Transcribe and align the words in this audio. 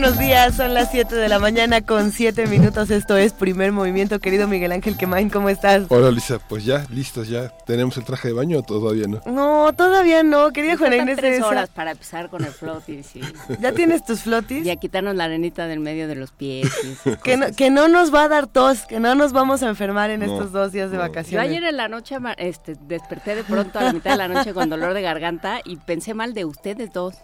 Buenos 0.00 0.18
días, 0.18 0.56
son 0.56 0.74
las 0.74 0.90
7 0.90 1.14
de 1.14 1.28
la 1.28 1.38
mañana 1.38 1.80
con 1.80 2.10
7 2.10 2.48
minutos. 2.48 2.90
Esto 2.90 3.16
es 3.16 3.32
Primer 3.32 3.70
Movimiento. 3.70 4.18
Querido 4.18 4.48
Miguel 4.48 4.72
Ángel 4.72 4.96
Quemain, 4.96 5.30
¿cómo 5.30 5.48
estás? 5.48 5.84
Hola 5.88 6.10
Lisa, 6.10 6.40
pues 6.48 6.64
ya, 6.64 6.84
listos 6.90 7.28
ya. 7.28 7.56
¿Tenemos 7.64 7.96
el 7.96 8.02
traje 8.02 8.26
de 8.26 8.34
baño 8.34 8.58
o 8.58 8.62
todavía 8.64 9.06
no? 9.06 9.20
No, 9.24 9.72
todavía 9.72 10.24
no, 10.24 10.50
querida 10.50 10.76
Juana 10.76 10.96
Inés. 10.96 11.18
tres 11.18 11.40
horas 11.44 11.70
para 11.70 11.92
empezar 11.92 12.28
con 12.28 12.42
el 12.42 12.50
flotis. 12.50 13.06
Sí. 13.06 13.20
¿Ya 13.60 13.70
tienes 13.70 14.04
tus 14.04 14.22
flotis? 14.22 14.66
Y 14.66 14.70
a 14.70 14.74
quitarnos 14.74 15.14
la 15.14 15.24
arenita 15.26 15.68
del 15.68 15.78
medio 15.78 16.08
de 16.08 16.16
los 16.16 16.32
pies. 16.32 16.72
que, 17.22 17.36
no, 17.36 17.46
que 17.56 17.70
no 17.70 17.86
nos 17.86 18.12
va 18.12 18.24
a 18.24 18.28
dar 18.28 18.48
tos, 18.48 18.86
que 18.86 18.98
no 18.98 19.14
nos 19.14 19.32
vamos 19.32 19.62
a 19.62 19.68
enfermar 19.68 20.10
en 20.10 20.24
estos 20.24 20.50
dos 20.50 20.72
días 20.72 20.90
de 20.90 20.96
vacaciones. 20.96 21.30
Yo 21.30 21.40
ayer 21.40 21.62
en 21.62 21.76
la 21.76 21.86
noche 21.86 22.16
este, 22.38 22.74
desperté 22.88 23.36
de 23.36 23.44
pronto 23.44 23.78
a 23.78 23.84
la 23.84 23.92
mitad 23.92 24.10
de 24.10 24.16
la 24.16 24.26
noche 24.26 24.54
con 24.54 24.68
dolor 24.68 24.92
de 24.92 25.02
garganta 25.02 25.60
y 25.64 25.76
pensé 25.76 26.14
mal 26.14 26.34
de 26.34 26.46
ustedes 26.46 26.92
dos. 26.92 27.14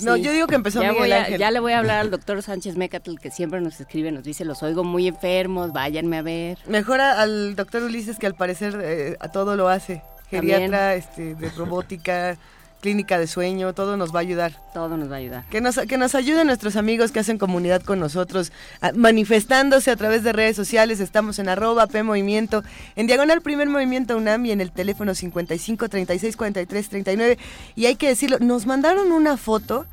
No, 0.00 0.16
yo 0.16 0.32
digo 0.32 0.46
que 0.46 0.54
empezó 0.54 0.82
ya 0.82 0.92
Miguel 0.92 1.12
Ángel. 1.12 1.38
Ya 1.38 1.50
le 1.50 1.60
voy 1.60 1.72
a 1.72 1.78
hablar 1.78 1.98
al 1.98 2.10
doctor 2.10 2.42
Sánchez 2.42 2.76
Mecatl, 2.76 3.16
que 3.16 3.30
siempre 3.30 3.60
nos 3.60 3.80
escribe, 3.80 4.12
nos 4.12 4.24
dice, 4.24 4.44
los 4.44 4.62
oigo 4.62 4.84
muy 4.84 5.08
enfermos, 5.08 5.72
váyanme 5.72 6.18
a 6.18 6.22
ver. 6.22 6.58
Mejor 6.66 7.00
al 7.00 7.56
doctor 7.56 7.82
Ulises, 7.82 8.18
que 8.18 8.26
al 8.26 8.34
parecer 8.34 8.78
eh, 8.82 9.16
a 9.20 9.28
todo 9.28 9.56
lo 9.56 9.68
hace. 9.68 10.02
Geriatra, 10.30 10.94
este, 10.94 11.34
de 11.34 11.50
robótica, 11.50 12.38
clínica 12.84 13.18
de 13.18 13.26
sueño, 13.26 13.72
todo 13.72 13.96
nos 13.96 14.14
va 14.14 14.18
a 14.18 14.20
ayudar. 14.20 14.52
Todo 14.74 14.98
nos 14.98 15.10
va 15.10 15.14
a 15.14 15.18
ayudar. 15.18 15.44
Que 15.48 15.62
nos, 15.62 15.78
que 15.88 15.96
nos 15.96 16.14
ayuden 16.14 16.46
nuestros 16.46 16.76
amigos 16.76 17.12
que 17.12 17.20
hacen 17.20 17.38
comunidad 17.38 17.80
con 17.82 17.98
nosotros, 17.98 18.52
manifestándose 18.94 19.90
a 19.90 19.96
través 19.96 20.22
de 20.22 20.34
redes 20.34 20.54
sociales. 20.54 21.00
Estamos 21.00 21.38
en 21.38 21.48
arroba 21.48 21.86
P 21.86 22.02
Movimiento, 22.02 22.62
en 22.94 23.06
Diagonal 23.06 23.40
Primer 23.40 23.70
Movimiento 23.70 24.18
UNAM 24.18 24.44
y 24.44 24.50
en 24.50 24.60
el 24.60 24.70
teléfono 24.70 25.14
55 25.14 25.88
36 25.88 26.36
43 26.36 26.88
39. 26.90 27.38
Y 27.74 27.86
hay 27.86 27.96
que 27.96 28.08
decirlo, 28.08 28.38
nos 28.38 28.66
mandaron 28.66 29.12
una 29.12 29.38
foto. 29.38 29.86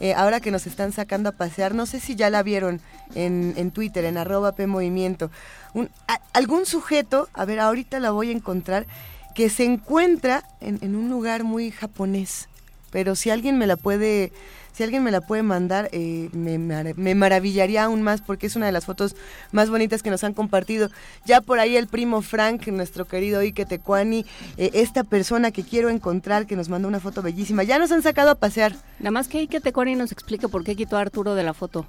Eh, 0.00 0.14
ahora 0.14 0.40
que 0.40 0.50
nos 0.50 0.66
están 0.66 0.92
sacando 0.92 1.28
a 1.28 1.32
pasear, 1.32 1.74
no 1.74 1.84
sé 1.84 2.00
si 2.00 2.14
ya 2.14 2.30
la 2.30 2.42
vieron 2.42 2.80
en, 3.14 3.52
en 3.56 3.72
Twitter, 3.72 4.06
en 4.06 4.16
arroba 4.16 4.52
P 4.52 4.66
Movimiento. 4.66 5.30
Un, 5.74 5.90
algún 6.32 6.64
sujeto, 6.64 7.28
a 7.34 7.44
ver, 7.44 7.60
ahorita 7.60 8.00
la 8.00 8.10
voy 8.10 8.30
a 8.30 8.32
encontrar, 8.32 8.86
que 9.38 9.50
se 9.50 9.62
encuentra 9.62 10.42
en, 10.60 10.96
un 10.96 11.10
lugar 11.10 11.44
muy 11.44 11.70
japonés. 11.70 12.48
Pero 12.90 13.14
si 13.14 13.30
alguien 13.30 13.56
me 13.56 13.68
la 13.68 13.76
puede, 13.76 14.32
si 14.72 14.82
alguien 14.82 15.04
me 15.04 15.12
la 15.12 15.20
puede 15.20 15.44
mandar, 15.44 15.88
eh, 15.92 16.28
me, 16.32 16.58
me, 16.58 17.14
maravillaría 17.14 17.84
aún 17.84 18.02
más 18.02 18.20
porque 18.20 18.48
es 18.48 18.56
una 18.56 18.66
de 18.66 18.72
las 18.72 18.86
fotos 18.86 19.14
más 19.52 19.70
bonitas 19.70 20.02
que 20.02 20.10
nos 20.10 20.24
han 20.24 20.34
compartido. 20.34 20.90
Ya 21.24 21.40
por 21.40 21.60
ahí 21.60 21.76
el 21.76 21.86
primo 21.86 22.20
Frank, 22.20 22.66
nuestro 22.66 23.04
querido 23.04 23.38
Ike 23.38 23.64
Tecuani, 23.64 24.26
eh, 24.56 24.70
esta 24.74 25.04
persona 25.04 25.52
que 25.52 25.62
quiero 25.62 25.88
encontrar, 25.88 26.48
que 26.48 26.56
nos 26.56 26.68
mandó 26.68 26.88
una 26.88 26.98
foto 26.98 27.22
bellísima. 27.22 27.62
Ya 27.62 27.78
nos 27.78 27.92
han 27.92 28.02
sacado 28.02 28.32
a 28.32 28.34
pasear. 28.34 28.74
Nada 28.98 29.12
más 29.12 29.28
que 29.28 29.38
Ike 29.38 29.60
Tecuani 29.60 29.94
nos 29.94 30.10
explique 30.10 30.48
por 30.48 30.64
qué 30.64 30.74
quitó 30.74 30.96
a 30.96 31.02
Arturo 31.02 31.36
de 31.36 31.44
la 31.44 31.54
foto. 31.54 31.86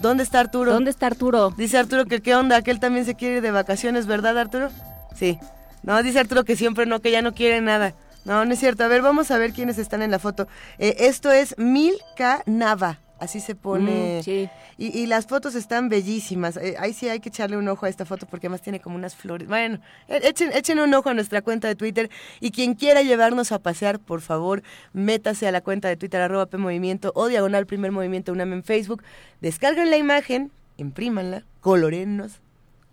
¿Dónde 0.00 0.22
está 0.22 0.38
Arturo? 0.38 0.72
¿Dónde 0.72 0.90
está 0.90 1.08
Arturo? 1.08 1.52
Dice 1.58 1.76
Arturo 1.76 2.04
que 2.04 2.20
qué 2.20 2.36
onda, 2.36 2.62
que 2.62 2.70
él 2.70 2.78
también 2.78 3.04
se 3.04 3.16
quiere 3.16 3.38
ir 3.38 3.42
de 3.42 3.50
vacaciones, 3.50 4.06
¿verdad 4.06 4.38
Arturo? 4.38 4.68
Sí. 5.16 5.40
No, 5.86 6.02
dice 6.02 6.18
Arturo 6.18 6.44
que 6.44 6.56
siempre 6.56 6.84
no, 6.84 7.00
que 7.00 7.12
ya 7.12 7.22
no 7.22 7.32
quiere 7.32 7.60
nada. 7.60 7.94
No, 8.24 8.44
no 8.44 8.52
es 8.52 8.58
cierto. 8.58 8.82
A 8.82 8.88
ver, 8.88 9.02
vamos 9.02 9.30
a 9.30 9.38
ver 9.38 9.52
quiénes 9.52 9.78
están 9.78 10.02
en 10.02 10.10
la 10.10 10.18
foto. 10.18 10.48
Eh, 10.78 10.96
esto 10.98 11.30
es 11.30 11.56
Milka 11.58 12.42
Nava. 12.44 12.98
Así 13.20 13.40
se 13.40 13.54
pone. 13.54 14.18
Mm, 14.18 14.22
sí. 14.24 14.50
y, 14.76 15.06
las 15.06 15.26
fotos 15.26 15.54
están 15.54 15.88
bellísimas. 15.88 16.56
Eh, 16.58 16.74
ahí 16.78 16.92
sí 16.92 17.08
hay 17.08 17.20
que 17.20 17.30
echarle 17.30 17.56
un 17.56 17.66
ojo 17.68 17.86
a 17.86 17.88
esta 17.88 18.04
foto 18.04 18.26
porque 18.26 18.48
además 18.48 18.62
tiene 18.62 18.80
como 18.80 18.96
unas 18.96 19.14
flores. 19.14 19.48
Bueno, 19.48 19.78
e, 20.08 20.28
echen, 20.28 20.52
echen 20.52 20.80
un 20.80 20.92
ojo 20.92 21.08
a 21.08 21.14
nuestra 21.14 21.40
cuenta 21.40 21.68
de 21.68 21.76
Twitter. 21.76 22.10
Y 22.40 22.50
quien 22.50 22.74
quiera 22.74 23.02
llevarnos 23.02 23.52
a 23.52 23.60
pasear, 23.60 24.00
por 24.00 24.20
favor, 24.20 24.64
métase 24.92 25.46
a 25.46 25.52
la 25.52 25.60
cuenta 25.60 25.86
de 25.88 25.96
Twitter, 25.96 26.20
arroba 26.20 26.46
P 26.46 26.58
Movimiento 26.58 27.12
o 27.14 27.28
diagonal 27.28 27.64
Primer 27.64 27.92
Movimiento 27.92 28.32
UNAM 28.32 28.52
en 28.54 28.64
Facebook. 28.64 29.04
Descarguen 29.40 29.88
la 29.88 29.96
imagen, 29.96 30.50
imprímanla, 30.76 31.44
colorenos 31.60 32.40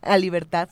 a 0.03 0.18
libertad 0.18 0.69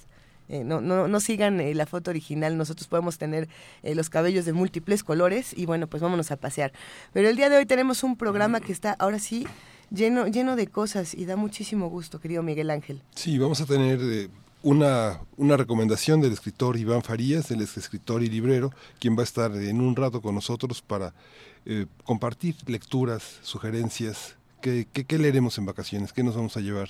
eh, 0.52 0.66
no, 0.66 0.82
no, 0.82 1.08
no, 1.08 1.20
sigan 1.22 1.62
eh, 1.62 1.74
la 1.74 1.86
foto 1.86 2.12
original, 2.12 2.58
nosotros 2.58 2.90
podemos 2.90 3.18
tener 3.18 3.48
eh, 3.84 3.96
los 3.96 4.10
cabellos 4.10 4.44
de 4.44 4.52
múltiples 4.52 5.02
colores 5.02 5.54
y 5.58 5.66
bueno, 5.66 5.88
pues 5.88 6.04
vámonos 6.04 6.30
a 6.30 6.36
pasear. 6.36 6.74
Pero 7.14 7.30
el 7.30 7.38
día 7.38 7.50
de 7.50 7.56
hoy 7.56 7.66
tenemos 7.66 8.04
un 8.04 8.18
programa 8.18 8.60
que 8.60 8.74
está 8.74 8.92
ahora 9.00 9.18
sí 9.18 9.48
lleno, 9.92 10.28
lleno 10.28 10.58
de 10.58 10.68
cosas 10.68 11.14
y 11.14 11.24
da 11.24 11.38
muchísimo 11.38 11.90
gusto, 11.90 12.20
querido 12.20 12.44
Miguel 12.44 12.70
Ángel. 12.70 13.02
Sí, 13.16 13.38
vamos 13.38 13.62
a 13.62 13.66
tener 13.66 14.30
una, 14.62 15.22
una 15.38 15.56
recomendación 15.56 16.20
del 16.20 16.34
escritor 16.34 16.76
Iván 16.76 17.02
Farías, 17.02 17.50
el 17.52 17.62
escritor 17.62 18.22
y 18.22 18.28
librero, 18.28 18.74
quien 19.00 19.16
va 19.16 19.22
a 19.22 19.24
estar 19.24 19.56
en 19.56 19.80
un 19.80 19.96
rato 19.96 20.22
con 20.22 20.36
nosotros 20.36 20.82
para 20.82 21.14
compartir 22.04 22.58
lecturas, 22.66 23.40
sugerencias, 23.42 24.36
qué, 24.60 24.86
qué 24.92 25.18
leeremos 25.18 25.58
en 25.60 25.66
vacaciones, 25.66 26.12
qué 26.12 26.24
nos 26.24 26.36
vamos 26.36 26.58
a 26.58 26.60
llevar 26.60 26.90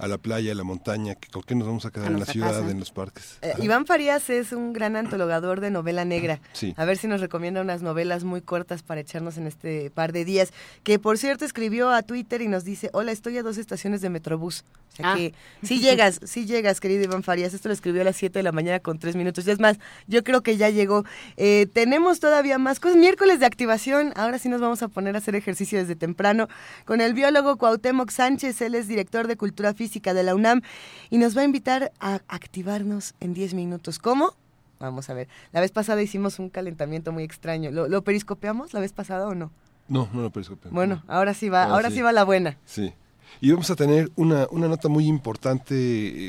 a 0.00 0.08
la 0.08 0.18
playa, 0.18 0.52
a 0.52 0.54
la 0.54 0.64
montaña, 0.64 1.14
que 1.14 1.28
con 1.28 1.42
qué 1.42 1.54
nos 1.54 1.66
vamos 1.66 1.84
a 1.84 1.90
quedar 1.90 2.10
en 2.10 2.18
la 2.18 2.26
ciudad, 2.26 2.68
en 2.70 2.80
los 2.80 2.90
parques. 2.90 3.38
Eh, 3.42 3.52
Iván 3.60 3.84
Farías 3.84 4.30
es 4.30 4.52
un 4.52 4.72
gran 4.72 4.96
antologador 4.96 5.60
de 5.60 5.70
novela 5.70 6.06
negra. 6.06 6.40
Sí. 6.54 6.74
A 6.76 6.86
ver 6.86 6.96
si 6.96 7.06
nos 7.06 7.20
recomienda 7.20 7.60
unas 7.60 7.82
novelas 7.82 8.24
muy 8.24 8.40
cortas 8.40 8.82
para 8.82 9.02
echarnos 9.02 9.36
en 9.36 9.46
este 9.46 9.90
par 9.90 10.12
de 10.12 10.24
días. 10.24 10.52
Que 10.84 10.98
por 10.98 11.18
cierto 11.18 11.44
escribió 11.44 11.90
a 11.90 12.02
Twitter 12.02 12.40
y 12.40 12.48
nos 12.48 12.64
dice, 12.64 12.88
hola, 12.94 13.12
estoy 13.12 13.36
a 13.36 13.42
dos 13.42 13.58
estaciones 13.58 14.00
de 14.00 14.08
Metrobús. 14.08 14.64
O 14.92 14.96
sea 14.96 15.12
ah. 15.12 15.16
que 15.16 15.34
sí 15.62 15.80
llegas, 15.80 16.18
sí 16.24 16.46
llegas, 16.46 16.80
querido 16.80 17.04
Iván 17.04 17.22
Farías. 17.22 17.52
Esto 17.52 17.68
lo 17.68 17.74
escribió 17.74 18.00
a 18.00 18.04
las 18.04 18.16
7 18.16 18.38
de 18.38 18.42
la 18.42 18.52
mañana 18.52 18.80
con 18.80 18.98
tres 18.98 19.16
minutos. 19.16 19.46
Y 19.46 19.50
es 19.50 19.60
más, 19.60 19.78
yo 20.06 20.24
creo 20.24 20.42
que 20.42 20.56
ya 20.56 20.70
llegó. 20.70 21.04
Eh, 21.36 21.68
tenemos 21.72 22.20
todavía 22.20 22.58
más 22.58 22.80
cosas. 22.80 22.96
Miércoles 22.96 23.38
de 23.38 23.46
activación. 23.46 24.12
Ahora 24.16 24.38
sí 24.38 24.48
nos 24.48 24.60
vamos 24.60 24.82
a 24.82 24.88
poner 24.88 25.14
a 25.14 25.18
hacer 25.18 25.34
ejercicio 25.34 25.78
desde 25.78 25.94
temprano 25.94 26.48
con 26.86 27.00
el 27.00 27.14
biólogo 27.14 27.56
Cuauhtémoc 27.56 28.10
Sánchez. 28.10 28.60
Él 28.62 28.74
es 28.74 28.88
director 28.88 29.28
de 29.28 29.36
Cultura 29.36 29.74
Física 29.74 29.89
de 29.98 30.22
la 30.22 30.34
UNAM 30.34 30.62
y 31.10 31.18
nos 31.18 31.36
va 31.36 31.42
a 31.42 31.44
invitar 31.44 31.92
a 32.00 32.20
activarnos 32.28 33.14
en 33.20 33.34
10 33.34 33.54
minutos. 33.54 33.98
¿Cómo? 33.98 34.34
Vamos 34.78 35.10
a 35.10 35.14
ver. 35.14 35.28
La 35.52 35.60
vez 35.60 35.72
pasada 35.72 36.00
hicimos 36.00 36.38
un 36.38 36.48
calentamiento 36.48 37.12
muy 37.12 37.24
extraño. 37.24 37.70
¿Lo, 37.70 38.02
periscopeamos 38.02 38.72
la 38.72 38.80
vez 38.80 38.92
pasada 38.92 39.26
o 39.26 39.34
no? 39.34 39.50
No, 39.88 40.08
no 40.12 40.22
lo 40.22 40.30
periscopeamos. 40.30 40.72
Bueno, 40.72 41.02
ahora 41.08 41.34
sí 41.34 41.48
va, 41.48 41.64
ahora, 41.64 41.90
sí. 41.90 42.00
va 42.00 42.12
la 42.12 42.24
buena. 42.24 42.56
Sí. 42.64 42.92
Y 43.40 43.50
vamos 43.50 43.70
a 43.70 43.76
tener 43.76 44.10
una, 44.16 44.46
una 44.50 44.68
nota 44.68 44.88
muy 44.88 45.06
importante 45.06 45.74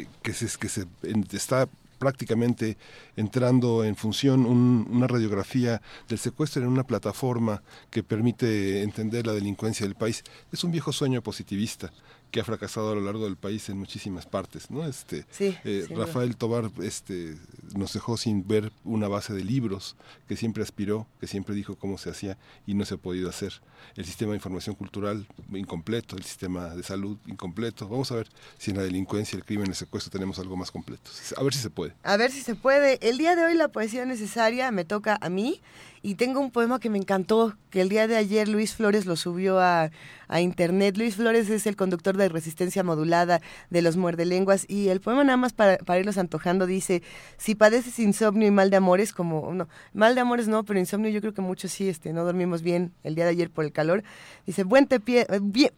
eh, 0.01 0.07
que 0.21 0.33
se, 0.33 0.47
que 0.57 0.67
se 0.67 0.87
está 1.31 1.69
prácticamente 2.01 2.79
entrando 3.15 3.83
en 3.83 3.95
función 3.95 4.47
una 4.47 5.05
radiografía 5.05 5.83
del 6.09 6.17
secuestro 6.17 6.63
en 6.63 6.67
una 6.67 6.83
plataforma 6.83 7.61
que 7.91 8.01
permite 8.01 8.81
entender 8.81 9.27
la 9.27 9.33
delincuencia 9.33 9.85
del 9.85 9.93
país. 9.93 10.23
Es 10.51 10.63
un 10.63 10.71
viejo 10.71 10.91
sueño 10.91 11.21
positivista 11.21 11.91
que 12.31 12.39
ha 12.39 12.43
fracasado 12.43 12.91
a 12.91 12.95
lo 12.95 13.01
largo 13.01 13.25
del 13.25 13.35
país 13.35 13.67
en 13.69 13.77
muchísimas 13.77 14.25
partes, 14.25 14.71
¿no? 14.71 14.85
Este, 14.85 15.25
eh, 15.39 15.85
Rafael 15.89 16.37
Tobar 16.37 16.71
este, 16.81 17.37
nos 17.75 17.93
dejó 17.93 18.17
sin 18.17 18.47
ver 18.47 18.71
una 18.83 19.07
base 19.07 19.33
de 19.33 19.43
libros 19.43 19.95
que 20.27 20.37
siempre 20.37 20.63
aspiró, 20.63 21.07
que 21.19 21.27
siempre 21.27 21.53
dijo 21.53 21.75
cómo 21.75 21.97
se 21.97 22.09
hacía 22.09 22.37
y 22.65 22.73
no 22.73 22.85
se 22.85 22.95
ha 22.95 22.97
podido 22.97 23.29
hacer. 23.29 23.53
El 23.95 24.05
sistema 24.05 24.31
de 24.31 24.37
información 24.37 24.75
cultural 24.75 25.27
incompleto, 25.53 26.15
el 26.15 26.23
sistema 26.23 26.69
de 26.69 26.83
salud 26.83 27.17
incompleto. 27.27 27.87
Vamos 27.87 28.11
a 28.11 28.15
ver 28.15 28.29
si 28.57 28.71
en 28.71 28.77
la 28.77 28.83
delincuencia, 28.83 29.35
el 29.35 29.43
crimen, 29.43 29.67
el 29.67 29.75
secuestro 29.75 30.11
tenemos 30.11 30.39
algo 30.39 30.55
más 30.55 30.71
completo. 30.71 31.11
A 31.35 31.43
ver 31.43 31.53
si 31.53 31.59
se 31.59 31.69
puede. 31.69 31.93
A 32.03 32.15
ver 32.15 32.31
si 32.31 32.41
se 32.41 32.55
puede. 32.55 32.97
El 33.01 33.17
día 33.17 33.35
de 33.35 33.43
hoy 33.43 33.55
la 33.55 33.67
poesía 33.67 34.05
necesaria 34.05 34.71
me 34.71 34.85
toca 34.85 35.17
a 35.19 35.29
mí 35.29 35.61
y 36.03 36.15
tengo 36.15 36.39
un 36.39 36.51
poema 36.51 36.79
que 36.79 36.89
me 36.89 36.97
encantó, 36.97 37.55
que 37.69 37.81
el 37.81 37.89
día 37.89 38.07
de 38.07 38.15
ayer 38.15 38.47
Luis 38.47 38.75
Flores 38.75 39.05
lo 39.05 39.15
subió 39.15 39.59
a, 39.59 39.91
internet. 40.39 40.95
Luis 40.97 41.17
Flores 41.17 41.49
es 41.49 41.67
el 41.67 41.75
conductor 41.75 42.15
de 42.15 42.29
resistencia 42.29 42.83
modulada 42.83 43.41
de 43.69 43.81
los 43.81 43.97
muerdelenguas 43.97 44.65
y 44.69 44.87
el 44.87 45.01
poema 45.01 45.25
nada 45.25 45.35
más 45.35 45.51
para, 45.51 45.77
para 45.79 45.99
irlos 45.99 46.17
antojando 46.17 46.65
dice, 46.65 47.03
si 47.37 47.53
padeces 47.53 47.99
insomnio 47.99 48.47
y 48.47 48.51
mal 48.51 48.69
de 48.69 48.77
amores, 48.77 49.11
como, 49.11 49.53
no, 49.53 49.67
mal 49.93 50.15
de 50.15 50.21
amores 50.21 50.47
no, 50.47 50.63
pero 50.63 50.79
insomnio 50.79 51.09
yo 51.09 51.19
creo 51.19 51.33
que 51.33 51.41
muchos 51.41 51.73
sí, 51.73 51.89
este, 51.89 52.13
no 52.13 52.23
dormimos 52.23 52.61
bien 52.61 52.93
el 53.03 53.15
día 53.15 53.25
de 53.25 53.31
ayer 53.31 53.49
por 53.49 53.65
el 53.65 53.73
calor. 53.73 54.03
Dice, 54.45 54.63
Buen 54.63 54.87
te 54.87 55.01
pie, 55.01 55.27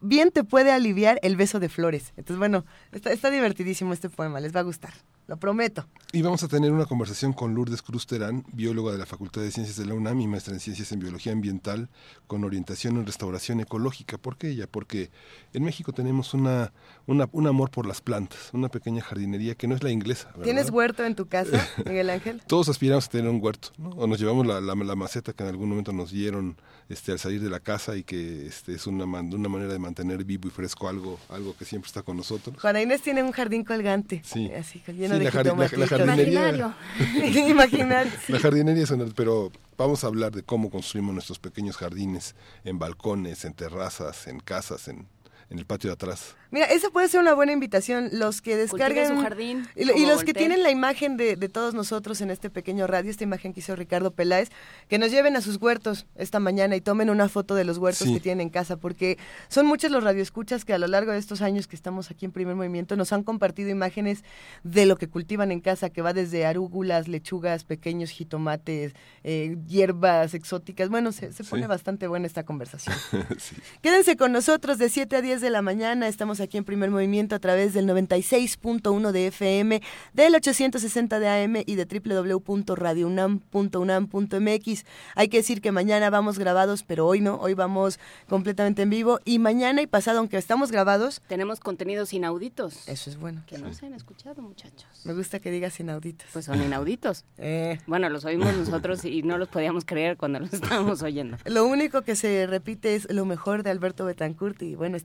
bien, 0.01 0.29
te 0.31 0.43
puede 0.43 0.71
aliviar 0.71 1.19
el 1.23 1.35
beso 1.35 1.59
de 1.59 1.69
flores. 1.69 2.13
Entonces, 2.15 2.37
bueno, 2.37 2.63
está, 2.91 3.11
está 3.11 3.31
divertidísimo 3.31 3.91
este 3.91 4.09
poema, 4.09 4.39
les 4.39 4.55
va 4.55 4.59
a 4.59 4.63
gustar. 4.63 4.93
Lo 5.27 5.37
prometo. 5.37 5.85
Y 6.11 6.21
vamos 6.21 6.43
a 6.43 6.47
tener 6.47 6.71
una 6.71 6.85
conversación 6.85 7.33
con 7.33 7.55
Lourdes 7.55 7.81
Cruz 7.81 8.05
Terán, 8.05 8.45
bióloga 8.53 8.91
de 8.91 8.99
la 8.99 9.05
Facultad 9.05 9.41
de 9.41 9.51
Ciencias 9.51 9.77
de 9.77 9.85
la 9.85 9.95
UNAM 9.95 10.21
y 10.21 10.27
maestra 10.27 10.53
en 10.53 10.59
Ciencias 10.59 10.91
en 10.91 10.99
Biología 10.99 11.31
Ambiental, 11.31 11.89
con 12.27 12.43
orientación 12.43 12.97
en 12.97 13.05
restauración 13.05 13.59
ecológica. 13.61 14.19
¿Por 14.19 14.37
qué 14.37 14.49
ella? 14.49 14.67
Porque 14.69 15.09
en 15.53 15.63
México 15.63 15.91
tenemos 15.91 16.35
una, 16.35 16.71
una 17.07 17.27
un 17.31 17.47
amor 17.47 17.71
por 17.71 17.85
las 17.85 18.01
plantas, 18.01 18.49
una 18.53 18.69
pequeña 18.69 19.01
jardinería 19.01 19.55
que 19.55 19.67
no 19.67 19.75
es 19.75 19.83
la 19.83 19.89
inglesa. 19.89 20.31
¿Tienes 20.43 20.69
huerto 20.69 21.03
en 21.03 21.15
tu 21.15 21.27
casa, 21.27 21.67
Miguel 21.85 22.09
Ángel? 22.09 22.41
Todos 22.47 22.69
aspiramos 22.69 23.07
a 23.07 23.09
tener 23.09 23.29
un 23.29 23.43
huerto, 23.43 23.69
¿no? 23.77 23.89
O 23.89 24.07
nos 24.07 24.19
llevamos 24.19 24.45
la, 24.45 24.61
la, 24.61 24.95
maceta 24.95 25.33
que 25.33 25.43
en 25.43 25.49
algún 25.49 25.69
momento 25.69 25.91
nos 25.93 26.11
dieron 26.11 26.57
este, 26.89 27.11
al 27.11 27.19
salir 27.19 27.41
de 27.41 27.49
la 27.49 27.59
casa 27.59 27.97
y 27.97 28.03
que 28.03 28.45
este, 28.45 28.75
es 28.75 28.85
una, 28.85 29.05
una 29.05 29.49
manera 29.49 29.73
de 29.73 29.79
mantener 29.79 30.23
vivo 30.23 30.47
y 30.47 30.51
fresco 30.51 30.87
algo, 30.87 31.19
algo 31.29 31.55
que 31.57 31.65
siempre 31.65 31.87
está 31.87 32.03
con 32.03 32.17
nosotros. 32.17 32.55
Juana 32.61 32.81
Inés 32.81 33.01
tiene 33.01 33.23
un 33.23 33.31
jardín 33.31 33.63
colgante, 33.63 34.21
sí. 34.23 34.51
así, 34.51 34.81
lleno 34.87 35.12
de 35.19 35.31
la, 35.77 36.03
Imaginario. 36.03 36.73
Imaginario. 37.49 38.11
La 38.27 38.39
jardinería 38.39 38.83
es 38.83 38.91
una, 38.91 39.05
pero 39.15 39.51
vamos 39.77 40.03
a 40.03 40.07
hablar 40.07 40.31
de 40.31 40.43
cómo 40.43 40.69
construimos 40.69 41.13
nuestros 41.13 41.39
pequeños 41.39 41.77
jardines 41.77 42.35
en 42.63 42.79
balcones, 42.79 43.45
en 43.45 43.53
terrazas, 43.53 44.27
en 44.27 44.39
casas, 44.39 44.87
en, 44.87 45.07
en 45.49 45.59
el 45.59 45.65
patio 45.65 45.89
de 45.89 45.93
atrás. 45.93 46.35
Mira, 46.53 46.67
esa 46.67 46.91
puede 46.91 47.07
ser 47.07 47.19
una 47.19 47.33
buena 47.33 47.51
invitación. 47.51 48.09
Los 48.11 48.41
que 48.41 48.67
su 48.67 48.77
jardín. 48.77 49.67
Y, 49.75 50.05
los 50.05 50.23
que 50.23 50.35
tienen 50.35 50.61
la 50.61 50.69
imagen 50.69 51.17
de, 51.17 51.35
todos 51.49 51.73
nosotros 51.73 52.21
en 52.21 52.29
este 52.29 52.51
pequeño 52.51 52.85
radio, 52.85 53.09
esta 53.09 53.23
imagen 53.23 53.53
que 53.53 53.61
hizo 53.61 53.75
Ricardo 53.75 54.11
Peláez, 54.11 54.49
que 54.87 54.99
nos 54.99 55.09
lleven 55.09 55.35
a 55.35 55.41
sus 55.41 55.57
huertos 55.57 56.05
esta 56.15 56.39
mañana 56.39 56.75
y 56.75 56.81
tomen 56.81 57.09
una 57.09 57.27
foto 57.27 57.55
de 57.55 57.63
los 57.63 57.79
huertos 57.79 58.07
que 58.07 58.19
tienen 58.19 58.41
en 58.41 58.49
casa, 58.49 58.77
porque 58.77 59.17
son 59.47 59.65
muchos 59.65 59.89
los 59.89 60.03
radioescuchas 60.03 60.63
que 60.63 60.73
a 60.73 60.77
lo 60.77 60.85
largo 60.85 61.11
de 61.11 61.17
estos 61.17 61.41
años 61.41 61.65
que 61.65 61.75
estamos 61.75 62.11
aquí 62.11 62.25
en 62.25 62.31
Primer 62.31 62.55
Movimiento 62.55 62.95
nos 62.95 63.13
han 63.13 63.23
compartido 63.23 63.71
imágenes 63.71 64.23
de 64.63 64.85
lo 64.85 64.97
que 64.97 65.09
cultivan 65.09 65.51
en 65.51 65.59
casa, 65.59 65.89
que 65.89 66.03
va 66.03 66.13
desde 66.13 66.45
arúgulas, 66.45 67.07
lechugas, 67.07 67.63
pequeños 67.63 68.11
jitomates, 68.11 68.93
eh, 69.23 69.57
hierbas 69.67 70.35
exóticas. 70.35 70.89
Bueno, 70.89 71.11
se, 71.11 71.31
pone 71.49 71.65
bastante 71.65 72.07
buena 72.07 72.27
esta 72.27 72.43
conversación. 72.43 72.95
Quédense 73.81 74.17
con 74.17 74.31
nosotros 74.31 74.77
de 74.77 74.89
7 74.89 75.15
a 75.15 75.21
10 75.21 75.32
de 75.41 75.49
la 75.49 75.61
mañana. 75.61 76.07
Estamos 76.07 76.39
aquí 76.39 76.57
en 76.57 76.63
Primer 76.63 76.91
Movimiento 76.91 77.35
a 77.35 77.39
través 77.39 77.73
del 77.73 77.87
96.1 77.87 79.11
de 79.11 79.27
FM, 79.27 79.81
del 80.13 80.35
860 80.35 81.19
de 81.19 81.27
AM 81.27 81.55
y 81.65 81.75
de 81.75 81.85
www.radiounam.unam.mx. 81.85 84.85
Hay 85.15 85.27
que 85.29 85.37
decir 85.37 85.61
que 85.61 85.71
mañana 85.71 86.09
vamos 86.09 86.37
grabados, 86.37 86.83
pero 86.83 87.07
hoy 87.07 87.21
no, 87.21 87.35
hoy 87.35 87.53
vamos 87.53 87.99
completamente 88.27 88.83
en 88.83 88.89
vivo 88.89 89.19
y 89.25 89.39
mañana 89.39 89.81
y 89.81 89.87
pasado, 89.87 90.19
aunque 90.19 90.37
estamos 90.37 90.71
grabados, 90.71 91.21
tenemos 91.27 91.59
contenidos 91.59 92.13
inauditos. 92.13 92.87
Eso 92.87 93.09
es 93.09 93.17
bueno. 93.17 93.43
Que 93.47 93.57
no 93.57 93.73
se 93.73 93.85
han 93.85 93.93
escuchado, 93.93 94.41
muchachos. 94.41 94.85
Me 95.05 95.13
gusta 95.13 95.39
que 95.39 95.51
digas 95.51 95.79
inauditos. 95.79 96.27
Pues 96.31 96.45
son 96.45 96.61
inauditos. 96.61 97.25
Eh. 97.37 97.79
Bueno, 97.87 98.09
los 98.09 98.25
oímos 98.25 98.55
nosotros 98.55 99.03
y 99.05 99.23
no 99.23 99.37
los 99.37 99.49
podíamos 99.49 99.85
creer 99.85 100.17
cuando 100.17 100.39
los 100.39 100.53
estábamos 100.53 101.01
oyendo. 101.01 101.37
Lo 101.45 101.65
único 101.65 102.03
que 102.03 102.15
se 102.15 102.47
repite 102.47 102.95
es 102.95 103.11
lo 103.11 103.25
mejor 103.25 103.63
de 103.63 103.71
Alberto 103.71 104.05
Betancourt 104.05 104.61
y 104.61 104.75
bueno, 104.75 104.97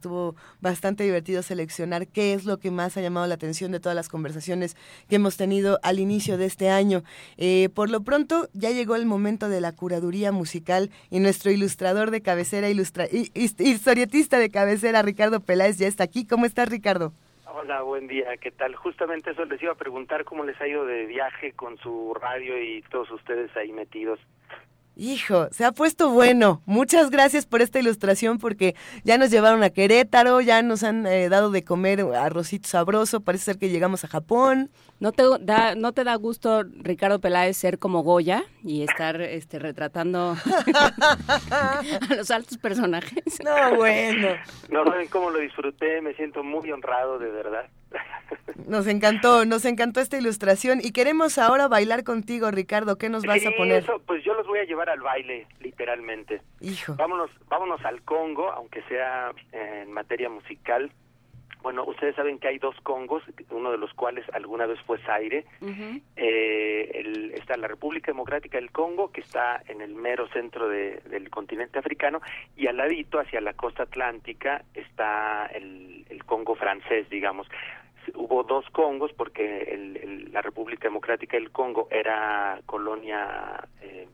bastante 0.61 1.05
divertido 1.05 1.43
seleccionar 1.43 2.07
qué 2.07 2.35
es 2.35 2.45
lo 2.45 2.59
que 2.59 2.71
más 2.71 2.97
ha 2.97 3.01
llamado 3.01 3.27
la 3.27 3.35
atención 3.35 3.73
de 3.73 3.81
todas 3.81 3.97
las 3.97 4.09
conversaciones 4.09 4.77
que 5.09 5.17
hemos 5.17 5.37
tenido 5.37 5.79
al 5.83 5.99
inicio 5.99 6.39
de 6.39 6.47
este 6.47 6.71
año. 6.71 7.03
Eh, 7.37 7.69
por 7.75 7.91
lo 7.91 8.03
pronto, 8.03 8.49
ya 8.53 8.71
llegó 8.71 8.97
el 8.97 9.07
momento 9.07 9.49
de 9.49 9.61
la 9.61 9.73
curaduría 9.73 10.33
musical 10.33 10.91
y 11.11 11.21
nuestro 11.21 11.51
ilustrador 11.51 12.11
de 12.11 12.21
cabecera, 12.21 12.69
ilustra 12.69 13.07
historietista 13.11 14.39
de 14.39 14.51
cabecera, 14.51 15.03
Ricardo 15.03 15.41
Peláez, 15.41 15.79
ya 15.79 15.87
está 15.87 16.05
aquí. 16.05 16.27
¿Cómo 16.27 16.47
estás, 16.47 16.69
Ricardo? 16.69 17.13
Hola, 17.61 17.83
buen 17.83 18.07
día, 18.07 18.37
¿qué 18.37 18.51
tal? 18.51 18.75
Justamente 18.77 19.31
eso 19.31 19.45
les 19.45 19.61
iba 19.63 19.73
a 19.73 19.75
preguntar 19.75 20.25
cómo 20.25 20.45
les 20.45 20.61
ha 20.61 20.69
ido 20.69 20.87
de 20.87 21.07
viaje 21.07 21.53
con 21.53 21.77
su 21.79 22.15
radio 22.15 22.61
y 22.63 22.83
todos 22.83 23.11
ustedes 23.11 23.55
ahí 23.57 23.73
metidos. 23.73 24.21
Hijo, 25.01 25.47
se 25.53 25.65
ha 25.65 25.71
puesto 25.71 26.11
bueno. 26.11 26.61
Muchas 26.67 27.11
gracias 27.11 27.47
por 27.47 27.63
esta 27.63 27.79
ilustración 27.79 28.39
porque 28.39 28.75
ya 29.05 29.17
nos 29.17 29.31
llevaron 29.31 29.63
a 29.63 29.71
Querétaro, 29.71 30.41
ya 30.41 30.61
nos 30.63 30.83
han 30.83 31.07
eh, 31.07 31.29
dado 31.29 31.53
de 31.53 31.63
comer 31.63 32.01
arrocito 32.01 32.69
sabroso, 32.69 33.21
parece 33.21 33.45
ser 33.45 33.59
que 33.59 33.69
llegamos 33.69 34.03
a 34.03 34.09
Japón. 34.09 34.71
¿No 34.99 35.13
te 35.13 35.23
da, 35.41 35.77
no 35.77 35.93
te 35.93 36.03
da 36.03 36.17
gusto, 36.17 36.65
Ricardo 36.65 37.21
Peláez, 37.21 37.57
ser 37.57 37.79
como 37.79 38.03
Goya 38.03 38.43
y 38.65 38.83
estar 38.83 39.21
este, 39.21 39.61
retratando 39.61 40.37
a 41.53 41.81
los 42.17 42.33
altos 42.33 42.59
personajes? 42.59 43.39
No, 43.45 43.77
bueno. 43.77 44.31
No 44.69 44.85
saben 44.85 45.07
cómo 45.07 45.31
lo 45.31 45.39
disfruté, 45.39 46.03
me 46.03 46.13
siento 46.15 46.43
muy 46.43 46.73
honrado, 46.73 47.21
de 47.21 47.31
verdad. 47.31 47.71
Nos 48.67 48.87
encantó, 48.87 49.47
nos 49.47 49.65
encantó 49.65 50.01
esta 50.01 50.19
ilustración 50.19 50.81
y 50.83 50.93
queremos 50.93 51.39
ahora 51.39 51.69
bailar 51.69 52.05
contigo, 52.05 52.51
Ricardo. 52.51 52.99
¿Qué 52.99 53.09
nos 53.09 53.25
vas 53.25 53.45
a 53.47 53.51
poner? 53.53 53.83
Eso, 53.83 54.03
pues 54.07 54.23
yo 54.25 54.35
los 54.35 54.47
voy 54.47 54.59
a 54.59 54.65
llevar 54.65 54.91
al 54.91 55.01
baile, 55.01 55.47
literalmente. 55.61 56.43
Hijo. 56.61 56.95
Vámonos, 56.97 57.31
vámonos 57.49 57.83
al 57.85 58.03
Congo, 58.03 58.51
aunque 58.51 58.83
sea 58.83 59.33
en 59.53 59.91
materia 59.93 60.29
musical. 60.29 60.93
Bueno, 61.63 61.85
ustedes 61.85 62.15
saben 62.15 62.39
que 62.39 62.49
hay 62.49 62.59
dos 62.59 62.77
Congos, 62.83 63.23
uno 63.51 63.73
de 63.73 63.79
los 63.79 63.93
cuales 63.95 64.25
alguna 64.33 64.67
vez 64.67 64.79
fue 64.87 64.99
Zaire. 64.99 65.45
eh, 66.17 67.33
está 67.35 67.57
la 67.57 67.69
República 67.69 68.13
Democrática 68.13 68.59
del 68.59 68.71
Congo, 68.71 69.11
que 69.11 69.23
está 69.23 69.63
en 69.67 69.81
el 69.81 69.95
mero 69.95 70.29
centro 70.29 70.69
del 70.69 71.31
continente 71.31 71.79
africano, 71.79 72.21
y 72.57 72.67
al 72.67 72.77
ladito, 72.77 73.19
hacia 73.19 73.41
la 73.41 73.55
costa 73.55 73.85
atlántica, 73.85 74.63
está 74.75 75.47
el, 75.47 76.07
el 76.11 76.25
Congo 76.25 76.55
francés, 76.55 77.09
digamos 77.11 77.49
hubo 78.15 78.43
dos 78.43 78.65
Congos 78.71 79.13
porque 79.13 79.63
el, 79.63 80.33
la 80.33 80.43
República 80.43 80.89
Democrática 80.89 81.37
del 81.37 81.51
Congo 81.51 81.89
era 81.91 82.61
colonia 82.67 83.67
eh, 83.81 84.09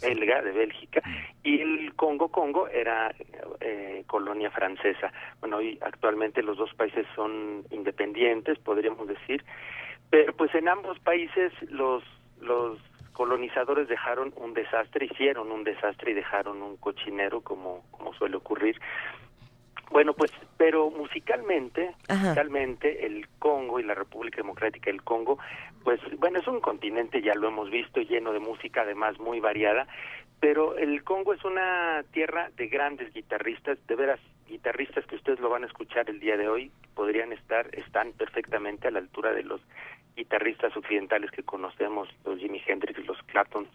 belga 0.00 0.42
de 0.42 0.52
Bélgica 0.52 1.02
y 1.42 1.60
el 1.60 1.94
Congo 1.94 2.28
Congo 2.28 2.68
era 2.68 3.14
eh, 3.60 4.04
colonia 4.06 4.50
francesa. 4.50 5.12
Bueno, 5.40 5.58
hoy 5.58 5.78
actualmente 5.80 6.42
los 6.42 6.58
dos 6.58 6.72
países 6.74 7.06
son 7.14 7.64
independientes, 7.70 8.58
podríamos 8.58 9.08
decir, 9.08 9.44
pero 10.10 10.34
pues 10.34 10.54
en 10.54 10.68
ambos 10.68 10.98
países 11.00 11.52
los 11.70 12.02
los 12.40 12.78
colonizadores 13.12 13.88
dejaron 13.88 14.34
un 14.36 14.52
desastre, 14.52 15.06
hicieron 15.06 15.50
un 15.50 15.64
desastre 15.64 16.10
y 16.10 16.14
dejaron 16.14 16.60
un 16.60 16.76
cochinero 16.76 17.40
como 17.40 17.84
como 17.90 18.12
suele 18.14 18.36
ocurrir 18.36 18.78
bueno, 19.90 20.14
pues, 20.14 20.32
pero 20.56 20.90
musicalmente, 20.90 21.94
musicalmente, 22.08 23.06
el 23.06 23.28
Congo 23.38 23.78
y 23.78 23.84
la 23.84 23.94
República 23.94 24.38
Democrática 24.38 24.90
del 24.90 25.02
Congo, 25.02 25.38
pues, 25.84 26.00
bueno, 26.18 26.40
es 26.40 26.46
un 26.48 26.60
continente, 26.60 27.22
ya 27.22 27.34
lo 27.34 27.48
hemos 27.48 27.70
visto, 27.70 28.00
lleno 28.00 28.32
de 28.32 28.40
música, 28.40 28.82
además 28.82 29.18
muy 29.20 29.40
variada, 29.40 29.86
pero 30.40 30.76
el 30.76 31.02
Congo 31.04 31.32
es 31.32 31.44
una 31.44 32.04
tierra 32.12 32.50
de 32.56 32.68
grandes 32.68 33.12
guitarristas, 33.14 33.78
de 33.86 33.94
veras, 33.94 34.20
guitarristas 34.48 35.06
que 35.06 35.16
ustedes 35.16 35.40
lo 35.40 35.48
van 35.48 35.64
a 35.64 35.66
escuchar 35.66 36.10
el 36.10 36.20
día 36.20 36.36
de 36.36 36.48
hoy, 36.48 36.70
podrían 36.94 37.32
estar, 37.32 37.68
están 37.74 38.12
perfectamente 38.12 38.88
a 38.88 38.90
la 38.90 38.98
altura 38.98 39.32
de 39.32 39.44
los 39.44 39.60
guitarristas 40.16 40.76
occidentales 40.76 41.30
que 41.30 41.42
conocemos, 41.42 42.08
los 42.24 42.38
Jimi 42.38 42.62
Hendrix, 42.66 43.04
los 43.06 43.22
Claptons, 43.24 43.68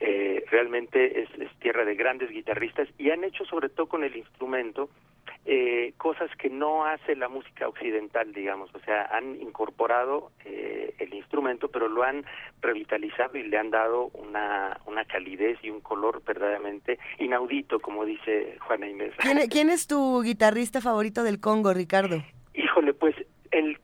eh, 0.00 0.44
realmente 0.50 1.22
es, 1.22 1.28
es 1.38 1.50
tierra 1.60 1.84
de 1.84 1.94
grandes 1.94 2.30
guitarristas 2.30 2.88
y 2.98 3.10
han 3.10 3.22
hecho 3.22 3.44
sobre 3.44 3.68
todo 3.68 3.86
con 3.86 4.02
el 4.02 4.16
instrumento 4.16 4.88
eh, 5.46 5.92
cosas 5.98 6.30
que 6.38 6.48
no 6.48 6.86
hace 6.86 7.14
la 7.16 7.28
música 7.28 7.68
occidental, 7.68 8.32
digamos, 8.32 8.74
o 8.74 8.78
sea, 8.80 9.04
han 9.12 9.40
incorporado 9.42 10.30
eh, 10.46 10.94
el 10.98 11.12
instrumento, 11.12 11.68
pero 11.68 11.86
lo 11.86 12.02
han 12.02 12.24
revitalizado 12.62 13.36
y 13.36 13.42
le 13.42 13.58
han 13.58 13.70
dado 13.70 14.06
una, 14.14 14.80
una 14.86 15.04
calidez 15.04 15.58
y 15.62 15.68
un 15.68 15.80
color 15.82 16.22
verdaderamente 16.24 16.98
inaudito, 17.18 17.78
como 17.80 18.06
dice 18.06 18.56
Juana 18.60 18.88
Inés. 18.88 19.12
¿Quién, 19.50 19.68
es 19.68 19.86
tu 19.86 20.22
guitarrista 20.22 20.80
favorito 20.80 21.22
del 21.22 21.40
Congo, 21.40 21.74
Ricardo? 21.74 22.22
Híjole, 22.54 22.94
pues 22.94 23.13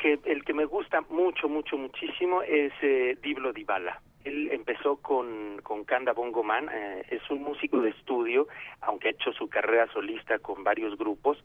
que 0.00 0.18
el 0.24 0.44
que 0.44 0.54
me 0.54 0.64
gusta 0.64 1.02
mucho, 1.10 1.48
mucho, 1.48 1.76
muchísimo 1.76 2.42
es 2.42 2.72
eh, 2.82 3.16
Diblo 3.22 3.52
Dibala. 3.52 4.00
Él 4.24 4.50
empezó 4.52 4.96
con, 4.96 5.60
con 5.62 5.84
Kanda 5.84 6.12
Bongo 6.12 6.42
Man, 6.42 6.68
eh, 6.72 7.04
es 7.10 7.22
un 7.30 7.42
músico 7.42 7.80
de 7.80 7.90
estudio, 7.90 8.48
aunque 8.80 9.08
ha 9.08 9.10
hecho 9.12 9.32
su 9.32 9.48
carrera 9.48 9.90
solista 9.92 10.38
con 10.38 10.62
varios 10.62 10.96
grupos, 10.98 11.42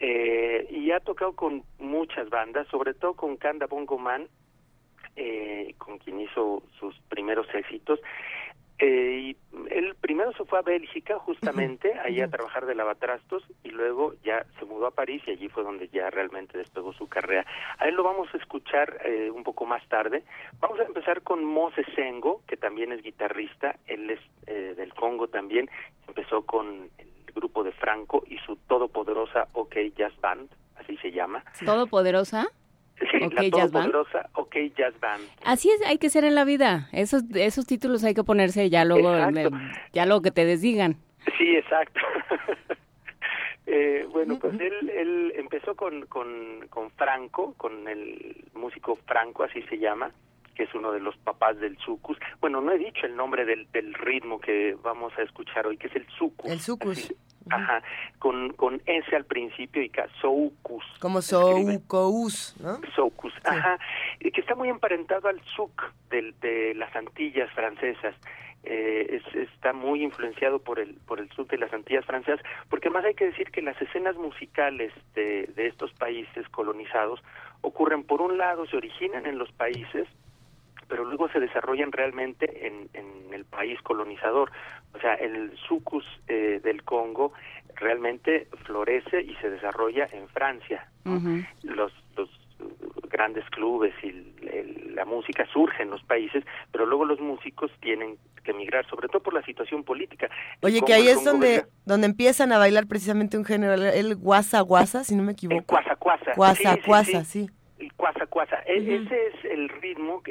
eh, 0.00 0.66
y 0.70 0.90
ha 0.90 1.00
tocado 1.00 1.32
con 1.32 1.62
muchas 1.78 2.28
bandas, 2.30 2.66
sobre 2.68 2.94
todo 2.94 3.14
con 3.14 3.36
Kanda 3.36 3.66
Bongo 3.66 3.98
Man, 3.98 4.28
eh, 5.16 5.74
con 5.78 5.98
quien 5.98 6.20
hizo 6.20 6.62
sus 6.78 6.98
primeros 7.08 7.46
éxitos, 7.54 8.00
eh, 8.78 9.18
y 9.20 9.36
él 9.70 9.96
primero 10.00 10.32
se 10.32 10.44
fue 10.44 10.58
a 10.58 10.62
Bélgica, 10.62 11.18
justamente, 11.18 11.98
ahí 11.98 12.20
a 12.20 12.28
trabajar 12.28 12.66
de 12.66 12.74
lavatrastos, 12.74 13.42
y 13.64 13.70
luego 13.70 14.14
ya 14.22 14.46
se 14.58 14.64
mudó 14.64 14.86
a 14.86 14.90
París 14.92 15.22
y 15.26 15.32
allí 15.32 15.48
fue 15.48 15.64
donde 15.64 15.88
ya 15.88 16.10
realmente 16.10 16.56
despegó 16.56 16.92
su 16.92 17.08
carrera. 17.08 17.44
A 17.78 17.88
él 17.88 17.96
lo 17.96 18.04
vamos 18.04 18.28
a 18.32 18.36
escuchar 18.36 19.00
eh, 19.04 19.30
un 19.30 19.42
poco 19.42 19.66
más 19.66 19.86
tarde. 19.88 20.22
Vamos 20.60 20.78
a 20.78 20.84
empezar 20.84 21.22
con 21.22 21.44
Mose 21.44 21.84
Sengo, 21.94 22.42
que 22.46 22.56
también 22.56 22.92
es 22.92 23.02
guitarrista, 23.02 23.76
él 23.86 24.10
es 24.10 24.20
eh, 24.46 24.74
del 24.76 24.94
Congo 24.94 25.28
también, 25.28 25.68
empezó 26.06 26.42
con 26.42 26.88
el 26.98 27.08
grupo 27.34 27.64
de 27.64 27.72
Franco 27.72 28.22
y 28.26 28.38
su 28.38 28.56
todopoderosa 28.68 29.48
OK 29.52 29.74
Jazz 29.96 30.18
Band, 30.20 30.50
así 30.76 30.96
se 30.98 31.10
llama. 31.10 31.42
¿Todopoderosa? 31.64 32.46
Sí, 33.00 33.16
Okay 33.24 33.50
la 33.50 33.58
todopoderosa 33.68 34.28
OK 34.34 34.56
Jazz 34.76 34.98
Band. 35.00 35.22
Así 35.44 35.70
es, 35.70 35.80
hay 35.86 35.98
que 35.98 36.10
ser 36.10 36.24
en 36.24 36.34
la 36.34 36.44
vida. 36.44 36.88
Esos 36.92 37.22
esos 37.34 37.66
títulos 37.66 38.02
hay 38.04 38.14
que 38.14 38.24
ponerse 38.24 38.68
ya 38.70 38.84
luego 38.84 39.14
eh, 39.16 39.50
ya 39.92 40.04
luego 40.06 40.22
que 40.22 40.30
te 40.32 40.44
desdigan. 40.44 40.96
Sí, 41.38 41.56
exacto. 41.56 42.00
Eh, 43.70 44.06
bueno, 44.10 44.38
pues 44.38 44.58
él, 44.60 44.88
él 44.88 45.32
empezó 45.36 45.74
con, 45.76 46.06
con, 46.06 46.66
con 46.70 46.90
Franco, 46.92 47.52
con 47.58 47.86
el 47.86 48.44
músico 48.54 48.96
Franco, 49.06 49.42
así 49.44 49.60
se 49.68 49.76
llama, 49.78 50.10
que 50.54 50.62
es 50.62 50.74
uno 50.74 50.90
de 50.90 51.00
los 51.00 51.14
papás 51.18 51.60
del 51.60 51.76
sucus. 51.76 52.16
Bueno, 52.40 52.62
no 52.62 52.72
he 52.72 52.78
dicho 52.78 53.04
el 53.04 53.14
nombre 53.14 53.44
del, 53.44 53.70
del 53.70 53.92
ritmo 53.92 54.40
que 54.40 54.74
vamos 54.82 55.12
a 55.18 55.22
escuchar 55.22 55.66
hoy, 55.66 55.76
que 55.76 55.88
es 55.88 55.96
el 55.96 56.06
sucus. 56.18 56.50
El 56.50 56.60
sucus. 56.60 56.96
Así- 56.96 57.16
Ajá, 57.50 57.82
con, 58.18 58.52
con 58.54 58.80
S 58.86 59.14
al 59.16 59.24
principio 59.24 59.82
y 59.82 59.88
K, 59.88 60.06
soucus. 60.20 60.84
Como. 61.00 61.22
Soukous, 61.78 62.56
¿no? 62.60 62.80
Soucus, 62.94 63.32
ajá, 63.44 63.78
que 64.20 64.40
está 64.40 64.54
muy 64.54 64.68
emparentado 64.68 65.28
al 65.28 65.40
souk 65.56 65.82
de 66.10 66.74
las 66.74 66.94
Antillas 66.96 67.50
francesas. 67.52 68.14
Eh, 68.64 69.20
es- 69.22 69.34
está 69.36 69.72
muy 69.72 70.02
influenciado 70.02 70.58
por 70.58 70.80
el 70.80 70.94
por 71.06 71.20
el 71.20 71.30
souk 71.30 71.48
de 71.48 71.58
las 71.58 71.72
Antillas 71.72 72.04
francesas, 72.04 72.40
porque 72.68 72.90
más 72.90 73.04
hay 73.04 73.14
que 73.14 73.26
decir 73.26 73.50
que 73.52 73.62
las 73.62 73.80
escenas 73.80 74.16
musicales 74.16 74.92
de, 75.14 75.46
de 75.54 75.68
estos 75.68 75.92
países 75.92 76.48
colonizados 76.48 77.22
ocurren 77.60 78.02
por 78.02 78.20
un 78.20 78.36
lado, 78.36 78.66
se 78.66 78.76
originan 78.76 79.26
en 79.26 79.38
los 79.38 79.50
países, 79.52 80.08
pero 80.88 81.04
luego 81.04 81.28
se 81.30 81.40
desarrollan 81.40 81.92
realmente 81.92 82.66
en, 82.66 82.88
en 82.94 83.32
el 83.34 83.44
país 83.44 83.80
colonizador. 83.82 84.50
O 84.94 84.98
sea, 85.00 85.14
el 85.14 85.56
sucus 85.68 86.04
eh, 86.28 86.60
del 86.64 86.82
Congo 86.82 87.32
realmente 87.76 88.48
florece 88.64 89.22
y 89.22 89.34
se 89.36 89.50
desarrolla 89.50 90.06
en 90.12 90.28
Francia. 90.28 90.88
Los, 91.62 91.92
los 92.16 92.28
grandes 93.10 93.48
clubes 93.50 93.94
y 94.02 94.08
el- 94.08 94.34
el- 94.52 94.94
la 94.94 95.04
música 95.04 95.46
surge 95.52 95.82
en 95.82 95.90
los 95.90 96.02
países, 96.04 96.44
pero 96.72 96.84
luego 96.86 97.04
los 97.04 97.20
músicos 97.20 97.70
tienen 97.80 98.16
que 98.44 98.50
emigrar, 98.50 98.84
sobre 98.88 99.08
todo 99.08 99.22
por 99.22 99.32
la 99.34 99.42
situación 99.42 99.84
política. 99.84 100.26
El 100.60 100.66
Oye, 100.66 100.82
que 100.84 100.92
ahí 100.94 101.02
el 101.08 101.16
es 101.18 101.24
donde, 101.24 101.64
donde 101.86 102.06
empiezan 102.06 102.52
a 102.52 102.58
bailar 102.58 102.86
precisamente 102.86 103.38
un 103.38 103.44
género, 103.44 103.74
el- 103.74 103.82
el 103.82 104.16
guasa 104.16 104.60
guasa, 104.60 105.04
si 105.04 105.14
no 105.14 105.22
me 105.22 105.30
El 105.30 105.34
equivoco. 105.34 105.64
cuasa 105.66 105.96
cuasa. 105.96 106.32
Sí, 106.54 106.64
guasa, 106.86 107.24
sí. 107.24 107.46
sí. 107.46 107.50
Cuasa 107.98 108.26
cuasa. 108.28 108.62
E-. 108.64 108.76
Ese 108.94 109.26
es 109.26 109.44
el 109.44 109.68
ritmo 109.68 110.22
que, 110.22 110.30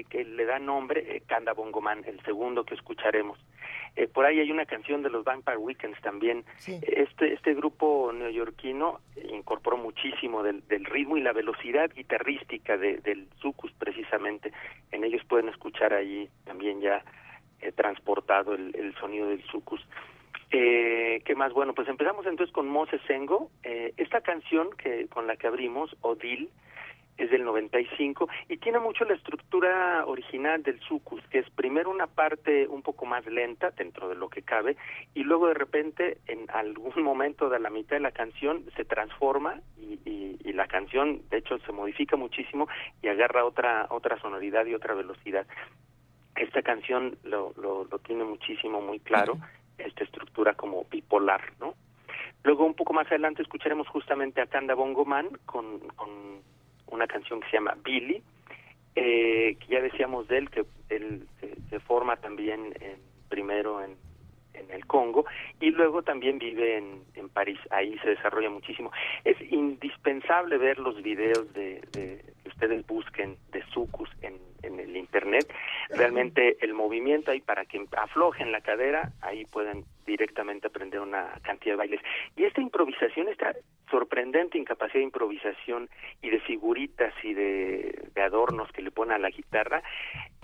eh, 0.00 0.04
que 0.10 0.22
le 0.24 0.44
da 0.44 0.58
nombre 0.58 1.00
eh, 1.16 1.22
Kanda 1.26 1.54
Bongoman, 1.54 2.04
el 2.04 2.20
segundo 2.24 2.64
que 2.64 2.74
escucharemos. 2.74 3.38
Eh, 3.96 4.06
por 4.06 4.26
ahí 4.26 4.38
hay 4.38 4.50
una 4.50 4.66
canción 4.66 5.02
de 5.02 5.08
los 5.08 5.24
Vampire 5.24 5.56
Weekends 5.56 5.98
también. 6.02 6.44
Sí. 6.58 6.78
Este 6.82 7.32
este 7.32 7.54
grupo 7.54 8.12
neoyorquino 8.12 9.00
incorporó 9.32 9.78
muchísimo 9.78 10.42
del, 10.42 10.60
del 10.68 10.84
ritmo 10.84 11.16
y 11.16 11.22
la 11.22 11.32
velocidad 11.32 11.90
guitarrística 11.94 12.76
de- 12.76 12.98
del 12.98 13.26
sucus 13.40 13.72
precisamente. 13.72 14.52
En 14.92 15.02
ellos 15.02 15.22
pueden 15.26 15.48
escuchar 15.48 15.94
ahí 15.94 16.28
también 16.44 16.82
ya 16.82 17.02
eh, 17.62 17.72
transportado 17.72 18.52
el, 18.54 18.76
el 18.76 18.94
sonido 18.96 19.28
del 19.28 19.42
sucus. 19.44 19.80
Eh, 20.50 21.22
¿Qué 21.24 21.34
más? 21.34 21.54
Bueno, 21.54 21.72
pues 21.72 21.88
empezamos 21.88 22.26
entonces 22.26 22.52
con 22.54 22.68
Moses 22.68 23.00
Sengo. 23.06 23.50
Eh, 23.62 23.94
esta 23.96 24.20
canción 24.20 24.68
que 24.76 25.06
con 25.08 25.26
la 25.26 25.36
que 25.36 25.46
abrimos, 25.46 25.96
Odil, 26.02 26.50
es 27.16 27.30
del 27.30 27.44
95 27.44 28.28
y 28.48 28.58
tiene 28.58 28.78
mucho 28.78 29.04
la 29.04 29.14
estructura 29.14 30.04
original 30.06 30.62
del 30.62 30.78
sucus, 30.80 31.22
que 31.28 31.38
es 31.38 31.50
primero 31.50 31.90
una 31.90 32.06
parte 32.06 32.66
un 32.68 32.82
poco 32.82 33.06
más 33.06 33.24
lenta 33.26 33.70
dentro 33.70 34.08
de 34.08 34.14
lo 34.16 34.28
que 34.28 34.42
cabe 34.42 34.76
y 35.14 35.22
luego 35.24 35.48
de 35.48 35.54
repente 35.54 36.18
en 36.26 36.46
algún 36.50 37.02
momento 37.02 37.48
de 37.48 37.58
la 37.60 37.70
mitad 37.70 37.96
de 37.96 38.00
la 38.00 38.12
canción 38.12 38.64
se 38.76 38.84
transforma 38.84 39.60
y, 39.78 39.98
y- 40.04 40.36
y 40.44 40.52
la 40.52 40.66
canción 40.68 41.22
de 41.30 41.38
hecho 41.38 41.58
se 41.58 41.72
modifica 41.72 42.16
muchísimo 42.16 42.68
y 43.02 43.08
agarra 43.08 43.44
otra 43.44 43.86
otra 43.90 44.18
sonoridad 44.20 44.64
y 44.66 44.74
otra 44.74 44.94
velocidad. 44.94 45.46
Esta 46.36 46.62
canción 46.62 47.16
lo, 47.24 47.52
lo, 47.56 47.84
lo 47.84 47.98
tiene 47.98 48.22
muchísimo 48.24 48.80
muy 48.80 49.00
claro, 49.00 49.38
esta 49.78 50.04
estructura 50.04 50.54
como 50.54 50.84
bipolar, 50.90 51.52
¿no? 51.60 51.74
Luego 52.44 52.64
un 52.64 52.74
poco 52.74 52.92
más 52.92 53.06
adelante 53.08 53.42
escucharemos 53.42 53.88
justamente 53.88 54.40
a 54.40 54.46
Kanda 54.46 54.74
Bongoman 54.74 55.30
con, 55.46 55.80
con 55.96 56.42
una 56.88 57.06
canción 57.06 57.40
que 57.40 57.46
se 57.50 57.56
llama 57.56 57.76
Billy, 57.84 58.22
eh, 58.94 59.56
que 59.60 59.66
ya 59.68 59.80
decíamos 59.80 60.26
de 60.28 60.38
él, 60.38 60.50
que 60.50 60.64
él 60.88 61.26
se, 61.70 61.80
forma 61.80 62.16
también 62.16 62.72
en- 62.80 62.98
primero 63.28 63.82
en, 63.82 63.96
en 64.54 64.70
el 64.70 64.86
Congo 64.86 65.26
y 65.60 65.70
luego 65.70 66.02
también 66.02 66.38
vive 66.38 66.78
en, 66.78 67.02
en 67.14 67.28
París, 67.28 67.58
ahí 67.70 67.98
se 67.98 68.10
desarrolla 68.10 68.48
muchísimo. 68.50 68.90
Es 69.24 69.36
indispensable 69.52 70.56
ver 70.58 70.78
los 70.78 71.02
videos 71.02 71.52
de, 71.52 71.80
de- 71.92 72.24
que 72.42 72.48
ustedes 72.48 72.86
busquen 72.86 73.36
de 73.52 73.62
Sucus 73.72 74.08
en, 74.22 74.38
en 74.62 74.80
el 74.80 74.96
internet. 74.96 75.52
Realmente 75.90 76.56
el 76.64 76.72
movimiento 76.72 77.30
ahí 77.32 77.40
para 77.40 77.64
que 77.66 77.84
aflojen 77.98 78.50
la 78.52 78.60
cadera, 78.62 79.10
ahí 79.20 79.44
pueden 79.46 79.84
directamente 80.06 80.68
aprender 80.68 81.00
una 81.00 81.38
cantidad 81.42 81.74
de 81.74 81.76
bailes. 81.76 82.00
Y 82.36 82.44
esta 82.44 82.60
improvisación, 82.60 83.28
esta 83.28 83.54
sorprendente 83.90 84.58
incapacidad 84.58 85.00
de 85.00 85.04
improvisación 85.04 85.88
y 86.22 86.30
de 86.30 86.40
figuritas 86.40 87.12
y 87.22 87.34
de, 87.34 88.08
adornos 88.16 88.70
que 88.72 88.82
le 88.82 88.90
ponen 88.90 89.14
a 89.14 89.18
la 89.18 89.30
guitarra, 89.30 89.82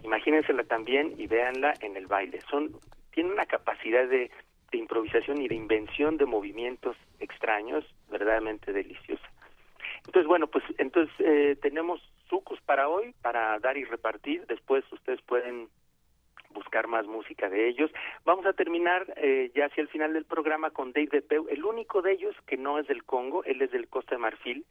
imagínensela 0.03 0.65
también 0.65 1.15
y 1.19 1.27
véanla 1.27 1.75
en 1.81 1.97
el 1.97 2.07
baile. 2.07 2.41
Son 2.51 2.71
tiene 3.13 3.31
una 3.31 3.47
capacidad 3.47 4.09
de, 4.09 4.31
improvisación 4.73 5.43
y 5.43 5.49
de 5.49 5.55
invención 5.55 6.17
de 6.17 6.25
movimientos 6.25 6.97
extraños 7.21 7.85
verdaderamente 8.11 8.73
deliciosa. 8.73 9.31
Entonces, 10.07 10.27
bueno, 10.27 10.47
pues 10.47 10.65
entonces 10.79 11.15
eh, 11.19 11.57
tenemos 11.61 12.01
sucus 12.31 12.59
para 12.63 12.89
hoy, 12.89 13.15
para 13.21 13.59
dar 13.59 13.77
y 13.77 13.85
repartir. 13.85 14.47
Después 14.47 14.83
ustedes 14.91 15.21
pueden 15.23 15.69
buscar 16.53 16.87
más 16.87 17.07
música 17.07 17.49
de 17.49 17.69
ellos. 17.69 17.91
Vamos 18.25 18.47
a 18.47 18.53
terminar 18.53 19.13
eh, 19.17 19.51
ya 19.55 19.67
hacia 19.67 19.83
el 19.83 19.89
final 19.89 20.13
del 20.13 20.25
programa 20.25 20.71
con 20.71 20.93
Dave 20.93 21.09
de 21.11 21.23
Peu, 21.23 21.47
el 21.49 21.65
único 21.65 22.03
de 22.03 22.13
ellos 22.13 22.35
que 22.47 22.57
no 22.57 22.79
es 22.79 22.87
del 22.87 23.05
Congo, 23.05 23.45
él 23.45 23.63
es 23.63 23.71
del 23.71 23.89
Costa 23.89 24.15
de 24.15 24.21
Marfil. 24.21 24.65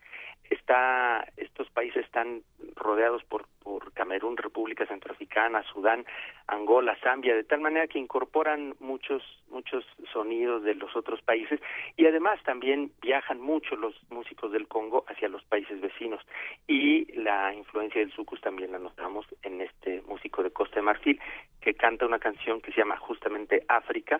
Está, 0.52 1.26
estos 1.38 1.70
países 1.70 2.04
están 2.06 2.44
rodeados 2.76 3.24
por, 3.24 3.46
por 3.64 3.94
Camerún, 3.94 4.36
República 4.36 4.86
Centroafricana, 4.86 5.64
Sudán, 5.64 6.06
Angola, 6.48 6.98
Zambia, 7.02 7.34
de 7.34 7.46
tal 7.46 7.62
manera 7.62 7.88
que 7.88 8.00
incorporan 8.00 8.76
muchos, 8.80 9.24
muchos 9.50 9.86
sonidos 10.12 10.64
de 10.64 10.76
los 10.76 10.94
otros 10.94 11.22
países 11.22 11.62
y 11.96 12.06
además 12.06 12.38
también 12.44 12.92
viajan 13.02 13.40
mucho 13.40 13.78
los 13.78 13.96
músicos 14.10 14.52
del 14.52 14.68
Congo 14.68 15.06
hacia 15.08 15.30
los 15.30 15.44
países 15.46 15.80
vecinos. 15.80 16.22
Y 16.68 17.06
la 17.14 17.54
influencia 17.54 18.02
del 18.02 18.12
sucus 18.12 18.42
también 18.42 18.74
la 18.74 18.80
notamos 18.80 19.26
en 19.44 19.62
este 19.62 20.02
músico 20.02 20.44
de 20.44 20.52
Costa 20.52 20.76
de 20.76 20.82
Marfil 20.82 21.20
que 21.62 21.76
canta 21.76 22.06
una 22.06 22.20
canción 22.20 22.60
que 22.60 22.72
se 22.74 22.82
llama 22.82 22.98
justamente 22.98 23.64
África 23.70 24.20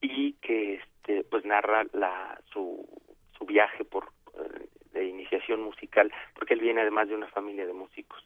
y 0.00 0.32
que 0.34 0.74
este 0.74 1.24
pues 1.24 1.44
narra 1.44 1.84
la 1.92 2.40
su 2.52 2.86
su 3.36 3.44
viaje 3.44 3.84
por 3.84 4.04
eh, 4.34 4.66
de 4.98 5.06
iniciación 5.06 5.62
musical 5.62 6.12
porque 6.34 6.54
él 6.54 6.60
viene 6.60 6.80
además 6.82 7.08
de 7.08 7.14
una 7.14 7.28
familia 7.28 7.66
de 7.66 7.72
músicos 7.72 8.24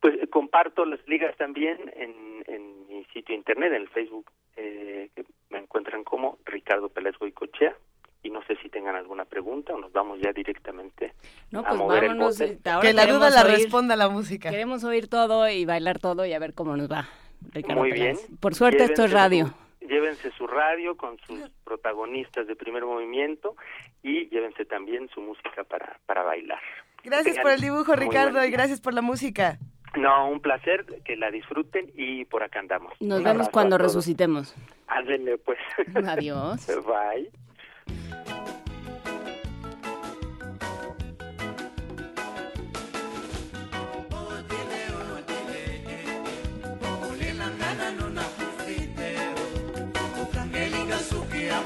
pues 0.00 0.14
eh, 0.22 0.26
comparto 0.28 0.84
las 0.84 1.00
ligas 1.08 1.36
también 1.36 1.78
en, 1.96 2.44
en 2.46 2.86
mi 2.88 3.04
sitio 3.12 3.34
internet 3.34 3.70
en 3.72 3.82
el 3.82 3.88
Facebook 3.88 4.30
eh, 4.56 5.10
que 5.14 5.24
me 5.50 5.58
encuentran 5.58 6.04
como 6.04 6.38
Ricardo 6.44 6.88
Pérez 6.88 7.16
Goicochea 7.18 7.74
y 8.22 8.30
no 8.30 8.42
sé 8.44 8.56
si 8.62 8.68
tengan 8.68 8.96
alguna 8.96 9.24
pregunta 9.24 9.72
o 9.74 9.78
nos 9.80 9.92
vamos 9.92 10.18
ya 10.20 10.32
directamente 10.32 11.12
No, 11.50 11.60
a 11.60 11.68
pues 11.68 11.78
mover 11.78 12.04
el 12.04 12.08
vámonos. 12.10 12.38
bote. 12.38 12.52
eh, 12.64 12.70
ahora 12.70 12.88
que 12.88 12.92
la 12.94 13.06
duda 13.06 13.30
la 13.30 13.42
oír- 13.44 13.52
responda 13.56 13.94
la 13.96 14.08
música. 14.08 14.50
Queremos 14.50 14.82
oír 14.84 15.08
todo 15.08 15.48
y 15.48 15.64
bailar 15.64 15.98
todo 16.00 16.26
y 16.26 16.32
a 16.32 16.38
ver 16.40 16.52
cómo 16.52 16.76
nos 16.76 16.90
va. 16.90 17.08
Ricardo 17.52 17.80
Muy 17.82 17.90
Peláez. 17.92 18.26
bien. 18.26 18.38
Por 18.40 18.54
suerte 18.54 18.82
esto 18.84 19.04
es 19.04 19.12
radio. 19.12 19.52
Llévense 19.88 20.30
su 20.32 20.46
radio 20.46 20.96
con 20.96 21.18
sus 21.20 21.50
protagonistas 21.64 22.46
de 22.46 22.56
primer 22.56 22.84
movimiento 22.84 23.56
y 24.02 24.28
llévense 24.28 24.64
también 24.64 25.08
su 25.08 25.20
música 25.20 25.64
para, 25.64 25.98
para 26.06 26.22
bailar. 26.22 26.60
Gracias 27.04 27.36
Tengan 27.36 27.42
por 27.42 27.52
el 27.52 27.60
dibujo, 27.60 27.94
Ricardo, 27.94 28.44
y 28.44 28.50
gracias 28.50 28.80
por 28.80 28.94
la 28.94 29.02
música. 29.02 29.58
No, 29.96 30.28
un 30.28 30.40
placer, 30.40 30.84
que 31.04 31.16
la 31.16 31.30
disfruten 31.30 31.90
y 31.94 32.24
por 32.26 32.42
acá 32.42 32.60
andamos. 32.60 32.92
Nos 33.00 33.18
Un 33.18 33.24
vemos 33.24 33.48
cuando 33.48 33.78
resucitemos. 33.78 34.54
Ándele, 34.88 35.38
pues. 35.38 35.58
Adiós. 36.06 36.66
Bye. 36.86 38.35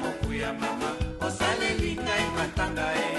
mokuya 0.03 0.51
mama 0.61 0.91
osaleli 1.27 1.93
ngai 2.05 2.27
matanga 2.37 2.87
e 3.07 3.10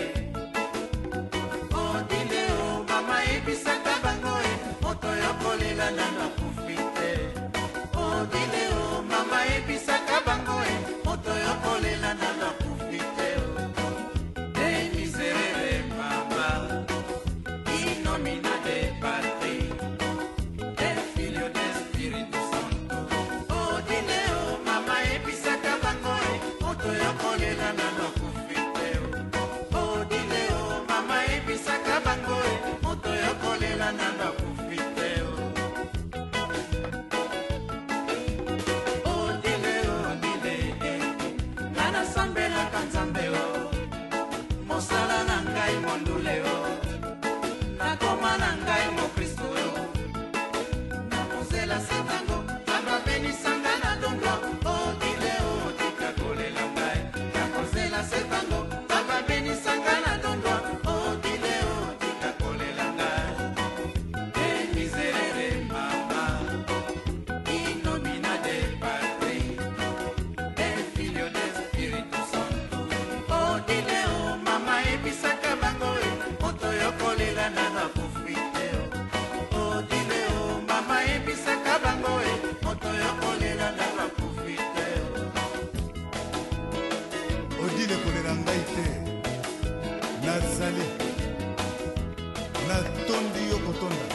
kotonda. 93.82 94.06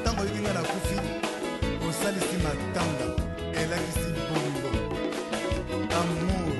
Ntango 0.00 0.22
oyoki 0.22 0.40
ngai 0.40 0.54
nakufi 0.54 0.96
osalisi 1.88 2.36
matanga 2.44 3.06
elakisi 3.60 4.10
bolingo 4.28 4.70
amour 5.98 6.56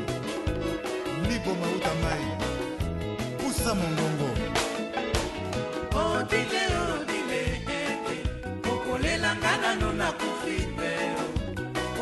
liboma 1.28 1.66
uta 1.76 1.92
mai 2.02 2.24
pusa 3.38 3.74
mongongo. 3.74 4.30
Odile 6.00 6.62
odile 6.92 7.40
ete 7.54 7.80
okolelanga 8.72 9.52
nano 9.62 9.92
nakufi 9.92 10.56
te 10.76 10.92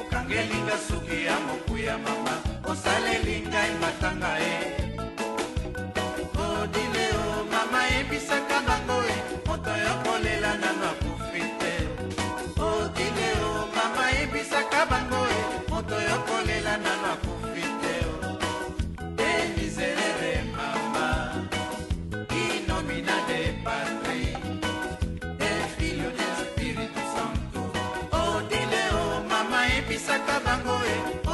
okangelinga 0.00 0.76
suki 0.88 1.25
ya 1.25 1.37
mokuya 1.46 1.98
mama 1.98 2.34
osalelingai 2.70 3.72
matanga 3.80 4.38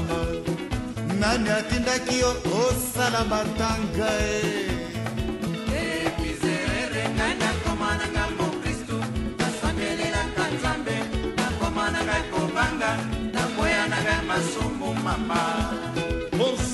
salama 0.00 0.18
nani 1.20 1.50
atindaki 1.50 2.18
yo 2.20 2.30
osala 2.60 3.24
matanga 3.24 4.10
e? 4.20 4.80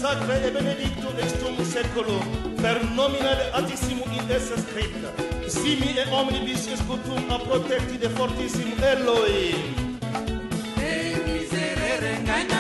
Sacre 0.01 0.37
e 0.47 0.51
benedictum 0.51 1.19
estum 1.19 1.57
seculum 1.65 2.27
per 2.63 2.79
nomina 2.95 3.35
de 3.35 3.51
altissimu 3.57 4.05
in 4.13 4.31
esse 4.31 4.55
scripta 4.61 5.11
simi 5.49 5.99
e 5.99 6.05
omnibus 6.13 6.67
escutum 6.69 7.31
a 7.31 7.39
protecti 7.39 7.99
de 7.99 8.09
fortissim 8.11 8.71
Elohim. 8.93 9.99
E 10.79 11.17
miserere 11.27 12.13
ngana 12.23 12.56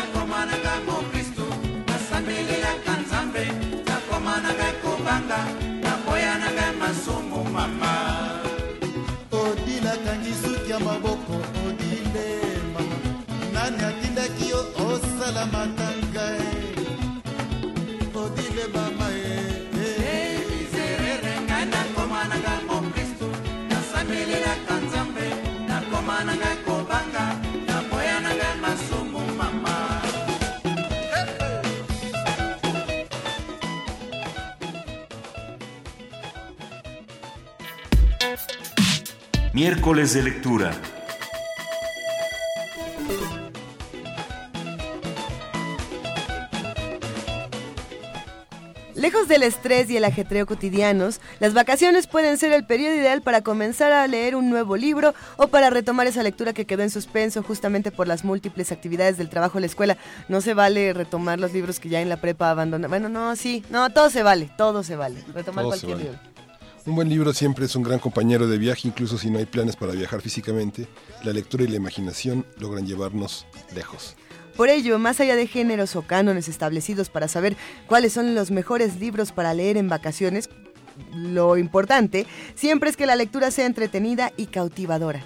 nakoma 0.57 0.64
na 0.64 0.81
ngai 0.81 0.85
mokristu 0.87 1.47
nasambelelaka 1.87 2.92
nzambe 3.03 3.45
nakoma 3.87 4.37
na 4.42 4.53
ngai 4.55 4.75
kobanga 4.83 5.40
nakoya 5.83 6.38
na 6.38 6.51
ngai 6.53 6.77
masumu 6.81 7.45
mama. 7.45 7.92
Odile 9.33 9.90
akangi 9.90 10.33
suki 10.35 10.71
ya 10.71 10.79
maboko 10.81 11.35
odile 11.66 12.29
mama. 12.73 12.97
Nani 13.53 13.85
atindaki 13.85 14.49
yo 14.49 14.61
osala 14.87 15.47
matanga 15.47 16.27
e 16.37 16.66
Miércoles 39.57 40.12
de 40.12 40.23
lectura. 40.23 40.71
Lejos 48.95 49.29
del 49.29 49.42
estrés 49.42 49.88
y 49.88 49.97
el 49.97 50.05
ajetreo 50.05 50.45
cotidianos, 50.45 51.23
las 51.40 51.55
vacaciones 51.55 52.07
pueden 52.07 52.37
ser 52.37 52.53
el 52.53 52.66
periodo 52.66 52.97
ideal 52.97 53.23
para 53.23 53.40
comenzar 53.40 53.92
a 53.92 54.07
leer 54.07 54.37
un 54.37 54.51
nuevo 54.51 54.77
libro 54.77 55.14
o 55.38 55.49
para 55.49 55.71
retomar 55.71 56.07
esa 56.07 56.23
lectura 56.23 56.53
que 56.53 56.66
quedó 56.66 56.83
en 56.83 56.90
suspenso 56.90 57.42
justamente 57.42 57.90
por 57.90 58.07
las 58.07 58.25
múltiples 58.25 58.73
actividades 58.73 59.16
del 59.16 59.31
trabajo 59.31 59.57
en 59.57 59.62
la 59.62 59.69
escuela. 59.69 59.97
No 60.29 60.42
se 60.42 60.53
vale 60.53 60.92
retomar 60.92 61.40
los 61.40 61.55
libros 61.55 61.81
que 61.81 61.88
ya 61.88 62.03
en 62.03 62.11
la 62.11 62.21
prepa 62.21 62.51
abandonan. 62.51 62.90
Bueno, 62.90 63.09
no, 63.09 63.35
sí, 63.37 63.64
no, 63.71 63.88
todo 63.88 64.11
se 64.11 64.23
vale, 64.23 64.51
todo 64.59 64.83
se 64.83 64.97
vale. 64.97 65.25
Retomar 65.33 65.64
Todo 65.64 65.77
se 65.77 65.87
cualquier 65.87 65.97
vale. 65.97 66.19
libro. 66.21 66.36
Un 66.87 66.94
buen 66.94 67.09
libro 67.09 67.33
siempre 67.33 67.64
es 67.64 67.75
un 67.75 67.83
gran 67.83 67.99
compañero 67.99 68.46
de 68.46 68.59
viaje, 68.59 68.87
incluso 68.87 69.18
si 69.18 69.29
no 69.29 69.38
hay 69.38 69.46
planes 69.46 69.75
para 69.77 69.92
viajar 69.92 70.20
físicamente. 70.20 70.87
La 71.25 71.33
lectura 71.33 71.64
y 71.64 71.68
la 71.68 71.77
imaginación 71.77 72.46
logran 72.59 72.87
llevarnos 72.87 73.44
lejos. 73.75 74.14
Por 74.57 74.68
ello, 74.70 74.99
más 74.99 75.20
allá 75.20 75.35
de 75.37 75.46
géneros 75.49 75.96
o 75.96 76.03
cánones 76.03 76.49
establecidos 76.49 77.11
para 77.11 77.29
saber 77.29 77.57
cuáles 77.88 78.12
son 78.12 78.35
los 78.35 78.51
mejores 78.51 79.01
libros 79.01 79.33
para 79.33 79.53
leer 79.53 79.77
en 79.77 79.88
vacaciones, 79.88 80.49
lo 81.12 81.59
importante 81.59 82.25
siempre 82.55 82.88
es 82.88 82.96
que 82.96 83.05
la 83.07 83.16
lectura 83.16 83.51
sea 83.51 83.66
entretenida 83.66 84.33
y 84.37 84.46
cautivadora. 84.46 85.25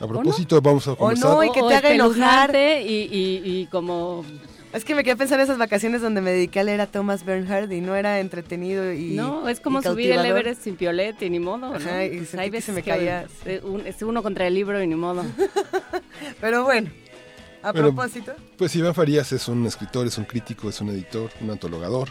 A 0.00 0.06
propósito, 0.06 0.60
vamos 0.60 0.86
a 0.88 0.92
O 0.92 0.96
conversar. 0.96 1.28
no, 1.30 1.42
y 1.44 1.52
que 1.52 1.62
O 1.62 1.68
te 1.68 1.74
haga 1.74 1.90
enojar. 1.90 2.54
espeluznante 2.54 2.82
Y, 2.82 2.94
y, 3.12 3.42
y 3.62 3.66
como... 3.66 4.24
Es 4.72 4.84
que 4.86 4.94
me 4.94 5.04
quedé 5.04 5.16
pensando 5.16 5.42
en 5.42 5.44
esas 5.44 5.58
vacaciones 5.58 6.00
donde 6.00 6.22
me 6.22 6.30
dediqué 6.30 6.60
a 6.60 6.64
leer 6.64 6.80
a 6.80 6.86
Thomas 6.86 7.26
Bernhard 7.26 7.70
y 7.72 7.82
no 7.82 7.94
era 7.94 8.20
entretenido 8.20 8.90
y 8.92 9.10
No, 9.14 9.46
es 9.48 9.60
como 9.60 9.82
subir 9.82 10.12
el. 10.12 10.24
Everest 10.24 10.62
sin 10.62 10.76
piolete, 10.76 11.28
ni 11.28 11.38
modo. 11.38 11.58
¿no? 11.58 11.74
Ajá, 11.74 12.06
y 12.06 12.16
Pues 12.16 12.28
sentí 12.30 12.42
hay 12.44 12.50
que 12.50 12.56
veces 12.56 12.64
se 12.66 12.72
me 12.72 12.82
caía. 12.82 13.26
eh, 13.44 13.60
un- 13.62 13.86
Es 13.86 14.00
uno 14.02 14.22
contra 14.22 14.46
el 14.46 14.54
libro 14.54 14.82
y 14.82 14.86
ni 14.86 14.94
modo. 14.94 15.24
Pero 16.40 16.64
bueno, 16.64 16.90
a 17.62 17.72
Bueno, 17.72 17.88
propósito. 17.88 18.32
Pues 18.56 18.74
Iván 18.74 18.94
Farías 18.94 19.30
es 19.32 19.46
un 19.46 19.66
escritor, 19.66 20.06
es 20.06 20.16
un 20.16 20.24
crítico, 20.24 20.70
es 20.70 20.80
un 20.80 20.88
editor, 20.88 21.30
un 21.42 21.50
antologador. 21.50 22.08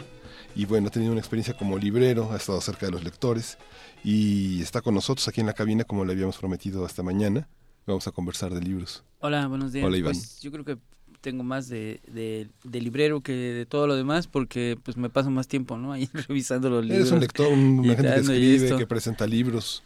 Y 0.54 0.64
bueno, 0.66 0.86
ha 0.86 0.90
tenido 0.90 1.10
una 1.10 1.20
experiencia 1.20 1.54
como 1.56 1.78
librero, 1.78 2.30
ha 2.32 2.36
estado 2.36 2.60
cerca 2.60 2.86
de 2.86 2.92
los 2.92 3.02
lectores 3.02 3.58
y 4.04 4.62
está 4.62 4.82
con 4.82 4.94
nosotros 4.94 5.26
aquí 5.26 5.40
en 5.40 5.46
la 5.46 5.54
cabina 5.54 5.82
como 5.82 6.04
le 6.04 6.12
habíamos 6.12 6.36
prometido 6.38 6.84
hasta 6.84 7.02
mañana. 7.02 7.48
Vamos 7.86 8.06
a 8.06 8.12
conversar 8.12 8.54
de 8.54 8.60
libros. 8.60 9.02
Hola, 9.18 9.48
buenos 9.48 9.72
días. 9.72 9.84
Hola, 9.84 9.96
Iván. 9.96 10.12
Pues, 10.12 10.40
yo 10.40 10.52
creo 10.52 10.64
que 10.64 10.76
tengo 11.22 11.42
más 11.44 11.68
de, 11.68 12.00
de, 12.06 12.48
de 12.64 12.80
librero 12.82 13.22
que 13.22 13.32
de 13.32 13.64
todo 13.64 13.86
lo 13.86 13.96
demás 13.96 14.26
porque 14.26 14.76
pues 14.82 14.98
me 14.98 15.08
paso 15.08 15.30
más 15.30 15.48
tiempo, 15.48 15.78
¿no? 15.78 15.92
Ahí 15.92 16.08
revisando 16.28 16.68
los 16.68 16.82
libros. 16.84 16.98
Eres 17.00 17.12
un 17.12 17.20
lector, 17.20 17.48
un- 17.48 17.82
gente 17.84 18.02
que 18.02 18.20
escribe, 18.20 18.76
que 18.76 18.86
presenta 18.86 19.26
libros. 19.26 19.82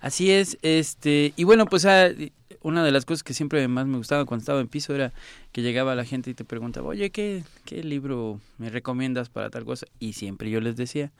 Así 0.00 0.30
es, 0.30 0.58
este, 0.62 1.32
y 1.36 1.44
bueno, 1.44 1.66
pues 1.66 1.84
ah, 1.84 2.08
una 2.62 2.84
de 2.84 2.90
las 2.92 3.04
cosas 3.04 3.22
que 3.22 3.34
siempre 3.34 3.66
más 3.68 3.86
me 3.86 3.96
gustaba 3.98 4.24
cuando 4.24 4.42
estaba 4.42 4.60
en 4.60 4.68
piso 4.68 4.94
era 4.94 5.12
que 5.52 5.60
llegaba 5.62 5.94
la 5.94 6.04
gente 6.04 6.30
y 6.30 6.34
te 6.34 6.44
preguntaba, 6.44 6.88
oye, 6.88 7.10
¿qué, 7.10 7.42
qué 7.64 7.82
libro 7.82 8.40
me 8.58 8.70
recomiendas 8.70 9.28
para 9.28 9.50
tal 9.50 9.64
cosa? 9.64 9.86
Y 9.98 10.12
siempre 10.14 10.50
yo 10.50 10.60
les 10.60 10.76
decía, 10.76 11.10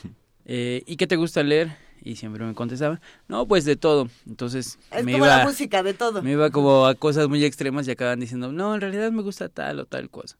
eh, 0.46 0.82
¿y 0.86 0.96
qué 0.96 1.06
te 1.06 1.16
gusta 1.16 1.42
leer? 1.42 1.76
Y 2.04 2.16
siempre 2.16 2.44
me 2.44 2.54
contestaba, 2.54 3.00
no, 3.28 3.46
pues 3.46 3.64
de 3.64 3.76
todo. 3.76 4.08
Entonces 4.26 4.78
Es 4.90 5.04
me 5.04 5.12
como 5.12 5.24
iba, 5.26 5.38
la 5.38 5.44
música, 5.44 5.82
de 5.82 5.94
todo. 5.94 6.22
me 6.22 6.32
iba 6.32 6.50
como 6.50 6.86
a 6.86 6.94
cosas 6.94 7.28
muy 7.28 7.44
extremas 7.44 7.86
y 7.86 7.92
acaban 7.92 8.18
diciendo, 8.20 8.50
no, 8.52 8.74
en 8.74 8.80
realidad 8.80 9.12
me 9.12 9.22
gusta 9.22 9.48
tal 9.48 9.78
o 9.80 9.86
tal 9.86 10.10
cosa. 10.10 10.36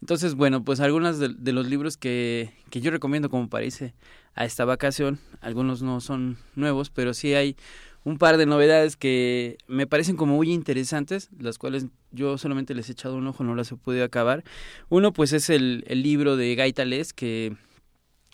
Entonces, 0.00 0.34
bueno, 0.34 0.62
pues 0.64 0.80
algunos 0.80 1.18
de, 1.18 1.30
de 1.36 1.52
los 1.52 1.68
libros 1.68 1.96
que, 1.96 2.52
que 2.70 2.80
yo 2.80 2.90
recomiendo 2.90 3.30
como 3.30 3.48
para 3.48 3.64
irse 3.64 3.94
a 4.34 4.44
esta 4.44 4.64
vacación, 4.64 5.18
algunos 5.40 5.82
no 5.82 6.00
son 6.00 6.36
nuevos, 6.54 6.90
pero 6.90 7.14
sí 7.14 7.34
hay 7.34 7.56
un 8.04 8.18
par 8.18 8.36
de 8.36 8.46
novedades 8.46 8.96
que 8.96 9.58
me 9.66 9.86
parecen 9.86 10.16
como 10.16 10.36
muy 10.36 10.52
interesantes, 10.52 11.28
las 11.40 11.58
cuales 11.58 11.86
yo 12.12 12.38
solamente 12.38 12.74
les 12.74 12.88
he 12.88 12.92
echado 12.92 13.16
un 13.16 13.26
ojo, 13.26 13.42
no 13.42 13.54
las 13.54 13.72
he 13.72 13.76
podido 13.76 14.04
acabar. 14.04 14.44
Uno, 14.90 15.12
pues 15.12 15.32
es 15.32 15.50
el, 15.50 15.84
el 15.88 16.02
libro 16.02 16.36
de 16.36 16.54
Gaita 16.54 16.84
Les, 16.84 17.12
que 17.12 17.56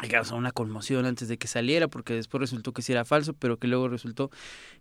causó 0.09 0.37
una 0.37 0.53
conmoción 0.53 1.07
antes 1.07 1.29
de 1.29 1.39
que 1.39 1.49
saliera, 1.49 1.89
porque 1.89 2.15
después 2.15 2.41
resultó 2.41 2.73
que 2.73 2.83
sí 2.83 2.93
era 2.93 3.05
falso, 3.05 3.35
pero 3.35 3.59
que 3.59 3.69
luego 3.69 3.89
resultó 3.89 4.31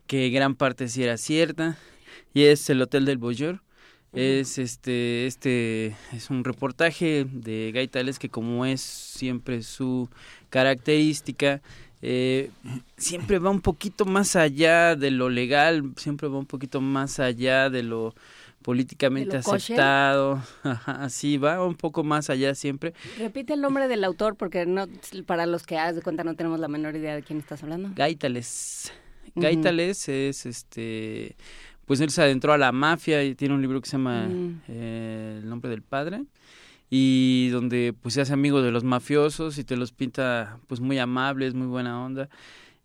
que 0.07 0.29
gran 0.29 0.55
parte 0.55 0.87
sí 0.87 1.03
era 1.03 1.17
cierta, 1.17 1.77
y 2.33 2.43
es 2.43 2.69
El 2.69 2.81
Hotel 2.81 3.05
del 3.05 3.17
Boyeur. 3.17 3.61
Es 4.13 4.57
este, 4.57 5.25
este, 5.25 5.95
es 6.11 6.29
un 6.29 6.43
reportaje 6.43 7.25
de 7.31 7.71
Gaitales 7.73 8.19
que 8.19 8.27
como 8.27 8.65
es 8.65 8.81
siempre 8.81 9.63
su 9.63 10.09
característica, 10.49 11.61
eh, 12.01 12.49
siempre 12.97 13.39
va 13.39 13.51
un 13.51 13.61
poquito 13.61 14.05
más 14.05 14.35
allá 14.35 14.97
de 14.97 15.11
lo 15.11 15.29
legal, 15.29 15.93
siempre 15.95 16.27
va 16.27 16.39
un 16.39 16.45
poquito 16.45 16.81
más 16.81 17.19
allá 17.19 17.69
de 17.69 17.83
lo 17.83 18.13
políticamente 18.61 19.37
aceptado, 19.37 20.41
así 20.85 21.37
va 21.37 21.65
un 21.65 21.75
poco 21.75 22.03
más 22.03 22.29
allá 22.29 22.55
siempre. 22.55 22.93
Repite 23.17 23.53
el 23.53 23.61
nombre 23.61 23.87
del 23.87 24.03
autor 24.03 24.35
porque 24.35 24.65
no 24.65 24.87
para 25.25 25.45
los 25.45 25.65
que 25.65 25.77
haz 25.77 25.95
de 25.95 26.01
cuenta 26.01 26.23
no 26.23 26.35
tenemos 26.35 26.59
la 26.59 26.67
menor 26.67 26.95
idea 26.95 27.15
de 27.15 27.23
quién 27.23 27.39
estás 27.39 27.63
hablando. 27.63 27.91
Gaitales. 27.95 28.93
Gaitales 29.35 30.09
es 30.09 30.45
este 30.45 31.35
pues 31.85 31.99
él 31.99 32.09
se 32.09 32.21
adentró 32.21 32.53
a 32.53 32.57
la 32.57 32.71
mafia 32.71 33.23
y 33.23 33.35
tiene 33.35 33.53
un 33.53 33.61
libro 33.61 33.81
que 33.81 33.89
se 33.89 33.97
llama 33.97 34.27
eh, 34.67 35.39
El 35.41 35.49
nombre 35.49 35.69
del 35.69 35.81
padre 35.81 36.23
y 36.89 37.49
donde 37.49 37.93
pues 37.99 38.13
se 38.13 38.21
hace 38.21 38.33
amigo 38.33 38.61
de 38.61 38.71
los 38.71 38.83
mafiosos 38.83 39.57
y 39.57 39.63
te 39.63 39.77
los 39.77 39.91
pinta 39.91 40.59
pues 40.67 40.81
muy 40.81 40.99
amables, 40.99 41.53
muy 41.53 41.67
buena 41.67 42.03
onda 42.03 42.29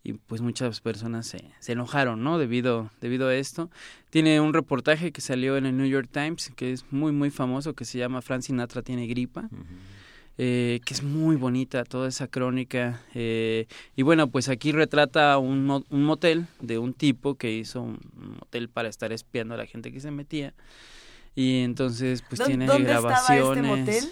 y 0.07 0.13
pues 0.13 0.41
muchas 0.41 0.79
personas 0.81 1.27
se, 1.27 1.43
se 1.59 1.73
enojaron, 1.73 2.23
¿no? 2.23 2.37
Debido, 2.39 2.89
debido 3.01 3.27
a 3.27 3.35
esto. 3.35 3.69
Tiene 4.09 4.39
un 4.39 4.53
reportaje 4.53 5.11
que 5.11 5.19
salió 5.21 5.57
en 5.57 5.65
el 5.65 5.75
New 5.77 5.85
York 5.87 6.07
Times 6.11 6.51
que 6.55 6.71
es 6.71 6.85
muy 6.91 7.11
muy 7.11 7.29
famoso 7.29 7.73
que 7.73 7.83
se 7.85 7.97
llama 7.97 8.21
Frank 8.21 8.41
Sinatra 8.41 8.81
tiene 8.81 9.05
gripa 9.07 9.49
eh, 10.39 10.79
que 10.85 10.93
es 10.93 11.01
muy 11.03 11.35
bonita 11.35 11.83
toda 11.83 12.07
esa 12.07 12.27
crónica. 12.27 13.01
eh, 13.15 13.65
y 13.95 14.03
bueno, 14.03 14.27
pues 14.29 14.49
aquí 14.49 14.71
retrata 14.71 15.37
un, 15.39 15.83
un 15.89 16.03
motel 16.03 16.45
de 16.61 16.77
un 16.77 16.93
tipo 16.93 17.35
que 17.35 17.51
hizo 17.51 17.81
un 17.81 17.99
motel 18.39 18.69
para 18.69 18.87
estar 18.87 19.11
espiando 19.11 19.55
a 19.55 19.57
la 19.57 19.65
gente 19.65 19.91
que 19.91 19.99
se 19.99 20.11
metía. 20.11 20.53
Y 21.35 21.61
entonces, 21.63 22.23
pues 22.27 22.39
¿Dó- 22.39 22.45
tiene 22.45 22.65
dónde 22.67 22.91
estaba 22.91 23.13
este 23.15 23.33
grabaciones. 23.35 23.79
motel? 23.79 24.03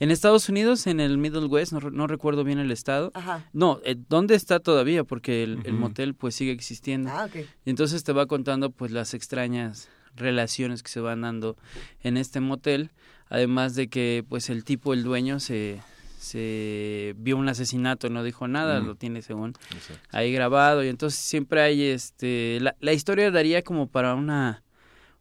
En 0.00 0.10
Estados 0.10 0.48
Unidos, 0.48 0.86
en 0.86 1.00
el 1.00 1.18
Middle 1.18 1.46
West, 1.46 1.72
no, 1.72 1.80
re- 1.80 1.90
no 1.90 2.06
recuerdo 2.06 2.44
bien 2.44 2.58
el 2.58 2.70
estado. 2.70 3.10
Ajá. 3.14 3.48
No, 3.52 3.80
eh, 3.84 3.96
¿dónde 4.08 4.34
está 4.34 4.60
todavía? 4.60 5.04
Porque 5.04 5.42
el, 5.42 5.72
motel 5.72 6.14
pues 6.14 6.34
sigue 6.34 6.52
existiendo. 6.52 7.10
Ah, 7.10 7.26
ok. 7.26 7.36
Y 7.64 7.70
entonces 7.70 8.02
te 8.04 8.12
va 8.12 8.26
contando 8.26 8.70
pues 8.70 8.90
las 8.90 9.14
extrañas 9.14 9.88
relaciones 10.16 10.82
que 10.82 10.90
se 10.90 11.00
van 11.00 11.22
dando 11.22 11.56
en 12.02 12.16
este 12.16 12.40
motel, 12.40 12.90
además 13.28 13.74
de 13.74 13.88
que 13.88 14.24
pues 14.28 14.48
el 14.50 14.64
tipo, 14.64 14.94
el 14.94 15.02
dueño, 15.02 15.40
se, 15.40 15.80
se 16.18 17.14
vio 17.18 17.36
un 17.36 17.48
asesinato, 17.48 18.08
no 18.10 18.22
dijo 18.22 18.48
nada, 18.48 18.80
lo 18.80 18.94
tiene 18.94 19.22
según 19.22 19.54
Exacto. 19.74 20.08
ahí 20.10 20.32
grabado 20.32 20.82
y 20.84 20.88
entonces 20.88 21.18
siempre 21.20 21.60
hay 21.60 21.82
este 21.82 22.58
la, 22.60 22.74
la 22.80 22.92
historia 22.92 23.30
daría 23.30 23.62
como 23.62 23.88
para 23.88 24.14
una 24.14 24.62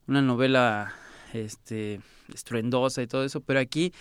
una 0.08 0.22
novela 0.22 0.94
este 1.34 2.00
estruendosa 2.34 3.02
y 3.02 3.08
todo 3.08 3.24
eso, 3.26 3.42
pero 3.42 3.60
aquí 3.60 3.92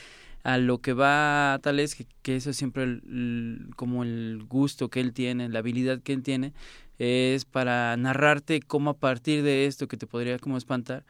a 0.44 0.58
lo 0.58 0.78
que 0.78 0.92
va 0.92 1.58
tal 1.62 1.78
es 1.80 1.94
que, 1.94 2.06
que 2.22 2.36
eso 2.36 2.50
es 2.50 2.56
siempre 2.56 2.82
el- 2.84 3.02
el- 3.06 3.70
como 3.76 4.02
el 4.02 4.44
gusto 4.48 4.88
que 4.88 5.00
él 5.00 5.12
tiene, 5.12 5.48
la 5.48 5.60
habilidad 5.60 6.00
que 6.00 6.12
él 6.12 6.22
tiene 6.22 6.52
es 6.98 7.44
para 7.44 7.96
narrarte 7.96 8.60
cómo 8.60 8.90
a 8.90 8.96
partir 8.96 9.42
de 9.42 9.66
esto 9.66 9.88
que 9.88 9.96
te 9.96 10.06
podría 10.06 10.38
como 10.38 10.56
espantar 10.56 11.04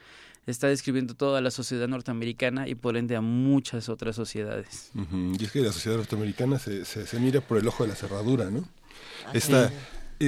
está 0.47 0.67
describiendo 0.67 1.15
toda 1.15 1.41
la 1.41 1.51
sociedad 1.51 1.87
norteamericana 1.89 2.67
y 2.69 2.75
por 2.75 2.97
ende 2.97 3.15
a 3.15 3.21
muchas 3.21 3.89
otras 3.89 4.17
sociedades. 4.17 4.91
Y 5.39 5.45
es 5.45 5.53
que 5.53 5.61
la 5.61 5.73
sociedad 5.73 5.97
norteamericana 5.99 6.59
se, 6.59 6.85
se, 6.85 7.07
se 7.07 7.21
mira 7.21 7.41
por 7.41 7.59
el 7.59 7.69
ojo 7.69 7.85
de 7.85 7.91
la 7.91 7.95
cerradura, 7.95 8.51
¿no? 8.51 8.65
Esta, 9.33 9.73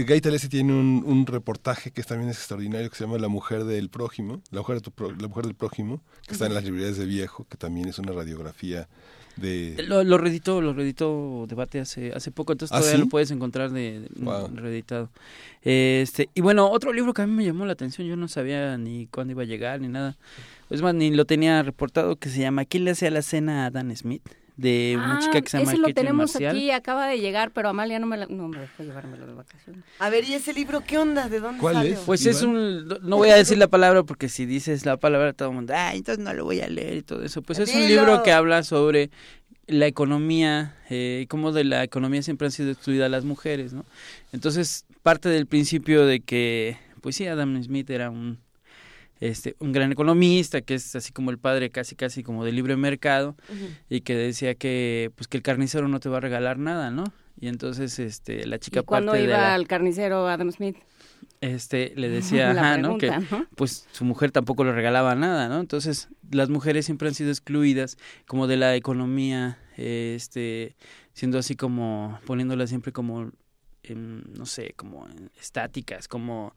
eh, 0.00 0.04
Guy 0.04 0.20
Talesi 0.20 0.48
tiene 0.48 0.72
un, 0.72 1.02
un 1.06 1.26
reportaje 1.26 1.90
que 1.90 2.02
también 2.02 2.30
es 2.30 2.36
extraordinario 2.38 2.88
que 2.90 2.96
se 2.96 3.04
llama 3.04 3.18
La 3.18 3.28
mujer 3.28 3.64
del 3.64 3.88
prójimo, 3.88 4.40
La 4.50 4.60
mujer, 4.60 4.76
de 4.76 4.80
tu 4.82 4.90
pro- 4.90 5.12
la 5.12 5.28
mujer 5.28 5.44
del 5.46 5.54
prójimo, 5.54 6.00
que 6.26 6.32
está 6.32 6.46
en 6.46 6.54
las 6.54 6.64
librerías 6.64 6.96
de 6.96 7.06
viejo, 7.06 7.46
que 7.48 7.56
también 7.56 7.88
es 7.88 7.98
una 7.98 8.12
radiografía 8.12 8.88
de... 9.36 9.74
Lo, 9.88 10.04
lo 10.04 10.16
reeditó, 10.18 10.60
lo 10.60 10.72
reeditó 10.74 11.46
Debate 11.48 11.80
hace, 11.80 12.12
hace 12.12 12.30
poco, 12.30 12.52
entonces 12.52 12.72
¿Ah, 12.74 12.78
todavía 12.78 12.98
sí? 12.98 13.02
lo 13.04 13.08
puedes 13.08 13.30
encontrar 13.32 13.70
de, 13.72 14.00
de- 14.00 14.24
Wow. 14.24 14.48
reeditado. 14.54 15.10
Este, 15.62 16.28
y 16.34 16.40
bueno, 16.40 16.70
otro 16.70 16.92
libro 16.92 17.12
que 17.14 17.22
a 17.22 17.26
mí 17.26 17.32
me 17.32 17.44
llamó 17.44 17.66
la 17.66 17.72
atención, 17.72 18.06
yo 18.06 18.16
no 18.16 18.28
sabía 18.28 18.76
ni 18.78 19.06
cuándo 19.06 19.32
iba 19.32 19.42
a 19.42 19.46
llegar 19.46 19.80
ni 19.80 19.88
nada. 19.88 20.16
Es 20.70 20.82
más, 20.82 20.94
ni 20.94 21.10
lo 21.10 21.24
tenía 21.24 21.62
reportado, 21.62 22.16
que 22.16 22.28
se 22.28 22.40
llama 22.40 22.64
¿Quién 22.64 22.84
le 22.84 22.92
hacía 22.92 23.10
la 23.10 23.22
cena 23.22 23.66
a 23.66 23.70
Dan 23.70 23.94
Smith? 23.96 24.22
De 24.56 24.94
una 24.96 25.16
Ah, 25.16 25.18
chica 25.20 25.40
que 25.42 25.48
se 25.50 25.58
llama 25.58 25.72
ese 25.72 25.80
lo 25.80 25.92
tenemos 25.92 26.32
Marcial. 26.34 26.54
aquí, 26.56 26.70
acaba 26.70 27.08
de 27.08 27.18
llegar, 27.18 27.50
pero 27.50 27.68
Amalia 27.70 27.98
no 27.98 28.06
me, 28.06 28.16
la- 28.16 28.26
no 28.26 28.46
me 28.46 28.60
dejó 28.60 28.84
llevármelo 28.84 29.26
de 29.26 29.32
vacaciones. 29.34 29.82
A 29.98 30.10
ver, 30.10 30.22
¿y 30.24 30.34
ese 30.34 30.52
libro 30.54 30.82
qué 30.86 30.96
onda? 30.98 31.28
¿De 31.28 31.40
dónde 31.40 31.60
¿Cuál 31.60 31.74
salió? 31.74 31.94
es? 31.94 32.00
Pues 32.00 32.24
es 32.24 32.42
un, 32.42 32.86
no 33.02 33.16
voy 33.16 33.30
a 33.30 33.34
decir 33.36 33.58
la 33.58 33.66
palabra 33.66 34.04
porque 34.04 34.28
si 34.28 34.46
dices 34.46 34.86
la 34.86 34.96
palabra 34.96 35.32
todo 35.32 35.48
el 35.48 35.56
mundo, 35.56 35.72
ah, 35.76 35.92
entonces 35.94 36.22
no 36.24 36.32
lo 36.34 36.44
voy 36.44 36.60
a 36.60 36.68
leer 36.68 36.98
y 36.98 37.02
todo 37.02 37.24
eso. 37.24 37.42
Pues 37.42 37.58
es 37.58 37.74
un 37.74 37.86
libro 37.88 38.22
que 38.22 38.30
habla 38.30 38.62
sobre 38.62 39.10
la 39.66 39.86
economía, 39.88 40.76
eh, 40.88 41.26
cómo 41.28 41.50
de 41.50 41.64
la 41.64 41.82
economía 41.82 42.22
siempre 42.22 42.46
han 42.46 42.52
sido 42.52 42.70
excluidas 42.70 43.10
las 43.10 43.24
mujeres, 43.24 43.72
¿no? 43.72 43.84
Entonces 44.32 44.84
parte 45.02 45.28
del 45.30 45.46
principio 45.46 46.06
de 46.06 46.20
que, 46.20 46.76
pues 47.00 47.16
sí, 47.16 47.26
Adam 47.26 47.60
Smith 47.62 47.90
era 47.90 48.10
un, 48.10 48.38
este, 49.20 49.56
un 49.60 49.72
gran 49.72 49.92
economista, 49.92 50.60
que 50.62 50.74
es 50.74 50.94
así 50.96 51.12
como 51.12 51.30
el 51.30 51.38
padre 51.38 51.70
casi 51.70 51.94
casi 51.96 52.22
como 52.22 52.44
del 52.44 52.56
libre 52.56 52.76
mercado, 52.76 53.36
y 53.88 54.00
que 54.02 54.14
decía 54.16 54.54
que, 54.54 55.10
pues 55.16 55.28
que 55.28 55.36
el 55.36 55.42
carnicero 55.42 55.88
no 55.88 56.00
te 56.00 56.08
va 56.08 56.18
a 56.18 56.20
regalar 56.20 56.58
nada, 56.58 56.90
¿no? 56.90 57.04
Y 57.40 57.48
entonces, 57.48 57.98
este, 57.98 58.46
la 58.46 58.58
chica 58.58 58.80
¿Y 58.80 58.82
parte 58.84 59.16
de 59.16 59.24
iba 59.24 59.36
la- 59.36 59.54
al 59.54 59.66
carnicero 59.66 60.28
Adam 60.28 60.50
Smith? 60.52 60.76
este, 61.40 61.92
le 61.96 62.08
decía, 62.10 62.50
ajá, 62.52 62.76
¿no? 62.78 62.96
Que, 62.98 63.12
pues 63.56 63.86
su 63.92 64.04
mujer 64.04 64.30
tampoco 64.30 64.64
le 64.64 64.72
regalaba 64.72 65.14
nada, 65.14 65.48
¿no? 65.48 65.60
Entonces, 65.60 66.08
las 66.30 66.48
mujeres 66.48 66.86
siempre 66.86 67.08
han 67.08 67.14
sido 67.14 67.30
excluidas 67.30 67.98
como 68.26 68.46
de 68.46 68.56
la 68.56 68.74
economía, 68.76 69.58
este, 69.76 70.76
siendo 71.12 71.38
así 71.38 71.54
como, 71.56 72.18
poniéndolas 72.26 72.68
siempre 72.70 72.92
como, 72.92 73.30
en, 73.82 74.24
no 74.38 74.46
sé, 74.46 74.72
como 74.76 75.06
estáticas, 75.38 76.08
como, 76.08 76.54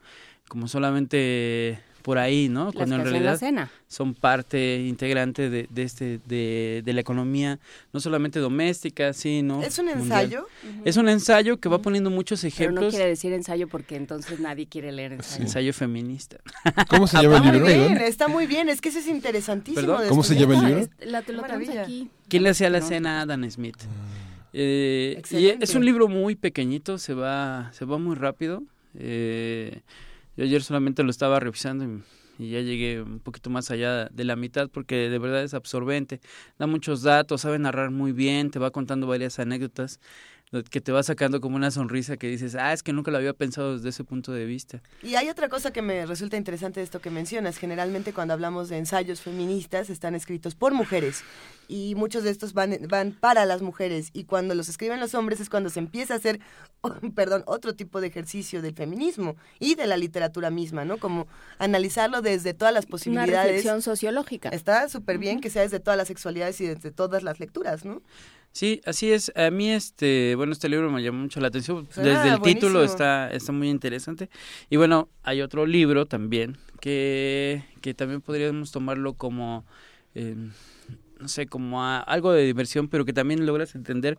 como 0.48 0.68
solamente 0.68 1.80
por 2.08 2.16
ahí, 2.16 2.48
¿no? 2.48 2.64
Las 2.64 2.74
Cuando 2.74 2.94
en 2.96 3.04
realidad 3.04 3.36
cena. 3.36 3.70
son 3.86 4.14
parte 4.14 4.78
integrante 4.86 5.50
de, 5.50 5.68
de 5.68 5.82
este, 5.82 6.20
de, 6.26 6.80
de 6.82 6.92
la 6.94 7.02
economía, 7.02 7.58
no 7.92 8.00
solamente 8.00 8.38
doméstica, 8.40 9.12
sino 9.12 9.62
¿Es 9.62 9.78
un 9.78 9.90
ensayo? 9.90 10.46
Es 10.86 10.96
un 10.96 11.10
ensayo 11.10 11.58
que 11.60 11.68
va 11.68 11.82
poniendo 11.82 12.08
muchos 12.08 12.40
Pero 12.40 12.54
ejemplos. 12.54 12.84
no 12.86 12.90
quiere 12.92 13.04
decir 13.10 13.34
ensayo 13.34 13.68
porque 13.68 13.96
entonces 13.96 14.40
nadie 14.40 14.66
quiere 14.66 14.90
leer 14.90 15.12
ensayo. 15.12 15.42
Ensayo 15.44 15.74
feminista. 15.74 16.38
¿Cómo 16.88 17.06
se 17.06 17.18
llama 17.20 17.36
el 17.36 17.42
Está 17.42 17.50
muy 17.52 17.68
libro? 17.68 17.88
bien, 17.88 17.96
está 17.98 18.28
muy 18.28 18.46
bien. 18.46 18.68
Es 18.70 18.80
que 18.80 18.88
eso 18.88 19.00
es 19.00 19.06
interesantísimo. 19.06 19.82
¿Perdón? 19.82 20.02
de 20.04 20.08
¿Cómo 20.08 20.22
se 20.22 20.34
llama 20.34 20.54
el 20.54 20.64
libro? 20.64 20.88
La, 21.04 21.22
lo 21.28 21.82
aquí. 21.82 22.08
¿Quién 22.28 22.42
le 22.42 22.48
hacía 22.48 22.70
la 22.70 22.80
No. 22.80 22.86
cena 22.88 23.20
a 23.20 23.26
Dan 23.26 23.50
Smith? 23.50 23.76
Eh, 24.54 25.20
y 25.32 25.48
es 25.62 25.74
un 25.74 25.84
libro 25.84 26.08
muy 26.08 26.36
pequeñito, 26.36 26.96
se 26.96 27.12
va, 27.12 27.70
se 27.74 27.84
va 27.84 27.98
muy 27.98 28.16
rápido. 28.16 28.62
Eh, 28.98 29.82
yo 30.38 30.44
ayer 30.44 30.62
solamente 30.62 31.02
lo 31.02 31.10
estaba 31.10 31.40
revisando 31.40 31.84
y, 31.84 32.44
y 32.44 32.50
ya 32.50 32.60
llegué 32.60 33.02
un 33.02 33.18
poquito 33.18 33.50
más 33.50 33.72
allá 33.72 34.06
de 34.06 34.22
la 34.24 34.36
mitad 34.36 34.70
porque 34.70 35.10
de 35.10 35.18
verdad 35.18 35.42
es 35.42 35.52
absorbente. 35.52 36.20
Da 36.60 36.68
muchos 36.68 37.02
datos, 37.02 37.40
sabe 37.40 37.58
narrar 37.58 37.90
muy 37.90 38.12
bien, 38.12 38.52
te 38.52 38.60
va 38.60 38.70
contando 38.70 39.08
varias 39.08 39.40
anécdotas 39.40 39.98
que 40.70 40.80
te 40.80 40.92
va 40.92 41.02
sacando 41.02 41.40
como 41.40 41.56
una 41.56 41.70
sonrisa 41.70 42.16
que 42.16 42.28
dices, 42.28 42.54
ah, 42.54 42.72
es 42.72 42.82
que 42.82 42.92
nunca 42.92 43.10
lo 43.10 43.18
había 43.18 43.34
pensado 43.34 43.74
desde 43.76 43.90
ese 43.90 44.04
punto 44.04 44.32
de 44.32 44.46
vista. 44.46 44.82
Y 45.02 45.14
hay 45.16 45.28
otra 45.28 45.48
cosa 45.48 45.72
que 45.72 45.82
me 45.82 46.06
resulta 46.06 46.36
interesante 46.36 46.80
de 46.80 46.84
esto 46.84 47.00
que 47.00 47.10
mencionas. 47.10 47.58
Generalmente 47.58 48.12
cuando 48.12 48.34
hablamos 48.34 48.68
de 48.68 48.78
ensayos 48.78 49.20
feministas 49.20 49.90
están 49.90 50.14
escritos 50.14 50.54
por 50.54 50.72
mujeres 50.72 51.22
y 51.68 51.94
muchos 51.96 52.22
de 52.24 52.30
estos 52.30 52.54
van, 52.54 52.78
van 52.88 53.12
para 53.12 53.44
las 53.44 53.60
mujeres 53.60 54.08
y 54.14 54.24
cuando 54.24 54.54
los 54.54 54.70
escriben 54.70 55.00
los 55.00 55.14
hombres 55.14 55.40
es 55.40 55.50
cuando 55.50 55.68
se 55.68 55.80
empieza 55.80 56.14
a 56.14 56.16
hacer, 56.16 56.40
perdón, 57.14 57.42
otro 57.46 57.74
tipo 57.74 58.00
de 58.00 58.06
ejercicio 58.06 58.62
del 58.62 58.74
feminismo 58.74 59.36
y 59.58 59.74
de 59.74 59.86
la 59.86 59.98
literatura 59.98 60.50
misma, 60.50 60.86
¿no? 60.86 60.96
Como 60.96 61.26
analizarlo 61.58 62.22
desde 62.22 62.54
todas 62.54 62.72
las 62.72 62.86
Una 62.86 62.90
posibilidades. 62.90 63.44
reflexión 63.44 63.82
sociológica. 63.82 64.48
Está 64.48 64.88
súper 64.88 65.18
bien 65.18 65.40
que 65.40 65.50
sea 65.50 65.62
desde 65.62 65.80
todas 65.80 65.98
las 65.98 66.08
sexualidades 66.08 66.58
y 66.62 66.66
desde 66.66 66.90
todas 66.90 67.22
las 67.22 67.38
lecturas, 67.38 67.84
¿no? 67.84 68.02
Sí, 68.58 68.80
así 68.86 69.12
es. 69.12 69.30
A 69.36 69.52
mí 69.52 69.70
este, 69.70 70.34
bueno, 70.34 70.50
este 70.52 70.68
libro 70.68 70.90
me 70.90 71.00
llamó 71.00 71.20
mucho 71.20 71.38
la 71.38 71.46
atención. 71.46 71.86
Suena 71.92 72.08
Desde 72.24 72.34
el 72.34 72.40
título 72.42 72.82
está 72.82 73.30
está 73.30 73.52
muy 73.52 73.68
interesante. 73.70 74.28
Y 74.68 74.76
bueno, 74.76 75.08
hay 75.22 75.42
otro 75.42 75.64
libro 75.64 76.06
también 76.06 76.56
que 76.80 77.62
que 77.82 77.94
también 77.94 78.20
podríamos 78.20 78.72
tomarlo 78.72 79.14
como 79.14 79.64
eh, 80.16 80.34
no 81.20 81.28
sé, 81.28 81.46
como 81.46 81.84
a- 81.84 82.00
algo 82.00 82.32
de 82.32 82.44
diversión, 82.46 82.88
pero 82.88 83.04
que 83.04 83.12
también 83.12 83.46
logras 83.46 83.76
entender 83.76 84.18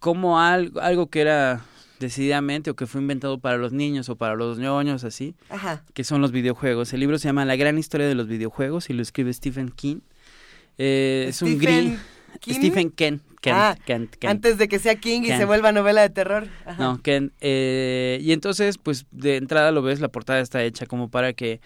cómo 0.00 0.38
algo, 0.38 0.80
algo 0.80 1.06
que 1.08 1.22
era 1.22 1.64
decididamente 1.98 2.68
o 2.70 2.74
que 2.76 2.86
fue 2.86 3.00
inventado 3.00 3.38
para 3.38 3.56
los 3.56 3.72
niños 3.72 4.08
o 4.10 4.16
para 4.16 4.34
los 4.34 4.58
ñoños 4.58 5.02
así, 5.04 5.34
Ajá. 5.48 5.82
que 5.94 6.04
son 6.04 6.20
los 6.20 6.30
videojuegos. 6.32 6.92
El 6.92 7.00
libro 7.00 7.18
se 7.18 7.28
llama 7.28 7.46
La 7.46 7.56
gran 7.56 7.78
historia 7.78 8.06
de 8.06 8.14
los 8.16 8.26
videojuegos 8.28 8.90
y 8.90 8.92
lo 8.92 9.00
escribe 9.00 9.32
Stephen 9.32 9.70
King. 9.70 10.00
Eh, 10.78 11.26
es 11.28 11.40
un 11.42 11.58
gris 11.58 11.98
King. 12.40 12.54
Stephen 12.54 12.90
Ken. 12.90 13.20
Ken, 13.40 13.54
Ah, 13.56 13.76
Ken, 13.84 14.08
Ken. 14.18 14.30
Antes 14.30 14.56
de 14.58 14.68
que 14.68 14.78
sea 14.78 14.94
King 14.96 15.22
y 15.22 15.28
se 15.28 15.44
vuelva 15.44 15.72
novela 15.72 16.00
de 16.02 16.10
terror. 16.10 16.46
Ajá. 16.64 16.80
No, 16.82 17.02
Ken. 17.02 17.32
eh, 17.40 18.18
y 18.22 18.32
entonces, 18.32 18.78
pues 18.78 19.06
de 19.10 19.36
entrada 19.36 19.72
lo 19.72 19.82
ves, 19.82 20.00
la 20.00 20.08
portada 20.08 20.40
está 20.40 20.62
hecha 20.62 20.86
como 20.86 21.08
para 21.10 21.32
que 21.32 21.60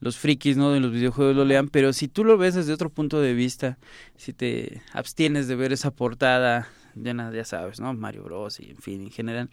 los 0.00 0.16
frikis 0.16 0.56
¿no? 0.56 0.72
de 0.72 0.80
los 0.80 0.90
videojuegos 0.92 1.36
lo 1.36 1.44
lean, 1.44 1.68
pero 1.68 1.92
si 1.92 2.08
tú 2.08 2.24
lo 2.24 2.36
ves 2.38 2.54
desde 2.54 2.72
otro 2.72 2.90
punto 2.90 3.20
de 3.20 3.34
vista, 3.34 3.78
si 4.16 4.32
te 4.32 4.82
abstienes 4.92 5.46
de 5.46 5.54
ver 5.56 5.72
esa 5.72 5.90
portada 5.92 6.68
llena, 6.96 7.30
ya 7.32 7.44
sabes, 7.44 7.78
¿no? 7.80 7.92
Mario 7.94 8.24
Bros. 8.24 8.58
y 8.58 8.70
en 8.70 8.78
fin, 8.78 9.02
en 9.02 9.10
general, 9.10 9.50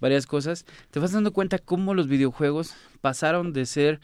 varias 0.00 0.26
cosas, 0.26 0.64
te 0.90 0.98
vas 0.98 1.12
dando 1.12 1.32
cuenta 1.32 1.58
cómo 1.58 1.94
los 1.94 2.08
videojuegos 2.08 2.74
pasaron 3.02 3.52
de 3.52 3.66
ser 3.66 4.00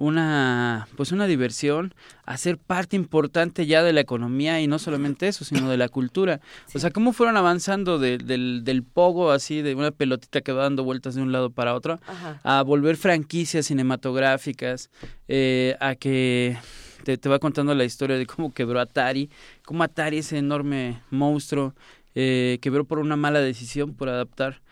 una 0.00 0.88
pues 0.96 1.12
una 1.12 1.26
diversión 1.26 1.94
a 2.24 2.38
ser 2.38 2.56
parte 2.56 2.96
importante 2.96 3.66
ya 3.66 3.82
de 3.82 3.92
la 3.92 4.00
economía 4.00 4.58
y 4.60 4.66
no 4.66 4.78
solamente 4.78 5.28
eso 5.28 5.44
sino 5.44 5.68
de 5.68 5.76
la 5.76 5.90
cultura 5.90 6.40
o 6.74 6.78
sea 6.78 6.90
cómo 6.90 7.12
fueron 7.12 7.36
avanzando 7.36 7.98
de- 7.98 8.16
del, 8.16 8.62
del 8.64 8.82
pogo 8.82 9.30
así 9.30 9.60
de 9.60 9.74
una 9.74 9.90
pelotita 9.90 10.40
que 10.40 10.52
va 10.52 10.62
dando 10.62 10.84
vueltas 10.84 11.16
de 11.16 11.22
un 11.22 11.32
lado 11.32 11.50
para 11.50 11.74
otro 11.74 12.00
Ajá. 12.06 12.40
a 12.44 12.62
volver 12.62 12.96
franquicias 12.96 13.66
cinematográficas 13.66 14.88
eh, 15.28 15.76
a 15.80 15.94
que 15.96 16.56
te, 17.04 17.18
te 17.18 17.28
va 17.28 17.38
contando 17.38 17.74
la 17.74 17.84
historia 17.84 18.16
de 18.16 18.24
cómo 18.24 18.54
quebró 18.54 18.80
Atari 18.80 19.28
cómo 19.66 19.82
Atari 19.82 20.18
ese 20.18 20.38
enorme 20.38 21.02
monstruo 21.10 21.74
eh, 22.14 22.56
quebró 22.62 22.84
por 22.86 23.00
una 23.00 23.16
mala 23.16 23.40
decisión 23.40 23.92
por 23.92 24.08
adaptar 24.08 24.62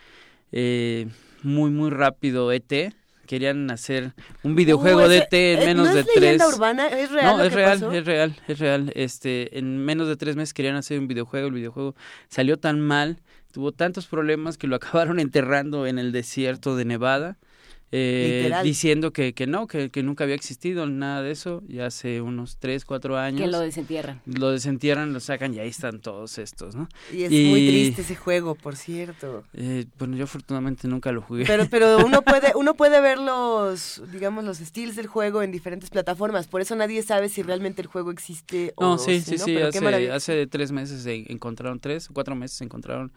eh, 0.52 1.06
muy 1.42 1.70
muy 1.70 1.90
rápido 1.90 2.50
ET 2.50 2.94
querían 3.28 3.70
hacer 3.70 4.14
un 4.42 4.56
videojuego 4.56 5.04
Uh, 5.04 5.08
de 5.08 5.18
ese- 5.18 5.24
ET 5.30 5.52
en 5.54 5.62
eh, 5.62 5.66
menos 5.66 5.86
¿no 5.88 5.94
de 5.94 6.00
es 6.00 6.06
tres 6.12 6.42
urbana? 6.42 6.88
¿Es 6.88 7.12
real 7.12 7.36
no 7.36 7.44
es 7.44 7.52
real 7.52 7.78
pasó? 7.80 7.92
es 7.92 8.04
real 8.04 8.36
es 8.48 8.58
real 8.58 8.92
este 8.96 9.56
en 9.58 9.78
menos 9.84 10.08
de 10.08 10.16
tres 10.16 10.34
meses 10.34 10.52
querían 10.52 10.74
hacer 10.74 10.98
un 10.98 11.06
videojuego 11.06 11.46
el 11.46 11.52
videojuego 11.54 11.94
salió 12.28 12.56
tan 12.58 12.80
mal 12.80 13.20
tuvo 13.52 13.70
tantos 13.72 14.06
problemas 14.08 14.58
que 14.58 14.66
lo 14.66 14.74
acabaron 14.80 15.20
enterrando 15.20 15.86
en 15.86 15.98
el 16.00 16.10
desierto 16.10 16.74
de 16.74 16.84
Nevada 16.84 17.38
eh, 17.90 18.52
diciendo 18.62 19.12
que, 19.12 19.32
que 19.32 19.46
no, 19.46 19.66
que, 19.66 19.90
que 19.90 20.02
nunca 20.02 20.24
había 20.24 20.36
existido 20.36 20.86
nada 20.86 21.22
de 21.22 21.30
eso, 21.30 21.62
ya 21.68 21.86
hace 21.86 22.20
unos 22.20 22.58
tres, 22.58 22.84
cuatro 22.84 23.16
años. 23.16 23.40
Que 23.40 23.46
lo 23.46 23.60
desentierran. 23.60 24.20
Lo 24.26 24.50
desentierran, 24.50 25.12
lo 25.12 25.20
sacan 25.20 25.54
y 25.54 25.58
ahí 25.60 25.68
están 25.68 26.00
todos 26.00 26.38
estos, 26.38 26.74
¿no? 26.74 26.88
Y 27.12 27.22
es 27.22 27.30
muy 27.30 27.66
triste 27.66 28.02
ese 28.02 28.14
juego, 28.14 28.54
por 28.54 28.76
cierto. 28.76 29.44
Eh, 29.54 29.86
bueno, 29.98 30.16
yo 30.16 30.24
afortunadamente 30.24 30.86
nunca 30.86 31.12
lo 31.12 31.22
jugué. 31.22 31.44
Pero, 31.46 31.66
pero 31.70 31.98
uno 32.06 32.22
puede, 32.22 32.52
uno 32.54 32.74
puede 32.74 33.00
ver 33.00 33.18
los, 33.18 34.02
digamos, 34.12 34.44
los 34.44 34.58
styles 34.58 34.96
del 34.96 35.06
juego 35.06 35.42
en 35.42 35.50
diferentes 35.50 35.88
plataformas. 35.88 36.46
Por 36.46 36.60
eso 36.60 36.76
nadie 36.76 37.02
sabe 37.02 37.28
si 37.28 37.42
realmente 37.42 37.80
el 37.80 37.88
juego 37.88 38.10
existe 38.10 38.72
o 38.76 38.82
No, 38.82 38.98
sí, 38.98 39.20
si 39.20 39.38
sí, 39.38 39.38
no, 39.38 39.44
sí, 39.44 39.56
hace, 39.56 40.10
hace 40.10 40.46
tres 40.46 40.72
meses 40.72 41.02
se 41.02 41.32
encontraron, 41.32 41.80
tres 41.80 42.08
cuatro 42.12 42.34
meses 42.34 42.60
encontraron 42.60 43.12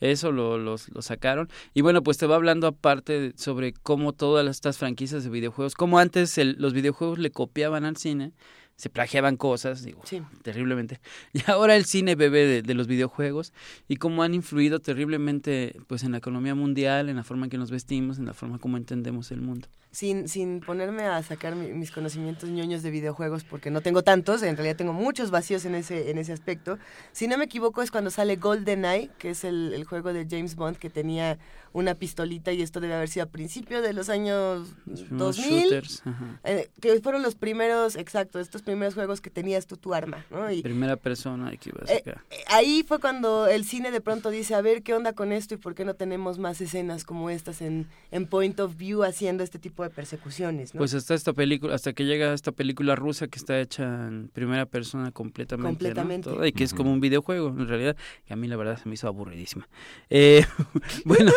eso, 0.00 0.32
lo, 0.32 0.58
los- 0.58 0.88
lo 0.90 1.02
sacaron. 1.02 1.48
Y 1.74 1.80
bueno, 1.82 2.02
pues 2.02 2.18
te 2.18 2.26
va 2.26 2.36
hablando 2.36 2.66
aparte 2.66 3.32
sobre 3.36 3.72
cómo 3.72 4.12
todas 4.12 4.46
estas 4.48 4.78
franquicias 4.78 5.24
de 5.24 5.30
videojuegos, 5.30 5.74
como 5.74 5.98
antes 5.98 6.36
el- 6.38 6.56
los 6.58 6.72
videojuegos 6.72 7.18
le 7.18 7.30
copiaban 7.30 7.84
al 7.84 7.96
cine, 7.96 8.32
se 8.76 8.90
plagiaban 8.90 9.38
cosas, 9.38 9.82
digo, 9.82 10.02
Sí. 10.04 10.20
terriblemente. 10.42 11.00
Y 11.32 11.50
ahora 11.50 11.76
el 11.76 11.86
cine 11.86 12.14
bebe 12.14 12.44
de, 12.44 12.60
de 12.62 12.74
los 12.74 12.86
videojuegos 12.86 13.54
y 13.88 13.96
cómo 13.96 14.22
han 14.22 14.34
influido 14.34 14.80
terriblemente 14.80 15.76
pues 15.86 16.04
en 16.04 16.12
la 16.12 16.18
economía 16.18 16.54
mundial, 16.54 17.08
en 17.08 17.16
la 17.16 17.24
forma 17.24 17.46
en 17.46 17.50
que 17.50 17.58
nos 17.58 17.70
vestimos, 17.70 18.18
en 18.18 18.26
la 18.26 18.34
forma 18.34 18.58
como 18.58 18.76
entendemos 18.76 19.30
el 19.30 19.40
mundo. 19.40 19.68
Sin, 19.96 20.28
sin 20.28 20.60
ponerme 20.60 21.04
a 21.04 21.22
sacar 21.22 21.56
mi- 21.56 21.72
mis 21.72 21.90
conocimientos 21.90 22.50
ñoños 22.50 22.82
de 22.82 22.90
videojuegos, 22.90 23.44
porque 23.44 23.70
no 23.70 23.80
tengo 23.80 24.02
tantos, 24.02 24.42
en 24.42 24.54
realidad 24.54 24.76
tengo 24.76 24.92
muchos 24.92 25.30
vacíos 25.30 25.64
en 25.64 25.74
ese, 25.74 26.10
en 26.10 26.18
ese 26.18 26.34
aspecto. 26.34 26.78
Si 27.12 27.26
no 27.28 27.38
me 27.38 27.46
equivoco 27.46 27.80
es 27.80 27.90
cuando 27.90 28.10
sale 28.10 28.36
GoldenEye, 28.36 29.08
que 29.16 29.30
es 29.30 29.42
el, 29.44 29.72
el 29.72 29.84
juego 29.84 30.12
de 30.12 30.26
James 30.28 30.54
Bond 30.54 30.76
que 30.76 30.90
tenía 30.90 31.38
una 31.72 31.94
pistolita 31.94 32.52
y 32.52 32.60
esto 32.60 32.80
debe 32.80 32.94
haber 32.94 33.08
sido 33.08 33.24
a 33.24 33.28
principios 33.30 33.82
de 33.82 33.94
los 33.94 34.10
años 34.10 34.68
Los 34.86 35.00
primeros 35.02 35.36
2000. 35.36 35.60
shooters, 35.62 36.02
ajá. 36.06 36.40
eh, 36.44 36.70
que 36.80 37.00
fueron 37.00 37.22
los 37.22 37.34
primeros, 37.34 37.96
exacto, 37.96 38.38
estos 38.38 38.60
primeros 38.62 38.92
juegos 38.94 39.20
que 39.22 39.30
tenías 39.30 39.66
tú 39.66 39.76
tu 39.78 39.94
arma, 39.94 40.24
¿no? 40.30 40.50
Y 40.50 40.62
Primera 40.62 40.96
persona 40.96 41.50
que 41.56 41.70
iba 41.70 41.80
a 41.86 41.90
Eh, 41.92 42.02
sacar. 42.04 42.22
eh, 42.30 42.36
ahí 42.48 42.84
fue 42.86 42.98
cuando 43.00 43.46
el 43.46 43.64
cine 43.64 43.90
de 43.90 44.00
pronto 44.02 44.28
dice, 44.30 44.54
a 44.54 44.60
ver, 44.60 44.82
¿qué 44.82 44.92
onda 44.94 45.14
con 45.14 45.32
esto 45.32 45.54
y 45.54 45.56
por 45.56 45.74
qué 45.74 45.86
no 45.86 45.94
tenemos 45.94 46.38
más 46.38 46.60
escenas 46.60 47.04
como 47.04 47.30
estas 47.30 47.62
en, 47.62 47.86
en 48.10 48.26
Point 48.26 48.60
of 48.60 48.76
View 48.76 49.02
haciendo 49.02 49.42
este 49.42 49.58
tipo 49.58 49.82
de 49.82 49.85
persecuciones, 49.90 50.74
¿no? 50.74 50.78
Pues 50.78 50.94
hasta 50.94 51.14
esta 51.14 51.32
película, 51.32 51.74
hasta 51.74 51.92
que 51.92 52.04
llega 52.04 52.32
esta 52.34 52.52
película 52.52 52.94
rusa 52.96 53.26
que 53.28 53.38
está 53.38 53.58
hecha 53.60 53.84
en 54.08 54.28
primera 54.28 54.66
persona 54.66 55.10
completamente, 55.12 55.68
¿no? 55.70 55.78
Completamente. 55.78 56.30
Toda, 56.30 56.46
y 56.48 56.52
que 56.52 56.64
es 56.64 56.74
como 56.74 56.92
un 56.92 57.00
videojuego, 57.00 57.48
en 57.48 57.68
realidad, 57.68 57.96
que 58.26 58.32
a 58.32 58.36
mí 58.36 58.48
la 58.48 58.56
verdad 58.56 58.78
se 58.82 58.88
me 58.88 58.94
hizo 58.94 59.08
aburridísima. 59.08 59.68
Eh, 60.10 60.44
bueno, 61.04 61.32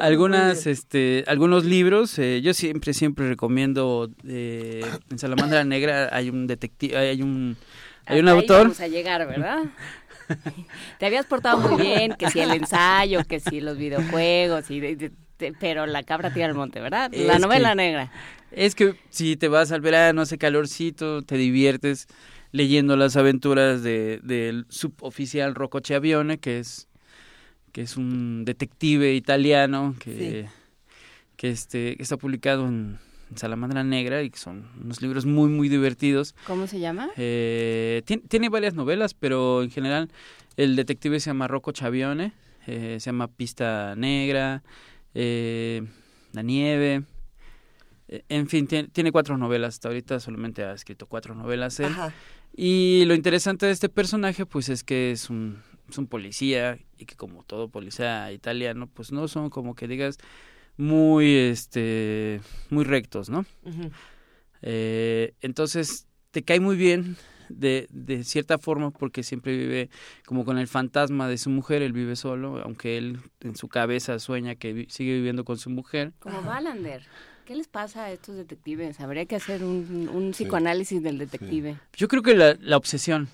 algunas, 0.00 0.66
este, 0.66 1.24
algunos 1.26 1.64
libros, 1.64 2.18
eh, 2.18 2.40
yo 2.42 2.54
siempre, 2.54 2.94
siempre 2.94 3.28
recomiendo, 3.28 4.10
eh, 4.26 4.84
en 5.10 5.18
Salamandra 5.18 5.64
Negra 5.64 6.08
hay 6.12 6.30
un 6.30 6.46
detective, 6.46 6.96
hay 6.96 7.22
un, 7.22 7.56
hay 8.06 8.20
un 8.20 8.28
ahí 8.28 8.34
autor, 8.36 8.62
vamos 8.62 8.80
a 8.80 8.88
llegar, 8.88 9.26
¿verdad? 9.26 9.64
Te 10.98 11.06
habías 11.06 11.26
portado 11.26 11.58
muy 11.58 11.82
bien, 11.82 12.14
que 12.18 12.30
si 12.30 12.40
el 12.40 12.50
ensayo, 12.52 13.24
que 13.24 13.40
si 13.40 13.60
los 13.60 13.76
videojuegos, 13.76 14.70
y 14.70 14.80
de- 14.80 14.96
de- 14.96 15.08
de- 15.10 15.14
pero 15.60 15.86
la 15.86 16.02
cabra 16.02 16.32
tira 16.32 16.46
al 16.46 16.54
monte, 16.54 16.80
¿verdad? 16.80 17.10
La 17.12 17.34
Es 17.34 17.40
novela 17.40 17.70
que- 17.70 17.76
negra. 17.76 18.12
Es 18.52 18.74
que 18.76 18.94
si 19.10 19.36
te 19.36 19.48
vas 19.48 19.72
al 19.72 19.80
verano, 19.80 20.22
hace 20.22 20.38
calorcito, 20.38 21.22
te 21.22 21.36
diviertes 21.36 22.06
leyendo 22.52 22.96
las 22.96 23.16
aventuras 23.16 23.82
de, 23.82 24.20
del 24.22 24.64
suboficial 24.68 25.56
Rocco 25.56 25.80
Chiavione, 25.80 26.38
que 26.38 26.60
es, 26.60 26.86
que 27.72 27.82
es 27.82 27.96
un 27.96 28.44
detective 28.44 29.12
italiano 29.14 29.96
que, 29.98 30.46
que, 31.36 31.50
este, 31.50 31.96
que 31.96 32.02
está 32.04 32.16
publicado 32.16 32.68
en, 32.68 32.98
en 33.28 33.36
Salamandra 33.38 33.82
Negra 33.82 34.22
y 34.22 34.30
que 34.30 34.38
son 34.38 34.68
unos 34.80 35.02
libros 35.02 35.26
muy, 35.26 35.48
muy 35.48 35.68
divertidos. 35.68 36.36
¿Cómo 36.46 36.68
se 36.68 36.78
llama? 36.78 37.10
Eh, 37.16 38.02
tien- 38.06 38.22
tiene 38.28 38.50
varias 38.50 38.74
novelas, 38.74 39.14
pero 39.14 39.64
en 39.64 39.70
general 39.72 40.10
el 40.56 40.76
detective 40.76 41.18
se 41.18 41.30
llama 41.30 41.48
Rocco 41.48 41.72
Chavione, 41.72 42.32
eh, 42.68 42.98
se 43.00 43.06
llama 43.06 43.26
Pista 43.26 43.94
Negra, 43.96 44.62
eh, 45.14 45.82
La 46.32 46.42
Nieve. 46.42 47.04
eh, 48.08 48.24
En 48.28 48.48
fin, 48.48 48.66
tiene, 48.66 48.88
tiene 48.88 49.12
cuatro 49.12 49.38
novelas. 49.38 49.74
Hasta 49.74 49.88
ahorita 49.88 50.20
solamente 50.20 50.64
ha 50.64 50.72
escrito 50.72 51.06
cuatro 51.06 51.34
novelas 51.34 51.80
él. 51.80 51.86
Ajá. 51.86 52.12
Y 52.56 53.04
lo 53.06 53.14
interesante 53.14 53.66
de 53.66 53.72
este 53.72 53.88
personaje, 53.88 54.46
pues 54.46 54.68
es 54.68 54.84
que 54.84 55.10
es 55.10 55.28
un, 55.30 55.60
es 55.88 55.98
un 55.98 56.06
policía 56.06 56.78
y 56.98 57.04
que 57.04 57.16
como 57.16 57.42
todo 57.42 57.68
policía 57.68 58.30
italiano, 58.32 58.86
pues 58.86 59.10
no 59.10 59.26
son 59.26 59.50
como 59.50 59.74
que 59.74 59.88
digas 59.88 60.18
muy, 60.76 61.34
este, 61.34 62.40
muy 62.70 62.84
rectos, 62.84 63.28
¿no? 63.28 63.44
Eh, 64.62 65.34
entonces 65.40 66.06
te 66.30 66.42
cae 66.42 66.60
muy 66.60 66.76
bien 66.76 67.16
de, 67.48 67.86
de 67.90 68.24
cierta 68.24 68.58
forma 68.58 68.90
porque 68.90 69.22
siempre 69.22 69.56
vive 69.56 69.90
como 70.26 70.44
con 70.44 70.58
el 70.58 70.68
fantasma 70.68 71.28
de 71.28 71.38
su 71.38 71.50
mujer, 71.50 71.82
él 71.82 71.92
vive 71.92 72.16
solo, 72.16 72.60
aunque 72.62 72.96
él 72.98 73.18
en 73.40 73.56
su 73.56 73.68
cabeza 73.68 74.18
sueña 74.18 74.54
que 74.54 74.72
vi- 74.72 74.86
sigue 74.90 75.14
viviendo 75.14 75.44
con 75.44 75.58
su 75.58 75.70
mujer. 75.70 76.12
Como 76.20 76.42
Ballander. 76.42 77.02
¿Qué 77.44 77.54
les 77.54 77.68
pasa 77.68 78.04
a 78.04 78.10
estos 78.12 78.36
detectives? 78.36 79.00
Habría 79.00 79.26
que 79.26 79.36
hacer 79.36 79.62
un, 79.64 80.08
un 80.10 80.30
psicoanálisis 80.30 81.02
del 81.02 81.18
detective. 81.18 81.76
Yo 81.94 82.08
creo 82.08 82.22
que 82.22 82.34
la, 82.34 82.56
la 82.58 82.78
obsesión, 82.78 83.28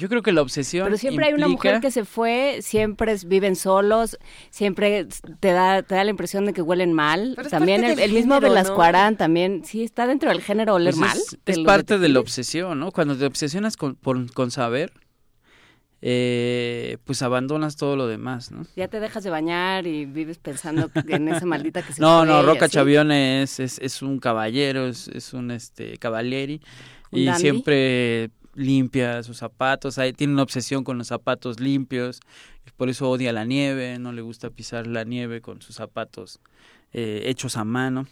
yo 0.00 0.08
creo 0.08 0.22
que 0.22 0.32
la 0.32 0.42
obsesión... 0.42 0.86
Pero 0.86 0.96
siempre 0.96 1.26
hay 1.26 1.34
una 1.34 1.46
mujer 1.46 1.80
que 1.80 1.90
se 1.90 2.04
fue, 2.04 2.58
siempre 2.62 3.14
viven 3.26 3.54
solos, 3.54 4.18
siempre 4.50 5.06
te 5.38 5.52
da, 5.52 5.82
te 5.82 5.94
da 5.94 6.02
la 6.04 6.10
impresión 6.10 6.46
de 6.46 6.52
que 6.52 6.62
huelen 6.62 6.92
mal. 6.92 7.34
Pero 7.36 7.50
También 7.50 7.84
el, 7.84 7.98
el 7.98 8.12
mismo 8.12 8.34
género, 8.34 8.52
Velasco 8.54 8.84
¿no? 8.92 9.16
También, 9.16 9.62
sí, 9.64 9.82
está 9.84 10.06
dentro 10.06 10.30
del 10.30 10.40
género 10.40 10.74
oler 10.74 10.94
Pues 10.94 11.06
mal. 11.06 11.18
Es, 11.44 11.58
parte 11.60 11.98
de 11.98 12.08
la 12.08 12.20
obsesión, 12.20 12.80
¿no? 12.80 12.90
Cuando 12.90 13.16
te 13.16 13.26
obsesionas 13.26 13.76
con, 13.76 13.94
por- 13.94 14.32
con 14.32 14.50
saber, 14.50 14.92
eh, 16.02 16.96
pues 17.04 17.20
abandonas 17.20 17.76
todo 17.76 17.94
lo 17.94 18.06
demás, 18.06 18.50
¿no? 18.50 18.64
Ya 18.74 18.88
te 18.88 19.00
dejas 19.00 19.22
de 19.22 19.28
bañar 19.28 19.86
y 19.86 20.06
vives 20.06 20.38
pensando 20.38 20.90
en 21.08 21.28
esa 21.28 21.44
maldita 21.44 21.82
que 21.82 21.92
se 21.92 22.00
No, 22.00 22.20
fue 22.20 22.26
no, 22.26 22.42
Roca 22.42 22.64
así. 22.64 22.74
Chavione 22.74 23.42
es, 23.42 23.60
es, 23.60 23.78
es 23.78 24.00
un 24.00 24.18
caballero, 24.18 24.86
es, 24.86 25.08
es 25.08 25.34
un 25.34 25.50
este 25.50 25.98
cavalieri 25.98 26.62
¿Un 27.10 27.18
y 27.18 27.24
dandy? 27.26 27.40
siempre 27.42 28.30
limpia 28.54 29.22
sus 29.22 29.38
zapatos, 29.38 29.98
ahí 29.98 30.12
tiene 30.12 30.32
una 30.32 30.42
obsesión 30.42 30.84
con 30.84 30.98
los 30.98 31.06
zapatos 31.08 31.60
limpios, 31.60 32.20
y 32.66 32.70
por 32.72 32.88
eso 32.88 33.08
odia 33.08 33.32
la 33.32 33.44
nieve, 33.44 33.98
no 33.98 34.12
le 34.12 34.22
gusta 34.22 34.50
pisar 34.50 34.86
la 34.86 35.04
nieve 35.04 35.40
con 35.40 35.62
sus 35.62 35.76
zapatos 35.76 36.40
eh, 36.92 37.22
hechos 37.26 37.56
a 37.56 37.64
mano. 37.64 38.06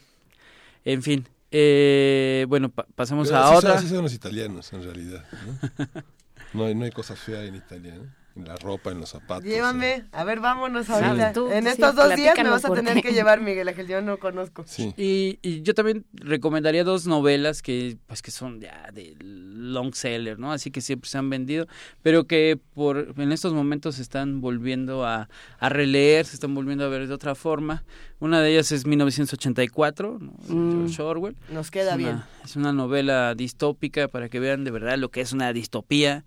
En 0.85 1.03
fin, 1.03 1.27
eh, 1.51 2.47
bueno, 2.49 2.69
pa- 2.71 2.87
pasamos 2.95 3.29
Pero 3.29 3.39
a 3.41 3.43
así 3.45 3.49
son- 3.49 3.59
otra. 3.59 3.75
así 3.79 3.89
son 3.89 4.03
los 4.03 4.15
italianos, 4.15 4.73
en 4.73 4.83
realidad. 4.85 5.25
¿no? 5.47 6.03
No 6.55 6.65
hay, 6.65 6.75
no 6.75 6.85
hay 6.87 6.91
cosa 6.93 7.15
fea 7.15 7.45
en 7.45 7.57
Italia, 7.57 7.95
¿no? 7.97 8.05
En 8.39 8.45
la 8.47 8.55
ropa, 8.57 8.93
en 8.93 9.01
los 9.01 9.09
zapatos. 9.11 9.45
Llévame, 9.45 10.05
a 10.13 10.23
ver, 10.23 10.39
vámonos 10.39 10.87
Sí. 10.87 10.93
ahorita. 10.93 11.33
Tú, 11.33 11.51
en 11.51 11.65
sí, 11.65 11.71
estos 11.71 11.95
dos 11.97 12.15
días 12.15 12.37
me 12.39 12.49
vas 12.49 12.65
a 12.65 12.73
tener 12.73 12.95
qué. 12.95 13.03
que 13.03 13.13
llevar, 13.13 13.41
Miguel 13.41 13.67
Ángel, 13.69 13.89
yo 13.89 14.01
no 14.01 14.19
conozco. 14.19 14.65
Sí. 14.67 14.95
Y, 14.97 15.39
y 15.43 15.63
yo 15.63 15.75
también 15.75 16.07
recomendaría 16.13 16.85
dos 16.85 17.07
novelas 17.09 17.63
que 17.63 17.99
pues 18.07 18.23
que 18.23 18.31
son 18.31 18.61
ya 18.61 18.91
de 18.93 19.17
long 19.21 19.93
seller, 19.93 20.39
¿no? 20.39 20.53
Así 20.53 20.71
que 20.71 20.81
siempre 20.81 21.11
se 21.11 21.19
han 21.19 21.29
vendido, 21.31 21.67
pero 22.03 22.25
que 22.29 22.59
por 22.75 23.13
en 23.17 23.33
estos 23.33 23.53
momentos 23.53 23.97
se 23.97 24.03
están 24.03 24.41
volviendo 24.41 25.05
a, 25.05 25.29
a 25.59 25.69
releer, 25.69 26.25
se 26.25 26.35
están 26.35 26.55
volviendo 26.55 26.85
a 26.85 26.89
ver 26.89 27.09
de 27.09 27.15
otra 27.15 27.35
forma. 27.35 27.83
Una 28.21 28.41
de 28.41 28.53
ellas 28.53 28.71
es 28.73 28.87
1984, 28.87 30.19
¿no? 30.21 30.33
Mm. 30.49 30.89
George 30.89 31.03
Orwell. 31.03 31.37
Nos 31.51 31.71
queda 31.71 31.93
es 31.93 31.97
bien. 31.99 32.11
Una, 32.15 32.29
es 32.45 32.57
una 32.57 32.73
novela 32.73 33.35
distópica 33.35 34.09
para 34.09 34.29
que 34.29 34.41
vean 34.41 34.65
de 34.65 34.71
verdad 34.71 34.97
lo 34.99 35.11
que 35.11 35.21
es 35.21 35.33
una 35.33 35.53
distopía. 35.53 36.25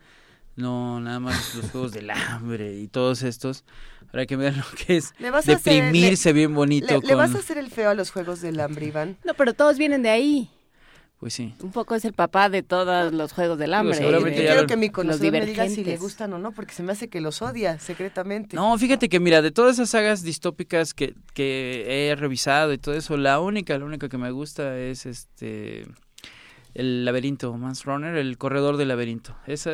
No, 0.56 1.00
nada 1.00 1.20
más 1.20 1.56
los 1.56 1.72
juegos 1.72 1.92
del 1.94 2.10
hambre 2.10 2.78
y 2.78 2.88
todos 2.88 3.24
estos. 3.24 3.64
para 4.12 4.26
que 4.26 4.36
vean 4.36 4.58
lo 4.58 4.64
que 4.86 4.98
es 4.98 5.14
Le 5.20 5.32
vas 5.32 5.48
a 5.48 5.54
hacer- 5.54 5.74
deprimirse 5.84 6.34
bien 6.34 6.54
bonito. 6.54 6.88
¿Le, 6.88 6.96
le 6.96 7.02
con- 7.02 7.18
vas 7.18 7.34
a 7.36 7.40
hacer 7.40 7.58
el 7.58 7.72
feo 7.72 7.90
a 7.90 7.94
los 7.94 8.12
juegos 8.12 8.42
del 8.42 8.60
hambre, 8.60 8.88
Iván? 8.88 9.18
No, 9.24 9.34
pero 9.34 9.54
todos 9.54 9.78
vienen 9.78 10.02
de 10.04 10.10
ahí. 10.10 10.50
Pues 11.20 11.36
sí. 11.36 11.54
Un 11.62 11.72
poco 11.72 11.94
es 11.94 12.04
el 12.04 12.14
papá 12.14 12.50
de 12.50 12.64
todos 12.64 13.14
los 13.14 13.32
juegos 13.32 13.60
del 13.60 13.76
hambre. 13.76 13.96
seguramente 13.96 14.40
ya 14.40 14.48
quiero 14.48 14.62
lo- 14.64 14.68
que 14.68 14.76
mi 14.76 14.88
los 14.88 14.96
conocedor 14.96 15.32
me 15.32 15.46
diga 15.46 15.70
si 15.70 15.84
le 15.84 15.96
gustan 15.98 16.34
o 16.34 16.40
no, 16.40 16.52
porque 16.52 16.74
se 16.74 16.82
me 16.84 16.92
hace 16.92 17.10
que 17.10 17.22
los 17.22 17.42
odia 17.44 17.78
secretamente. 17.80 18.56
No, 18.56 18.76
fíjate 18.78 19.08
que 19.08 19.20
mira, 19.20 19.42
de 19.44 19.52
todas 19.52 19.76
esas 19.76 19.92
sagas 19.92 20.24
distópicas 20.24 20.94
que, 20.96 21.14
que 21.36 22.10
he 22.10 22.16
revisado 22.16 22.74
y 22.74 22.80
todo 22.80 22.96
eso, 22.96 23.18
la 23.18 23.40
única, 23.40 23.78
la 23.78 23.86
única 23.86 24.10
que 24.10 24.18
me 24.18 24.32
gusta 24.32 24.78
es 24.80 25.06
este 25.06 25.86
el 26.74 27.04
laberinto, 27.06 27.54
Man's 27.58 27.84
Runner, 27.86 28.16
el 28.16 28.38
corredor 28.38 28.78
del 28.78 28.88
laberinto. 28.88 29.36
Esa, 29.48 29.72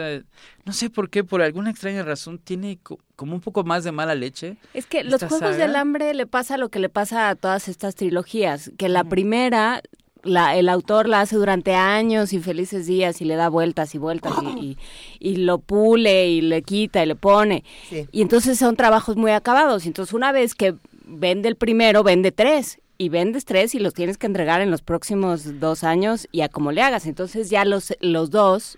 no 0.65 0.73
sé 0.73 0.89
por 0.89 1.09
qué, 1.09 1.23
por 1.23 1.41
alguna 1.41 1.69
extraña 1.69 2.03
razón, 2.03 2.39
tiene 2.39 2.79
co- 2.81 2.99
como 3.15 3.35
un 3.35 3.41
poco 3.41 3.63
más 3.63 3.83
de 3.83 3.91
mala 3.91 4.15
leche. 4.15 4.57
Es 4.73 4.85
que 4.85 5.03
los 5.03 5.19
Juegos 5.21 5.39
saga. 5.39 5.57
del 5.57 5.75
Hambre 5.75 6.13
le 6.13 6.25
pasa 6.27 6.57
lo 6.57 6.69
que 6.69 6.79
le 6.79 6.89
pasa 6.89 7.29
a 7.29 7.35
todas 7.35 7.67
estas 7.67 7.95
trilogías, 7.95 8.71
que 8.77 8.89
la 8.89 9.03
primera, 9.03 9.81
la, 10.23 10.55
el 10.57 10.67
autor 10.69 11.07
la 11.07 11.21
hace 11.21 11.35
durante 11.35 11.75
años 11.75 12.33
y 12.33 12.39
felices 12.39 12.87
días 12.87 13.21
y 13.21 13.25
le 13.25 13.35
da 13.35 13.49
vueltas 13.49 13.93
y 13.95 13.97
vueltas 13.97 14.33
y, 14.41 14.45
y- 14.59 14.77
y 15.19 15.35
lo 15.37 15.59
pule 15.59 16.29
y 16.29 16.41
le 16.41 16.63
quita 16.63 17.03
y 17.03 17.05
le 17.05 17.15
pone. 17.15 17.63
Sí. 17.89 18.07
Y 18.11 18.21
entonces 18.23 18.57
son 18.57 18.75
trabajos 18.75 19.15
muy 19.17 19.31
acabados. 19.31 19.85
Y 19.85 19.89
Entonces 19.89 20.13
una 20.13 20.31
vez 20.31 20.55
que 20.55 20.75
vende 21.05 21.47
el 21.47 21.55
primero, 21.55 22.03
vende 22.03 22.31
tres. 22.31 22.79
Y 22.97 23.09
vendes 23.09 23.45
tres 23.45 23.75
y 23.75 23.79
los 23.79 23.93
tienes 23.93 24.17
que 24.17 24.27
entregar 24.27 24.61
en 24.61 24.71
los 24.71 24.81
próximos 24.81 25.59
dos 25.59 25.83
años 25.83 26.27
y 26.31 26.41
a 26.41 26.49
como 26.49 26.71
le 26.71 26.81
hagas. 26.81 27.05
Entonces 27.05 27.49
ya 27.49 27.63
los, 27.63 27.95
los 28.01 28.31
dos, 28.31 28.77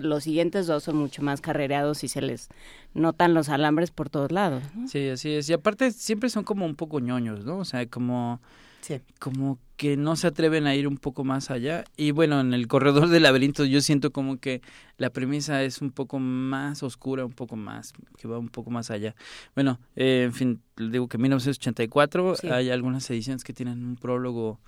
los 0.00 0.24
siguientes 0.24 0.66
dos 0.66 0.84
son 0.84 0.96
mucho 0.96 1.22
más 1.22 1.40
carrereados 1.40 2.02
y 2.02 2.08
se 2.08 2.20
les 2.20 2.48
notan 2.94 3.32
los 3.32 3.48
alambres 3.48 3.90
por 3.90 4.10
todos 4.10 4.32
lados. 4.32 4.62
Sí, 4.88 5.08
así 5.08 5.34
es. 5.34 5.48
Y 5.48 5.52
aparte 5.52 5.92
siempre 5.92 6.30
son 6.30 6.44
como 6.44 6.66
un 6.66 6.74
poco 6.74 6.98
ñoños, 6.98 7.44
¿no? 7.44 7.58
O 7.58 7.64
sea, 7.64 7.86
como, 7.86 8.40
Sí. 8.80 9.00
como 9.18 9.58
que 9.76 9.96
no 9.96 10.14
se 10.16 10.26
atreven 10.26 10.66
a 10.66 10.74
ir 10.74 10.86
un 10.88 10.96
poco 10.98 11.24
más 11.24 11.50
allá. 11.50 11.84
Y 11.96 12.10
bueno, 12.10 12.40
en 12.40 12.52
el 12.54 12.66
corredor 12.68 13.08
del 13.08 13.22
laberinto 13.22 13.64
yo 13.64 13.80
siento 13.80 14.10
como 14.10 14.38
que 14.38 14.60
la 14.98 15.10
premisa 15.10 15.62
es 15.62 15.80
un 15.80 15.90
poco 15.90 16.18
más 16.18 16.82
oscura, 16.82 17.24
un 17.24 17.32
poco 17.32 17.56
más, 17.56 17.92
que 18.18 18.28
va 18.28 18.38
un 18.38 18.48
poco 18.50 18.70
más 18.70 18.90
allá. 18.90 19.14
Bueno, 19.54 19.78
eh, 19.96 20.22
en 20.24 20.32
fin, 20.34 20.60
digo 20.76 21.08
que 21.08 21.16
en 21.16 21.22
1984 21.22 22.36
Sí. 22.36 22.48
hay 22.48 22.70
algunas 22.70 23.08
ediciones 23.10 23.42
que 23.44 23.52
tienen 23.52 23.82
un 23.84 23.96
prólogo 23.96 24.58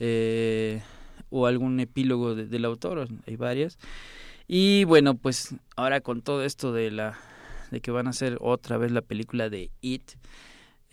eh, 0.00 0.82
o 1.30 1.46
algún 1.46 1.78
epílogo 1.80 2.34
de- 2.34 2.46
del 2.46 2.64
autor, 2.64 3.08
hay 3.26 3.36
varias. 3.36 3.78
Y 4.48 4.84
bueno, 4.84 5.14
pues 5.16 5.54
ahora 5.76 6.00
con 6.00 6.22
todo 6.22 6.44
esto 6.44 6.72
de 6.72 6.90
la 6.90 7.18
de 7.70 7.80
que 7.80 7.90
van 7.90 8.06
a 8.06 8.10
hacer 8.10 8.36
otra 8.42 8.76
vez 8.76 8.92
la 8.92 9.00
película 9.00 9.48
de 9.48 9.70
It, 9.80 10.02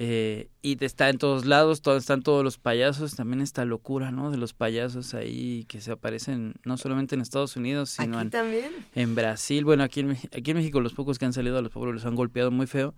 eh, 0.02 0.50
It 0.62 0.82
está 0.82 1.10
en 1.10 1.18
todos 1.18 1.46
lados, 1.46 1.82
todo, 1.82 1.98
están 1.98 2.24
todos 2.24 2.44
los 2.44 2.58
payasos, 2.58 3.16
también 3.16 3.42
esta 3.42 3.66
locura, 3.66 4.12
¿no? 4.12 4.32
De 4.32 4.38
los 4.38 4.54
payasos 4.54 5.14
ahí 5.14 5.66
que 5.68 5.82
se 5.82 5.92
aparecen 5.92 6.56
no 6.64 6.78
solamente 6.78 7.16
en 7.16 7.22
Estados 7.22 7.56
Unidos, 7.58 7.90
sino 7.92 8.18
Aquí 8.18 8.26
en, 8.28 8.30
también. 8.32 8.72
en 8.96 9.14
Brasil. 9.16 9.66
Bueno, 9.66 9.84
aquí 9.84 10.00
en, 10.00 10.12
aquí 10.36 10.52
en 10.52 10.58
México 10.58 10.80
los 10.82 10.94
pocos 10.94 11.20
que 11.20 11.26
han 11.26 11.34
salido 11.34 11.58
a 11.58 11.62
los 11.62 11.72
pobres 11.72 11.94
los 11.94 12.06
han 12.06 12.16
golpeado 12.16 12.50
muy 12.50 12.66
feo. 12.66 12.96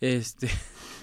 Este, 0.00 0.48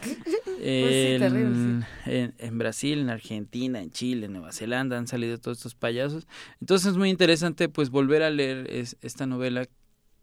en, 0.59 1.19
terrible, 1.19 1.85
en, 2.05 2.33
en 2.37 2.57
Brasil, 2.57 2.99
en 2.99 3.09
Argentina, 3.09 3.81
en 3.81 3.91
Chile, 3.91 4.25
en 4.25 4.33
Nueva 4.33 4.51
Zelanda 4.51 4.97
han 4.97 5.07
salido 5.07 5.37
todos 5.37 5.57
estos 5.57 5.75
payasos. 5.75 6.27
Entonces 6.59 6.91
es 6.91 6.97
muy 6.97 7.09
interesante 7.09 7.69
pues 7.69 7.89
volver 7.89 8.23
a 8.23 8.29
leer 8.29 8.67
es- 8.71 8.97
esta 9.01 9.25
novela 9.27 9.67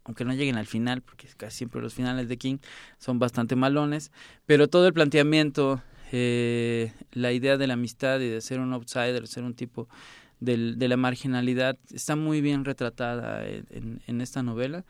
aunque 0.04 0.24
no 0.24 0.34
lleguen 0.34 0.56
al 0.56 0.66
final, 0.66 1.02
porque 1.02 1.28
casi 1.36 1.58
siempre 1.58 1.80
los 1.80 1.94
finales 1.94 2.28
de 2.28 2.36
King 2.36 2.58
son 2.98 3.18
bastante 3.18 3.56
malones, 3.56 4.12
pero 4.46 4.68
todo 4.68 4.86
el 4.86 4.92
planteamiento, 4.92 5.82
eh, 6.12 6.92
la 7.12 7.32
idea 7.32 7.56
de 7.56 7.66
la 7.66 7.74
amistad 7.74 8.20
y 8.20 8.28
de 8.28 8.40
ser 8.40 8.60
un 8.60 8.72
outsider, 8.72 9.26
ser 9.26 9.44
un 9.44 9.54
tipo 9.54 9.88
del- 10.40 10.78
de 10.78 10.88
la 10.88 10.96
marginalidad, 10.96 11.78
está 11.92 12.16
muy 12.16 12.40
bien 12.40 12.64
retratada 12.64 13.46
en, 13.46 14.02
en- 14.06 14.20
esta 14.20 14.42
novela. 14.42 14.84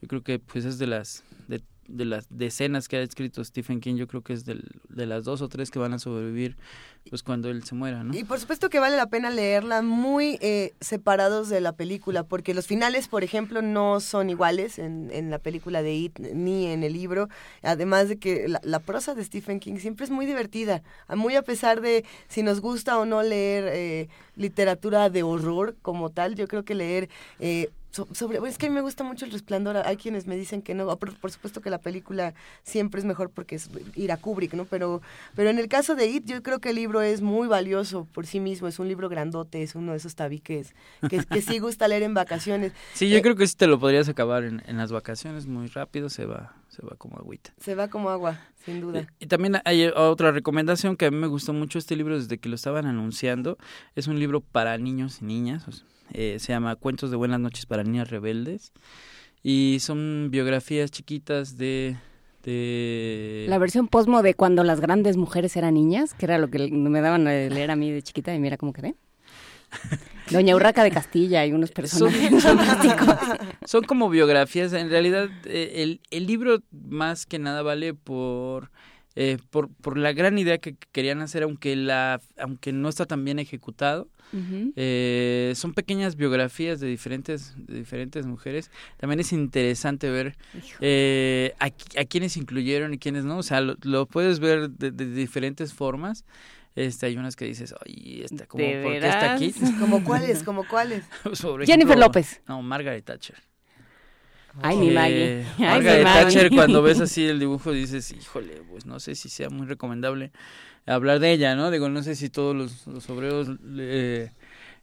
Yo 0.00 0.08
creo 0.08 0.22
que 0.22 0.38
pues 0.38 0.64
es 0.64 0.78
de 0.78 0.86
las 0.86 1.24
de, 1.48 1.60
de 1.96 2.04
las 2.04 2.26
decenas 2.30 2.88
que 2.88 2.96
ha 2.96 3.02
escrito 3.02 3.42
Stephen 3.44 3.80
King, 3.80 3.96
yo 3.96 4.06
creo 4.06 4.22
que 4.22 4.32
es 4.32 4.44
del- 4.44 4.68
de 4.88 5.06
las 5.06 5.24
dos 5.24 5.42
o 5.42 5.48
tres 5.48 5.70
que 5.70 5.78
van 5.78 5.92
a 5.92 5.98
sobrevivir 5.98 6.56
pues 7.08 7.22
cuando 7.22 7.48
él 7.48 7.64
se 7.64 7.74
muera, 7.74 8.04
¿no? 8.04 8.14
Y 8.16 8.24
por 8.24 8.38
supuesto 8.38 8.68
que 8.68 8.78
vale 8.78 8.96
la 8.96 9.06
pena 9.06 9.30
leerla 9.30 9.80
muy 9.80 10.38
eh, 10.42 10.74
separados 10.80 11.48
de 11.48 11.60
la 11.62 11.72
película, 11.72 12.24
porque 12.24 12.52
los 12.52 12.66
finales, 12.66 13.08
por 13.08 13.24
ejemplo, 13.24 13.62
no 13.62 14.00
son 14.00 14.28
iguales 14.28 14.78
en, 14.78 15.10
en 15.10 15.30
la 15.30 15.38
película 15.38 15.82
de 15.82 15.94
It 15.94 16.18
ni 16.18 16.66
en 16.66 16.82
el 16.84 16.92
libro. 16.92 17.28
Además 17.62 18.08
de 18.10 18.18
que 18.18 18.46
la, 18.48 18.60
la 18.64 18.80
prosa 18.80 19.14
de 19.14 19.24
Stephen 19.24 19.60
King 19.60 19.76
siempre 19.78 20.04
es 20.04 20.10
muy 20.10 20.26
divertida, 20.26 20.82
muy 21.16 21.36
a 21.36 21.42
pesar 21.42 21.80
de 21.80 22.04
si 22.28 22.42
nos 22.42 22.60
gusta 22.60 22.98
o 22.98 23.06
no 23.06 23.22
leer 23.22 23.64
eh, 23.72 24.08
literatura 24.36 25.08
de 25.08 25.22
horror 25.22 25.76
como 25.82 26.10
tal. 26.10 26.34
Yo 26.34 26.46
creo 26.48 26.64
que 26.64 26.74
leer 26.74 27.08
eh, 27.38 27.70
so- 27.90 28.08
sobre, 28.12 28.38
es 28.48 28.58
que 28.58 28.66
a 28.66 28.68
mí 28.68 28.74
me 28.74 28.80
gusta 28.80 29.04
mucho 29.04 29.24
el 29.24 29.32
resplandor. 29.32 29.76
Hay 29.78 29.96
quienes 29.96 30.26
me 30.26 30.36
dicen 30.36 30.62
que 30.62 30.74
no. 30.74 30.96
Por, 30.98 31.14
por 31.18 31.30
supuesto 31.30 31.60
que 31.60 31.70
la 31.70 31.78
película 31.78 32.34
siempre 32.62 32.98
es 33.00 33.04
mejor 33.04 33.30
porque 33.30 33.56
es 33.56 33.70
ir 33.94 34.12
a 34.12 34.16
Kubrick, 34.16 34.54
¿no? 34.54 34.64
Pero, 34.64 35.02
pero 35.34 35.50
en 35.50 35.58
el 35.58 35.68
caso 35.68 35.94
de 35.94 36.06
It, 36.06 36.24
yo 36.26 36.42
creo 36.42 36.58
que 36.60 36.70
el 36.70 36.76
libro 36.76 37.02
es 37.02 37.20
muy 37.20 37.48
valioso 37.48 38.06
por 38.12 38.26
sí 38.26 38.40
mismo. 38.40 38.68
Es 38.68 38.78
un 38.78 38.88
libro 38.88 39.08
grandote, 39.08 39.62
es 39.62 39.74
uno 39.74 39.92
de 39.92 39.98
esos 39.98 40.14
tabiques 40.14 40.74
que, 41.08 41.24
que 41.24 41.42
sí 41.42 41.58
gusta 41.58 41.88
leer 41.88 42.02
en 42.02 42.14
vacaciones. 42.14 42.72
Sí, 42.94 43.08
yo 43.08 43.16
Eh, 43.18 43.22
creo 43.22 43.36
que 43.36 43.46
sí 43.46 43.54
te 43.56 43.66
lo 43.66 43.78
podrías 43.78 44.08
acabar 44.08 44.44
en, 44.44 44.62
en 44.66 44.76
las 44.76 44.92
vacaciones 44.92 45.46
muy 45.46 45.66
rápido, 45.68 46.08
se 46.08 46.26
va, 46.26 46.54
se 46.68 46.82
va 46.84 46.96
como 46.96 47.16
agüita. 47.16 47.52
Se 47.60 47.74
va 47.74 47.88
como 47.88 48.10
agua, 48.10 48.38
sin 48.64 48.80
duda. 48.80 49.06
Y 49.18 49.26
también 49.26 49.56
hay 49.64 49.84
otra 49.86 50.30
recomendación 50.32 50.96
que 50.96 51.06
a 51.06 51.10
mí 51.10 51.16
me 51.16 51.26
gustó 51.26 51.52
mucho 51.52 51.78
este 51.78 51.96
libro 51.96 52.18
desde 52.18 52.38
que 52.38 52.48
lo 52.48 52.54
estaban 52.54 52.86
anunciando. 52.86 53.58
Es 53.94 54.06
un 54.06 54.18
libro 54.18 54.40
para 54.40 54.76
niños 54.78 55.18
y 55.22 55.24
niñas. 55.24 55.66
o 55.68 55.72
sea, 55.72 55.84
eh, 56.12 56.36
se 56.38 56.52
llama 56.52 56.76
Cuentos 56.76 57.10
de 57.10 57.16
Buenas 57.16 57.40
noches 57.40 57.66
para 57.66 57.82
niñas 57.82 58.10
rebeldes. 58.10 58.72
Y 59.42 59.78
son 59.80 60.28
biografías 60.30 60.90
chiquitas 60.90 61.56
de... 61.56 61.96
de... 62.42 63.46
La 63.48 63.58
versión 63.58 63.88
posmo 63.88 64.22
de 64.22 64.34
cuando 64.34 64.64
las 64.64 64.80
grandes 64.80 65.16
mujeres 65.16 65.56
eran 65.56 65.74
niñas, 65.74 66.14
que 66.14 66.26
era 66.26 66.38
lo 66.38 66.50
que 66.50 66.70
me 66.70 67.00
daban 67.00 67.26
a 67.26 67.32
leer 67.32 67.70
a 67.70 67.76
mí 67.76 67.90
de 67.90 68.02
chiquita, 68.02 68.34
y 68.34 68.38
mira 68.38 68.56
cómo 68.56 68.72
quedé. 68.72 68.96
Doña 70.30 70.54
Urraca 70.54 70.84
de 70.84 70.90
Castilla 70.90 71.44
y 71.46 71.52
unos 71.52 71.72
personajes 71.72 72.30
fantásticos. 72.42 73.16
Son 73.64 73.82
como 73.84 74.08
biografías. 74.08 74.72
En 74.72 74.90
realidad, 74.90 75.28
eh, 75.44 75.72
el, 75.76 76.00
el 76.10 76.26
libro 76.26 76.60
más 76.70 77.26
que 77.26 77.38
nada 77.38 77.62
vale 77.62 77.94
por, 77.94 78.70
eh, 79.16 79.38
por, 79.50 79.68
por 79.68 79.98
la 79.98 80.12
gran 80.12 80.38
idea 80.38 80.58
que 80.58 80.76
querían 80.92 81.20
hacer, 81.20 81.42
aunque, 81.42 81.74
la, 81.76 82.20
aunque 82.38 82.72
no 82.72 82.88
está 82.88 83.06
tan 83.06 83.24
bien 83.24 83.38
ejecutado. 83.38 84.08
Eh, 84.76 85.52
son 85.56 85.74
pequeñas 85.74 86.14
biografías 86.14 86.78
de 86.78 86.86
diferentes, 86.86 87.54
de 87.56 87.78
diferentes 87.78 88.26
mujeres. 88.26 88.70
También 88.96 89.18
es 89.18 89.32
interesante 89.32 90.08
ver 90.08 90.36
eh, 90.80 91.54
a, 91.58 91.66
a 91.66 92.04
quienes 92.04 92.36
incluyeron 92.36 92.94
y 92.94 92.98
quienes 92.98 93.24
no. 93.24 93.38
O 93.38 93.42
sea, 93.42 93.60
lo, 93.60 93.76
lo 93.82 94.06
puedes 94.06 94.38
ver 94.38 94.70
de, 94.70 94.92
de 94.92 95.06
diferentes 95.06 95.74
formas. 95.74 96.24
Este, 96.76 97.06
hay 97.06 97.16
unas 97.16 97.34
que 97.34 97.44
dices, 97.44 97.74
ay, 97.84 98.22
esta, 98.24 98.46
como, 98.46 98.62
¿De 98.62 98.82
¿por 98.82 98.92
qué 98.92 98.98
está 98.98 99.34
aquí? 99.34 99.52
¿Como 99.80 100.04
cuáles? 100.04 100.44
¿Como 100.44 100.64
cuáles? 100.66 101.04
Jennifer 101.24 101.68
ejemplo, 101.68 101.96
López. 101.96 102.40
No, 102.46 102.62
Margaret 102.62 103.04
Thatcher. 103.04 103.36
Ay, 104.58 104.76
mi 104.76 104.90
Maggie. 104.90 105.46
Ay, 105.58 105.82
Margaret. 105.82 106.12
Thatcher, 106.12 106.50
cuando 106.50 106.82
ves 106.82 107.00
así 107.00 107.26
el 107.26 107.38
dibujo, 107.38 107.72
dices, 107.72 108.10
híjole, 108.12 108.62
pues 108.70 108.86
no 108.86 109.00
sé 109.00 109.14
si 109.14 109.28
sea 109.28 109.48
muy 109.50 109.66
recomendable 109.66 110.32
hablar 110.86 111.20
de 111.20 111.32
ella, 111.32 111.54
¿no? 111.54 111.70
Digo, 111.70 111.88
no 111.88 112.02
sé 112.02 112.16
si 112.16 112.30
todos 112.30 112.54
los, 112.56 112.86
los 112.86 113.08
obreros 113.10 113.48
eh, 113.78 114.30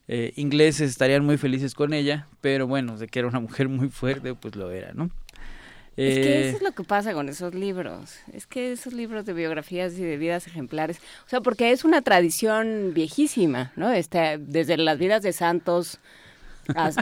eh, 0.07 0.33
ingleses 0.37 0.89
estarían 0.89 1.25
muy 1.25 1.37
felices 1.37 1.73
con 1.73 1.93
ella, 1.93 2.27
pero 2.41 2.67
bueno, 2.67 2.97
de 2.97 3.07
que 3.07 3.19
era 3.19 3.27
una 3.27 3.39
mujer 3.39 3.67
muy 3.69 3.89
fuerte, 3.89 4.33
pues 4.35 4.55
lo 4.55 4.71
era, 4.71 4.93
¿no? 4.93 5.09
Es 5.97 6.19
que 6.19 6.45
Eh, 6.45 6.47
eso 6.49 6.57
es 6.57 6.63
lo 6.63 6.71
que 6.73 6.83
pasa 6.83 7.13
con 7.13 7.27
esos 7.27 7.55
libros. 7.55 8.19
Es 8.31 8.45
que 8.47 8.71
esos 8.71 8.93
libros 8.93 9.25
de 9.25 9.33
biografías 9.33 9.93
y 9.93 10.03
de 10.03 10.17
vidas 10.17 10.45
ejemplares, 10.47 10.99
o 11.25 11.29
sea, 11.29 11.41
porque 11.41 11.71
es 11.71 11.83
una 11.83 12.01
tradición 12.03 12.93
viejísima, 12.93 13.71
¿no? 13.75 13.91
Este, 13.91 14.37
desde 14.39 14.77
las 14.77 14.99
vidas 14.99 15.23
de 15.23 15.33
santos, 15.33 15.99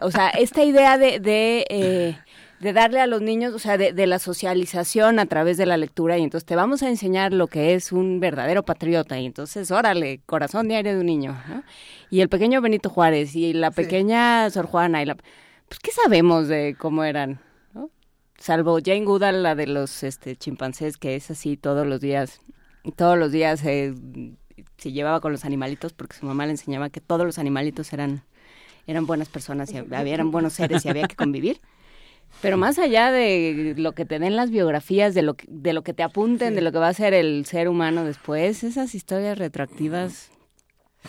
o 0.02 0.12
sea, 0.12 0.30
esta 0.30 0.64
idea 0.64 0.98
de, 0.98 1.20
de, 1.20 1.66
eh, 1.70 2.18
de 2.60 2.74
darle 2.74 3.00
a 3.02 3.08
los 3.08 3.22
niños, 3.22 3.54
o 3.54 3.60
sea, 3.60 3.78
de, 3.78 3.92
de 3.94 4.08
la 4.08 4.18
socialización 4.20 5.20
a 5.20 5.26
través 5.26 5.58
de 5.58 5.66
la 5.66 5.78
lectura, 5.78 6.18
y 6.18 6.24
entonces 6.24 6.46
te 6.46 6.56
vamos 6.56 6.84
a 6.84 6.90
enseñar 6.90 7.34
lo 7.34 7.48
que 7.48 7.74
es 7.76 7.92
un 7.92 8.20
verdadero 8.20 8.64
patriota, 8.64 9.20
y 9.20 9.26
entonces, 9.26 9.72
órale, 9.72 10.22
corazón 10.26 10.68
diario 10.68 10.94
de 10.94 11.00
un 11.00 11.06
niño, 11.06 11.38
¿no? 11.50 11.64
Y 12.10 12.22
el 12.22 12.30
pequeño 12.30 12.62
Benito 12.62 12.90
Juárez, 12.90 13.36
y 13.36 13.54
la 13.54 13.72
Sí. 13.72 13.76
pequeña 13.76 14.50
Sor 14.50 14.66
Juana, 14.68 15.02
y 15.02 15.06
la... 15.06 15.16
Pues, 15.16 15.80
¿qué 15.82 15.92
sabemos 15.92 16.48
de 16.48 16.76
cómo 16.80 17.04
eran? 17.04 17.40
¿no? 17.74 17.90
Salvo 18.38 18.78
Jane 18.84 19.04
Goodall, 19.06 19.44
la 19.44 19.56
de 19.56 19.68
los 19.68 20.04
este, 20.04 20.36
chimpancés, 20.36 20.98
que 20.98 21.16
es 21.16 21.30
así 21.32 21.58
todos 21.58 21.86
los 21.86 22.00
días, 22.00 22.40
todos 22.96 23.18
los 23.18 23.32
días 23.32 23.66
eh, 23.66 23.94
se 24.78 24.92
llevaba 24.92 25.20
con 25.20 25.32
los 25.32 25.44
animalitos 25.44 25.92
porque 25.94 26.16
su 26.16 26.26
mamá 26.26 26.46
le 26.46 26.52
enseñaba 26.52 26.90
que 26.90 27.02
todos 27.02 27.26
los 27.26 27.38
animalitos 27.40 27.92
eran, 27.94 28.24
eran 28.88 29.06
buenas 29.08 29.28
personas 29.28 29.72
y 29.74 29.78
había, 29.78 30.14
eran 30.14 30.32
buenos 30.32 30.54
seres 30.54 30.86
y 30.86 30.90
había 30.90 31.08
que 31.08 31.16
convivir. 31.18 31.60
Pero 32.42 32.58
más 32.58 32.78
allá 32.78 33.12
de 33.12 33.74
lo 33.78 33.94
que 33.94 34.06
te 34.06 34.20
den 34.20 34.36
las 34.36 34.52
biografías, 34.52 35.14
de 35.16 35.22
lo 35.24 35.34
que, 35.36 35.46
de 35.50 35.74
lo 35.74 35.84
que 35.84 35.94
te 35.94 36.04
apunten, 36.04 36.54
de 36.56 36.62
lo 36.62 36.72
que 36.72 36.78
va 36.78 36.90
a 36.90 36.94
ser 36.94 37.14
el 37.14 37.46
ser 37.46 37.68
humano 37.70 38.04
después, 38.04 38.64
esas 38.64 38.94
historias 38.94 39.38
retroactivas 39.38 40.30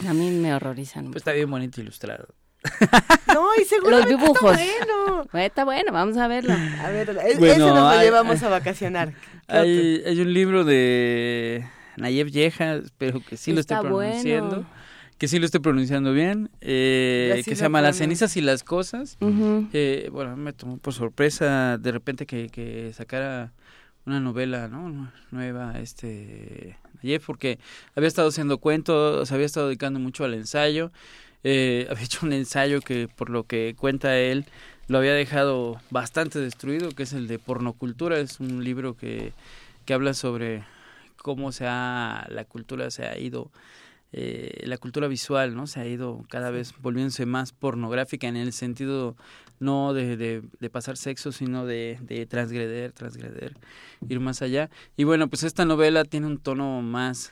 a 0.08 0.14
mí 0.14 0.30
me 0.30 0.54
horrorizan. 0.54 1.06
Pues 1.06 1.16
está 1.16 1.32
bien 1.32 1.50
bonito 1.50 1.80
ilustrado. 1.80 2.28
No, 3.32 3.46
y 3.60 3.64
seguro 3.68 3.98
Los 3.98 4.08
dibujos. 4.08 4.58
Está 4.58 4.86
bueno. 4.86 5.26
Está 5.34 5.64
bueno, 5.64 5.92
vamos 5.92 6.16
a 6.16 6.26
verlo. 6.28 6.52
A 6.52 6.90
ver, 6.90 7.10
es- 7.10 7.38
Bueno, 7.38 7.52
ese 7.54 7.58
nos 7.58 7.74
lo 7.78 7.88
hay- 7.88 8.04
llevamos 8.06 8.42
a 8.42 8.48
vacacionar. 8.48 9.12
¿Qué 9.12 9.56
Hay, 9.56 10.02
hay 10.06 10.20
un 10.20 10.32
libro 10.32 10.64
de 10.64 11.64
Nayef 11.96 12.28
Yeja, 12.30 12.76
espero 12.76 13.20
que 13.20 13.36
sí 13.36 13.52
lo 13.52 13.60
esté 13.60 13.74
Está 13.74 13.88
bueno. 13.88 14.66
Que 15.18 15.28
sí 15.28 15.38
lo 15.38 15.46
esté 15.46 15.60
pronunciando 15.60 16.12
bien. 16.12 16.50
eh, 16.60 17.42
que 17.44 17.54
se 17.56 17.62
llama 17.62 17.80
Las 17.80 17.96
cenizas 17.96 18.36
y 18.36 18.42
las 18.42 18.62
cosas. 18.62 19.16
Ujú. 19.20 19.68
Eh, 19.72 20.10
bueno, 20.12 20.36
me 20.36 20.52
tomó 20.52 20.76
por 20.76 20.92
sorpresa 20.92 21.78
de 21.78 21.92
repente 21.92 22.26
que, 22.26 22.48
que 22.48 22.92
sacara 22.92 23.52
una 24.04 24.20
novela, 24.20 24.68
¿no? 24.68 25.10
Nueva, 25.30 25.78
este, 25.80 26.76
Nayef, 27.02 27.26
porque 27.26 27.58
había 27.94 28.08
estado 28.08 28.28
haciendo 28.28 28.58
cuentos, 28.58 29.32
había 29.32 29.46
estado 29.46 29.66
dedicando 29.66 29.98
mucho 29.98 30.24
al 30.24 30.34
ensayo, 30.34 30.92
eh, 31.44 31.86
había 31.90 32.04
hecho 32.04 32.24
un 32.24 32.32
ensayo 32.32 32.80
que, 32.80 33.08
por 33.08 33.30
lo 33.30 33.44
que 33.44 33.74
cuenta 33.76 34.16
él, 34.18 34.44
lo 34.86 34.98
había 34.98 35.14
dejado 35.14 35.80
bastante 35.90 36.38
destruido, 36.38 36.90
que 36.90 37.02
es 37.02 37.12
el 37.12 37.26
de 37.26 37.38
Pornocultura, 37.38 38.18
es 38.20 38.38
un 38.38 38.62
libro 38.62 38.96
que, 38.96 39.32
que 39.84 39.94
habla 39.94 40.14
sobre 40.14 40.62
cómo 41.16 41.50
se 41.50 41.66
ha, 41.66 42.26
la 42.30 42.44
cultura 42.44 42.90
se 42.92 43.04
ha 43.06 43.18
ido 43.18 43.50
eh, 44.18 44.62
la 44.64 44.78
cultura 44.78 45.08
visual, 45.08 45.54
¿no? 45.54 45.66
Se 45.66 45.78
ha 45.78 45.86
ido 45.86 46.24
cada 46.30 46.50
vez 46.50 46.72
volviéndose 46.80 47.26
más 47.26 47.52
pornográfica 47.52 48.26
en 48.26 48.36
el 48.36 48.54
sentido 48.54 49.14
no 49.60 49.92
de, 49.92 50.16
de, 50.16 50.42
de 50.58 50.70
pasar 50.70 50.96
sexo, 50.96 51.32
sino 51.32 51.66
de, 51.66 51.98
de 52.00 52.24
transgreder, 52.24 52.92
transgreder, 52.92 53.58
ir 54.08 54.20
más 54.20 54.40
allá. 54.40 54.70
Y 54.96 55.04
bueno, 55.04 55.28
pues 55.28 55.42
esta 55.42 55.66
novela 55.66 56.04
tiene 56.04 56.26
un 56.26 56.38
tono 56.38 56.80
más 56.80 57.30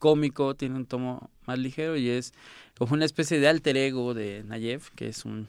cómico, 0.00 0.56
tiene 0.56 0.74
un 0.74 0.86
tono 0.86 1.30
más 1.46 1.60
ligero 1.60 1.96
y 1.96 2.08
es 2.08 2.34
como 2.76 2.94
una 2.94 3.04
especie 3.04 3.38
de 3.38 3.46
alter 3.46 3.76
ego 3.76 4.12
de 4.12 4.42
Nayef, 4.44 4.90
que 4.90 5.06
es 5.06 5.24
un 5.24 5.48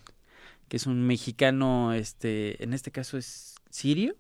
que 0.68 0.78
es 0.78 0.86
un 0.86 1.08
mexicano, 1.08 1.94
este, 1.94 2.64
en 2.64 2.74
este 2.74 2.92
caso 2.92 3.18
es 3.18 3.56
sirio. 3.72 4.16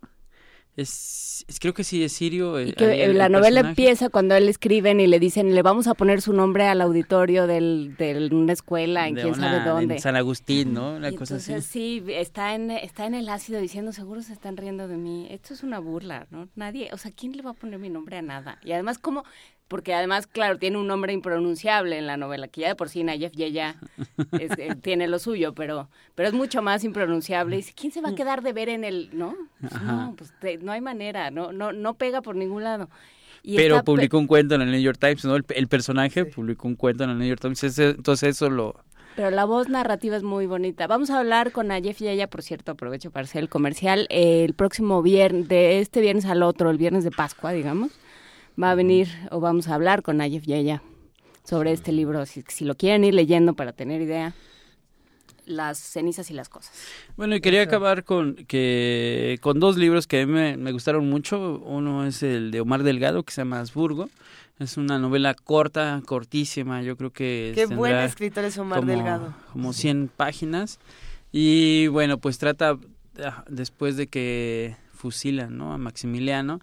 Es, 0.78 1.43
es- 1.47 1.59
creo 1.59 1.73
que 1.73 1.84
sí 1.84 2.03
es 2.03 2.13
sirio. 2.13 2.59
Y 2.59 2.69
el- 2.69 2.75
que 2.75 2.86
el- 2.86 2.91
eh, 2.91 3.03
el 3.05 3.17
la 3.17 3.30
novela 3.30 3.61
personaje. 3.61 3.69
empieza 3.69 4.09
cuando 4.09 4.36
él 4.36 4.47
escriben 4.47 4.99
y 4.99 5.07
le 5.07 5.19
dicen, 5.19 5.53
le 5.55 5.61
vamos 5.63 5.88
a 5.88 5.95
poner 5.95 6.21
su 6.21 6.34
nombre 6.34 6.65
al 6.67 6.80
auditorio 6.82 7.47
del, 7.47 7.95
de 7.97 8.30
una 8.32 8.53
escuela 8.53 9.07
en 9.07 9.15
de 9.15 9.21
quién 9.23 9.34
una- 9.34 9.51
sabe 9.59 9.69
dónde. 9.69 9.95
En 9.95 10.01
San 10.01 10.15
Agustín, 10.15 10.73
¿no? 10.73 10.95
Una 10.95 11.09
Y 11.09 11.15
cosa 11.15 11.34
entonces, 11.36 11.65
así. 11.65 12.01
sí, 12.05 12.13
está 12.13 12.53
en, 12.55 12.71
está 12.71 13.05
en 13.07 13.15
el 13.15 13.28
ácido 13.28 13.59
diciendo, 13.59 13.91
seguro 13.91 14.21
se 14.21 14.34
están 14.34 14.55
riendo 14.55 14.88
de 14.88 14.97
mí. 14.97 15.28
Esto 15.32 15.53
es 15.53 15.63
una 15.63 15.80
burla, 15.80 16.28
¿no? 16.32 16.47
Nadie, 16.55 16.89
o 16.93 16.97
sea, 16.97 17.11
¿quién 17.11 17.36
le 17.36 17.41
va 17.43 17.51
a 17.51 17.53
poner 17.55 17.80
mi 17.80 17.89
nombre 17.89 18.17
a 18.17 18.21
nada? 18.21 18.59
Y 18.63 18.71
además, 18.71 18.99
¿cómo? 18.99 19.23
Porque 19.68 19.93
además, 19.93 20.28
claro, 20.28 20.57
tiene 20.57 20.78
un 20.78 20.88
nombre 20.88 21.11
impronunciable 21.13 21.97
en 21.97 22.07
la 22.07 22.15
novela, 22.15 22.47
que 22.47 22.61
ya 22.61 22.70
de 22.70 22.76
por 22.76 22.88
sí 22.89 23.03
Nayef 23.03 23.34
Yeya 23.34 23.76
es- 24.32 24.57
eh, 24.57 24.76
tiene 24.82 25.07
lo 25.07 25.20
suyo, 25.20 25.53
pero, 25.53 25.89
pero 26.15 26.30
es 26.30 26.34
mucho 26.34 26.61
más 26.61 26.84
impronunciable. 26.86 27.55
Y 27.55 27.59
dice, 27.59 27.74
¿quién 27.76 27.91
se 27.91 28.01
va 28.01 28.09
a 28.09 28.15
quedar 28.15 28.41
de 28.43 28.53
ver 28.53 28.70
en 28.70 28.84
el, 28.86 29.09
no? 29.13 29.36
Pues 29.59 29.82
no, 29.82 30.13
pues 30.18 30.34
te- 30.39 30.57
no 30.59 30.72
hay 30.72 30.80
manera, 30.82 31.32
no, 31.32 31.51
no, 31.51 31.74
no 31.74 31.95
pega 31.95 32.22
por 32.22 32.36
ningún 32.36 32.63
lado. 32.63 32.89
Y 33.43 33.55
Pero 33.57 33.84
publicó 33.84 34.18
un 34.18 34.28
cuento 34.28 34.55
en 34.55 34.61
el 34.61 34.72
New 34.72 34.80
York 34.82 34.97
Times, 34.99 35.24
¿no? 35.26 35.36
El, 35.36 35.45
el 35.49 35.68
personaje 35.68 36.26
publicó 36.26 36.68
un 36.68 36.76
cuento 36.76 37.03
en 37.03 37.09
el 37.11 37.18
New 37.20 37.28
York 37.28 37.41
Times. 37.41 37.63
ese- 37.63 37.89
entonces 37.89 38.30
eso 38.36 38.49
lo... 38.49 38.76
Pero 39.18 39.32
la 39.32 39.45
voz 39.45 39.68
narrativa 39.68 40.15
es 40.15 40.22
muy 40.24 40.45
bonita. 40.45 40.86
Vamos 40.86 41.09
a 41.09 41.18
hablar 41.20 41.51
con 41.51 41.68
Nayef 41.68 41.99
Yaya, 41.99 42.28
por 42.30 42.43
cierto, 42.43 42.74
aprovecho 42.74 43.09
para 43.09 43.24
hacer 43.24 43.41
el 43.41 43.49
comercial. 43.49 44.05
eh, 44.11 44.43
el 44.45 44.53
próximo 44.53 45.01
viernes, 45.01 45.47
de 45.47 45.80
este 45.80 46.01
viernes 46.01 46.26
al 46.26 46.43
otro, 46.43 46.70
el 46.70 46.78
viernes 46.78 47.03
de 47.03 47.09
Pascua, 47.11 47.51
digamos, 47.51 47.91
va 48.62 48.72
a 48.72 48.76
venir 48.76 49.08
o 49.32 49.39
vamos 49.39 49.68
a 49.68 49.76
hablar 49.76 50.01
con 50.03 50.18
Nayef 50.18 50.45
Yaya 50.45 50.82
sobre 51.43 51.72
este 51.72 51.91
libro, 51.91 52.26
si, 52.26 52.43
si 52.47 52.66
lo 52.66 52.76
quieren 52.76 53.03
ir 53.03 53.14
leyendo 53.14 53.53
para 53.53 53.72
tener 53.74 54.01
idea. 54.01 54.34
Las 55.45 55.78
cenizas 55.80 56.30
y 56.30 56.34
las 56.34 56.49
cosas. 56.49 56.74
Bueno, 57.16 57.34
y 57.36 57.39
quería 57.39 57.62
acabar 57.62 58.03
con 58.03 58.36
que 58.36 59.38
con 59.39 59.62
dos 59.62 59.78
libros 59.78 60.05
que 60.05 60.22
a 60.22 60.26
mí 60.26 60.34
me, 60.34 60.58
me 60.58 60.74
gustaron 60.74 61.10
mucho. 61.10 61.60
Uno 61.60 62.05
es 62.05 62.22
el 62.22 62.51
de 62.51 62.60
Omar 62.60 62.84
Delgado, 62.84 63.24
que 63.24 63.32
se 63.32 63.39
llama 63.39 63.62
Habsburgo. 63.62 64.10
Es 64.60 64.76
una 64.76 64.99
novela 64.99 65.36
corta, 65.36 66.01
cortísima. 66.05 66.82
Yo 66.82 66.97
creo 66.97 67.12
que 67.12 67.53
Qué 67.55 67.66
buen 67.66 67.95
escritor 67.95 68.43
es 68.43 68.58
Omar 68.58 68.80
como, 68.80 68.91
Delgado. 68.91 69.34
como 69.53 69.72
100 69.72 70.10
páginas. 70.14 70.80
Y 71.32 71.88
bueno, 71.88 72.18
pues 72.18 72.39
trata, 72.39 72.78
ah, 73.24 73.45
después 73.47 73.95
de 73.95 74.08
que 74.08 74.76
fusilan 74.91 75.58
¿no? 75.58 75.72
a 75.74 75.78
Maximiliano, 75.78 76.60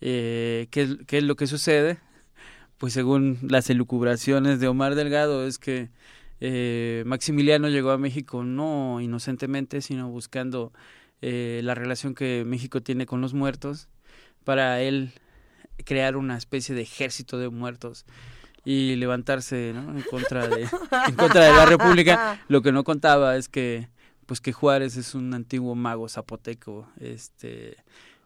eh, 0.00 0.68
¿qué, 0.70 0.96
es- 1.08 1.22
lo 1.24 1.36
que 1.36 1.46
sucede? 1.46 1.98
Pues 2.78 2.92
según 2.92 3.38
las 3.42 3.68
elucubraciones 3.70 4.58
de 4.60 4.68
Omar 4.68 4.94
Delgado 4.94 5.46
es 5.46 5.58
que 5.58 5.90
eh, 6.40 7.02
Maximiliano 7.06 7.68
llegó 7.68 7.90
a 7.90 7.98
México 7.98 8.42
no 8.44 9.00
inocentemente, 9.02 9.82
sino 9.82 10.08
buscando 10.08 10.72
eh, 11.20 11.60
la 11.64 11.74
relación 11.74 12.14
que 12.14 12.44
México 12.46 12.80
tiene 12.82 13.04
con 13.04 13.20
los 13.20 13.34
muertos 13.34 13.88
para 14.44 14.80
él 14.80 15.12
crear 15.84 16.16
una 16.16 16.38
especie 16.38 16.74
de 16.74 16.80
ejército 16.82 17.38
de 17.38 17.50
muertos 17.50 18.06
y 18.64 18.96
levantarse 18.96 19.72
¿no? 19.74 19.96
en 19.96 20.02
contra 20.02 20.46
de 20.48 20.62
en 21.08 21.14
contra 21.14 21.44
de 21.46 21.52
la 21.52 21.64
república 21.66 22.42
lo 22.48 22.60
que 22.62 22.72
no 22.72 22.84
contaba 22.84 23.36
es 23.36 23.48
que 23.48 23.88
pues 24.26 24.40
que 24.42 24.52
Juárez 24.52 24.96
es 24.98 25.14
un 25.14 25.32
antiguo 25.32 25.74
mago 25.74 26.08
zapoteco 26.08 26.86
este 27.00 27.76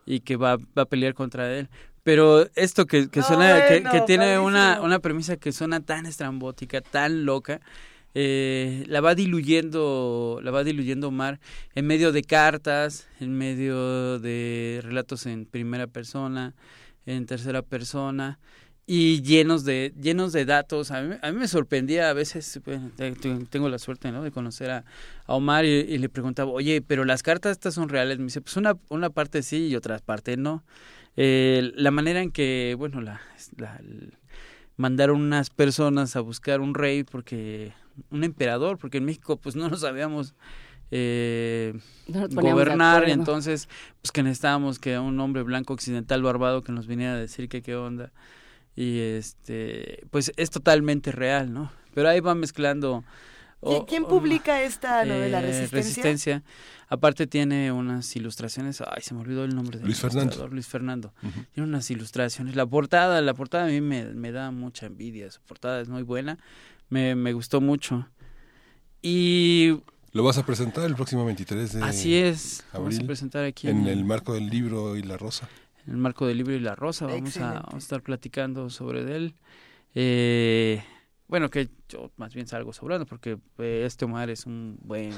y 0.06 0.20
que 0.20 0.36
va, 0.36 0.56
va 0.56 0.82
a 0.82 0.86
pelear 0.86 1.14
contra 1.14 1.52
él. 1.52 1.68
Pero 2.02 2.46
esto 2.54 2.86
que, 2.86 3.08
que 3.08 3.20
No, 3.20 3.26
suena 3.26 3.66
que, 3.66 4.02
tiene 4.06 4.38
una, 4.38 4.80
una 4.82 4.98
premisa 4.98 5.38
que 5.38 5.52
suena 5.52 5.80
tan 5.80 6.04
estrambótica 6.06 6.82
tan 6.82 7.24
loca 7.24 7.60
eh, 8.16 8.84
la 8.86 9.00
va 9.00 9.16
diluyendo 9.16 10.38
la 10.42 10.52
va 10.52 10.62
diluyendo 10.62 11.08
Omar 11.08 11.40
en 11.74 11.86
medio 11.86 12.12
de 12.12 12.22
cartas 12.22 13.08
en 13.18 13.36
medio 13.36 14.20
de 14.20 14.80
relatos 14.84 15.26
en 15.26 15.46
primera 15.46 15.88
persona 15.88 16.54
en 17.06 17.26
tercera 17.26 17.62
persona 17.62 18.38
y 18.86 19.22
llenos 19.22 19.64
de 19.64 19.94
llenos 20.00 20.32
de 20.32 20.44
datos. 20.44 20.90
A 20.90 21.00
mí, 21.02 21.14
a 21.22 21.32
mí 21.32 21.38
me 21.38 21.48
sorprendía 21.48 22.10
a 22.10 22.12
veces 22.12 22.60
tengo 23.50 23.68
la 23.70 23.78
suerte 23.78 24.12
¿no? 24.12 24.22
de 24.22 24.30
conocer 24.30 24.70
a, 24.70 24.84
a 25.26 25.34
Omar 25.34 25.64
y, 25.64 25.68
y 25.68 25.98
le 25.98 26.08
preguntaba 26.10 26.50
oye 26.50 26.82
pero 26.82 27.04
las 27.04 27.22
cartas 27.22 27.52
estas 27.52 27.72
son 27.74 27.88
reales 27.88 28.18
me 28.18 28.24
dice 28.26 28.40
pues 28.42 28.56
una 28.58 28.76
una 28.90 29.08
parte 29.10 29.42
sí 29.42 29.68
y 29.68 29.76
otra 29.76 29.98
parte 30.00 30.36
no 30.36 30.64
Eh, 31.16 31.70
la 31.76 31.90
manera 31.92 32.20
en 32.22 32.30
que 32.32 32.74
bueno 32.76 33.00
la, 33.00 33.20
la- 33.56 33.80
mandaron 34.76 35.20
unas 35.20 35.48
personas 35.50 36.16
a 36.16 36.20
buscar 36.20 36.60
un 36.60 36.74
rey 36.74 37.04
porque 37.04 37.72
un 38.10 38.24
emperador 38.24 38.78
porque 38.78 38.98
en 38.98 39.04
México 39.04 39.36
pues 39.36 39.54
no 39.56 39.68
lo 39.68 39.76
sabíamos 39.76 40.34
eh, 40.90 41.72
No 42.08 42.20
nos 42.22 42.34
gobernar. 42.34 42.96
acuerdo. 43.04 43.12
entonces 43.14 43.68
pues 44.02 44.12
que 44.12 44.22
necesitábamos 44.22 44.78
que 44.78 44.98
un 44.98 45.18
hombre 45.20 45.42
blanco 45.42 45.72
occidental 45.72 46.22
barbado 46.22 46.62
que 46.62 46.72
nos 46.72 46.86
viniera 46.86 47.14
a 47.14 47.18
decir 47.18 47.48
que 47.48 47.62
qué 47.62 47.76
onda 47.76 48.12
y 48.76 48.98
este 49.00 50.04
pues 50.10 50.32
es 50.36 50.50
totalmente 50.50 51.12
real 51.12 51.52
no 51.52 51.70
pero 51.94 52.08
ahí 52.08 52.20
va 52.20 52.34
mezclando 52.34 53.04
¿Qui- 53.60 53.80
o- 53.80 53.86
¿Quién 53.86 54.04
publica 54.04 54.60
esta 54.62 55.04
novela? 55.06 55.38
eh, 55.38 55.42
¿Resistencia? 55.42 55.78
Resistencia. 55.78 56.42
Aparte 56.88 57.26
tiene 57.26 57.72
unas 57.72 58.14
ilustraciones. 58.14 58.82
Ay, 58.82 59.00
se 59.00 59.14
me 59.14 59.20
olvidó 59.22 59.42
el 59.44 59.54
nombre 59.54 59.78
del 59.78 59.86
Luis 59.86 60.00
Fernando. 60.00 60.48
Luis 60.48 60.66
Fernando. 60.66 61.14
Tiene 61.54 61.66
unas 61.70 61.90
ilustraciones. 61.90 62.56
La 62.56 62.66
portada, 62.66 63.22
la 63.22 63.32
portada 63.32 63.64
a 63.64 63.68
mí 63.68 63.80
me, 63.80 64.04
me 64.12 64.32
da 64.32 64.50
mucha 64.50 64.84
envidia. 64.84 65.30
Su 65.30 65.40
portada 65.40 65.80
es 65.80 65.88
muy 65.88 66.02
buena. 66.02 66.36
Me, 66.90 67.14
me 67.14 67.32
gustó 67.32 67.62
mucho. 67.62 68.06
Y 69.00 69.80
Lo 70.12 70.22
vas 70.24 70.36
a 70.36 70.44
presentar 70.44 70.84
el 70.84 70.94
próximo 70.94 71.24
23 71.24 71.72
de 71.72 71.82
así 71.84 72.16
es. 72.16 72.64
Vamos 72.72 72.88
a 72.88 72.96
abril, 72.96 73.06
presentar 73.06 73.44
aquí 73.44 73.68
en 73.68 73.86
el 73.86 74.04
marco 74.04 74.34
del 74.34 74.48
libro 74.48 74.96
y 74.96 75.02
la 75.02 75.16
rosa. 75.16 75.48
En 75.86 75.92
el 75.92 75.98
marco 75.98 76.26
del 76.26 76.38
libro 76.38 76.54
y 76.54 76.60
la 76.60 76.74
rosa. 76.74 77.06
Vamos 77.06 77.20
a, 77.22 77.28
Excelente. 77.28 77.54
vamos 77.54 77.74
a 77.74 77.78
estar 77.78 78.02
platicando 78.02 78.70
sobre 78.70 79.00
él. 79.16 79.34
Eh, 79.94 80.82
bueno, 81.28 81.50
que 81.50 81.68
yo 81.88 82.10
más 82.16 82.34
bien 82.34 82.46
salgo 82.46 82.72
sobrando 82.72 83.06
porque 83.06 83.38
eh, 83.58 83.82
este 83.86 84.04
Omar 84.04 84.30
es 84.30 84.46
un 84.46 84.78
buen 84.82 85.12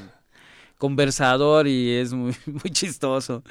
conversador 0.78 1.66
y 1.66 1.92
es 1.92 2.12
muy, 2.12 2.34
muy 2.46 2.70
chistoso. 2.70 3.42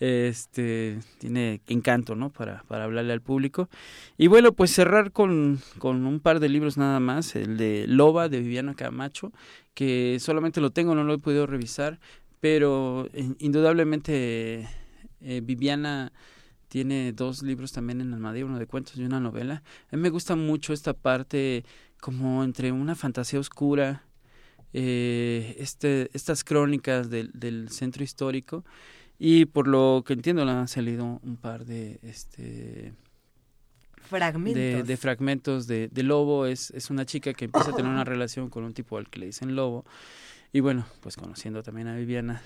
Este 0.00 0.98
tiene 1.18 1.60
encanto, 1.66 2.14
¿no? 2.14 2.30
Para, 2.30 2.62
para 2.68 2.84
hablarle 2.84 3.12
al 3.12 3.20
público. 3.20 3.68
Y 4.18 4.26
bueno, 4.26 4.52
pues 4.52 4.70
cerrar 4.70 5.12
con, 5.12 5.60
con 5.78 6.06
un 6.06 6.20
par 6.20 6.40
de 6.40 6.48
libros 6.48 6.76
nada 6.76 7.00
más. 7.00 7.34
El 7.36 7.56
de 7.56 7.86
Loba 7.88 8.28
de 8.28 8.40
Viviana 8.40 8.74
Camacho, 8.74 9.32
que 9.74 10.18
solamente 10.20 10.60
lo 10.60 10.70
tengo, 10.70 10.94
no 10.94 11.04
lo 11.04 11.14
he 11.14 11.18
podido 11.18 11.46
revisar, 11.46 11.98
pero 12.40 13.08
eh, 13.12 13.32
indudablemente 13.38 14.68
eh, 15.20 15.40
Viviana 15.42 16.12
tiene 16.74 17.12
dos 17.12 17.44
libros 17.44 17.70
también 17.70 18.00
en 18.00 18.12
Almadía, 18.12 18.44
uno 18.44 18.58
de 18.58 18.66
cuentos 18.66 18.96
y 18.96 19.04
una 19.04 19.20
novela. 19.20 19.62
A 19.92 19.96
mí 19.96 20.02
me 20.02 20.10
gusta 20.10 20.34
mucho 20.34 20.72
esta 20.72 20.92
parte 20.92 21.64
como 22.00 22.42
entre 22.42 22.72
una 22.72 22.96
fantasía 22.96 23.38
oscura, 23.38 24.02
eh, 24.72 25.54
este, 25.60 26.10
estas 26.14 26.42
crónicas 26.42 27.10
del, 27.10 27.30
del 27.32 27.68
centro 27.68 28.02
histórico 28.02 28.64
y 29.20 29.44
por 29.44 29.68
lo 29.68 30.02
que 30.04 30.14
entiendo 30.14 30.44
le 30.44 30.50
han 30.50 30.66
salido 30.66 31.20
un 31.22 31.36
par 31.36 31.64
de 31.64 32.00
este 32.02 32.92
Fragmentos. 34.02 34.60
de, 34.60 34.82
de 34.82 34.96
fragmentos 34.96 35.68
de, 35.68 35.86
de 35.92 36.02
Lobo. 36.02 36.46
Es, 36.46 36.72
es 36.72 36.90
una 36.90 37.06
chica 37.06 37.34
que 37.34 37.44
empieza 37.44 37.70
a 37.70 37.76
tener 37.76 37.92
una 37.92 38.02
relación 38.14 38.50
con 38.50 38.64
un 38.64 38.74
tipo 38.74 38.98
al 38.98 39.08
que 39.08 39.20
le 39.20 39.26
dicen 39.26 39.54
Lobo. 39.54 39.84
Y 40.52 40.58
bueno, 40.58 40.86
pues 41.02 41.14
conociendo 41.14 41.62
también 41.62 41.86
a 41.86 41.94
Viviana, 41.94 42.42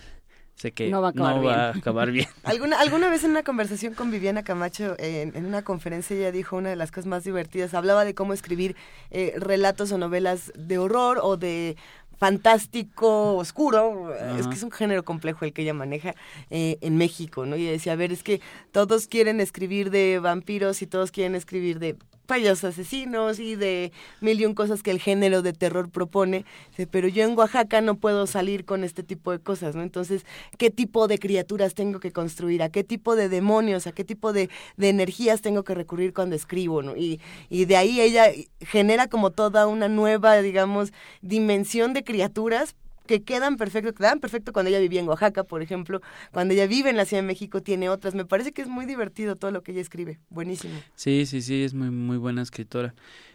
sé 0.59 0.73
que 0.73 0.91
No 0.91 1.01
va 1.01 1.09
a 1.09 1.11
acabar 1.11 1.41
bien. 1.41 1.55
a 1.55 1.69
acabar 1.71 2.11
bien. 2.11 2.27
¿Alguna, 2.45 2.81
alguna 2.81 3.09
vez 3.09 3.25
en 3.25 3.31
una 3.31 3.43
conversación 3.43 3.95
con 3.95 4.11
Viviana 4.11 4.43
Camacho, 4.43 4.97
en, 4.99 5.37
en 5.37 5.47
una 5.47 5.63
conferencia, 5.63 6.17
ella 6.17 6.33
dijo 6.33 6.57
una 6.57 6.71
de 6.71 6.77
las 6.77 6.91
cosas 6.91 7.07
más 7.07 7.25
divertidas, 7.25 7.75
hablaba 7.75 8.05
de 8.05 8.15
cómo 8.15 8.33
escribir 8.33 8.75
eh, 9.11 9.35
relatos 9.37 9.93
o 9.93 9.99
novelas 9.99 10.53
de 10.57 10.79
horror 10.79 11.21
o 11.23 11.37
de 11.37 11.77
fantástico 12.19 13.37
oscuro, 13.37 14.12
es 14.39 14.47
que 14.47 14.55
es 14.55 14.62
un 14.62 14.71
género 14.71 15.05
complejo 15.05 15.45
el 15.45 15.53
que 15.53 15.62
ella 15.62 15.75
maneja 15.75 16.14
eh, 16.51 16.79
en 16.81 16.97
México, 16.97 17.47
¿no? 17.47 17.57
Y 17.57 17.62
ella 17.62 17.73
decía, 17.73 17.93
a 17.93 17.97
ver, 17.97 18.12
es 18.12 18.23
que 18.23 18.41
todos 18.73 19.07
quieren 19.07 19.41
escribir 19.41 19.91
de 19.91 20.19
vampiros 20.19 20.83
y 20.83 20.87
todos 20.87 21.12
quieren 21.12 21.35
escribir 21.35 21.79
de 21.79 21.97
payasos 22.29 22.64
asesinos 22.64 23.39
y 23.41 23.57
de 23.57 23.91
mil 24.21 24.39
y 24.39 24.45
un 24.45 24.53
cosas 24.53 24.83
que 24.83 24.91
el 24.91 25.01
género 25.01 25.41
de 25.41 25.55
terror 25.55 25.89
propone, 25.89 26.45
pero 26.91 27.09
yo 27.09 27.25
en 27.25 27.37
Oaxaca 27.37 27.81
no 27.81 27.95
puedo 27.97 28.27
salir 28.27 28.66
con 28.66 28.85
este 28.85 29.03
tipo 29.03 29.33
de 29.33 29.39
cosas, 29.39 29.75
¿no? 29.75 29.83
Entonces, 29.83 30.27
¿qué 30.59 30.71
tipo 30.71 31.09
de 31.09 31.19
criaturas 31.19 31.73
tengo 31.73 32.01
que 32.01 32.12
construir? 32.12 32.62
¿A 32.62 32.69
qué 32.69 32.85
tipo 32.85 33.16
de 33.16 33.31
demonios? 33.31 33.87
¿A 33.87 33.93
qué 33.93 34.05
tipo 34.05 34.35
de, 34.35 34.51
de 34.77 34.89
energías 34.91 35.41
tengo 35.41 35.64
que 35.64 35.75
recurrir 35.75 36.12
cuando 36.12 36.37
escribo, 36.37 36.83
¿no? 36.83 36.97
Y, 36.97 37.19
y 37.49 37.64
de 37.64 37.79
ahí 37.79 37.99
ella 37.99 38.27
genera 38.61 39.09
como 39.09 39.31
toda 39.31 39.66
una 39.66 39.89
nueva, 39.89 40.37
digamos, 40.43 40.93
dimensión 41.23 41.95
de 41.95 42.05
criaturas 42.09 42.75
que 43.07 43.23
quedan 43.23 43.57
perfecto, 43.59 43.93
quedaban 43.93 44.21
perfecto 44.21 44.55
cuando 44.55 44.71
ella 44.71 44.79
vivía 44.79 45.01
en 45.01 45.09
Oaxaca, 45.09 45.45
por 45.45 45.61
ejemplo, 45.61 46.01
cuando 46.33 46.55
ella 46.55 46.67
vive 46.67 46.89
en 46.89 46.97
la 46.97 47.05
Ciudad 47.05 47.23
de 47.23 47.27
México 47.27 47.63
tiene 47.63 47.91
otras. 47.91 48.15
Me 48.15 48.25
parece 48.25 48.53
que 48.53 48.63
es 48.63 48.69
muy 48.69 48.87
divertido 48.87 49.37
todo 49.37 49.51
lo 49.51 49.63
que 49.63 49.73
ella 49.73 49.83
escribe. 49.83 50.19
Buenísimo. 50.31 50.75
Sí, 50.95 51.27
sí, 51.27 51.43
sí, 51.43 51.65
es 51.65 51.75
muy, 51.75 51.91
muy 51.91 52.17
buena 52.17 52.41
escritora. 52.41 52.95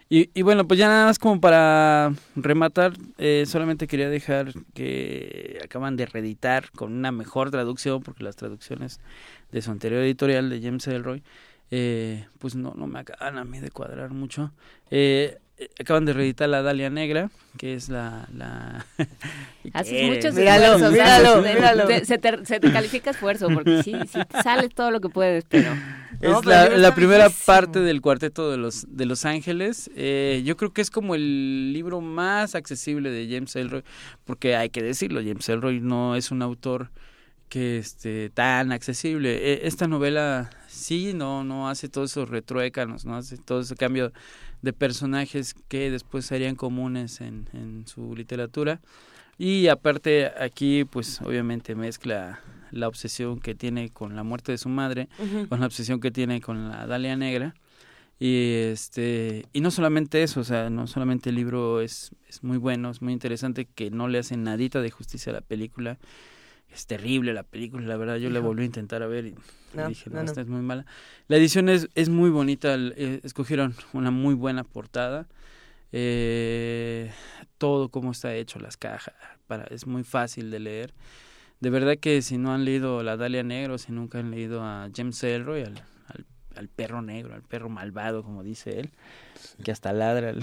Y, 0.10 0.30
y 0.34 0.42
bueno, 0.42 0.68
pues 0.68 0.80
ya 0.80 0.88
nada 0.88 1.06
más 1.06 1.20
como 1.20 1.40
para 1.40 2.14
rematar, 2.36 2.94
eh, 3.18 3.46
solamente 3.48 3.88
quería 3.88 4.10
dejar 4.10 4.54
que 4.74 5.60
acaban 5.64 5.98
de 5.98 6.06
reeditar 6.08 6.72
con 6.72 6.94
una 6.94 7.12
mejor 7.12 7.52
traducción, 7.52 8.02
porque 8.02 8.24
las 8.24 8.36
traducciones 8.36 9.00
de 9.52 9.62
su 9.62 9.72
anterior 9.72 10.02
editorial, 10.02 10.50
de 10.50 10.62
James 10.62 10.88
Elroy, 10.88 11.24
eh, 11.72 12.28
pues 12.38 12.56
no, 12.56 12.74
no 12.76 12.86
me 12.86 13.00
acaban 13.00 13.38
a 13.40 13.44
mí 13.44 13.60
de 13.60 13.72
cuadrar 13.72 14.12
mucho. 14.12 14.52
Eh, 14.92 15.40
acaban 15.80 16.06
de 16.06 16.14
reeditar 16.14 16.50
La 16.50 16.62
Dalia 16.62 16.90
Negra, 16.90 17.30
que 17.58 17.74
es 17.76 17.90
la... 17.90 18.28
la 18.34 18.86
Haces 19.74 19.94
¿Qué 19.94 20.08
muchos? 20.16 20.36
Míralo, 20.36 20.64
esfuerzos, 20.66 20.92
míralo, 20.92 21.30
haces- 21.44 21.54
míralo. 21.56 21.88
te- 21.88 22.06
se, 22.06 22.18
te, 22.18 22.46
se 22.46 22.60
te 22.60 22.72
califica 22.72 23.12
esfuerzo, 23.12 23.48
porque 23.54 23.82
sí, 23.84 23.94
sí, 24.12 24.20
sales 24.44 24.74
todo 24.76 24.92
lo 24.92 25.00
que 25.02 25.10
puedes, 25.10 25.46
pero... 25.48 25.72
Es 26.22 26.46
la, 26.46 26.96
primera 26.96 27.26
bellísimo. 27.26 27.46
parte 27.46 27.80
del 27.82 28.00
cuarteto 28.00 28.50
de 28.50 28.56
los 28.58 28.86
de 28.88 29.06
Los 29.06 29.26
Ángeles. 29.26 29.92
Eh, 29.96 30.42
yo 30.46 30.56
creo 30.56 30.72
que 30.72 30.82
es 30.82 30.90
como 30.90 31.16
el 31.16 31.74
libro 31.74 32.00
más 32.00 32.56
accesible 32.56 33.10
de 33.10 33.28
James 33.34 33.54
Elroy, 33.58 33.84
porque 34.24 34.56
hay 34.56 34.70
que 34.70 34.82
decirlo, 34.82 35.20
James 35.22 35.50
Elroy 35.50 35.82
no 35.82 36.16
es 36.16 36.32
un 36.32 36.42
autor 36.42 36.92
que 37.50 37.78
esté 37.78 38.30
tan 38.30 38.72
accesible. 38.72 39.36
Eh, 39.54 39.62
esta 39.68 39.88
novela 39.88 40.50
sí 40.68 41.12
no 41.14 41.44
no 41.44 41.68
hace 41.70 41.90
todos 41.90 42.12
esos 42.12 42.30
retruécanos, 42.30 43.04
no 43.06 43.18
hace 43.18 43.38
todo 43.38 43.60
ese 43.62 43.76
cambio 43.76 44.14
de 44.64 44.74
personajes 44.74 45.54
que 45.68 45.92
después 45.92 46.26
serían 46.26 46.56
comunes 46.56 47.22
en, 47.22 47.48
en 47.54 47.86
su 47.86 48.16
literatura. 48.16 48.82
Y 49.38 49.68
aparte 49.68 50.32
aquí 50.40 50.86
pues 50.86 51.22
obviamente 51.22 51.76
mezcla 51.76 52.40
la 52.72 52.88
obsesión 52.88 53.40
que 53.40 53.56
tiene 53.56 53.90
con 53.90 54.16
la 54.16 54.24
muerte 54.24 54.52
de 54.52 54.58
su 54.58 54.70
madre, 54.70 55.08
con 55.50 55.60
la 55.60 55.68
obsesión 55.68 56.00
que 56.00 56.12
tiene 56.12 56.42
con 56.42 56.70
la 56.70 56.88
Dalia 56.88 57.16
Negra. 57.16 57.54
Y 58.20 58.52
este 58.72 59.46
y 59.54 59.62
no 59.62 59.70
solamente 59.70 60.24
eso, 60.24 60.40
o 60.40 60.44
sea, 60.44 60.70
no 60.70 60.88
solamente 60.88 61.30
el 61.30 61.36
libro 61.36 61.82
es, 61.82 62.12
es 62.28 62.44
muy 62.44 62.58
bueno, 62.58 62.90
es 62.90 63.02
muy 63.02 63.12
interesante, 63.12 63.66
que 63.66 63.92
no 63.92 64.08
le 64.08 64.20
hace 64.20 64.38
nadita 64.38 64.82
de 64.82 64.92
justicia 64.92 65.32
a 65.32 65.36
la 65.36 65.42
película. 65.42 65.98
Es 66.74 66.88
terrible 66.88 67.34
la 67.34 67.44
película, 67.44 67.86
la 67.88 67.98
verdad, 67.98 68.16
yo 68.18 68.30
la 68.30 68.40
volví 68.40 68.64
a 68.64 68.66
intentar 68.66 69.04
a 69.04 69.08
ver 69.08 69.28
y 69.28 69.36
No, 69.74 69.88
dije, 69.88 70.10
no, 70.10 70.16
no, 70.18 70.24
no. 70.24 70.28
esta 70.30 70.42
es 70.42 70.48
muy 70.48 70.62
mala. 70.62 70.86
La 71.28 71.38
edición 71.38 71.70
es, 71.70 71.88
es 71.96 72.10
muy 72.10 72.30
bonita, 72.32 72.74
el- 72.74 72.94
eh, 72.98 73.20
escogieron 73.24 73.76
una 73.94 74.10
muy 74.12 74.34
buena 74.34 74.64
portada. 74.64 75.28
Eh, 75.92 77.12
todo 77.60 77.90
cómo 77.90 78.12
está 78.12 78.34
hecho, 78.36 78.60
las 78.60 78.76
cajas, 78.78 79.14
para, 79.48 79.66
es 79.66 79.86
muy 79.86 80.04
fácil 80.04 80.50
de 80.50 80.60
leer. 80.60 80.94
De 81.60 81.70
verdad 81.70 81.98
que 82.00 82.22
si 82.24 82.38
no 82.40 82.52
han 82.54 82.66
leído 82.66 83.04
La 83.04 83.16
Dalia 83.16 83.44
Negro, 83.44 83.78
si 83.78 83.92
nunca 83.92 84.18
han 84.20 84.32
leído 84.32 84.64
a 84.64 84.90
James 84.94 85.24
Elroy, 85.24 85.62
al, 85.62 85.78
al, 86.08 86.26
al 86.56 86.68
perro 86.68 87.02
negro, 87.04 87.36
al 87.36 87.44
perro 87.44 87.70
malvado, 87.70 88.24
como 88.24 88.42
dice 88.44 88.80
él, 88.80 88.90
que 89.64 89.72
hasta 89.72 89.94
ladra 89.94 90.32
el, 90.32 90.42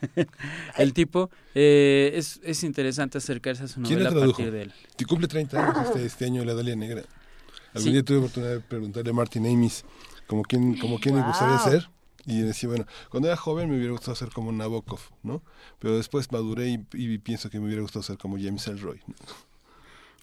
el 0.78 0.92
tipo, 0.92 1.30
eh, 1.54 2.12
es, 2.14 2.40
es 2.42 2.62
interesante 2.64 3.18
acercarse 3.18 3.64
a 3.64 3.68
su 3.68 3.80
¿Quién 3.82 3.98
novela 4.00 4.10
la 4.10 4.24
a 4.24 4.26
partir 4.28 4.50
de 4.52 4.62
él. 4.62 4.72
Y 4.98 5.04
cumple 5.04 5.28
30 5.28 5.58
años 5.62 5.86
este, 5.88 6.04
este 6.06 6.24
año 6.24 6.44
la 6.44 6.54
Dalia 6.54 6.76
Negra. 6.76 7.02
Algún 7.74 7.82
Sí. 7.88 7.92
día 7.92 8.02
tuve 8.02 8.18
oportunidad 8.18 8.52
de 8.52 8.60
preguntarle 8.60 9.10
a 9.10 9.14
Martin 9.14 9.46
Amis 9.46 9.84
como 10.26 10.42
quién, 10.42 10.78
como 10.78 10.98
quién 10.98 11.16
le 11.16 11.22
gustaría 11.22 11.56
Wow. 11.56 11.70
ser. 11.70 11.90
Y 12.26 12.40
decía, 12.40 12.68
bueno, 12.68 12.84
cuando 13.08 13.28
era 13.28 13.36
joven 13.38 13.70
me 13.70 13.76
hubiera 13.76 13.92
gustado 13.92 14.14
ser 14.14 14.28
como 14.30 14.52
Nabokov, 14.52 15.00
¿no? 15.22 15.42
Pero 15.78 15.96
después 15.96 16.30
maduré 16.30 16.68
y, 16.68 16.86
y 16.92 17.16
pienso 17.18 17.48
que 17.48 17.58
me 17.58 17.66
hubiera 17.66 17.80
gustado 17.80 18.02
ser 18.02 18.18
como 18.18 18.36
James 18.36 18.66
Elroy. 18.68 19.00
¿no? 19.06 19.14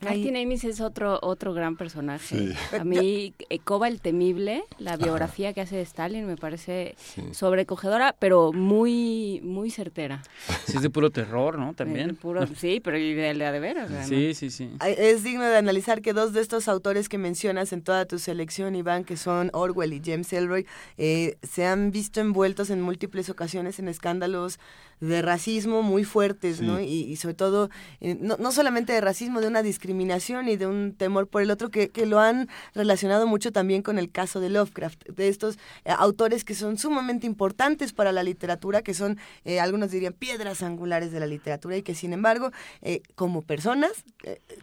Martin 0.02 0.36
Amis 0.38 0.64
es 0.66 0.82
otro 0.82 1.20
otro 1.22 1.54
gran 1.54 1.78
personaje. 1.78 2.54
Sí. 2.54 2.54
A 2.78 2.84
mí, 2.84 3.34
eh, 3.50 3.60
Koba 3.60 3.88
el 3.88 4.02
Temible, 4.02 4.64
la 4.78 4.98
biografía 4.98 5.54
que 5.54 5.62
hace 5.62 5.78
de 5.78 5.82
Stalin, 5.84 6.28
me 6.28 6.36
parece 6.36 6.96
sobrecogedora, 7.32 8.16
pero 8.20 8.52
muy 8.52 9.40
muy 9.44 9.72
certera. 9.72 10.22
Sí, 10.66 10.74
es 10.78 10.82
de 10.82 10.90
puro 10.90 11.10
terror, 11.12 11.58
¿no? 11.58 11.72
Eh, 11.72 11.74
También. 11.76 12.16
puro- 12.18 12.46
sí, 12.56 12.82
pero 12.84 12.98
y 12.98 13.14
de, 13.14 13.34
de, 13.34 13.52
de 13.52 13.60
veras. 13.60 13.90
además. 13.90 14.08
Sí, 14.10 14.34
sí, 14.34 14.50
sí. 14.50 14.70
Es 14.86 15.24
digno 15.24 15.44
de 15.46 15.58
analizar 15.58 16.02
que 16.02 16.14
dos 16.14 16.34
de 16.34 16.42
estos 16.42 16.68
autores 16.68 17.08
que 17.10 17.18
mencionas 17.18 17.72
en 17.74 17.82
toda 17.82 18.06
tu 18.06 18.20
selección, 18.20 18.76
Iván, 18.76 19.06
que 19.06 19.16
son 19.18 19.50
Orwell 19.54 19.94
y 19.94 20.02
James 20.04 20.32
Elroy, 20.34 20.66
eh, 20.98 21.38
se 21.42 21.66
han 21.66 21.92
visto 21.92 22.20
envueltos 22.20 22.70
en 22.70 22.82
múltiples 22.82 23.30
ocasiones 23.30 23.80
en 23.80 23.88
escándalos 23.88 24.60
de 25.02 25.22
racismo 25.22 25.82
muy 25.82 26.04
fuertes, 26.06 26.62
¿no? 26.62 26.80
Y 26.80 27.16
sobre 27.18 27.36
todo, 27.36 27.70
eh, 28.00 28.18
no, 28.20 28.38
no 28.38 28.52
solamente 28.54 28.94
de 28.94 29.02
racismo, 29.02 29.42
de 29.42 29.48
una 29.48 29.62
discriminación 29.62 29.85
y 29.90 30.56
de 30.58 30.68
un 30.68 30.94
temor 30.94 31.28
por 31.28 31.42
el 31.42 31.52
otro, 31.52 31.70
que, 31.70 31.90
que 31.90 32.06
lo 32.06 32.20
han 32.20 32.50
relacionado 32.74 33.28
mucho 33.28 33.52
también 33.52 33.82
con 33.82 34.00
el 34.00 34.12
caso 34.12 34.40
de 34.40 34.50
Lovecraft, 34.50 35.08
de 35.10 35.28
estos 35.28 35.58
eh, 35.84 35.92
autores 35.98 36.44
que 36.44 36.56
son 36.56 36.78
sumamente 36.78 37.28
importantes 37.28 37.94
para 37.94 38.12
la 38.12 38.24
literatura, 38.24 38.82
que 38.82 38.94
son, 38.94 39.18
eh, 39.44 39.60
algunos 39.60 39.92
dirían, 39.92 40.14
piedras 40.14 40.64
angulares 40.64 41.12
de 41.12 41.20
la 41.20 41.28
literatura 41.28 41.78
y 41.78 41.84
que 41.84 41.96
sin 41.96 42.14
embargo, 42.14 42.52
eh, 42.82 43.02
como 43.16 43.42
personas, 43.42 43.92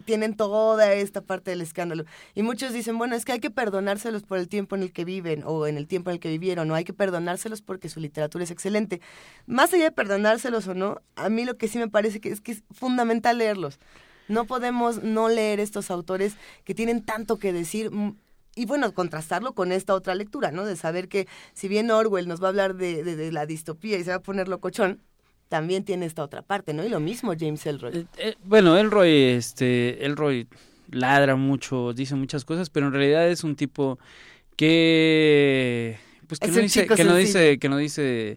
tienen 0.04 0.34
toda 0.34 0.92
esta 0.92 1.20
parte 1.20 1.50
del 1.50 1.60
escándalo. 1.60 2.04
Y 2.34 2.42
muchos 2.42 2.72
dicen, 2.72 2.98
bueno, 2.98 3.14
es 3.14 3.24
que 3.24 3.32
hay 3.32 3.40
que 3.40 3.50
perdonárselos 3.50 4.22
por 4.22 4.38
el 4.38 4.48
tiempo 4.48 4.76
en 4.76 4.82
el 4.82 4.92
que 4.92 5.04
viven 5.04 5.42
o 5.44 5.66
en 5.66 5.76
el 5.76 5.86
tiempo 5.86 6.10
en 6.10 6.14
el 6.14 6.20
que 6.20 6.28
vivieron, 6.28 6.70
o 6.70 6.74
hay 6.74 6.84
que 6.84 6.92
perdonárselos 6.92 7.62
porque 7.62 7.88
su 7.88 8.00
literatura 8.00 8.44
es 8.44 8.50
excelente. 8.50 9.00
Más 9.46 9.72
allá 9.72 9.84
de 9.84 9.92
perdonárselos 9.92 10.66
o 10.68 10.74
no, 10.74 11.00
a 11.16 11.28
mí 11.28 11.44
lo 11.44 11.56
que 11.56 11.68
sí 11.68 11.78
me 11.78 11.88
parece 11.88 12.20
que 12.20 12.30
es 12.30 12.40
que 12.40 12.52
es 12.52 12.62
fundamental 12.70 13.38
leerlos. 13.38 13.78
No 14.32 14.46
podemos 14.46 15.02
no 15.02 15.28
leer 15.28 15.60
estos 15.60 15.90
autores 15.90 16.34
que 16.64 16.74
tienen 16.74 17.02
tanto 17.04 17.38
que 17.38 17.52
decir. 17.52 17.90
mm, 17.90 18.16
Y 18.54 18.66
bueno, 18.66 18.92
contrastarlo 18.92 19.54
con 19.54 19.72
esta 19.72 19.94
otra 19.94 20.14
lectura, 20.14 20.50
¿no? 20.52 20.66
De 20.66 20.76
saber 20.76 21.08
que 21.08 21.26
si 21.54 21.68
bien 21.68 21.90
Orwell 21.90 22.28
nos 22.28 22.42
va 22.42 22.46
a 22.46 22.50
hablar 22.50 22.74
de, 22.74 23.02
de- 23.02 23.16
de 23.16 23.32
la 23.32 23.46
distopía 23.46 23.96
y 23.98 24.04
se 24.04 24.10
va 24.10 24.16
a 24.16 24.22
poner 24.22 24.46
locochón, 24.48 25.00
también 25.48 25.84
tiene 25.84 26.04
esta 26.06 26.22
otra 26.22 26.42
parte, 26.42 26.74
¿no? 26.74 26.84
Y 26.84 26.90
lo 26.90 27.00
mismo 27.00 27.32
James 27.38 27.64
Elroy. 27.66 27.92
Eh, 27.96 28.04
eh, 28.18 28.34
bueno, 28.44 28.76
Elroy, 28.76 29.10
este, 29.10 30.04
Elroy 30.04 30.46
ladra 30.90 31.36
mucho, 31.36 31.94
dice 31.94 32.14
muchas 32.14 32.44
cosas, 32.44 32.68
pero 32.68 32.86
en 32.88 32.92
realidad 32.92 33.26
es 33.28 33.42
un 33.44 33.56
tipo 33.56 33.98
que, 34.56 35.98
pues 36.26 36.40
que 36.40 36.46
Es 36.46 36.52
no 36.54 36.60
dice, 36.62 36.86
que 36.86 37.04
no 37.04 37.16
dice, 37.16 37.58
que 37.58 37.68
no 37.68 37.76
dice 37.76 38.36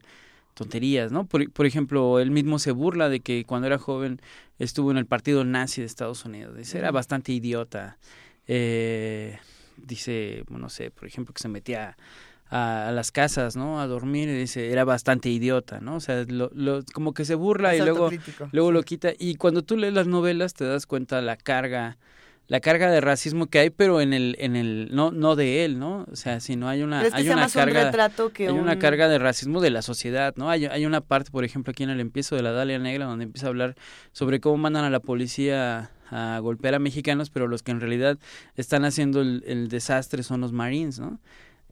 tonterías, 0.53 1.11
¿no? 1.11 1.25
Por, 1.25 1.51
por 1.51 1.65
ejemplo, 1.65 2.19
él 2.19 2.31
mismo 2.31 2.59
se 2.59 2.71
burla 2.71 3.09
de 3.09 3.19
que 3.19 3.43
cuando 3.45 3.67
era 3.67 3.77
joven 3.77 4.21
estuvo 4.59 4.91
en 4.91 4.97
el 4.97 5.05
partido 5.05 5.43
nazi 5.43 5.81
de 5.81 5.87
Estados 5.87 6.25
Unidos. 6.25 6.55
Dice, 6.57 6.77
era 6.77 6.91
bastante 6.91 7.31
idiota. 7.31 7.97
Eh, 8.47 9.37
dice, 9.77 10.43
no 10.49 10.69
sé, 10.69 10.91
por 10.91 11.07
ejemplo, 11.07 11.33
que 11.33 11.41
se 11.41 11.47
metía 11.49 11.97
a, 12.49 12.87
a 12.89 12.91
las 12.91 13.11
casas, 13.11 13.55
¿no? 13.55 13.81
A 13.81 13.87
dormir 13.87 14.29
y 14.29 14.33
dice, 14.33 14.71
era 14.71 14.83
bastante 14.85 15.29
idiota, 15.29 15.79
¿no? 15.81 15.95
O 15.95 15.99
sea, 15.99 16.23
lo, 16.27 16.51
lo- 16.53 16.83
como 16.93 17.13
que 17.13 17.25
se 17.25 17.35
burla 17.35 17.73
Es 17.73 17.81
y 17.81 17.83
luego, 17.85 18.09
luego 18.51 18.71
lo 18.71 18.83
quita. 18.83 19.09
Y 19.17 19.35
cuando 19.35 19.63
tú 19.63 19.77
lees 19.77 19.93
las 19.93 20.07
novelas 20.07 20.53
te 20.53 20.65
das 20.65 20.85
cuenta 20.85 21.21
la 21.21 21.37
carga, 21.37 21.97
la 22.47 22.59
carga 22.59 22.91
de 22.91 23.01
racismo 23.01 23.47
que 23.47 23.59
hay, 23.59 23.69
pero 23.69 24.01
en 24.01 24.13
el, 24.13 24.35
en 24.39 24.55
el, 24.55 24.89
no, 24.91 25.11
no 25.11 25.35
de 25.35 25.65
él, 25.65 25.79
¿no? 25.79 26.05
O 26.11 26.15
sea, 26.15 26.39
sino 26.39 26.67
hay 26.67 26.83
una, 26.83 26.97
Pero 26.99 27.07
es 27.07 27.13
que 27.13 27.19
hay 27.21 27.29
una 27.29 27.45
un 27.45 27.51
carga, 27.51 28.11
que 28.33 28.47
hay 28.47 28.53
un... 28.53 28.59
una 28.59 28.77
carga 28.77 29.07
de 29.07 29.17
racismo 29.17 29.61
de 29.61 29.71
la 29.71 29.81
sociedad, 29.81 30.33
¿no? 30.37 30.49
Hay, 30.49 30.65
hay 30.65 30.85
una 30.85 31.01
parte, 31.01 31.31
por 31.31 31.43
ejemplo, 31.43 31.71
aquí 31.71 31.83
en 31.83 31.89
el 31.89 31.99
empiezo 31.99 32.35
de 32.35 32.43
la 32.43 32.51
Dalia 32.51 32.77
Negra, 32.77 33.05
donde 33.05 33.25
empieza 33.25 33.47
a 33.47 33.49
hablar 33.49 33.75
sobre 34.11 34.39
cómo 34.39 34.57
mandan 34.57 34.85
a 34.85 34.89
la 34.89 34.99
policía 34.99 35.91
a 36.11 36.37
golpear 36.39 36.75
a 36.75 36.79
mexicanos, 36.79 37.31
pero 37.31 37.47
los 37.47 37.63
que 37.63 37.71
en 37.71 37.79
realidad 37.79 38.19
están 38.55 38.85
haciendo 38.85 39.21
el, 39.21 39.43
el 39.47 39.69
desastre 39.69 40.21
son 40.21 40.41
los 40.41 40.51
Marines, 40.51 40.99
¿no? 40.99 41.19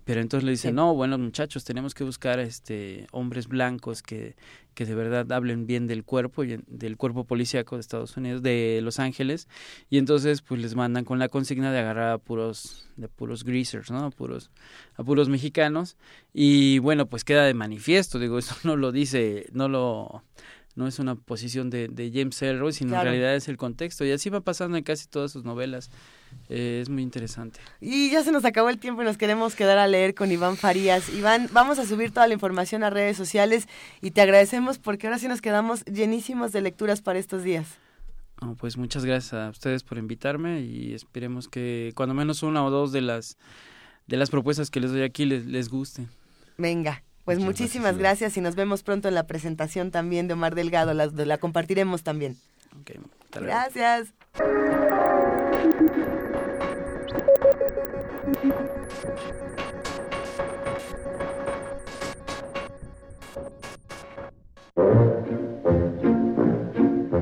Pero 0.05 0.21
entonces 0.21 0.45
le 0.45 0.51
dicen, 0.51 0.75
no, 0.75 0.93
bueno, 0.93 1.17
muchachos, 1.17 1.63
tenemos 1.63 1.93
que 1.93 2.03
buscar 2.03 2.39
este 2.39 3.07
hombres 3.11 3.47
blancos 3.47 4.03
que, 4.03 4.35
que 4.73 4.85
de 4.85 4.95
verdad 4.95 5.31
hablen 5.31 5.65
bien 5.65 5.87
del 5.87 6.03
cuerpo, 6.03 6.43
del 6.43 6.97
cuerpo 6.97 7.25
policíaco 7.25 7.75
de 7.75 7.81
Estados 7.81 8.17
Unidos, 8.17 8.41
de 8.41 8.79
Los 8.83 8.99
Ángeles, 8.99 9.47
y 9.89 9.97
entonces 9.97 10.41
pues 10.41 10.61
les 10.61 10.75
mandan 10.75 11.05
con 11.05 11.19
la 11.19 11.29
consigna 11.29 11.71
de 11.71 11.79
agarrar 11.79 12.11
a 12.11 12.17
puros, 12.17 12.89
de 12.97 13.07
puros 13.07 13.43
greasers, 13.43 13.91
¿no? 13.91 14.05
A 14.05 14.09
puros, 14.09 14.51
a 14.95 15.03
puros 15.03 15.29
mexicanos, 15.29 15.97
y 16.33 16.79
bueno, 16.79 17.07
pues 17.07 17.23
queda 17.23 17.45
de 17.45 17.53
manifiesto, 17.53 18.19
digo, 18.19 18.37
eso 18.39 18.55
no 18.63 18.75
lo 18.75 18.91
dice, 18.91 19.47
no 19.53 19.67
lo 19.67 20.23
no 20.75 20.87
es 20.87 20.97
una 20.99 21.15
posición 21.15 21.69
de, 21.69 21.87
de 21.87 22.11
James 22.13 22.41
Ellroy, 22.41 22.73
sino 22.73 22.89
Claro. 22.91 23.09
en 23.09 23.13
realidad 23.13 23.35
es 23.35 23.47
el 23.47 23.57
contexto, 23.57 24.03
y 24.05 24.11
así 24.11 24.29
va 24.29 24.41
pasando 24.41 24.77
en 24.77 24.83
casi 24.83 25.07
todas 25.07 25.31
sus 25.31 25.43
novelas. 25.43 25.91
Eh, 26.49 26.79
es 26.81 26.89
muy 26.89 27.03
interesante. 27.03 27.59
Y 27.79 28.09
ya 28.09 28.23
se 28.23 28.31
nos 28.31 28.43
acabó 28.43 28.69
el 28.69 28.79
tiempo 28.79 29.01
y 29.03 29.05
nos 29.05 29.17
queremos 29.17 29.53
quedar 29.55 29.77
a 29.77 29.85
leer 29.87 30.15
con 30.15 30.31
Iván 30.31 30.57
Farías. 30.57 31.09
Iván, 31.09 31.47
vamos 31.53 31.77
a 31.77 31.85
subir 31.85 32.11
toda 32.11 32.27
la 32.27 32.33
información 32.33 32.83
a 32.83 32.89
redes 32.89 33.15
sociales 33.17 33.67
y 34.01 34.11
te 34.11 34.21
agradecemos 34.21 34.79
porque 34.79 35.05
ahora 35.07 35.19
sí 35.19 35.27
nos 35.27 35.41
quedamos 35.41 35.85
llenísimos 35.85 36.51
de 36.51 36.61
lecturas 36.61 37.01
para 37.01 37.19
estos 37.19 37.43
días. 37.43 37.67
No, 38.41 38.55
pues 38.55 38.77
muchas 38.77 39.05
gracias 39.05 39.33
a 39.35 39.49
ustedes 39.51 39.83
por 39.83 39.97
invitarme 39.99 40.61
y 40.61 40.93
esperemos 40.95 41.47
que 41.47 41.91
cuando 41.95 42.15
menos 42.15 42.41
una 42.43 42.65
o 42.65 42.71
dos 42.71 42.91
de 42.91 43.01
las 43.01 43.37
de 44.07 44.17
las 44.17 44.29
propuestas 44.31 44.69
que 44.69 44.81
les 44.81 44.91
doy 44.91 45.03
aquí 45.03 45.23
les, 45.25 45.45
les 45.45 45.69
gusten. 45.69 46.09
Venga, 46.57 47.03
pues 47.25 47.39
Muchas 47.39 47.61
muchísimas 47.61 47.97
gracias, 47.97 48.35
y 48.37 48.41
nos 48.41 48.55
vemos 48.55 48.83
pronto 48.83 49.07
en 49.07 49.15
la 49.15 49.27
presentación 49.27 49.91
también 49.91 50.27
de 50.27 50.33
Omar 50.33 50.55
Delgado, 50.55 50.93
la, 50.93 51.07
la 51.07 51.37
compartiremos 51.37 52.03
también. 52.03 52.37
Gracias. 53.31 54.13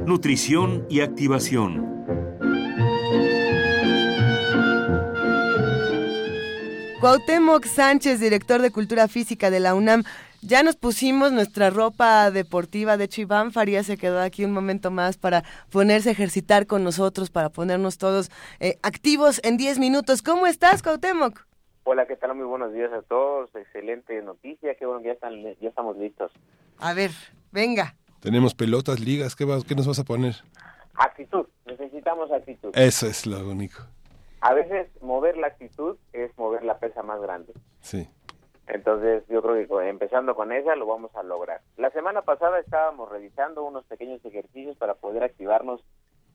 Nutrición 0.05 0.85
y 0.89 0.99
activación. 1.01 2.00
Cuauhtémoc 7.01 7.65
Sánchez, 7.65 8.19
director 8.19 8.61
de 8.61 8.69
Cultura 8.71 9.07
Física 9.07 9.49
de 9.49 9.59
la 9.59 9.73
UNAM. 9.73 10.03
Ya 10.43 10.61
nos 10.61 10.75
pusimos 10.75 11.31
nuestra 11.31 11.71
ropa 11.71 12.29
deportiva, 12.31 12.95
de 12.95 13.05
hecho 13.05 13.21
Iván 13.21 13.51
Farías 13.51 13.87
se 13.87 13.97
quedó 13.97 14.21
aquí 14.21 14.45
un 14.45 14.51
momento 14.51 14.91
más 14.91 15.17
para 15.17 15.43
ponerse 15.71 16.09
a 16.09 16.11
ejercitar 16.11 16.67
con 16.67 16.83
nosotros, 16.83 17.31
para 17.31 17.49
ponernos 17.49 17.97
todos 17.97 18.29
eh, 18.59 18.77
activos 18.83 19.41
en 19.43 19.57
10 19.57 19.79
minutos. 19.79 20.21
¿Cómo 20.21 20.45
estás, 20.47 20.81
Cuauhtémoc? 20.83 21.39
Hola, 21.83 22.05
¿qué 22.05 22.15
tal? 22.15 22.35
Muy 22.35 22.45
buenos 22.45 22.71
días 22.73 22.91
a 22.93 23.01
todos. 23.01 23.49
Excelente 23.55 24.21
noticia. 24.21 24.75
Qué 24.75 24.85
bueno 24.85 25.01
que 25.01 25.07
ya, 25.07 25.13
están, 25.13 25.41
ya 25.59 25.69
estamos 25.69 25.97
listos. 25.97 26.31
A 26.77 26.93
ver, 26.93 27.09
venga. 27.51 27.95
Tenemos 28.19 28.53
pelotas, 28.53 28.99
ligas, 28.99 29.35
¿qué, 29.35 29.45
vas- 29.45 29.63
qué 29.63 29.73
nos 29.73 29.87
vas 29.87 29.97
a 29.97 30.03
poner? 30.03 30.35
Actitud. 30.93 31.45
Necesitamos 31.65 32.31
actitud. 32.31 32.69
Eso 32.75 33.07
es 33.07 33.25
lo 33.25 33.39
único. 33.49 33.81
A 34.41 34.53
veces 34.53 34.89
mover 35.01 35.37
la 35.37 35.47
actitud 35.47 35.97
es 36.13 36.35
mover 36.37 36.63
la 36.63 36.79
pesa 36.79 37.03
más 37.03 37.21
grande. 37.21 37.53
Sí. 37.79 38.09
Entonces 38.67 39.23
yo 39.29 39.41
creo 39.41 39.67
que 39.67 39.89
empezando 39.89 40.33
con 40.33 40.51
esa 40.51 40.75
lo 40.75 40.87
vamos 40.87 41.15
a 41.15 41.23
lograr. 41.23 41.61
La 41.77 41.91
semana 41.91 42.23
pasada 42.23 42.59
estábamos 42.59 43.09
realizando 43.09 43.63
unos 43.63 43.85
pequeños 43.85 44.23
ejercicios 44.25 44.77
para 44.77 44.95
poder 44.95 45.23
activarnos 45.23 45.81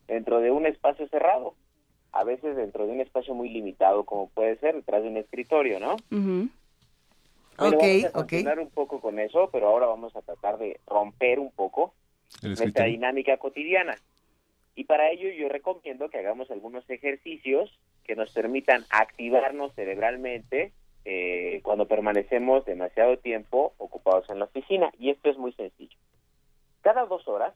dentro 0.06 0.40
de 0.40 0.50
un 0.50 0.66
espacio 0.66 1.08
cerrado. 1.08 1.54
A 2.12 2.24
veces 2.24 2.56
dentro 2.56 2.86
de 2.86 2.92
un 2.92 3.00
espacio 3.00 3.34
muy 3.34 3.48
limitado 3.48 4.04
como 4.04 4.28
puede 4.28 4.56
ser 4.58 4.76
detrás 4.76 5.02
de 5.02 5.08
un 5.08 5.16
escritorio, 5.16 5.80
¿no? 5.80 5.96
Bueno, 6.10 6.48
Ok, 7.58 7.82
vamos 7.82 8.04
a 8.04 8.12
continuar 8.12 8.58
un 8.60 8.70
poco 8.70 9.00
con 9.00 9.18
eso, 9.18 9.48
pero 9.50 9.68
ahora 9.68 9.86
vamos 9.86 10.14
a 10.14 10.22
tratar 10.22 10.58
de 10.58 10.78
romper 10.86 11.40
un 11.40 11.50
poco 11.50 11.94
nuestra 12.42 12.84
dinámica 12.84 13.36
cotidiana. 13.38 13.96
Y 14.74 14.84
para 14.84 15.10
ello 15.10 15.30
yo 15.30 15.48
recomiendo 15.48 16.10
que 16.10 16.18
hagamos 16.18 16.50
algunos 16.50 16.88
ejercicios 16.90 17.78
que 18.06 18.16
nos 18.16 18.30
permitan 18.32 18.84
activarnos 18.90 19.74
cerebralmente 19.74 20.72
eh, 21.04 21.60
cuando 21.62 21.86
permanecemos 21.86 22.64
demasiado 22.64 23.18
tiempo 23.18 23.74
ocupados 23.78 24.28
en 24.30 24.38
la 24.38 24.46
oficina. 24.46 24.90
Y 24.98 25.10
esto 25.10 25.30
es 25.30 25.38
muy 25.38 25.52
sencillo. 25.52 25.96
Cada 26.82 27.04
dos 27.06 27.26
horas 27.28 27.54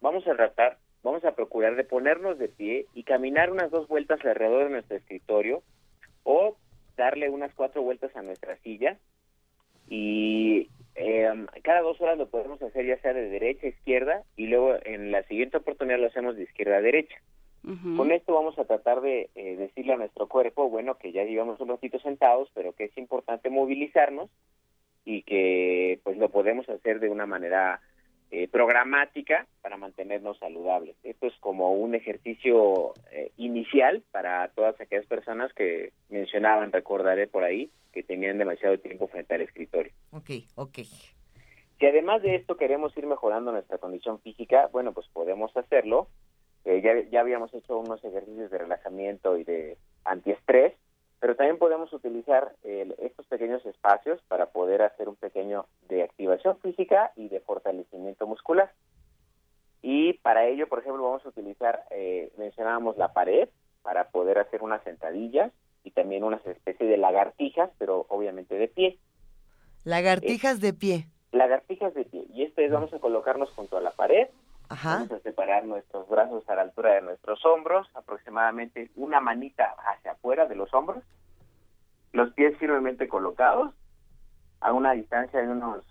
vamos 0.00 0.26
a 0.26 0.34
tratar, 0.34 0.78
vamos 1.02 1.24
a 1.24 1.34
procurar 1.34 1.76
de 1.76 1.84
ponernos 1.84 2.38
de 2.38 2.48
pie 2.48 2.86
y 2.94 3.04
caminar 3.04 3.50
unas 3.50 3.70
dos 3.70 3.88
vueltas 3.88 4.20
alrededor 4.24 4.64
de 4.64 4.70
nuestro 4.70 4.96
escritorio 4.96 5.62
o 6.24 6.56
darle 6.96 7.30
unas 7.30 7.52
cuatro 7.54 7.82
vueltas 7.82 8.14
a 8.14 8.22
nuestra 8.22 8.56
silla 8.58 8.98
y 9.88 10.68
eh, 10.94 11.28
cada 11.62 11.80
dos 11.80 12.00
horas 12.00 12.18
lo 12.18 12.28
podemos 12.28 12.62
hacer 12.62 12.86
ya 12.86 12.98
sea 12.98 13.12
de 13.12 13.28
derecha 13.28 13.66
a 13.66 13.70
izquierda 13.70 14.22
y 14.36 14.46
luego 14.46 14.76
en 14.84 15.10
la 15.10 15.22
siguiente 15.24 15.56
oportunidad 15.56 15.98
lo 15.98 16.06
hacemos 16.06 16.36
de 16.36 16.44
izquierda 16.44 16.76
a 16.76 16.82
derecha. 16.82 17.16
Con 17.96 18.12
esto 18.12 18.34
vamos 18.34 18.58
a 18.58 18.66
tratar 18.66 19.00
de 19.00 19.30
eh, 19.34 19.56
decirle 19.56 19.94
a 19.94 19.96
nuestro 19.96 20.28
cuerpo, 20.28 20.68
bueno, 20.68 20.96
que 20.98 21.12
ya 21.12 21.24
llevamos 21.24 21.58
un 21.60 21.68
ratito 21.68 21.98
sentados, 21.98 22.50
pero 22.52 22.74
que 22.74 22.84
es 22.84 22.98
importante 22.98 23.48
movilizarnos 23.48 24.28
y 25.06 25.22
que 25.22 25.98
pues 26.02 26.18
lo 26.18 26.28
podemos 26.28 26.68
hacer 26.68 27.00
de 27.00 27.08
una 27.08 27.24
manera 27.24 27.80
eh, 28.30 28.48
programática 28.48 29.46
para 29.62 29.76
mantenernos 29.76 30.38
saludables. 30.38 30.96
Esto 31.04 31.26
es 31.26 31.34
como 31.40 31.72
un 31.72 31.94
ejercicio 31.94 32.92
eh, 33.12 33.30
inicial 33.38 34.02
para 34.10 34.48
todas 34.48 34.78
aquellas 34.80 35.06
personas 35.06 35.52
que 35.54 35.92
mencionaban, 36.10 36.72
recordaré 36.72 37.28
por 37.28 37.44
ahí, 37.44 37.70
que 37.92 38.02
tenían 38.02 38.38
demasiado 38.38 38.76
tiempo 38.78 39.08
frente 39.08 39.36
al 39.36 39.42
escritorio. 39.42 39.92
Ok, 40.10 40.30
ok. 40.56 40.78
Si 41.78 41.86
además 41.86 42.22
de 42.22 42.34
esto 42.34 42.56
queremos 42.56 42.96
ir 42.96 43.06
mejorando 43.06 43.52
nuestra 43.52 43.78
condición 43.78 44.20
física, 44.20 44.68
bueno, 44.72 44.92
pues 44.92 45.06
podemos 45.12 45.56
hacerlo. 45.56 46.08
Eh, 46.64 46.80
ya, 46.82 46.92
ya 47.10 47.20
habíamos 47.20 47.52
hecho 47.54 47.78
unos 47.78 48.02
ejercicios 48.04 48.50
de 48.50 48.58
relajamiento 48.58 49.36
y 49.36 49.44
de 49.44 49.76
antiestrés, 50.04 50.72
pero 51.20 51.36
también 51.36 51.58
podemos 51.58 51.92
utilizar 51.92 52.54
el- 52.62 52.94
estos 52.98 53.26
pequeños 53.26 53.64
espacios 53.66 54.20
para 54.28 54.46
poder 54.46 54.82
hacer 54.82 55.08
un 55.08 55.16
pequeño 55.16 55.66
de 55.88 56.02
activación 56.02 56.58
física 56.58 57.12
y 57.16 57.28
de 57.28 57.40
fortalecimiento 57.40 58.26
muscular. 58.26 58.72
Y 59.82 60.14
para 60.14 60.46
ello, 60.46 60.66
por 60.68 60.78
ejemplo, 60.78 61.02
vamos 61.02 61.24
a 61.26 61.28
utilizar, 61.28 61.84
eh, 61.90 62.32
mencionábamos 62.38 62.96
la 62.96 63.12
pared 63.12 63.48
para 63.82 64.08
poder 64.08 64.38
hacer 64.38 64.62
unas 64.62 64.82
sentadillas 64.82 65.52
y 65.82 65.90
también 65.90 66.24
unas 66.24 66.44
especies 66.46 66.88
de 66.88 66.96
lagartijas, 66.96 67.70
pero 67.78 68.06
obviamente 68.08 68.54
de 68.56 68.68
pie. 68.68 68.98
Lagartijas 69.84 70.60
de 70.60 70.72
pie. 70.72 71.06
Lagartijas 71.32 71.92
de 71.92 72.04
pie. 72.04 72.24
Y 72.32 72.44
esto 72.44 72.62
es, 72.62 72.70
vamos 72.72 72.94
a 72.94 72.98
colocarnos 72.98 73.50
junto 73.50 73.76
a 73.76 73.82
la 73.82 73.90
pared, 73.90 74.28
Ajá. 74.74 74.94
vamos 74.96 75.12
a 75.12 75.20
separar 75.20 75.64
nuestros 75.64 76.08
brazos 76.08 76.48
a 76.48 76.54
la 76.56 76.62
altura 76.62 76.94
de 76.94 77.02
nuestros 77.02 77.44
hombros, 77.46 77.88
aproximadamente 77.94 78.90
una 78.96 79.20
manita 79.20 79.74
hacia 79.94 80.12
afuera 80.12 80.46
de 80.46 80.56
los 80.56 80.72
hombros, 80.74 81.02
los 82.12 82.32
pies 82.34 82.56
firmemente 82.58 83.08
colocados, 83.08 83.72
a 84.60 84.72
una 84.72 84.92
distancia 84.92 85.40
de 85.40 85.48
unos 85.48 85.84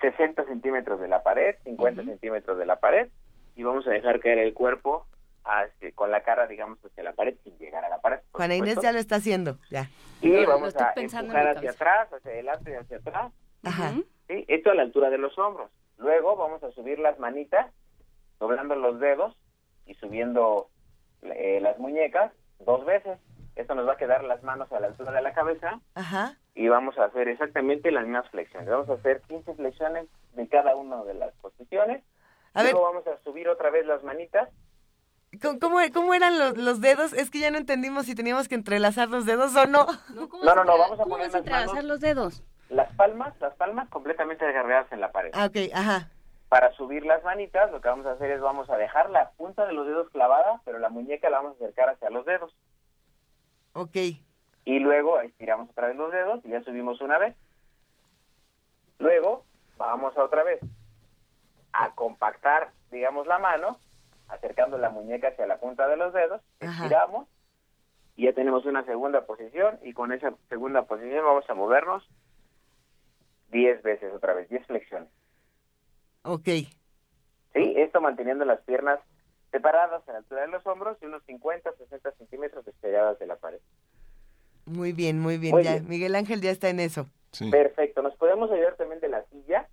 60 0.00 0.44
centímetros 0.44 1.00
de 1.00 1.08
la 1.08 1.22
pared, 1.22 1.56
50 1.64 2.04
centímetros 2.04 2.58
de 2.58 2.66
la 2.66 2.76
pared, 2.76 3.08
y 3.54 3.62
vamos 3.62 3.86
a 3.86 3.90
dejar 3.90 4.20
caer 4.20 4.38
el 4.38 4.52
cuerpo 4.54 5.06
hacia- 5.44 5.92
con 5.92 6.10
la 6.10 6.22
cara, 6.22 6.46
digamos, 6.46 6.78
hacia 6.84 7.02
la 7.02 7.12
pared 7.12 7.34
sin 7.44 7.56
llegar 7.58 7.84
a 7.84 7.88
la 7.88 7.98
pared. 8.00 8.18
Juana 8.32 8.54
Inés 8.56 8.70
supuesto. 8.74 8.82
ya 8.82 8.92
lo 8.92 8.98
está 8.98 9.16
haciendo, 9.16 9.58
ya. 9.70 9.88
Y 10.20 10.28
lo 10.28 10.46
vamos 10.48 10.76
a 10.76 10.92
empujar 10.96 11.48
hacia 11.48 11.70
atrás, 11.70 12.12
hacia 12.12 12.30
adelante 12.30 12.70
y 12.72 12.74
hacia 12.74 12.96
atrás. 12.98 13.32
Ajá. 13.64 13.92
¿sí? 14.28 14.44
Esto 14.48 14.70
a 14.70 14.74
la 14.74 14.82
altura 14.82 15.08
de 15.10 15.18
los 15.18 15.36
hombros. 15.38 15.70
Luego 15.98 16.36
vamos 16.36 16.62
a 16.62 16.70
subir 16.72 16.98
las 16.98 17.18
manitas, 17.18 17.72
doblando 18.38 18.74
los 18.74 19.00
dedos 19.00 19.34
y 19.86 19.94
subiendo 19.94 20.68
eh, 21.22 21.58
las 21.60 21.78
muñecas 21.78 22.32
dos 22.60 22.84
veces. 22.84 23.18
Esto 23.54 23.74
nos 23.74 23.88
va 23.88 23.94
a 23.94 23.96
quedar 23.96 24.22
las 24.24 24.42
manos 24.42 24.70
a 24.72 24.80
la 24.80 24.88
altura 24.88 25.12
de 25.12 25.22
la 25.22 25.32
cabeza 25.32 25.80
Ajá. 25.94 26.36
y 26.54 26.68
vamos 26.68 26.98
a 26.98 27.04
hacer 27.06 27.28
exactamente 27.28 27.90
las 27.90 28.04
mismas 28.04 28.28
flexiones. 28.30 28.68
Vamos 28.68 28.90
a 28.90 28.94
hacer 28.94 29.22
15 29.22 29.54
flexiones 29.54 30.08
de 30.34 30.46
cada 30.48 30.76
una 30.76 31.02
de 31.04 31.14
las 31.14 31.32
posiciones. 31.36 32.04
A 32.52 32.62
ver, 32.62 32.72
Luego 32.72 32.86
vamos 32.86 33.06
a 33.06 33.18
subir 33.24 33.48
otra 33.48 33.70
vez 33.70 33.86
las 33.86 34.02
manitas. 34.02 34.50
¿cómo, 35.60 35.78
cómo, 35.92 36.14
eran 36.14 36.38
los, 36.38 36.56
los 36.56 36.80
dedos? 36.80 37.12
Es 37.12 37.30
que 37.30 37.38
ya 37.38 37.50
no 37.50 37.58
entendimos 37.58 38.06
si 38.06 38.14
teníamos 38.14 38.48
que 38.48 38.54
entrelazar 38.54 39.08
los 39.08 39.24
dedos 39.26 39.54
o 39.56 39.66
no. 39.66 39.86
No, 40.14 40.28
¿cómo 40.28 40.44
No, 40.44 40.54
no, 40.54 40.64
no, 40.64 40.78
vamos 40.78 41.00
a 41.00 41.02
¿cómo 41.04 41.16
poner 41.16 41.28
las 41.28 41.34
entrelazar 41.36 41.68
manos. 41.68 41.84
los 41.84 42.00
dedos? 42.00 42.42
Las 42.68 42.92
palmas, 42.94 43.38
las 43.40 43.54
palmas 43.54 43.88
completamente 43.88 44.44
desgarradas 44.44 44.90
en 44.92 45.00
la 45.00 45.12
pared. 45.12 45.30
Ah, 45.34 45.46
ok, 45.46 45.56
ajá. 45.72 46.10
Para 46.48 46.72
subir 46.72 47.04
las 47.04 47.22
manitas, 47.24 47.70
lo 47.70 47.80
que 47.80 47.88
vamos 47.88 48.06
a 48.06 48.12
hacer 48.12 48.30
es 48.30 48.40
vamos 48.40 48.68
a 48.70 48.76
dejar 48.76 49.10
la 49.10 49.30
punta 49.30 49.66
de 49.66 49.72
los 49.72 49.86
dedos 49.86 50.10
clavada, 50.10 50.60
pero 50.64 50.78
la 50.78 50.88
muñeca 50.88 51.30
la 51.30 51.38
vamos 51.38 51.52
a 51.54 51.64
acercar 51.64 51.88
hacia 51.90 52.10
los 52.10 52.24
dedos. 52.24 52.54
Ok. 53.72 53.96
Y 54.64 54.78
luego 54.80 55.20
estiramos 55.20 55.70
otra 55.70 55.88
vez 55.88 55.96
los 55.96 56.10
dedos 56.12 56.44
y 56.44 56.50
ya 56.50 56.62
subimos 56.62 57.00
una 57.00 57.18
vez. 57.18 57.36
Luego 58.98 59.44
vamos 59.76 60.16
a 60.16 60.24
otra 60.24 60.42
vez 60.42 60.60
a 61.72 61.90
compactar, 61.94 62.70
digamos, 62.90 63.26
la 63.26 63.38
mano 63.38 63.78
acercando 64.28 64.78
la 64.78 64.90
muñeca 64.90 65.28
hacia 65.28 65.46
la 65.46 65.58
punta 65.58 65.86
de 65.86 65.96
los 65.96 66.12
dedos, 66.12 66.40
Ajá. 66.60 66.84
estiramos 66.84 67.28
y 68.16 68.24
ya 68.24 68.32
tenemos 68.32 68.64
una 68.64 68.84
segunda 68.84 69.24
posición 69.26 69.78
y 69.82 69.92
con 69.92 70.12
esa 70.12 70.32
segunda 70.48 70.82
posición 70.82 71.24
vamos 71.24 71.48
a 71.48 71.54
movernos 71.54 72.08
10 73.50 73.82
veces 73.82 74.12
otra 74.12 74.34
vez, 74.34 74.48
10 74.48 74.66
flexiones. 74.66 75.08
Ok. 76.22 76.44
¿Sí? 76.44 77.74
Esto 77.76 78.00
manteniendo 78.00 78.44
las 78.44 78.60
piernas 78.62 79.00
separadas 79.50 80.06
a 80.08 80.12
la 80.12 80.18
altura 80.18 80.42
de 80.42 80.48
los 80.48 80.66
hombros 80.66 80.98
y 81.00 81.06
unos 81.06 81.22
50, 81.24 81.72
60 81.72 82.12
centímetros 82.12 82.64
despegadas 82.64 83.18
de 83.18 83.26
la 83.26 83.36
pared. 83.36 83.60
Muy 84.66 84.92
bien, 84.92 85.20
muy 85.20 85.38
bien. 85.38 85.52
Muy 85.54 85.62
ya, 85.62 85.74
bien. 85.74 85.88
Miguel 85.88 86.14
Ángel 86.16 86.40
ya 86.40 86.50
está 86.50 86.68
en 86.68 86.80
eso. 86.80 87.06
Sí. 87.32 87.50
Perfecto. 87.50 88.02
Nos 88.02 88.16
podemos 88.16 88.50
ayudar 88.50 88.76
también 88.76 89.00
de 89.00 89.08
la 89.08 89.24
silla 89.26 89.68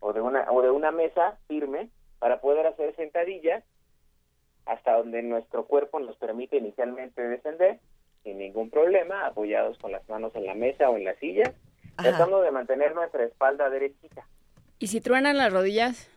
o 0.00 0.12
de 0.12 0.20
una 0.20 0.50
o 0.50 0.62
de 0.62 0.70
una 0.70 0.90
mesa 0.90 1.38
firme 1.46 1.88
para 2.18 2.40
poder 2.40 2.66
hacer 2.66 2.94
sentadillas 2.96 3.64
hasta 4.66 4.96
donde 4.96 5.22
nuestro 5.22 5.66
cuerpo 5.66 5.98
nos 6.00 6.16
permite 6.16 6.56
inicialmente 6.58 7.22
descender 7.22 7.80
sin 8.22 8.38
ningún 8.38 8.70
problema, 8.70 9.26
apoyados 9.26 9.78
con 9.78 9.92
las 9.92 10.06
manos 10.08 10.34
en 10.34 10.44
la 10.44 10.54
mesa 10.54 10.90
o 10.90 10.96
en 10.96 11.04
la 11.04 11.14
silla, 11.16 11.54
Ajá. 11.98 12.10
tratando 12.10 12.40
de 12.40 12.50
mantener 12.52 12.94
nuestra 12.94 13.24
espalda 13.24 13.68
derechita. 13.68 14.24
¿Y 14.78 14.86
si 14.86 15.00
truenan 15.00 15.36
las 15.36 15.52
rodillas? 15.52 16.08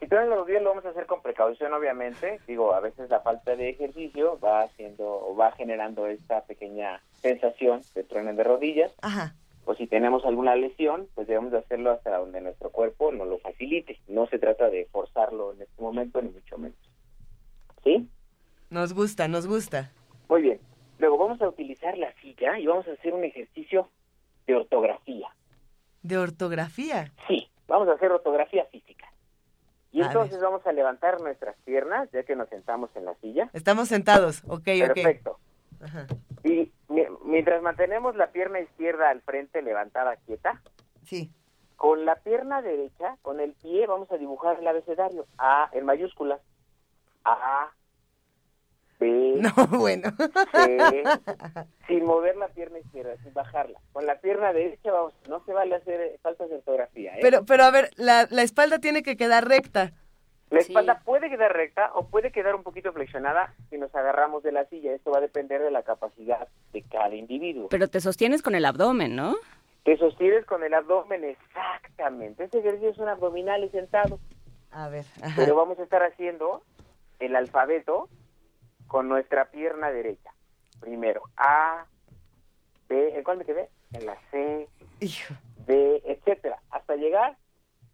Si 0.00 0.06
en 0.10 0.30
los 0.30 0.46
días 0.46 0.60
lo 0.60 0.70
vamos 0.70 0.84
a 0.84 0.90
hacer 0.90 1.06
con 1.06 1.22
precaución, 1.22 1.72
obviamente. 1.72 2.40
Digo, 2.46 2.74
a 2.74 2.80
veces 2.80 3.08
la 3.08 3.20
falta 3.20 3.54
de 3.54 3.70
ejercicio 3.70 4.38
va 4.40 4.62
haciendo 4.62 5.06
o 5.06 5.36
va 5.36 5.52
generando 5.52 6.06
esta 6.08 6.42
pequeña 6.44 7.00
sensación 7.12 7.80
de 7.94 8.02
trueno 8.02 8.34
de 8.34 8.42
rodillas. 8.42 8.92
Ajá. 9.02 9.34
O 9.66 9.74
si 9.74 9.86
tenemos 9.86 10.24
alguna 10.26 10.56
lesión, 10.56 11.08
pues 11.14 11.26
debemos 11.28 11.52
de 11.52 11.58
hacerlo 11.58 11.92
hasta 11.92 12.18
donde 12.18 12.40
nuestro 12.40 12.70
cuerpo 12.70 13.12
nos 13.12 13.28
lo 13.28 13.38
facilite. 13.38 13.98
No 14.08 14.26
se 14.26 14.38
trata 14.38 14.68
de 14.68 14.86
forzarlo 14.86 15.52
en 15.52 15.62
este 15.62 15.80
momento, 15.80 16.20
ni 16.20 16.30
mucho 16.30 16.58
menos. 16.58 16.76
¿Sí? 17.84 18.08
Nos 18.68 18.92
gusta, 18.92 19.28
nos 19.28 19.46
gusta. 19.46 19.92
Muy 20.28 20.42
bien. 20.42 20.60
Luego 20.98 21.18
vamos 21.18 21.40
a 21.40 21.48
utilizar 21.48 21.96
la 21.96 22.12
silla 22.20 22.58
y 22.58 22.66
vamos 22.66 22.86
a 22.88 22.92
hacer 22.92 23.14
un 23.14 23.24
ejercicio 23.24 23.88
de 24.46 24.54
ortografía. 24.56 25.28
De 26.02 26.18
ortografía. 26.18 27.12
Sí, 27.28 27.48
vamos 27.66 27.88
a 27.88 27.92
hacer 27.92 28.10
ortografía 28.12 28.64
física. 28.66 29.10
Y 29.92 30.02
A 30.02 30.06
entonces 30.06 30.40
vamos 30.40 30.66
a 30.66 30.72
levantar 30.72 31.20
nuestras 31.20 31.56
piernas, 31.64 32.10
ya 32.12 32.24
que 32.24 32.34
nos 32.36 32.48
sentamos 32.48 32.90
en 32.96 33.04
la 33.04 33.14
silla. 33.16 33.48
Estamos 33.52 33.88
sentados. 33.88 34.42
Ok, 34.46 34.68
ok. 34.82 34.94
Perfecto. 34.94 35.38
Ajá. 35.80 36.06
Y 36.42 36.72
mi- 36.88 37.06
mientras 37.24 37.62
mantenemos 37.62 38.16
la 38.16 38.32
pierna 38.32 38.60
izquierda 38.60 39.10
al 39.10 39.20
frente 39.22 39.62
levantada 39.62 40.16
quieta, 40.26 40.60
Sí. 41.04 41.30
con 41.76 42.04
la 42.04 42.16
pierna 42.16 42.60
derecha, 42.60 43.16
con 43.22 43.40
el 43.40 43.52
pie, 43.52 43.86
vamos 43.86 44.10
a 44.10 44.16
dibujar 44.16 44.58
el 44.58 44.66
abecedario. 44.66 45.26
A 45.38 45.68
en 45.72 45.84
mayúsculas. 45.86 46.40
A, 47.24 47.70
B, 49.10 49.34
No, 49.40 49.78
bueno. 49.78 50.10
Sin 51.86 52.04
mover 52.04 52.36
la 52.36 52.48
pierna 52.48 52.78
izquierda, 52.78 53.16
sin 53.22 53.32
bajarla. 53.34 53.78
Con 53.92 54.06
la 54.06 54.16
pierna 54.20 54.52
derecha, 54.52 54.90
vamos, 54.92 55.12
no 55.28 55.44
se 55.44 55.52
vale 55.52 55.74
hacer 55.74 56.00
eh, 56.00 56.18
faltas 56.22 56.48
de 56.48 56.56
ortografía. 56.56 57.14
¿eh? 57.16 57.18
Pero, 57.22 57.44
pero 57.44 57.64
a 57.64 57.70
ver, 57.70 57.90
la, 57.96 58.26
la 58.30 58.42
espalda 58.42 58.78
tiene 58.78 59.02
que 59.02 59.16
quedar 59.16 59.46
recta. 59.48 59.92
La 60.50 60.60
Sí. 60.60 60.68
espalda 60.68 61.00
puede 61.04 61.28
quedar 61.30 61.52
recta 61.52 61.90
o 61.94 62.06
puede 62.08 62.30
quedar 62.30 62.54
un 62.54 62.62
poquito 62.62 62.92
flexionada 62.92 63.54
si 63.70 63.78
nos 63.78 63.94
agarramos 63.94 64.42
de 64.42 64.52
la 64.52 64.64
silla. 64.66 64.92
Esto 64.92 65.10
va 65.10 65.18
a 65.18 65.22
depender 65.22 65.60
de 65.62 65.70
la 65.70 65.82
capacidad 65.82 66.46
de 66.72 66.82
cada 66.82 67.14
individuo. 67.14 67.68
Pero 67.70 67.88
te 67.88 68.00
sostienes 68.00 68.40
con 68.42 68.54
el 68.54 68.64
abdomen, 68.64 69.16
¿no? 69.16 69.34
Te 69.84 69.96
sostienes 69.96 70.44
con 70.46 70.62
el 70.62 70.72
abdomen 70.74 71.24
exactamente. 71.24 72.44
Este 72.44 72.58
ejercicio 72.60 72.90
es 72.90 72.98
un 72.98 73.08
abdominal 73.08 73.64
y 73.64 73.68
sentado. 73.70 74.18
A 74.70 74.88
ver. 74.88 75.04
Ajá. 75.22 75.34
Pero 75.36 75.56
vamos 75.56 75.78
a 75.78 75.82
estar 75.82 76.02
haciendo 76.02 76.62
el 77.18 77.34
alfabeto 77.36 78.08
con 78.86 79.08
nuestra 79.08 79.46
pierna 79.46 79.90
derecha. 79.90 80.30
Primero, 80.80 81.22
A, 81.36 81.86
B, 82.88 83.16
¿en 83.16 83.24
cuál 83.24 83.38
me 83.38 83.44
quedé? 83.44 83.68
En 83.92 84.06
la 84.06 84.16
C, 84.30 84.68
Hijo. 85.00 85.34
D, 85.66 86.02
etcétera, 86.04 86.58
hasta 86.70 86.96
llegar 86.96 87.36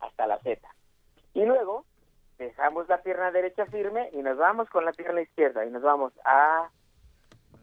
hasta 0.00 0.26
la 0.26 0.38
Z. 0.38 0.60
Y 1.34 1.44
luego 1.44 1.84
dejamos 2.38 2.88
la 2.88 3.02
pierna 3.02 3.30
derecha 3.30 3.66
firme 3.66 4.08
y 4.12 4.18
nos 4.18 4.38
vamos 4.38 4.68
con 4.70 4.84
la 4.84 4.92
pierna 4.92 5.20
izquierda 5.20 5.64
y 5.66 5.70
nos 5.70 5.82
vamos 5.82 6.12
A, 6.24 6.70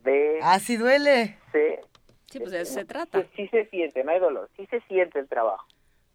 B, 0.04 0.40
Así 0.42 0.78
duele. 0.78 1.38
C. 1.52 1.82
Sí, 2.30 2.40
pues 2.40 2.52
de 2.52 2.62
eso 2.62 2.74
se 2.74 2.86
trata. 2.86 3.22
Sí, 3.22 3.28
sí 3.36 3.48
se 3.50 3.66
siente, 3.70 4.04
no 4.04 4.12
hay 4.12 4.20
dolor, 4.20 4.50
sí 4.56 4.66
se 4.68 4.82
siente 4.82 5.20
el 5.20 5.28
trabajo. 5.28 5.66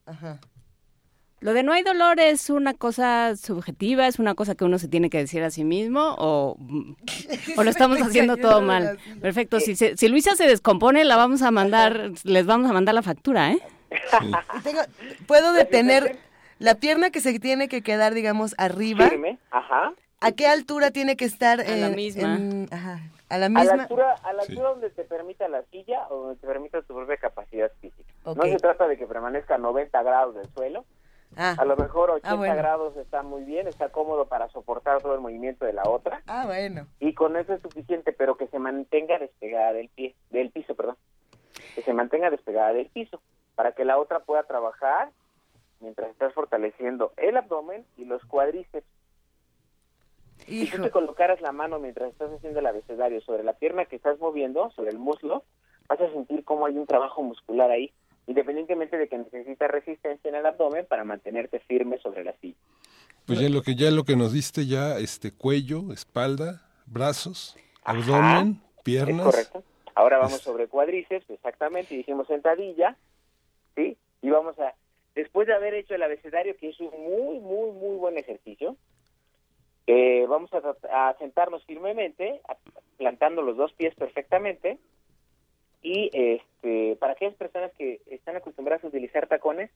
Ajá. 0.06 0.38
Lo 1.42 1.52
de 1.54 1.62
no 1.64 1.72
hay 1.72 1.82
dolor 1.82 2.20
es 2.20 2.50
una 2.50 2.72
cosa 2.72 3.34
subjetiva, 3.36 4.06
es 4.06 4.18
una 4.20 4.34
cosa 4.34 4.54
que 4.54 4.64
uno 4.64 4.78
se 4.78 4.86
tiene 4.88 5.10
que 5.10 5.18
decir 5.18 5.42
a 5.42 5.50
sí 5.50 5.64
mismo 5.64 6.14
o, 6.18 6.56
o 7.56 7.64
lo 7.64 7.68
estamos 7.70 7.98
haciendo 8.02 8.36
todo 8.36 8.60
la 8.60 8.66
mal. 8.66 8.98
Perfecto, 9.20 9.58
si, 9.60 9.74
se- 9.74 9.96
si 9.96 10.08
Luisa 10.08 10.36
se 10.36 10.46
descompone, 10.46 11.04
la 11.04 11.16
vamos 11.16 11.42
a 11.42 11.50
mandar, 11.50 12.12
les 12.22 12.46
vamos 12.46 12.70
a 12.70 12.72
mandar 12.72 12.94
la 12.94 13.02
factura, 13.02 13.50
¿eh? 13.52 13.58
Tengo- 14.62 14.80
Puedo 15.26 15.52
detener 15.52 16.16
la 16.60 16.76
pierna 16.76 17.10
que 17.10 17.20
se 17.20 17.38
tiene 17.40 17.68
que 17.68 17.82
quedar, 17.82 18.14
digamos, 18.14 18.54
arriba. 18.56 19.08
Firme, 19.08 19.38
ajá. 19.50 19.92
¿A 20.20 20.30
qué 20.32 20.46
altura 20.46 20.92
tiene 20.92 21.16
que 21.16 21.24
estar? 21.24 21.60
A 21.60 21.64
la 21.76 21.88
en- 21.88 21.96
misma. 21.96 22.36
en- 22.36 22.68
ajá, 22.70 23.00
a 23.28 23.38
la 23.38 23.46
A 23.46 23.48
misma. 23.48 23.64
la 23.76 23.82
altura, 23.82 24.14
a 24.22 24.32
la 24.32 24.42
Sí. 24.44 24.52
altura 24.52 24.68
donde 24.70 24.90
te 24.90 25.02
permita 25.02 25.48
la 25.48 25.62
silla 25.72 26.06
o 26.08 26.16
donde 26.26 26.40
te 26.40 26.46
permita 26.46 26.80
tu 26.82 26.94
propia 26.94 27.16
capacidad 27.16 27.70
física. 27.80 28.08
No 28.24 28.42
se 28.44 28.56
trata 28.58 28.86
de 28.86 28.96
que 28.96 29.06
permanezca 29.06 29.56
a 29.56 29.58
90 29.58 30.00
grados 30.04 30.36
del 30.36 30.46
suelo. 30.54 30.84
Ah, 31.36 31.54
A 31.58 31.64
lo 31.64 31.76
mejor 31.76 32.10
80 32.10 32.34
bueno. 32.36 32.54
grados 32.56 32.96
está 32.96 33.22
muy 33.22 33.42
bien, 33.44 33.66
está 33.66 33.88
cómodo 33.90 34.26
para 34.26 34.48
soportar 34.50 35.00
todo 35.00 35.14
el 35.14 35.20
movimiento 35.20 35.64
de 35.64 35.72
la 35.72 35.82
otra. 35.84 36.22
ah, 36.26 36.44
bueno. 36.46 36.86
Y 37.00 37.14
con 37.14 37.36
eso 37.36 37.54
es 37.54 37.62
suficiente, 37.62 38.12
pero 38.12 38.36
que 38.36 38.48
se 38.48 38.58
mantenga 38.58 39.18
despegada 39.18 39.72
del 39.72 39.88
pie, 39.88 40.14
del 40.30 40.50
piso, 40.50 40.74
perdón. 40.74 40.96
Que 41.74 41.82
se 41.82 41.92
mantenga 41.94 42.28
despegada 42.30 42.72
del 42.74 42.88
piso 42.90 43.20
para 43.54 43.72
que 43.72 43.84
la 43.84 43.98
otra 43.98 44.20
pueda 44.20 44.42
trabajar 44.44 45.10
mientras 45.80 46.10
estás 46.10 46.32
fortaleciendo 46.34 47.12
el 47.16 47.36
abdomen 47.36 47.84
y 47.96 48.04
los 48.04 48.22
cuádriceps. 48.26 48.86
Si 50.46 50.66
tú 50.70 50.76
Hijo. 50.76 50.82
te 50.82 50.90
colocaras 50.90 51.40
la 51.40 51.52
mano 51.52 51.78
mientras 51.78 52.10
estás 52.10 52.30
haciendo 52.32 52.58
el 52.58 52.66
abecedario 52.66 53.20
sobre 53.20 53.44
la 53.44 53.52
pierna 53.54 53.84
que 53.86 53.96
estás 53.96 54.18
moviendo, 54.18 54.70
sobre 54.72 54.90
el 54.90 54.98
muslo, 54.98 55.44
vas 55.88 56.00
a 56.00 56.10
sentir 56.10 56.44
cómo 56.44 56.66
hay 56.66 56.76
un 56.76 56.86
trabajo 56.86 57.22
muscular 57.22 57.70
ahí, 57.70 57.92
independientemente 58.26 58.96
de 58.96 59.08
que 59.08 59.18
necesitas 59.18 59.70
resistencia 59.70 60.28
en 60.28 60.34
el 60.36 60.46
abdomen 60.46 60.86
para 60.86 61.04
mantenerte 61.04 61.60
firme 61.60 61.98
sobre 61.98 62.24
la 62.24 62.32
silla. 62.40 62.56
Pues 63.26 63.40
ya 63.40 63.48
lo 63.48 63.62
que 63.62 63.74
ya 63.74 63.90
lo 63.90 64.04
que 64.04 64.16
nos 64.16 64.32
diste 64.32 64.66
ya 64.66 64.98
este 64.98 65.32
cuello, 65.32 65.92
espalda, 65.92 66.62
brazos, 66.86 67.56
Ajá. 67.84 67.98
abdomen, 67.98 68.60
¿Es 68.76 68.82
piernas. 68.82 69.24
correcto? 69.26 69.62
Ahora 69.94 70.18
vamos 70.18 70.34
Es- 70.38 70.42
sobre 70.42 70.68
cuádriceps, 70.68 71.28
exactamente, 71.30 71.94
y 71.94 71.98
dijimos 71.98 72.26
sentadilla, 72.26 72.96
¿sí? 73.76 73.96
Y 74.22 74.30
vamos 74.30 74.58
a, 74.58 74.74
después 75.14 75.46
de 75.46 75.54
haber 75.54 75.74
hecho 75.74 75.94
el 75.94 76.02
abecedario, 76.02 76.56
que 76.56 76.70
es 76.70 76.80
un 76.80 76.90
muy, 76.90 77.38
muy, 77.40 77.70
muy 77.72 77.96
buen 77.96 78.18
ejercicio, 78.18 78.76
eh, 79.86 80.24
vamos 80.28 80.50
a, 80.54 81.14
sentarnos 81.18 81.64
firmemente, 81.64 82.40
plantando 82.96 83.42
los 83.42 83.56
dos 83.56 83.72
pies 83.74 83.94
perfectamente, 83.94 84.78
y 85.82 86.10
este, 86.12 86.96
para 86.96 87.14
aquellas 87.14 87.34
personas 87.34 87.72
que 87.76 88.00
están 88.06 88.36
acostumbradas 88.36 88.84
a 88.84 88.88
utilizar 88.88 89.26
tacones, 89.26 89.70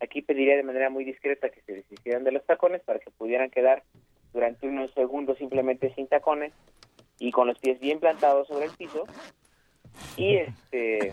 aquí 0.00 0.22
pediría 0.22 0.56
de 0.56 0.62
manera 0.62 0.90
muy 0.90 1.04
discreta 1.04 1.50
que 1.50 1.60
se 1.62 1.74
deshicieran 1.74 2.24
de 2.24 2.32
los 2.32 2.44
tacones 2.46 2.82
para 2.82 3.00
que 3.00 3.10
pudieran 3.10 3.50
quedar 3.50 3.82
durante 4.32 4.68
unos 4.68 4.92
segundos 4.94 5.38
simplemente 5.38 5.92
sin 5.94 6.06
tacones 6.06 6.52
y 7.18 7.32
con 7.32 7.48
los 7.48 7.58
pies 7.58 7.80
bien 7.80 7.98
plantados 7.98 8.46
sobre 8.46 8.66
el 8.66 8.72
piso 8.72 9.04
y 10.16 10.36
este 10.36 11.12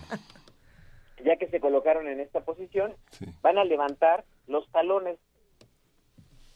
ya 1.23 1.35
que 1.37 1.47
se 1.47 1.59
colocaron 1.59 2.07
en 2.07 2.19
esta 2.19 2.41
posición 2.41 2.93
Sí. 3.11 3.25
van 3.41 3.57
a 3.57 3.63
levantar 3.65 4.23
los 4.45 4.69
talones 4.71 5.17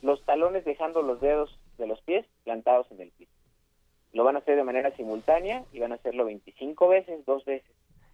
los 0.04 0.24
talones 0.26 0.64
dejando 0.66 1.02
los 1.02 1.20
dedos 1.20 1.60
de 1.80 1.88
los 1.88 2.00
pies 2.02 2.26
plantados 2.44 2.90
en 2.92 3.02
el 3.02 3.10
piso 3.12 3.32
lo 4.14 4.24
van 4.24 4.36
a 4.36 4.40
hacer 4.40 4.56
de 4.56 4.64
manera 4.64 4.96
simultánea 4.96 5.64
y 5.74 5.80
van 5.80 5.92
a 5.92 5.96
hacerlo 5.96 6.26
25 6.26 6.88
veces 6.90 7.26
dos 7.26 7.44
veces 7.46 7.70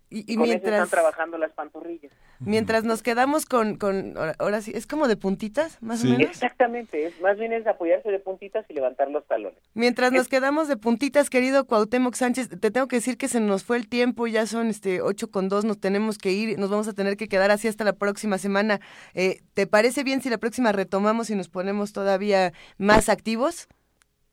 Y, 0.10 0.32
eso 0.32 0.39
mientras, 0.41 0.74
están 0.74 0.89
trabajando 0.89 1.38
las 1.38 1.52
pantorrillas 1.52 2.14
mientras 2.39 2.84
nos 2.86 3.02
quedamos 3.04 3.45
con, 3.45 3.78
con 3.78 4.16
ahora, 4.16 4.36
ahora 4.39 4.62
sí, 4.62 4.72
es 4.74 4.88
como 4.88 5.08
de 5.10 5.18
puntitas, 5.18 5.82
más 5.82 6.00
Sí. 6.00 6.08
o 6.08 6.12
menos. 6.18 6.30
exactamente 6.32 7.06
es 7.08 7.20
más 7.20 7.38
bien 7.38 7.52
es 7.52 7.66
apoyarse 7.68 8.10
de 8.10 8.20
puntitas 8.20 8.64
y 8.70 8.74
levantar 8.74 9.10
los 9.10 9.26
talones 9.28 9.60
Mientras 9.74 10.12
nos 10.14 10.28
quedamos 10.30 10.68
de 10.70 10.78
puntitas, 10.78 11.30
querido 11.30 11.66
Cuauhtémoc 11.66 12.14
Sánchez, 12.16 12.48
te 12.48 12.72
tengo 12.72 12.88
que 12.88 12.95
decir 12.98 13.18
que 13.18 13.28
se 13.28 13.39
nos 13.41 13.64
fue 13.66 13.76
el 13.78 13.89
tiempo, 13.89 14.28
ya 14.28 14.45
son 14.45 14.68
este 14.68 15.02
ocho 15.02 15.30
con 15.30 15.50
dos, 15.50 15.66
nos 15.66 15.80
tenemos 15.80 16.18
que 16.18 16.32
ir, 16.32 16.58
nos 16.58 16.70
vamos 16.70 16.88
a 16.88 16.93
tener 16.93 17.18
que 17.18 17.28
quedar 17.28 17.52
así 17.52 17.68
hasta 17.68 17.84
la 17.84 17.93
próxima 17.93 18.38
semana. 18.38 18.80
Eh, 19.14 19.41
¿Te 19.56 19.68
parece 19.68 20.04
bien 20.04 20.22
si 20.22 20.30
la 20.30 20.38
próxima 20.38 20.72
retomamos 20.72 21.30
y 21.32 21.36
nos 21.36 21.50
ponemos 21.50 21.91
todavía 21.91 22.54
más 22.78 23.10
activos? 23.10 23.68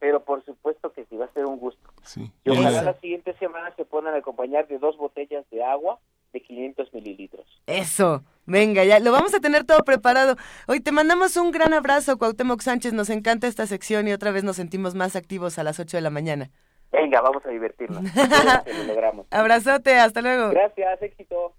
Pero 0.05 0.23
por 0.23 0.45
supuesto 0.45 0.93
que 0.93 1.07
sí 1.07 1.17
va 1.17 1.25
a 1.25 1.33
ser 1.33 1.47
un 1.47 1.59
gusto 1.59 1.81
Sí. 2.03 2.31
y 2.45 2.51
ojalá 2.51 2.69
Eso. 2.77 2.85
las 2.85 3.01
siguientes 3.01 3.35
semanas 3.39 3.73
se 3.75 3.87
puedan 3.87 4.15
acompañar 4.15 4.69
de 4.69 4.79
dos 4.79 4.99
botellas 4.99 5.47
de 5.51 5.65
agua 5.65 5.99
de 6.35 6.43
500 6.43 6.93
mililitros 6.93 7.47
Eso, 7.67 8.23
Venga, 8.45 8.85
ya 8.85 9.01
lo 9.01 9.13
vamos 9.13 9.33
a 9.35 9.41
tener 9.41 9.65
todo 9.65 9.83
preparado. 9.85 10.37
Hoy 10.69 10.81
te 10.81 10.93
mandamos 10.93 11.39
un 11.39 11.53
gran 11.53 11.73
abrazo, 11.73 12.19
Cuauhtémoc 12.19 12.61
Sánchez. 12.61 12.93
Nos 12.93 13.09
encanta 13.09 13.47
esta 13.47 13.67
sección 13.67 14.07
y 14.07 14.13
otra 14.13 14.31
vez 14.33 14.45
nos 14.45 14.57
sentimos 14.57 14.95
más 14.95 15.17
activos 15.17 15.59
a 15.59 15.65
las 15.65 15.81
8 15.81 15.97
de 15.97 16.03
la 16.03 16.11
mañana. 16.11 16.51
Venga, 16.93 17.23
vamos 17.23 17.43
a 17.47 17.49
divertirnos. 17.49 18.03
lo 18.67 18.85
logramos. 18.85 19.27
Abrazote, 19.31 19.95
hasta 19.95 20.21
luego. 20.21 20.51
Gracias, 20.51 21.01
éxito. 21.01 21.55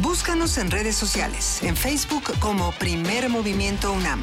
Búscanos 0.00 0.56
en 0.58 0.70
redes 0.70 0.94
sociales, 0.94 1.60
en 1.64 1.74
Facebook 1.74 2.38
como 2.40 2.70
Primer 2.78 3.28
Movimiento 3.28 3.92
UNAM 3.92 4.22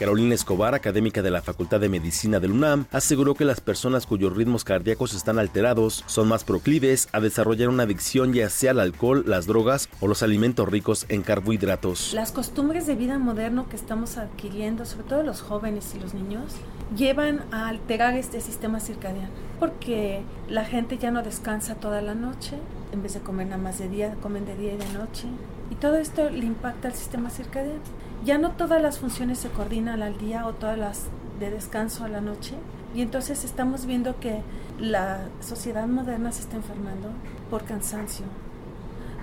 Carolina 0.00 0.34
Escobar, 0.34 0.74
académica 0.74 1.20
de 1.20 1.30
la 1.30 1.42
Facultad 1.42 1.78
de 1.78 1.90
Medicina 1.90 2.40
del 2.40 2.52
UNAM, 2.52 2.86
aseguró 2.90 3.34
que 3.34 3.44
las 3.44 3.60
personas 3.60 4.06
cuyos 4.06 4.34
ritmos 4.34 4.64
cardíacos 4.64 5.12
están 5.12 5.38
alterados 5.38 6.04
son 6.06 6.26
más 6.26 6.42
proclives 6.42 7.10
a 7.12 7.20
desarrollar 7.20 7.68
una 7.68 7.82
adicción 7.82 8.32
ya 8.32 8.48
sea 8.48 8.70
al 8.70 8.80
alcohol, 8.80 9.24
las 9.26 9.46
drogas 9.46 9.90
o 10.00 10.08
los 10.08 10.22
alimentos 10.22 10.66
ricos 10.66 11.04
en 11.10 11.20
carbohidratos. 11.20 12.14
Las 12.14 12.32
costumbres 12.32 12.86
de 12.86 12.94
vida 12.94 13.18
moderno 13.18 13.68
que 13.68 13.76
estamos 13.76 14.16
adquiriendo, 14.16 14.86
sobre 14.86 15.04
todo 15.04 15.22
los 15.22 15.42
jóvenes 15.42 15.92
y 15.94 16.00
los 16.00 16.14
niños, 16.14 16.54
llevan 16.96 17.44
a 17.52 17.68
alterar 17.68 18.16
este 18.16 18.40
sistema 18.40 18.80
circadiano, 18.80 19.28
porque 19.58 20.22
la 20.48 20.64
gente 20.64 20.96
ya 20.96 21.10
no 21.10 21.22
descansa 21.22 21.74
toda 21.74 22.00
la 22.00 22.14
noche, 22.14 22.56
en 22.94 23.02
vez 23.02 23.12
de 23.12 23.20
comer 23.20 23.48
nada 23.48 23.62
más 23.62 23.78
de 23.78 23.90
día, 23.90 24.14
comen 24.22 24.46
de 24.46 24.56
día 24.56 24.72
y 24.72 24.78
de 24.78 24.98
noche, 24.98 25.26
y 25.70 25.74
todo 25.74 25.96
esto 25.96 26.30
le 26.30 26.46
impacta 26.46 26.88
al 26.88 26.94
sistema 26.94 27.28
circadiano 27.28 27.80
ya 28.24 28.36
no 28.36 28.50
todas 28.50 28.82
las 28.82 28.98
funciones 28.98 29.38
se 29.38 29.48
coordinan 29.48 30.02
al 30.02 30.18
día 30.18 30.46
o 30.46 30.52
todas 30.52 30.78
las 30.78 31.04
de 31.38 31.50
descanso 31.50 32.04
a 32.04 32.08
la 32.08 32.20
noche. 32.20 32.54
Y 32.94 33.02
entonces 33.02 33.44
estamos 33.44 33.86
viendo 33.86 34.18
que 34.20 34.42
la 34.78 35.28
sociedad 35.40 35.86
moderna 35.86 36.32
se 36.32 36.42
está 36.42 36.56
enfermando 36.56 37.08
por 37.48 37.64
cansancio. 37.64 38.26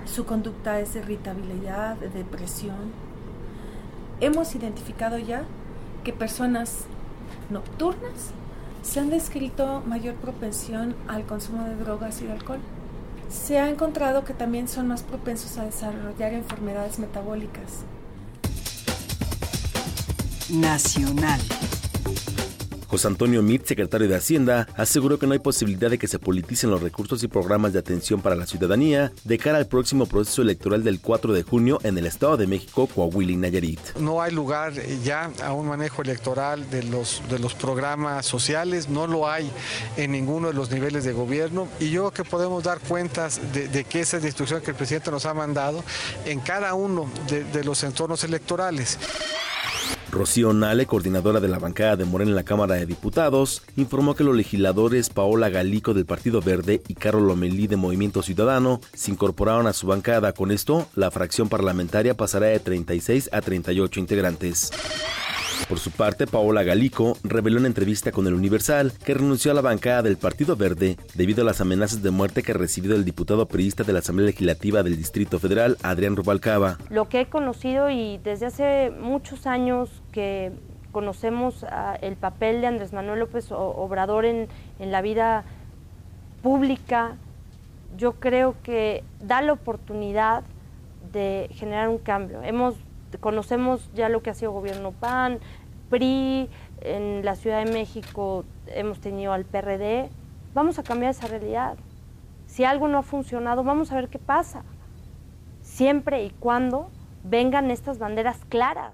Su 0.06 0.24
conducta 0.24 0.80
es 0.80 0.94
de 0.94 1.00
irritabilidad, 1.00 1.96
de 1.96 2.08
depresión. 2.08 2.92
Hemos 4.20 4.54
identificado 4.54 5.18
ya 5.18 5.44
que 6.02 6.12
personas 6.12 6.84
nocturnas 7.50 8.32
se 8.82 9.00
han 9.00 9.10
descrito 9.10 9.82
mayor 9.86 10.14
propensión 10.14 10.96
al 11.08 11.24
consumo 11.24 11.64
de 11.64 11.76
drogas 11.76 12.22
y 12.22 12.28
alcohol. 12.28 12.60
Se 13.28 13.58
ha 13.58 13.68
encontrado 13.68 14.24
que 14.24 14.32
también 14.32 14.66
son 14.66 14.88
más 14.88 15.02
propensos 15.02 15.58
a 15.58 15.64
desarrollar 15.64 16.32
enfermedades 16.32 16.98
metabólicas 16.98 17.84
Nacional. 20.50 21.40
José 22.88 23.06
Antonio 23.06 23.42
Mit, 23.42 23.66
secretario 23.66 24.08
de 24.08 24.16
Hacienda, 24.16 24.66
aseguró 24.74 25.18
que 25.18 25.26
no 25.26 25.34
hay 25.34 25.40
posibilidad 25.40 25.90
de 25.90 25.98
que 25.98 26.08
se 26.08 26.18
politicen 26.18 26.70
los 26.70 26.80
recursos 26.80 27.22
y 27.22 27.28
programas 27.28 27.74
de 27.74 27.78
atención 27.78 28.22
para 28.22 28.34
la 28.34 28.46
ciudadanía 28.46 29.12
de 29.24 29.36
cara 29.36 29.58
al 29.58 29.66
próximo 29.66 30.06
proceso 30.06 30.40
electoral 30.40 30.82
del 30.82 30.98
4 30.98 31.34
de 31.34 31.42
junio 31.42 31.78
en 31.82 31.98
el 31.98 32.06
Estado 32.06 32.38
de 32.38 32.46
México, 32.46 32.86
Coahuila 32.86 33.32
y 33.32 33.36
Nayarit. 33.36 33.78
No 33.98 34.22
hay 34.22 34.32
lugar 34.32 34.72
ya 35.04 35.30
a 35.44 35.52
un 35.52 35.68
manejo 35.68 36.00
electoral 36.00 36.70
de 36.70 36.82
los, 36.82 37.20
de 37.28 37.38
los 37.38 37.52
programas 37.52 38.24
sociales, 38.24 38.88
no 38.88 39.06
lo 39.06 39.28
hay 39.28 39.50
en 39.98 40.12
ninguno 40.12 40.48
de 40.48 40.54
los 40.54 40.70
niveles 40.70 41.04
de 41.04 41.12
gobierno 41.12 41.68
y 41.80 41.90
yo 41.90 42.10
creo 42.10 42.24
que 42.24 42.30
podemos 42.30 42.64
dar 42.64 42.80
cuentas 42.80 43.38
de, 43.52 43.68
de 43.68 43.84
que 43.84 44.00
esa 44.00 44.16
es 44.16 44.22
la 44.22 44.30
instrucción 44.30 44.62
que 44.62 44.70
el 44.70 44.76
presidente 44.78 45.10
nos 45.10 45.26
ha 45.26 45.34
mandado 45.34 45.84
en 46.24 46.40
cada 46.40 46.72
uno 46.72 47.06
de, 47.28 47.44
de 47.44 47.64
los 47.64 47.84
entornos 47.84 48.24
electorales. 48.24 48.98
Rocío 50.10 50.52
Nale, 50.52 50.86
coordinadora 50.86 51.40
de 51.40 51.48
la 51.48 51.58
bancada 51.58 51.96
de 51.96 52.04
Morena 52.04 52.30
en 52.30 52.36
la 52.36 52.42
Cámara 52.42 52.76
de 52.76 52.86
Diputados, 52.86 53.62
informó 53.76 54.14
que 54.14 54.24
los 54.24 54.34
legisladores 54.34 55.10
Paola 55.10 55.50
Galico 55.50 55.94
del 55.94 56.06
Partido 56.06 56.40
Verde 56.40 56.82
y 56.88 56.94
Carlos 56.94 57.22
Lomelí 57.22 57.66
de 57.66 57.76
Movimiento 57.76 58.22
Ciudadano 58.22 58.80
se 58.94 59.10
incorporaron 59.10 59.66
a 59.66 59.72
su 59.72 59.86
bancada. 59.86 60.32
Con 60.32 60.50
esto, 60.50 60.88
la 60.94 61.10
fracción 61.10 61.48
parlamentaria 61.48 62.14
pasará 62.14 62.46
de 62.46 62.60
36 62.60 63.30
a 63.32 63.40
38 63.40 64.00
integrantes. 64.00 64.70
Por 65.66 65.78
su 65.78 65.90
parte, 65.90 66.26
Paola 66.26 66.62
Galico 66.62 67.16
reveló 67.22 67.58
en 67.58 67.66
entrevista 67.66 68.12
con 68.12 68.26
el 68.26 68.34
Universal 68.34 68.92
que 69.04 69.14
renunció 69.14 69.50
a 69.50 69.54
la 69.54 69.60
bancada 69.60 70.02
del 70.02 70.16
Partido 70.16 70.56
Verde 70.56 70.96
debido 71.14 71.42
a 71.42 71.44
las 71.44 71.60
amenazas 71.60 72.02
de 72.02 72.10
muerte 72.10 72.42
que 72.42 72.52
ha 72.52 72.54
recibido 72.54 72.94
el 72.96 73.04
diputado 73.04 73.46
periodista 73.46 73.84
de 73.84 73.92
la 73.92 73.98
Asamblea 73.98 74.26
Legislativa 74.26 74.82
del 74.82 74.96
Distrito 74.96 75.38
Federal, 75.38 75.76
Adrián 75.82 76.16
Rubalcaba. 76.16 76.78
Lo 76.90 77.08
que 77.08 77.20
he 77.20 77.26
conocido 77.26 77.90
y 77.90 78.18
desde 78.18 78.46
hace 78.46 78.90
muchos 78.90 79.46
años 79.46 79.90
que 80.12 80.52
conocemos 80.92 81.66
el 82.00 82.16
papel 82.16 82.60
de 82.60 82.66
Andrés 82.66 82.92
Manuel 82.92 83.20
López 83.20 83.48
Obrador 83.50 84.24
en, 84.24 84.48
en 84.78 84.90
la 84.90 85.02
vida 85.02 85.44
pública, 86.42 87.16
yo 87.96 88.14
creo 88.14 88.54
que 88.62 89.04
da 89.20 89.42
la 89.42 89.52
oportunidad 89.52 90.44
de 91.12 91.48
generar 91.52 91.88
un 91.88 91.98
cambio. 91.98 92.42
Hemos 92.42 92.74
conocemos 93.20 93.90
ya 93.94 94.08
lo 94.08 94.22
que 94.22 94.30
ha 94.30 94.34
sido 94.34 94.52
gobierno 94.52 94.92
PAN, 94.92 95.40
PRI, 95.88 96.48
en 96.80 97.24
la 97.24 97.34
Ciudad 97.34 97.64
de 97.64 97.72
México 97.72 98.44
hemos 98.66 99.00
tenido 99.00 99.32
al 99.32 99.44
PRD. 99.44 100.10
Vamos 100.54 100.78
a 100.78 100.82
cambiar 100.82 101.10
esa 101.10 101.26
realidad. 101.26 101.76
Si 102.46 102.64
algo 102.64 102.88
no 102.88 102.98
ha 102.98 103.02
funcionado, 103.02 103.64
vamos 103.64 103.92
a 103.92 103.96
ver 103.96 104.08
qué 104.08 104.18
pasa. 104.18 104.64
Siempre 105.62 106.24
y 106.24 106.30
cuando 106.30 106.90
vengan 107.24 107.70
estas 107.70 107.98
banderas 107.98 108.38
claras. 108.48 108.92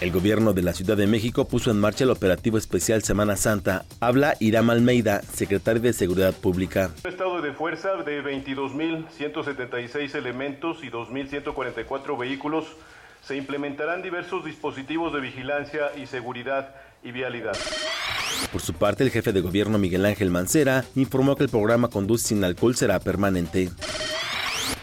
El 0.00 0.12
gobierno 0.12 0.52
de 0.52 0.62
la 0.62 0.74
Ciudad 0.74 0.96
de 0.96 1.06
México 1.06 1.46
puso 1.46 1.70
en 1.70 1.80
marcha 1.80 2.04
el 2.04 2.10
operativo 2.10 2.56
especial 2.58 3.02
Semana 3.02 3.36
Santa. 3.36 3.84
Habla 4.00 4.36
Irama 4.38 4.72
Almeida, 4.72 5.22
secretario 5.22 5.82
de 5.82 5.92
Seguridad 5.92 6.34
Pública. 6.34 6.90
Un 7.04 7.10
estado 7.10 7.42
de 7.42 7.52
fuerza 7.52 7.96
de 8.04 8.22
22.176 8.22 10.14
elementos 10.14 10.84
y 10.84 10.90
2.144 10.90 12.18
vehículos 12.18 12.76
se 13.28 13.36
implementarán 13.36 14.00
diversos 14.00 14.42
dispositivos 14.42 15.12
de 15.12 15.20
vigilancia 15.20 15.90
y 15.94 16.06
seguridad 16.06 16.74
y 17.04 17.12
vialidad. 17.12 17.52
Por 18.50 18.62
su 18.62 18.72
parte, 18.72 19.04
el 19.04 19.10
jefe 19.10 19.34
de 19.34 19.42
gobierno 19.42 19.76
Miguel 19.76 20.06
Ángel 20.06 20.30
Mancera 20.30 20.86
informó 20.94 21.36
que 21.36 21.44
el 21.44 21.50
programa 21.50 21.88
Conduce 21.88 22.28
sin 22.28 22.42
alcohol 22.42 22.74
será 22.74 22.98
permanente. 23.00 23.68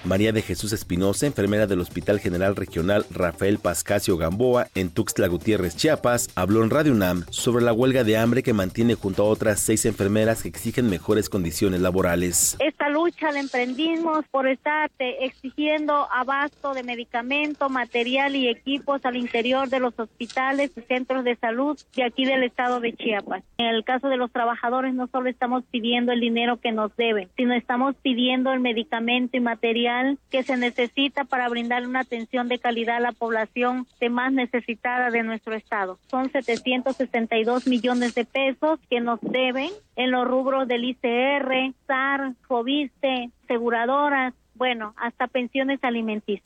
María 0.05 0.31
de 0.31 0.43
Jesús 0.43 0.71
Espinosa, 0.71 1.25
enfermera 1.25 1.65
del 1.65 1.79
Hospital 1.79 2.19
General 2.19 2.55
Regional 2.55 3.05
Rafael 3.09 3.57
Pascasio 3.57 4.17
Gamboa 4.17 4.67
en 4.75 4.91
Tuxtla 4.91 5.27
Gutiérrez, 5.27 5.75
Chiapas, 5.75 6.29
habló 6.35 6.63
en 6.63 6.69
Radio 6.69 6.91
UNAM 6.91 7.25
sobre 7.31 7.65
la 7.65 7.73
huelga 7.73 8.03
de 8.03 8.15
hambre 8.15 8.43
que 8.43 8.53
mantiene 8.53 8.93
junto 8.93 9.23
a 9.23 9.25
otras 9.25 9.59
seis 9.59 9.85
enfermeras 9.85 10.43
que 10.43 10.49
exigen 10.49 10.91
mejores 10.91 11.27
condiciones 11.27 11.81
laborales. 11.81 12.55
Esta 12.59 12.89
lucha 12.89 13.31
la 13.31 13.39
emprendimos 13.39 14.25
por 14.29 14.47
estar 14.47 14.91
exigiendo 14.99 16.07
abasto 16.11 16.75
de 16.75 16.83
medicamento, 16.83 17.69
material 17.69 18.35
y 18.35 18.47
equipos 18.47 19.03
al 19.05 19.17
interior 19.17 19.69
de 19.69 19.79
los 19.79 19.97
hospitales 19.97 20.69
y 20.75 20.81
centros 20.81 21.23
de 21.23 21.35
salud 21.37 21.79
de 21.95 22.03
aquí 22.03 22.25
del 22.25 22.43
estado 22.43 22.79
de 22.79 22.93
Chiapas. 22.93 23.43
En 23.57 23.67
el 23.67 23.83
caso 23.83 24.09
de 24.09 24.17
los 24.17 24.31
trabajadores 24.31 24.93
no 24.93 25.07
solo 25.07 25.29
estamos 25.29 25.63
pidiendo 25.71 26.11
el 26.11 26.19
dinero 26.19 26.59
que 26.61 26.71
nos 26.71 26.95
deben, 26.95 27.29
sino 27.35 27.55
estamos 27.55 27.95
pidiendo 28.03 28.53
el 28.53 28.59
medicamento 28.59 29.35
y 29.35 29.39
material 29.39 29.94
que 30.29 30.43
se 30.43 30.57
necesita 30.57 31.23
para 31.23 31.49
brindar 31.49 31.85
una 31.85 32.01
atención 32.01 32.47
de 32.47 32.59
calidad 32.59 32.97
a 32.97 32.99
la 32.99 33.11
población 33.11 33.87
de 33.99 34.09
más 34.09 34.31
necesitada 34.31 35.09
de 35.09 35.23
nuestro 35.23 35.55
estado. 35.55 35.99
Son 36.09 36.31
762 36.31 37.67
millones 37.67 38.15
de 38.15 38.25
pesos 38.25 38.79
que 38.89 38.99
nos 38.99 39.19
deben 39.21 39.71
en 39.95 40.11
los 40.11 40.27
rubros 40.27 40.67
del 40.67 40.83
ICR, 40.85 41.73
SAR, 41.87 42.33
FOBISTE, 42.47 43.29
aseguradoras, 43.43 44.33
bueno, 44.55 44.93
hasta 44.97 45.27
pensiones 45.27 45.83
alimenticias. 45.83 46.43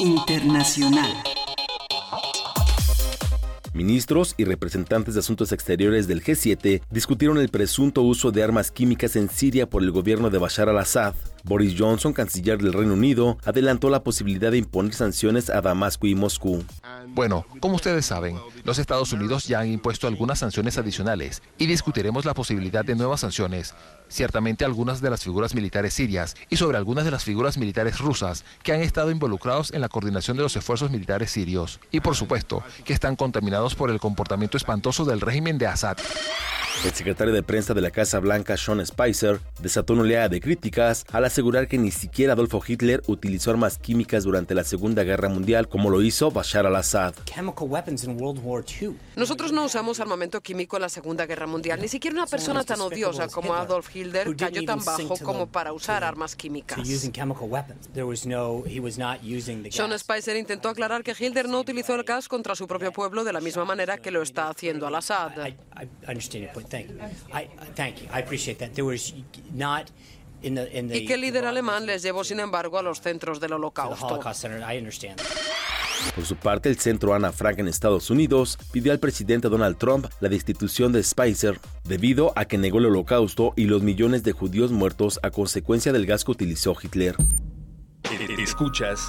Internacional. 0.00 1.12
Ministros 3.78 4.34
y 4.36 4.44
representantes 4.44 5.14
de 5.14 5.20
asuntos 5.20 5.52
exteriores 5.52 6.08
del 6.08 6.20
G7 6.20 6.82
discutieron 6.90 7.38
el 7.38 7.48
presunto 7.48 8.02
uso 8.02 8.32
de 8.32 8.42
armas 8.42 8.72
químicas 8.72 9.14
en 9.14 9.30
Siria 9.30 9.70
por 9.70 9.84
el 9.84 9.92
gobierno 9.92 10.30
de 10.30 10.38
Bashar 10.38 10.68
al-Assad. 10.68 11.14
Boris 11.44 11.76
Johnson, 11.78 12.12
canciller 12.12 12.58
del 12.58 12.72
Reino 12.72 12.94
Unido, 12.94 13.38
adelantó 13.44 13.88
la 13.88 14.02
posibilidad 14.02 14.50
de 14.50 14.58
imponer 14.58 14.94
sanciones 14.94 15.48
a 15.48 15.60
Damasco 15.60 16.08
y 16.08 16.16
Moscú. 16.16 16.64
Bueno, 17.14 17.46
como 17.60 17.76
ustedes 17.76 18.04
saben, 18.04 18.36
los 18.64 18.80
Estados 18.80 19.12
Unidos 19.12 19.46
ya 19.46 19.60
han 19.60 19.68
impuesto 19.68 20.08
algunas 20.08 20.40
sanciones 20.40 20.76
adicionales 20.76 21.40
y 21.56 21.66
discutiremos 21.66 22.24
la 22.24 22.34
posibilidad 22.34 22.84
de 22.84 22.96
nuevas 22.96 23.20
sanciones, 23.20 23.76
ciertamente 24.08 24.64
algunas 24.64 25.00
de 25.00 25.10
las 25.10 25.22
figuras 25.22 25.54
militares 25.54 25.94
sirias 25.94 26.36
y 26.48 26.56
sobre 26.56 26.76
algunas 26.76 27.04
de 27.04 27.10
las 27.10 27.24
figuras 27.24 27.58
militares 27.58 27.98
rusas 27.98 28.44
que 28.62 28.72
han 28.72 28.80
estado 28.80 29.10
involucrados 29.10 29.72
en 29.72 29.80
la 29.80 29.88
coordinación 29.88 30.36
de 30.36 30.42
los 30.42 30.56
esfuerzos 30.56 30.90
militares 30.90 31.30
sirios 31.30 31.80
y 31.90 32.00
por 32.00 32.16
supuesto 32.16 32.62
que 32.84 32.92
están 32.92 33.16
contaminados 33.16 33.74
por 33.74 33.90
el 33.90 34.00
comportamiento 34.00 34.56
espantoso 34.56 35.04
del 35.04 35.20
régimen 35.20 35.58
de 35.58 35.66
Assad. 35.66 35.98
El 36.84 36.92
secretario 36.92 37.34
de 37.34 37.42
prensa 37.42 37.74
de 37.74 37.80
la 37.80 37.90
Casa 37.90 38.20
Blanca, 38.20 38.56
Sean 38.56 38.84
Spicer, 38.86 39.40
desató 39.60 39.94
una 39.94 40.02
oleada 40.02 40.28
de 40.28 40.40
críticas 40.40 41.04
al 41.10 41.24
asegurar 41.24 41.66
que 41.66 41.76
ni 41.76 41.90
siquiera 41.90 42.34
Adolfo 42.34 42.62
Hitler 42.64 43.02
utilizó 43.08 43.50
armas 43.50 43.78
químicas 43.78 44.22
durante 44.22 44.54
la 44.54 44.62
Segunda 44.62 45.02
Guerra 45.02 45.28
Mundial 45.28 45.68
como 45.68 45.90
lo 45.90 46.02
hizo 46.02 46.30
Bashar 46.30 46.66
al-Assad. 46.66 47.14
Nosotros 49.16 49.50
no 49.50 49.64
usamos 49.64 49.98
armamento 49.98 50.40
químico 50.40 50.76
en 50.76 50.82
la 50.82 50.88
Segunda 50.88 51.26
Guerra 51.26 51.48
Mundial. 51.48 51.80
Ni 51.80 51.88
siquiera 51.88 52.14
una 52.14 52.26
persona 52.26 52.62
tan 52.62 52.80
odiosa 52.80 53.26
como 53.26 53.54
Adolf 53.54 53.88
Hitler 53.88 53.97
cayó 54.36 54.64
tan 54.64 54.84
bajo 54.84 55.16
como 55.18 55.46
para 55.46 55.72
usar 55.72 56.04
armas 56.04 56.34
químicas. 56.36 56.78
Sean 59.70 59.98
Spicer 59.98 60.36
intentó 60.36 60.68
aclarar 60.68 61.02
que 61.02 61.14
Hitler 61.18 61.48
no 61.48 61.60
utilizó 61.60 61.94
el 61.94 62.04
gas 62.04 62.28
contra 62.28 62.54
su 62.54 62.66
propio 62.66 62.92
pueblo 62.92 63.24
de 63.24 63.32
la 63.32 63.40
misma 63.40 63.64
manera 63.64 63.98
que 63.98 64.10
lo 64.10 64.22
está 64.22 64.48
haciendo 64.48 64.86
al-Assad. 64.86 65.32
Y 70.40 71.06
que 71.06 71.14
el 71.14 71.20
líder 71.20 71.44
alemán 71.46 71.84
les 71.86 72.02
llevó, 72.02 72.22
sin 72.22 72.38
embargo, 72.40 72.78
a 72.78 72.82
los 72.82 73.00
centros 73.00 73.40
del 73.40 73.54
holocausto. 73.54 74.06
Por 76.14 76.24
su 76.24 76.36
parte, 76.36 76.68
el 76.68 76.78
Centro 76.78 77.14
Ana 77.14 77.32
Frank 77.32 77.58
en 77.58 77.68
Estados 77.68 78.10
Unidos 78.10 78.58
pidió 78.72 78.92
al 78.92 78.98
presidente 78.98 79.48
Donald 79.48 79.78
Trump 79.78 80.06
la 80.20 80.28
destitución 80.28 80.92
de 80.92 81.02
Spicer 81.02 81.60
debido 81.84 82.32
a 82.36 82.44
que 82.44 82.58
negó 82.58 82.78
el 82.78 82.86
holocausto 82.86 83.52
y 83.56 83.64
los 83.64 83.82
millones 83.82 84.22
de 84.22 84.32
judíos 84.32 84.72
muertos 84.72 85.20
a 85.22 85.30
consecuencia 85.30 85.92
del 85.92 86.06
gas 86.06 86.24
que 86.24 86.32
utilizó 86.32 86.76
Hitler. 86.80 87.16
Escuchas 88.38 89.00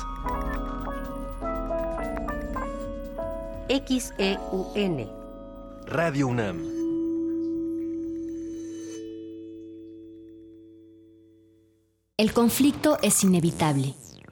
XEUN 3.70 5.10
Radio 5.86 6.28
UNAM. 6.28 6.80
El 12.18 12.34
conflicto 12.34 12.98
es 13.02 13.24
inevitable, 13.24 13.94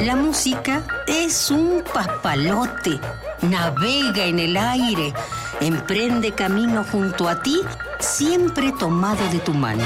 La 0.00 0.16
música 0.16 0.82
es 1.06 1.50
un 1.50 1.82
papalote. 1.92 2.98
Navega 3.42 4.24
en 4.24 4.40
el 4.40 4.56
aire. 4.56 5.14
Emprende 5.60 6.32
camino 6.32 6.84
junto 6.84 7.28
a 7.28 7.40
ti, 7.42 7.60
siempre 8.00 8.72
tomado 8.72 9.26
de 9.30 9.38
tu 9.38 9.54
mano. 9.54 9.84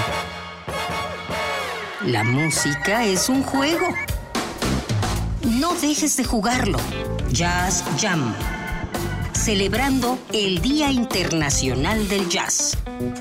La 2.06 2.24
música 2.24 3.04
es 3.04 3.28
un 3.28 3.42
juego. 3.42 3.86
No 5.42 5.74
dejes 5.74 6.16
de 6.16 6.24
jugarlo. 6.24 6.78
Jazz 7.30 7.84
Jam. 8.00 8.34
Celebrando 9.34 10.18
el 10.32 10.60
Día 10.62 10.90
Internacional 10.90 12.08
del 12.08 12.28
Jazz. 12.28 12.78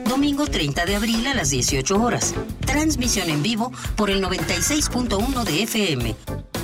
Domingo 0.08 0.48
30 0.48 0.86
de 0.86 0.96
abril 0.96 1.28
a 1.28 1.34
las 1.34 1.50
18 1.50 2.02
horas. 2.02 2.34
Transmisión 2.66 3.30
en 3.30 3.44
vivo 3.44 3.72
por 3.96 4.10
el 4.10 4.24
96.1 4.24 5.44
de 5.44 5.64
FM. 5.64 6.16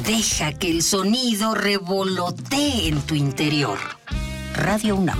Deja 0.05 0.51
que 0.51 0.69
el 0.69 0.81
sonido 0.81 1.55
revolotee 1.55 2.89
en 2.89 3.01
tu 3.03 3.15
interior. 3.15 3.77
Radio 4.53 4.97
UNAM. 4.97 5.17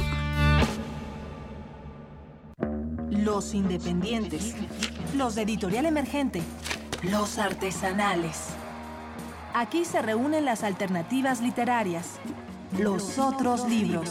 Los 3.09 3.53
independientes. 3.53 4.55
Los 5.15 5.35
de 5.35 5.43
editorial 5.43 5.85
emergente. 5.85 6.41
Los 7.01 7.37
artesanales. 7.37 8.47
Aquí 9.53 9.85
se 9.85 10.01
reúnen 10.01 10.43
las 10.43 10.63
alternativas 10.63 11.39
literarias. 11.39 12.19
Los 12.77 13.17
otros 13.19 13.69
libros. 13.69 14.09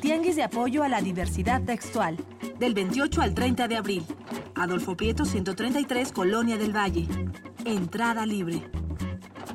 Tianguis 0.00 0.36
de 0.36 0.44
apoyo 0.44 0.84
a 0.84 0.88
la 0.88 1.02
diversidad 1.02 1.60
textual. 1.60 2.18
Del 2.60 2.74
28 2.74 3.20
al 3.20 3.34
30 3.34 3.66
de 3.66 3.76
abril. 3.76 4.06
Adolfo 4.54 4.96
Prieto 4.96 5.24
133, 5.24 6.12
Colonia 6.12 6.56
del 6.56 6.76
Valle. 6.76 7.08
Entrada 7.64 8.24
libre. 8.26 8.62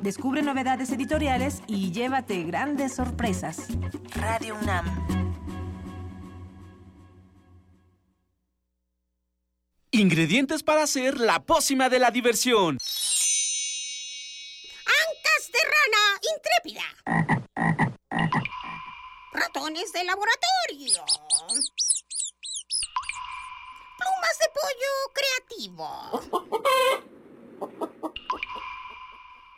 Descubre 0.02 0.42
novedades 0.42 0.90
editoriales 0.92 1.62
y 1.66 1.90
llévate 1.90 2.44
grandes 2.44 2.94
sorpresas. 2.94 3.66
Radio 4.14 4.56
UNAM. 4.62 4.86
Ingredientes 9.90 10.62
para 10.62 10.84
hacer 10.84 11.18
la 11.18 11.40
pócima 11.40 11.88
de 11.88 11.98
la 11.98 12.12
diversión. 12.12 12.78
Ancas 14.86 15.50
de 15.52 15.58
rana 15.74 16.20
intrépida. 16.36 16.84
Ratones 19.32 19.92
de 19.92 20.04
laboratorio. 20.04 21.04
Plumas 23.98 24.38
de 24.38 24.46
pollo 24.54 24.92
creativo. 25.12 25.88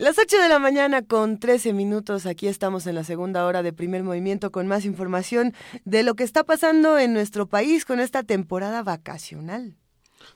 Las 0.00 0.16
8 0.16 0.40
de 0.40 0.48
la 0.48 0.60
mañana 0.60 1.02
con 1.02 1.40
13 1.40 1.72
minutos, 1.72 2.24
aquí 2.24 2.46
estamos 2.46 2.86
en 2.86 2.94
la 2.94 3.02
segunda 3.02 3.44
hora 3.44 3.64
de 3.64 3.72
primer 3.72 4.04
movimiento 4.04 4.52
con 4.52 4.68
más 4.68 4.84
información 4.84 5.54
de 5.84 6.04
lo 6.04 6.14
que 6.14 6.22
está 6.22 6.44
pasando 6.44 7.00
en 7.00 7.12
nuestro 7.12 7.48
país 7.48 7.84
con 7.84 7.98
esta 7.98 8.22
temporada 8.22 8.84
vacacional. 8.84 9.74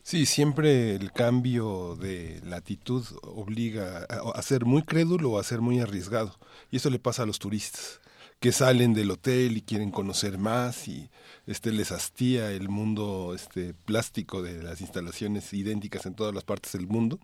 Sí, 0.03 0.27
siempre 0.27 0.97
el 0.97 1.13
cambio 1.13 1.95
de 1.95 2.41
latitud 2.45 3.07
obliga 3.23 4.05
a, 4.35 4.43
ser 4.43 4.65
muy 4.65 4.83
crédulo 4.83 5.31
o 5.31 5.39
a 5.39 5.45
ser 5.45 5.61
muy 5.61 5.79
arriesgado. 5.79 6.37
Y 6.73 6.79
eso 6.79 6.91
le 6.91 6.99
pasa 6.99 7.23
a 7.23 7.27
los 7.27 7.39
turistas, 7.39 8.01
que 8.41 8.51
salen 8.51 8.95
del 8.95 9.13
hotel 9.13 9.57
y 9.57 9.63
quieren 9.63 9.93
conocer 9.93 10.39
más 10.39 10.89
y 10.89 11.09
este 11.47 11.71
les 11.71 11.93
hastía 11.93 12.51
el 12.51 12.69
mundo 12.69 13.33
este 13.33 13.75
plástico 13.75 14.43
de 14.43 14.61
las 14.61 14.81
instalaciones 14.81 15.53
idénticas 15.53 16.05
en 16.05 16.17
todas 16.17 16.35
las 16.35 16.43
partes 16.43 16.73
del 16.73 16.89
mundo 16.89 17.21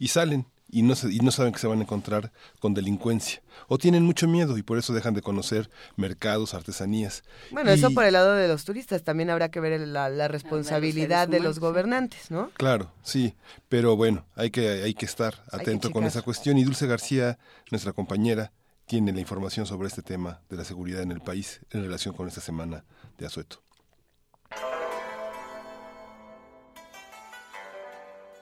y 0.00 0.08
salen 0.08 0.44
y 0.70 0.82
no, 0.82 0.94
se- 0.94 1.12
y 1.12 1.18
no 1.20 1.30
saben 1.30 1.52
que 1.52 1.58
se 1.58 1.66
van 1.66 1.78
a 1.78 1.82
encontrar 1.82 2.30
con 2.60 2.74
delincuencia 2.74 3.40
o 3.68 3.78
tienen 3.78 4.02
mucho 4.04 4.28
miedo 4.28 4.58
y 4.58 4.62
por 4.62 4.78
eso 4.78 4.92
dejan 4.92 5.14
de 5.14 5.22
conocer 5.22 5.70
mercados, 5.96 6.54
artesanías. 6.54 7.24
Bueno, 7.50 7.70
Y- 7.70 7.74
eso 7.78 7.90
por 7.92 8.04
el 8.04 8.12
lado 8.12 8.34
de 8.34 8.48
los 8.48 8.64
turistas, 8.64 9.02
también 9.02 9.30
habrá 9.30 9.50
que 9.50 9.60
ver 9.60 9.80
la, 9.80 10.08
la 10.10 10.28
responsabilidad 10.28 11.26
de 11.28 11.40
los 11.40 11.58
gobernantes, 11.58 12.30
¿no? 12.30 12.50
Claro, 12.50 12.92
sí, 13.02 13.34
pero 13.68 13.96
bueno, 13.96 14.26
hay 14.36 14.50
que, 14.50 14.68
hay 14.82 14.94
que 14.94 15.06
estar 15.06 15.34
que 15.50 15.56
atento 15.56 15.90
con 15.90 16.04
esa 16.04 16.22
cuestión. 16.22 16.58
Y 16.58 16.64
Dulce 16.64 16.86
García, 16.86 17.38
nuestra 17.70 17.92
compañera, 17.92 18.52
tiene 18.86 19.12
la 19.12 19.20
información 19.20 19.66
sobre 19.66 19.88
este 19.88 20.02
tema 20.02 20.40
de 20.48 20.56
la 20.56 20.64
seguridad 20.64 21.02
en 21.02 21.12
el 21.12 21.20
país 21.20 21.60
en 21.70 21.82
relación 21.82 22.14
con 22.14 22.28
esta 22.28 22.40
semana 22.40 22.84
de 23.18 23.26
asueto. 23.26 23.60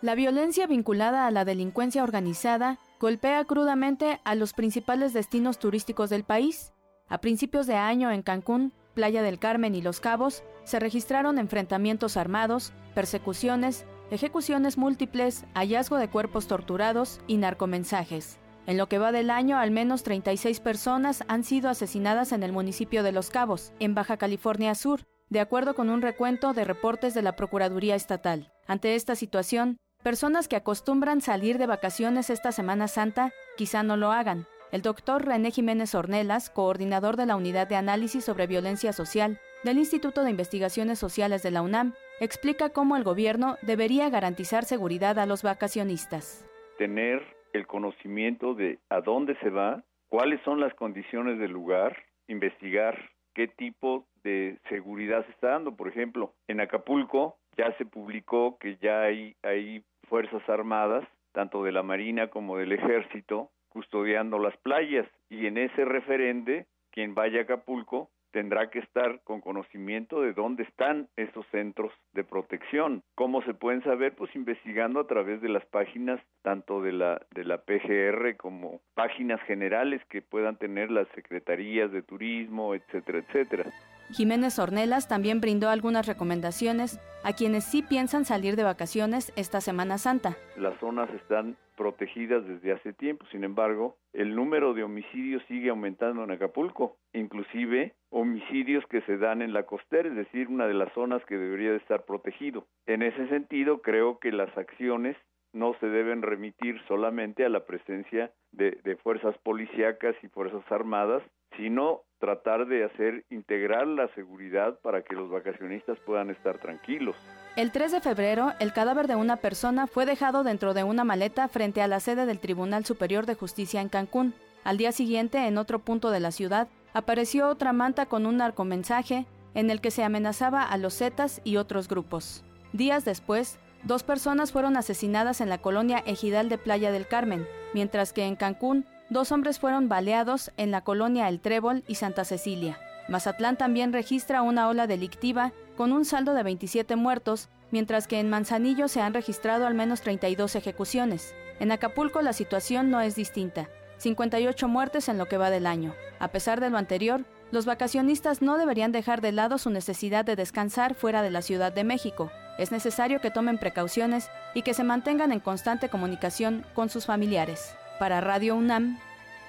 La 0.06 0.14
violencia 0.14 0.68
vinculada 0.68 1.26
a 1.26 1.32
la 1.32 1.44
delincuencia 1.44 2.04
organizada 2.04 2.78
golpea 3.00 3.44
crudamente 3.44 4.20
a 4.22 4.36
los 4.36 4.52
principales 4.52 5.12
destinos 5.12 5.58
turísticos 5.58 6.10
del 6.10 6.22
país. 6.22 6.72
A 7.08 7.18
principios 7.18 7.66
de 7.66 7.74
año 7.74 8.12
en 8.12 8.22
Cancún, 8.22 8.72
Playa 8.94 9.20
del 9.22 9.40
Carmen 9.40 9.74
y 9.74 9.82
Los 9.82 9.98
Cabos 9.98 10.44
se 10.62 10.78
registraron 10.78 11.40
enfrentamientos 11.40 12.16
armados, 12.16 12.72
persecuciones, 12.94 13.84
ejecuciones 14.12 14.78
múltiples, 14.78 15.44
hallazgo 15.54 15.96
de 15.96 16.08
cuerpos 16.08 16.46
torturados 16.46 17.18
y 17.26 17.38
narcomensajes. 17.38 18.38
En 18.68 18.76
lo 18.76 18.88
que 18.88 18.98
va 18.98 19.10
del 19.10 19.28
año, 19.28 19.58
al 19.58 19.72
menos 19.72 20.04
36 20.04 20.60
personas 20.60 21.24
han 21.26 21.42
sido 21.42 21.68
asesinadas 21.68 22.30
en 22.30 22.44
el 22.44 22.52
municipio 22.52 23.02
de 23.02 23.10
Los 23.10 23.30
Cabos, 23.30 23.72
en 23.80 23.96
Baja 23.96 24.18
California 24.18 24.76
Sur, 24.76 25.00
de 25.30 25.40
acuerdo 25.40 25.74
con 25.74 25.90
un 25.90 26.00
recuento 26.00 26.52
de 26.52 26.64
reportes 26.64 27.12
de 27.12 27.22
la 27.22 27.34
Procuraduría 27.34 27.96
Estatal. 27.96 28.52
Ante 28.68 28.94
esta 28.94 29.16
situación, 29.16 29.78
personas 30.06 30.46
que 30.46 30.54
acostumbran 30.54 31.20
salir 31.20 31.58
de 31.58 31.66
vacaciones 31.66 32.30
esta 32.30 32.52
Semana 32.52 32.86
Santa 32.86 33.32
quizá 33.56 33.82
no 33.82 33.96
lo 33.96 34.12
hagan. 34.12 34.46
El 34.70 34.80
doctor 34.80 35.26
René 35.26 35.50
Jiménez 35.50 35.96
Ornelas, 35.96 36.48
coordinador 36.48 37.16
de 37.16 37.26
la 37.26 37.34
Unidad 37.34 37.66
de 37.66 37.74
Análisis 37.74 38.24
sobre 38.24 38.46
Violencia 38.46 38.92
Social 38.92 39.40
del 39.64 39.78
Instituto 39.78 40.22
de 40.22 40.30
Investigaciones 40.30 41.00
Sociales 41.00 41.42
de 41.42 41.50
la 41.50 41.60
UNAM, 41.60 41.92
explica 42.20 42.70
cómo 42.70 42.96
el 42.96 43.02
gobierno 43.02 43.56
debería 43.62 44.08
garantizar 44.08 44.62
seguridad 44.62 45.18
a 45.18 45.26
los 45.26 45.42
vacacionistas. 45.42 46.48
tener 46.78 47.20
el 47.52 47.66
conocimiento 47.66 48.54
de 48.54 48.78
a 48.90 49.00
dónde 49.00 49.36
se 49.40 49.50
va, 49.50 49.82
cuáles 50.08 50.40
son 50.44 50.60
las 50.60 50.72
condiciones 50.74 51.40
del 51.40 51.50
lugar, 51.50 51.96
investigar 52.28 53.10
qué 53.34 53.48
tipo 53.48 54.06
de 54.22 54.60
seguridad 54.68 55.26
se 55.26 55.32
está 55.32 55.48
dando. 55.48 55.74
Por 55.74 55.88
ejemplo, 55.88 56.32
en 56.46 56.60
Acapulco 56.60 57.38
ya 57.56 57.76
se 57.78 57.86
publicó 57.86 58.58
que 58.58 58.76
ya 58.80 59.02
hay, 59.02 59.34
hay 59.42 59.82
fuerzas 60.08 60.46
armadas, 60.48 61.06
tanto 61.32 61.62
de 61.62 61.72
la 61.72 61.82
Marina 61.82 62.28
como 62.28 62.56
del 62.56 62.72
Ejército, 62.72 63.50
custodiando 63.68 64.38
las 64.38 64.56
playas. 64.58 65.06
Y 65.28 65.46
en 65.46 65.58
ese 65.58 65.84
referende, 65.84 66.66
quien 66.90 67.14
vaya 67.14 67.40
a 67.40 67.42
Acapulco 67.42 68.10
tendrá 68.36 68.68
que 68.68 68.80
estar 68.80 69.22
con 69.24 69.40
conocimiento 69.40 70.20
de 70.20 70.34
dónde 70.34 70.64
están 70.64 71.08
esos 71.16 71.46
centros 71.46 71.90
de 72.12 72.22
protección. 72.22 73.02
¿Cómo 73.14 73.42
se 73.42 73.54
pueden 73.54 73.82
saber? 73.82 74.14
Pues 74.14 74.34
investigando 74.36 75.00
a 75.00 75.06
través 75.06 75.40
de 75.40 75.48
las 75.48 75.64
páginas 75.66 76.20
tanto 76.42 76.82
de 76.82 76.92
la 76.92 77.22
de 77.30 77.44
la 77.44 77.62
PGR 77.62 78.36
como 78.36 78.80
páginas 78.94 79.40
generales 79.42 80.02
que 80.10 80.20
puedan 80.20 80.56
tener 80.56 80.90
las 80.90 81.08
secretarías 81.14 81.90
de 81.92 82.02
turismo, 82.02 82.74
etcétera, 82.74 83.20
etcétera. 83.20 83.64
Jiménez 84.12 84.58
Ornelas 84.58 85.08
también 85.08 85.40
brindó 85.40 85.68
algunas 85.68 86.06
recomendaciones 86.06 87.00
a 87.24 87.32
quienes 87.32 87.64
sí 87.64 87.82
piensan 87.82 88.24
salir 88.24 88.54
de 88.54 88.62
vacaciones 88.62 89.32
esta 89.36 89.60
Semana 89.60 89.98
Santa. 89.98 90.36
Las 90.56 90.78
zonas 90.78 91.10
están 91.10 91.56
protegidas 91.76 92.46
desde 92.46 92.72
hace 92.72 92.92
tiempo, 92.92 93.26
sin 93.30 93.44
embargo, 93.44 93.96
el 94.12 94.34
número 94.34 94.74
de 94.74 94.82
homicidios 94.82 95.42
sigue 95.48 95.70
aumentando 95.70 96.24
en 96.24 96.30
Acapulco, 96.30 96.96
inclusive 97.12 97.94
homicidios 98.10 98.84
que 98.86 99.02
se 99.02 99.18
dan 99.18 99.42
en 99.42 99.52
la 99.52 99.64
costera, 99.64 100.08
es 100.08 100.14
decir, 100.14 100.48
una 100.48 100.66
de 100.66 100.74
las 100.74 100.92
zonas 100.94 101.22
que 101.26 101.36
debería 101.36 101.72
de 101.72 101.78
estar 101.78 102.04
protegido. 102.04 102.66
En 102.86 103.02
ese 103.02 103.28
sentido, 103.28 103.82
creo 103.82 104.18
que 104.18 104.32
las 104.32 104.56
acciones 104.56 105.16
no 105.52 105.74
se 105.80 105.86
deben 105.86 106.22
remitir 106.22 106.80
solamente 106.86 107.44
a 107.44 107.48
la 107.48 107.66
presencia 107.66 108.30
de, 108.52 108.78
de 108.84 108.96
fuerzas 108.96 109.36
policíacas 109.38 110.14
y 110.22 110.28
fuerzas 110.28 110.64
armadas, 110.70 111.22
sino 111.56 112.02
tratar 112.18 112.66
de 112.66 112.84
hacer 112.84 113.24
integrar 113.30 113.86
la 113.86 114.08
seguridad 114.14 114.78
para 114.80 115.02
que 115.02 115.14
los 115.14 115.30
vacacionistas 115.30 115.98
puedan 116.06 116.30
estar 116.30 116.58
tranquilos. 116.58 117.16
El 117.56 117.72
3 117.72 117.92
de 117.92 118.00
febrero, 118.00 118.52
el 118.60 118.72
cadáver 118.72 119.06
de 119.06 119.16
una 119.16 119.36
persona 119.36 119.86
fue 119.86 120.06
dejado 120.06 120.44
dentro 120.44 120.74
de 120.74 120.84
una 120.84 121.04
maleta 121.04 121.48
frente 121.48 121.82
a 121.82 121.88
la 121.88 122.00
sede 122.00 122.26
del 122.26 122.38
Tribunal 122.38 122.84
Superior 122.84 123.26
de 123.26 123.34
Justicia 123.34 123.80
en 123.80 123.88
Cancún. 123.88 124.34
Al 124.64 124.78
día 124.78 124.92
siguiente, 124.92 125.46
en 125.46 125.58
otro 125.58 125.78
punto 125.78 126.10
de 126.10 126.20
la 126.20 126.32
ciudad, 126.32 126.68
apareció 126.92 127.48
otra 127.48 127.72
manta 127.72 128.06
con 128.06 128.26
un 128.26 128.38
narcomensaje 128.38 129.26
en 129.54 129.70
el 129.70 129.80
que 129.80 129.90
se 129.90 130.04
amenazaba 130.04 130.62
a 130.62 130.76
los 130.76 130.98
Zetas 130.98 131.40
y 131.44 131.56
otros 131.56 131.88
grupos. 131.88 132.44
Días 132.72 133.04
después, 133.04 133.58
dos 133.84 134.02
personas 134.02 134.52
fueron 134.52 134.76
asesinadas 134.76 135.40
en 135.40 135.48
la 135.48 135.58
colonia 135.58 136.02
Ejidal 136.06 136.48
de 136.48 136.58
Playa 136.58 136.92
del 136.92 137.06
Carmen, 137.06 137.46
mientras 137.72 138.12
que 138.12 138.24
en 138.24 138.36
Cancún, 138.36 138.84
dos 139.10 139.32
hombres 139.32 139.58
fueron 139.58 139.88
baleados 139.88 140.50
en 140.56 140.70
la 140.70 140.82
colonia 140.82 141.28
El 141.28 141.40
Trébol 141.40 141.84
y 141.86 141.96
Santa 141.96 142.24
Cecilia. 142.24 142.78
Mazatlán 143.08 143.56
también 143.56 143.92
registra 143.92 144.42
una 144.42 144.68
ola 144.68 144.86
delictiva 144.86 145.52
con 145.76 145.92
un 145.92 146.04
saldo 146.04 146.34
de 146.34 146.42
27 146.42 146.96
muertos, 146.96 147.48
mientras 147.70 148.08
que 148.08 148.18
en 148.18 148.30
Manzanillo 148.30 148.88
se 148.88 149.00
han 149.00 149.14
registrado 149.14 149.66
al 149.66 149.74
menos 149.74 150.00
32 150.00 150.56
ejecuciones. 150.56 151.34
En 151.60 151.72
Acapulco 151.72 152.22
la 152.22 152.32
situación 152.32 152.90
no 152.90 153.00
es 153.00 153.14
distinta, 153.14 153.68
58 153.98 154.68
muertes 154.68 155.08
en 155.08 155.18
lo 155.18 155.26
que 155.26 155.38
va 155.38 155.50
del 155.50 155.66
año. 155.66 155.94
A 156.18 156.28
pesar 156.28 156.60
de 156.60 156.70
lo 156.70 156.78
anterior, 156.78 157.24
los 157.52 157.64
vacacionistas 157.64 158.42
no 158.42 158.58
deberían 158.58 158.92
dejar 158.92 159.20
de 159.20 159.32
lado 159.32 159.58
su 159.58 159.70
necesidad 159.70 160.24
de 160.24 160.36
descansar 160.36 160.94
fuera 160.94 161.22
de 161.22 161.30
la 161.30 161.42
Ciudad 161.42 161.72
de 161.72 161.84
México. 161.84 162.30
Es 162.58 162.72
necesario 162.72 163.20
que 163.20 163.30
tomen 163.30 163.58
precauciones 163.58 164.30
y 164.54 164.62
que 164.62 164.74
se 164.74 164.84
mantengan 164.84 165.30
en 165.30 165.40
constante 165.40 165.88
comunicación 165.88 166.66
con 166.74 166.88
sus 166.88 167.06
familiares. 167.06 167.76
Para 167.98 168.20
Radio 168.20 168.56
UNAM, 168.56 168.98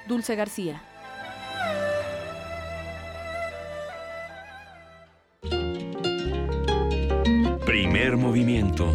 Dulce 0.08 0.36
García. 0.36 0.82
Primer 7.66 8.16
movimiento. 8.16 8.94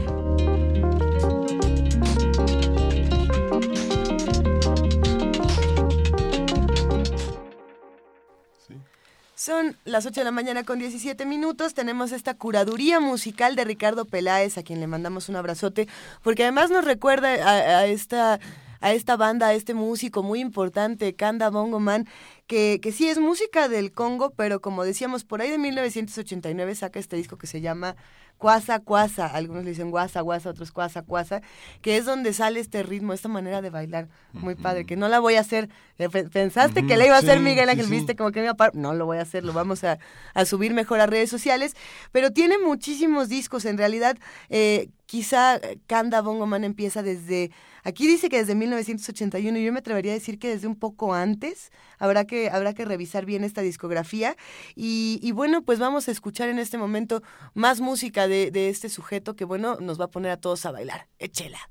Son 9.35 9.77
las 9.85 10.07
8 10.07 10.21
de 10.21 10.25
la 10.25 10.31
mañana 10.31 10.65
con 10.65 10.79
17 10.79 11.27
minutos. 11.27 11.75
Tenemos 11.75 12.13
esta 12.13 12.35
curaduría 12.35 13.01
musical 13.01 13.55
de 13.55 13.65
Ricardo 13.65 14.07
Peláez, 14.07 14.57
a 14.57 14.63
quien 14.63 14.81
le 14.81 14.87
mandamos 14.87 15.29
un 15.29 15.37
abrazote, 15.37 15.89
porque 16.23 16.45
además 16.45 16.71
nos 16.71 16.85
recuerda 16.85 17.35
a, 17.35 17.81
a 17.81 17.87
esta 17.87 18.41
a 18.83 18.93
esta 18.93 19.17
banda, 19.17 19.49
a 19.49 19.55
este 19.55 19.73
músico 19.73 20.23
muy 20.23 20.41
importante, 20.41 21.15
Kanda 21.15 21.49
Bongo 21.49 21.81
Man, 21.81 22.07
que, 22.47 22.81
que 22.83 22.93
sí 22.93 23.09
es 23.09 23.19
música 23.19 23.69
del 23.69 23.93
Congo, 23.93 24.31
pero 24.37 24.61
como 24.61 24.85
decíamos, 24.85 25.25
por 25.25 25.41
ahí 25.41 25.51
de 25.51 25.59
1989 25.59 26.75
saca 26.75 26.99
este 27.01 27.17
disco 27.17 27.39
que 27.39 27.47
se 27.47 27.61
llama 27.61 27.97
cuasa, 28.39 28.81
cuasa, 28.81 29.27
algunos 29.27 29.65
le 29.65 29.71
dicen 29.71 29.91
guasa, 29.91 30.21
guasa, 30.21 30.51
otros 30.51 30.73
cuasa, 30.73 31.03
cuasa, 31.03 31.43
que 31.81 31.97
es 31.97 32.05
donde 32.05 32.33
sale 32.33 32.61
este 32.61 32.83
ritmo, 32.83 33.13
esta 33.13 33.29
manera 33.29 33.63
de 33.63 33.71
bailar 33.71 34.09
muy 34.33 34.55
padre, 34.55 34.85
que 34.85 34.97
no 34.97 35.09
la 35.09 35.21
voy 35.21 35.35
a 35.35 35.41
hacer, 35.41 35.69
eh, 35.99 36.09
pensaste 36.09 36.87
que 36.87 36.97
la 36.97 37.07
iba 37.07 37.17
a 37.17 37.21
hacer 37.21 37.41
Miguel 37.41 37.69
Ángel, 37.69 37.87
viste 37.87 38.17
como 38.17 38.33
que 38.33 38.41
me 38.41 38.47
iba 38.47 38.57
a 38.59 38.71
no 38.75 38.95
lo 38.95 39.07
voy 39.07 39.19
a 39.19 39.23
hacer, 39.23 39.45
lo 39.45 39.53
vamos 39.53 39.85
a, 39.85 39.99
subir 40.45 40.75
mejor 40.75 41.01
a 41.01 41.07
redes 41.07 41.31
sociales, 41.31 41.77
pero 42.11 42.33
tiene 42.33 42.59
muchísimos 42.59 43.29
discos, 43.29 43.65
en 43.65 43.79
realidad, 43.79 44.17
eh, 44.49 44.89
quizá 45.07 45.61
Kanda 45.87 46.21
Bongo 46.21 46.47
Man 46.47 46.65
empieza 46.65 47.03
desde 47.03 47.51
Aquí 47.85 48.07
dice 48.07 48.29
que 48.29 48.39
desde 48.39 48.55
1981, 48.55 49.59
yo 49.59 49.73
me 49.73 49.81
atrevería 49.81 50.13
a 50.13 50.15
decir 50.15 50.39
que 50.39 50.49
desde 50.49 50.69
un 50.69 50.77
poco 50.77 51.15
antes, 51.15 51.73
habrá 51.99 52.25
que, 52.25 52.49
habrá 52.49 52.75
que 52.75 52.85
revisar 52.85 53.27
bien 53.27 53.43
esta 53.43 53.61
discografía. 53.61 54.37
Y, 54.77 55.33
bueno, 55.33 55.63
pues 55.63 55.81
vamos 55.81 56.07
a 56.07 56.13
escuchar 56.13 56.49
en 56.49 56.61
este 56.61 56.79
momento 56.79 57.23
más 57.55 57.81
música 57.81 58.22
de, 58.29 58.69
este 58.69 58.89
sujeto 58.89 59.37
que, 59.37 59.45
bueno, 59.45 59.77
nos 59.81 60.01
va 60.01 60.07
a 60.07 60.11
poner 60.11 60.31
a 60.31 60.37
todos 60.37 60.67
a 60.67 60.73
bailar. 60.73 61.09
Échela. 61.19 61.71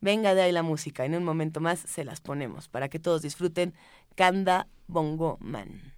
Venga 0.00 0.34
de 0.34 0.42
ahí 0.42 0.52
la 0.52 0.62
música, 0.62 1.04
en 1.04 1.14
un 1.16 1.24
momento 1.24 1.60
más 1.60 1.80
se 1.80 2.04
las 2.04 2.20
ponemos 2.20 2.68
para 2.68 2.88
que 2.88 3.00
todos 3.00 3.22
disfruten 3.22 3.74
Kanda 4.14 4.68
Bongo 4.86 5.38
Man. 5.40 5.97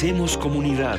Hacemos 0.00 0.38
comunidad. 0.38 0.98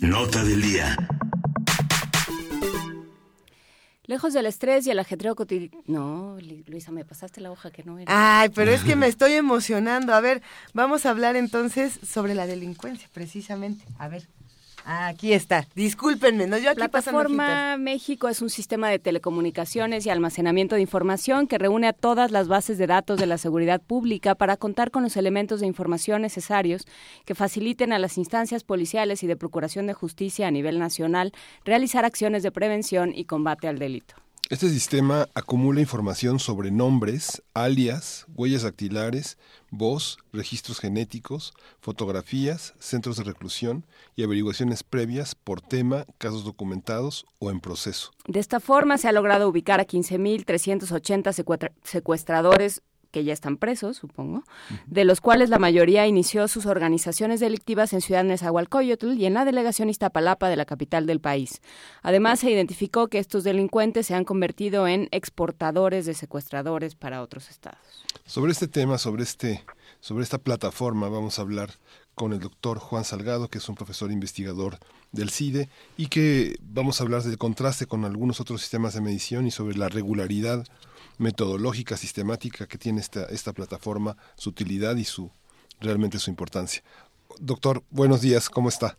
Nota 0.00 0.44
del 0.44 0.62
día. 0.62 0.96
Lejos 4.04 4.32
del 4.32 4.46
estrés 4.46 4.86
y 4.86 4.92
el 4.92 5.00
ajetreo 5.00 5.34
cotidiano. 5.34 5.82
No, 5.86 6.36
Luisa, 6.68 6.92
me 6.92 7.04
pasaste 7.04 7.40
la 7.40 7.50
hoja 7.50 7.72
que 7.72 7.82
no 7.82 7.98
era. 7.98 8.42
Ay, 8.42 8.50
pero 8.50 8.70
es 8.70 8.84
que 8.84 8.94
me 8.94 9.06
estoy 9.08 9.32
emocionando. 9.32 10.14
A 10.14 10.20
ver, 10.20 10.40
vamos 10.72 11.04
a 11.04 11.10
hablar 11.10 11.34
entonces 11.34 11.98
sobre 12.08 12.36
la 12.36 12.46
delincuencia, 12.46 13.08
precisamente. 13.12 13.84
A 13.98 14.06
ver. 14.06 14.28
Aquí 14.84 15.32
está. 15.32 15.66
Discúlpenme, 15.74 16.46
no 16.46 16.58
yo 16.58 16.70
aquí 16.70 16.78
Plataforma 16.78 17.76
México 17.76 18.28
es 18.28 18.42
un 18.42 18.50
sistema 18.50 18.88
de 18.90 18.98
telecomunicaciones 18.98 20.06
y 20.06 20.10
almacenamiento 20.10 20.74
de 20.74 20.80
información 20.80 21.46
que 21.46 21.58
reúne 21.58 21.86
a 21.86 21.92
todas 21.92 22.30
las 22.30 22.48
bases 22.48 22.78
de 22.78 22.86
datos 22.86 23.18
de 23.18 23.26
la 23.26 23.38
seguridad 23.38 23.80
pública 23.80 24.34
para 24.34 24.56
contar 24.56 24.90
con 24.90 25.02
los 25.02 25.16
elementos 25.16 25.60
de 25.60 25.66
información 25.66 26.22
necesarios 26.22 26.86
que 27.24 27.34
faciliten 27.34 27.92
a 27.92 27.98
las 27.98 28.18
instancias 28.18 28.64
policiales 28.64 29.22
y 29.22 29.26
de 29.26 29.36
procuración 29.36 29.86
de 29.86 29.94
justicia 29.94 30.48
a 30.48 30.50
nivel 30.50 30.78
nacional 30.78 31.32
realizar 31.64 32.04
acciones 32.04 32.42
de 32.42 32.52
prevención 32.52 33.12
y 33.14 33.24
combate 33.24 33.68
al 33.68 33.78
delito. 33.78 34.14
Este 34.52 34.68
sistema 34.68 35.28
acumula 35.32 35.80
información 35.80 36.38
sobre 36.38 36.70
nombres, 36.70 37.42
alias, 37.54 38.26
huellas 38.34 38.64
dactilares, 38.64 39.38
voz, 39.70 40.18
registros 40.30 40.78
genéticos, 40.78 41.54
fotografías, 41.80 42.74
centros 42.78 43.16
de 43.16 43.24
reclusión 43.24 43.86
y 44.14 44.24
averiguaciones 44.24 44.82
previas 44.82 45.34
por 45.34 45.62
tema, 45.62 46.04
casos 46.18 46.44
documentados 46.44 47.24
o 47.38 47.50
en 47.50 47.60
proceso. 47.60 48.10
De 48.26 48.40
esta 48.40 48.60
forma 48.60 48.98
se 48.98 49.08
ha 49.08 49.12
logrado 49.12 49.48
ubicar 49.48 49.80
a 49.80 49.86
15.380 49.86 51.32
secuestra- 51.32 51.72
secuestradores 51.82 52.82
que 53.12 53.22
ya 53.22 53.32
están 53.32 53.58
presos, 53.58 53.98
supongo, 53.98 54.42
de 54.86 55.04
los 55.04 55.20
cuales 55.20 55.50
la 55.50 55.58
mayoría 55.58 56.06
inició 56.06 56.48
sus 56.48 56.66
organizaciones 56.66 57.38
delictivas 57.38 57.92
en 57.92 58.00
Ciudad 58.00 58.24
Nezahualcóyotl 58.24 59.12
y 59.12 59.26
en 59.26 59.34
la 59.34 59.44
delegación 59.44 59.90
Iztapalapa 59.90 60.48
de 60.48 60.56
la 60.56 60.64
capital 60.64 61.06
del 61.06 61.20
país. 61.20 61.60
Además, 62.02 62.40
se 62.40 62.50
identificó 62.50 63.08
que 63.08 63.18
estos 63.18 63.44
delincuentes 63.44 64.06
se 64.06 64.14
han 64.14 64.24
convertido 64.24 64.88
en 64.88 65.08
exportadores 65.12 66.06
de 66.06 66.14
secuestradores 66.14 66.94
para 66.94 67.22
otros 67.22 67.50
estados. 67.50 67.78
Sobre 68.24 68.52
este 68.52 68.66
tema, 68.66 68.98
sobre 68.98 69.22
este, 69.22 69.62
sobre 70.00 70.24
esta 70.24 70.38
plataforma, 70.38 71.08
vamos 71.08 71.38
a 71.38 71.42
hablar 71.42 71.70
con 72.14 72.32
el 72.32 72.40
doctor 72.40 72.78
Juan 72.78 73.04
Salgado, 73.04 73.48
que 73.48 73.58
es 73.58 73.68
un 73.68 73.74
profesor 73.74 74.10
investigador 74.10 74.78
del 75.12 75.30
CIDE, 75.30 75.68
y 75.96 76.06
que 76.06 76.56
vamos 76.62 77.00
a 77.00 77.04
hablar 77.04 77.22
del 77.22 77.38
contraste 77.38 77.86
con 77.86 78.04
algunos 78.04 78.40
otros 78.40 78.62
sistemas 78.62 78.94
de 78.94 79.02
medición 79.02 79.46
y 79.46 79.50
sobre 79.50 79.76
la 79.76 79.88
regularidad 79.88 80.64
metodológica, 81.22 81.96
sistemática 81.96 82.66
que 82.66 82.78
tiene 82.78 83.00
esta, 83.00 83.24
esta 83.26 83.52
plataforma, 83.52 84.16
su 84.34 84.50
utilidad 84.50 84.96
y 84.96 85.04
su 85.04 85.30
realmente 85.80 86.18
su 86.18 86.30
importancia. 86.30 86.82
Doctor, 87.38 87.82
buenos 87.90 88.20
días, 88.20 88.50
¿cómo 88.50 88.68
está? 88.68 88.98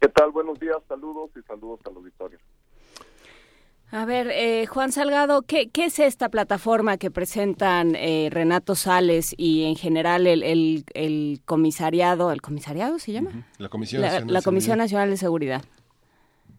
¿Qué 0.00 0.08
tal? 0.08 0.30
Buenos 0.30 0.58
días, 0.60 0.76
saludos 0.88 1.30
y 1.36 1.42
saludos 1.46 1.80
al 1.86 1.96
auditorio. 1.96 2.38
A 3.92 4.04
ver, 4.04 4.28
eh, 4.32 4.66
Juan 4.66 4.90
Salgado, 4.90 5.42
¿qué, 5.42 5.70
qué 5.70 5.84
es 5.84 6.00
esta 6.00 6.28
plataforma 6.28 6.96
que 6.98 7.10
presentan 7.10 7.94
eh, 7.94 8.28
Renato 8.32 8.74
Sales 8.74 9.32
y 9.38 9.64
en 9.64 9.76
general 9.76 10.26
el, 10.26 10.42
el, 10.42 10.84
el 10.94 11.40
comisariado, 11.44 12.32
¿el 12.32 12.42
comisariado 12.42 12.98
se 12.98 13.12
llama? 13.12 13.46
La 13.58 13.68
Comisión 13.68 14.02
La, 14.02 14.08
Nacional 14.08 14.26
de 14.26 14.32
la 14.32 14.42
Comisión. 14.42 14.78
Nacional 14.78 15.10
de 15.10 15.16
Seguridad. 15.16 15.64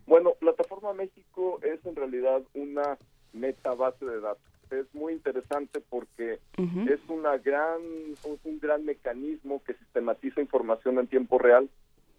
Bueno, 0.07 0.31
Plataforma 0.39 0.93
México 0.93 1.59
es 1.63 1.85
en 1.85 1.97
realidad 1.97 2.41
una 2.53 2.97
meta 3.33 3.73
base 3.73 4.05
de 4.05 4.21
datos. 4.21 4.41
Es 4.71 4.93
muy 4.93 5.13
interesante 5.13 5.81
porque 5.89 6.39
es 6.57 6.99
una 7.07 7.37
gran, 7.37 7.81
un, 8.23 8.39
un 8.43 8.59
gran 8.59 8.85
mecanismo 8.85 9.61
que 9.63 9.73
sistematiza 9.75 10.41
información 10.41 10.99
en 10.99 11.07
tiempo 11.07 11.37
real 11.37 11.69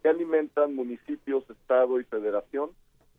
que 0.03 0.09
alimentan 0.09 0.75
municipios, 0.75 1.49
estado 1.51 2.01
y 2.01 2.05
federación, 2.05 2.71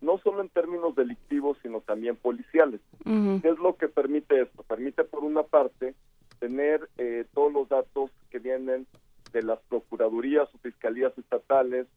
no 0.01 0.17
solo 0.19 0.41
en 0.41 0.49
términos 0.49 0.95
delictivos, 0.95 1.57
sino 1.61 1.81
también 1.81 2.15
policiales. 2.15 2.79
¿Qué 3.03 3.49
es 3.49 3.59
lo 3.59 3.75
que 3.75 3.87
permite 3.87 4.41
esto? 4.41 4.63
Permite, 4.63 5.03
por 5.03 5.23
una 5.23 5.43
parte, 5.43 5.93
tener 6.39 6.89
eh, 6.97 7.25
todos 7.33 7.51
los 7.51 7.67
datos 7.67 8.11
que 8.29 8.39
vienen 8.39 8.87
de 9.33 9.43
las 9.43 9.59
procuradurías 9.67 10.47
o 10.55 10.57
fiscalías 10.59 11.17
estatales, 11.17 11.87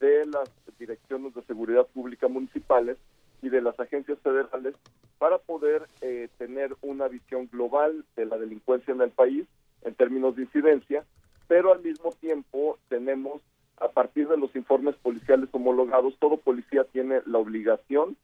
de 0.00 0.26
las 0.26 0.50
direcciones 0.78 1.34
de 1.34 1.42
seguridad 1.42 1.86
pública 1.86 2.26
municipales 2.28 2.98
y 3.44 3.50
de 3.50 3.60
las 3.60 3.78
agencias 3.78 4.18
federales 4.20 4.74
para 5.18 5.38
poder 5.38 5.86
eh, 6.00 6.28
tener 6.38 6.74
una 6.80 7.08
visión 7.08 7.48
global 7.52 8.04
de 8.16 8.26
la 8.26 8.38
delincuencia 8.38 8.94
en 8.94 9.02
el 9.02 9.10
país 9.10 9.46
en 9.82 9.94
términos 9.94 10.34
de 10.34 10.42
incidencia, 10.42 11.04
pero 11.46 11.72
al 11.72 11.82
mismo 11.82 12.10
tiempo 12.12 12.78
tenemos, 12.88 13.42
a 13.76 13.88
partir 13.88 14.28
de 14.28 14.38
los 14.38 14.54
informes 14.56 14.94
policiales 14.96 15.48
homologados, 15.52 16.16
todo 16.18 16.38
policía 16.38 16.84
tiene 16.84 17.20
la 17.26 17.38
obligación 17.38 18.16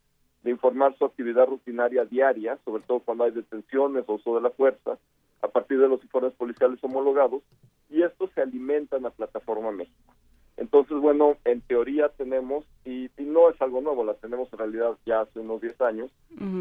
de 0.42 0.50
informar 0.50 0.96
su 0.96 1.04
actividad 1.04 1.46
rutinaria 1.46 2.06
diaria, 2.06 2.58
sobre 2.64 2.82
todo 2.82 3.00
cuando 3.00 3.24
hay 3.24 3.32
detenciones 3.32 4.04
o 4.06 4.14
uso 4.14 4.36
de 4.36 4.40
la 4.40 4.50
fuerza, 4.50 4.98
a 5.42 5.48
partir 5.48 5.78
de 5.78 5.88
los 5.88 6.02
informes 6.02 6.32
policiales 6.32 6.82
homologados, 6.82 7.42
y 7.90 8.02
estos 8.02 8.30
se 8.32 8.40
alimentan 8.40 9.04
a 9.04 9.10
Plataforma 9.10 9.70
México. 9.70 10.14
Entonces, 10.60 10.98
bueno, 10.98 11.38
en 11.46 11.62
teoría 11.62 12.10
tenemos, 12.10 12.66
y, 12.84 13.06
y 13.16 13.24
no 13.24 13.48
es 13.48 13.60
algo 13.62 13.80
nuevo, 13.80 14.04
la 14.04 14.12
tenemos 14.12 14.52
en 14.52 14.58
realidad 14.58 14.98
ya 15.06 15.22
hace 15.22 15.40
unos 15.40 15.62
10 15.62 15.80
años, 15.80 16.10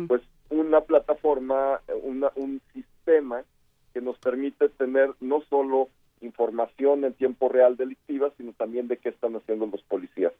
pues 0.07 0.21
una 0.49 0.79
plataforma, 0.81 1.81
una, 2.03 2.31
un 2.35 2.61
sistema 2.73 3.43
que 3.93 3.99
nos 3.99 4.17
permite 4.17 4.69
tener 4.69 5.13
no 5.19 5.41
solo 5.49 5.89
información 6.21 7.03
en 7.03 7.13
tiempo 7.13 7.49
real 7.49 7.75
delictiva, 7.75 8.31
sino 8.37 8.53
también 8.53 8.87
de 8.87 8.95
qué 8.95 9.09
están 9.09 9.35
haciendo 9.35 9.65
los 9.65 9.83
policías. 9.83 10.31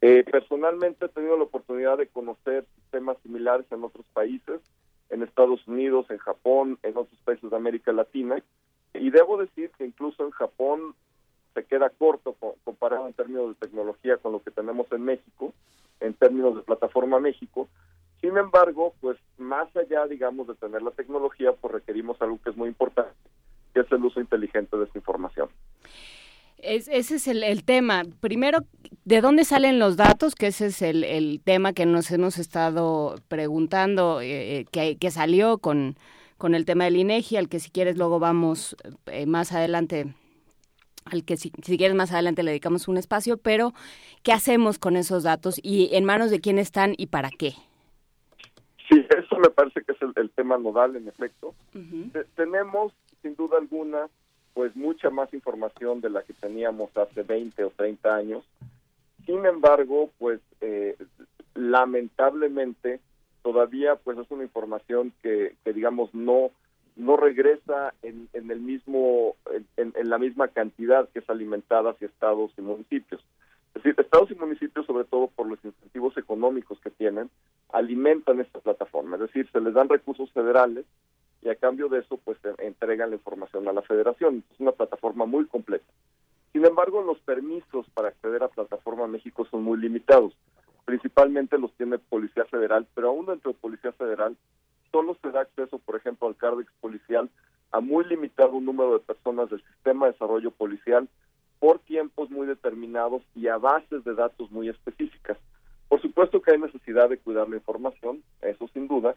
Eh, 0.00 0.24
personalmente 0.28 1.06
he 1.06 1.08
tenido 1.08 1.36
la 1.36 1.44
oportunidad 1.44 1.98
de 1.98 2.08
conocer 2.08 2.66
sistemas 2.80 3.16
similares 3.22 3.66
en 3.70 3.84
otros 3.84 4.04
países, 4.12 4.60
en 5.08 5.22
Estados 5.22 5.68
Unidos, 5.68 6.06
en 6.10 6.18
Japón, 6.18 6.80
en 6.82 6.96
otros 6.96 7.20
países 7.24 7.48
de 7.48 7.56
América 7.56 7.92
Latina, 7.92 8.42
y 8.92 9.10
debo 9.10 9.36
decir 9.36 9.70
que 9.78 9.86
incluso 9.86 10.24
en 10.24 10.32
Japón 10.32 10.96
se 11.54 11.64
queda 11.64 11.90
corto 11.90 12.34
co- 12.34 12.56
comparado 12.64 13.06
en 13.06 13.12
términos 13.14 13.48
de 13.48 13.54
tecnología 13.66 14.16
con 14.16 14.32
lo 14.32 14.42
que 14.42 14.50
tenemos 14.50 14.86
en 14.92 15.02
México, 15.04 15.52
en 16.00 16.14
términos 16.14 16.56
de 16.56 16.62
plataforma 16.62 17.20
México. 17.20 17.68
Sin 18.20 18.36
embargo, 18.36 18.94
pues 19.00 19.18
más 19.38 19.74
allá, 19.76 20.06
digamos, 20.06 20.46
de 20.46 20.54
tener 20.54 20.82
la 20.82 20.92
tecnología, 20.92 21.52
pues 21.52 21.74
requerimos 21.74 22.20
algo 22.22 22.38
que 22.42 22.50
es 22.50 22.56
muy 22.56 22.68
importante, 22.68 23.12
que 23.74 23.80
es 23.80 23.90
el 23.92 24.04
uso 24.04 24.20
inteligente 24.20 24.76
de 24.76 24.84
esta 24.84 24.98
información. 24.98 25.48
Es- 26.58 26.86
ese 26.88 27.16
es 27.16 27.26
el, 27.26 27.42
el 27.42 27.64
tema. 27.64 28.04
Primero, 28.20 28.60
¿de 29.04 29.20
dónde 29.20 29.44
salen 29.44 29.80
los 29.80 29.96
datos? 29.96 30.36
Que 30.36 30.46
ese 30.48 30.66
es 30.66 30.80
el, 30.82 31.02
el 31.02 31.40
tema 31.42 31.72
que 31.72 31.86
nos 31.86 32.10
hemos 32.12 32.38
estado 32.38 33.16
preguntando, 33.28 34.20
eh, 34.20 34.58
eh, 34.60 34.64
que, 34.70 34.96
que 34.96 35.10
salió 35.10 35.58
con, 35.58 35.96
con 36.38 36.54
el 36.54 36.64
tema 36.64 36.84
del 36.84 36.96
INEGI, 36.96 37.36
al 37.36 37.48
que 37.48 37.58
si 37.58 37.70
quieres 37.70 37.96
luego 37.96 38.20
vamos 38.20 38.76
eh, 39.06 39.26
más 39.26 39.50
adelante, 39.52 40.14
al 41.04 41.24
que 41.24 41.36
si, 41.36 41.52
si 41.62 41.76
quieres 41.78 41.96
más 41.96 42.12
adelante 42.12 42.42
le 42.42 42.50
dedicamos 42.52 42.88
un 42.88 42.96
espacio, 42.96 43.36
pero 43.36 43.72
¿qué 44.22 44.32
hacemos 44.32 44.78
con 44.78 44.96
esos 44.96 45.22
datos 45.22 45.58
y 45.62 45.90
en 45.92 46.04
manos 46.04 46.30
de 46.30 46.40
quién 46.40 46.58
están 46.58 46.94
y 46.96 47.06
para 47.06 47.30
qué? 47.30 47.52
Sí, 48.88 49.04
eso 49.18 49.36
me 49.38 49.50
parece 49.50 49.82
que 49.82 49.92
es 49.92 50.02
el, 50.02 50.12
el 50.16 50.30
tema 50.30 50.58
nodal, 50.58 50.96
en 50.96 51.08
efecto. 51.08 51.54
Te- 52.12 52.24
tenemos, 52.36 52.92
sin 53.22 53.34
duda 53.36 53.58
alguna, 53.58 54.08
pues 54.54 54.76
mucha 54.76 55.10
más 55.10 55.32
información 55.32 56.00
de 56.00 56.10
la 56.10 56.22
que 56.22 56.34
teníamos 56.34 56.94
hace 56.96 57.22
20 57.22 57.64
o 57.64 57.70
30 57.70 58.14
años. 58.14 58.44
Sin 59.24 59.46
embargo, 59.46 60.10
pues 60.18 60.40
eh, 60.60 60.96
lamentablemente 61.54 63.00
todavía 63.42 63.96
pues 63.96 64.18
es 64.18 64.30
una 64.30 64.42
información 64.44 65.12
que, 65.22 65.56
que 65.64 65.72
digamos 65.72 66.12
no 66.14 66.50
no 66.96 67.16
regresa 67.16 67.94
en, 68.02 68.28
en 68.32 68.50
el 68.50 68.60
mismo 68.60 69.36
en, 69.76 70.10
la 70.10 70.18
misma 70.18 70.48
cantidad 70.48 71.08
que 71.08 71.20
es 71.20 71.30
alimentada 71.30 71.90
hacia 71.90 72.06
estados 72.06 72.52
y 72.56 72.62
municipios. 72.62 73.22
Es 73.74 73.82
decir, 73.82 73.94
estados 73.98 74.30
y 74.30 74.34
municipios, 74.34 74.84
sobre 74.86 75.04
todo 75.04 75.28
por 75.28 75.46
los 75.46 75.58
incentivos 75.64 76.16
económicos 76.18 76.78
que 76.80 76.90
tienen, 76.90 77.30
alimentan 77.72 78.40
esta 78.40 78.60
plataforma. 78.60 79.16
Es 79.16 79.22
decir, 79.22 79.48
se 79.50 79.60
les 79.60 79.72
dan 79.72 79.88
recursos 79.88 80.30
federales 80.32 80.84
y 81.40 81.48
a 81.48 81.56
cambio 81.56 81.88
de 81.88 82.00
eso, 82.00 82.18
pues 82.18 82.38
entregan 82.58 83.10
la 83.10 83.16
información 83.16 83.66
a 83.66 83.72
la 83.72 83.82
federación. 83.82 84.44
Es 84.52 84.60
una 84.60 84.72
plataforma 84.72 85.24
muy 85.24 85.46
completa. 85.46 85.86
Sin 86.52 86.64
embargo, 86.66 87.02
los 87.02 87.18
permisos 87.20 87.86
para 87.94 88.08
acceder 88.08 88.42
a 88.42 88.48
Plataforma 88.48 89.06
México 89.06 89.46
son 89.50 89.62
muy 89.62 89.78
limitados. 89.78 90.34
Principalmente 90.84 91.58
los 91.58 91.72
tiene 91.72 91.98
Policía 91.98 92.44
Federal, 92.44 92.86
pero 92.94 93.08
aún 93.08 93.24
dentro 93.24 93.52
de 93.52 93.58
Policía 93.58 93.92
Federal 93.92 94.36
solo 94.92 95.16
se 95.20 95.30
da 95.30 95.40
acceso, 95.40 95.78
por 95.78 95.96
ejemplo, 95.96 96.28
al 96.28 96.36
cárdex 96.36 96.70
policial 96.80 97.28
a 97.72 97.80
muy 97.80 98.04
limitado 98.04 98.60
número 98.60 98.92
de 98.92 99.00
personas 99.00 99.50
del 99.50 99.64
sistema 99.64 100.06
de 100.06 100.12
desarrollo 100.12 100.50
policial 100.50 101.08
por 101.58 101.78
tiempos 101.80 102.30
muy 102.30 102.46
determinados 102.46 103.22
y 103.34 103.48
a 103.48 103.56
bases 103.56 104.04
de 104.04 104.14
datos 104.14 104.50
muy 104.50 104.68
específicas. 104.68 105.38
Por 105.88 106.00
supuesto 106.02 106.42
que 106.42 106.52
hay 106.52 106.58
necesidad 106.58 107.08
de 107.08 107.18
cuidar 107.18 107.48
la 107.48 107.56
información, 107.56 108.22
eso 108.40 108.68
sin 108.74 108.88
duda, 108.88 109.14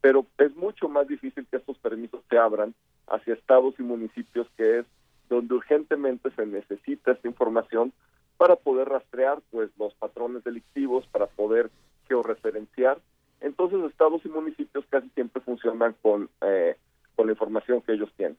pero 0.00 0.26
es 0.38 0.54
mucho 0.56 0.88
más 0.88 1.08
difícil 1.08 1.46
que 1.50 1.56
estos 1.56 1.78
permisos 1.78 2.20
se 2.28 2.36
abran 2.36 2.74
hacia 3.06 3.34
estados 3.34 3.74
y 3.78 3.82
municipios, 3.82 4.46
que 4.56 4.80
es 4.80 4.86
donde 5.28 5.54
urgentemente 5.54 6.30
se 6.32 6.44
necesita 6.46 7.12
esta 7.12 7.28
información 7.28 7.92
para 8.36 8.56
poder 8.56 8.88
rastrear 8.88 9.40
pues 9.50 9.70
los 9.78 9.94
patrones 9.94 10.44
delictivos, 10.44 11.06
para 11.06 11.26
poder 11.26 11.70
georreferenciar. 12.08 12.98
Entonces 13.44 13.78
estados 13.90 14.22
y 14.24 14.28
municipios 14.28 14.84
casi 14.88 15.08
siempre 15.10 15.42
funcionan 15.42 15.94
con, 16.00 16.30
eh, 16.40 16.76
con 17.14 17.26
la 17.26 17.32
información 17.32 17.82
que 17.82 17.92
ellos 17.92 18.10
tienen. 18.16 18.38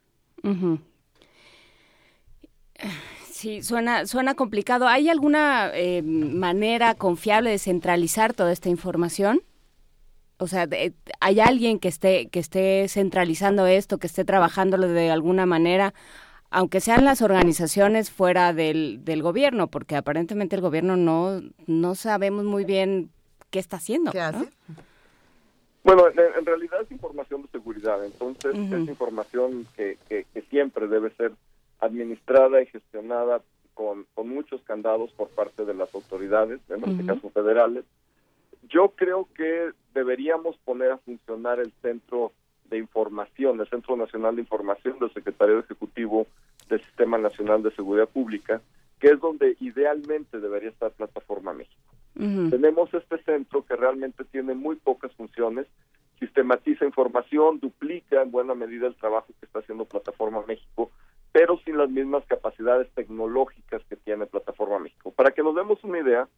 Sí, 3.23 3.61
suena, 3.61 4.05
suena 4.07 4.33
complicado. 4.33 4.87
¿Hay 4.87 5.09
alguna 5.09 5.69
eh, 5.73 6.01
manera 6.01 6.95
confiable 6.95 7.51
de 7.51 7.59
centralizar 7.59 8.33
toda 8.33 8.51
esta 8.51 8.69
información? 8.69 9.41
O 10.37 10.47
sea, 10.47 10.67
¿hay 11.19 11.39
alguien 11.39 11.79
que 11.79 11.87
esté, 11.87 12.27
que 12.27 12.39
esté 12.39 12.87
centralizando 12.89 13.67
esto, 13.67 13.99
que 13.99 14.07
esté 14.07 14.25
trabajándolo 14.25 14.87
de 14.87 15.11
alguna 15.11 15.45
manera? 15.45 15.93
aunque 16.51 16.79
sean 16.79 17.03
las 17.03 17.21
organizaciones 17.21 18.11
fuera 18.11 18.53
del, 18.53 19.03
del 19.03 19.21
gobierno, 19.21 19.67
porque 19.67 19.97
aparentemente 19.97 20.55
el 20.55 20.61
gobierno 20.61 20.95
no, 20.95 21.41
no 21.67 21.95
sabemos 21.95 22.45
muy 22.45 22.63
bien 22.63 23.09
qué 23.49 23.59
está 23.59 23.75
haciendo. 23.75 24.11
¿Qué 24.11 24.21
hace? 24.21 24.49
Bueno, 25.85 26.07
en, 26.07 26.45
realidad 26.47 26.81
es 26.81 26.91
información 26.91 27.43
de 27.43 27.47
seguridad, 27.49 28.03
entonces 28.03 28.55
es 28.55 28.89
información 28.89 29.67
que, 29.75 29.99
que, 30.09 30.25
siempre 30.49 30.87
debe 30.87 31.11
ser 31.11 31.31
administrada 31.79 32.59
y 32.59 32.65
gestionada 32.65 33.43
con, 33.75 34.07
con 34.15 34.27
muchos 34.27 34.63
candados 34.63 35.11
por 35.11 35.29
parte 35.29 35.63
de 35.63 35.75
las 35.75 35.93
autoridades, 35.93 36.59
en 36.69 36.83
este 36.89 37.05
caso 37.05 37.29
federales. 37.29 37.85
Yo 38.67 38.93
creo 38.95 39.29
que 39.35 39.73
deberíamos 39.93 40.57
poner 40.65 40.89
a 40.89 40.97
funcionar 40.97 41.59
el 41.59 41.71
centro 41.83 42.31
de 42.67 42.79
información, 42.79 43.61
el 43.61 43.69
Centro 43.69 43.95
Nacional 43.95 44.37
de 44.37 44.41
Información 44.41 44.97
del 44.97 45.13
Secretario 45.13 45.59
Ejecutivo 45.59 46.25
del 46.67 46.81
Sistema 46.83 47.19
Nacional 47.19 47.61
de 47.61 47.69
Seguridad 47.75 48.09
Pública, 48.09 48.59
que 48.99 49.09
es 49.09 49.19
donde 49.19 49.55
idealmente 49.59 50.39
debería 50.39 50.69
estar 50.69 50.91
Plataforma 50.93 51.53
México. 51.53 51.79
Tenemos 52.15 52.93
este 52.93 53.21
centro 53.23 53.65
que 53.65 53.75
realmente 53.75 54.23
tiene 54.23 54.53
muy 54.53 54.77
pocas 54.77 55.11
funciones, 55.13 55.67
sistematiza 56.19 56.85
información, 56.85 57.59
duplica 57.59 58.21
en 58.21 58.31
buena 58.31 58.55
medida 58.55 58.87
el 58.87 58.95
trabajo 58.95 59.27
que 59.39 59.45
está 59.45 59.59
haciendo 59.59 59.83
Plataforma 59.83 60.41
México, 60.47 60.91
pero 61.33 61.59
sin 61.65 61.77
las 61.77 61.89
mismas 61.89 62.23
capacidades 62.25 62.89
tecnológicas 62.91 63.81
que 63.89 63.97
tiene 63.97 64.25
Plataforma 64.25 64.79
México. 64.79 65.11
Para 65.11 65.31
que 65.31 65.43
nos 65.43 65.55
demos 65.55 65.83
una 65.83 65.99
idea, 65.99 66.29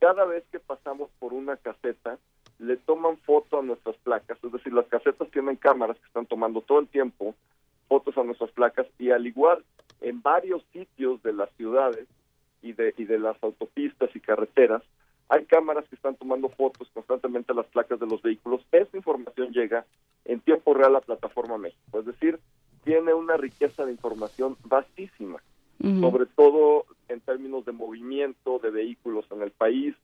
cada 0.00 0.24
vez 0.24 0.44
que 0.50 0.60
pasamos 0.60 1.10
por 1.18 1.34
una 1.34 1.58
caseta, 1.58 2.18
le 2.58 2.76
toman 2.78 3.18
foto 3.18 3.58
a 3.58 3.62
nuestras 3.62 3.96
placas, 3.96 4.38
es 4.42 4.52
decir, 4.52 4.72
las 4.72 4.86
casetas 4.86 5.30
tienen 5.30 5.56
cámaras 5.56 5.98
que 5.98 6.06
están 6.06 6.26
tomando 6.26 6.62
todo 6.62 6.80
el 6.80 6.88
tiempo 6.88 7.34
fotos 7.88 8.16
a 8.18 8.22
nuestras 8.22 8.50
placas 8.52 8.86
y 8.98 9.10
al 9.10 9.26
igual 9.26 9.64
en 10.00 10.22
varios 10.22 10.62
sitios 10.72 11.22
de 11.22 11.32
las 11.32 11.50
ciudades 11.56 12.06
y 12.62 12.72
de, 12.72 12.94
y 12.96 13.04
de 13.04 13.18
las 13.18 13.42
autopistas 13.42 14.14
y 14.14 14.20
carreteras, 14.20 14.82
hay 15.28 15.44
cámaras 15.44 15.86
que 15.88 15.96
están 15.96 16.16
tomando 16.16 16.48
fotos 16.48 16.88
constantemente 16.92 17.52
a 17.52 17.54
las 17.54 17.66
placas 17.66 18.00
de 18.00 18.06
los 18.06 18.22
vehículos. 18.22 18.62
Esa 18.72 18.96
información 18.96 19.52
llega 19.52 19.84
en 20.24 20.40
tiempo 20.40 20.74
real 20.74 20.96
a 20.96 21.00
Plataforma 21.00 21.58
México, 21.58 21.98
es 21.98 22.06
decir, 22.06 22.38
tiene 22.84 23.12
una 23.12 23.36
riqueza 23.36 23.84
de 23.84 23.92
información 23.92 24.56
vastísima, 24.64 25.42
sobre 26.00 26.26
todo 26.26 26.86
en 27.08 27.20
términos 27.20 27.64
de 27.64 27.72
movimiento 27.72 28.58
de 28.58 28.70
vehículos 28.70 29.26
en 29.30 29.42
el 29.42 29.50
país, 29.50 29.94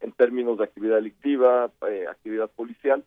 en 0.00 0.12
términos 0.12 0.58
de 0.58 0.64
actividad 0.64 0.96
delictiva, 0.96 1.70
eh, 1.88 2.06
actividad 2.08 2.50
policial. 2.50 3.04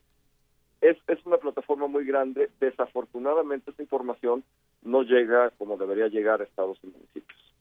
Es, 0.80 0.96
es 1.08 1.24
una 1.26 1.38
plataforma 1.38 1.86
muy 1.86 2.04
grande. 2.04 2.50
Desafortunadamente, 2.60 3.70
esta 3.70 3.82
información 3.82 4.44
no 4.82 5.02
llega 5.02 5.50
como 5.50 5.76
debería 5.76 6.08
llegar 6.08 6.40
a 6.40 6.44
estados 6.44 6.78
y 6.82 6.86
municipios. 6.86 7.53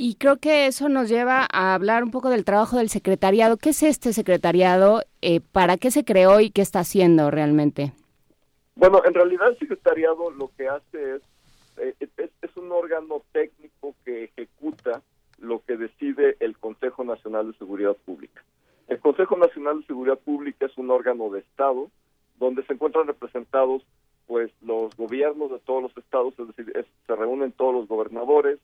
Y 0.00 0.14
creo 0.14 0.36
que 0.36 0.68
eso 0.68 0.88
nos 0.88 1.08
lleva 1.08 1.44
a 1.52 1.74
hablar 1.74 2.04
un 2.04 2.12
poco 2.12 2.30
del 2.30 2.44
trabajo 2.44 2.76
del 2.76 2.88
secretariado. 2.88 3.56
¿Qué 3.56 3.70
es 3.70 3.82
este 3.82 4.12
secretariado? 4.12 5.02
Eh, 5.22 5.40
¿Para 5.40 5.76
qué 5.76 5.90
se 5.90 6.04
creó 6.04 6.38
y 6.38 6.50
qué 6.50 6.62
está 6.62 6.78
haciendo 6.78 7.32
realmente? 7.32 7.92
Bueno, 8.76 9.02
en 9.04 9.12
realidad 9.12 9.48
el 9.48 9.58
secretariado 9.58 10.30
lo 10.30 10.52
que 10.56 10.68
hace 10.68 11.16
es, 11.16 11.22
eh, 11.78 11.94
es, 12.16 12.30
es 12.40 12.56
un 12.56 12.70
órgano 12.70 13.24
técnico 13.32 13.96
que 14.04 14.30
ejecuta 14.36 15.02
lo 15.40 15.64
que 15.64 15.76
decide 15.76 16.36
el 16.38 16.56
Consejo 16.58 17.02
Nacional 17.02 17.50
de 17.50 17.58
Seguridad 17.58 17.96
Pública. 18.06 18.44
El 18.86 19.00
Consejo 19.00 19.36
Nacional 19.36 19.80
de 19.80 19.86
Seguridad 19.86 20.18
Pública 20.20 20.66
es 20.66 20.78
un 20.78 20.92
órgano 20.92 21.28
de 21.30 21.40
Estado 21.40 21.90
donde 22.38 22.62
se 22.66 22.74
encuentran 22.74 23.08
representados 23.08 23.82
pues 24.28 24.52
los 24.62 24.96
gobiernos 24.96 25.50
de 25.50 25.58
todos 25.58 25.82
los 25.82 25.96
estados, 25.96 26.34
es 26.38 26.46
decir, 26.46 26.86
se 27.04 27.16
reúnen 27.16 27.50
todos 27.50 27.74
los 27.74 27.88
gobernadores, 27.88 28.60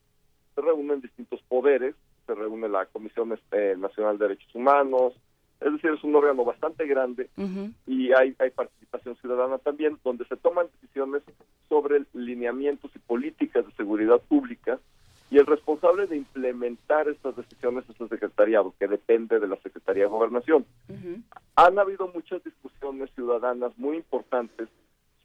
se 0.55 0.61
reúnen 0.61 1.01
distintos 1.01 1.41
poderes, 1.43 1.95
se 2.25 2.33
reúne 2.33 2.69
la 2.69 2.85
Comisión 2.87 3.33
este, 3.33 3.75
Nacional 3.77 4.17
de 4.17 4.29
Derechos 4.29 4.55
Humanos, 4.55 5.13
es 5.61 5.71
decir, 5.71 5.91
es 5.91 6.03
un 6.03 6.15
órgano 6.15 6.43
bastante 6.43 6.85
grande 6.85 7.29
y 7.87 8.11
hay, 8.11 8.35
hay 8.39 8.49
participación 8.51 9.15
ciudadana 9.17 9.57
también, 9.57 9.97
donde 10.03 10.25
se 10.25 10.35
toman 10.35 10.67
decisiones 10.73 11.23
sobre 11.69 12.03
lineamientos 12.13 12.91
y 12.95 12.99
políticas 12.99 13.65
de 13.65 13.71
seguridad 13.73 14.19
pública 14.27 14.79
y 15.31 15.37
el 15.37 15.45
responsable 15.45 16.07
de 16.07 16.17
implementar 16.17 17.07
estas 17.07 17.35
decisiones 17.35 17.83
es 17.89 17.99
el 17.99 18.09
secretariado, 18.09 18.73
que 18.77 18.87
depende 18.87 19.39
de 19.39 19.47
la 19.47 19.55
Secretaría 19.57 20.03
de 20.03 20.09
Gobernación. 20.09 20.65
Han 21.55 21.79
habido 21.79 22.07
muchas 22.09 22.43
discusiones 22.43 23.09
ciudadanas 23.15 23.71
muy 23.77 23.97
importantes 23.97 24.69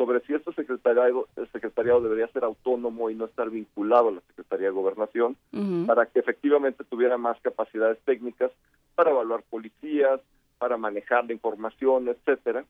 sobre 0.01 0.21
si 0.21 0.33
este 0.33 0.51
secretariado, 0.55 1.29
el 1.37 1.47
secretariado 1.53 2.01
debería 2.01 2.27
ser 2.29 2.43
autónomo 2.43 3.11
y 3.11 3.15
no 3.15 3.27
estar 3.27 3.51
vinculado 3.51 4.09
a 4.09 4.13
la 4.13 4.23
Secretaría 4.29 4.69
de 4.69 4.73
Gobernación, 4.73 5.37
para 5.87 6.07
que 6.07 6.21
efectivamente 6.21 6.85
tuviera 6.85 7.19
más 7.19 7.39
capacidades 7.43 7.99
técnicas 8.07 8.51
para 8.95 9.11
evaluar 9.11 9.43
policías, 9.51 10.23
para 10.57 10.79
manejar 10.79 11.27
la 11.27 11.35
información, 11.35 12.09
etcétera. 12.09 12.65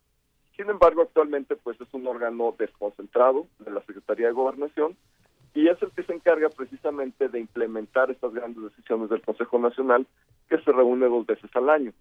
Sin 0.56 0.68
embargo, 0.70 1.02
actualmente 1.02 1.54
pues 1.54 1.80
es 1.80 1.86
un 1.94 2.04
órgano 2.08 2.52
desconcentrado 2.58 3.46
de 3.60 3.70
la 3.70 3.80
Secretaría 3.82 4.26
de 4.26 4.32
Gobernación 4.32 4.96
y 5.54 5.68
es 5.68 5.80
el 5.82 5.92
que 5.92 6.02
se 6.02 6.12
encarga 6.12 6.48
precisamente 6.48 7.28
de 7.28 7.38
implementar 7.38 8.10
estas 8.10 8.34
grandes 8.34 8.64
decisiones 8.64 9.08
del 9.08 9.22
Consejo 9.22 9.56
Nacional 9.60 10.04
que 10.48 10.58
se 10.58 10.72
reúne 10.72 11.06
dos 11.06 11.24
veces 11.26 11.48
al 11.54 11.70
año. 11.70 11.92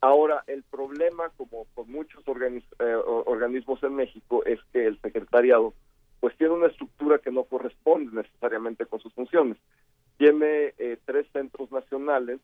Ahora, 0.00 0.44
el 0.46 0.62
problema, 0.62 1.30
como 1.36 1.66
con 1.74 1.90
muchos 1.90 2.22
eh, 2.26 2.94
organismos 3.26 3.82
en 3.82 3.94
México, 3.94 4.44
es 4.44 4.60
que 4.72 4.86
el 4.86 5.00
secretariado 5.00 5.74
pues 6.20 6.36
tiene 6.36 6.54
una 6.54 6.66
estructura 6.66 7.18
que 7.18 7.30
no 7.30 7.44
corresponde 7.44 8.10
necesariamente 8.12 8.86
con 8.86 9.00
sus 9.00 9.12
funciones. 9.12 9.56
Tiene 10.18 10.74
eh, 10.78 10.98
tres 11.04 11.26
centros 11.32 11.70
nacionales, 11.70 12.40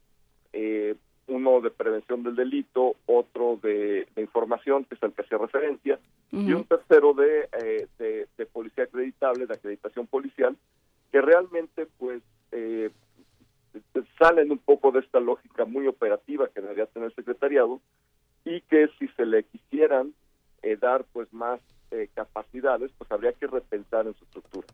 eh, 0.53 0.95
uno 1.27 1.61
de 1.61 1.70
prevención 1.70 2.23
del 2.23 2.37
delito, 2.37 2.97
otro 3.07 3.59
de, 3.62 4.07
información, 4.16 4.85
que 4.85 4.95
es 4.95 5.03
el 5.03 5.12
que 5.12 5.23
hacía 5.23 5.39
referencia, 5.39 5.99
y 6.31 6.53
un 6.53 6.65
tercero 6.65 7.15
eh, 7.23 7.87
de, 7.99 8.29
de, 8.37 8.47
policía 8.47 8.85
acreditable, 8.85 9.47
de 9.47 9.55
acreditación 9.55 10.07
policial, 10.07 10.57
que 11.11 11.20
realmente 11.20 11.87
pues 11.99 12.23
eh, 12.53 12.91
salen 14.19 14.51
un 14.51 14.59
poco 14.59 14.93
de 14.93 15.01
esta 15.01 15.20
lógica 15.20 15.65
muy 15.65 15.86
operativa 15.86 16.49
que 16.49 16.61
debería 16.61 16.86
tener 16.86 17.09
el 17.09 17.15
secretariado 17.15 17.81
y 18.44 18.61
que 18.62 18.89
si 18.99 19.09
se 19.09 19.27
le 19.27 19.44
quisieran 19.44 20.15
eh, 20.62 20.77
dar 20.77 21.05
pues 21.12 21.32
más 21.32 21.61
capacidades, 22.15 22.90
pues 22.97 23.12
habría 23.12 23.35
que 23.35 23.47
repensar 23.47 24.07
en 24.07 24.15
su 24.15 24.24
estructura. 24.24 24.66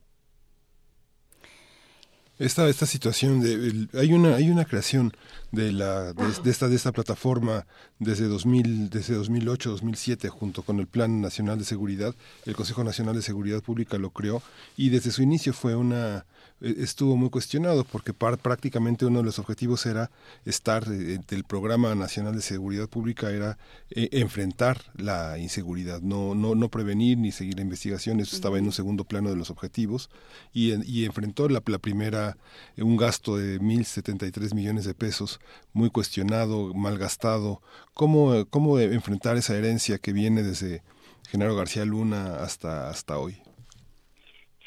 Esta 2.38 2.68
esta 2.68 2.86
situación 2.86 3.40
de 3.40 3.88
hay 3.98 4.12
una 4.12 4.36
hay 4.36 4.48
una 4.50 4.64
creación 4.64 5.12
de 5.50 5.72
la 5.72 6.12
de, 6.12 6.50
esta 6.50 6.68
de 6.68 6.76
esta 6.76 6.92
plataforma 6.92 7.66
desde 7.98 8.28
2000 8.28 8.90
desde 8.90 9.14
2008 9.14 9.70
2007 9.70 10.28
junto 10.28 10.62
con 10.62 10.78
el 10.78 10.86
Plan 10.86 11.20
Nacional 11.20 11.58
de 11.58 11.64
Seguridad. 11.64 12.14
El 12.46 12.54
Consejo 12.54 12.84
Nacional 12.84 13.16
de 13.16 13.22
Seguridad 13.22 13.60
Pública 13.60 13.98
lo 13.98 14.10
creó 14.10 14.40
y 14.76 14.90
desde 14.90 15.10
su 15.10 15.22
inicio 15.22 15.52
fue 15.52 15.74
una 15.74 16.26
estuvo 16.60 17.16
muy 17.16 17.30
cuestionado 17.30 17.84
porque 17.84 18.12
prácticamente 18.12 19.06
uno 19.06 19.20
de 19.20 19.24
los 19.24 19.38
objetivos 19.38 19.86
era 19.86 20.10
estar 20.44 20.84
eh, 20.90 21.18
del 21.28 21.44
programa 21.44 21.94
nacional 21.94 22.34
de 22.34 22.42
seguridad 22.42 22.88
pública 22.88 23.30
era 23.30 23.58
eh, 23.90 24.08
enfrentar 24.12 24.80
la 24.94 25.38
inseguridad 25.38 26.00
no 26.00 26.34
no 26.34 26.54
no 26.54 26.68
prevenir 26.68 27.18
ni 27.18 27.30
seguir 27.30 27.56
la 27.56 27.62
investigación 27.62 28.20
eso 28.20 28.34
estaba 28.34 28.58
en 28.58 28.64
un 28.64 28.72
segundo 28.72 29.04
plano 29.04 29.30
de 29.30 29.36
los 29.36 29.50
objetivos 29.50 30.10
y, 30.52 30.74
y 30.84 31.04
enfrentó 31.04 31.48
la, 31.48 31.62
la 31.64 31.78
primera 31.78 32.36
un 32.76 32.96
gasto 32.96 33.36
de 33.36 33.60
1.073 33.60 34.54
millones 34.54 34.84
de 34.84 34.94
pesos 34.94 35.40
muy 35.72 35.90
cuestionado 35.90 36.74
mal 36.74 36.98
gastado 36.98 37.62
cómo 37.94 38.46
cómo 38.46 38.78
enfrentar 38.80 39.36
esa 39.36 39.56
herencia 39.56 39.98
que 39.98 40.12
viene 40.12 40.42
desde 40.42 40.82
Genaro 41.28 41.54
García 41.54 41.84
Luna 41.84 42.36
hasta 42.36 42.88
hasta 42.90 43.18
hoy 43.18 43.47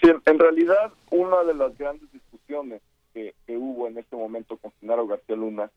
En 0.02 0.40
realidad 0.40 0.92
una 1.12 1.44
de 1.44 1.54
las 1.54 1.78
grandes 1.78 2.12
discusiones 2.12 2.82
que, 3.14 3.36
hubo 3.50 3.88
en 3.88 4.00
este 4.00 4.16
momento 4.16 4.58
con 4.58 4.72
Genaro 4.80 5.06
García 5.06 5.36
Luna 5.36 5.70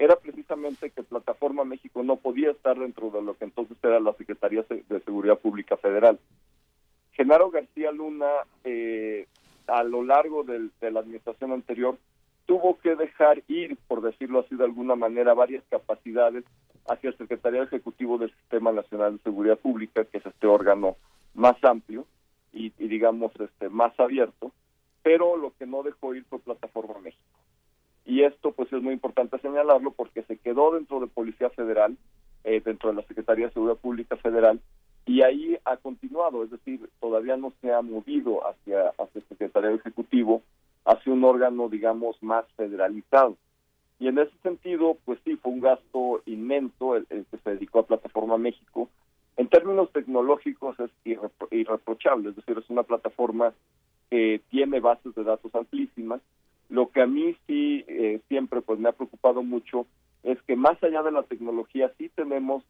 era 0.00 0.16
precisamente 0.16 0.90
que 0.90 1.02
Plataforma 1.04 1.64
México 1.64 2.02
no 2.02 2.16
podía 2.16 2.50
estar 2.50 2.76
dentro 2.76 3.10
de 3.10 3.22
lo 3.22 3.34
que 3.34 3.44
entonces 3.44 3.76
era 3.82 4.00
la 4.00 4.14
Secretaría 4.14 4.64
de 4.68 5.00
Seguridad 5.00 5.38
Pública 5.38 5.76
Federal. 5.76 6.18
Genaro 7.12 7.50
García 7.50 7.92
Luna, 7.92 8.28
eh, 8.64 9.26
a 9.68 9.84
lo 9.84 10.02
largo 10.02 10.42
de 10.42 10.90
la 10.90 11.00
administración 11.00 11.52
anterior, 11.52 11.98
tuvo 12.46 12.78
que 12.78 12.96
dejar 12.96 13.42
ir, 13.46 13.76
por 13.86 14.02
decirlo 14.02 14.40
así 14.40 14.56
de 14.56 14.64
alguna 14.64 14.96
manera, 14.96 15.34
varias 15.34 15.62
capacidades 15.68 16.44
hacia 16.88 17.10
el 17.10 17.18
Secretaría 17.18 17.62
Ejecutivo 17.62 18.18
del 18.18 18.32
Sistema 18.32 18.72
Nacional 18.72 19.18
de 19.18 19.22
Seguridad 19.22 19.58
Pública, 19.58 20.04
que 20.04 20.18
es 20.18 20.26
este 20.26 20.46
órgano 20.46 20.96
más 21.34 21.62
amplio 21.62 22.06
y, 22.52 22.72
y 22.78 22.88
digamos 22.88 23.32
este 23.38 23.68
más 23.68 23.98
abierto, 23.98 24.52
pero 25.02 25.36
lo 25.36 25.52
que 25.58 25.66
no 25.66 25.82
dejó 25.82 26.14
ir 26.14 26.24
fue 26.24 26.38
Plataforma 26.38 26.98
México. 27.00 27.22
Y 28.04 28.22
esto 28.22 28.52
pues 28.52 28.72
es 28.72 28.82
muy 28.82 28.94
importante 28.94 29.38
señalarlo 29.38 29.90
porque 29.92 30.22
se 30.22 30.38
quedó 30.38 30.72
dentro 30.72 31.00
de 31.00 31.06
Policía 31.08 31.50
Federal, 31.50 31.96
eh, 32.44 32.60
dentro 32.64 32.90
de 32.90 32.96
la 32.96 33.06
Secretaría 33.06 33.46
de 33.46 33.52
Seguridad 33.52 33.78
Pública 33.78 34.16
Federal, 34.16 34.60
y 35.08 35.22
ahí 35.22 35.56
ha 35.64 35.78
continuado, 35.78 36.44
es 36.44 36.50
decir, 36.50 36.86
todavía 37.00 37.38
no 37.38 37.52
se 37.62 37.72
ha 37.72 37.80
movido 37.80 38.46
hacia, 38.46 38.90
hacia 38.90 39.20
el 39.20 39.28
Secretario 39.28 39.70
Ejecutivo, 39.70 40.42
hacia 40.84 41.12
un 41.12 41.24
órgano, 41.24 41.70
digamos, 41.70 42.22
más 42.22 42.44
federalizado. 42.56 43.36
Y 43.98 44.08
en 44.08 44.18
ese 44.18 44.36
sentido, 44.42 44.98
pues 45.06 45.18
sí, 45.24 45.36
fue 45.36 45.52
un 45.52 45.60
gasto 45.60 46.22
inmenso 46.26 46.94
el, 46.94 47.06
el 47.08 47.24
que 47.24 47.38
se 47.38 47.50
dedicó 47.50 47.80
a 47.80 47.86
Plataforma 47.86 48.36
México. 48.36 48.90
En 49.38 49.48
términos 49.48 49.90
tecnológicos 49.92 50.78
es 50.80 50.90
irrepro 51.04 51.46
irreprochable, 51.52 52.30
es 52.30 52.36
decir, 52.36 52.58
es 52.58 52.68
una 52.70 52.82
plataforma 52.82 53.54
que 54.10 54.40
tiene 54.50 54.80
bases 54.80 55.14
de 55.14 55.22
datos 55.22 55.54
amplísimas, 55.54 56.20
lo 56.68 56.90
que 56.90 57.02
a 57.02 57.06
mí 57.06 57.36
sí 57.46 57.84
eh, 57.86 58.20
siempre 58.26 58.60
pues 58.62 58.80
me 58.80 58.88
ha 58.88 58.92
preocupado 58.92 59.44
mucho 59.44 59.86
es 60.24 60.42
que 60.42 60.56
más 60.56 60.82
allá 60.82 61.04
de 61.04 61.12
la 61.12 61.22
tecnología 61.22 61.92
sí 61.98 62.10
tenemos 62.16 62.64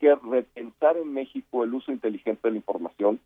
que 0.00 0.14
repensar 0.14 0.98
en 0.98 1.14
México 1.14 1.64
el 1.64 1.72
uso 1.72 1.90
inteligente 1.90 2.40
de 2.44 2.50
la 2.50 2.56
información. 2.58 3.18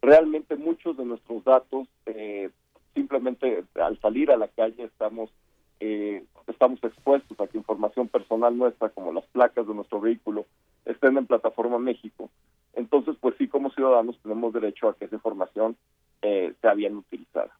Realmente 0.00 0.56
muchos 0.56 0.96
de 0.96 1.04
nuestros 1.04 1.44
datos 1.44 1.86
eh, 2.06 2.50
simplemente 2.92 3.62
al 3.76 4.00
salir 4.00 4.32
a 4.32 4.36
la 4.36 4.48
calle 4.48 4.82
estamos 4.82 5.30
eh, 5.78 6.24
estamos 6.48 6.82
expuestos 6.82 7.38
a 7.38 7.46
que 7.46 7.58
información 7.58 8.08
personal 8.08 8.58
nuestra 8.58 8.88
como 8.88 9.12
las 9.12 9.26
placas 9.26 9.66
de 9.66 9.74
nuestro 9.74 10.00
vehículo 10.00 10.44
estén 10.84 11.16
en 11.16 11.26
plataforma 11.26 11.78
México. 11.78 12.30
Entonces, 12.74 13.16
pues 13.20 13.34
sí, 13.38 13.48
como 13.48 13.70
ciudadanos 13.70 14.18
tenemos 14.22 14.52
derecho 14.52 14.88
a 14.88 14.96
que 14.96 15.04
esa 15.04 15.16
información 15.16 15.76
eh, 16.22 16.54
sea 16.60 16.74
bien 16.74 16.96
utilizada. 16.96 17.50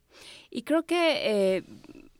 Y 0.51 0.62
creo 0.62 0.85
que 0.85 1.57
eh, 1.57 1.62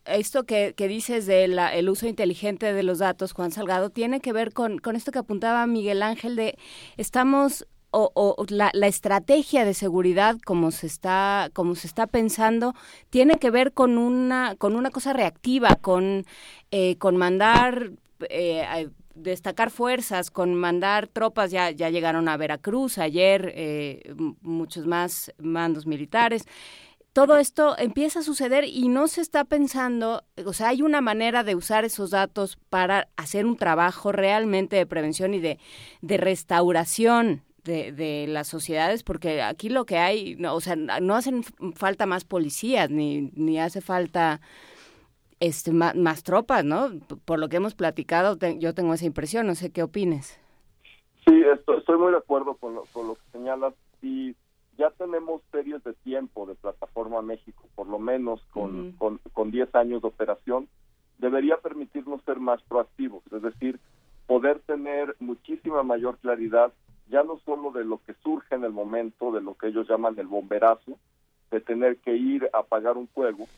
esto 0.05 0.45
que, 0.45 0.75
que 0.77 0.89
dices 0.89 1.27
del 1.27 1.59
el 1.59 1.89
uso 1.89 2.07
inteligente 2.07 2.73
de 2.73 2.83
los 2.83 2.99
datos, 2.99 3.33
Juan 3.33 3.51
Salgado, 3.53 3.91
tiene 3.91 4.21
que 4.21 4.33
ver 4.33 4.53
con, 4.53 4.79
con 4.79 4.97
esto 4.97 5.13
que 5.13 5.21
apuntaba 5.21 5.67
Miguel 5.67 6.03
Ángel 6.03 6.37
de 6.37 6.57
estamos 6.97 7.67
o, 7.93 8.11
o 8.15 8.47
la, 8.49 8.71
la, 8.73 8.87
estrategia 8.87 9.67
de 9.67 9.75
seguridad 9.75 10.37
como 10.47 10.71
se 10.71 10.87
está 10.87 11.51
como 11.53 11.75
se 11.75 11.87
está 11.87 12.07
pensando 12.07 12.75
tiene 13.11 13.39
que 13.39 13.51
ver 13.51 13.73
con 13.75 13.99
una 13.99 14.57
con 14.57 14.77
una 14.77 14.91
cosa 14.91 15.13
reactiva 15.13 15.77
con 15.77 16.25
eh, 16.71 16.97
con 16.97 17.19
mandar 17.19 17.91
eh, 18.31 18.89
destacar 19.15 19.71
fuerzas, 19.71 20.31
con 20.31 20.55
mandar 20.55 21.07
tropas, 21.09 21.51
ya, 21.51 21.71
ya 21.71 21.91
llegaron 21.91 22.29
a 22.29 22.37
Veracruz 22.37 22.99
ayer, 22.99 23.53
eh, 23.55 24.15
muchos 24.41 24.87
más 24.87 25.33
mandos 25.39 25.87
militares. 25.87 26.45
Todo 27.13 27.37
esto 27.37 27.77
empieza 27.79 28.21
a 28.21 28.23
suceder 28.23 28.65
y 28.65 28.89
no 28.89 29.07
se 29.07 29.21
está 29.21 29.45
pensando, 29.45 30.25
o 30.47 30.53
sea, 30.55 30.69
hay 30.69 30.81
una 30.81 31.03
manera 31.03 31.45
de 31.45 31.55
usar 31.55 31.85
esos 31.85 32.11
datos 32.11 32.57
para 32.71 33.09
hacer 33.17 33.45
un 33.45 33.57
trabajo 33.57 34.13
realmente 34.13 34.77
de 34.77 34.87
prevención 34.87 35.35
y 35.35 35.41
de, 35.41 35.59
de 36.01 36.17
restauración 36.17 37.43
de, 37.65 37.93
de, 37.93 38.27
las 38.29 38.49
sociedades, 38.49 39.03
porque 39.03 39.43
aquí 39.43 39.69
lo 39.69 39.85
que 39.85 39.99
hay, 39.99 40.37
o 40.43 40.61
sea, 40.61 40.75
no 40.75 41.15
hacen 41.15 41.45
falta 41.77 42.07
más 42.07 42.25
policías, 42.25 42.89
ni, 42.89 43.31
ni 43.35 43.61
hace 43.61 43.83
falta 43.83 44.41
este, 45.43 45.73
más, 45.73 45.97
más, 45.97 46.23
tropas, 46.23 46.65
¿no? 46.65 46.91
Por 47.25 47.41
lo 47.41 47.49
que 47.49 47.57
hemos 47.57 47.75
platicado, 47.75 48.39
te, 48.39 48.61
yo 48.61 48.75
tengo 48.75 48.95
esa 48.95 49.07
impresión, 49.07 49.45
no 49.45 49.57
sé 49.57 49.73
qué 49.73 49.83
opines. 49.83 50.41
Sí, 51.27 51.43
estoy, 51.53 51.79
estoy 51.79 51.99
muy 51.99 52.13
de 52.13 52.19
acuerdo 52.19 52.55
con 52.55 52.77
lo, 52.77 52.85
con 52.93 53.09
lo 53.09 53.17
que 53.17 53.23
señalas 53.33 53.75
y 54.01 54.37
ya 54.79 54.91
tenemos 54.91 55.43
series 55.51 55.83
de 55.83 55.95
tiempo 55.95 56.47
de 56.47 56.55
Plataforma 56.55 57.23
México, 57.23 57.65
por 57.75 57.89
lo 57.89 57.99
menos 57.99 58.41
con, 58.53 58.71
uh 58.71 58.85
-huh. 58.85 58.99
con, 58.99 59.21
con 59.33 59.51
10 59.51 59.75
años 59.75 60.03
de 60.03 60.09
operación, 60.09 60.69
debería 61.19 61.57
permitirnos 61.57 62.23
ser 62.23 62.39
más 62.39 62.63
proactivos, 62.63 63.25
es 63.33 63.43
decir, 63.43 63.81
poder 64.29 64.61
tener 64.61 65.17
muchísima 65.19 65.83
mayor 65.83 66.19
claridad, 66.19 66.73
ya 67.09 67.25
no 67.25 67.41
solo 67.45 67.73
de 67.73 67.85
lo 67.85 67.99
que 68.07 68.15
surge 68.23 68.55
en 68.55 68.63
el 68.63 68.73
momento, 68.73 69.33
de 69.33 69.41
lo 69.41 69.55
que 69.55 69.67
ellos 69.67 69.89
llaman 69.89 70.17
el 70.19 70.29
bomberazo, 70.29 70.99
de 71.51 71.61
tener 71.61 71.97
que 71.99 72.15
ir 72.15 72.49
a 72.53 72.59
apagar 72.61 72.97
un 72.97 73.09
fuego, 73.09 73.49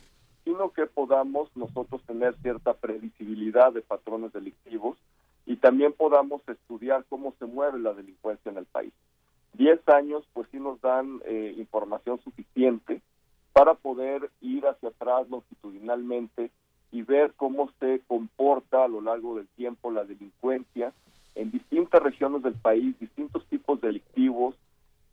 sino 0.45 0.71
que 0.73 0.87
podamos 0.87 1.49
nosotros 1.57 2.03
tener 2.05 2.37
cierta 2.43 2.75
previsibilidad 2.75 3.73
de 3.73 3.81
patrones 3.81 4.33
delictivos 4.33 4.99
y 5.47 5.57
también 5.57 5.93
podamos 5.93 6.43
estudiar 6.49 7.05
cómo 7.09 7.35
se 7.39 7.47
mueve 7.47 7.79
la 7.79 7.95
delincuencia 7.95 8.51
en 8.51 8.59
el 8.59 8.67
país. 8.67 8.93
Diez 9.55 9.81
años, 9.89 10.25
pues 10.33 10.49
sí 10.51 10.59
nos 10.59 10.81
dan 10.81 11.21
eh, 11.25 11.55
información 11.57 12.19
suficiente 12.23 13.01
para 13.53 13.75
poder 13.75 14.31
ir 14.41 14.67
hacia 14.67 14.89
atrás 14.89 15.29
longitudinalmente 15.31 16.51
y 16.91 17.03
ver 17.03 17.33
cómo 17.37 17.71
se 17.81 18.01
comporta 18.07 18.85
a 18.85 18.89
lo 18.89 19.01
largo 19.01 19.37
del 19.37 19.47
tiempo 19.49 19.91
la 19.91 20.05
delincuencia 20.05 20.93
en 21.35 21.51
distintas 21.51 22.03
regiones 22.03 22.43
del 22.43 22.55
país, 22.55 22.99
distintos 22.99 23.45
tipos 23.47 23.81
delictivos, 23.81 24.55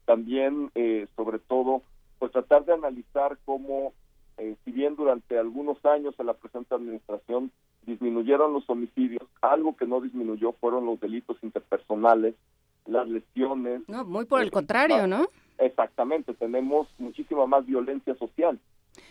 también, 0.06 0.72
eh, 0.76 1.08
sobre 1.16 1.40
todo, 1.40 1.82
pues 2.20 2.32
tratar 2.32 2.66
de 2.66 2.74
analizar 2.74 3.38
cómo 3.46 3.94
eh, 4.42 4.56
si 4.66 4.72
bien 4.72 4.96
durante 4.96 5.38
algunos 5.38 5.86
años 5.86 6.16
en 6.18 6.26
la 6.26 6.34
presente 6.34 6.74
administración 6.74 7.52
disminuyeron 7.84 8.54
los 8.54 8.68
homicidios, 8.72 9.22
algo 9.40 9.76
que 9.78 9.86
no 9.86 10.02
disminuyó 10.02 10.54
fueron 10.54 10.88
los 10.88 11.00
delitos 11.00 11.38
interpersonales, 11.44 12.34
las 12.88 13.08
lesiones. 13.08 13.88
No, 13.88 14.04
muy 14.04 14.26
por 14.26 14.42
el 14.42 14.48
eh, 14.48 14.52
contrario, 14.52 15.06
¿no? 15.06 15.28
Exactamente, 15.60 16.34
tenemos 16.34 16.88
muchísima 16.98 17.46
más 17.46 17.68
violencia 17.68 18.16
social 18.16 18.60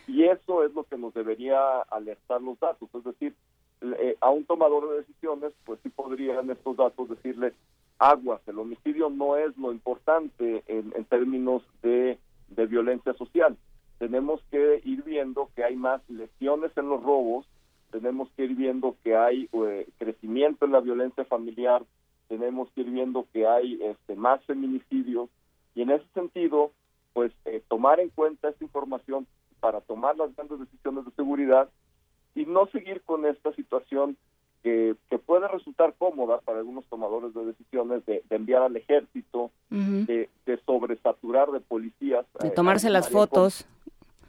y 0.08 0.24
eso 0.24 0.64
es 0.64 0.74
lo 0.74 0.82
que 0.82 0.98
nos 0.98 1.14
debería 1.14 1.80
alertar 1.82 2.42
los 2.42 2.58
datos, 2.58 2.88
es 2.92 3.04
decir, 3.04 3.36
eh, 3.82 4.16
a 4.20 4.30
un 4.30 4.44
tomador 4.46 4.90
de 4.90 4.96
decisiones, 4.98 5.52
pues 5.64 5.78
sí 5.84 5.90
podrían 5.90 6.50
estos 6.50 6.76
datos 6.76 7.08
decirle, 7.08 7.54
aguas, 8.00 8.40
el 8.48 8.58
homicidio 8.58 9.10
no 9.10 9.36
es 9.36 9.56
lo 9.56 9.70
importante 9.70 10.64
en, 10.66 10.92
en 10.96 11.04
términos 11.04 11.62
de, 11.82 12.18
de 12.48 12.66
violencia 12.66 13.14
social 13.14 13.56
tenemos 14.00 14.40
que 14.50 14.80
ir 14.86 15.02
viendo 15.04 15.50
que 15.54 15.62
hay 15.62 15.76
más 15.76 16.00
lesiones 16.08 16.74
en 16.78 16.88
los 16.88 17.02
robos, 17.02 17.46
tenemos 17.90 18.30
que 18.30 18.44
ir 18.44 18.54
viendo 18.56 18.96
que 19.04 19.14
hay 19.14 19.46
eh, 19.52 19.86
crecimiento 19.98 20.64
en 20.64 20.72
la 20.72 20.80
violencia 20.80 21.26
familiar, 21.26 21.84
tenemos 22.26 22.70
que 22.72 22.80
ir 22.80 22.90
viendo 22.90 23.26
que 23.30 23.46
hay 23.46 23.78
este, 23.82 24.16
más 24.16 24.42
feminicidios 24.46 25.28
y 25.74 25.82
en 25.82 25.90
ese 25.90 26.06
sentido, 26.14 26.72
pues 27.12 27.30
eh, 27.44 27.62
tomar 27.68 28.00
en 28.00 28.08
cuenta 28.08 28.48
esta 28.48 28.64
información 28.64 29.26
para 29.60 29.82
tomar 29.82 30.16
las 30.16 30.34
grandes 30.34 30.60
decisiones 30.60 31.04
de 31.04 31.10
seguridad 31.10 31.68
y 32.34 32.46
no 32.46 32.68
seguir 32.68 33.02
con 33.02 33.26
esta 33.26 33.52
situación 33.52 34.16
que, 34.62 34.94
que 35.08 35.18
puede 35.18 35.48
resultar 35.48 35.94
cómoda 35.98 36.40
para 36.40 36.58
algunos 36.58 36.84
tomadores 36.86 37.32
de 37.34 37.46
decisiones 37.46 38.04
de, 38.06 38.22
de 38.28 38.36
enviar 38.36 38.62
al 38.62 38.76
ejército, 38.76 39.50
uh 39.70 39.74
-huh. 39.74 40.06
de, 40.06 40.28
de, 40.46 40.60
sobresaturar 40.66 41.50
de 41.50 41.60
policías. 41.60 42.26
De 42.40 42.48
eh, 42.48 42.50
tomarse 42.50 42.90
las 42.90 43.08
fotos. 43.08 43.66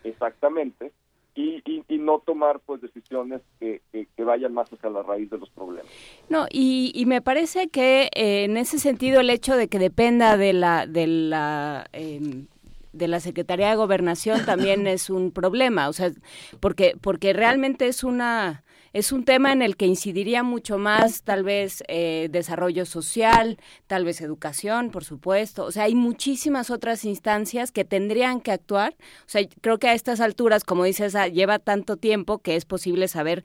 Exactamente. 0.04 0.92
Y, 1.34 1.62
y, 1.66 1.84
y, 1.88 1.98
no 1.98 2.20
tomar 2.20 2.60
pues 2.60 2.82
decisiones 2.82 3.42
que, 3.60 3.82
que, 3.94 4.06
que, 4.18 4.24
vayan 4.26 4.54
más 4.54 4.72
hacia 4.72 4.90
la 4.90 5.02
raíz 5.02 5.30
de 5.30 5.38
los 5.38 5.50
problemas. 5.50 5.90
No, 6.28 6.46
y, 6.52 6.92
y 6.94 7.06
me 7.06 7.22
parece 7.22 7.70
que 7.70 8.10
eh, 8.14 8.44
en 8.44 8.58
ese 8.58 8.80
sentido 8.80 9.22
el 9.22 9.30
hecho 9.30 9.56
de 9.56 9.70
que 9.70 9.80
dependa 9.80 10.36
de 10.36 10.52
la, 10.52 10.88
de 10.88 11.08
la 11.08 11.88
eh, 11.94 12.46
de 12.92 13.08
la 13.08 13.22
Secretaría 13.22 13.70
de 13.70 13.76
Gobernación 13.78 14.46
también 14.46 14.88
es 14.88 15.10
un 15.10 15.32
problema, 15.32 15.88
o 15.88 15.94
sea, 15.94 16.12
porque 16.60 16.98
porque 17.02 17.32
realmente 17.32 17.88
es 17.88 18.04
una 18.04 18.64
es 18.94 19.12
un 19.12 19.24
tema 19.24 19.54
en 19.54 19.62
el 19.62 19.78
que 19.78 19.86
incidiría 19.86 20.44
mucho 20.44 20.78
más 20.78 21.24
tal 21.24 21.44
vez 21.44 21.84
eh, 21.88 22.28
desarrollo 22.32 22.86
social, 22.86 23.58
tal 23.88 24.04
vez 24.04 24.22
educación, 24.22 24.92
por 24.92 25.06
supuesto. 25.06 25.66
O 25.66 25.72
sea, 25.72 25.84
hay 25.84 25.96
muchísimas 25.96 26.70
otras 26.70 27.06
instancias 27.06 27.72
que 27.72 27.86
tendrían 27.86 28.42
que 28.42 28.52
actuar. 28.52 28.96
O 29.22 29.30
sea, 29.30 29.48
creo 29.62 29.80
que 29.80 29.88
a 29.88 29.94
estas 29.94 30.20
alturas, 30.20 30.64
como 30.64 30.84
dices, 30.84 31.16
lleva 31.32 31.60
tanto 31.60 31.98
tiempo 31.98 32.40
que 32.40 32.56
es 32.56 32.66
posible 32.66 33.08
saber 33.08 33.44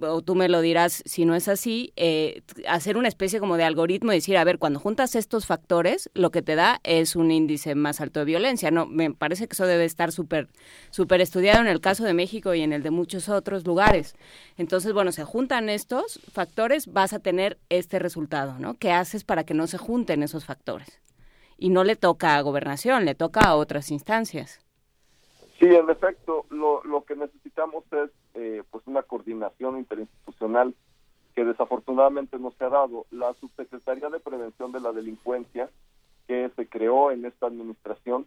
o 0.00 0.22
tú 0.22 0.34
me 0.34 0.48
lo 0.48 0.60
dirás 0.60 1.02
si 1.06 1.24
no 1.24 1.34
es 1.34 1.48
así, 1.48 1.92
eh, 1.96 2.42
hacer 2.68 2.96
una 2.96 3.08
especie 3.08 3.40
como 3.40 3.56
de 3.56 3.64
algoritmo 3.64 4.12
y 4.12 4.16
decir, 4.16 4.36
a 4.36 4.44
ver, 4.44 4.58
cuando 4.58 4.80
juntas 4.80 5.14
estos 5.14 5.46
factores, 5.46 6.10
lo 6.14 6.30
que 6.30 6.42
te 6.42 6.54
da 6.54 6.80
es 6.84 7.16
un 7.16 7.30
índice 7.30 7.74
más 7.74 8.00
alto 8.00 8.20
de 8.20 8.26
violencia. 8.26 8.70
No, 8.70 8.86
me 8.86 9.12
parece 9.12 9.46
que 9.46 9.52
eso 9.54 9.66
debe 9.66 9.84
estar 9.84 10.12
súper 10.12 10.48
súper 10.90 11.20
estudiado 11.20 11.60
en 11.60 11.68
el 11.68 11.80
caso 11.80 12.04
de 12.04 12.14
México 12.14 12.54
y 12.54 12.62
en 12.62 12.72
el 12.72 12.82
de 12.82 12.90
muchos 12.90 13.28
otros 13.28 13.66
lugares. 13.66 14.16
Entonces, 14.56 14.92
bueno, 14.92 15.12
se 15.12 15.24
juntan 15.24 15.68
estos 15.68 16.20
factores, 16.32 16.92
vas 16.92 17.12
a 17.12 17.18
tener 17.18 17.58
este 17.68 17.98
resultado, 17.98 18.58
¿no? 18.58 18.74
¿Qué 18.74 18.92
haces 18.92 19.24
para 19.24 19.44
que 19.44 19.54
no 19.54 19.66
se 19.66 19.78
junten 19.78 20.22
esos 20.22 20.44
factores? 20.44 21.00
Y 21.58 21.70
no 21.70 21.84
le 21.84 21.96
toca 21.96 22.36
a 22.36 22.40
gobernación, 22.40 23.04
le 23.04 23.14
toca 23.14 23.40
a 23.40 23.56
otras 23.56 23.90
instancias. 23.90 24.60
Sí, 25.58 25.66
en 25.66 25.88
efecto, 25.88 26.46
lo, 26.50 26.82
lo 26.84 27.04
que 27.04 27.14
necesitamos 27.14 27.84
es 27.92 28.10
eh, 28.34 28.62
pues 28.70 28.86
una 28.86 29.02
coordinación 29.02 29.78
interinstitucional 29.78 30.74
que 31.34 31.44
desafortunadamente 31.44 32.38
no 32.38 32.52
se 32.52 32.64
ha 32.64 32.68
dado. 32.68 33.06
La 33.10 33.34
Subsecretaría 33.34 34.08
de 34.08 34.20
Prevención 34.20 34.72
de 34.72 34.80
la 34.80 34.92
Delincuencia, 34.92 35.70
que 36.26 36.50
se 36.56 36.66
creó 36.66 37.10
en 37.10 37.24
esta 37.24 37.46
administración, 37.46 38.26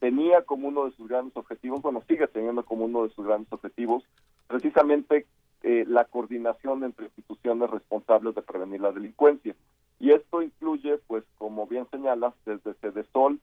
tenía 0.00 0.42
como 0.42 0.68
uno 0.68 0.86
de 0.86 0.92
sus 0.92 1.08
grandes 1.08 1.36
objetivos, 1.36 1.82
bueno, 1.82 2.02
sigue 2.08 2.26
teniendo 2.28 2.64
como 2.64 2.84
uno 2.86 3.04
de 3.04 3.10
sus 3.14 3.26
grandes 3.26 3.52
objetivos, 3.52 4.04
precisamente 4.46 5.26
eh, 5.62 5.84
la 5.86 6.04
coordinación 6.04 6.84
entre 6.84 7.06
instituciones 7.06 7.70
responsables 7.70 8.34
de 8.34 8.42
prevenir 8.42 8.80
la 8.80 8.92
delincuencia. 8.92 9.54
Y 10.00 10.12
esto 10.12 10.42
incluye, 10.42 10.98
pues, 11.06 11.24
como 11.36 11.66
bien 11.66 11.86
señalas, 11.90 12.32
desde 12.46 12.74
CEDESOL 12.74 13.40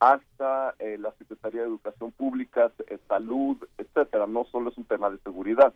hasta 0.00 0.74
eh, 0.78 0.98
la 0.98 1.12
Secretaría 1.12 1.62
de 1.62 1.68
Educación 1.68 2.12
Pública, 2.12 2.72
eh, 2.88 2.98
Salud, 3.08 3.56
etcétera. 3.78 4.26
No 4.26 4.44
solo 4.46 4.70
es 4.70 4.78
un 4.78 4.84
tema 4.84 5.10
de 5.10 5.18
seguridad, 5.18 5.72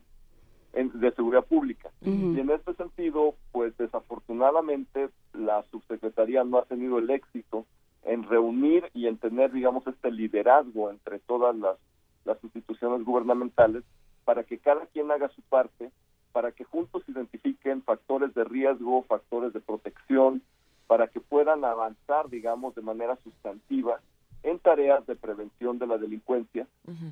de 0.72 1.12
seguridad 1.12 1.44
pública. 1.44 1.90
Y 2.02 2.38
en 2.38 2.50
este 2.50 2.74
sentido, 2.74 3.34
pues 3.52 3.76
desafortunadamente 3.78 5.08
la 5.32 5.64
subsecretaría 5.70 6.44
no 6.44 6.58
ha 6.58 6.64
tenido 6.66 6.98
el 6.98 7.10
éxito 7.10 7.64
en 8.04 8.22
reunir 8.22 8.90
y 8.94 9.06
en 9.06 9.18
tener, 9.18 9.52
digamos, 9.52 9.86
este 9.86 10.10
liderazgo 10.10 10.90
entre 10.90 11.18
todas 11.20 11.56
las, 11.56 11.76
las 12.24 12.42
instituciones 12.44 13.04
gubernamentales 13.04 13.82
para 14.24 14.44
que 14.44 14.58
cada 14.58 14.86
quien 14.86 15.10
haga 15.10 15.28
su 15.30 15.42
parte, 15.42 15.90
para 16.32 16.52
que 16.52 16.64
juntos 16.64 17.02
identifiquen 17.08 17.82
factores 17.82 18.34
de 18.34 18.44
riesgo, 18.44 19.02
factores 19.04 19.52
de 19.52 19.60
protección, 19.60 20.42
para 20.88 21.06
que 21.06 21.20
puedan 21.20 21.64
avanzar, 21.64 22.28
digamos, 22.28 22.74
de 22.74 22.82
manera 22.82 23.16
sustantiva 23.22 24.00
en 24.42 24.58
tareas 24.58 25.06
de 25.06 25.14
prevención 25.14 25.78
de 25.78 25.86
la 25.86 25.98
delincuencia. 25.98 26.66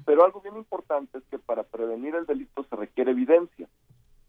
Pero 0.05 0.25
algo 0.25 0.41
bien 0.41 0.57
importante 0.57 1.19
es 1.19 1.25
que 1.31 1.39
para 1.39 1.63
prevenir 1.63 2.15
el 2.15 2.27
delito 2.27 2.65
se 2.65 2.75
requiere 2.75 3.13
evidencia 3.13 3.69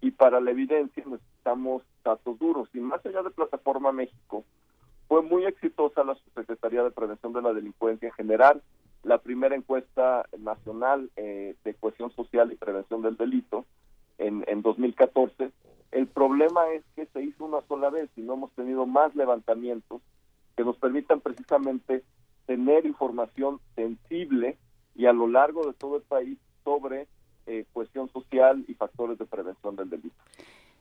y 0.02 0.12
para 0.12 0.40
la 0.42 0.52
evidencia 0.52 1.04
necesitamos 1.06 1.82
datos 2.04 2.38
duros. 2.38 2.70
Y 2.74 2.80
más 2.80 3.04
allá 3.06 3.24
de 3.24 3.32
Plataforma 3.32 3.92
México, 3.92 4.44
fue 5.08 5.22
muy 5.22 5.46
exitosa 5.46 6.04
la 6.04 6.16
Subsecretaría 6.16 6.84
de 6.84 6.92
Prevención 6.92 7.32
de 7.32 7.42
la 7.42 7.54
Delincuencia 7.54 8.10
en 8.10 8.14
general, 8.14 8.62
la 9.04 9.20
primera 9.20 9.56
encuesta 9.56 10.26
nacional 10.38 11.10
eh, 11.16 11.56
de 11.64 11.74
cohesión 11.76 12.12
social 12.12 12.52
y 12.52 12.56
prevención 12.56 13.02
del 13.02 13.16
delito 13.16 13.66
en, 14.18 14.44
en 14.48 14.62
2014. 14.62 15.52
El 15.92 16.08
problema 16.08 16.70
es 16.70 16.84
que 16.96 17.06
se 17.08 17.24
hizo 17.24 17.46
una 17.46 17.62
sola 17.68 17.90
vez 17.90 18.10
y 18.16 18.22
no 18.22 18.34
hemos 18.34 18.52
tenido 18.54 18.86
más 18.86 19.16
levantamientos 19.16 20.02
que 20.56 20.64
nos 20.64 20.78
permitan 20.78 21.22
precisamente 21.22 22.04
tener 22.46 22.86
información 22.86 23.60
sensible 23.76 24.58
y 24.96 25.06
a 25.06 25.14
lo 25.14 25.28
largo 25.28 25.66
de 25.66 25.74
todo 25.74 25.98
el 25.98 26.04
país 26.04 26.38
sobre 26.64 27.08
eh, 27.46 27.66
cohesión 27.72 28.10
social 28.12 28.66
y 28.68 28.74
factores 28.74 29.18
de 29.18 29.26
prevención 29.26 29.76
del 29.76 29.90
delito. 29.90 30.16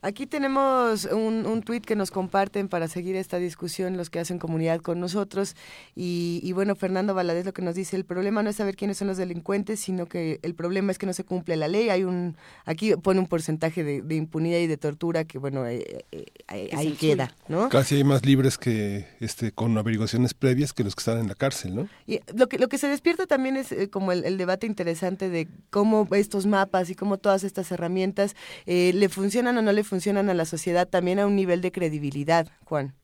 Aquí 0.03 0.27
tenemos 0.27 1.05
un, 1.07 1.47
un 1.47 1.63
tuit 1.63 1.85
que 1.85 1.97
nos 1.97 2.11
comparten 2.11 2.69
para 2.69 2.89
seguir 2.89 3.17
esta 3.17 3.39
discusión 3.39 3.97
los 3.97 4.11
que 4.11 4.19
hacen 4.19 4.39
comunidad 4.39 4.81
con 4.81 5.01
nosotros. 5.01 5.57
Y, 5.95 6.53
bueno, 6.53 6.77
Fernando 6.77 7.15
Valadez 7.15 7.45
lo 7.45 7.53
que 7.53 7.63
nos 7.63 7.75
dice, 7.75 7.97
el 7.97 8.05
problema 8.05 8.43
no 8.43 8.51
es 8.51 8.57
saber 8.57 8.77
quiénes 8.77 8.99
son 8.99 9.09
los 9.09 9.17
delincuentes, 9.17 9.81
sino 9.81 10.07
que 10.07 10.39
el 10.43 10.55
problema 10.55 10.93
es 10.93 10.99
que 10.99 11.07
no 11.07 11.13
se 11.13 11.25
cumple 11.25 11.57
la 11.57 11.69
ley. 11.69 11.89
Hay 11.89 12.05
un 12.05 12.37
Aquí 12.65 12.95
pone 12.97 13.21
un 13.21 13.27
porcentaje 13.27 13.85
de, 13.85 14.15
impunidad 14.15 14.59
y 14.59 14.67
de 14.67 14.77
tortura 14.77 15.25
que, 15.25 15.39
bueno, 15.39 15.67
eh, 15.67 16.05
eh, 16.13 16.71
ahí 16.75 16.93
queda, 16.93 17.35
¿no? 17.49 17.69
Casi 17.69 17.97
hay 17.97 18.05
más 18.05 18.25
libres 18.25 18.59
que 18.59 19.07
este 19.21 19.53
con 19.53 19.77
averiguaciones 19.79 20.35
previas 20.35 20.73
que 20.73 20.83
los 20.85 20.95
que 20.95 21.01
están 21.01 21.19
en 21.19 21.29
la 21.29 21.35
cárcel, 21.35 21.77
¿no? 21.77 21.89
Y 22.07 22.21
lo 22.35 22.49
que, 22.49 22.59
lo 22.59 22.69
que 22.69 22.79
se 22.79 22.89
despierta 22.89 23.27
también 23.27 23.57
es 23.57 23.73
eh, 23.73 23.89
como 23.89 24.13
el, 24.13 24.37
debate 24.37 24.67
interesante 24.67 25.29
de 25.29 25.49
cómo 25.71 26.09
estos 26.13 26.47
mapas 26.47 26.91
y 26.91 26.95
cómo 26.95 27.19
todas 27.19 27.45
estas 27.45 27.71
herramientas 27.71 28.35
le 28.67 29.09
funcionan 29.09 29.57
o 29.57 29.63
no 29.63 29.73
le 29.73 29.85
funcionan 29.87 30.29
a 30.29 30.35
la 30.35 30.45
sociedad 30.45 30.89
también 30.89 31.19
a 31.19 31.27
un 31.27 31.37
nivel 31.37 31.61
de 31.63 31.73
credibilidad, 31.73 32.49
Juan. 32.65 32.95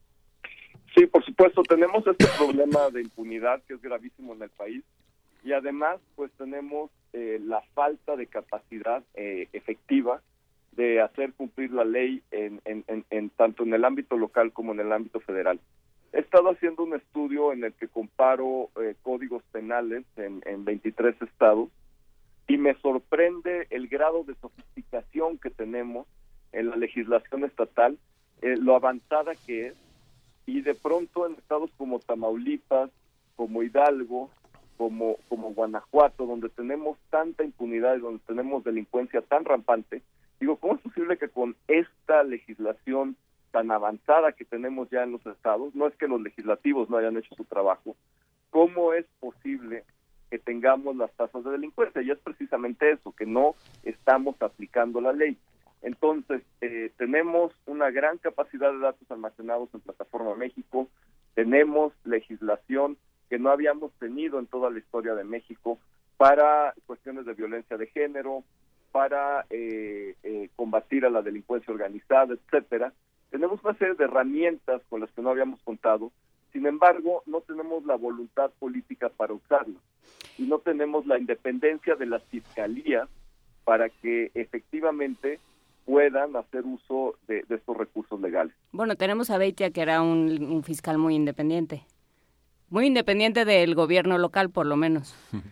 Sí, 0.94 1.06
por 1.06 1.24
supuesto, 1.24 1.62
tenemos 1.62 2.06
este 2.06 2.26
problema 2.36 2.90
de 2.90 3.02
impunidad 3.02 3.62
que 3.62 3.74
es 3.74 3.82
gravísimo 3.82 4.34
en 4.34 4.42
el 4.42 4.50
país 4.50 4.84
y 5.42 5.52
además 5.52 6.00
pues 6.16 6.30
tenemos 6.32 6.90
eh, 7.12 7.40
la 7.42 7.62
falta 7.74 8.16
de 8.16 8.26
capacidad 8.26 9.02
eh, 9.14 9.48
efectiva 9.52 10.20
de 10.72 11.00
hacer 11.00 11.32
cumplir 11.32 11.72
la 11.72 11.84
ley 11.84 12.22
en, 12.30 12.60
tanto 13.36 13.62
en 13.62 13.74
el 13.74 13.84
ámbito 13.84 14.16
local 14.16 14.52
como 14.52 14.72
en 14.72 14.80
el 14.80 14.92
ámbito 14.92 15.20
federal. 15.20 15.60
He 16.12 16.20
estado 16.20 16.50
haciendo 16.50 16.82
un 16.82 16.94
estudio 16.94 17.52
en 17.52 17.64
el 17.64 17.72
que 17.74 17.88
comparo 17.88 18.70
eh, 18.80 18.94
códigos 19.02 19.42
penales 19.52 20.04
en, 20.16 20.42
en 20.46 20.64
23 20.64 21.20
estados 21.22 21.68
y 22.48 22.56
me 22.56 22.74
sorprende 22.80 23.66
el 23.70 23.88
grado 23.88 24.24
de 24.24 24.34
sofisticación 24.36 25.38
que 25.38 25.50
tenemos 25.50 26.06
en 26.52 26.70
la 26.70 26.76
legislación 26.76 27.44
estatal, 27.44 27.98
eh, 28.42 28.56
lo 28.56 28.74
avanzada 28.74 29.34
que 29.46 29.68
es, 29.68 29.74
y 30.46 30.60
de 30.60 30.74
pronto 30.74 31.26
en 31.26 31.34
estados 31.34 31.70
como 31.76 31.98
Tamaulipas, 32.00 32.90
como 33.36 33.62
Hidalgo, 33.62 34.30
como, 34.76 35.16
como 35.28 35.52
Guanajuato, 35.52 36.26
donde 36.26 36.48
tenemos 36.48 36.98
tanta 37.10 37.44
impunidad 37.44 37.96
y 37.96 38.00
donde 38.00 38.20
tenemos 38.26 38.64
delincuencia 38.64 39.22
tan 39.22 39.44
rampante, 39.44 40.02
digo, 40.40 40.56
¿cómo 40.56 40.74
es 40.74 40.80
posible 40.80 41.16
que 41.16 41.28
con 41.28 41.56
esta 41.68 42.24
legislación 42.24 43.16
tan 43.52 43.70
avanzada 43.70 44.32
que 44.32 44.44
tenemos 44.44 44.90
ya 44.90 45.04
en 45.04 45.12
los 45.12 45.24
estados, 45.26 45.74
no 45.74 45.86
es 45.86 45.94
que 45.96 46.08
los 46.08 46.20
legislativos 46.20 46.90
no 46.90 46.96
hayan 46.96 47.16
hecho 47.16 47.34
su 47.36 47.44
trabajo, 47.44 47.94
¿cómo 48.50 48.92
es 48.92 49.06
posible 49.20 49.84
que 50.30 50.38
tengamos 50.38 50.96
las 50.96 51.12
tasas 51.12 51.44
de 51.44 51.50
delincuencia? 51.50 52.02
Y 52.02 52.10
es 52.10 52.18
precisamente 52.18 52.90
eso, 52.90 53.12
que 53.12 53.26
no 53.26 53.54
estamos 53.84 54.40
aplicando 54.40 55.00
la 55.00 55.12
ley. 55.12 55.36
Entonces, 55.82 56.42
eh, 56.60 56.92
tenemos 56.96 57.52
una 57.66 57.90
gran 57.90 58.18
capacidad 58.18 58.72
de 58.72 58.78
datos 58.78 59.10
almacenados 59.10 59.68
en 59.74 59.80
Plataforma 59.80 60.34
México, 60.36 60.88
tenemos 61.34 61.92
legislación 62.04 62.96
que 63.28 63.38
no 63.38 63.50
habíamos 63.50 63.92
tenido 63.94 64.38
en 64.38 64.46
toda 64.46 64.70
la 64.70 64.78
historia 64.78 65.14
de 65.14 65.24
México 65.24 65.78
para 66.16 66.74
cuestiones 66.86 67.26
de 67.26 67.34
violencia 67.34 67.76
de 67.76 67.86
género, 67.88 68.44
para 68.92 69.46
eh, 69.50 70.14
eh, 70.22 70.50
combatir 70.54 71.04
a 71.04 71.10
la 71.10 71.22
delincuencia 71.22 71.72
organizada, 71.72 72.34
etcétera. 72.34 72.92
Tenemos 73.30 73.64
una 73.64 73.74
serie 73.74 73.94
de 73.94 74.04
herramientas 74.04 74.82
con 74.88 75.00
las 75.00 75.10
que 75.12 75.22
no 75.22 75.30
habíamos 75.30 75.60
contado, 75.62 76.12
sin 76.52 76.66
embargo, 76.66 77.22
no 77.26 77.40
tenemos 77.40 77.84
la 77.86 77.96
voluntad 77.96 78.50
política 78.58 79.08
para 79.08 79.32
usarlas 79.32 79.82
y 80.36 80.42
no 80.42 80.58
tenemos 80.58 81.06
la 81.06 81.18
independencia 81.18 81.96
de 81.96 82.06
las 82.06 82.22
fiscalías 82.24 83.08
para 83.64 83.88
que 83.88 84.30
efectivamente 84.34 85.40
puedan 85.84 86.36
hacer 86.36 86.64
uso 86.64 87.16
de, 87.26 87.44
estos 87.48 87.76
recursos 87.76 88.20
legales. 88.20 88.54
Bueno, 88.72 88.96
tenemos 88.96 89.30
a 89.30 89.38
Beitia, 89.38 89.70
que 89.70 89.80
era 89.80 90.02
un, 90.02 90.62
fiscal 90.64 90.98
muy 90.98 91.14
independiente. 91.14 91.86
Muy 92.70 92.86
independiente 92.86 93.44
del 93.44 93.74
gobierno 93.74 94.18
local, 94.18 94.50
por 94.50 94.66
lo 94.66 94.76
menos. 94.76 95.14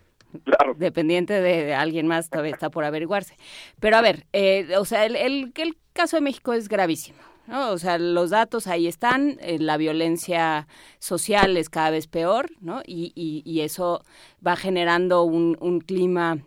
Claro. 0.45 0.75
Dependiente 0.75 1.41
de, 1.41 1.75
alguien 1.75 2.07
más, 2.07 2.31
todavía 2.31 2.53
está 2.53 2.71
por 2.71 2.85
averiguarse. 2.85 3.35
Pero 3.81 3.97
a 3.97 4.01
ver, 4.01 4.27
eh, 4.33 4.77
o 4.79 4.85
sea, 4.85 5.05
el, 5.05 5.17
el, 5.17 5.53
el, 5.57 5.77
caso 5.93 6.17
de 6.17 6.21
México 6.21 6.53
es 6.53 6.69
gravísimo. 6.69 7.19
¿no? 7.49 7.73
O 7.73 7.79
sea, 7.79 7.99
los 7.99 8.31
datos 8.31 8.69
ahí 8.69 8.87
están, 8.87 9.39
eh, 9.41 9.59
la 9.59 9.77
violencia 9.77 10.69
social 11.01 11.57
es 11.57 11.69
cada 11.69 11.91
vez 11.91 12.07
peor, 12.07 12.49
¿no? 12.61 12.81
Y, 12.87 13.11
y, 13.17 13.43
y 13.45 13.63
eso 13.63 14.05
va 14.47 14.55
generando 14.55 15.25
un, 15.25 15.57
un 15.61 15.81
clima 15.81 16.45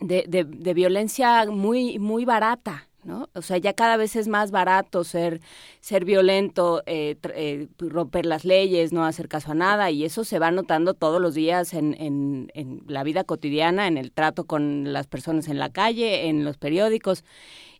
de, 0.00 0.24
de, 0.26 0.74
violencia 0.74 1.46
muy, 1.46 1.98
muy 1.98 2.24
barata, 2.24 2.88
¿no? 3.04 3.28
O 3.34 3.42
sea, 3.42 3.58
ya 3.58 3.72
cada 3.72 3.96
vez 3.96 4.16
es 4.16 4.28
más 4.28 4.50
barato 4.50 5.04
ser, 5.04 5.40
ser 5.80 6.04
violento, 6.04 6.82
eh, 6.86 7.16
eh, 7.34 7.68
romper 7.78 8.26
las 8.26 8.44
leyes, 8.44 8.92
no 8.92 9.04
hacer 9.04 9.28
caso 9.28 9.52
a 9.52 9.54
nada, 9.54 9.90
y 9.90 10.04
eso 10.04 10.24
se 10.24 10.38
va 10.38 10.50
notando 10.50 10.94
todos 10.94 11.20
los 11.20 11.34
días 11.34 11.74
en, 11.74 11.94
en, 12.00 12.50
en, 12.54 12.82
la 12.86 13.02
vida 13.02 13.24
cotidiana, 13.24 13.86
en 13.86 13.98
el 13.98 14.12
trato 14.12 14.44
con 14.44 14.92
las 14.92 15.06
personas 15.06 15.48
en 15.48 15.58
la 15.58 15.70
calle, 15.70 16.28
en 16.28 16.44
los 16.44 16.56
periódicos 16.56 17.24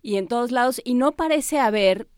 y 0.03 0.17
en 0.17 0.29
todos 0.29 0.51
lados, 0.51 0.81
y 0.85 0.95
no 0.95 1.13
parece 1.13 1.61
haber 1.61 2.09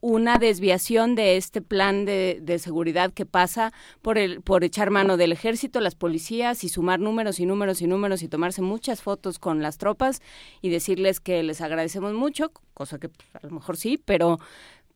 una 0.00 0.38
desviación 0.38 1.14
de 1.14 1.36
este 1.36 1.60
plan 1.60 2.04
de, 2.04 2.38
de, 2.42 2.58
seguridad 2.58 3.12
que 3.12 3.26
pasa 3.26 3.72
por 4.02 4.18
el 4.18 4.40
por 4.40 4.64
echar 4.64 4.90
mano 4.90 5.16
del 5.16 5.32
ejército, 5.32 5.80
las 5.80 5.94
policías 5.94 6.62
y 6.64 6.68
sumar 6.68 7.00
números 7.00 7.40
y 7.40 7.46
números 7.46 7.82
y 7.82 7.86
números 7.86 8.22
y 8.22 8.28
tomarse 8.28 8.62
muchas 8.62 9.02
fotos 9.02 9.38
con 9.38 9.62
las 9.62 9.78
tropas 9.78 10.20
y 10.62 10.70
decirles 10.70 11.20
que 11.20 11.42
les 11.42 11.60
agradecemos 11.60 12.14
mucho, 12.14 12.52
cosa 12.74 12.98
que 12.98 13.08
pues, 13.08 13.28
a 13.34 13.46
lo 13.46 13.52
mejor 13.52 13.76
sí, 13.76 14.00
pero 14.04 14.38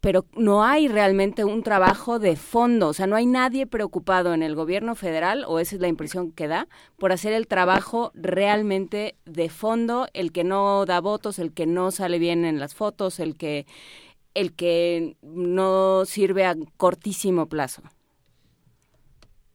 pero 0.02 0.26
no 0.34 0.64
hay 0.64 0.88
realmente 0.88 1.44
un 1.44 1.62
trabajo 1.62 2.18
de 2.18 2.34
fondo, 2.34 2.88
o 2.88 2.92
sea, 2.92 3.06
no 3.06 3.14
hay 3.14 3.24
nadie 3.24 3.68
preocupado 3.68 4.34
en 4.34 4.42
el 4.42 4.56
gobierno 4.56 4.96
federal, 4.96 5.44
o 5.46 5.60
esa 5.60 5.76
es 5.76 5.80
la 5.80 5.86
impresión 5.86 6.32
que 6.32 6.48
da, 6.48 6.66
por 6.98 7.12
hacer 7.12 7.32
el 7.32 7.46
trabajo 7.46 8.10
realmente 8.12 9.14
de 9.26 9.48
fondo, 9.48 10.08
el 10.12 10.32
que 10.32 10.42
no 10.42 10.84
da 10.86 11.00
votos, 11.00 11.38
el 11.38 11.52
que 11.52 11.66
no 11.66 11.92
sale 11.92 12.18
bien 12.18 12.44
en 12.44 12.58
las 12.58 12.74
fotos, 12.74 13.20
el 13.20 13.36
que 13.36 13.64
el 14.34 14.54
que 14.54 15.16
no 15.22 16.04
sirve 16.04 16.44
a 16.44 16.54
cortísimo 16.76 17.46
plazo? 17.46 17.82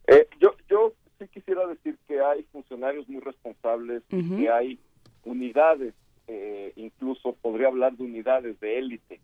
Eh, 0.07 0.27
yo, 0.39 0.55
yo 0.69 0.93
sí 1.19 1.27
quisiera 1.27 1.65
decir 1.67 1.97
que 2.07 2.21
hay 2.21 2.43
funcionarios 2.51 3.07
muy 3.09 3.21
responsables, 3.21 4.03
que 4.09 4.49
hay 4.49 4.79
unidades, 5.25 5.93
eh, 6.27 6.73
incluso 6.75 7.33
podría 7.41 7.67
hablar 7.67 7.95
de 7.97 8.03
unidades 8.03 8.59
de 8.59 8.79
élite 8.79 9.19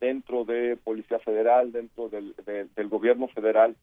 dentro 0.00 0.44
de 0.44 0.76
Policía 0.76 1.18
Federal, 1.20 1.72
dentro 1.72 2.08
del, 2.08 2.34
del 2.44 2.88
gobierno 2.88 3.28
federal, 3.28 3.76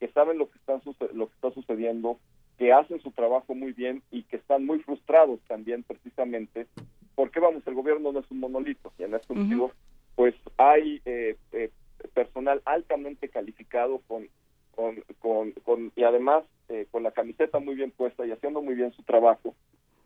que 0.00 0.08
saben 0.08 0.38
lo 0.38 0.50
que, 0.50 0.58
está 0.58 0.80
lo 1.12 1.28
que 1.28 1.34
está 1.34 1.52
sucediendo, 1.52 2.18
que 2.58 2.72
hacen 2.72 3.00
su 3.00 3.10
trabajo 3.12 3.54
muy 3.54 3.72
bien 3.72 4.02
y 4.10 4.22
que 4.24 4.36
están 4.36 4.66
muy 4.66 4.80
frustrados 4.80 5.40
también 5.46 5.82
precisamente, 5.82 6.66
porque 7.14 7.38
vamos, 7.38 7.62
el 7.66 7.74
gobierno 7.74 8.12
no 8.12 8.20
es 8.20 8.30
un 8.30 8.40
monolito 8.40 8.92
y 8.98 9.04
en 9.04 9.14
este 9.14 9.34
sentido 9.34 9.72
pues 10.20 10.34
hay 10.58 11.00
eh, 11.06 11.34
eh, 11.52 11.70
personal 12.12 12.60
altamente 12.66 13.30
calificado 13.30 14.02
con, 14.06 14.28
con, 14.74 15.52
con, 15.64 15.92
y 15.96 16.02
además 16.02 16.44
eh, 16.68 16.86
con 16.90 17.04
la 17.04 17.12
camiseta 17.12 17.58
muy 17.58 17.74
bien 17.74 17.90
puesta 17.90 18.26
y 18.26 18.30
haciendo 18.30 18.60
muy 18.60 18.74
bien 18.74 18.92
su 18.92 19.02
trabajo, 19.02 19.54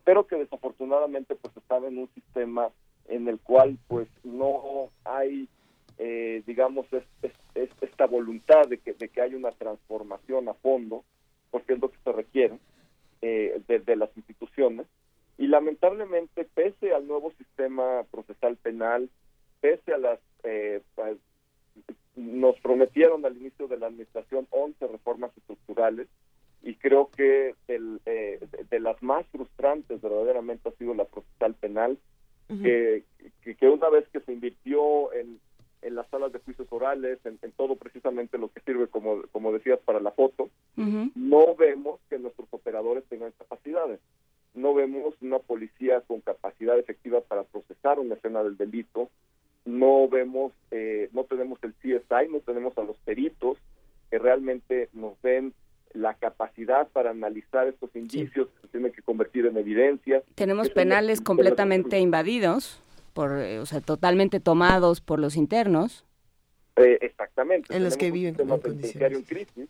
pero 0.04 0.24
que 0.28 0.36
desafortunadamente 0.36 1.34
pues 1.34 1.56
están 1.56 1.82
en 1.82 1.98
un 1.98 2.08
sistema 2.14 2.70
en 3.08 3.26
el 3.26 3.40
cual 3.40 3.76
pues 3.88 4.06
no 4.22 4.88
hay 5.04 5.48
digamos 6.46 6.86
es, 6.92 7.02
esta 7.80 8.06
voluntad 8.06 8.68
de 8.68 8.78
que, 8.78 8.92
de 8.92 9.08
que 9.08 9.20
haya 9.20 9.36
una 9.36 9.50
transformación 9.50 10.48
a 10.48 10.54
fondo 10.54 11.02
porque 11.50 11.72
es 11.72 11.80
lo 11.80 11.90
que 11.90 11.98
se 12.04 12.12
requiere 12.12 12.58
de, 13.20 13.82
de 13.84 13.96
las 13.96 14.16
instituciones. 14.16 14.86
Y 15.38 15.48
lamentablemente 15.48 16.44
pese 16.54 16.94
al 16.94 17.08
nuevo 17.08 17.32
sistema 17.32 18.04
procesal 18.12 18.56
penal 18.58 19.10
pese 19.64 19.94
a 19.94 19.98
las 19.98 20.20
eh, 20.42 20.82
pues, 20.94 21.16
nos 22.16 22.60
prometieron 22.60 23.24
al 23.24 23.34
inicio 23.34 23.66
de 23.66 23.78
la 23.78 23.86
administración 23.86 24.46
11 24.50 24.88
reformas 24.88 25.34
estructurales 25.38 26.06
y 26.62 26.74
creo 26.74 27.08
que 27.16 27.54
el, 27.68 27.98
eh, 28.04 28.46
de, 28.68 28.80
las 28.80 29.02
más 29.02 29.24
frustrantes 29.28 30.02
verdaderamente 30.02 30.68
ha 30.68 30.72
sido 30.72 30.92
la 30.92 31.06
procesal 31.06 31.54
penal 31.54 31.96
que, 32.62 33.04
que, 33.42 33.68
una 33.70 33.88
vez 33.88 34.06
que 34.10 34.20
se 34.20 34.34
invirtió 34.34 35.10
en, 35.14 35.40
en 35.80 35.94
las 35.94 36.06
salas 36.10 36.30
de 36.30 36.40
juicios 36.40 36.68
orales, 36.70 37.18
en, 37.24 37.38
todo 37.52 37.76
precisamente 37.76 38.36
lo 38.36 38.52
que 38.52 38.60
sirve, 38.60 38.88
como, 38.88 39.22
como 39.32 39.50
decías, 39.50 39.80
para 39.80 39.98
la 39.98 40.10
foto, 40.10 40.50
no 40.76 41.56
vemos 41.56 42.00
que 42.10 42.18
nuestros 42.18 42.48
operadores 42.50 43.04
tengan 43.08 43.32
capacidades. 43.38 43.98
No 44.52 44.74
vemos 44.74 45.14
una 45.22 45.38
policía 45.38 46.02
con 46.02 46.20
capacidad 46.20 46.78
efectiva 46.78 47.22
para 47.22 47.44
procesar 47.44 47.98
una 47.98 48.14
escena 48.14 48.44
del 48.44 48.58
delito, 48.58 49.08
no 49.64 50.08
vemos, 50.08 50.52
eh, 50.70 51.08
no 51.12 51.24
tenemos 51.24 51.58
el 51.62 51.74
CSI, 51.74 52.28
no 52.30 52.40
tenemos 52.40 52.76
a 52.78 52.82
los 52.82 52.96
peritos 52.98 53.58
que 54.10 54.18
realmente 54.18 54.88
nos 54.92 55.20
den 55.22 55.54
la 55.92 56.14
capacidad 56.14 56.88
para 56.88 57.10
analizar 57.10 57.68
estos 57.68 57.94
indicios 57.94 58.48
que 58.48 58.60
se 58.62 58.68
tienen 58.68 58.92
que 58.92 59.02
convertir 59.02 59.46
en 59.46 59.56
evidencia. 59.56 60.22
Tenemos 60.34 60.68
penales 60.70 61.20
completamente 61.20 62.00
invadidos, 62.00 62.80
por, 63.12 63.38
eh, 63.38 63.60
o 63.60 63.66
sea, 63.66 63.80
totalmente 63.80 64.40
tomados 64.40 65.00
por 65.00 65.20
los 65.20 65.36
internos. 65.36 66.04
Eh, 66.76 66.98
exactamente. 67.00 67.74
En 67.74 67.84
los 67.84 67.96
que 67.96 68.10
viven 68.10 68.36
un 68.40 68.50
en 68.50 69.22
crisis 69.22 69.68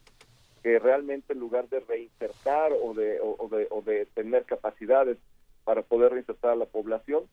que 0.62 0.78
realmente 0.78 1.34
en 1.34 1.40
lugar 1.40 1.68
de 1.68 1.80
reinsertar 1.80 2.72
o 2.72 2.94
de, 2.94 3.18
o, 3.20 3.48
de, 3.50 3.66
o 3.70 3.82
de 3.82 4.06
tener 4.14 4.44
capacidades 4.44 5.18
para 5.62 5.82
poder 5.82 6.12
reinsertar 6.12 6.52
a 6.52 6.56
la 6.56 6.64
población, 6.64 7.24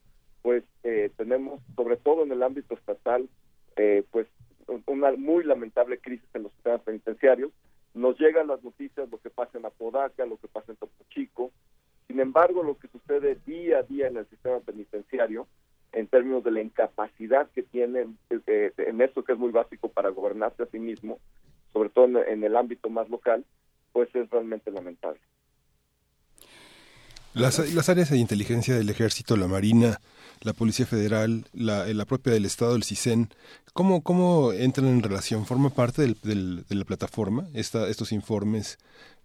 pues 0.42 0.64
eh, 0.84 1.12
tenemos, 1.18 1.62
sobre 1.76 1.98
todo 1.98 2.24
en 2.24 2.32
el 2.32 2.44
ámbito 2.44 2.74
estatal, 2.74 3.28
eh, 3.76 4.04
pues 4.12 4.28
una 4.86 5.12
muy 5.12 5.44
lamentable 5.44 6.00
crisis 6.00 6.28
en 6.34 6.44
los 6.44 6.52
sistemas 6.54 6.82
penitenciarios. 6.82 7.52
Nos 7.94 8.18
llegan 8.20 8.48
las 8.48 8.64
noticias, 8.64 9.10
lo 9.10 9.20
que 9.20 9.30
pasa 9.30 9.58
en 9.58 9.66
Apodaca, 9.66 10.26
lo 10.26 10.38
que 10.38 10.48
pasa 10.48 10.72
en 10.72 10.78
Topo 10.78 11.04
Chico. 11.10 11.52
Sin 12.08 12.20
embargo, 12.20 12.64
lo 12.64 12.78
que 12.78 12.88
sucede 12.88 13.38
día 13.46 13.80
a 13.80 13.84
día 13.84 14.08
en 14.08 14.18
el 14.18 14.28
sistema 14.28 14.60
penitenciario, 14.60 15.48
en 15.92 16.08
términos 16.08 16.44
de 16.44 16.52
la 16.52 16.62
incapacidad 16.62 17.50
que 17.54 17.64
tienen 17.64 18.18
eh, 18.48 18.72
en 18.78 19.02
eso 19.02 19.24
que 19.24 19.34
es 19.34 19.38
muy 19.38 19.52
básico 19.52 19.90
para 19.90 20.10
gobernarse 20.10 20.64
a 20.64 20.68
sí 20.68 20.80
mismo, 20.80 21.20
sobre 21.74 21.90
todo 21.90 22.24
en 22.26 22.44
el 22.44 22.56
ámbito 22.56 22.90
más 22.90 23.10
local, 23.10 23.46
pues 23.92 24.14
es 24.16 24.30
realmente 24.30 24.72
lamentable. 24.72 25.20
Las, 27.34 27.74
las, 27.74 27.88
áreas 27.88 28.10
de 28.10 28.18
inteligencia 28.18 28.76
del 28.76 28.90
ejército, 28.90 29.38
la 29.38 29.48
marina, 29.48 30.00
la 30.42 30.54
policía 30.54 30.86
federal, 30.86 31.46
la, 31.54 31.86
la 31.86 32.06
propia 32.06 32.34
del 32.34 32.46
estado, 32.46 32.76
el 32.76 32.84
CISEN, 32.84 33.30
¿cómo, 33.74 34.02
cómo 34.02 34.54
entran 34.54 34.88
en 34.88 35.04
relación? 35.04 35.46
¿Forma 35.46 35.70
parte 35.70 36.16
del, 36.24 36.66
de 36.68 36.76
la 36.76 36.86
plataforma 36.86 37.48
esta, 37.54 37.88
estos 37.88 38.12
informes 38.12 38.80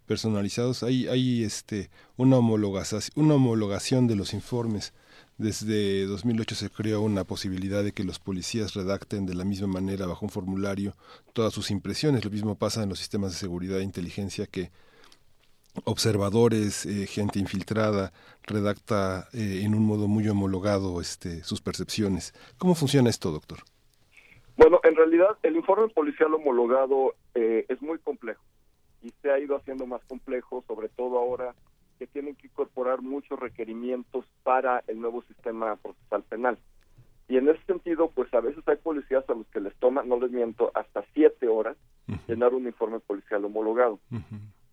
personalizados? 0.07 0.83
Hay, 0.83 1.09
hay 1.09 1.43
este, 1.43 1.91
una, 2.17 2.37
homologación, 2.37 3.03
una 3.17 3.35
homologación 3.35 4.07
de 4.07 4.17
los 4.17 4.35
informes. 4.35 4.93
Desde 5.39 6.07
2008 6.07 6.55
se 6.55 6.71
creó 6.71 7.03
una 7.03 7.25
posibilidad 7.25 7.83
de 7.83 7.93
que 7.93 8.05
los 8.05 8.19
policías 8.19 8.75
redacten 8.75 9.27
de 9.27 9.35
la 9.35 9.45
misma 9.45 9.67
manera 9.67 10.07
bajo 10.07 10.25
un 10.25 10.31
formulario 10.31 10.97
todas 11.33 11.53
sus 11.53 11.71
impresiones. 11.71 12.25
Lo 12.25 12.31
mismo 12.31 12.55
pasa 12.57 12.83
en 12.83 12.89
los 12.89 12.99
sistemas 12.99 13.33
de 13.33 13.39
seguridad 13.39 13.81
e 13.81 13.85
inteligencia 13.85 14.47
que 14.47 14.71
observadores, 15.85 16.87
eh, 16.87 17.07
gente 17.07 17.39
infiltrada, 17.39 18.13
redacta 18.43 19.29
eh, 19.33 19.63
en 19.65 19.75
un 19.75 19.87
modo 19.87 20.09
muy 20.09 20.29
homologado 20.29 21.01
este, 21.01 21.43
sus 21.43 21.61
percepciones. 21.61 22.35
¿Cómo 22.59 22.75
funciona 22.75 23.11
esto, 23.11 23.31
doctor? 23.31 23.59
Bueno, 24.57 24.81
en 24.85 24.97
realidad 24.97 25.37
el 25.43 25.57
informe 25.57 25.89
policial 25.89 26.33
homologado 26.33 27.15
eh, 27.35 27.67
es 27.69 27.83
muy 27.83 27.99
complejo 27.99 28.43
y 29.03 29.13
se 29.23 29.31
ha 29.31 29.39
ido 29.39 29.57
haciendo 29.57 29.87
más 29.87 30.03
complejo, 30.05 30.65
sobre 30.67 30.89
todo 30.89 31.19
ahora 31.19 31.55
que 31.99 32.07
tienen 32.07 32.35
que 32.35 32.47
incorporar 32.47 33.03
muchos 33.03 33.39
requerimientos 33.39 34.25
para 34.43 34.83
el 34.87 35.01
nuevo 35.01 35.23
sistema 35.23 35.77
procesal 35.77 36.23
penal. 36.23 36.59
Y 37.29 37.39
en 37.39 37.49
ese 37.49 37.63
sentido, 37.65 38.11
pues 38.15 38.33
a 38.35 38.41
veces 38.41 38.67
hay 38.69 38.77
policías 38.77 39.29
a 39.29 39.35
los 39.35 39.47
que 39.49 39.61
les 39.61 39.75
toma, 39.77 40.03
no 40.05 40.19
les 40.21 40.31
miento, 40.31 40.71
hasta 40.75 41.05
siete 41.13 41.49
horas 41.49 41.77
llenar 42.29 42.55
un 42.55 42.67
informe 42.67 43.01
policial 43.01 43.45
homologado 43.45 43.99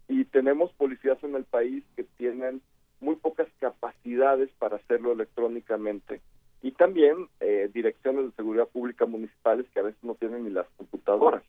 y 0.07 0.25
tenemos 0.25 0.71
policías 0.73 1.21
en 1.23 1.35
el 1.35 1.43
país 1.45 1.83
que 1.95 2.03
tienen 2.03 2.61
muy 2.99 3.15
pocas 3.15 3.47
capacidades 3.59 4.49
para 4.59 4.77
hacerlo 4.77 5.11
electrónicamente 5.11 6.21
y 6.61 6.71
también 6.71 7.27
eh, 7.41 7.69
direcciones 7.73 8.25
de 8.25 8.31
seguridad 8.31 8.67
pública 8.69 9.05
municipales 9.05 9.65
que 9.73 9.81
a 9.81 9.83
veces 9.83 10.01
no 10.01 10.15
tienen 10.15 10.45
ni 10.45 10.49
las 10.49 10.67
computadoras. 10.77 11.43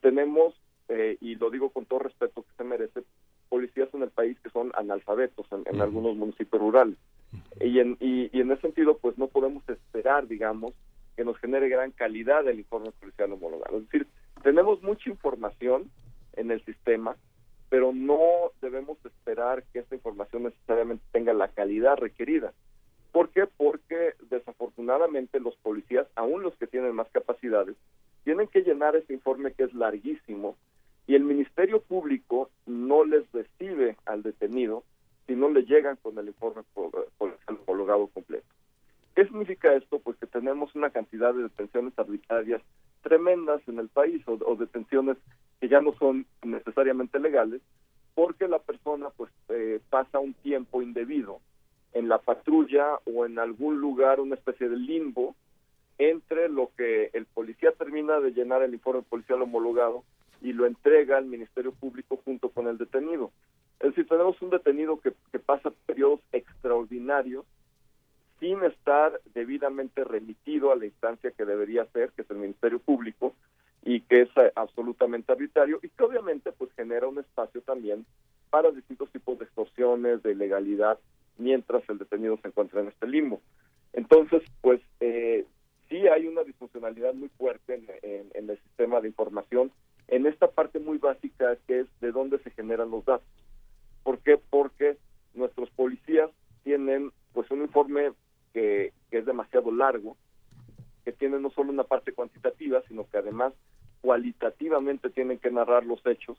tenemos, 0.00 0.54
eh, 0.88 1.16
y 1.20 1.36
lo 1.36 1.50
digo 1.50 1.70
con 1.70 1.86
todo 1.86 2.00
respeto 2.00 2.42
que 2.42 2.56
se 2.56 2.64
merece, 2.64 3.02
policías 3.48 3.92
en 3.94 4.02
el 4.02 4.10
país 4.10 4.38
que 4.40 4.50
son 4.50 4.72
analfabetos 4.74 5.46
en, 5.52 5.80
algunos 5.80 6.16
municipios 6.16 6.60
rurales. 6.60 6.96
y, 7.60 7.78
en, 7.80 7.96
y, 8.00 8.36
y, 8.36 8.40
en 8.40 8.52
ese 8.52 8.62
sentido, 8.62 8.98
pues 8.98 9.18
no 9.18 9.26
podemos 9.26 9.68
esperar, 9.68 10.26
digamos, 10.28 10.72
que 11.16 11.24
nos 11.24 11.36
genere 11.38 11.68
gran 11.68 11.90
calidad 11.90 12.46
el 12.48 12.58
informe 12.60 12.90
policial 12.92 13.32
homologado. 13.32 13.78
Es 13.78 13.84
decir, 13.84 14.06
tenemos 14.42 14.82
mucha 14.82 15.10
información 15.10 15.90
en 16.34 16.50
el 16.50 16.64
sistema, 16.64 17.16
pero 17.72 17.90
no 17.94 18.52
debemos 18.60 18.98
esperar 19.02 19.64
que 19.72 19.78
esta 19.78 19.94
información 19.94 20.42
necesariamente 20.42 21.02
tenga 21.10 21.32
la 21.32 21.48
calidad 21.48 21.96
requerida. 21.96 22.52
¿Por 23.12 23.30
qué? 23.30 23.46
Porque 23.46 24.12
desafortunadamente 24.28 25.40
los 25.40 25.56
policías, 25.56 26.06
aún 26.14 26.42
los 26.42 26.54
que 26.58 26.66
tienen 26.66 26.94
más 26.94 27.08
capacidades, 27.12 27.74
tienen 28.24 28.48
que 28.48 28.60
llenar 28.60 28.94
ese 28.94 29.14
informe 29.14 29.54
que 29.54 29.62
es 29.62 29.72
larguísimo 29.72 30.54
y 31.06 31.14
el 31.14 31.24
Ministerio 31.24 31.80
Público 31.80 32.50
no 32.66 33.04
les 33.04 33.24
recibe 33.32 33.96
al 34.04 34.22
detenido 34.22 34.84
si 35.26 35.34
no 35.34 35.48
le 35.48 35.62
llegan 35.62 35.96
con 36.02 36.18
el 36.18 36.26
informe 36.26 36.64
homologado 37.16 38.06
completo. 38.08 38.48
¿Qué 39.14 39.24
significa 39.24 39.72
esto? 39.72 39.98
Pues 39.98 40.18
que 40.18 40.26
tenemos 40.26 40.74
una 40.74 40.90
cantidad 40.90 41.32
de 41.32 41.44
detenciones 41.44 41.98
arbitrarias 41.98 42.60
tremendas 43.00 43.66
en 43.66 43.78
el 43.78 43.88
país 43.88 44.22
o 44.26 44.56
detenciones 44.56 45.16
que 45.62 45.68
ya 45.68 45.80
no 45.80 45.94
son 45.94 46.26
necesariamente 46.42 47.20
legales, 47.20 47.62
porque 48.16 48.48
la 48.48 48.58
persona 48.58 49.10
pues 49.16 49.30
eh, 49.48 49.78
pasa 49.90 50.18
un 50.18 50.34
tiempo 50.34 50.82
indebido 50.82 51.38
en 51.92 52.08
la 52.08 52.18
patrulla 52.18 52.98
o 53.06 53.26
en 53.26 53.38
algún 53.38 53.78
lugar, 53.78 54.18
una 54.18 54.34
especie 54.34 54.68
de 54.68 54.76
limbo, 54.76 55.36
entre 55.98 56.48
lo 56.48 56.72
que 56.76 57.10
el 57.12 57.26
policía 57.26 57.70
termina 57.78 58.18
de 58.18 58.32
llenar 58.32 58.64
el 58.64 58.74
informe 58.74 59.02
policial 59.02 59.40
homologado 59.40 60.02
y 60.40 60.52
lo 60.52 60.66
entrega 60.66 61.18
al 61.18 61.26
Ministerio 61.26 61.70
Público 61.70 62.20
junto 62.24 62.48
con 62.48 62.66
el 62.66 62.76
detenido. 62.76 63.30
Es 63.78 63.90
decir, 63.90 64.08
tenemos 64.08 64.42
un 64.42 64.50
detenido 64.50 64.98
que, 64.98 65.12
que 65.30 65.38
pasa 65.38 65.70
periodos 65.86 66.18
extraordinarios 66.32 67.44
sin 68.40 68.64
estar 68.64 69.20
debidamente 69.32 70.02
remitido 70.02 70.72
a 70.72 70.76
la 70.76 70.86
instancia 70.86 71.30
que 71.30 71.44
debería 71.44 71.86
ser, 71.92 72.10
que 72.10 72.22
es 72.22 72.30
el 72.30 72.38
Ministerio 72.38 72.80
Público, 72.80 73.36
y 73.84 74.00
que 74.02 74.22
es 74.22 74.28
eh, 74.36 74.52
absolutamente 74.54 75.32
arbitrario 75.32 75.80
y 75.82 75.88
que 75.88 76.04
obviamente 76.04 76.52
pues 76.52 76.70
genera 76.74 77.08
un 77.08 77.18
espacio 77.18 77.60
también 77.62 78.06
para 78.50 78.70
distintos 78.70 79.10
tipos 79.10 79.38
de 79.38 79.44
extorsiones, 79.44 80.22
de 80.22 80.32
ilegalidad, 80.32 80.98
mientras 81.38 81.82
el 81.88 81.98
detenido 81.98 82.38
se 82.38 82.48
encuentra 82.48 82.80
en 82.80 82.88
este 82.88 83.06
limbo. 83.06 83.40
Entonces, 83.92 84.42
pues 84.60 84.80
eh, 85.00 85.46
sí 85.88 86.06
hay 86.06 86.26
una 86.26 86.42
disfuncionalidad 86.42 87.14
muy 87.14 87.28
fuerte 87.30 87.82
en, 88.02 88.30
el 88.34 88.58
sistema 88.62 89.00
de 89.00 89.08
información 89.08 89.72
en 90.08 90.26
esta 90.26 90.50
parte 90.50 90.78
muy 90.78 90.98
básica 90.98 91.56
que 91.66 91.80
es 91.80 91.86
de 92.00 92.12
dónde 92.12 92.38
se 92.40 92.50
generan 92.50 92.90
los 92.90 93.04
datos. 93.04 93.26
¿Por 94.02 94.18
qué? 94.18 94.38
Porque 94.50 94.96
nuestros 95.34 95.70
policías 95.70 96.30
tienen 96.64 97.12
pues 97.32 97.50
un 97.50 97.62
informe 97.62 98.12
que, 98.52 98.92
que 99.10 99.18
es 99.18 99.26
demasiado 99.26 99.72
largo, 99.72 100.16
que 101.04 101.12
tiene 101.12 101.38
no 101.38 101.50
solo 101.50 101.70
una 101.70 101.84
parte 101.84 102.12
cuantitativa, 102.12 102.82
sino 102.88 103.08
que 103.08 103.18
además 103.18 103.52
cualitativamente 104.00 105.10
tienen 105.10 105.38
que 105.38 105.50
narrar 105.50 105.84
los 105.84 106.04
hechos 106.06 106.38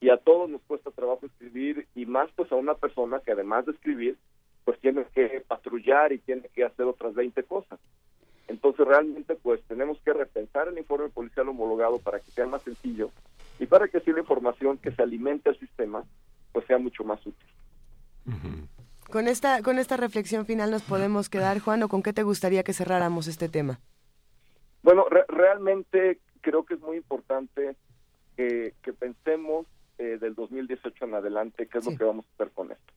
y 0.00 0.08
a 0.08 0.16
todos 0.16 0.48
nos 0.48 0.62
cuesta 0.62 0.90
trabajo 0.90 1.26
escribir 1.26 1.86
y 1.94 2.06
más 2.06 2.30
pues 2.34 2.50
a 2.52 2.56
una 2.56 2.74
persona 2.74 3.20
que 3.20 3.32
además 3.32 3.66
de 3.66 3.72
escribir 3.72 4.16
pues 4.64 4.78
tiene 4.80 5.04
que 5.14 5.42
patrullar 5.46 6.12
y 6.12 6.18
tiene 6.18 6.48
que 6.54 6.64
hacer 6.64 6.86
otras 6.86 7.14
20 7.14 7.42
cosas. 7.44 7.78
Entonces 8.48 8.86
realmente 8.86 9.34
pues 9.34 9.60
tenemos 9.64 9.98
que 10.04 10.12
repensar 10.12 10.68
el 10.68 10.78
informe 10.78 11.08
policial 11.08 11.48
homologado 11.48 11.98
para 11.98 12.20
que 12.20 12.30
sea 12.30 12.46
más 12.46 12.62
sencillo 12.62 13.10
y 13.58 13.66
para 13.66 13.88
que 13.88 13.98
así 13.98 14.12
la 14.12 14.20
información 14.20 14.78
que 14.78 14.92
se 14.92 15.02
alimente 15.02 15.50
al 15.50 15.58
sistema 15.58 16.04
pues 16.52 16.66
sea 16.66 16.78
mucho 16.78 17.04
más 17.04 17.20
útil. 17.26 17.46
Con 19.10 19.28
esta, 19.28 19.62
con 19.62 19.78
esta 19.78 19.96
reflexión 19.96 20.46
final 20.46 20.70
nos 20.70 20.82
podemos 20.82 21.28
quedar, 21.28 21.58
Juan, 21.58 21.82
o 21.82 21.88
con 21.88 22.02
qué 22.02 22.12
te 22.12 22.22
gustaría 22.22 22.62
que 22.62 22.72
cerráramos 22.72 23.26
este 23.26 23.48
tema. 23.48 23.80
Bueno, 24.82 25.06
re 25.08 25.24
realmente 25.28 26.20
creo 26.40 26.64
que 26.64 26.74
es 26.74 26.80
muy 26.80 26.96
importante 26.96 27.76
que, 28.36 28.74
que 28.82 28.92
pensemos 28.92 29.66
eh, 29.98 30.18
del 30.20 30.34
2018 30.34 31.04
en 31.04 31.14
adelante 31.14 31.66
qué 31.66 31.78
es 31.78 31.86
lo 31.86 31.96
que 31.96 32.04
vamos 32.04 32.24
a 32.24 32.34
hacer 32.34 32.52
con 32.54 32.72
esto. 32.72 32.92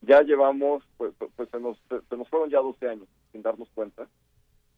Ya 0.00 0.22
llevamos, 0.22 0.82
pues, 0.96 1.12
pues 1.36 1.48
se, 1.48 1.60
nos, 1.60 1.78
se 1.88 2.16
nos 2.16 2.28
fueron 2.28 2.50
ya 2.50 2.58
12 2.58 2.88
años 2.88 3.08
sin 3.30 3.42
darnos 3.42 3.68
cuenta 3.74 4.08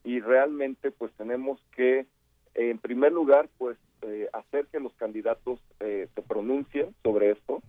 y 0.04 0.20
realmente 0.20 0.90
pues 0.90 1.10
tenemos 1.14 1.58
que, 1.74 2.06
en 2.54 2.78
primer 2.78 3.10
lugar, 3.10 3.48
pues 3.56 3.78
eh, 4.02 4.28
hacer 4.34 4.66
que 4.66 4.78
los 4.78 4.92
candidatos 4.94 5.58
eh, 5.80 6.08
se 6.14 6.22
pronuncien 6.22 6.94
sobre 7.02 7.30
esto. 7.30 7.62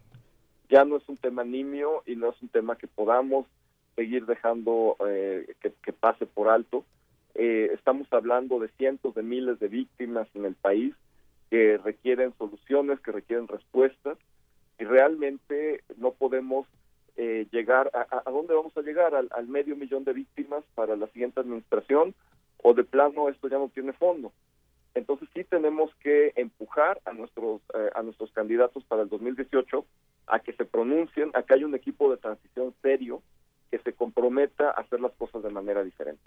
Ya 0.69 0.84
no 0.84 0.97
es 0.97 1.07
un 1.07 1.15
tema 1.15 1.45
nimio 1.45 2.03
y 2.06 2.18
no 2.18 2.30
es 2.30 2.41
un 2.41 2.49
tema 2.49 2.77
que 2.77 2.88
podamos 2.88 3.47
seguir 3.95 4.26
dejando 4.26 4.97
eh, 5.07 5.56
que, 5.61 5.72
que, 5.81 5.93
pase 5.93 6.26
por 6.26 6.49
alto. 6.49 6.84
Eh, 7.38 7.72
estamos 7.74 8.07
hablando 8.12 8.60
de 8.60 8.70
cientos 8.78 9.14
de 9.14 9.22
miles 9.22 9.60
de 9.60 9.68
víctimas 9.68 10.28
en 10.36 10.45
el 10.45 10.56
país 10.56 10.95
que 11.49 11.78
requieren 11.78 12.34
soluciones, 12.38 13.02
que 13.02 13.12
requieren 13.12 13.49
respuestas 13.49 14.18
y 14.80 14.86
realmente 14.86 15.84
no 15.98 16.12
podemos 16.12 16.66
eh, 17.18 17.45
llegar 17.52 17.91
a, 17.94 18.24
a, 18.26 18.32
dónde 18.32 18.53
vamos 18.53 18.76
a 18.78 18.82
llegar 18.82 19.16
al, 19.16 19.28
al, 19.32 19.48
medio 19.48 19.76
millón 19.76 20.06
de 20.06 20.14
víctimas 20.14 20.64
para 20.76 20.95
la 20.95 21.07
siguiente 21.07 21.41
administración 21.41 22.16
o 22.64 22.74
de 22.74 22.86
plano 22.86 23.28
esto 23.28 23.49
ya 23.49 23.57
no 23.57 23.68
tiene 23.68 23.91
fondo. 23.91 24.32
Entonces 24.94 25.28
sí 25.34 25.44
tenemos 25.44 25.94
que 25.95 26.32
empujar 26.38 27.02
a 27.03 27.12
nuestros 27.12 27.62
eh, 27.74 27.90
a 27.95 28.02
nuestros 28.02 28.32
candidatos 28.32 28.86
para 28.86 29.02
el 29.02 29.10
2018 29.10 29.86
a 30.28 30.40
que 30.40 30.53
se 30.53 30.64
pronuncien 30.64 31.32
a 31.34 31.44
que 31.44 31.53
haya 31.53 31.66
un 31.66 31.76
equipo 31.76 32.10
de 32.10 32.18
transición 32.18 32.74
serio 32.82 33.22
que 33.72 33.80
se 33.80 33.91
comprometa 33.91 34.70
a 34.70 34.82
hacer 34.82 35.02
las 35.02 35.12
cosas 35.16 35.44
de 35.44 35.49
manera 35.49 35.84
diferente 35.84 36.24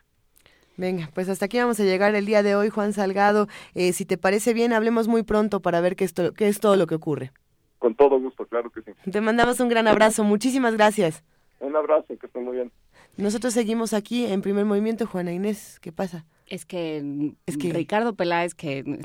Venga, 0.78 1.10
pues 1.12 1.28
hasta 1.28 1.46
aquí 1.46 1.58
vamos 1.58 1.80
a 1.80 1.82
llegar 1.82 2.14
el 2.14 2.24
día 2.24 2.44
de 2.44 2.54
hoy, 2.54 2.70
Juan 2.70 2.92
Salgado. 2.92 3.48
Eh, 3.74 3.92
si 3.92 4.04
te 4.04 4.16
parece 4.16 4.54
bien, 4.54 4.72
hablemos 4.72 5.08
muy 5.08 5.24
pronto 5.24 5.60
para 5.60 5.80
ver 5.80 5.96
qué, 5.96 6.04
es 6.04 6.60
todo 6.60 6.76
lo 6.76 6.86
que 6.86 6.94
ocurre. 6.94 7.32
Con 7.80 7.96
todo 7.96 8.20
gusto, 8.20 8.46
claro 8.46 8.70
que 8.70 8.82
sí. 8.82 8.92
Te 9.10 9.20
mandamos 9.20 9.58
un 9.58 9.68
gran 9.68 9.88
abrazo, 9.88 10.22
muchísimas 10.22 10.76
gracias. 10.76 11.24
Un 11.58 11.74
abrazo, 11.74 12.16
que 12.16 12.26
esté 12.26 12.38
muy 12.38 12.54
bien. 12.54 12.70
Nosotros 13.16 13.54
seguimos 13.54 13.92
aquí 13.92 14.26
en 14.26 14.40
primer 14.40 14.66
movimiento, 14.66 15.04
Juana 15.04 15.32
Inés, 15.32 15.80
¿qué 15.80 15.90
pasa? 15.90 16.24
Es 16.46 16.64
que, 16.64 17.34
es 17.46 17.58
que 17.58 17.72
Ricardo 17.72 18.14
Peláez, 18.14 18.54
que 18.54 19.00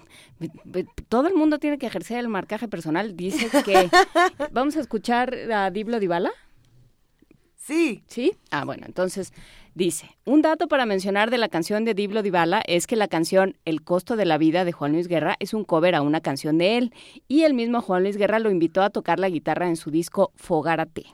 todo 1.10 1.28
el 1.28 1.34
mundo 1.34 1.58
tiene 1.58 1.80
que 1.80 1.88
ejercer 1.88 2.20
el 2.20 2.28
marcaje 2.28 2.68
personal, 2.68 3.18
dice 3.18 3.50
que... 3.64 3.90
¿Vamos 4.52 4.78
a 4.78 4.80
escuchar 4.80 5.34
a 5.52 5.72
Diblo 5.72 6.00
Dibala? 6.00 6.32
Sí. 7.56 8.04
¿Sí? 8.08 8.34
Ah, 8.52 8.64
bueno, 8.64 8.86
entonces 8.86 9.34
dice, 9.76 10.18
un 10.26 10.42
dato 10.42 10.68
para 10.68 10.86
mencionar 10.86 11.30
de 11.30 11.38
la 11.38 11.50
canción 11.50 11.86
de 11.86 11.94
Diblo 11.94 12.22
Dibala 12.22 12.62
es 12.68 12.88
que 12.88 12.96
la 12.96 13.08
canción 13.08 13.58
El 13.66 13.84
costo 13.84 14.16
de 14.16 14.26
la 14.26 14.38
vida 14.38 14.66
de 14.66 14.72
Juan 14.72 14.92
Luis 14.92 15.08
Guerra 15.08 15.36
es 15.40 15.54
un 15.54 15.64
cover 15.64 15.96
a 15.96 16.02
una 16.02 16.22
canción 16.22 16.58
de 16.58 16.78
él 16.78 16.94
y 17.28 17.44
el 17.44 17.54
mismo 17.54 17.82
Juan 17.82 18.04
Luis 18.04 18.18
Guerra 18.18 18.40
lo 18.40 18.52
invitó 18.52 18.82
a 18.82 18.90
tocar 18.90 19.20
la 19.20 19.30
guitarra 19.30 19.68
en 19.68 19.76
su 19.76 19.92
disco 19.92 20.32
Fogárate. 20.36 21.06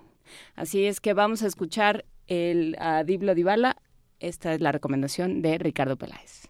Así 0.56 0.86
es 0.86 1.02
que 1.02 1.14
vamos 1.14 1.44
a 1.44 1.48
escuchar 1.48 2.06
el, 2.28 2.76
a 2.80 3.04
Diblo 3.04 3.36
Dibala. 3.36 3.78
Esta 4.20 4.54
es 4.54 4.62
la 4.62 4.72
recomendación 4.72 5.42
de 5.42 5.58
Ricardo 5.58 5.98
Peláez. 5.98 6.50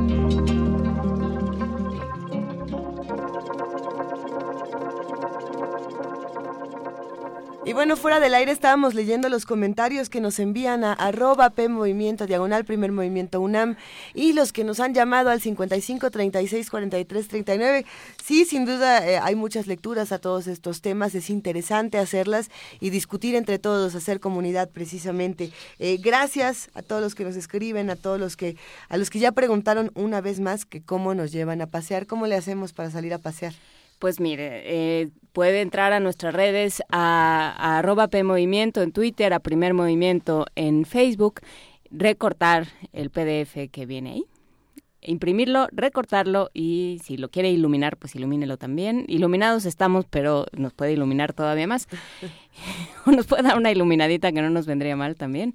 Y 7.63 7.73
bueno, 7.73 7.95
fuera 7.95 8.19
del 8.19 8.33
aire 8.33 8.51
estábamos 8.51 8.95
leyendo 8.95 9.29
los 9.29 9.45
comentarios 9.45 10.09
que 10.09 10.19
nos 10.19 10.39
envían 10.39 10.83
a 10.83 10.93
arroba 10.93 11.51
P 11.51 11.69
Movimiento, 11.69 12.25
diagonal 12.25 12.65
Primer 12.65 12.91
Movimiento 12.91 13.39
UNAM, 13.39 13.75
y 14.15 14.33
los 14.33 14.51
que 14.51 14.63
nos 14.63 14.79
han 14.79 14.95
llamado 14.95 15.29
al 15.29 15.41
55 15.41 16.09
36 16.09 16.71
43 16.71 17.27
39. 17.27 17.85
Sí, 18.23 18.45
sin 18.45 18.65
duda 18.65 19.07
eh, 19.07 19.19
hay 19.19 19.35
muchas 19.35 19.67
lecturas 19.67 20.11
a 20.11 20.17
todos 20.17 20.47
estos 20.47 20.81
temas, 20.81 21.13
es 21.13 21.29
interesante 21.29 21.99
hacerlas 21.99 22.49
y 22.79 22.89
discutir 22.89 23.35
entre 23.35 23.59
todos, 23.59 23.93
hacer 23.93 24.19
comunidad 24.19 24.67
precisamente. 24.67 25.51
Eh, 25.77 25.97
gracias 26.01 26.71
a 26.73 26.81
todos 26.81 27.03
los 27.03 27.13
que 27.13 27.25
nos 27.25 27.35
escriben, 27.35 27.91
a 27.91 27.95
todos 27.95 28.19
los 28.19 28.37
que, 28.37 28.57
a 28.89 28.97
los 28.97 29.11
que 29.11 29.19
ya 29.19 29.33
preguntaron 29.33 29.91
una 29.93 30.19
vez 30.19 30.39
más 30.39 30.65
que 30.65 30.81
cómo 30.81 31.13
nos 31.13 31.31
llevan 31.31 31.61
a 31.61 31.67
pasear, 31.67 32.07
cómo 32.07 32.25
le 32.25 32.35
hacemos 32.35 32.73
para 32.73 32.89
salir 32.89 33.13
a 33.13 33.19
pasear. 33.19 33.53
Pues 34.01 34.19
mire, 34.19 34.63
eh, 34.65 35.09
puede 35.31 35.61
entrar 35.61 35.93
a 35.93 35.99
nuestras 35.99 36.33
redes, 36.33 36.81
a, 36.91 37.77
arroba 37.77 38.07
PMovimiento 38.07 38.81
en 38.81 38.93
Twitter, 38.93 39.31
a 39.31 39.39
Primer 39.39 39.75
Movimiento 39.75 40.47
en 40.55 40.85
Facebook, 40.85 41.41
recortar 41.91 42.65
el 42.93 43.11
PDF 43.11 43.69
que 43.71 43.85
viene 43.85 44.13
ahí, 44.13 44.25
imprimirlo, 45.03 45.67
recortarlo 45.71 46.49
y 46.51 46.99
si 47.03 47.15
lo 47.15 47.29
quiere 47.29 47.51
iluminar, 47.51 47.95
pues 47.95 48.15
ilumínelo 48.15 48.57
también. 48.57 49.05
Iluminados 49.07 49.67
estamos, 49.67 50.05
pero 50.09 50.47
nos 50.51 50.73
puede 50.73 50.93
iluminar 50.93 51.33
todavía 51.33 51.67
más. 51.67 51.87
o 53.05 53.11
nos 53.11 53.27
puede 53.27 53.43
dar 53.43 53.55
una 53.55 53.69
iluminadita 53.69 54.31
que 54.31 54.41
no 54.41 54.49
nos 54.49 54.65
vendría 54.65 54.95
mal 54.95 55.15
también. 55.15 55.53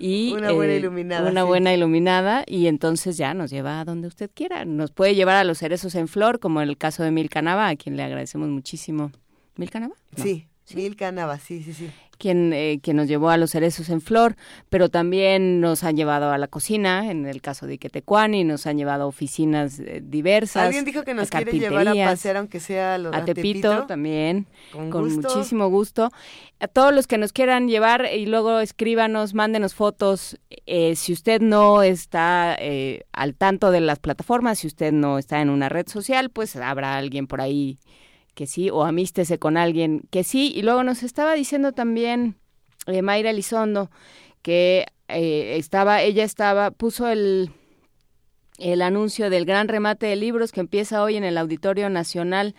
Y, 0.10 0.32
Una 0.32 0.52
buena 0.52 0.72
eh, 0.72 0.78
iluminada, 0.78 1.30
Una 1.30 1.42
sí. 1.42 1.46
buena 1.46 1.74
iluminada 1.74 2.44
y 2.46 2.66
entonces 2.68 3.16
ya 3.18 3.34
nos 3.34 3.50
lleva 3.50 3.80
a 3.80 3.84
donde 3.84 4.08
usted 4.08 4.30
quiera. 4.32 4.64
Nos 4.64 4.92
puede 4.92 5.14
llevar 5.14 5.36
a 5.36 5.44
los 5.44 5.58
cerezos 5.58 5.94
en 5.94 6.08
flor, 6.08 6.40
como 6.40 6.62
en 6.62 6.68
el 6.70 6.78
caso 6.78 7.02
de 7.02 7.10
Milka 7.10 7.42
Nava, 7.42 7.68
a 7.68 7.76
quien 7.76 7.96
le 7.96 8.02
agradecemos 8.02 8.48
muchísimo. 8.48 9.12
¿Milka 9.56 9.78
Nava? 9.78 9.94
No. 10.16 10.24
Sí, 10.24 10.48
Milka 10.74 11.12
Nava, 11.12 11.38
sí, 11.38 11.62
sí, 11.62 11.74
sí. 11.74 11.90
Quien, 12.20 12.52
eh, 12.52 12.80
quien 12.82 12.98
nos 12.98 13.08
llevó 13.08 13.30
a 13.30 13.38
los 13.38 13.50
cerezos 13.52 13.88
en 13.88 14.02
flor, 14.02 14.36
pero 14.68 14.90
también 14.90 15.60
nos 15.62 15.84
han 15.84 15.96
llevado 15.96 16.30
a 16.30 16.36
la 16.36 16.48
cocina, 16.48 17.10
en 17.10 17.24
el 17.26 17.40
caso 17.40 17.66
de 17.66 17.74
Iquetecuani, 17.74 18.44
nos 18.44 18.66
han 18.66 18.76
llevado 18.76 19.04
a 19.04 19.06
oficinas 19.06 19.80
eh, 19.80 20.02
diversas. 20.04 20.66
Alguien 20.66 20.84
dijo 20.84 21.02
que 21.02 21.14
nos 21.14 21.30
quiere 21.30 21.50
llevar 21.58 21.88
a 21.88 21.94
pasear, 22.10 22.36
aunque 22.36 22.60
sea 22.60 22.96
a, 22.96 22.98
lo- 22.98 23.14
a 23.14 23.24
Tepito, 23.24 23.86
también, 23.86 24.46
Con 24.70 24.90
muchísimo 25.32 25.68
gusto. 25.70 26.10
A 26.60 26.68
todos 26.68 26.94
los 26.94 27.06
que 27.06 27.16
nos 27.16 27.32
quieran 27.32 27.68
llevar 27.68 28.06
y 28.14 28.26
luego 28.26 28.60
escríbanos, 28.60 29.32
mándenos 29.32 29.72
fotos. 29.74 30.38
Eh, 30.66 30.96
si 30.96 31.14
usted 31.14 31.40
no 31.40 31.82
está 31.82 32.54
eh, 32.60 33.04
al 33.12 33.34
tanto 33.34 33.70
de 33.70 33.80
las 33.80 33.98
plataformas, 33.98 34.58
si 34.58 34.66
usted 34.66 34.92
no 34.92 35.16
está 35.16 35.40
en 35.40 35.48
una 35.48 35.70
red 35.70 35.88
social, 35.88 36.28
pues 36.28 36.54
habrá 36.56 36.98
alguien 36.98 37.26
por 37.26 37.40
ahí 37.40 37.78
que 38.40 38.46
sí, 38.46 38.70
o 38.70 38.84
amístese 38.84 39.38
con 39.38 39.58
alguien 39.58 40.00
que 40.10 40.24
sí. 40.24 40.50
Y 40.56 40.62
luego 40.62 40.82
nos 40.82 41.02
estaba 41.02 41.34
diciendo 41.34 41.72
también 41.72 42.36
eh, 42.86 43.02
Mayra 43.02 43.28
Elizondo 43.28 43.90
que 44.40 44.86
eh, 45.08 45.56
estaba, 45.58 46.00
ella 46.00 46.24
estaba, 46.24 46.70
puso 46.70 47.08
el, 47.08 47.50
el 48.56 48.80
anuncio 48.80 49.28
del 49.28 49.44
gran 49.44 49.68
remate 49.68 50.06
de 50.06 50.16
libros 50.16 50.52
que 50.52 50.60
empieza 50.60 51.02
hoy 51.02 51.16
en 51.16 51.24
el 51.24 51.36
Auditorio 51.36 51.90
Nacional. 51.90 52.54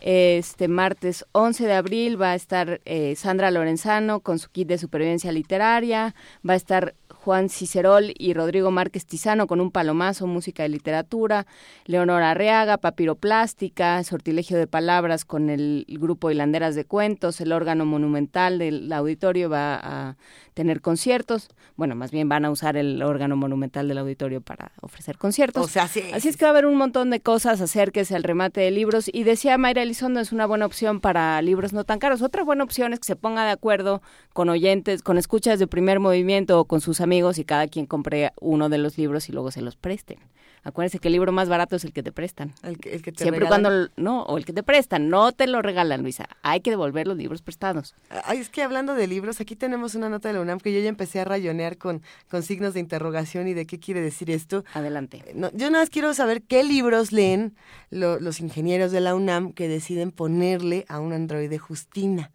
Este 0.00 0.68
martes 0.68 1.24
11 1.32 1.66
de 1.66 1.72
abril 1.72 2.20
va 2.20 2.32
a 2.32 2.34
estar 2.34 2.80
eh, 2.84 3.16
Sandra 3.16 3.50
Lorenzano 3.50 4.20
con 4.20 4.38
su 4.38 4.50
kit 4.50 4.68
de 4.68 4.78
supervivencia 4.78 5.32
literaria, 5.32 6.14
va 6.48 6.52
a 6.52 6.56
estar 6.56 6.94
Juan 7.26 7.48
Cicerol 7.48 8.12
y 8.16 8.34
Rodrigo 8.34 8.70
Márquez 8.70 9.04
Tizano 9.04 9.48
con 9.48 9.60
un 9.60 9.72
palomazo, 9.72 10.28
música 10.28 10.62
de 10.62 10.68
literatura, 10.68 11.46
Leonora 11.84 12.30
Arriaga, 12.30 12.76
papiroplástica, 12.76 14.04
sortilegio 14.04 14.56
de 14.58 14.68
palabras 14.68 15.24
con 15.24 15.50
el 15.50 15.86
grupo 15.88 16.30
Hilanderas 16.30 16.76
de 16.76 16.84
Cuentos, 16.84 17.40
el 17.40 17.50
órgano 17.50 17.84
monumental 17.84 18.58
del 18.58 18.92
auditorio 18.92 19.50
va 19.50 19.74
a 19.82 20.16
tener 20.56 20.80
conciertos, 20.80 21.50
bueno, 21.76 21.94
más 21.94 22.10
bien 22.10 22.30
van 22.30 22.46
a 22.46 22.50
usar 22.50 22.78
el 22.78 23.02
órgano 23.02 23.36
monumental 23.36 23.88
del 23.88 23.98
auditorio 23.98 24.40
para 24.40 24.72
ofrecer 24.80 25.18
conciertos. 25.18 25.62
O 25.62 25.68
sea, 25.68 25.86
sí. 25.86 26.02
Así 26.14 26.28
es 26.28 26.38
que 26.38 26.46
va 26.46 26.48
a 26.48 26.52
haber 26.52 26.64
un 26.64 26.76
montón 26.76 27.10
de 27.10 27.20
cosas, 27.20 27.60
acérquese 27.60 28.16
al 28.16 28.22
remate 28.22 28.62
de 28.62 28.70
libros. 28.70 29.10
Y 29.12 29.24
decía 29.24 29.58
Mayra 29.58 29.82
Elizondo, 29.82 30.18
es 30.18 30.32
una 30.32 30.46
buena 30.46 30.64
opción 30.64 31.00
para 31.00 31.42
libros 31.42 31.74
no 31.74 31.84
tan 31.84 31.98
caros. 31.98 32.22
Otra 32.22 32.42
buena 32.42 32.64
opción 32.64 32.94
es 32.94 33.00
que 33.00 33.04
se 33.04 33.16
ponga 33.16 33.44
de 33.44 33.50
acuerdo 33.50 34.00
con 34.32 34.48
oyentes, 34.48 35.02
con 35.02 35.18
escuchas 35.18 35.58
de 35.58 35.66
primer 35.66 36.00
movimiento 36.00 36.58
o 36.58 36.64
con 36.64 36.80
sus 36.80 37.02
amigos 37.02 37.36
y 37.36 37.44
cada 37.44 37.68
quien 37.68 37.84
compre 37.84 38.32
uno 38.40 38.70
de 38.70 38.78
los 38.78 38.96
libros 38.96 39.28
y 39.28 39.32
luego 39.32 39.50
se 39.50 39.60
los 39.60 39.76
presten. 39.76 40.20
Acuérdense 40.66 40.98
que 40.98 41.06
el 41.08 41.12
libro 41.12 41.30
más 41.30 41.48
barato 41.48 41.76
es 41.76 41.84
el 41.84 41.92
que 41.92 42.02
te 42.02 42.10
prestan. 42.10 42.52
El 42.64 42.78
que, 42.78 42.92
el 42.92 43.00
que 43.02 43.12
te 43.12 43.22
Siempre 43.22 43.44
regalan. 43.44 43.62
cuando, 43.62 43.92
no, 43.96 44.22
o 44.24 44.36
el 44.36 44.44
que 44.44 44.52
te 44.52 44.64
prestan, 44.64 45.08
no 45.08 45.30
te 45.30 45.46
lo 45.46 45.62
regalan, 45.62 46.02
Luisa. 46.02 46.28
Hay 46.42 46.60
que 46.60 46.70
devolver 46.70 47.06
los 47.06 47.16
libros 47.16 47.40
prestados. 47.40 47.94
Ay, 48.24 48.38
es 48.38 48.48
que 48.50 48.62
hablando 48.64 48.94
de 48.94 49.06
libros, 49.06 49.40
aquí 49.40 49.54
tenemos 49.54 49.94
una 49.94 50.08
nota 50.08 50.28
de 50.28 50.34
la 50.34 50.40
UNAM 50.40 50.58
que 50.58 50.72
yo 50.74 50.80
ya 50.80 50.88
empecé 50.88 51.20
a 51.20 51.24
rayonear 51.24 51.78
con, 51.78 52.02
con 52.28 52.42
signos 52.42 52.74
de 52.74 52.80
interrogación 52.80 53.46
y 53.46 53.54
de 53.54 53.64
qué 53.66 53.78
quiere 53.78 54.00
decir 54.00 54.28
esto. 54.30 54.64
Adelante. 54.74 55.22
No, 55.34 55.50
yo 55.52 55.70
nada 55.70 55.82
más 55.84 55.90
quiero 55.90 56.12
saber 56.14 56.42
qué 56.42 56.64
libros 56.64 57.12
leen 57.12 57.54
lo- 57.90 58.18
los 58.18 58.40
ingenieros 58.40 58.90
de 58.90 59.00
la 59.00 59.14
UNAM 59.14 59.52
que 59.52 59.68
deciden 59.68 60.10
ponerle 60.10 60.84
a 60.88 60.98
un 60.98 61.12
androide 61.12 61.58
Justina. 61.58 62.32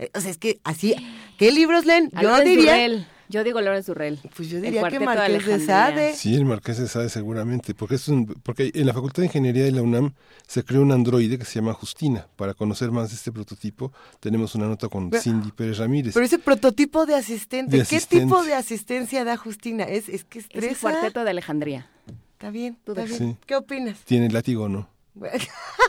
Eh, 0.00 0.10
o 0.14 0.20
sea, 0.20 0.30
es 0.32 0.38
que 0.38 0.60
así, 0.64 0.94
¿qué 1.38 1.52
libros 1.52 1.84
leen? 1.86 2.10
Yo 2.20 2.40
diría. 2.40 3.06
Yo 3.30 3.44
digo 3.44 3.60
Lorenz 3.60 3.86
Durrell. 3.86 4.18
pues 4.34 4.48
yo 4.48 4.60
diría 4.60 4.82
que 4.88 4.98
de 4.98 5.04
Marqués 5.04 5.46
de. 5.46 5.60
Sade. 5.66 6.14
Sí, 6.14 6.34
el 6.34 6.44
Marqués 6.46 6.78
de 6.78 6.88
Sade 6.88 7.08
seguramente, 7.10 7.74
porque 7.74 7.96
es 7.96 8.08
un, 8.08 8.26
porque 8.26 8.70
en 8.74 8.86
la 8.86 8.94
Facultad 8.94 9.22
de 9.22 9.26
Ingeniería 9.26 9.64
de 9.64 9.72
la 9.72 9.82
UNAM 9.82 10.14
se 10.46 10.64
creó 10.64 10.80
un 10.82 10.92
androide 10.92 11.38
que 11.38 11.44
se 11.44 11.56
llama 11.56 11.74
Justina. 11.74 12.26
Para 12.36 12.54
conocer 12.54 12.90
más 12.90 13.10
de 13.10 13.16
este 13.16 13.30
prototipo, 13.30 13.92
tenemos 14.20 14.54
una 14.54 14.66
nota 14.66 14.88
con 14.88 15.10
Pero- 15.10 15.22
Cindy 15.22 15.52
Pérez 15.52 15.78
Ramírez. 15.78 16.14
Pero 16.14 16.24
ese 16.24 16.38
prototipo 16.38 17.04
de 17.06 17.16
asistente, 17.16 17.72
De 17.76 17.84
¿qué 17.84 17.96
asistente. 17.96 18.24
tipo 18.24 18.42
de 18.44 18.54
asistencia 18.54 19.24
da 19.24 19.36
Justina? 19.36 19.84
Es, 19.84 20.08
es 20.08 20.24
que 20.24 20.38
Es 20.38 20.46
el 20.50 20.64
estresa. 20.64 20.80
Cuarteto 20.80 21.24
de 21.24 21.30
Alejandría. 21.30 21.86
Está 22.32 22.50
bien, 22.50 22.78
está 22.86 23.04
bien. 23.04 23.18
Sí. 23.18 23.36
¿Qué 23.46 23.56
opinas? 23.56 23.98
¿Tiene 24.04 24.30
látigo 24.30 24.64
o. 24.64 24.68
No. 24.68 24.88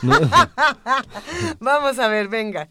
Vamos 1.60 2.00
a 2.00 2.08
ver, 2.08 2.28
venga. 2.28 2.70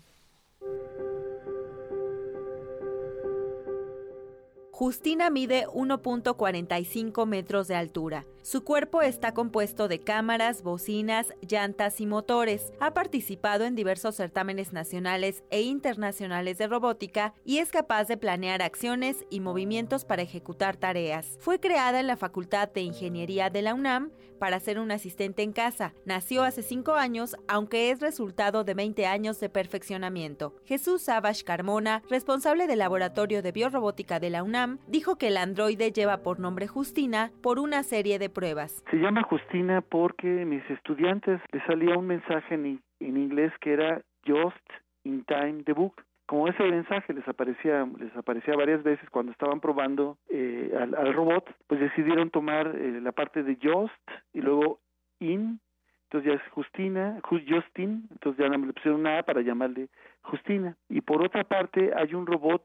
Justina 4.79 5.29
mide 5.29 5.67
1.45 5.75 7.27
metros 7.27 7.67
de 7.67 7.75
altura. 7.75 8.27
Su 8.43 8.63
cuerpo 8.63 9.03
está 9.03 9.35
compuesto 9.35 9.89
de 9.89 9.99
cámaras, 9.99 10.63
bocinas, 10.63 11.35
llantas 11.41 12.01
y 12.01 12.07
motores. 12.07 12.73
Ha 12.79 12.95
participado 12.95 13.65
en 13.65 13.75
diversos 13.75 14.15
certámenes 14.15 14.73
nacionales 14.73 15.43
e 15.51 15.63
internacionales 15.63 16.59
de 16.59 16.69
robótica 16.69 17.35
y 17.45 17.59
es 17.59 17.71
capaz 17.73 18.05
de 18.05 18.19
planear 18.19 18.63
acciones 18.63 19.27
y 19.31 19.41
movimientos 19.41 20.05
para 20.05 20.23
ejecutar 20.23 20.77
tareas. 20.77 21.39
Fue 21.41 21.59
creada 21.59 21.99
en 21.99 22.07
la 22.07 22.17
Facultad 22.17 22.73
de 22.73 22.83
Ingeniería 22.83 23.51
de 23.51 23.63
la 23.63 23.75
UNAM 23.75 24.13
para 24.39 24.60
ser 24.60 24.78
un 24.78 24.90
asistente 24.90 25.43
en 25.43 25.52
casa. 25.52 25.93
Nació 26.06 26.43
hace 26.43 26.62
5 26.62 26.94
años, 26.94 27.36
aunque 27.48 27.90
es 27.90 28.01
resultado 28.01 28.65
de 28.65 28.74
20 28.74 29.06
años 29.06 29.40
de 29.40 29.48
perfeccionamiento. 29.48 30.55
Jesús 30.65 31.02
Savage 31.02 31.44
Carmona, 31.44 32.02
responsable 32.10 32.66
del 32.66 32.78
Laboratorio 32.78 33.43
de 33.43 33.52
Biorrobótica 33.52 34.20
de 34.20 34.31
la 34.31 34.43
UNAM, 34.43 34.78
dijo 34.86 35.16
que 35.16 35.28
el 35.28 35.36
androide 35.36 35.93
lleva 35.93 36.23
por 36.23 36.40
nombre 36.40 36.66
Justina 36.66 37.31
por 37.43 37.59
una 37.59 37.82
serie 37.82 38.19
de 38.19 38.31
pruebas. 38.31 38.82
Se 38.90 38.97
llama 38.97 39.23
Justina 39.23 39.81
porque 39.81 40.27
mis 40.27 40.62
estudiantes 40.70 41.40
les 41.52 41.62
salía 41.65 41.97
un 41.97 42.06
mensaje 42.06 42.55
en, 42.55 42.81
en 43.01 43.16
inglés 43.16 43.52
que 43.60 43.73
era 43.73 44.01
Just 44.27 44.66
in 45.05 45.24
Time 45.24 45.62
the 45.65 45.73
Book. 45.73 46.02
Como 46.29 46.47
ese 46.47 46.63
mensaje 46.63 47.15
les 47.15 47.27
aparecía, 47.27 47.89
les 47.99 48.15
aparecía 48.15 48.55
varias 48.55 48.83
veces 48.83 49.09
cuando 49.09 49.33
estaban 49.33 49.61
probando 49.61 50.19
eh, 50.29 50.71
al, 50.79 51.15
robot, 51.15 51.51
pues 51.67 51.81
decidieron 51.81 52.29
tomar 52.29 52.67
eh, 52.77 53.01
la 53.01 53.13
parte 53.13 53.43
de 53.43 53.57
Just 53.57 53.95
y 54.35 54.43
luego 54.43 54.79
In, 55.21 55.59
entonces 56.05 56.31
ya 56.31 56.37
es 56.37 56.53
Justina, 56.53 57.19
Ju- 57.23 57.43
Justin, 57.49 58.09
entonces 58.11 58.45
ya 58.45 58.55
le 58.55 58.73
pusieron 58.75 59.01
una 59.01 59.21
A 59.21 59.23
para 59.23 59.41
llamarle 59.41 59.89
Justina. 60.21 60.77
Y 60.91 61.01
por 61.01 61.25
otra 61.25 61.45
parte 61.45 61.93
hay 61.97 62.13
un 62.13 62.27
robot 62.27 62.63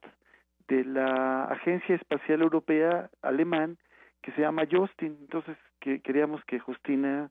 de 0.67 0.83
la 0.83 1.45
Agencia 1.45 1.95
Espacial 1.95 2.41
Europea 2.41 3.09
alemán 3.21 3.77
que 4.21 4.33
se 4.33 4.41
llama 4.41 4.63
Justin, 4.69 5.15
entonces 5.21 5.55
que 5.79 6.01
queríamos 6.01 6.43
que 6.43 6.59
Justina 6.59 7.29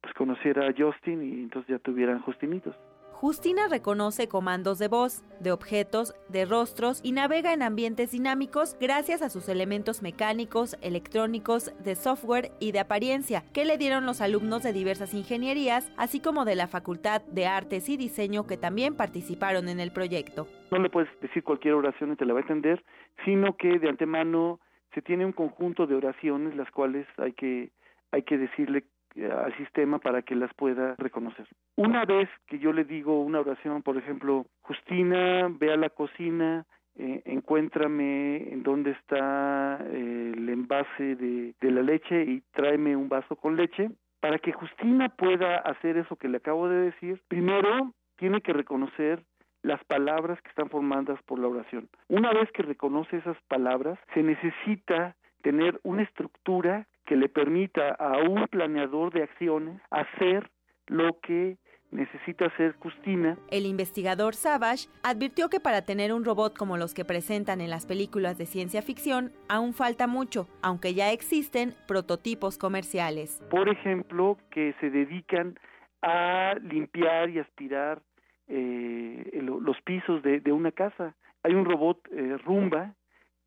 pues 0.00 0.14
conociera 0.14 0.68
a 0.68 0.74
Justin 0.76 1.24
y 1.24 1.42
entonces 1.42 1.70
ya 1.70 1.78
tuvieran 1.80 2.20
Justinitos. 2.20 2.76
Justina 3.22 3.68
reconoce 3.70 4.26
comandos 4.26 4.80
de 4.80 4.88
voz, 4.88 5.22
de 5.38 5.52
objetos, 5.52 6.12
de 6.28 6.44
rostros 6.44 7.00
y 7.04 7.12
navega 7.12 7.52
en 7.52 7.62
ambientes 7.62 8.10
dinámicos 8.10 8.76
gracias 8.80 9.22
a 9.22 9.30
sus 9.30 9.48
elementos 9.48 10.02
mecánicos, 10.02 10.76
electrónicos, 10.82 11.72
de 11.84 11.94
software 11.94 12.50
y 12.58 12.72
de 12.72 12.80
apariencia 12.80 13.44
que 13.54 13.64
le 13.64 13.78
dieron 13.78 14.06
los 14.06 14.20
alumnos 14.20 14.64
de 14.64 14.72
diversas 14.72 15.14
ingenierías, 15.14 15.88
así 15.96 16.18
como 16.18 16.44
de 16.44 16.56
la 16.56 16.66
Facultad 16.66 17.22
de 17.22 17.46
Artes 17.46 17.88
y 17.88 17.96
Diseño 17.96 18.44
que 18.48 18.56
también 18.56 18.96
participaron 18.96 19.68
en 19.68 19.78
el 19.78 19.92
proyecto. 19.92 20.48
No 20.72 20.80
le 20.80 20.90
puedes 20.90 21.08
decir 21.20 21.44
cualquier 21.44 21.74
oración 21.74 22.10
y 22.10 22.16
te 22.16 22.26
la 22.26 22.34
va 22.34 22.40
a 22.40 22.42
entender, 22.42 22.84
sino 23.24 23.56
que 23.56 23.78
de 23.78 23.88
antemano 23.88 24.58
se 24.94 25.00
tiene 25.00 25.24
un 25.24 25.32
conjunto 25.32 25.86
de 25.86 25.94
oraciones 25.94 26.56
las 26.56 26.72
cuales 26.72 27.06
hay 27.18 27.34
que 27.34 27.70
hay 28.10 28.24
que 28.24 28.36
decirle 28.36 28.84
al 29.16 29.56
sistema 29.56 29.98
para 29.98 30.22
que 30.22 30.34
las 30.34 30.52
pueda 30.54 30.94
reconocer. 30.98 31.46
Una 31.76 32.04
vez 32.04 32.28
que 32.46 32.58
yo 32.58 32.72
le 32.72 32.84
digo 32.84 33.20
una 33.22 33.40
oración, 33.40 33.82
por 33.82 33.96
ejemplo, 33.96 34.46
Justina, 34.62 35.48
ve 35.48 35.72
a 35.72 35.76
la 35.76 35.90
cocina, 35.90 36.64
eh, 36.96 37.22
encuéntrame 37.24 38.52
en 38.52 38.62
dónde 38.62 38.92
está 38.92 39.78
eh, 39.90 40.32
el 40.36 40.48
envase 40.48 41.16
de, 41.16 41.54
de 41.60 41.70
la 41.70 41.82
leche 41.82 42.22
y 42.22 42.42
tráeme 42.52 42.96
un 42.96 43.08
vaso 43.08 43.36
con 43.36 43.56
leche. 43.56 43.90
Para 44.20 44.38
que 44.38 44.52
Justina 44.52 45.08
pueda 45.08 45.56
hacer 45.56 45.96
eso 45.96 46.16
que 46.16 46.28
le 46.28 46.36
acabo 46.36 46.68
de 46.68 46.90
decir, 46.90 47.20
primero 47.28 47.92
tiene 48.16 48.40
que 48.40 48.52
reconocer 48.52 49.24
las 49.62 49.82
palabras 49.84 50.40
que 50.42 50.48
están 50.48 50.68
formadas 50.68 51.20
por 51.22 51.38
la 51.38 51.48
oración. 51.48 51.88
Una 52.08 52.32
vez 52.32 52.50
que 52.52 52.62
reconoce 52.62 53.16
esas 53.16 53.36
palabras, 53.48 53.98
se 54.14 54.22
necesita 54.22 55.16
tener 55.42 55.80
una 55.82 56.02
estructura 56.02 56.86
que 57.12 57.18
le 57.18 57.28
permita 57.28 57.90
a 57.90 58.22
un 58.26 58.48
planeador 58.48 59.12
de 59.12 59.24
acciones 59.24 59.78
hacer 59.90 60.50
lo 60.86 61.20
que 61.20 61.58
necesita 61.90 62.46
hacer 62.46 62.74
Justina. 62.78 63.36
El 63.50 63.66
investigador 63.66 64.34
Savage 64.34 64.88
advirtió 65.02 65.50
que 65.50 65.60
para 65.60 65.82
tener 65.82 66.14
un 66.14 66.24
robot 66.24 66.56
como 66.56 66.78
los 66.78 66.94
que 66.94 67.04
presentan 67.04 67.60
en 67.60 67.68
las 67.68 67.84
películas 67.84 68.38
de 68.38 68.46
ciencia 68.46 68.80
ficción 68.80 69.30
aún 69.46 69.74
falta 69.74 70.06
mucho, 70.06 70.48
aunque 70.62 70.94
ya 70.94 71.12
existen 71.12 71.74
prototipos 71.86 72.56
comerciales. 72.56 73.42
Por 73.50 73.68
ejemplo, 73.68 74.38
que 74.50 74.74
se 74.80 74.88
dedican 74.88 75.58
a 76.00 76.54
limpiar 76.62 77.28
y 77.28 77.40
aspirar 77.40 78.00
eh, 78.48 79.38
los 79.42 79.78
pisos 79.82 80.22
de, 80.22 80.40
de, 80.40 80.50
una 80.50 80.72
casa. 80.72 81.14
Hay 81.42 81.52
un 81.52 81.66
robot 81.66 82.08
eh, 82.10 82.38
Rumba 82.38 82.94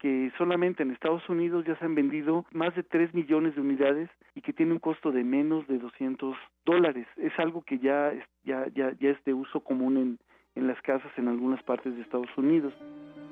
que 0.05 0.29
solamente 0.37 0.83
en 0.83 0.91
Estados 0.91 1.27
Unidos 1.29 1.65
ya 1.65 1.75
se 1.79 1.85
han 1.85 1.95
vendido 1.95 2.45
más 2.51 2.75
de 2.75 2.83
3 2.83 3.15
millones 3.15 3.55
de 3.55 3.61
unidades 3.61 4.07
y 4.35 4.41
que 4.41 4.53
tiene 4.53 4.73
un 4.73 4.77
costo 4.77 5.11
de 5.11 5.23
menos 5.23 5.67
de 5.67 5.79
200 5.79 6.37
dólares. 6.63 7.07
Es 7.17 7.33
algo 7.39 7.63
que 7.63 7.79
ya, 7.79 8.13
ya, 8.43 8.67
ya, 8.75 8.93
ya 8.99 9.09
es 9.09 9.17
de 9.23 9.33
uso 9.33 9.61
común 9.61 9.97
en, 9.97 10.19
en 10.53 10.67
las 10.67 10.79
casas 10.83 11.11
en 11.17 11.27
algunas 11.27 11.63
partes 11.63 11.95
de 11.95 12.03
Estados 12.03 12.29
Unidos. 12.37 12.71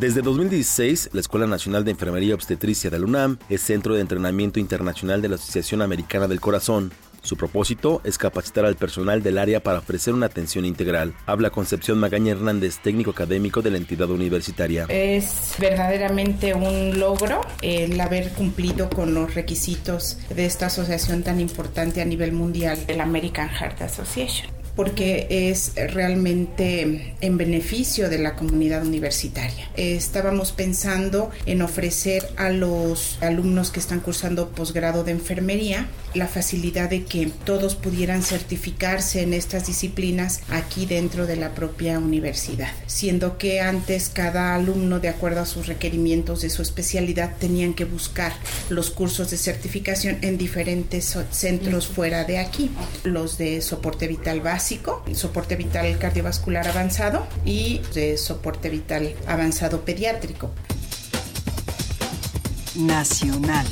Desde 0.00 0.22
2016, 0.22 1.10
la 1.12 1.20
Escuela 1.20 1.46
Nacional 1.46 1.84
de 1.84 1.90
Enfermería 1.90 2.30
y 2.30 2.32
Obstetricia 2.32 2.88
de 2.88 2.98
la 2.98 3.04
UNAM 3.04 3.38
es 3.50 3.60
centro 3.60 3.94
de 3.94 4.00
entrenamiento 4.00 4.58
internacional 4.58 5.20
de 5.20 5.28
la 5.28 5.34
Asociación 5.34 5.82
Americana 5.82 6.28
del 6.28 6.40
Corazón. 6.40 6.92
Su 7.20 7.36
propósito 7.36 8.00
es 8.04 8.16
capacitar 8.16 8.64
al 8.64 8.76
personal 8.76 9.22
del 9.22 9.36
área 9.36 9.62
para 9.62 9.80
ofrecer 9.80 10.14
una 10.14 10.26
atención 10.26 10.64
integral. 10.64 11.12
Habla 11.26 11.50
Concepción 11.50 11.98
Magaña 11.98 12.32
Hernández, 12.32 12.78
técnico 12.82 13.10
académico 13.10 13.60
de 13.60 13.72
la 13.72 13.76
entidad 13.76 14.08
universitaria. 14.08 14.86
Es 14.88 15.56
verdaderamente 15.58 16.54
un 16.54 16.98
logro 16.98 17.42
el 17.60 18.00
haber 18.00 18.32
cumplido 18.32 18.88
con 18.88 19.12
los 19.12 19.34
requisitos 19.34 20.18
de 20.34 20.46
esta 20.46 20.66
asociación 20.66 21.22
tan 21.22 21.38
importante 21.38 22.00
a 22.00 22.06
nivel 22.06 22.32
mundial, 22.32 22.78
el 22.88 23.02
American 23.02 23.50
Heart 23.50 23.82
Association 23.82 24.55
porque 24.76 25.26
es 25.30 25.72
realmente 25.74 27.14
en 27.20 27.38
beneficio 27.38 28.08
de 28.08 28.18
la 28.18 28.36
comunidad 28.36 28.86
universitaria. 28.86 29.68
Estábamos 29.76 30.52
pensando 30.52 31.30
en 31.46 31.62
ofrecer 31.62 32.28
a 32.36 32.50
los 32.50 33.18
alumnos 33.22 33.70
que 33.70 33.80
están 33.80 34.00
cursando 34.00 34.50
posgrado 34.50 35.02
de 35.02 35.12
enfermería 35.12 35.88
la 36.16 36.26
facilidad 36.26 36.90
de 36.90 37.04
que 37.04 37.26
todos 37.44 37.76
pudieran 37.76 38.22
certificarse 38.22 39.22
en 39.22 39.32
estas 39.32 39.66
disciplinas 39.66 40.40
aquí 40.50 40.86
dentro 40.86 41.26
de 41.26 41.36
la 41.36 41.54
propia 41.54 41.98
universidad, 41.98 42.70
siendo 42.86 43.38
que 43.38 43.60
antes 43.60 44.08
cada 44.08 44.54
alumno, 44.54 45.00
de 45.00 45.08
acuerdo 45.08 45.40
a 45.40 45.46
sus 45.46 45.66
requerimientos 45.66 46.42
de 46.42 46.50
su 46.50 46.62
especialidad, 46.62 47.36
tenían 47.38 47.74
que 47.74 47.84
buscar 47.84 48.32
los 48.68 48.90
cursos 48.90 49.30
de 49.30 49.36
certificación 49.36 50.18
en 50.22 50.38
diferentes 50.38 51.16
centros 51.30 51.86
fuera 51.86 52.24
de 52.24 52.38
aquí, 52.38 52.70
los 53.04 53.38
de 53.38 53.60
soporte 53.60 54.08
vital 54.08 54.40
básico, 54.40 55.04
soporte 55.12 55.56
vital 55.56 55.98
cardiovascular 55.98 56.66
avanzado 56.68 57.26
y 57.44 57.80
de 57.94 58.16
soporte 58.16 58.70
vital 58.70 59.14
avanzado 59.26 59.84
pediátrico. 59.84 60.50
Nacional. 62.74 63.66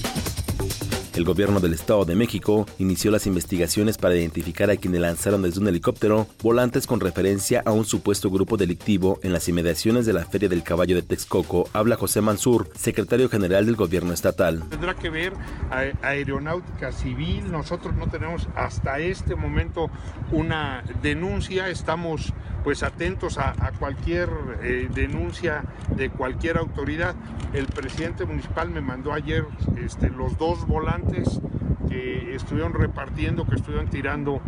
El 1.15 1.23
gobierno 1.23 1.61
del 1.61 1.75
Estado 1.75 2.05
de 2.05 2.17
México 2.17 2.67
inició 2.81 3.13
las 3.13 3.29
investigaciones 3.29 3.99
para 3.99 4.17
identificar 4.17 4.69
a 4.69 4.77
quienes 4.77 5.01
lanzaron 5.01 5.43
desde 5.43 5.61
un 5.61 5.69
helicóptero 5.69 6.27
volantes 6.43 6.89
con 6.89 6.99
referencia 6.99 7.63
a 7.65 7.71
un 7.71 7.85
supuesto 7.85 8.31
grupo 8.31 8.57
delictivo 8.57 9.21
en 9.23 9.33
las 9.33 9.49
inmediaciones 9.49 10.07
de 10.07 10.13
la 10.13 10.25
Feria 10.25 10.49
del 10.49 10.65
Caballo 10.65 10.97
de 10.97 11.03
Texcoco. 11.03 11.69
Habla 11.73 11.95
José 11.95 12.21
Mansur, 12.21 12.69
secretario 12.75 13.29
general 13.29 13.65
del 13.67 13.77
gobierno 13.77 14.13
estatal. 14.13 14.65
Tendrá 14.71 14.95
que 14.95 15.09
ver 15.09 15.35
a 15.71 15.85
aeronáutica 16.05 16.91
civil. 16.91 17.49
Nosotros 17.53 17.95
no 17.95 18.09
tenemos 18.09 18.49
hasta 18.57 18.99
este 18.99 19.37
momento 19.37 19.91
una 20.33 20.83
denuncia. 21.01 21.69
Estamos 21.69 22.33
pues 22.65 22.83
atentos 22.83 23.39
a, 23.39 23.51
a 23.51 23.73
cualquier 23.73 24.31
eh, 24.63 24.89
denuncia 24.93 25.63
de 25.95 26.11
cualquier 26.11 26.57
autoridad. 26.57 27.15
El 27.53 27.67
presidente 27.67 28.25
municipal 28.25 28.71
me 28.71 28.81
mandó 28.81 29.13
ayer 29.13 29.45
este, 29.77 30.09
los 30.09 30.37
dos 30.39 30.67
volantes 30.67 31.41
que 31.89 32.35
estuvieron 32.35 32.73
repartiendo, 32.73 33.47
que 33.47 33.57
estuvieron 33.57 33.89
tirando 33.89 34.41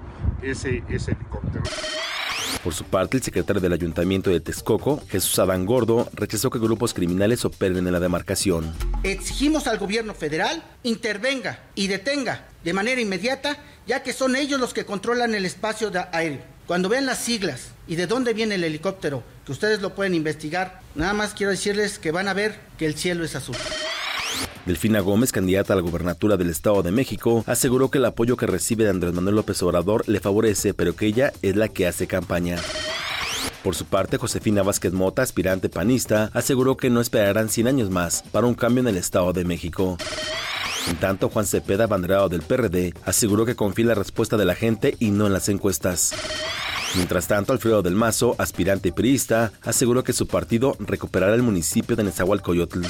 ese, 0.43 0.82
ese 0.88 1.12
helicóptero. 1.12 1.64
Por 2.64 2.74
su 2.74 2.84
parte, 2.84 3.18
el 3.18 3.22
secretario 3.22 3.60
del 3.60 3.74
Ayuntamiento 3.74 4.30
de 4.30 4.40
Texcoco, 4.40 5.01
Jesús 5.09 5.38
Adán 5.38 5.66
Gordo, 5.66 6.09
rechazó 6.14 6.51
que 6.51 6.59
grupos 6.59 6.94
criminales 6.94 7.44
operen 7.44 7.86
en 7.86 7.93
la 7.93 8.01
demarcación. 8.01 8.74
Exigimos 9.05 9.68
al 9.68 9.78
gobierno 9.78 10.14
federal 10.14 10.64
intervenga 10.82 11.60
y 11.76 11.86
detenga 11.86 12.47
de 12.64 12.72
manera 12.72 13.01
inmediata, 13.01 13.59
ya 13.86 14.02
que 14.02 14.12
son 14.12 14.34
ellos 14.34 14.59
los 14.59 14.74
que 14.74 14.84
controlan 14.84 15.34
el 15.34 15.44
espacio 15.44 15.93
aéreo. 16.12 16.56
Cuando 16.66 16.88
vean 16.88 17.06
las 17.06 17.18
siglas 17.18 17.68
y 17.86 17.94
de 17.94 18.09
dónde 18.09 18.34
viene 18.34 18.56
el 18.56 18.64
helicóptero, 18.64 19.22
que 19.44 19.52
ustedes 19.52 19.80
lo 19.80 19.94
pueden 19.94 20.14
investigar, 20.14 20.80
nada 20.97 21.12
más 21.12 21.32
quiero 21.32 21.52
decirles 21.52 22.01
que 22.01 22.10
van 22.10 22.26
a 22.26 22.34
ver 22.34 22.59
que 22.76 22.86
el 22.86 22.97
cielo 22.97 23.24
es 23.24 23.36
azul. 23.36 23.56
Delfina 24.66 24.98
Gómez, 24.98 25.30
candidata 25.30 25.74
a 25.74 25.76
la 25.76 25.82
gubernatura 25.82 26.36
del 26.36 26.51
Estado 26.51 26.82
de 26.82 26.90
México, 26.90 27.44
aseguró 27.47 27.88
que 27.88 27.98
el 27.98 28.05
apoyo 28.05 28.36
que 28.36 28.48
recibe 28.48 28.82
de 28.82 28.90
Andrés 28.90 29.12
Manuel 29.12 29.36
López 29.36 29.62
Obrador 29.62 30.09
le 30.09 30.18
favorece, 30.18 30.74
pero 30.74 30.97
que 30.97 31.06
ella 31.06 31.32
es 31.40 31.55
la 31.55 31.68
que 31.68 31.86
hace 31.86 32.09
campaña. 32.09 32.56
Por 33.62 33.76
su 33.76 33.84
parte, 33.84 34.18
Josefina 34.18 34.64
Vázquez 34.64 34.93
Mota, 34.93 35.22
aspirante 35.22 35.68
panista, 35.68 36.30
aseguró 36.34 36.76
que 36.76 36.90
no 36.90 37.01
esperarán 37.01 37.48
100 37.48 37.68
años 37.68 37.90
más 37.90 38.24
para 38.32 38.48
un 38.48 38.55
cambio 38.55 38.80
en 38.80 38.88
el 38.88 38.97
Estado 38.97 39.32
de 39.32 39.44
México. 39.44 39.98
En 40.88 40.96
tanto, 40.96 41.28
Juan 41.28 41.46
Cepeda, 41.46 41.84
abanderado 41.84 42.28
del 42.28 42.42
PRD, 42.42 42.94
aseguró 43.04 43.44
que 43.44 43.56
confía 43.56 43.82
en 43.84 43.88
la 43.88 43.94
respuesta 43.94 44.36
de 44.36 44.44
la 44.44 44.54
gente 44.54 44.96
y 45.00 45.10
no 45.10 45.26
en 45.26 45.32
las 45.32 45.48
encuestas. 45.48 46.12
Mientras 46.94 47.26
tanto, 47.26 47.52
Alfredo 47.52 47.82
del 47.82 47.94
Mazo, 47.94 48.36
aspirante 48.38 48.92
priista, 48.92 49.52
aseguró 49.62 50.04
que 50.04 50.12
su 50.12 50.26
partido 50.26 50.76
recuperará 50.78 51.34
el 51.34 51.42
municipio 51.42 51.96
de 51.96 52.04
Nezahualcóyotl. 52.04 52.82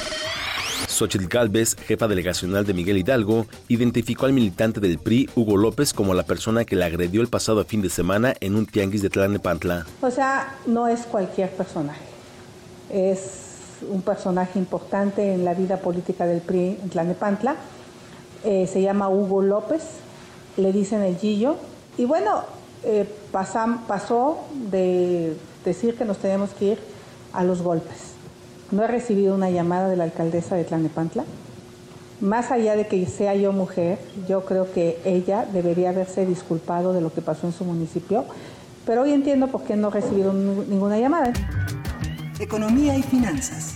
Xochitl 0.88 1.26
Galvez, 1.26 1.74
jefa 1.74 2.06
delegacional 2.06 2.64
de 2.64 2.74
Miguel 2.74 2.98
Hidalgo, 2.98 3.46
identificó 3.68 4.26
al 4.26 4.32
militante 4.32 4.80
del 4.80 4.98
PRI, 4.98 5.28
Hugo 5.34 5.56
López, 5.56 5.92
como 5.92 6.14
la 6.14 6.22
persona 6.22 6.64
que 6.64 6.76
le 6.76 6.84
agredió 6.84 7.20
el 7.20 7.28
pasado 7.28 7.64
fin 7.64 7.82
de 7.82 7.90
semana 7.90 8.34
en 8.40 8.54
un 8.54 8.66
tianguis 8.66 9.02
de 9.02 9.10
Tlalnepantla. 9.10 9.86
O 10.02 10.10
sea, 10.10 10.56
no 10.66 10.86
es 10.86 11.00
cualquier 11.00 11.50
personaje. 11.50 12.00
Es 12.90 13.46
un 13.90 14.02
personaje 14.02 14.58
importante 14.58 15.34
en 15.34 15.44
la 15.44 15.54
vida 15.54 15.78
política 15.78 16.26
del 16.26 16.40
PRI 16.40 16.78
en 16.82 16.90
Tlalnepantla. 16.90 17.56
Eh, 18.48 18.68
se 18.68 18.80
llama 18.80 19.08
Hugo 19.08 19.42
López, 19.42 19.82
le 20.56 20.72
dicen 20.72 21.02
el 21.02 21.16
Gillo, 21.16 21.56
Y 21.98 22.04
bueno, 22.04 22.42
eh, 22.84 23.04
pasó 23.32 24.38
de 24.70 25.36
decir 25.64 25.96
que 25.96 26.04
nos 26.04 26.18
tenemos 26.18 26.50
que 26.50 26.64
ir 26.66 26.78
a 27.32 27.42
los 27.42 27.60
golpes. 27.60 28.12
No 28.70 28.84
he 28.84 28.86
recibido 28.86 29.34
una 29.34 29.50
llamada 29.50 29.88
de 29.88 29.96
la 29.96 30.04
alcaldesa 30.04 30.54
de 30.54 30.62
Tlanepantla. 30.62 31.24
Más 32.20 32.52
allá 32.52 32.76
de 32.76 32.86
que 32.86 33.04
sea 33.06 33.34
yo 33.34 33.52
mujer, 33.52 33.98
yo 34.28 34.44
creo 34.44 34.72
que 34.72 35.00
ella 35.04 35.44
debería 35.52 35.88
haberse 35.88 36.24
disculpado 36.24 36.92
de 36.92 37.00
lo 37.00 37.12
que 37.12 37.22
pasó 37.22 37.48
en 37.48 37.52
su 37.52 37.64
municipio, 37.64 38.26
pero 38.84 39.02
hoy 39.02 39.12
entiendo 39.12 39.48
por 39.48 39.64
qué 39.64 39.74
no 39.74 39.88
he 39.88 39.90
recibido 39.90 40.32
ninguna 40.32 40.98
llamada. 40.98 41.32
Economía 42.38 42.96
y 42.96 43.02
finanzas. 43.02 43.74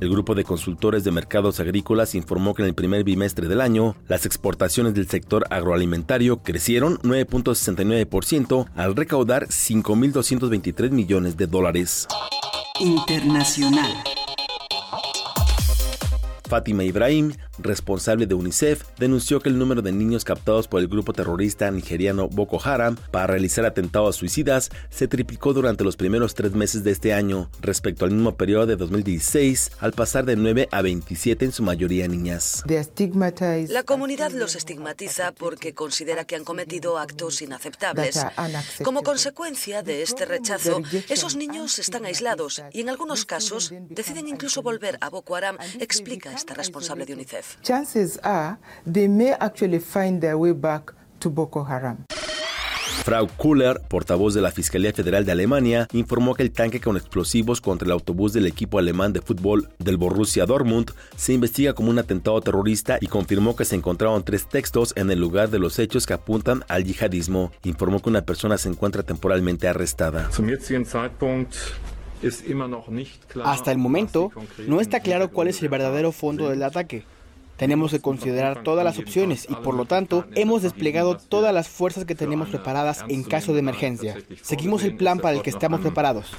El 0.00 0.08
grupo 0.08 0.34
de 0.34 0.44
consultores 0.44 1.04
de 1.04 1.10
mercados 1.10 1.60
agrícolas 1.60 2.14
informó 2.14 2.54
que 2.54 2.62
en 2.62 2.68
el 2.68 2.74
primer 2.74 3.04
bimestre 3.04 3.48
del 3.48 3.60
año, 3.60 3.96
las 4.08 4.24
exportaciones 4.24 4.94
del 4.94 5.08
sector 5.08 5.44
agroalimentario 5.50 6.38
crecieron 6.38 6.98
9.69% 6.98 8.66
al 8.76 8.96
recaudar 8.96 9.48
5.223 9.48 10.90
millones 10.90 11.36
de 11.36 11.46
dólares. 11.46 12.08
Internacional. 12.80 13.92
Fátima 16.50 16.82
Ibrahim, 16.82 17.32
responsable 17.58 18.26
de 18.26 18.34
UNICEF, 18.34 18.82
denunció 18.98 19.38
que 19.38 19.48
el 19.48 19.56
número 19.56 19.82
de 19.82 19.92
niños 19.92 20.24
captados 20.24 20.66
por 20.66 20.80
el 20.80 20.88
grupo 20.88 21.12
terrorista 21.12 21.70
nigeriano 21.70 22.28
Boko 22.28 22.60
Haram 22.60 22.96
para 23.12 23.28
realizar 23.28 23.64
atentados 23.64 24.16
suicidas 24.16 24.68
se 24.88 25.06
triplicó 25.06 25.52
durante 25.52 25.84
los 25.84 25.96
primeros 25.96 26.34
tres 26.34 26.52
meses 26.52 26.82
de 26.82 26.90
este 26.90 27.14
año 27.14 27.48
respecto 27.60 28.04
al 28.04 28.10
mismo 28.10 28.36
periodo 28.36 28.66
de 28.66 28.74
2016, 28.74 29.70
al 29.78 29.92
pasar 29.92 30.24
de 30.24 30.34
9 30.34 30.68
a 30.72 30.82
27 30.82 31.44
en 31.44 31.52
su 31.52 31.62
mayoría 31.62 32.08
niñas. 32.08 32.64
La 33.68 33.84
comunidad 33.84 34.32
los 34.32 34.56
estigmatiza 34.56 35.30
porque 35.30 35.72
considera 35.72 36.24
que 36.24 36.34
han 36.34 36.42
cometido 36.42 36.98
actos 36.98 37.42
inaceptables. 37.42 38.26
Como 38.82 39.04
consecuencia 39.04 39.84
de 39.84 40.02
este 40.02 40.24
rechazo, 40.24 40.82
esos 41.08 41.36
niños 41.36 41.78
están 41.78 42.06
aislados 42.06 42.60
y 42.72 42.80
en 42.80 42.88
algunos 42.88 43.24
casos 43.24 43.72
deciden 43.88 44.26
incluso 44.26 44.62
volver 44.62 44.98
a 45.00 45.10
Boko 45.10 45.36
Haram, 45.36 45.56
explica 45.78 46.39
esta 46.40 46.54
responsable 46.54 47.04
de 47.04 47.12
UNICEF. 47.12 47.60
Chances 47.62 48.18
are 48.22 48.56
they 48.90 49.08
may 49.08 49.32
actually 49.38 49.78
find 49.78 50.20
their 50.20 50.36
way 50.36 50.52
back 50.52 50.92
to 51.18 51.30
Boko 51.30 51.64
Haram. 51.64 52.04
Frau 53.04 53.26
Kuller, 53.28 53.80
portavoz 53.88 54.34
de 54.34 54.42
la 54.42 54.50
Fiscalía 54.50 54.92
Federal 54.92 55.24
de 55.24 55.32
Alemania, 55.32 55.88
informó 55.92 56.34
que 56.34 56.42
el 56.42 56.50
tanque 56.50 56.80
con 56.80 56.96
explosivos 56.96 57.60
contra 57.60 57.86
el 57.86 57.92
autobús 57.92 58.32
del 58.32 58.46
equipo 58.46 58.78
alemán 58.78 59.12
de 59.12 59.22
fútbol 59.22 59.70
del 59.78 59.96
Borussia 59.96 60.44
Dortmund 60.44 60.90
se 61.16 61.32
investiga 61.32 61.72
como 61.72 61.90
un 61.90 61.98
atentado 61.98 62.40
terrorista 62.40 62.98
y 63.00 63.06
confirmó 63.06 63.56
que 63.56 63.64
se 63.64 63.76
encontraron 63.76 64.22
tres 64.22 64.46
textos 64.46 64.92
en 64.96 65.10
el 65.10 65.18
lugar 65.18 65.48
de 65.48 65.58
los 65.58 65.78
hechos 65.78 66.06
que 66.06 66.12
apuntan 66.12 66.62
al 66.68 66.84
yihadismo. 66.84 67.52
Informó 67.64 68.02
que 68.02 68.10
una 68.10 68.22
persona 68.22 68.58
se 68.58 68.68
encuentra 68.68 69.02
temporalmente 69.02 69.66
arrestada. 69.66 70.30
Hasta 73.44 73.72
el 73.72 73.78
momento, 73.78 74.30
no 74.66 74.80
está 74.80 75.00
claro 75.00 75.30
cuál 75.30 75.48
es 75.48 75.62
el 75.62 75.68
verdadero 75.68 76.12
fondo 76.12 76.48
del 76.48 76.62
ataque. 76.62 77.04
Tenemos 77.60 77.90
que 77.90 78.00
considerar 78.00 78.62
todas 78.62 78.86
las 78.86 78.98
opciones 78.98 79.46
y 79.46 79.54
por 79.54 79.74
lo 79.74 79.84
tanto 79.84 80.24
hemos 80.34 80.62
desplegado 80.62 81.18
todas 81.18 81.52
las 81.52 81.68
fuerzas 81.68 82.06
que 82.06 82.14
tenemos 82.14 82.48
preparadas 82.48 83.04
en 83.08 83.22
caso 83.22 83.52
de 83.52 83.58
emergencia. 83.58 84.16
Seguimos 84.40 84.82
el 84.82 84.96
plan 84.96 85.18
para 85.18 85.36
el 85.36 85.42
que 85.42 85.50
estamos 85.50 85.80
preparados. 85.80 86.32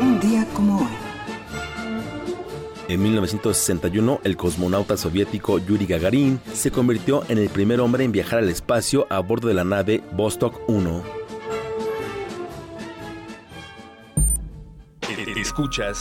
Un 0.00 0.20
día 0.20 0.46
como 0.54 0.78
hoy. 0.78 0.91
En 2.88 3.02
1961, 3.02 4.20
el 4.24 4.36
cosmonauta 4.36 4.96
soviético 4.96 5.58
Yuri 5.58 5.86
Gagarin 5.86 6.40
se 6.52 6.70
convirtió 6.70 7.22
en 7.28 7.38
el 7.38 7.48
primer 7.48 7.80
hombre 7.80 8.04
en 8.04 8.12
viajar 8.12 8.40
al 8.40 8.48
espacio 8.48 9.06
a 9.08 9.20
bordo 9.20 9.48
de 9.48 9.54
la 9.54 9.64
nave 9.64 10.02
Vostok 10.12 10.60
1. 10.68 11.22
Escuchas 15.36 15.98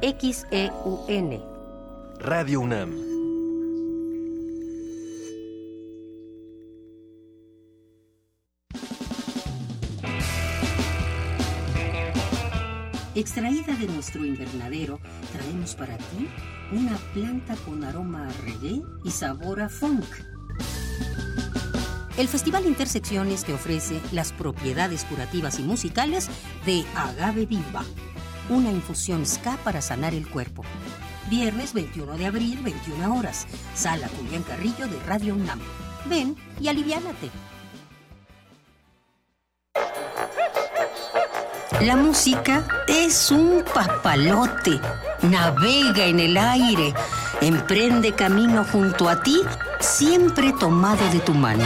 XEUN 0.00 1.42
Radio 2.20 2.60
UNAM. 2.60 3.17
Extraída 13.18 13.74
de 13.74 13.88
nuestro 13.88 14.24
invernadero, 14.24 15.00
traemos 15.32 15.74
para 15.74 15.98
ti 15.98 16.28
una 16.70 16.96
planta 17.12 17.56
con 17.66 17.82
aroma 17.82 18.28
a 18.28 18.32
reggae 18.44 18.80
y 19.02 19.10
sabor 19.10 19.60
a 19.60 19.68
funk. 19.68 20.04
El 22.16 22.28
Festival 22.28 22.64
Intersecciones 22.66 23.44
te 23.44 23.52
ofrece 23.52 24.00
las 24.12 24.32
propiedades 24.32 25.04
curativas 25.04 25.58
y 25.58 25.64
musicales 25.64 26.28
de 26.64 26.84
Agave 26.94 27.46
Viva, 27.46 27.82
una 28.50 28.70
infusión 28.70 29.26
ska 29.26 29.56
para 29.64 29.82
sanar 29.82 30.14
el 30.14 30.28
cuerpo. 30.28 30.62
Viernes 31.28 31.74
21 31.74 32.18
de 32.18 32.26
abril, 32.26 32.60
21 32.62 33.16
horas, 33.16 33.48
Sala 33.74 34.08
Julián 34.16 34.44
Carrillo 34.44 34.86
de 34.86 35.00
Radio 35.08 35.34
UNAM. 35.34 35.58
Ven 36.08 36.36
y 36.60 36.68
aliviánate. 36.68 37.30
La 41.80 41.94
música 41.94 42.66
es 42.88 43.30
un 43.30 43.62
papalote. 43.72 44.80
Navega 45.22 46.06
en 46.06 46.18
el 46.18 46.36
aire. 46.36 46.92
Emprende 47.40 48.12
camino 48.12 48.64
junto 48.64 49.08
a 49.08 49.22
ti, 49.22 49.40
siempre 49.78 50.52
tomado 50.58 51.08
de 51.10 51.20
tu 51.20 51.34
mano. 51.34 51.62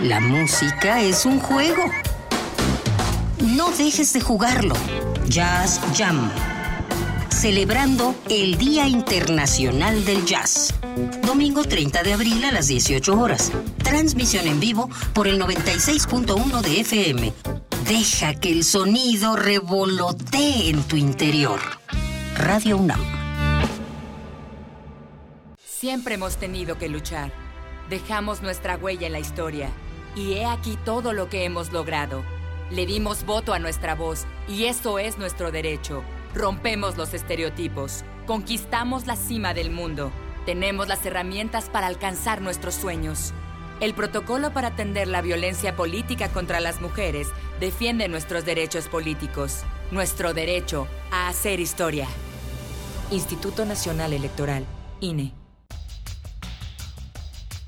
La 0.00 0.20
música 0.20 1.02
es 1.02 1.26
un 1.26 1.38
juego. 1.38 1.84
No 3.40 3.70
dejes 3.72 4.14
de 4.14 4.22
jugarlo. 4.22 4.74
Jazz 5.28 5.78
Jam. 5.94 6.30
Celebrando 7.28 8.14
el 8.30 8.56
Día 8.56 8.88
Internacional 8.88 10.06
del 10.06 10.24
Jazz. 10.24 10.72
Domingo 11.26 11.62
30 11.62 12.02
de 12.02 12.14
abril 12.14 12.42
a 12.44 12.52
las 12.52 12.68
18 12.68 13.20
horas. 13.20 13.52
Transmisión 13.84 14.46
en 14.46 14.60
vivo 14.60 14.88
por 15.12 15.28
el 15.28 15.38
96.1 15.38 16.60
de 16.62 16.80
FM. 16.80 17.32
Deja 17.88 18.34
que 18.34 18.52
el 18.52 18.64
sonido 18.64 19.34
revolotee 19.34 20.68
en 20.68 20.82
tu 20.82 20.96
interior. 20.96 21.58
Radio 22.36 22.76
UNAM. 22.76 23.00
Siempre 25.64 26.16
hemos 26.16 26.36
tenido 26.36 26.76
que 26.76 26.90
luchar. 26.90 27.32
Dejamos 27.88 28.42
nuestra 28.42 28.76
huella 28.76 29.06
en 29.06 29.14
la 29.14 29.20
historia. 29.20 29.70
Y 30.14 30.34
he 30.34 30.44
aquí 30.44 30.76
todo 30.84 31.14
lo 31.14 31.30
que 31.30 31.46
hemos 31.46 31.72
logrado. 31.72 32.22
Le 32.70 32.84
dimos 32.84 33.24
voto 33.24 33.54
a 33.54 33.58
nuestra 33.58 33.94
voz 33.94 34.26
y 34.46 34.64
eso 34.64 34.98
es 34.98 35.16
nuestro 35.16 35.50
derecho. 35.50 36.02
Rompemos 36.34 36.98
los 36.98 37.14
estereotipos. 37.14 38.04
Conquistamos 38.26 39.06
la 39.06 39.16
cima 39.16 39.54
del 39.54 39.70
mundo. 39.70 40.12
Tenemos 40.44 40.88
las 40.88 41.06
herramientas 41.06 41.70
para 41.70 41.86
alcanzar 41.86 42.42
nuestros 42.42 42.74
sueños. 42.74 43.32
El 43.80 43.94
protocolo 43.94 44.52
para 44.52 44.68
atender 44.68 45.06
la 45.06 45.22
violencia 45.22 45.76
política 45.76 46.30
contra 46.30 46.58
las 46.58 46.80
mujeres 46.80 47.28
defiende 47.60 48.08
nuestros 48.08 48.44
derechos 48.44 48.88
políticos, 48.88 49.62
nuestro 49.92 50.34
derecho 50.34 50.88
a 51.12 51.28
hacer 51.28 51.60
historia. 51.60 52.08
Instituto 53.12 53.64
Nacional 53.64 54.12
Electoral, 54.12 54.64
INE. 55.00 55.32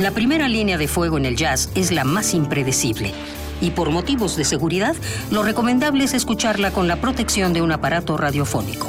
La 0.00 0.12
primera 0.12 0.48
línea 0.48 0.78
de 0.78 0.88
fuego 0.88 1.18
en 1.18 1.26
el 1.26 1.36
jazz 1.36 1.68
es 1.74 1.90
la 1.90 2.04
más 2.04 2.32
impredecible. 2.32 3.12
Y 3.60 3.72
por 3.72 3.90
motivos 3.90 4.34
de 4.34 4.46
seguridad, 4.46 4.96
lo 5.30 5.42
recomendable 5.42 6.04
es 6.04 6.14
escucharla 6.14 6.70
con 6.70 6.88
la 6.88 6.96
protección 6.96 7.52
de 7.52 7.60
un 7.60 7.70
aparato 7.70 8.16
radiofónico. 8.16 8.88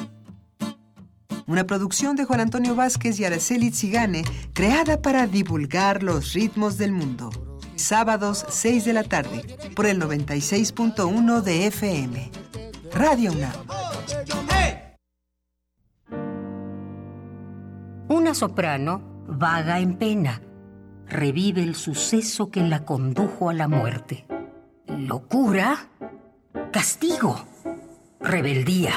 Una 1.49 1.65
producción 1.65 2.15
de 2.15 2.27
Juan 2.27 2.41
Antonio 2.41 2.75
Vázquez 2.75 3.19
y 3.19 3.25
Araceli 3.25 3.71
Zigane, 3.71 4.23
creada 4.53 5.01
para 5.01 5.27
divulgar 5.27 6.03
los 6.03 6.35
ritmos 6.35 6.77
del 6.77 6.93
mundo. 6.93 7.31
Sábados, 7.75 8.45
6 8.51 8.85
de 8.85 8.93
la 8.93 9.03
tarde, 9.03 9.57
por 9.75 9.87
el 9.87 9.99
96.1 9.99 11.41
de 11.41 11.67
FM. 11.69 12.31
Radio 12.93 13.33
UNAM. 13.33 13.53
Una 18.09 18.35
soprano 18.35 19.25
vaga 19.27 19.81
en 19.81 19.97
pena. 19.97 20.43
Revive 21.07 21.63
el 21.63 21.77
suceso 21.77 22.51
que 22.51 22.61
la 22.61 22.85
condujo 22.85 23.49
a 23.49 23.55
la 23.55 23.69
muerte. 23.69 24.27
Locura, 24.87 25.89
castigo, 26.73 27.47
rebeldía. 28.21 28.93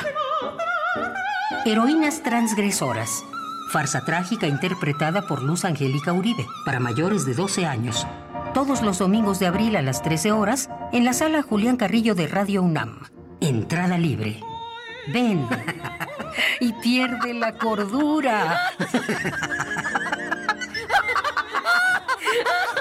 Heroínas 1.65 2.23
transgresoras. 2.23 3.23
Farsa 3.71 4.03
trágica 4.03 4.47
interpretada 4.47 5.27
por 5.27 5.43
Luz 5.43 5.63
Angélica 5.63 6.11
Uribe, 6.11 6.45
para 6.65 6.79
mayores 6.79 7.25
de 7.25 7.33
12 7.33 7.65
años. 7.65 8.07
Todos 8.53 8.81
los 8.81 8.97
domingos 8.97 9.39
de 9.39 9.47
abril 9.47 9.75
a 9.75 9.81
las 9.81 10.01
13 10.01 10.31
horas, 10.31 10.69
en 10.91 11.05
la 11.05 11.13
sala 11.13 11.43
Julián 11.43 11.77
Carrillo 11.77 12.15
de 12.15 12.27
Radio 12.27 12.63
UNAM. 12.63 12.99
Entrada 13.39 13.97
libre. 13.97 14.41
Ven 15.07 15.47
y 16.59 16.73
pierde 16.73 17.33
la 17.33 17.53
cordura. 17.53 18.59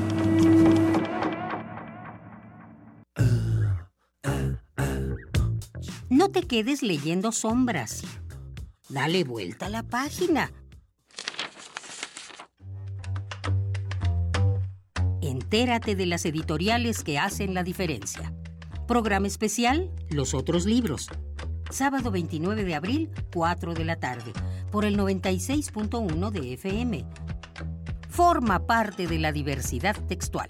Te 6.31 6.43
quedes 6.43 6.81
leyendo 6.81 7.31
sombras. 7.31 8.03
Dale 8.89 9.23
vuelta 9.23 9.67
a 9.67 9.69
la 9.69 9.83
página. 9.83 10.51
Entérate 15.21 15.95
de 15.95 16.05
las 16.05 16.25
editoriales 16.25 17.03
que 17.03 17.19
hacen 17.19 17.53
la 17.53 17.63
diferencia. 17.63 18.33
Programa 18.87 19.27
especial, 19.27 19.91
Los 20.09 20.33
otros 20.33 20.65
libros. 20.65 21.07
Sábado 21.69 22.11
29 22.11 22.65
de 22.65 22.75
abril, 22.75 23.09
4 23.33 23.73
de 23.73 23.85
la 23.85 23.97
tarde, 23.97 24.33
por 24.71 24.83
el 24.83 24.97
96.1 24.97 26.31
de 26.31 26.53
FM. 26.53 27.05
Forma 28.09 28.65
parte 28.65 29.07
de 29.07 29.19
la 29.19 29.31
diversidad 29.31 29.95
textual. 30.07 30.49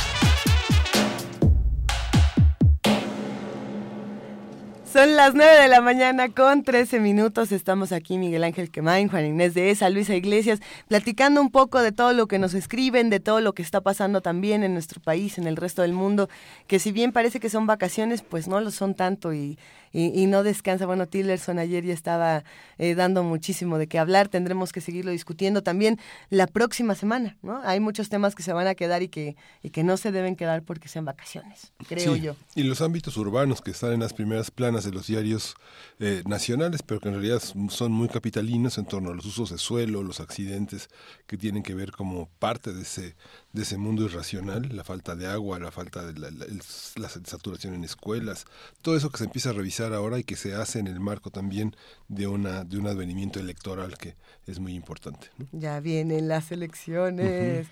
Son 4.91 5.15
las 5.15 5.33
9 5.33 5.61
de 5.61 5.67
la 5.69 5.79
mañana 5.79 6.27
con 6.27 6.63
13 6.63 6.99
minutos. 6.99 7.53
Estamos 7.53 7.93
aquí 7.93 8.17
Miguel 8.17 8.43
Ángel 8.43 8.69
Quemain, 8.69 9.07
Juan 9.07 9.25
Inés 9.25 9.53
de 9.53 9.71
Esa, 9.71 9.89
Luisa 9.89 10.15
Iglesias, 10.15 10.59
platicando 10.89 11.39
un 11.39 11.49
poco 11.49 11.81
de 11.81 11.93
todo 11.93 12.11
lo 12.11 12.27
que 12.27 12.39
nos 12.39 12.53
escriben, 12.53 13.09
de 13.09 13.21
todo 13.21 13.39
lo 13.39 13.53
que 13.53 13.61
está 13.61 13.79
pasando 13.79 14.19
también 14.19 14.63
en 14.63 14.73
nuestro 14.73 14.99
país, 14.99 15.37
en 15.37 15.47
el 15.47 15.55
resto 15.55 15.81
del 15.81 15.93
mundo, 15.93 16.27
que 16.67 16.77
si 16.77 16.91
bien 16.91 17.13
parece 17.13 17.39
que 17.39 17.49
son 17.49 17.67
vacaciones, 17.67 18.21
pues 18.21 18.49
no 18.49 18.59
lo 18.59 18.69
son 18.69 18.93
tanto 18.93 19.33
y, 19.33 19.57
y, 19.91 20.21
y 20.21 20.27
no 20.27 20.43
descansa. 20.43 20.85
Bueno, 20.85 21.07
Tillerson 21.07 21.59
ayer 21.59 21.83
ya 21.85 21.93
estaba 21.93 22.43
eh, 22.77 22.95
dando 22.95 23.23
muchísimo 23.23 23.77
de 23.77 23.87
qué 23.87 23.99
hablar. 23.99 24.29
Tendremos 24.29 24.71
que 24.71 24.81
seguirlo 24.81 25.11
discutiendo 25.11 25.63
también 25.63 25.99
la 26.29 26.47
próxima 26.47 26.95
semana, 26.95 27.37
¿no? 27.41 27.61
Hay 27.63 27.79
muchos 27.79 28.09
temas 28.09 28.35
que 28.35 28.43
se 28.43 28.53
van 28.53 28.67
a 28.67 28.75
quedar 28.75 29.03
y 29.03 29.09
que, 29.09 29.35
y 29.63 29.69
que 29.69 29.83
no 29.83 29.97
se 29.97 30.11
deben 30.11 30.35
quedar 30.35 30.63
porque 30.63 30.87
sean 30.87 31.05
vacaciones, 31.05 31.73
creo 31.87 32.15
Sí, 32.15 32.21
yo. 32.21 32.35
Y 32.55 32.63
los 32.63 32.81
ámbitos 32.81 33.17
urbanos 33.17 33.61
que 33.61 33.71
están 33.71 33.93
en 33.93 33.99
las 33.99 34.13
primeras 34.13 34.51
planas 34.51 34.83
de 34.83 34.91
los 34.91 35.07
diarios 35.07 35.55
eh, 35.99 36.23
nacionales, 36.25 36.81
pero 36.83 36.99
que 36.99 37.09
en 37.09 37.15
realidad 37.15 37.41
son 37.69 37.91
muy 37.91 38.07
capitalinos 38.07 38.77
en 38.77 38.85
torno 38.85 39.11
a 39.11 39.15
los 39.15 39.25
usos 39.25 39.51
de 39.51 39.57
suelo, 39.57 40.03
los 40.03 40.19
accidentes 40.19 40.89
que 41.27 41.37
tienen 41.37 41.63
que 41.63 41.75
ver 41.75 41.91
como 41.91 42.29
parte 42.39 42.73
de 42.73 42.81
ese, 42.81 43.15
de 43.53 43.63
ese 43.63 43.77
mundo 43.77 44.03
irracional, 44.05 44.69
la 44.71 44.83
falta 44.83 45.15
de 45.15 45.27
agua, 45.27 45.59
la 45.59 45.71
falta 45.71 46.05
de 46.05 46.17
la, 46.17 46.31
la- 46.31 46.45
el- 46.45 46.61
la 46.95 47.09
saturación 47.09 47.73
en 47.73 47.83
escuelas, 47.83 48.45
todo 48.81 48.95
eso 48.95 49.09
que 49.09 49.17
se 49.17 49.25
empieza 49.25 49.49
a 49.49 49.53
revisar 49.53 49.93
ahora 49.93 50.19
y 50.19 50.23
que 50.23 50.35
se 50.37 50.55
hace 50.55 50.79
en 50.79 50.87
el 50.87 50.99
marco 51.01 51.31
también 51.31 51.75
de 52.07 52.27
una 52.27 52.63
de 52.63 52.77
un 52.77 52.87
advenimiento 52.87 53.39
electoral 53.39 53.97
que 53.97 54.15
es 54.47 54.59
muy 54.59 54.73
importante. 54.73 55.27
¿no? 55.37 55.47
Ya 55.51 55.79
vienen 55.81 56.27
las 56.29 56.51
elecciones. 56.51 57.67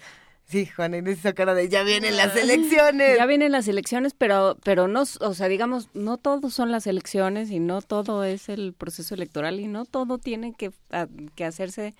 Sí, 0.47 0.65
Juan 0.65 0.95
Inés 0.95 1.19
hizo 1.19 1.35
cara 1.35 1.53
de 1.53 1.69
ya 1.69 1.83
vienen 1.83 2.17
las 2.17 2.35
elecciones. 2.35 3.15
Ya 3.17 3.27
vienen 3.27 3.51
las 3.51 3.67
elecciones, 3.67 4.13
pero 4.17 4.57
pero 4.63 4.87
no, 4.87 5.03
o 5.21 5.33
sea, 5.35 5.47
digamos, 5.47 5.89
no 5.93 6.17
todo 6.17 6.49
son 6.49 6.71
las 6.71 6.87
elecciones 6.87 7.51
y 7.51 7.59
no 7.59 7.83
todo 7.83 8.23
es 8.23 8.49
el 8.49 8.73
proceso 8.73 9.13
electoral 9.13 9.59
y 9.59 9.67
no 9.67 9.85
todo 9.85 10.17
tiene 10.17 10.53
que, 10.53 10.71
a- 10.89 11.07
que 11.35 11.45
hacerse 11.45 11.93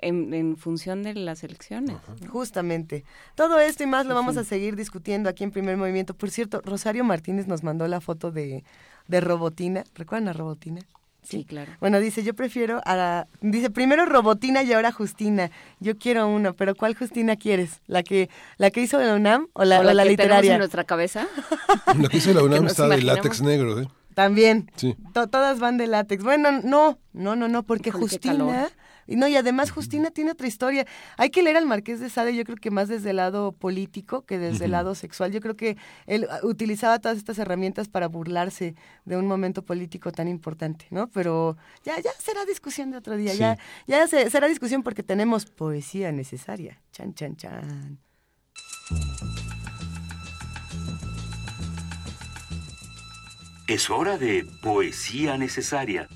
en, 0.00 0.56
función 0.56 1.02
de 1.02 1.14
las 1.14 1.44
elecciones. 1.44 1.96
Justamente. 2.28 3.04
Todo 3.34 3.58
esto 3.58 3.82
y 3.82 3.86
más 3.86 4.06
lo 4.06 4.14
vamos 4.14 4.36
a 4.36 4.44
seguir 4.44 4.76
discutiendo 4.76 5.28
aquí 5.28 5.44
en 5.44 5.50
Primer 5.50 5.76
Movimiento. 5.76 6.14
Por 6.14 6.30
cierto, 6.30 6.60
Rosario 6.64 7.04
Martínez 7.04 7.46
nos 7.46 7.62
mandó 7.62 7.86
la 7.88 8.00
foto 8.00 8.30
de, 8.30 8.64
de 9.06 9.20
Robotina. 9.20 9.84
¿Recuerdan 9.94 10.28
a 10.28 10.32
Robotina? 10.32 10.82
Sí, 11.22 11.44
claro. 11.44 11.72
Bueno, 11.80 12.00
dice, 12.00 12.22
yo 12.22 12.32
prefiero 12.34 12.80
a 12.84 12.96
la... 12.96 13.28
Dice, 13.42 13.70
primero 13.70 14.06
Robotina 14.06 14.62
y 14.62 14.72
ahora 14.72 14.92
Justina. 14.92 15.50
Yo 15.78 15.98
quiero 15.98 16.26
uno, 16.26 16.54
pero 16.54 16.74
¿cuál 16.74 16.96
Justina 16.96 17.36
quieres? 17.36 17.82
¿La 17.86 18.02
que 18.02 18.30
la 18.56 18.70
que 18.70 18.80
hizo 18.80 18.98
la 18.98 19.14
UNAM 19.14 19.48
o 19.52 19.64
la, 19.64 19.80
o 19.80 19.82
la, 19.82 20.04
que 20.04 20.10
literaria? 20.10 20.52
en 20.52 20.58
nuestra 20.58 20.84
cabeza? 20.84 21.28
La 21.98 22.08
que 22.08 22.16
hizo 22.16 22.32
la 22.32 22.42
UNAM 22.42 22.66
está 22.68 22.88
de 22.88 23.02
látex 23.02 23.42
negro, 23.42 23.80
¿eh? 23.80 23.88
También. 24.14 24.70
Sí. 24.76 24.96
todas 25.12 25.60
van 25.60 25.76
de 25.76 25.86
látex. 25.86 26.24
Bueno, 26.24 26.50
no, 26.62 26.98
no, 27.12 27.36
no, 27.36 27.46
no, 27.46 27.62
porque 27.62 27.90
Justina 27.90 28.68
y 29.08 29.16
no, 29.16 29.26
y 29.26 29.36
además 29.36 29.70
Justina 29.70 30.10
tiene 30.10 30.32
otra 30.32 30.46
historia. 30.46 30.86
Hay 31.16 31.30
que 31.30 31.42
leer 31.42 31.56
al 31.56 31.66
Marqués 31.66 31.98
de 31.98 32.10
Sade, 32.10 32.36
yo 32.36 32.44
creo 32.44 32.56
que 32.58 32.70
más 32.70 32.88
desde 32.88 33.10
el 33.10 33.16
lado 33.16 33.52
político 33.52 34.26
que 34.26 34.38
desde 34.38 34.66
el 34.66 34.72
lado 34.72 34.94
sexual. 34.94 35.32
Yo 35.32 35.40
creo 35.40 35.56
que 35.56 35.78
él 36.06 36.28
ah, 36.30 36.40
utilizaba 36.42 36.98
todas 36.98 37.16
estas 37.16 37.38
herramientas 37.38 37.88
para 37.88 38.06
burlarse 38.06 38.74
de 39.06 39.16
un 39.16 39.26
momento 39.26 39.64
político 39.64 40.12
tan 40.12 40.28
importante, 40.28 40.86
¿no? 40.90 41.08
Pero 41.08 41.56
ya, 41.82 41.98
ya 42.00 42.10
será 42.18 42.44
discusión 42.44 42.90
de 42.90 42.98
otro 42.98 43.16
día, 43.16 43.32
ya, 43.32 43.58
ya 43.86 44.06
será 44.06 44.46
discusión 44.46 44.82
porque 44.82 45.02
tenemos 45.02 45.46
poesía 45.46 46.12
necesaria. 46.12 46.82
Chan, 46.92 47.14
chan, 47.14 47.36
chan. 47.36 47.98
Es 53.66 53.88
hora 53.88 54.18
de 54.18 54.46
poesía 54.62 55.38
necesaria. 55.38 56.08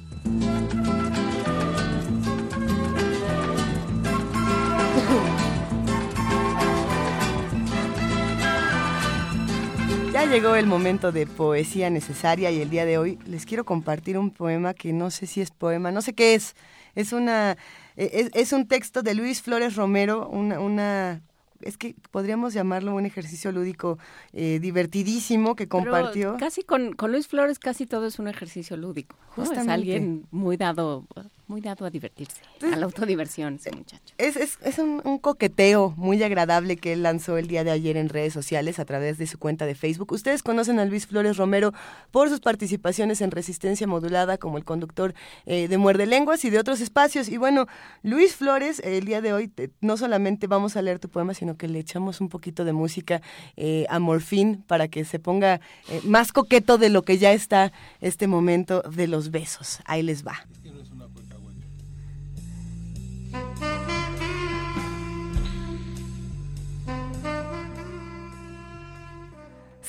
Ya 10.23 10.29
llegó 10.29 10.55
el 10.55 10.67
momento 10.67 11.11
de 11.11 11.27
poesía 11.27 11.91
necesaria 11.91 12.53
y 12.53 12.61
el 12.61 12.71
día 12.71 12.85
de 12.85 12.97
hoy 12.97 13.19
les 13.27 13.45
quiero 13.45 13.65
compartir 13.65 14.17
un 14.17 14.31
poema 14.31 14.73
que 14.73 14.93
no 14.93 15.11
sé 15.11 15.27
si 15.27 15.41
es 15.41 15.51
poema, 15.51 15.91
no 15.91 16.01
sé 16.01 16.13
qué 16.13 16.37
es. 16.37 16.55
Es 16.95 17.13
una 17.13 17.57
e, 17.97 18.31
es, 18.33 18.53
un 18.53 18.69
texto 18.69 19.03
de 19.03 19.15
Luis 19.15 19.43
Flores 19.43 19.75
Romero, 19.75 20.29
una, 20.29 20.61
una 20.61 21.23
es 21.61 21.77
que 21.77 21.97
podríamos 22.13 22.55
llamarlo 22.55 22.95
un 22.95 23.05
ejercicio 23.05 23.51
lúdico 23.51 23.99
eh, 24.33 24.61
divertidísimo 24.63 25.57
que 25.57 25.67
compartió. 25.67 26.37
casi 26.39 26.63
con, 26.63 26.93
con, 26.93 27.11
Luis 27.11 27.27
Flores 27.27 27.59
casi 27.59 27.87
todo 27.87 28.07
es 28.07 28.21
un 28.21 28.29
ejercicio 28.29 28.77
lúdico. 28.77 29.17
Es 29.37 29.51
alguien 29.67 30.27
muy 30.31 30.57
dado 30.57 31.05
muy 31.53 31.61
dado 31.61 31.85
a 31.85 31.91
divertirse, 31.91 32.41
a 32.63 32.77
la 32.77 32.87
autodiversión, 32.87 33.57
ese 33.57 33.71
muchacho. 33.73 34.15
Es, 34.17 34.37
es, 34.37 34.59
es 34.63 34.79
un, 34.79 35.03
coqueteo 35.19 35.93
muy 35.99 36.23
agradable 36.23 36.79
que 36.79 36.95
él 36.95 37.03
lanzó 37.03 37.37
el 37.37 37.47
día 37.47 37.63
de 37.63 37.71
ayer 37.71 37.99
en 37.99 38.09
redes 38.09 38.33
sociales 38.33 38.79
a 38.79 38.87
través 38.87 39.19
de 39.19 39.27
su 39.27 39.39
cuenta 39.39 39.67
de 39.67 39.75
Facebook. 39.75 40.13
Ustedes 40.13 40.43
conocen 40.43 40.79
a 40.79 40.87
Luis 40.87 41.07
Flores 41.07 41.37
Romero 41.37 41.75
por 42.11 42.31
sus 42.31 42.41
participaciones 42.41 43.21
en 43.21 43.31
Resistencia 43.31 43.87
Modulada 43.87 44.39
como 44.39 44.57
el 44.57 44.65
conductor 44.65 45.13
eh, 45.45 45.69
de 45.69 45.77
Muerde 45.77 46.07
Lenguas 46.07 46.43
y 46.47 46.51
de 46.51 46.59
otros 46.59 46.81
espacios. 46.81 47.29
Y 47.29 47.37
bueno, 47.37 47.67
Luis 48.03 48.35
Flores, 48.35 48.81
el 48.81 49.05
día 49.05 49.21
de 49.21 49.35
hoy 49.35 49.53
no 49.83 49.99
solamente 49.99 50.47
vamos 50.47 50.77
a 50.77 50.83
leer 50.83 51.01
tu 51.01 51.11
poema, 51.11 51.35
sino 51.35 51.59
que 51.59 51.69
le 51.69 51.81
echamos 51.81 52.23
un 52.23 52.31
poquito 52.31 52.65
de 52.65 52.73
música 52.73 53.21
eh, 53.57 53.85
a 53.91 53.99
Morfín 53.99 54.65
para 54.67 54.89
que 54.89 55.05
se 55.05 55.19
ponga 55.19 55.61
eh, 55.91 56.01
más 56.05 56.33
coqueto 56.33 56.79
de 56.79 56.89
lo 56.89 57.03
que 57.03 57.19
ya 57.19 57.33
está 57.33 57.73
este 58.01 58.27
momento 58.27 58.81
de 58.81 59.07
los 59.07 59.31
besos. 59.31 59.81
Ahí 59.85 60.03
les 60.03 60.27
va. 60.27 60.47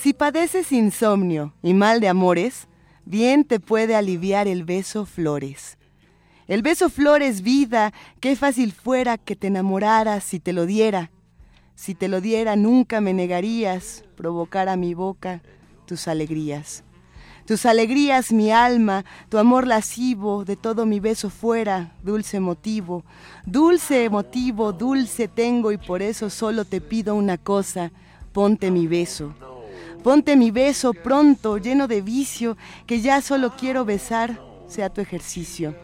Si 0.04 0.12
padeces 0.12 0.70
insomnio 0.70 1.54
y 1.62 1.72
mal 1.72 1.98
de 1.98 2.08
amores, 2.08 2.68
bien 3.06 3.42
te 3.42 3.58
puede 3.58 3.96
aliviar 3.96 4.48
el 4.48 4.62
beso 4.62 5.06
flores. 5.06 5.78
El 6.46 6.60
beso 6.60 6.90
flores, 6.90 7.40
vida, 7.40 7.94
qué 8.20 8.36
fácil 8.36 8.72
fuera 8.72 9.16
que 9.16 9.34
te 9.34 9.46
enamoraras 9.46 10.22
si 10.22 10.40
te 10.40 10.52
lo 10.52 10.66
diera. 10.66 11.10
Si 11.74 11.94
te 11.94 12.08
lo 12.08 12.20
diera 12.20 12.54
nunca 12.54 13.00
me 13.00 13.14
negarías 13.14 14.04
provocar 14.14 14.68
a 14.68 14.76
mi 14.76 14.92
boca 14.92 15.40
tus 15.86 16.06
alegrías. 16.06 16.84
Tus 17.46 17.64
alegrías, 17.64 18.30
mi 18.30 18.50
alma, 18.50 19.06
tu 19.30 19.38
amor 19.38 19.66
lascivo, 19.66 20.44
de 20.44 20.56
todo 20.56 20.84
mi 20.84 21.00
beso 21.00 21.30
fuera, 21.30 21.96
dulce 22.02 22.40
motivo. 22.40 23.06
Dulce 23.46 24.10
motivo, 24.10 24.74
dulce 24.74 25.28
tengo 25.28 25.72
y 25.72 25.78
por 25.78 26.02
eso 26.02 26.28
solo 26.28 26.66
te 26.66 26.82
pido 26.82 27.14
una 27.14 27.38
cosa, 27.38 27.90
ponte 28.34 28.70
mi 28.70 28.86
beso. 28.86 29.32
Ponte 30.04 30.36
mi 30.36 30.50
beso 30.50 30.92
pronto, 30.92 31.56
lleno 31.56 31.88
de 31.88 32.02
vicio, 32.02 32.58
que 32.86 33.00
ya 33.00 33.22
solo 33.22 33.56
quiero 33.56 33.86
besar, 33.86 34.38
sea 34.68 34.90
tu 34.90 35.00
ejercicio. 35.00 35.74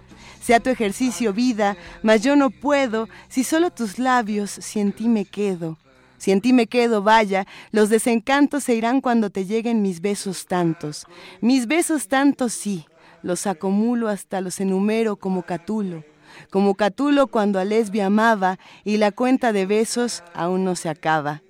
Sea 0.42 0.60
tu 0.60 0.68
ejercicio 0.68 1.32
vida, 1.32 1.78
mas 2.02 2.20
yo 2.20 2.36
no 2.36 2.50
puedo, 2.50 3.08
si 3.30 3.44
solo 3.44 3.70
tus 3.70 3.98
labios, 3.98 4.50
si 4.50 4.78
en 4.78 4.92
ti 4.92 5.08
me 5.08 5.24
quedo. 5.24 5.78
Si 6.18 6.32
en 6.32 6.42
ti 6.42 6.52
me 6.52 6.66
quedo, 6.66 7.02
vaya, 7.02 7.46
los 7.72 7.88
desencantos 7.88 8.64
se 8.64 8.74
irán 8.74 9.00
cuando 9.00 9.30
te 9.30 9.46
lleguen 9.46 9.80
mis 9.80 10.02
besos 10.02 10.44
tantos. 10.44 11.06
Mis 11.40 11.66
besos 11.66 12.06
tantos 12.06 12.52
sí, 12.52 12.84
los 13.22 13.46
acumulo 13.46 14.08
hasta 14.08 14.42
los 14.42 14.60
enumero 14.60 15.16
como 15.16 15.44
Catulo. 15.44 16.04
Como 16.50 16.74
Catulo 16.74 17.28
cuando 17.28 17.58
a 17.58 17.64
lesbia 17.64 18.04
amaba 18.04 18.58
y 18.84 18.98
la 18.98 19.12
cuenta 19.12 19.54
de 19.54 19.64
besos 19.64 20.22
aún 20.34 20.62
no 20.62 20.76
se 20.76 20.90
acaba 20.90 21.40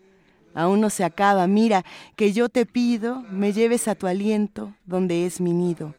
aún 0.55 0.81
no 0.81 0.91
se 0.91 1.05
acaba. 1.05 1.47
Mira, 1.47 1.85
que 2.17 2.33
yo 2.33 2.49
te 2.49 2.67
pido, 2.67 3.23
me 3.31 3.53
lleves 3.53 3.89
a 3.89 3.95
tu 3.95 4.07
aliento, 4.07 4.73
donde 4.87 5.27
es 5.27 5.41
mi 5.41 5.53
nido, 5.53 5.95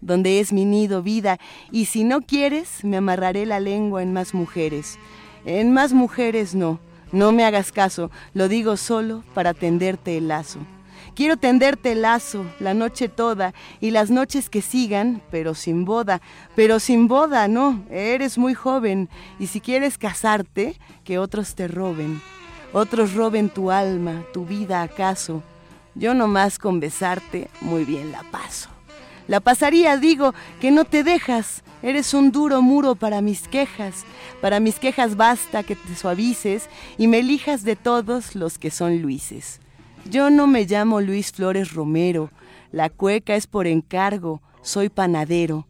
donde 0.00 0.40
es 0.40 0.52
mi 0.52 0.64
nido, 0.64 1.02
vida, 1.02 1.38
y 1.70 1.86
si 1.86 2.04
no 2.04 2.20
quieres, 2.20 2.84
me 2.84 2.96
amarraré 2.96 3.46
la 3.46 3.60
lengua 3.60 4.02
en 4.02 4.12
más 4.12 4.34
mujeres. 4.34 4.98
En 5.44 5.72
más 5.72 5.92
mujeres 5.92 6.54
no, 6.54 6.80
no 7.12 7.32
me 7.32 7.44
hagas 7.44 7.72
caso, 7.72 8.10
lo 8.32 8.48
digo 8.48 8.76
solo 8.76 9.24
para 9.34 9.54
tenderte 9.54 10.16
el 10.16 10.28
lazo. 10.28 10.60
Quiero 11.14 11.36
tenderte 11.36 11.92
el 11.92 12.02
lazo 12.02 12.44
la 12.58 12.74
noche 12.74 13.08
toda 13.08 13.54
y 13.80 13.92
las 13.92 14.10
noches 14.10 14.50
que 14.50 14.62
sigan, 14.62 15.22
pero 15.30 15.54
sin 15.54 15.84
boda, 15.84 16.20
pero 16.56 16.80
sin 16.80 17.06
boda, 17.06 17.46
no, 17.46 17.84
eres 17.88 18.36
muy 18.36 18.54
joven 18.54 19.08
y 19.38 19.46
si 19.46 19.60
quieres 19.60 19.96
casarte, 19.96 20.76
que 21.04 21.18
otros 21.18 21.54
te 21.54 21.68
roben 21.68 22.20
otros 22.74 23.14
roben 23.14 23.48
tu 23.48 23.70
alma, 23.70 24.24
tu 24.32 24.44
vida 24.44 24.82
acaso. 24.82 25.42
Yo 25.94 26.12
nomás 26.12 26.58
con 26.58 26.80
besarte 26.80 27.48
muy 27.60 27.84
bien 27.84 28.10
la 28.10 28.24
paso. 28.24 28.68
La 29.28 29.38
pasaría, 29.38 29.96
digo, 29.96 30.34
que 30.60 30.72
no 30.72 30.84
te 30.84 31.04
dejas. 31.04 31.62
Eres 31.82 32.12
un 32.14 32.32
duro 32.32 32.62
muro 32.62 32.96
para 32.96 33.20
mis 33.20 33.46
quejas. 33.46 34.04
Para 34.42 34.58
mis 34.58 34.80
quejas 34.80 35.16
basta 35.16 35.62
que 35.62 35.76
te 35.76 35.94
suavices 35.94 36.68
y 36.98 37.06
me 37.06 37.20
elijas 37.20 37.62
de 37.62 37.76
todos 37.76 38.34
los 38.34 38.58
que 38.58 38.70
son 38.70 39.00
Luises. 39.00 39.60
Yo 40.10 40.28
no 40.30 40.48
me 40.48 40.64
llamo 40.64 41.00
Luis 41.00 41.30
Flores 41.30 41.72
Romero. 41.72 42.30
La 42.72 42.90
cueca 42.90 43.36
es 43.36 43.46
por 43.46 43.68
encargo. 43.68 44.42
Soy 44.62 44.88
panadero. 44.88 45.68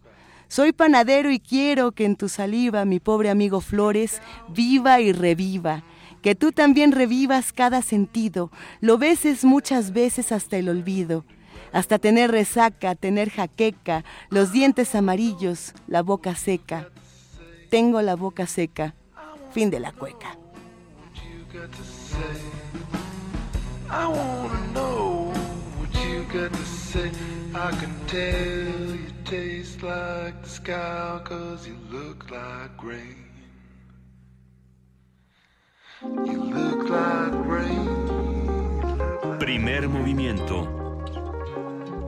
Soy 0.49 0.73
panadero 0.73 1.31
y 1.31 1.39
quiero 1.39 1.93
que 1.93 2.07
en 2.07 2.17
tu 2.17 2.31
saliva 2.31 2.87
mi 2.87 2.99
pobre 2.99 3.29
amigo 3.29 3.61
Flores 3.61 4.23
viva 4.49 5.01
y 5.01 5.13
reviva 5.13 5.85
que 6.25 6.35
tú 6.35 6.53
también 6.53 6.93
revivas 6.93 7.53
cada 7.53 7.83
sentido, 7.83 8.51
lo 8.81 8.97
beses 8.97 9.45
muchas 9.45 9.93
veces 9.93 10.33
hasta 10.33 10.57
el 10.57 10.71
olvido, 10.71 11.27
hasta 11.71 11.99
tener 11.99 12.31
resaca, 12.31 12.95
tener 12.95 13.29
jaqueca, 13.29 14.07
los 14.31 14.51
dientes 14.51 14.95
amarillos, 14.95 15.75
la 15.87 16.01
boca 16.01 16.35
seca. 16.35 16.89
Tengo 17.69 18.01
la 18.01 18.17
boca 18.17 18.47
seca. 18.47 18.95
Fin 19.53 19.69
de 19.69 19.81
la 19.81 19.93
cueca. 19.93 20.39
Primer 39.39 39.89
movimiento. 39.89 40.69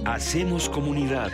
Hacemos 0.05 0.69
comunidad. 0.69 1.33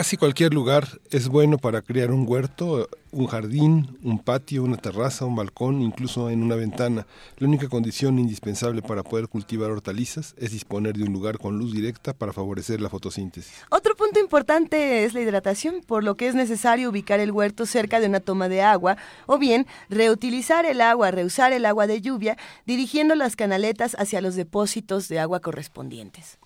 Casi 0.00 0.16
cualquier 0.16 0.54
lugar 0.54 0.86
es 1.10 1.28
bueno 1.28 1.58
para 1.58 1.82
criar 1.82 2.10
un 2.12 2.24
huerto 2.26 2.88
un 3.12 3.26
jardín, 3.26 3.98
un 4.02 4.18
patio, 4.18 4.62
una 4.62 4.76
terraza, 4.76 5.24
un 5.24 5.36
balcón, 5.36 5.82
incluso 5.82 6.30
en 6.30 6.42
una 6.42 6.54
ventana. 6.54 7.06
La 7.38 7.46
única 7.46 7.68
condición 7.68 8.18
indispensable 8.18 8.82
para 8.82 9.02
poder 9.02 9.28
cultivar 9.28 9.70
hortalizas 9.70 10.34
es 10.38 10.52
disponer 10.52 10.96
de 10.96 11.04
un 11.04 11.12
lugar 11.12 11.38
con 11.38 11.58
luz 11.58 11.72
directa 11.72 12.12
para 12.12 12.32
favorecer 12.32 12.80
la 12.80 12.88
fotosíntesis. 12.88 13.52
Otro 13.70 13.96
punto 13.96 14.20
importante 14.20 15.04
es 15.04 15.14
la 15.14 15.20
hidratación, 15.20 15.82
por 15.86 16.04
lo 16.04 16.16
que 16.16 16.28
es 16.28 16.34
necesario 16.34 16.90
ubicar 16.90 17.20
el 17.20 17.32
huerto 17.32 17.66
cerca 17.66 18.00
de 18.00 18.06
una 18.06 18.20
toma 18.20 18.48
de 18.48 18.62
agua 18.62 18.96
o 19.26 19.38
bien 19.38 19.66
reutilizar 19.88 20.64
el 20.66 20.80
agua, 20.80 21.10
reusar 21.10 21.52
el 21.52 21.66
agua 21.66 21.86
de 21.86 22.00
lluvia, 22.00 22.36
dirigiendo 22.66 23.14
las 23.14 23.36
canaletas 23.36 23.96
hacia 23.98 24.20
los 24.20 24.34
depósitos 24.36 25.08
de 25.08 25.20
agua 25.20 25.40
correspondientes. 25.40 26.38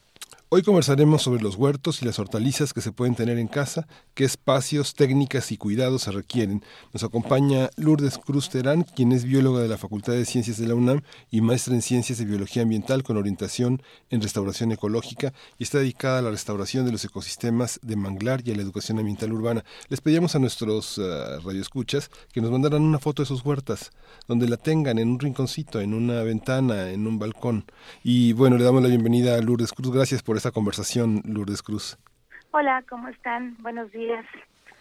Hoy 0.57 0.63
conversaremos 0.63 1.21
sobre 1.21 1.43
los 1.43 1.57
huertos 1.57 2.01
y 2.01 2.05
las 2.05 2.21
hortalizas 2.21 2.73
que 2.73 2.81
se 2.81 2.93
pueden 2.93 3.17
tener 3.17 3.41
en 3.41 3.49
casa, 3.49 3.89
qué 4.15 4.23
espacios, 4.23 4.95
técnicas 4.95 5.51
y 5.51 5.57
cuidados 5.57 6.03
se 6.03 6.13
requieren. 6.13 6.63
Nos 6.93 7.03
acompaña 7.03 7.71
Lourdes 7.75 8.19
Cruz 8.19 8.51
Terán, 8.51 8.85
quien 8.85 9.11
es 9.11 9.25
bióloga 9.25 9.63
de 9.63 9.67
la 9.67 9.79
Facultad 9.79 10.13
de 10.13 10.25
Ciencias 10.25 10.59
de 10.59 10.69
la 10.69 10.77
UNAM 10.77 11.01
y 11.33 11.41
maestra 11.41 11.75
en 11.75 11.83
Ciencias 11.83 12.19
de 12.19 12.25
Biología 12.25 12.63
Ambiental 12.63 13.03
con 13.03 13.17
orientación 13.17 13.83
en 14.11 14.23
restauración 14.23 14.71
ecológica 14.71 15.33
y 15.59 15.65
está 15.65 15.79
dedicada 15.79 16.21
a 16.21 16.23
la 16.23 16.31
restauración 16.31 16.87
de 16.87 16.93
los 16.93 17.05
ecosistemas 17.05 17.81
de 17.83 17.97
manglar 17.97 18.43
y 18.45 18.53
a 18.53 18.55
la 18.55 18.63
educación 18.63 19.01
ambiental 19.01 19.33
urbana. 19.33 19.65
Les 19.89 20.01
pedíamos 20.01 20.37
a 20.37 20.39
nuestros 20.39 20.99
uh, 20.99 21.41
radioescuchas 21.45 22.13
que 22.33 22.41
nos 22.41 22.53
mandaran 22.53 22.83
una 22.83 23.01
foto 23.01 23.23
de 23.23 23.27
sus 23.27 23.45
huertas, 23.45 23.91
donde 24.29 24.49
la 24.49 24.57
tengan 24.57 25.01
en 25.01 25.09
un 25.09 25.19
rinconcito, 25.19 25.81
en 25.81 25.95
una 25.95 26.23
ventana, 26.23 26.93
en 26.93 27.09
un 27.09 27.19
balcón. 27.19 27.65
Y 28.05 28.35
bueno, 28.35 28.57
le 28.57 28.63
damos 28.63 28.85
la 28.85 28.89
bienvenida 28.89 29.35
a 29.35 29.41
Lourdes 29.41 29.73
Cruz. 29.73 29.93
Gracias 29.93 30.23
por 30.23 30.44
esta 30.45 30.53
conversación, 30.53 31.23
Lourdes 31.25 31.63
Cruz. 31.63 31.99
Hola, 32.51 32.85
¿cómo 32.87 33.09
están? 33.09 33.57
Buenos 33.61 33.91
días. 33.93 34.27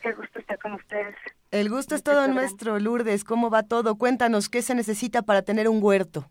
Qué 0.01 0.11
gusto 0.11 0.39
estar 0.39 0.59
con 0.59 0.73
ustedes. 0.73 1.15
El 1.51 1.69
gusto 1.69 1.95
es 1.95 2.03
todo 2.03 2.27
nuestro, 2.27 2.79
Lourdes. 2.79 3.23
¿Cómo 3.23 3.49
va 3.49 3.63
todo? 3.63 3.97
Cuéntanos, 3.97 4.49
¿qué 4.49 4.61
se 4.61 4.75
necesita 4.75 5.21
para 5.21 5.41
tener 5.41 5.69
un 5.69 5.81
huerto? 5.81 6.25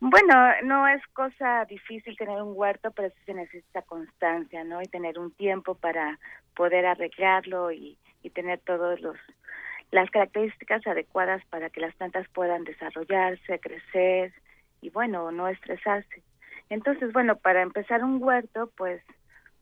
Bueno, 0.00 0.34
no 0.64 0.88
es 0.88 1.02
cosa 1.12 1.66
difícil 1.66 2.16
tener 2.16 2.40
un 2.40 2.52
huerto, 2.56 2.92
pero 2.92 3.10
sí 3.10 3.20
se 3.26 3.34
necesita 3.34 3.82
constancia, 3.82 4.64
¿no? 4.64 4.80
Y 4.80 4.86
tener 4.86 5.18
un 5.18 5.30
tiempo 5.32 5.74
para 5.74 6.18
poder 6.56 6.86
arreglarlo 6.86 7.72
y, 7.72 7.98
y 8.22 8.30
tener 8.30 8.58
todos 8.60 9.02
los 9.02 9.18
las 9.90 10.10
características 10.10 10.86
adecuadas 10.86 11.44
para 11.50 11.68
que 11.68 11.80
las 11.82 11.94
plantas 11.94 12.26
puedan 12.30 12.64
desarrollarse, 12.64 13.60
crecer 13.60 14.32
y 14.80 14.88
bueno, 14.88 15.30
no 15.30 15.48
estresarse. 15.48 16.22
Entonces, 16.70 17.12
bueno, 17.12 17.36
para 17.36 17.62
empezar 17.62 18.04
un 18.04 18.22
huerto, 18.22 18.70
pues, 18.76 19.02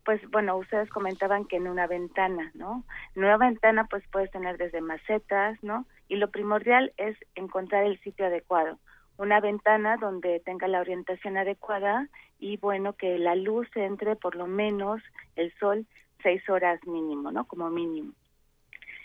pues 0.05 0.21
bueno, 0.31 0.57
ustedes 0.57 0.89
comentaban 0.91 1.45
que 1.47 1.57
en 1.57 1.69
una 1.69 1.87
ventana, 1.87 2.51
¿no? 2.55 2.85
En 3.15 3.25
una 3.25 3.37
ventana, 3.37 3.87
pues 3.91 4.05
puedes 4.11 4.31
tener 4.31 4.57
desde 4.57 4.81
macetas, 4.81 5.63
¿no? 5.63 5.87
Y 6.09 6.17
lo 6.17 6.31
primordial 6.31 6.93
es 6.97 7.17
encontrar 7.35 7.85
el 7.85 7.99
sitio 8.01 8.27
adecuado. 8.27 8.79
Una 9.19 9.41
ventana 9.41 9.97
donde 9.97 10.41
tenga 10.41 10.69
la 10.69 10.81
orientación 10.81 11.37
adecuada 11.37 12.09
y 12.39 12.59
bueno, 12.59 12.93
que 12.93 13.19
la 13.19 13.35
luz 13.35 13.69
entre 13.75 14.15
por 14.15 14.37
lo 14.37 14.47
menos 14.47 15.03
el 15.37 15.53
sol 15.59 15.87
seis 16.23 16.47
horas 16.49 16.85
mínimo, 16.87 17.31
¿no? 17.31 17.47
Como 17.47 17.71
mínimo. 17.71 18.13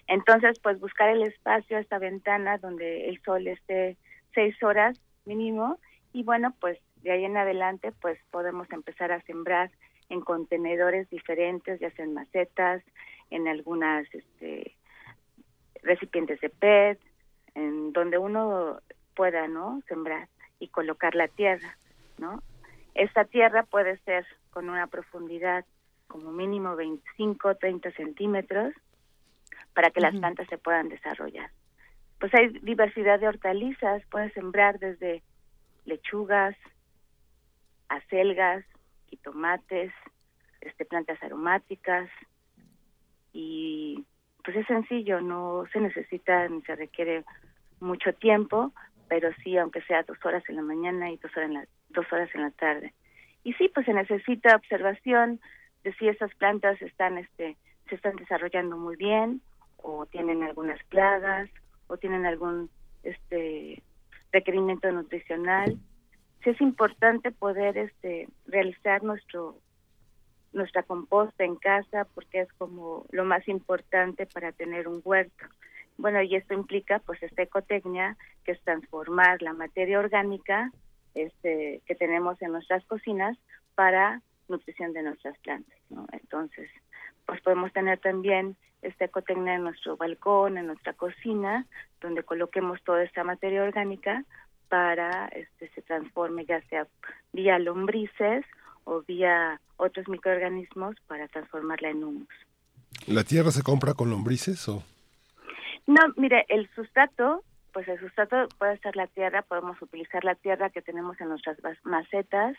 Entonces, 0.07 0.59
pues 0.59 0.79
buscar 0.79 1.09
el 1.09 1.23
espacio, 1.23 1.77
esta 1.77 1.97
ventana 1.97 2.57
donde 2.57 3.09
el 3.09 3.21
sol 3.21 3.47
esté 3.47 3.95
seis 4.33 4.61
horas 4.61 4.99
mínimo 5.25 5.79
y 6.13 6.23
bueno, 6.23 6.53
pues 6.59 6.77
de 7.03 7.11
ahí 7.11 7.25
en 7.25 7.37
adelante 7.37 7.91
pues 8.01 8.19
podemos 8.31 8.71
empezar 8.71 9.11
a 9.11 9.21
sembrar 9.21 9.71
en 10.09 10.21
contenedores 10.21 11.09
diferentes, 11.09 11.79
ya 11.79 11.89
sean 11.91 12.13
macetas, 12.13 12.83
en 13.29 13.47
algunas 13.47 14.05
este, 14.13 14.75
recipientes 15.81 16.39
de 16.41 16.49
PET, 16.49 16.99
en 17.55 17.93
donde 17.93 18.17
uno 18.17 18.81
pueda, 19.15 19.47
¿no? 19.47 19.81
Sembrar 19.87 20.27
y 20.59 20.67
colocar 20.67 21.15
la 21.15 21.27
tierra, 21.27 21.77
¿no? 22.17 22.43
Esta 22.93 23.23
tierra 23.25 23.63
puede 23.63 23.97
ser 23.99 24.25
con 24.51 24.69
una 24.69 24.87
profundidad 24.87 25.65
como 26.07 26.31
mínimo 26.31 26.75
25, 26.75 27.55
30 27.55 27.91
centímetros 27.91 28.73
para 29.73 29.91
que 29.91 30.01
las 30.01 30.13
plantas 30.13 30.47
se 30.49 30.57
puedan 30.57 30.89
desarrollar. 30.89 31.51
Pues 32.19 32.33
hay 32.35 32.49
diversidad 32.59 33.19
de 33.19 33.29
hortalizas, 33.29 34.03
puedes 34.11 34.33
sembrar 34.33 34.77
desde 34.77 35.23
lechugas, 35.85 36.55
acelgas, 37.95 38.63
y 39.11 39.17
tomates, 39.17 39.91
este, 40.61 40.85
plantas 40.85 41.21
aromáticas 41.21 42.09
y 43.33 44.05
pues 44.43 44.57
es 44.57 44.65
sencillo, 44.65 45.21
no 45.21 45.65
se 45.71 45.79
necesita 45.79 46.47
ni 46.47 46.61
se 46.63 46.75
requiere 46.75 47.23
mucho 47.79 48.13
tiempo, 48.13 48.73
pero 49.07 49.29
sí, 49.43 49.57
aunque 49.57 49.81
sea 49.83 50.03
dos 50.03 50.17
horas 50.25 50.43
en 50.49 50.55
la 50.55 50.61
mañana 50.63 51.11
y 51.11 51.17
dos 51.17 51.31
horas 51.37 51.49
en 51.49 51.53
la, 51.55 51.67
dos 51.89 52.11
horas 52.11 52.29
en 52.33 52.41
la 52.41 52.51
tarde. 52.51 52.93
Y 53.43 53.53
sí, 53.53 53.69
pues 53.73 53.85
se 53.85 53.93
necesita 53.93 54.55
observación 54.55 55.39
de 55.83 55.93
si 55.93 56.07
esas 56.07 56.33
plantas 56.35 56.81
están, 56.81 57.17
este, 57.17 57.57
se 57.89 57.95
están 57.95 58.15
desarrollando 58.15 58.77
muy 58.77 58.95
bien 58.95 59.41
o 59.77 60.05
tienen 60.05 60.43
algunas 60.43 60.81
plagas 60.85 61.49
o 61.87 61.97
tienen 61.97 62.25
algún, 62.25 62.69
este, 63.03 63.83
requerimiento 64.31 64.91
nutricional 64.91 65.77
sí 66.43 66.49
es 66.49 66.61
importante 66.61 67.31
poder 67.31 67.77
este 67.77 68.27
realizar 68.45 69.03
nuestro 69.03 69.57
nuestra 70.53 70.83
composta 70.83 71.45
en 71.45 71.55
casa 71.55 72.05
porque 72.13 72.41
es 72.41 72.53
como 72.53 73.05
lo 73.11 73.23
más 73.23 73.47
importante 73.47 74.25
para 74.25 74.51
tener 74.51 74.87
un 74.87 75.01
huerto. 75.03 75.45
Bueno, 75.97 76.21
y 76.21 76.35
esto 76.35 76.53
implica 76.53 76.99
pues 76.99 77.23
esta 77.23 77.43
ecotecnia 77.43 78.17
que 78.43 78.51
es 78.51 78.61
transformar 78.61 79.41
la 79.41 79.53
materia 79.53 79.99
orgánica 79.99 80.71
este 81.13 81.81
que 81.85 81.95
tenemos 81.95 82.41
en 82.41 82.51
nuestras 82.51 82.83
cocinas 82.85 83.37
para 83.75 84.21
nutrición 84.47 84.93
de 84.93 85.03
nuestras 85.03 85.37
plantas. 85.39 85.77
Entonces, 86.11 86.69
pues 87.25 87.41
podemos 87.41 87.71
tener 87.71 87.99
también 87.99 88.57
esta 88.81 89.05
ecotecnia 89.05 89.55
en 89.55 89.63
nuestro 89.63 89.95
balcón, 89.95 90.57
en 90.57 90.67
nuestra 90.67 90.93
cocina, 90.93 91.65
donde 92.01 92.23
coloquemos 92.23 92.81
toda 92.83 93.03
esta 93.03 93.23
materia 93.23 93.63
orgánica 93.63 94.25
para 94.71 95.27
este 95.27 95.67
se 95.75 95.81
transforme 95.81 96.45
ya 96.45 96.61
sea 96.69 96.87
vía 97.33 97.59
lombrices 97.59 98.45
o 98.85 99.01
vía 99.01 99.59
otros 99.75 100.07
microorganismos 100.07 100.95
para 101.07 101.27
transformarla 101.27 101.89
en 101.89 102.05
humus. 102.05 102.29
¿La 103.05 103.25
tierra 103.25 103.51
se 103.51 103.63
compra 103.63 103.95
con 103.95 104.09
lombrices 104.09 104.65
o? 104.69 104.81
No, 105.87 105.99
mire, 106.15 106.45
el 106.47 106.69
sustrato, 106.73 107.43
pues 107.73 107.85
el 107.89 107.99
sustrato 107.99 108.47
puede 108.57 108.77
ser 108.77 108.95
la 108.95 109.07
tierra, 109.07 109.41
podemos 109.41 109.81
utilizar 109.81 110.23
la 110.23 110.35
tierra 110.35 110.69
que 110.69 110.81
tenemos 110.81 111.19
en 111.19 111.27
nuestras 111.27 111.57
macetas 111.83 112.55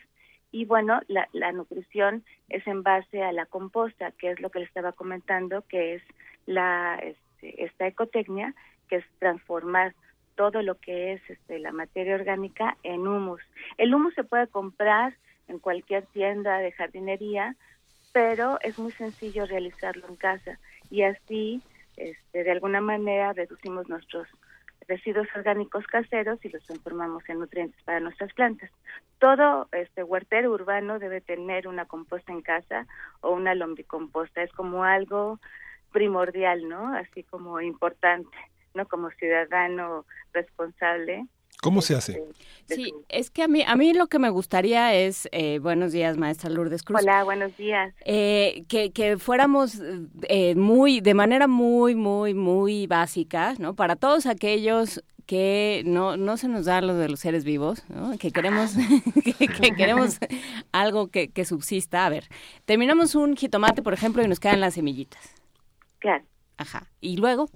y 0.50 0.66
bueno, 0.66 1.00
la, 1.08 1.30
la 1.32 1.50
nutrición 1.52 2.24
es 2.50 2.66
en 2.66 2.82
base 2.82 3.22
a 3.22 3.32
la 3.32 3.46
composta, 3.46 4.12
que 4.12 4.32
es 4.32 4.40
lo 4.40 4.50
que 4.50 4.58
le 4.58 4.66
estaba 4.66 4.92
comentando, 4.92 5.62
que 5.62 5.94
es 5.94 6.02
la 6.44 6.96
este, 6.96 7.64
esta 7.64 7.86
ecotecnia, 7.86 8.54
que 8.90 8.96
es 8.96 9.04
transformar 9.18 9.94
todo 10.34 10.62
lo 10.62 10.76
que 10.76 11.12
es 11.14 11.22
este, 11.28 11.58
la 11.58 11.72
materia 11.72 12.14
orgánica 12.14 12.76
en 12.82 13.06
humus. 13.06 13.42
El 13.78 13.94
humus 13.94 14.14
se 14.14 14.24
puede 14.24 14.46
comprar 14.46 15.14
en 15.48 15.58
cualquier 15.58 16.06
tienda 16.06 16.58
de 16.58 16.72
jardinería, 16.72 17.56
pero 18.12 18.58
es 18.62 18.78
muy 18.78 18.92
sencillo 18.92 19.46
realizarlo 19.46 20.06
en 20.08 20.16
casa 20.16 20.58
y 20.90 21.02
así 21.02 21.62
este, 21.96 22.44
de 22.44 22.50
alguna 22.50 22.80
manera 22.80 23.32
reducimos 23.32 23.88
nuestros 23.88 24.28
residuos 24.88 25.28
orgánicos 25.34 25.86
caseros 25.86 26.44
y 26.44 26.48
los 26.48 26.62
transformamos 26.64 27.28
en 27.28 27.38
nutrientes 27.38 27.80
para 27.84 28.00
nuestras 28.00 28.32
plantas. 28.34 28.70
Todo 29.18 29.68
este 29.72 30.02
huertero 30.02 30.50
urbano 30.50 30.98
debe 30.98 31.20
tener 31.20 31.68
una 31.68 31.86
composta 31.86 32.32
en 32.32 32.42
casa 32.42 32.86
o 33.20 33.30
una 33.30 33.54
lombricomposta, 33.54 34.42
es 34.42 34.52
como 34.52 34.84
algo 34.84 35.38
primordial, 35.92 36.68
¿no? 36.68 36.94
Así 36.94 37.22
como 37.22 37.60
importante. 37.60 38.36
¿No? 38.74 38.86
Como 38.86 39.10
ciudadano 39.10 40.04
responsable. 40.32 41.26
¿Cómo 41.62 41.80
se 41.80 41.94
hace? 41.94 42.20
Este, 42.62 42.74
sí, 42.74 42.92
es 43.08 43.30
que 43.30 43.44
a 43.44 43.48
mí, 43.48 43.62
a 43.64 43.76
mí 43.76 43.92
lo 43.94 44.08
que 44.08 44.18
me 44.18 44.30
gustaría 44.30 44.94
es, 44.94 45.28
eh, 45.30 45.60
buenos 45.60 45.92
días, 45.92 46.16
maestra 46.16 46.50
Lourdes 46.50 46.82
Cruz. 46.82 47.00
Hola, 47.00 47.22
buenos 47.22 47.56
días. 47.56 47.94
Eh, 48.04 48.64
que, 48.66 48.90
que 48.90 49.16
fuéramos 49.16 49.80
eh, 50.28 50.56
muy, 50.56 51.00
de 51.00 51.14
manera 51.14 51.46
muy, 51.46 51.94
muy, 51.94 52.34
muy 52.34 52.88
básica, 52.88 53.54
¿no? 53.60 53.76
Para 53.76 53.94
todos 53.94 54.26
aquellos 54.26 55.04
que 55.26 55.82
no, 55.86 56.16
no 56.16 56.36
se 56.36 56.48
nos 56.48 56.64
da 56.64 56.80
lo 56.80 56.94
de 56.94 57.08
los 57.08 57.20
seres 57.20 57.44
vivos, 57.44 57.88
¿no? 57.88 58.18
que 58.18 58.32
queremos, 58.32 58.74
que, 59.24 59.74
queremos 59.76 60.18
algo 60.72 61.08
que, 61.08 61.30
que 61.30 61.44
subsista. 61.44 62.06
A 62.06 62.08
ver, 62.08 62.28
terminamos 62.64 63.14
un 63.14 63.36
jitomate, 63.36 63.82
por 63.82 63.94
ejemplo, 63.94 64.22
y 64.22 64.28
nos 64.28 64.40
quedan 64.40 64.60
las 64.60 64.74
semillitas. 64.74 65.34
Claro. 66.00 66.24
Ajá. 66.56 66.90
¿Y 67.00 67.16
luego? 67.16 67.48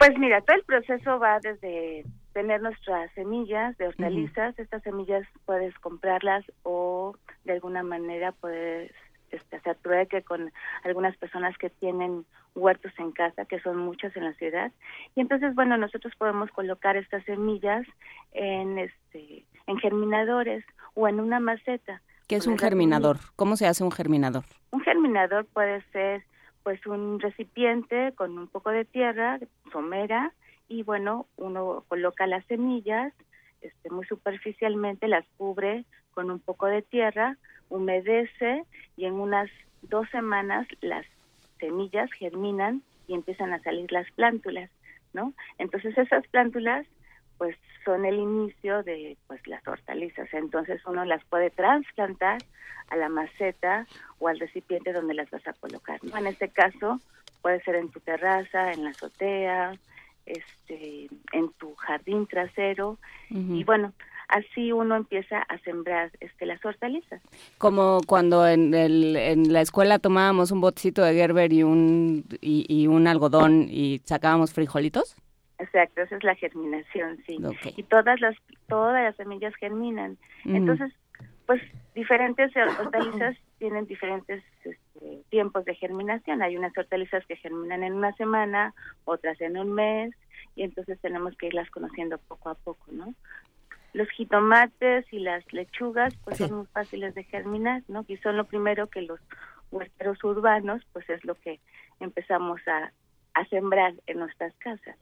Pues 0.00 0.18
mira, 0.18 0.40
todo 0.40 0.56
el 0.56 0.62
proceso 0.62 1.18
va 1.18 1.40
desde 1.40 2.06
tener 2.32 2.62
nuestras 2.62 3.12
semillas 3.12 3.76
de 3.76 3.88
hortalizas. 3.88 4.58
Estas 4.58 4.82
semillas 4.82 5.26
puedes 5.44 5.78
comprarlas 5.78 6.42
o 6.62 7.14
de 7.44 7.52
alguna 7.52 7.82
manera 7.82 8.32
puedes 8.32 8.90
este, 9.30 9.56
hacer 9.56 9.76
trueque 9.82 10.22
con 10.22 10.50
algunas 10.84 11.14
personas 11.18 11.54
que 11.58 11.68
tienen 11.68 12.24
huertos 12.54 12.92
en 12.96 13.12
casa, 13.12 13.44
que 13.44 13.60
son 13.60 13.76
muchas 13.76 14.16
en 14.16 14.24
la 14.24 14.32
ciudad. 14.32 14.72
Y 15.16 15.20
entonces, 15.20 15.54
bueno, 15.54 15.76
nosotros 15.76 16.14
podemos 16.16 16.50
colocar 16.52 16.96
estas 16.96 17.22
semillas 17.24 17.86
en, 18.32 18.78
este, 18.78 19.44
en 19.66 19.76
germinadores 19.80 20.64
o 20.94 21.08
en 21.08 21.20
una 21.20 21.40
maceta. 21.40 22.00
¿Qué 22.26 22.36
es 22.36 22.46
un 22.46 22.56
germinador? 22.56 23.18
¿Cómo 23.36 23.54
se 23.54 23.66
hace 23.66 23.84
un 23.84 23.92
germinador? 23.92 24.44
Un 24.70 24.80
germinador 24.80 25.44
puede 25.52 25.82
ser 25.92 26.24
pues 26.62 26.84
un 26.86 27.20
recipiente 27.20 28.12
con 28.14 28.38
un 28.38 28.48
poco 28.48 28.70
de 28.70 28.84
tierra, 28.84 29.38
somera, 29.72 30.32
y 30.68 30.82
bueno, 30.82 31.26
uno 31.36 31.84
coloca 31.88 32.26
las 32.26 32.44
semillas, 32.46 33.12
este, 33.60 33.90
muy 33.90 34.06
superficialmente 34.06 35.08
las 35.08 35.26
cubre 35.36 35.84
con 36.12 36.30
un 36.30 36.38
poco 36.38 36.66
de 36.66 36.82
tierra, 36.82 37.36
humedece 37.68 38.64
y 38.96 39.04
en 39.04 39.14
unas 39.14 39.50
dos 39.82 40.08
semanas 40.10 40.66
las 40.80 41.06
semillas 41.58 42.10
germinan 42.12 42.82
y 43.06 43.14
empiezan 43.14 43.52
a 43.52 43.62
salir 43.62 43.90
las 43.92 44.10
plántulas, 44.12 44.70
¿no? 45.12 45.32
Entonces 45.58 45.96
esas 45.96 46.26
plántulas 46.28 46.86
pues 47.40 47.56
son 47.86 48.04
el 48.04 48.18
inicio 48.18 48.82
de 48.82 49.16
pues 49.26 49.40
las 49.46 49.66
hortalizas, 49.66 50.28
entonces 50.34 50.82
uno 50.84 51.06
las 51.06 51.24
puede 51.24 51.48
trasplantar 51.48 52.36
a 52.90 52.96
la 52.96 53.08
maceta 53.08 53.86
o 54.18 54.28
al 54.28 54.38
recipiente 54.38 54.92
donde 54.92 55.14
las 55.14 55.30
vas 55.30 55.48
a 55.48 55.54
colocar, 55.54 56.04
¿no? 56.04 56.18
En 56.18 56.26
este 56.26 56.50
caso 56.50 57.00
puede 57.40 57.62
ser 57.62 57.76
en 57.76 57.88
tu 57.88 57.98
terraza, 58.00 58.72
en 58.72 58.84
la 58.84 58.90
azotea, 58.90 59.72
este 60.26 61.08
en 61.32 61.50
tu 61.56 61.74
jardín 61.76 62.26
trasero 62.26 62.98
y 63.30 63.64
bueno, 63.64 63.94
así 64.28 64.70
uno 64.72 64.94
empieza 64.94 65.38
a 65.38 65.56
sembrar 65.60 66.10
este 66.20 66.44
las 66.44 66.62
hortalizas. 66.62 67.22
Como 67.56 68.02
cuando 68.06 68.46
en, 68.46 68.74
el, 68.74 69.16
en 69.16 69.50
la 69.50 69.62
escuela 69.62 69.98
tomábamos 69.98 70.50
un 70.50 70.60
botecito 70.60 71.02
de 71.02 71.14
Gerber 71.14 71.54
y 71.54 71.62
un 71.62 72.26
y, 72.42 72.86
un 72.86 73.06
algodón 73.06 73.66
y 73.70 74.02
sacábamos 74.04 74.52
frijolitos. 74.52 75.16
Exacto, 75.60 76.00
esa 76.00 76.16
es 76.16 76.24
la 76.24 76.34
germinación, 76.34 77.22
sí. 77.26 77.38
Y 77.76 77.82
todas 77.82 78.18
las 78.20 78.34
todas 78.66 79.04
las 79.04 79.14
semillas 79.16 79.54
germinan. 79.56 80.16
Entonces, 80.44 80.90
pues 81.44 81.60
diferentes 81.94 82.50
hortalizas 82.56 83.36
tienen 83.58 83.86
diferentes 83.86 84.42
este, 84.64 85.22
tiempos 85.28 85.66
de 85.66 85.74
germinación. 85.74 86.40
Hay 86.40 86.56
unas 86.56 86.76
hortalizas 86.76 87.26
que 87.26 87.36
germinan 87.36 87.82
en 87.82 87.92
una 87.92 88.12
semana, 88.14 88.72
otras 89.04 89.38
en 89.42 89.58
un 89.58 89.74
mes, 89.74 90.14
y 90.56 90.62
entonces 90.62 90.98
tenemos 91.00 91.36
que 91.36 91.48
irlas 91.48 91.70
conociendo 91.70 92.16
poco 92.16 92.48
a 92.48 92.54
poco, 92.54 92.86
¿no? 92.90 93.14
Los 93.92 94.08
jitomates 94.10 95.12
y 95.12 95.18
las 95.18 95.44
lechugas 95.52 96.14
pues 96.24 96.38
son 96.38 96.54
muy 96.54 96.66
fáciles 96.66 97.14
de 97.14 97.24
germinar, 97.24 97.82
¿no? 97.88 98.04
Y 98.08 98.16
son 98.18 98.38
lo 98.38 98.44
primero 98.44 98.86
que 98.86 99.02
los 99.02 99.20
huerteros 99.70 100.22
urbanos 100.24 100.82
pues 100.94 101.10
es 101.10 101.22
lo 101.24 101.34
que 101.34 101.60
empezamos 101.98 102.60
a, 102.66 102.92
a 103.34 103.44
sembrar 103.46 103.92
en 104.06 104.20
nuestras 104.20 104.54
casas. 104.56 104.96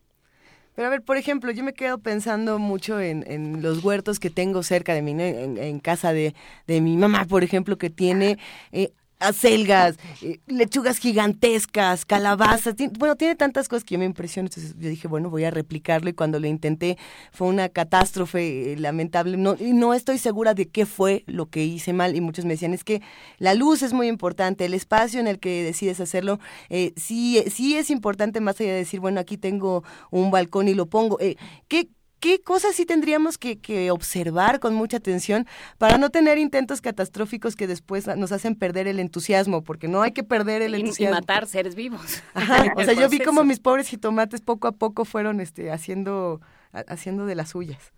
Pero 0.79 0.87
a 0.87 0.91
ver, 0.93 1.03
por 1.03 1.17
ejemplo, 1.17 1.51
yo 1.51 1.65
me 1.65 1.75
quedo 1.75 1.99
pensando 1.99 2.61
mucho 2.61 3.01
en, 3.01 3.25
en 3.27 3.63
los 3.63 3.83
huertos 3.83 4.21
que 4.21 4.31
tengo 4.31 4.63
cerca 4.63 4.95
de 4.95 5.03
mí, 5.03 5.11
en, 5.11 5.59
en, 5.59 5.81
casa 5.81 6.13
de, 6.13 6.37
de, 6.69 6.81
mi 6.81 6.97
mamá, 6.97 7.25
por 7.25 7.43
ejemplo, 7.43 7.79
que 7.79 7.91
tiene 7.91 8.39
eh, 8.71 8.93
acelgas, 9.19 9.97
eh, 10.23 10.41
lechugas 10.47 10.99
gigantescas, 10.99 12.05
calabazas, 12.05 12.75
bueno, 12.99 13.17
tiene 13.17 13.35
tantas 13.35 13.69
cosas 13.69 13.85
que 13.85 13.95
yo 13.95 13.99
me 13.99 14.05
impresiono, 14.05 14.47
entonces 14.47 14.75
yo 14.79 14.89
dije, 14.89 15.09
bueno, 15.09 15.31
voy 15.31 15.45
a 15.45 15.51
replicarlo 15.51 16.09
y 16.09 16.13
cuando 16.13 16.39
lo 16.39 16.47
intenté 16.47 16.99
fue 17.33 17.49
una 17.49 17.69
catástrofe 17.69 18.73
eh, 18.73 18.77
lamentable, 18.77 19.37
no, 19.37 19.57
y 19.59 19.73
no 19.73 19.95
estoy 19.95 20.19
segura 20.19 20.55
de 20.55 20.69
qué 20.69 20.87
fue 20.87 21.25
lo 21.27 21.47
que 21.47 21.65
hice 21.65 21.93
mal 21.93 22.15
y 22.15 22.21
muchos 22.21 22.45
me 22.45 22.53
decían, 22.53 22.75
es 22.75 22.85
que 22.85 23.03
la 23.39 23.55
luz 23.55 23.83
es 23.83 23.93
muy 23.93 24.07
importante, 24.09 24.65
el 24.65 24.75
espacio 24.75 25.21
en 25.21 25.27
el 25.27 25.41
que 25.41 25.65
decides 25.65 26.01
hacerlo, 26.01 26.39
eh, 26.69 26.93
sí, 26.97 27.43
sí 27.51 27.77
es 27.77 27.91
importante 27.91 28.41
más 28.41 28.61
allá 28.61 28.71
de 28.71 28.79
decir, 28.79 29.01
bueno, 29.01 29.21
aquí 29.21 29.37
tengo 29.37 29.83
un 30.11 30.31
balcón 30.31 30.69
y 30.69 30.75
lo 30.75 30.87
pongo, 30.87 31.19
¿qué, 31.67 31.89
qué 32.21 32.41
cosas 32.41 32.75
sí 32.75 32.87
tendríamos 32.87 33.39
que, 33.39 33.91
observar 33.91 34.61
con 34.61 34.75
mucha 34.75 34.99
atención 34.99 35.47
para 35.79 35.99
no 35.99 36.11
tener 36.11 36.39
intentos 36.39 36.81
catastróficos 36.81 37.57
que 37.57 37.67
después 37.67 38.07
nos 38.17 38.33
hacen 38.33 38.55
perder 38.55 38.87
el 38.89 39.01
entusiasmo, 39.01 39.63
porque 39.63 39.89
no 39.89 40.03
hay 40.03 40.13
que 40.13 40.23
perder 40.23 40.63
el 40.63 40.75
entusiasmo. 40.75 41.17
Y 41.17 41.21
matar 41.21 41.47
seres 41.47 41.75
vivos. 41.75 42.23
o 42.77 42.83
sea, 42.85 42.95
yo 42.95 43.09
vi 43.09 43.21
como 43.21 43.45
mis 43.45 43.61
pobres 43.61 43.89
jitomates 43.89 44.41
poco 44.41 44.69
a 44.69 44.73
poco 44.73 45.05
fueron 45.05 45.41
este, 45.41 45.71
haciendo, 45.71 46.41
haciendo 46.73 47.27
de 47.27 47.35
las 47.35 47.51
suyas. 47.51 47.93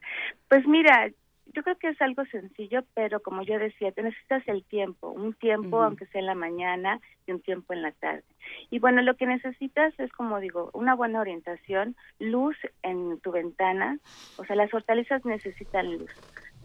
Pues 0.49 0.67
mira, 0.67 1.09
yo 1.53 1.63
creo 1.63 1.77
que 1.77 1.89
es 1.89 2.01
algo 2.01 2.25
sencillo, 2.27 2.85
pero 2.95 3.21
como 3.21 3.43
yo 3.43 3.59
decía, 3.59 3.93
te 3.93 4.03
necesitas 4.03 4.47
el 4.47 4.63
tiempo, 4.65 5.11
un 5.11 5.35
tiempo, 5.35 5.83
aunque 5.83 6.07
sea 6.07 6.21
en 6.21 6.27
la 6.27 6.35
mañana 6.35 7.01
y 7.27 7.33
un 7.33 7.41
tiempo 7.41 7.73
en 7.73 7.83
la 7.83 7.93
tarde. 7.93 8.23
Y 8.71 8.79
bueno, 8.79 9.03
lo 9.03 9.17
que 9.17 9.27
necesitas 9.27 9.99
es, 9.99 10.13
como 10.13 10.39
digo, 10.41 10.71
una 10.73 10.95
buena 10.95 11.21
orientación, 11.21 11.97
luz 12.19 12.57
en 12.83 13.19
tu 13.21 13.33
ventana, 13.33 13.99
o 14.37 14.45
sea, 14.45 14.57
las 14.57 14.73
hortalizas 14.73 15.25
necesitan 15.25 15.99
luz. 15.99 16.11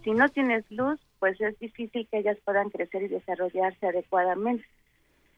Si 0.03 0.11
no 0.11 0.29
tienes 0.29 0.69
luz, 0.69 0.99
pues 1.19 1.39
es 1.41 1.57
difícil 1.59 2.07
que 2.09 2.19
ellas 2.19 2.37
puedan 2.45 2.69
crecer 2.69 3.03
y 3.03 3.07
desarrollarse 3.07 3.87
adecuadamente, 3.87 4.65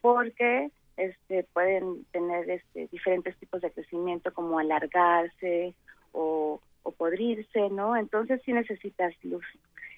porque 0.01 0.71
este, 0.97 1.43
pueden 1.53 2.03
tener 2.11 2.49
este, 2.49 2.87
diferentes 2.91 3.37
tipos 3.37 3.61
de 3.61 3.71
crecimiento, 3.71 4.33
como 4.33 4.59
alargarse 4.59 5.73
o 6.11 6.59
podrirse, 6.91 7.69
¿no? 7.69 7.95
Entonces 7.95 8.41
sí 8.45 8.53
necesitas 8.53 9.13
luz. 9.23 9.45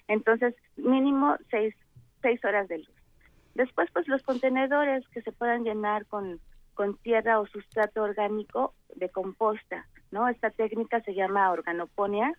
Entonces, 0.08 0.54
mínimo 0.76 1.36
seis, 1.50 1.74
seis 2.22 2.44
horas 2.44 2.68
de 2.68 2.78
luz. 2.78 2.94
Después, 3.54 3.90
pues 3.92 4.08
los 4.08 4.22
contenedores 4.22 5.06
que 5.08 5.22
se 5.22 5.32
puedan 5.32 5.64
llenar 5.64 6.06
con, 6.06 6.40
con 6.74 6.96
tierra 6.98 7.40
o 7.40 7.46
sustrato 7.46 8.02
orgánico 8.02 8.74
de 8.96 9.08
composta, 9.08 9.86
¿no? 10.10 10.28
Esta 10.28 10.50
técnica 10.50 11.00
se 11.02 11.14
llama 11.14 11.50
organoponia, 11.50 12.32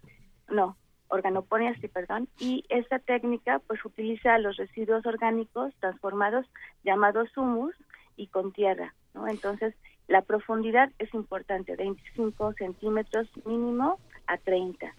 no, 0.50 0.78
organoponia, 1.10 1.76
sí, 1.80 1.88
perdón, 1.88 2.28
y 2.40 2.64
esta 2.70 3.00
técnica 3.00 3.60
pues 3.68 3.84
utiliza 3.86 4.38
los 4.38 4.58
residuos 4.58 5.06
orgánicos 5.06 5.74
transformados 5.80 6.46
llamados 6.84 7.36
humus 7.38 7.76
y 8.16 8.28
con 8.28 8.52
tierra, 8.52 8.94
¿no? 9.14 9.28
Entonces, 9.28 9.76
la 10.08 10.22
profundidad 10.22 10.92
es 11.00 11.14
importante, 11.14 11.76
25 11.76 12.54
centímetros 12.54 13.30
mínimo 13.46 14.00
a 14.28 14.38
30. 14.38 14.94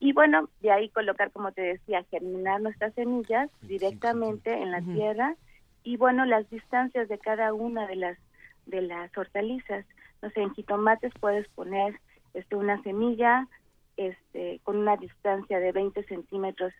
Y 0.00 0.12
bueno, 0.12 0.48
de 0.60 0.70
ahí 0.70 0.88
colocar, 0.90 1.30
como 1.32 1.52
te 1.52 1.62
decía, 1.62 2.04
germinar 2.10 2.60
nuestras 2.60 2.94
semillas 2.94 3.50
directamente 3.62 4.52
en 4.52 4.70
la 4.70 4.80
tierra 4.80 5.34
y 5.82 5.96
bueno, 5.96 6.24
las 6.24 6.48
distancias 6.50 7.08
de 7.08 7.18
cada 7.18 7.52
una 7.52 7.86
de 7.86 7.96
las 7.96 8.18
de 8.66 8.82
las 8.82 9.16
hortalizas. 9.16 9.86
No 10.22 10.30
sé, 10.30 10.42
en 10.42 10.54
jitomates 10.54 11.12
puedes 11.20 11.48
poner 11.48 11.98
este 12.34 12.56
una 12.56 12.80
semilla 12.82 13.48
este 13.96 14.60
con 14.62 14.76
una 14.76 14.96
distancia 14.96 15.58
de 15.58 15.72
20 15.72 16.04
centímetros 16.04 16.72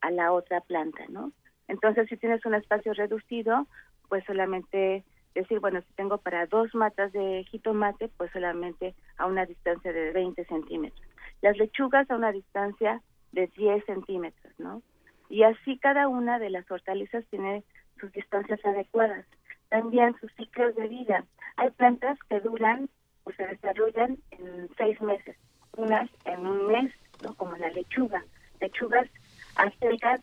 a 0.00 0.10
la 0.10 0.32
otra 0.32 0.60
planta, 0.60 1.04
¿no? 1.08 1.32
Entonces, 1.68 2.08
si 2.08 2.16
tienes 2.16 2.44
un 2.46 2.54
espacio 2.54 2.94
reducido, 2.94 3.66
pues 4.08 4.24
solamente 4.24 5.04
decir, 5.42 5.60
bueno, 5.60 5.80
si 5.80 5.92
tengo 5.94 6.18
para 6.18 6.46
dos 6.46 6.74
matas 6.74 7.12
de 7.12 7.44
jitomate, 7.50 8.08
pues 8.16 8.30
solamente 8.32 8.94
a 9.16 9.26
una 9.26 9.46
distancia 9.46 9.92
de 9.92 10.12
20 10.12 10.44
centímetros. 10.44 11.06
Las 11.40 11.56
lechugas 11.56 12.10
a 12.10 12.16
una 12.16 12.32
distancia 12.32 13.00
de 13.32 13.46
10 13.48 13.84
centímetros, 13.84 14.52
¿no? 14.58 14.82
Y 15.28 15.42
así 15.42 15.78
cada 15.78 16.08
una 16.08 16.38
de 16.38 16.50
las 16.50 16.70
hortalizas 16.70 17.24
tiene 17.30 17.62
sus 18.00 18.10
distancias 18.12 18.64
adecuadas. 18.64 19.26
También 19.68 20.16
sus 20.20 20.32
ciclos 20.34 20.74
de 20.76 20.88
vida. 20.88 21.24
Hay 21.56 21.70
plantas 21.70 22.18
que 22.28 22.40
duran 22.40 22.88
o 23.24 23.32
se 23.32 23.46
desarrollan 23.46 24.18
en 24.30 24.68
seis 24.76 25.00
meses, 25.02 25.36
unas 25.76 26.08
en 26.24 26.46
un 26.46 26.66
mes, 26.68 26.92
¿no? 27.22 27.34
Como 27.34 27.56
la 27.56 27.68
lechuga. 27.70 28.24
Lechugas, 28.60 29.08
acelgas 29.56 30.20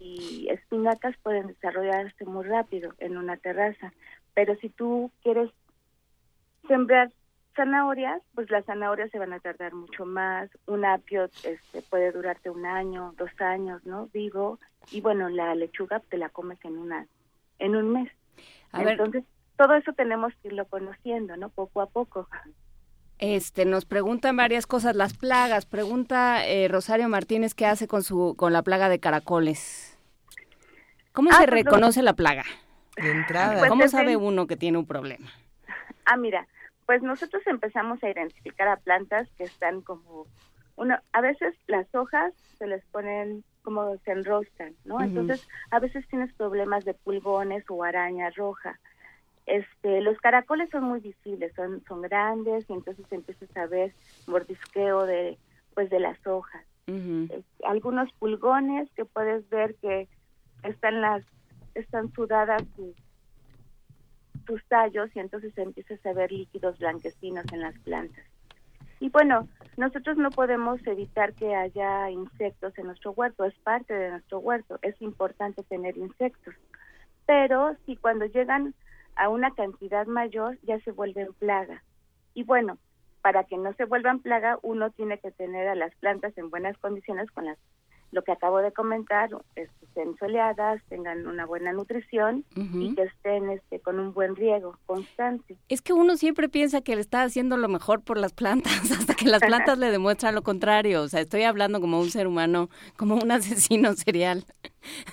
y 0.00 0.48
espinacas 0.50 1.14
pueden 1.22 1.46
desarrollarse 1.48 2.24
muy 2.24 2.44
rápido 2.44 2.94
en 2.98 3.16
una 3.16 3.36
terraza. 3.36 3.92
Pero 4.34 4.56
si 4.56 4.68
tú 4.68 5.10
quieres 5.22 5.50
sembrar 6.68 7.10
zanahorias, 7.54 8.22
pues 8.34 8.50
las 8.50 8.64
zanahorias 8.64 9.10
se 9.10 9.18
van 9.18 9.32
a 9.32 9.40
tardar 9.40 9.74
mucho 9.74 10.06
más. 10.06 10.48
Un 10.66 10.84
apio 10.84 11.24
este, 11.24 11.82
puede 11.88 12.12
durarte 12.12 12.50
un 12.50 12.64
año, 12.64 13.14
dos 13.18 13.30
años, 13.40 13.84
¿no? 13.84 14.08
Vivo. 14.12 14.58
Y 14.90 15.00
bueno, 15.00 15.28
la 15.28 15.54
lechuga 15.54 16.00
te 16.00 16.16
la 16.16 16.28
comes 16.28 16.58
en 16.64 16.78
una 16.78 17.06
en 17.58 17.76
un 17.76 17.92
mes. 17.92 18.10
Entonces, 18.72 19.24
todo 19.56 19.74
eso 19.74 19.92
tenemos 19.92 20.32
que 20.40 20.48
irlo 20.48 20.64
conociendo, 20.66 21.36
¿no? 21.36 21.50
Poco 21.50 21.82
a 21.82 21.86
poco. 21.86 22.28
Este, 23.18 23.66
nos 23.66 23.84
preguntan 23.84 24.36
varias 24.36 24.66
cosas, 24.66 24.96
las 24.96 25.12
plagas. 25.14 25.66
Pregunta 25.66 26.46
eh, 26.46 26.68
Rosario 26.68 27.08
Martínez 27.10 27.54
qué 27.54 27.66
hace 27.66 27.86
con 27.86 28.02
su 28.02 28.34
con 28.36 28.54
la 28.54 28.62
plaga 28.62 28.88
de 28.88 28.98
caracoles. 28.98 29.98
¿Cómo 31.12 31.30
ah, 31.30 31.34
se 31.34 31.46
pues 31.46 31.64
reconoce 31.64 32.02
la 32.02 32.14
plaga? 32.14 32.44
De 33.02 33.10
entrada. 33.10 33.58
Pues 33.58 33.70
¿Cómo 33.70 33.88
sabe 33.88 34.16
uno 34.16 34.46
que 34.46 34.56
tiene 34.56 34.78
un 34.78 34.86
problema? 34.86 35.28
Ah, 36.04 36.16
mira, 36.16 36.46
pues 36.86 37.02
nosotros 37.02 37.42
empezamos 37.46 38.02
a 38.02 38.10
identificar 38.10 38.68
a 38.68 38.76
plantas 38.76 39.28
que 39.38 39.44
están 39.44 39.80
como 39.80 40.26
uno, 40.80 40.98
a 41.12 41.20
veces 41.20 41.54
las 41.66 41.94
hojas 41.94 42.32
se 42.58 42.66
les 42.66 42.82
ponen 42.86 43.44
como 43.62 43.98
se 43.98 44.12
enroscan, 44.12 44.74
¿no? 44.84 45.00
Entonces, 45.00 45.46
a 45.70 45.78
veces 45.78 46.08
tienes 46.08 46.32
problemas 46.32 46.86
de 46.86 46.94
pulgones 46.94 47.64
o 47.68 47.84
araña 47.84 48.30
roja. 48.30 48.80
Este, 49.44 50.00
los 50.00 50.16
caracoles 50.18 50.70
son 50.70 50.84
muy 50.84 51.00
visibles, 51.00 51.52
son 51.54 51.82
son 51.86 52.00
grandes 52.00 52.64
y 52.68 52.72
entonces 52.72 53.04
empiezas 53.10 53.54
a 53.56 53.66
ver 53.66 53.92
mordisqueo 54.26 55.04
de 55.04 55.38
pues 55.74 55.90
de 55.90 56.00
las 56.00 56.26
hojas. 56.26 56.64
Este, 56.86 57.66
algunos 57.66 58.10
pulgones 58.14 58.90
que 58.96 59.04
puedes 59.04 59.48
ver 59.48 59.76
que 59.76 60.08
están 60.64 61.00
las 61.00 61.24
están 61.74 62.12
sudadas 62.12 62.62
sus, 62.76 62.94
sus 64.46 64.64
tallos 64.66 65.10
y 65.14 65.20
entonces 65.20 65.56
empiezas 65.56 66.04
a 66.04 66.12
ver 66.12 66.32
líquidos 66.32 66.78
blanquecinos 66.78 67.44
en 67.52 67.60
las 67.60 67.78
plantas. 67.80 68.24
Y 69.00 69.08
bueno, 69.08 69.48
nosotros 69.78 70.18
no 70.18 70.30
podemos 70.30 70.86
evitar 70.86 71.32
que 71.32 71.54
haya 71.54 72.10
insectos 72.10 72.76
en 72.76 72.86
nuestro 72.86 73.12
huerto, 73.12 73.46
es 73.46 73.58
parte 73.60 73.94
de 73.94 74.10
nuestro 74.10 74.40
huerto, 74.40 74.78
es 74.82 75.00
importante 75.00 75.62
tener 75.62 75.96
insectos. 75.96 76.54
Pero 77.24 77.76
si 77.86 77.96
cuando 77.96 78.26
llegan 78.26 78.74
a 79.16 79.30
una 79.30 79.54
cantidad 79.54 80.06
mayor 80.06 80.58
ya 80.62 80.78
se 80.80 80.92
vuelven 80.92 81.32
plaga. 81.34 81.82
Y 82.34 82.44
bueno, 82.44 82.78
para 83.22 83.44
que 83.44 83.56
no 83.56 83.72
se 83.74 83.84
vuelvan 83.84 84.20
plaga, 84.20 84.58
uno 84.62 84.90
tiene 84.90 85.18
que 85.18 85.30
tener 85.30 85.68
a 85.68 85.74
las 85.74 85.94
plantas 85.96 86.36
en 86.36 86.50
buenas 86.50 86.76
condiciones 86.78 87.30
con 87.30 87.46
las 87.46 87.58
lo 88.12 88.22
que 88.22 88.32
acabo 88.32 88.58
de 88.58 88.72
comentar, 88.72 89.30
estén 89.54 90.16
soleadas, 90.18 90.82
tengan 90.88 91.26
una 91.26 91.46
buena 91.46 91.72
nutrición 91.72 92.44
y 92.54 92.94
que 92.94 93.02
estén 93.02 93.50
este, 93.50 93.80
con 93.80 93.98
un 93.98 94.12
buen 94.12 94.36
riego 94.36 94.76
constante. 94.86 95.56
Es 95.68 95.82
que 95.82 95.92
uno 95.92 96.16
siempre 96.16 96.48
piensa 96.48 96.80
que 96.80 96.94
le 96.94 97.00
está 97.00 97.22
haciendo 97.22 97.56
lo 97.56 97.68
mejor 97.68 98.02
por 98.02 98.18
las 98.18 98.32
plantas, 98.32 98.72
hasta 98.90 99.14
que 99.14 99.26
las 99.26 99.40
plantas 99.40 99.78
le 99.78 99.90
demuestran 99.90 100.34
lo 100.34 100.42
contrario. 100.42 101.02
O 101.02 101.08
sea, 101.08 101.20
estoy 101.20 101.42
hablando 101.42 101.80
como 101.80 102.00
un 102.00 102.10
ser 102.10 102.26
humano, 102.26 102.68
como 102.96 103.16
un 103.16 103.30
asesino 103.30 103.94
serial 103.94 104.44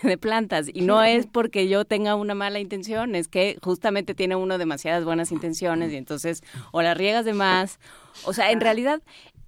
de 0.03 0.17
plantas. 0.17 0.67
Y 0.73 0.81
no 0.81 1.03
es 1.03 1.27
porque 1.27 1.67
yo 1.67 1.85
tenga 1.85 2.15
una 2.15 2.35
mala 2.35 2.59
intención, 2.59 3.15
es 3.15 3.27
que 3.27 3.57
justamente 3.61 4.15
tiene 4.15 4.35
uno 4.35 4.57
demasiadas 4.57 5.05
buenas 5.05 5.31
intenciones 5.31 5.91
y 5.91 5.97
entonces 5.97 6.41
o 6.71 6.81
las 6.81 6.97
riegas 6.97 7.25
de 7.25 7.33
más. 7.33 7.79
O 8.25 8.33
sea, 8.33 8.51
en 8.51 8.61
realidad 8.61 9.01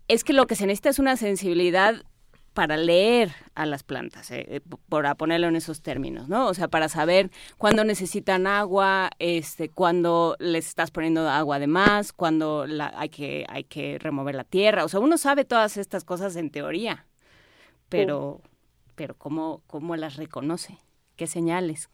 es 0.07 0.23
que 0.23 0.33
lo 0.33 0.47
que 0.47 0.55
se 0.55 0.65
necesita 0.65 0.89
es 0.89 0.99
una 0.99 1.15
sensibilidad 1.17 2.03
para 2.59 2.75
leer 2.75 3.31
a 3.55 3.65
las 3.65 3.83
plantas, 3.83 4.31
eh, 4.31 4.45
eh 4.49 4.61
por 4.89 5.15
ponerlo 5.15 5.47
en 5.47 5.55
esos 5.55 5.81
términos, 5.81 6.27
¿no? 6.27 6.47
O 6.47 6.53
sea, 6.53 6.67
para 6.67 6.89
saber 6.89 7.31
cuándo 7.57 7.85
necesitan 7.85 8.47
agua, 8.47 9.11
este, 9.17 9.69
cuándo 9.69 10.35
les 10.39 10.67
estás 10.67 10.91
poniendo 10.91 11.29
agua 11.29 11.57
de 11.57 11.67
más, 11.67 12.11
cuándo 12.11 12.67
la, 12.67 12.91
hay 12.97 13.07
que 13.07 13.45
hay 13.47 13.63
que 13.63 13.97
remover 13.97 14.35
la 14.35 14.43
tierra, 14.43 14.83
o 14.83 14.89
sea, 14.89 14.99
uno 14.99 15.17
sabe 15.17 15.45
todas 15.45 15.77
estas 15.77 16.03
cosas 16.03 16.35
en 16.35 16.49
teoría, 16.49 17.05
pero 17.87 18.41
pero 18.95 19.13
cómo 19.13 19.61
cómo 19.65 19.95
las 19.95 20.17
reconoce, 20.17 20.79
qué 21.15 21.27
señales, 21.27 21.89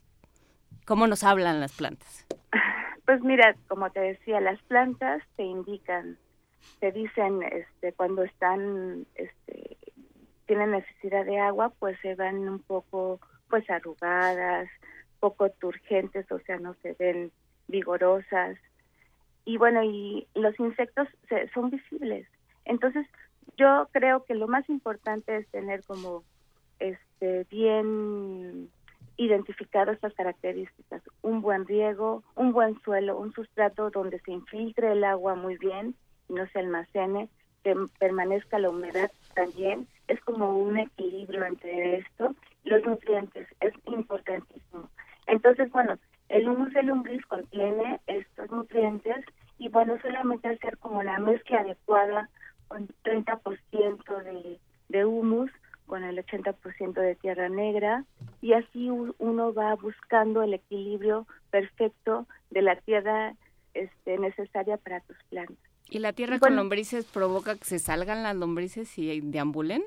cómo 0.87 1.05
nos 1.05 1.23
hablan 1.23 1.59
las 1.59 1.73
plantas. 1.73 2.25
Pues 3.05 3.21
mira, 3.21 3.55
como 3.67 3.91
te 3.91 3.99
decía, 3.99 4.41
las 4.41 4.59
plantas 4.63 5.21
te 5.35 5.43
indican, 5.43 6.17
te 6.79 6.91
dicen, 6.91 7.43
este, 7.43 7.93
cuando 7.93 8.23
están, 8.23 9.05
este, 9.13 9.77
tienen 10.45 10.71
necesidad 10.71 11.25
de 11.25 11.39
agua, 11.39 11.71
pues 11.79 11.97
se 12.01 12.15
van 12.15 12.47
un 12.47 12.59
poco 12.59 13.19
pues 13.49 13.69
arrugadas, 13.69 14.69
poco 15.19 15.49
turgentes, 15.49 16.31
o 16.31 16.39
sea, 16.39 16.57
no 16.57 16.75
se 16.81 16.93
ven 16.93 17.31
vigorosas. 17.67 18.57
Y 19.45 19.57
bueno, 19.57 19.83
y 19.83 20.27
los 20.33 20.59
insectos 20.59 21.07
son 21.53 21.69
visibles. 21.69 22.27
Entonces, 22.65 23.05
yo 23.57 23.87
creo 23.91 24.23
que 24.25 24.35
lo 24.35 24.47
más 24.47 24.67
importante 24.69 25.37
es 25.37 25.47
tener 25.49 25.83
como 25.83 26.23
este 26.79 27.45
bien 27.49 28.69
identificado 29.17 29.91
estas 29.91 30.13
características, 30.13 31.01
un 31.21 31.41
buen 31.41 31.65
riego, 31.65 32.23
un 32.35 32.51
buen 32.51 32.79
suelo, 32.81 33.17
un 33.17 33.31
sustrato 33.33 33.89
donde 33.89 34.19
se 34.19 34.31
infiltre 34.31 34.91
el 34.91 35.03
agua 35.03 35.35
muy 35.35 35.57
bien 35.57 35.95
y 36.27 36.33
no 36.33 36.45
se 36.47 36.59
almacene, 36.59 37.29
que 37.63 37.75
permanezca 37.99 38.59
la 38.59 38.69
humedad 38.69 39.11
también 39.33 39.87
es 40.07 40.19
como 40.21 40.57
un 40.57 40.77
equilibrio 40.77 41.45
entre 41.45 41.97
esto 41.97 42.35
los 42.63 42.83
nutrientes, 42.83 43.47
es 43.59 43.73
importantísimo. 43.85 44.89
Entonces, 45.27 45.71
bueno, 45.71 45.97
el 46.29 46.49
humus 46.49 46.73
de 46.73 46.83
lombriz 46.83 47.23
contiene 47.27 47.99
estos 48.07 48.49
nutrientes 48.49 49.23
y 49.57 49.69
bueno, 49.69 49.97
solamente 50.01 50.47
hacer 50.47 50.77
como 50.79 51.03
la 51.03 51.19
mezcla 51.19 51.59
adecuada 51.59 52.29
con 52.67 52.87
30% 53.03 54.23
de, 54.23 54.59
de 54.89 55.05
humus 55.05 55.51
con 55.85 56.03
el 56.03 56.17
80% 56.17 56.93
de 56.93 57.15
tierra 57.15 57.49
negra 57.49 58.03
y 58.41 58.53
así 58.53 58.89
uno 58.89 59.53
va 59.53 59.75
buscando 59.75 60.41
el 60.41 60.55
equilibrio 60.55 61.27
perfecto 61.51 62.25
de 62.49 62.61
la 62.63 62.75
tierra 62.77 63.35
este, 63.73 64.17
necesaria 64.17 64.77
para 64.77 65.01
tus 65.01 65.17
plantas. 65.29 65.74
¿Y 65.89 65.99
la 65.99 66.13
tierra 66.13 66.39
con 66.39 66.55
lombrices 66.55 67.05
provoca 67.05 67.55
que 67.55 67.65
se 67.65 67.79
salgan 67.79 68.23
las 68.23 68.35
lombrices 68.35 68.97
y 68.97 69.21
deambulen? 69.21 69.83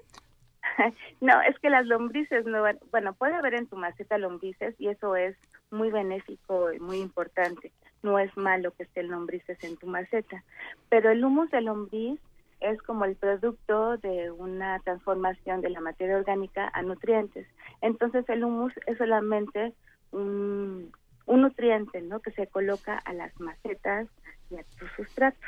no, 1.20 1.40
es 1.42 1.58
que 1.58 1.70
las 1.70 1.86
lombrices 1.86 2.46
no 2.46 2.62
bueno, 2.90 3.14
puede 3.14 3.34
haber 3.34 3.54
en 3.54 3.66
tu 3.66 3.76
maceta 3.76 4.18
lombrices 4.18 4.74
y 4.78 4.88
eso 4.88 5.16
es 5.16 5.36
muy 5.70 5.90
benéfico 5.90 6.72
y 6.72 6.78
muy 6.78 6.98
importante. 6.98 7.72
No 8.02 8.18
es 8.18 8.34
malo 8.36 8.72
que 8.72 8.84
estén 8.84 9.08
lombrices 9.08 9.62
en 9.64 9.76
tu 9.76 9.86
maceta, 9.86 10.44
pero 10.88 11.10
el 11.10 11.24
humus 11.24 11.50
de 11.50 11.62
lombriz 11.62 12.20
es 12.60 12.80
como 12.82 13.04
el 13.04 13.16
producto 13.16 13.96
de 13.98 14.30
una 14.30 14.78
transformación 14.80 15.60
de 15.60 15.70
la 15.70 15.80
materia 15.80 16.16
orgánica 16.16 16.70
a 16.72 16.82
nutrientes. 16.82 17.46
Entonces 17.80 18.28
el 18.28 18.44
humus 18.44 18.72
es 18.86 18.98
solamente 18.98 19.72
un, 20.10 20.92
un 21.26 21.42
nutriente, 21.42 22.00
¿no? 22.02 22.20
Que 22.20 22.32
se 22.32 22.46
coloca 22.46 22.98
a 22.98 23.12
las 23.12 23.38
macetas 23.40 24.08
y 24.50 24.56
a 24.56 24.64
tu 24.78 24.86
sustrato. 24.96 25.38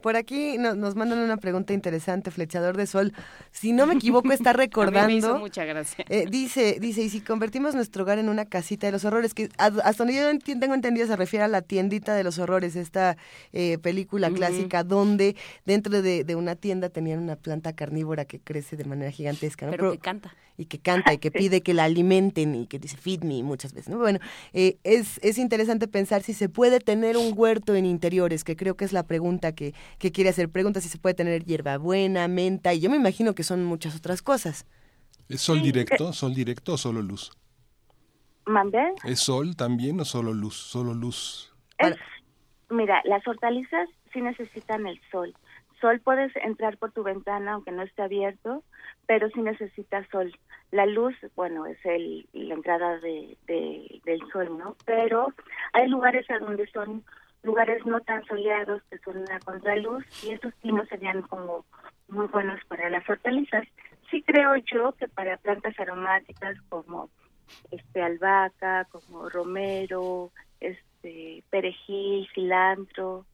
Por 0.00 0.16
aquí 0.16 0.58
nos, 0.58 0.94
mandan 0.94 1.18
una 1.18 1.38
pregunta 1.38 1.72
interesante, 1.72 2.30
Flechador 2.30 2.76
de 2.76 2.86
Sol. 2.86 3.12
Si 3.50 3.72
no 3.72 3.86
me 3.86 3.94
equivoco, 3.94 4.30
está 4.32 4.52
recordando. 4.54 5.38
mucha 5.38 5.64
gracia. 5.64 6.04
Eh, 6.08 6.26
dice, 6.30 6.78
dice, 6.80 7.02
y 7.02 7.10
si 7.10 7.20
convertimos 7.20 7.74
nuestro 7.74 8.04
hogar 8.04 8.18
en 8.18 8.28
una 8.28 8.44
casita 8.44 8.86
de 8.86 8.92
los 8.92 9.04
horrores, 9.04 9.34
que 9.34 9.48
hasta 9.58 10.04
donde 10.04 10.14
yo 10.14 10.58
tengo 10.60 10.74
entendido 10.74 11.06
se 11.06 11.16
refiere 11.16 11.44
a 11.44 11.48
la 11.48 11.62
tiendita 11.62 12.14
de 12.14 12.22
los 12.22 12.38
horrores, 12.38 12.76
esta 12.76 13.16
eh, 13.52 13.78
película 13.78 14.30
clásica 14.30 14.84
donde 14.84 15.34
dentro 15.64 16.00
de, 16.00 16.24
una 16.36 16.54
tienda 16.54 16.88
tenían 16.88 17.18
una 17.18 17.34
planta 17.34 17.72
carnívora 17.72 18.24
que 18.24 18.38
crece 18.38 18.76
de 18.76 18.84
manera 18.84 19.10
gigantesca. 19.10 19.68
Pero, 19.70 19.92
que 19.92 19.98
canta. 19.98 20.32
Y 20.58 20.66
que 20.66 20.78
canta 20.78 21.14
y 21.14 21.18
que 21.18 21.30
pide 21.30 21.62
que 21.62 21.72
la 21.72 21.84
alimenten 21.84 22.54
y 22.54 22.66
que 22.66 22.78
dice 22.78 22.96
feed 22.96 23.22
me 23.22 23.42
muchas 23.42 23.72
veces. 23.72 23.88
¿no? 23.88 23.98
Bueno, 23.98 24.18
eh, 24.52 24.76
es, 24.82 25.18
es 25.22 25.38
interesante 25.38 25.88
pensar 25.88 26.22
si 26.22 26.34
se 26.34 26.48
puede 26.48 26.80
tener 26.80 27.16
un 27.16 27.32
huerto 27.34 27.76
en 27.76 27.86
interiores, 27.86 28.42
que 28.42 28.56
creo 28.56 28.76
que 28.76 28.84
es 28.84 28.92
la 28.92 29.04
pregunta 29.04 29.54
que 29.54 29.72
que 29.98 30.12
quiere 30.12 30.30
hacer 30.30 30.48
preguntas 30.48 30.82
si 30.82 30.88
se 30.88 30.98
puede 30.98 31.14
tener 31.14 31.44
hierbabuena, 31.44 32.28
menta, 32.28 32.74
y 32.74 32.80
yo 32.80 32.90
me 32.90 32.96
imagino 32.96 33.34
que 33.34 33.42
son 33.42 33.64
muchas 33.64 33.96
otras 33.96 34.22
cosas. 34.22 34.66
¿Es 35.28 35.42
sol 35.42 35.60
directo, 35.60 36.12
sol 36.12 36.34
directo 36.34 36.74
o 36.74 36.78
solo 36.78 37.02
luz? 37.02 37.30
¿Mandé? 38.46 38.94
¿Es 39.04 39.20
sol 39.20 39.56
también 39.56 40.00
o 40.00 40.04
solo 40.04 40.32
luz? 40.32 40.54
Solo 40.56 40.94
luz. 40.94 41.52
mira, 42.70 43.02
las 43.04 43.26
hortalizas 43.26 43.88
sí 44.12 44.22
necesitan 44.22 44.86
el 44.86 44.98
sol. 45.10 45.34
Sol 45.80 46.00
puedes 46.00 46.34
entrar 46.36 46.78
por 46.78 46.92
tu 46.92 47.02
ventana 47.02 47.52
aunque 47.52 47.72
no 47.72 47.82
esté 47.82 48.02
abierto, 48.02 48.64
pero 49.08 49.30
sí 49.30 49.40
necesitas 49.40 50.06
sol. 50.12 50.30
La 50.70 50.84
luz, 50.84 51.14
bueno, 51.34 51.64
es 51.64 51.78
el, 51.86 52.28
la 52.34 52.54
entrada 52.54 52.98
de, 52.98 53.38
del 54.04 54.20
sol, 54.30 54.58
¿no? 54.58 54.76
Pero 54.84 55.32
hay 55.72 55.88
lugares 55.88 56.30
a 56.30 56.38
donde 56.38 56.66
son 56.66 57.02
lugares 57.42 57.86
no 57.86 58.00
tan 58.00 58.22
soleados 58.26 58.82
que 58.90 58.98
son 58.98 59.16
una 59.16 59.40
contraluz 59.40 60.04
y 60.22 60.32
esos 60.32 60.52
no 60.62 60.84
serían 60.86 61.22
como 61.22 61.64
muy 62.08 62.26
buenos 62.26 62.60
para 62.68 62.90
las 62.90 63.08
hortalizas. 63.08 63.66
Sí 64.10 64.22
creo 64.22 64.56
yo 64.56 64.92
que 64.92 65.08
para 65.08 65.38
plantas 65.38 65.80
aromáticas 65.80 66.60
como 66.68 67.08
este 67.70 68.02
albahaca, 68.02 68.86
como 68.90 69.30
romero, 69.30 70.32
este 70.60 71.42
perejil, 71.48 72.28
cilantro, 72.34 73.24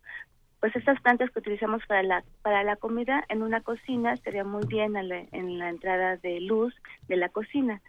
pues 0.64 0.76
estas 0.76 0.98
plantas 1.02 1.30
que 1.30 1.40
utilizamos 1.40 1.84
para 1.84 2.02
la 2.02 2.24
para 2.40 2.64
la 2.64 2.76
comida 2.76 3.22
en 3.28 3.42
una 3.42 3.60
cocina 3.60 4.14
estaría 4.14 4.44
muy 4.44 4.66
bien 4.66 4.96
en 4.96 5.58
la 5.58 5.68
entrada 5.68 6.16
de 6.16 6.40
luz 6.40 6.74
de 7.06 7.18
la 7.18 7.28
cocina. 7.28 7.82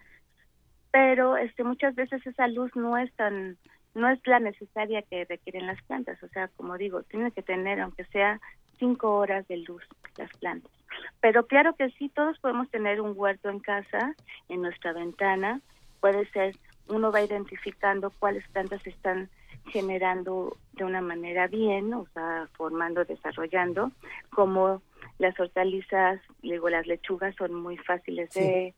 Pero 0.91 1.37
este 1.37 1.63
muchas 1.63 1.95
veces 1.95 2.27
esa 2.27 2.49
luz 2.49 2.75
no 2.75 2.97
es 2.97 3.09
tan 3.13 3.55
no 3.93 4.09
es 4.09 4.19
la 4.27 4.41
necesaria 4.41 5.03
que 5.03 5.23
requieren 5.23 5.67
las 5.67 5.81
plantas. 5.83 6.21
O 6.21 6.27
sea, 6.27 6.49
como 6.49 6.77
digo, 6.77 7.01
tienen 7.03 7.31
que 7.31 7.41
tener, 7.41 7.79
aunque 7.79 8.03
sea 8.07 8.41
cinco 8.77 9.15
horas 9.15 9.47
de 9.47 9.55
luz 9.55 9.81
las 10.17 10.29
plantas. 10.39 10.73
Pero 11.21 11.47
claro 11.47 11.75
que 11.77 11.89
sí, 11.91 12.09
todos 12.09 12.37
podemos 12.39 12.69
tener 12.71 12.99
un 12.99 13.13
huerto 13.15 13.47
en 13.47 13.61
casa, 13.61 14.15
en 14.49 14.61
nuestra 14.61 14.91
ventana. 14.91 15.61
Puede 16.01 16.29
ser, 16.31 16.53
uno 16.89 17.09
va 17.09 17.21
identificando 17.21 18.11
cuáles 18.19 18.45
plantas 18.49 18.85
están 18.85 19.29
generando 19.67 20.57
de 20.73 20.83
una 20.83 21.01
manera 21.01 21.47
bien, 21.47 21.93
o 21.93 22.07
sea, 22.13 22.47
formando, 22.53 23.05
desarrollando, 23.05 23.91
como 24.29 24.81
las 25.19 25.39
hortalizas, 25.39 26.19
digo, 26.41 26.69
las 26.69 26.87
lechugas 26.87 27.35
son 27.35 27.53
muy 27.53 27.77
fáciles 27.77 28.29
de 28.31 28.73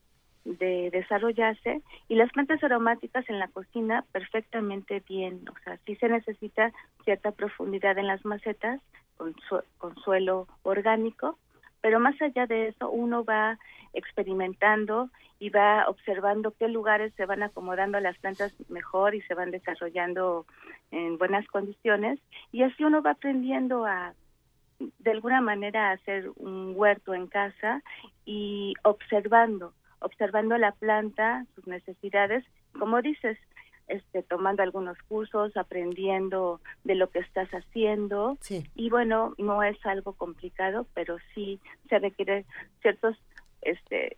de 0.47 0.89
desarrollarse 0.91 1.81
y 2.07 2.15
las 2.15 2.31
plantas 2.31 2.63
aromáticas 2.63 3.29
en 3.29 3.39
la 3.39 3.49
cocina 3.49 4.05
perfectamente 4.11 5.03
bien, 5.07 5.43
o 5.49 5.63
sea, 5.63 5.77
sí 5.85 5.95
se 5.97 6.07
necesita 6.07 6.71
cierta 7.03 7.31
profundidad 7.31 7.97
en 7.97 8.07
las 8.07 8.23
macetas 8.23 8.79
con, 9.17 9.35
con 9.77 9.95
suelo 9.97 10.47
orgánico, 10.63 11.37
pero 11.81 11.99
más 11.99 12.19
allá 12.21 12.47
de 12.47 12.69
eso 12.69 12.89
uno 12.89 13.25
va 13.25 13.59
experimentando 13.97 15.09
y 15.39 15.49
va 15.49 15.85
observando 15.87 16.53
qué 16.57 16.67
lugares 16.67 17.13
se 17.15 17.25
van 17.25 17.43
acomodando 17.43 17.99
las 17.99 18.17
plantas 18.19 18.53
mejor 18.69 19.15
y 19.15 19.21
se 19.23 19.33
van 19.33 19.51
desarrollando 19.51 20.45
en 20.91 21.17
buenas 21.17 21.45
condiciones 21.47 22.19
y 22.51 22.63
así 22.63 22.83
uno 22.83 23.01
va 23.01 23.11
aprendiendo 23.11 23.85
a 23.85 24.13
de 24.79 25.11
alguna 25.11 25.41
manera 25.41 25.89
a 25.89 25.93
hacer 25.93 26.29
un 26.35 26.73
huerto 26.75 27.15
en 27.15 27.27
casa 27.27 27.81
y 28.25 28.75
observando 28.83 29.73
observando 29.99 30.57
la 30.57 30.73
planta, 30.73 31.45
sus 31.55 31.67
necesidades, 31.67 32.43
como 32.77 33.01
dices, 33.01 33.37
este, 33.87 34.21
tomando 34.21 34.63
algunos 34.63 34.97
cursos, 35.03 35.55
aprendiendo 35.55 36.59
de 36.83 36.95
lo 36.95 37.09
que 37.09 37.19
estás 37.19 37.49
haciendo. 37.51 38.37
Y 38.75 38.89
bueno, 38.89 39.33
no 39.37 39.63
es 39.63 39.77
algo 39.85 40.13
complicado, 40.13 40.87
pero 40.93 41.17
sí 41.33 41.59
se 41.89 41.99
requiere 41.99 42.45
ciertos 42.81 43.17
este, 43.67 44.17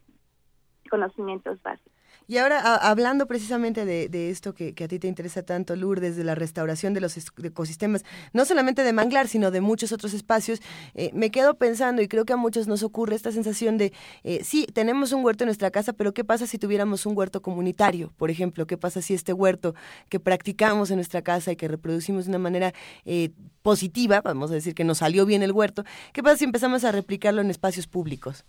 conocimientos 0.90 1.62
básicos. 1.62 2.00
Y 2.30 2.38
ahora, 2.38 2.76
hablando 2.76 3.26
precisamente 3.26 3.86
de, 3.86 4.30
esto 4.30 4.54
que, 4.54 4.76
a 4.84 4.88
ti 4.88 5.00
te 5.00 5.08
interesa 5.08 5.42
tanto, 5.42 5.76
Lourdes, 5.76 6.16
de 6.16 6.24
la 6.24 6.36
restauración 6.36 6.94
de 6.94 7.02
los 7.02 7.18
ecosistemas, 7.18 8.06
no 8.34 8.46
solamente 8.46 8.84
de 8.84 8.94
Manglar, 8.94 9.28
sino 9.28 9.50
de 9.50 9.62
muchos 9.62 9.92
otros 9.92 10.14
espacios, 10.14 10.62
eh, 10.94 11.10
me 11.16 11.32
quedo 11.32 11.56
pensando, 11.56 12.04
y 12.04 12.08
creo 12.08 12.26
que 12.26 12.34
a 12.34 12.38
muchos 12.38 12.68
nos 12.68 12.84
ocurre 12.84 13.16
esta 13.16 13.32
sensación 13.32 13.80
de, 13.80 13.94
eh, 14.24 14.44
sí, 14.44 14.68
tenemos 14.72 15.12
un 15.12 15.26
huerto 15.26 15.44
en 15.44 15.48
nuestra 15.48 15.72
casa, 15.72 15.92
pero 15.92 16.14
¿qué 16.14 16.24
pasa 16.24 16.46
si 16.46 16.60
tuviéramos 16.60 17.08
un 17.08 17.18
huerto 17.18 17.42
comunitario? 17.42 18.14
Por 18.16 18.30
ejemplo, 18.30 18.68
¿qué 18.68 18.78
pasa 18.78 19.02
si 19.02 19.16
este 19.16 19.34
huerto 19.34 19.74
que 20.10 20.20
practicamos 20.20 20.92
en 20.92 20.98
nuestra 20.98 21.24
casa 21.24 21.52
y 21.52 21.56
que 21.56 21.68
reproducimos 21.68 22.26
de 22.26 22.30
una 22.30 22.40
manera 22.40 22.74
eh, 23.06 23.32
positiva, 23.64 24.22
vamos 24.22 24.52
a 24.52 24.54
decir 24.54 24.76
que 24.76 24.84
nos 24.84 25.00
salió 25.00 25.26
bien 25.26 25.42
el 25.42 25.52
huerto, 25.52 25.84
¿qué 26.14 26.22
pasa 26.22 26.38
si 26.38 26.46
empezamos 26.46 26.84
a 26.84 26.92
replicarlo 26.92 27.42
en 27.42 27.50
espacios 27.50 27.88
públicos? 27.88 28.46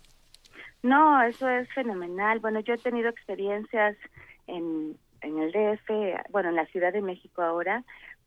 No, 0.83 1.21
eso 1.21 1.47
es 1.47 1.71
fenomenal. 1.73 2.39
Bueno, 2.39 2.59
yo 2.61 2.73
he 2.73 2.77
tenido 2.77 3.09
experiencias 3.09 3.95
en, 4.47 4.97
en 5.21 5.37
el 5.39 5.51
DF, 5.51 6.31
bueno, 6.31 6.49
en 6.49 6.55
la 6.55 6.65
Ciudad 6.67 6.91
de 6.91 7.01
México 7.01 7.43
ahora, 7.43 7.83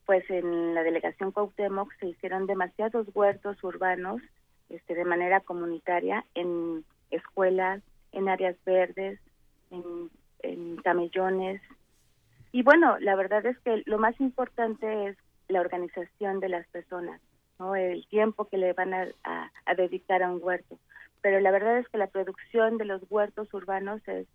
pues 0.07 0.29
en 0.31 0.75
la 0.75 0.83
delegación 0.83 1.33
Cuauhtémoc 1.33 1.93
se 1.99 2.09
hicieron 2.09 2.47
demasiados 2.47 3.09
huertos 3.15 3.63
urbanos 3.65 4.23
este, 4.69 4.95
de 4.95 5.05
manera 5.05 5.41
comunitaria 5.41 6.25
en 6.35 6.85
escuelas, 7.11 7.83
en 8.13 8.29
áreas 8.29 8.57
verdes, 8.65 9.19
en, 9.71 10.11
camellones. 10.85 11.63
Y 12.53 12.63
bueno, 12.63 12.99
la 13.01 13.17
verdad 13.17 13.47
es 13.47 13.59
que 13.61 13.83
lo 13.87 13.99
más 13.99 14.21
importante 14.21 15.07
es 15.07 15.17
la 15.49 15.63
organización 15.63 16.41
de 16.41 16.51
las 16.51 16.67
personas, 16.69 17.19
¿no? 17.59 17.75
el 17.75 18.07
tiempo 18.09 18.47
que 18.47 18.59
le 18.59 18.75
van 18.75 18.93
a, 18.93 19.07
a 19.25 19.75
dedicar 19.75 20.23
a 20.23 20.31
un 20.31 20.41
huerto 20.43 20.79
pero 21.25 21.41
la 21.41 21.51
verdad 21.53 21.79
es 21.79 21.89
que 21.89 21.97
la 21.97 22.09
producción 22.09 22.77
de 22.77 22.85
los 22.85 23.01
huertos 23.09 23.49
urbanos 23.55 24.07
es, 24.07 24.27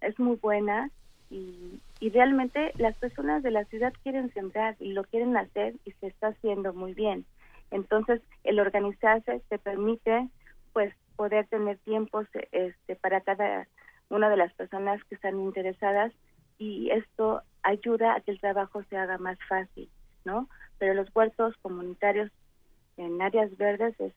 es 0.00 0.18
muy 0.18 0.34
buena 0.34 0.90
y, 1.30 1.80
y 2.00 2.10
realmente 2.10 2.72
las 2.78 2.98
personas 2.98 3.44
de 3.44 3.52
la 3.52 3.64
ciudad 3.66 3.92
quieren 4.02 4.34
sembrar 4.34 4.74
y 4.80 4.92
lo 4.92 5.04
quieren 5.04 5.36
hacer 5.36 5.74
y 5.84 5.92
se 5.92 6.08
está 6.08 6.28
haciendo 6.30 6.74
muy 6.74 6.94
bien. 6.94 7.24
Entonces, 7.70 8.20
el 8.42 8.58
organizarse 8.58 9.40
te 9.48 9.58
permite 9.60 10.30
pues 10.72 10.92
poder 11.14 11.46
tener 11.46 11.78
tiempos 11.78 12.26
este 12.50 12.96
para 12.96 13.20
cada 13.20 13.68
una 14.08 14.28
de 14.28 14.36
las 14.36 14.52
personas 14.54 15.00
que 15.04 15.14
están 15.14 15.38
interesadas 15.38 16.12
y 16.58 16.90
esto 16.90 17.42
ayuda 17.62 18.16
a 18.16 18.20
que 18.20 18.32
el 18.32 18.40
trabajo 18.40 18.82
se 18.90 18.96
haga 18.96 19.16
más 19.18 19.38
fácil, 19.48 19.88
¿no? 20.24 20.48
Pero 20.78 20.94
los 20.94 21.06
huertos 21.14 21.54
comunitarios 21.62 22.32
en 22.96 23.22
áreas 23.22 23.56
verdes 23.56 23.94
es 24.00 24.12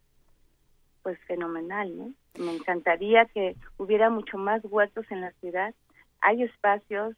pues 1.05 1.19
fenomenal, 1.27 1.95
¿no? 1.95 2.13
Me 2.43 2.55
encantaría 2.55 3.25
que 3.25 3.55
hubiera 3.77 4.09
mucho 4.09 4.39
más 4.39 4.59
huertos 4.63 5.05
en 5.11 5.21
la 5.21 5.29
ciudad. 5.33 5.75
Hay 6.19 6.41
espacios, 6.41 7.15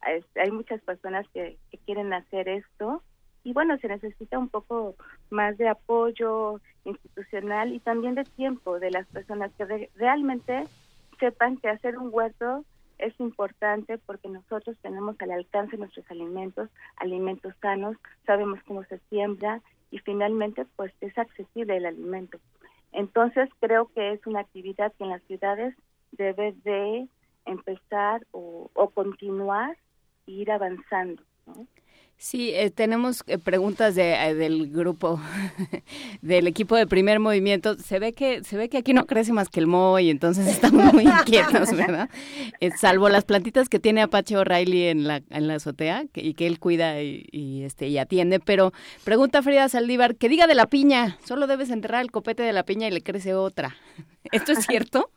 hay 0.00 0.50
muchas 0.50 0.80
personas 0.80 1.26
que, 1.34 1.58
quieren 1.84 2.14
hacer 2.14 2.48
esto 2.48 3.02
y 3.44 3.52
bueno, 3.52 3.76
se 3.76 3.88
necesita 3.88 4.38
un 4.38 4.48
poco 4.48 4.96
más 5.28 5.58
de 5.58 5.68
apoyo 5.68 6.62
institucional 6.86 7.74
y 7.74 7.80
también 7.80 8.14
de 8.14 8.24
tiempo 8.24 8.80
de 8.80 8.90
las 8.90 9.06
personas 9.08 9.52
que 9.58 9.90
realmente 9.96 10.64
sepan 11.20 11.58
que 11.58 11.68
hacer 11.68 11.98
un 11.98 12.08
huerto 12.10 12.64
es 12.96 13.12
importante 13.20 13.98
porque 13.98 14.30
nosotros 14.30 14.78
tenemos 14.80 15.14
al 15.20 15.32
alcance 15.32 15.76
nuestros 15.76 16.10
alimentos, 16.10 16.70
alimentos 16.96 17.52
sanos, 17.60 17.98
sabemos 18.24 18.60
cómo 18.66 18.82
se 18.84 18.98
siembra 19.10 19.60
y 19.90 19.98
finalmente 19.98 20.64
pues 20.76 20.94
es 21.02 21.16
accesible 21.18 21.76
el 21.76 21.84
alimento. 21.84 22.38
Entonces 22.96 23.50
creo 23.60 23.92
que 23.94 24.12
es 24.12 24.26
una 24.26 24.40
actividad 24.40 24.90
que 24.94 25.04
en 25.04 25.10
las 25.10 25.22
ciudades 25.24 25.76
debe 26.12 26.52
de 26.64 27.06
empezar 27.44 28.26
o, 28.30 28.70
continuar 28.94 29.76
e 30.26 30.32
ir 30.32 30.50
avanzando. 30.50 31.22
Sí, 32.18 32.50
eh, 32.54 32.70
tenemos 32.70 33.22
eh, 33.26 33.36
preguntas 33.38 33.94
de, 33.94 34.14
eh, 34.14 34.34
del 34.34 34.70
grupo, 34.70 35.20
del 36.22 36.46
equipo 36.46 36.74
de 36.74 36.86
primer 36.86 37.20
movimiento. 37.20 37.74
Se 37.74 37.98
ve 37.98 38.14
que 38.14 38.42
se 38.42 38.56
ve 38.56 38.70
que 38.70 38.78
aquí 38.78 38.94
no 38.94 39.04
crece 39.04 39.34
más 39.34 39.50
que 39.50 39.60
el 39.60 39.66
moho 39.66 39.98
y 39.98 40.08
entonces 40.08 40.46
estamos 40.46 40.94
muy 40.94 41.04
inquietos, 41.20 41.76
¿verdad? 41.76 42.08
salvo 42.76 43.10
las 43.10 43.24
plantitas 43.24 43.68
que 43.68 43.78
tiene 43.78 44.00
Apache 44.00 44.36
O'Reilly 44.36 44.86
en 44.86 45.06
la, 45.06 45.20
en 45.28 45.46
la 45.46 45.56
azotea 45.56 46.04
y 46.14 46.32
que 46.34 46.46
él 46.46 46.58
cuida 46.58 47.02
y, 47.02 47.62
este 47.64 47.88
y 47.88 47.98
atiende. 47.98 48.40
Pero 48.40 48.72
pregunta 49.04 49.42
Frida 49.42 49.68
Saldívar, 49.68 50.16
que 50.16 50.30
diga 50.30 50.46
de 50.46 50.54
la 50.54 50.66
piña, 50.66 51.18
solo 51.22 51.46
debes 51.46 51.70
enterrar 51.70 52.00
el 52.00 52.10
copete 52.10 52.42
de 52.42 52.54
la 52.54 52.64
piña 52.64 52.88
y 52.88 52.92
le 52.92 53.02
crece 53.02 53.34
otra. 53.34 53.76
¿Esto 54.32 54.52
es 54.52 54.64
cierto? 54.64 55.10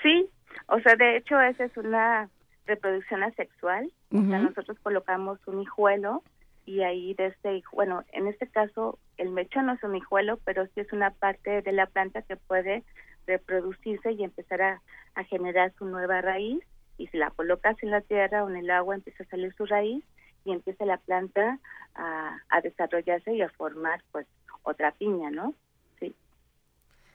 Sí, 0.00 0.28
o 0.68 0.78
sea, 0.80 0.94
de 0.94 1.16
hecho 1.16 1.40
esa 1.40 1.64
es 1.64 1.76
una 1.76 2.30
reproducción 2.70 3.22
asexual. 3.22 3.92
O 4.12 4.22
sea, 4.22 4.38
nosotros 4.38 4.78
colocamos 4.82 5.38
un 5.46 5.60
hijuelo 5.60 6.22
y 6.64 6.82
ahí 6.82 7.14
de 7.14 7.26
este, 7.26 7.62
bueno, 7.72 8.04
en 8.12 8.26
este 8.26 8.46
caso 8.46 8.98
el 9.16 9.30
mechón 9.30 9.66
no 9.66 9.72
es 9.74 9.82
un 9.82 9.96
hijuelo, 9.96 10.38
pero 10.44 10.66
sí 10.66 10.80
es 10.80 10.92
una 10.92 11.10
parte 11.10 11.62
de 11.62 11.72
la 11.72 11.86
planta 11.86 12.22
que 12.22 12.36
puede 12.36 12.84
reproducirse 13.26 14.12
y 14.12 14.24
empezar 14.24 14.62
a, 14.62 14.80
generar 15.28 15.72
su 15.76 15.84
nueva 15.84 16.22
raíz. 16.22 16.62
Y 16.96 17.08
si 17.08 17.18
la 17.18 17.30
colocas 17.30 17.76
en 17.82 17.90
la 17.90 18.00
tierra 18.00 18.42
o 18.42 18.48
en 18.48 18.56
el 18.56 18.70
agua, 18.70 18.94
empieza 18.94 19.22
a 19.24 19.26
salir 19.26 19.52
su 19.54 19.66
raíz 19.66 20.02
y 20.44 20.52
empieza 20.52 20.86
la 20.86 20.96
planta 20.96 21.58
a, 21.94 22.38
a 22.48 22.60
desarrollarse 22.62 23.34
y 23.34 23.42
a 23.42 23.50
formar 23.50 24.02
pues 24.12 24.26
otra 24.62 24.92
piña, 24.92 25.30
¿no? 25.30 25.54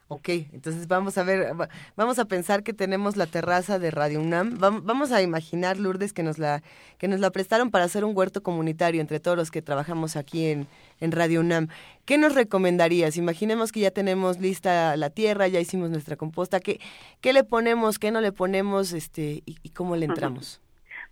Ok, 0.07 0.29
entonces 0.53 0.87
vamos 0.87 1.17
a 1.17 1.23
ver, 1.23 1.53
vamos 1.95 2.19
a 2.19 2.25
pensar 2.25 2.61
que 2.61 2.73
tenemos 2.73 3.17
la 3.17 3.25
terraza 3.25 3.79
de 3.79 3.89
Radio 3.89 4.21
UNAM. 4.21 4.59
Vamos 4.59 5.11
a 5.11 5.23
imaginar, 5.23 5.77
Lourdes, 5.79 6.13
que 6.13 6.21
nos 6.21 6.37
la, 6.37 6.61
que 6.99 7.07
nos 7.07 7.19
la 7.19 7.31
prestaron 7.31 7.71
para 7.71 7.85
hacer 7.85 8.05
un 8.05 8.15
huerto 8.15 8.43
comunitario 8.43 9.01
entre 9.01 9.19
todos 9.19 9.35
los 9.35 9.49
que 9.49 9.63
trabajamos 9.63 10.15
aquí 10.15 10.45
en, 10.45 10.67
en 10.99 11.11
Radio 11.11 11.39
UNAM. 11.39 11.69
¿Qué 12.05 12.19
nos 12.19 12.35
recomendarías? 12.35 13.17
Imaginemos 13.17 13.71
que 13.71 13.79
ya 13.79 13.89
tenemos 13.89 14.39
lista 14.39 14.95
la 14.95 15.09
tierra, 15.09 15.47
ya 15.47 15.59
hicimos 15.59 15.89
nuestra 15.89 16.15
composta. 16.15 16.59
¿Qué, 16.59 16.79
qué 17.19 17.33
le 17.33 17.43
ponemos, 17.43 17.97
qué 17.97 18.11
no 18.11 18.21
le 18.21 18.31
ponemos 18.31 18.93
este, 18.93 19.41
y, 19.47 19.57
y 19.63 19.69
cómo 19.69 19.95
le 19.95 20.05
entramos? 20.05 20.61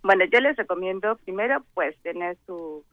Bueno, 0.04 0.24
yo 0.32 0.38
les 0.38 0.54
recomiendo 0.56 1.16
primero 1.24 1.64
pues 1.74 1.96
tener 2.02 2.36
su 2.46 2.84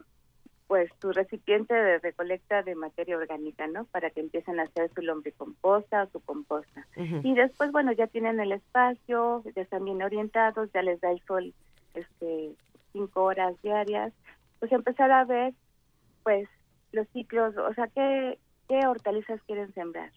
pues 0.72 0.90
tu 1.00 1.11
recipiente 1.11 1.74
de 1.74 2.00
recolecta 2.00 2.64
de 2.64 2.75
materia 2.75 3.17
orgánica, 3.17 3.67
¿no? 3.67 3.83
Para 3.88 4.09
que 4.09 4.22
empiecen 4.22 4.58
a 4.58 4.64
hacer 4.64 4.90
su 4.95 5.01
lombricomposta 5.01 6.03
o 6.03 6.09
su 6.11 6.22
composta. 6.22 6.88
Y 6.95 7.33
después, 7.33 7.74
bueno, 7.74 7.91
ya 7.91 8.08
tienen 8.08 8.40
el 8.40 8.53
espacio, 8.53 9.43
ya 9.53 9.64
están 9.64 9.83
bien 9.83 10.01
orientados, 10.01 10.72
ya 10.72 10.82
les 10.82 11.01
da 11.01 11.11
el 11.11 11.22
sol 11.24 11.53
este 11.93 12.56
cinco 12.93 13.24
horas 13.24 13.61
diarias, 13.61 14.14
pues 14.59 14.72
empezar 14.72 15.11
a 15.11 15.25
ver, 15.25 15.53
pues, 16.24 16.48
los 16.93 17.06
ciclos, 17.09 17.53
o 17.58 17.74
sea, 17.74 17.88
qué, 17.88 18.40
qué 18.69 18.88
hortalizas 18.88 19.43
quieren 19.43 19.74
sembrar. 19.74 20.09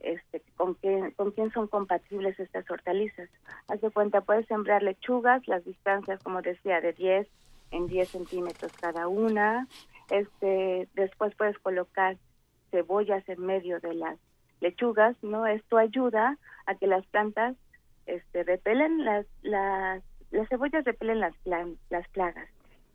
Este, 0.00 0.42
con 0.56 0.72
quién, 0.72 1.10
con 1.10 1.32
quién 1.32 1.52
son 1.52 1.68
compatibles 1.68 2.40
estas 2.40 2.64
hortalizas. 2.70 3.28
Haz 3.68 3.82
de 3.82 3.90
cuenta, 3.90 4.22
puedes 4.22 4.46
sembrar 4.46 4.82
lechugas, 4.82 5.46
las 5.46 5.62
distancias, 5.66 6.22
como 6.22 6.40
decía, 6.40 6.80
de 6.80 6.94
10 6.94 7.28
en 7.72 7.88
10 7.88 8.08
centímetros 8.08 8.72
cada 8.80 9.08
una. 9.08 9.66
Este, 10.10 10.88
después 10.94 11.34
puedes 11.34 11.58
colocar 11.58 12.16
cebollas 12.70 13.28
en 13.28 13.44
medio 13.44 13.80
de 13.80 13.94
las 13.94 14.18
lechugas, 14.60 15.16
¿no? 15.22 15.46
Esto 15.46 15.78
ayuda 15.78 16.38
a 16.66 16.74
que 16.76 16.86
las 16.86 17.04
plantas 17.06 17.56
este, 18.06 18.44
repelen 18.44 19.04
las, 19.04 19.26
las, 19.42 20.02
las 20.30 20.48
cebollas 20.48 20.84
repelen 20.84 21.20
las, 21.20 21.34
las 21.44 22.08
plagas 22.08 22.48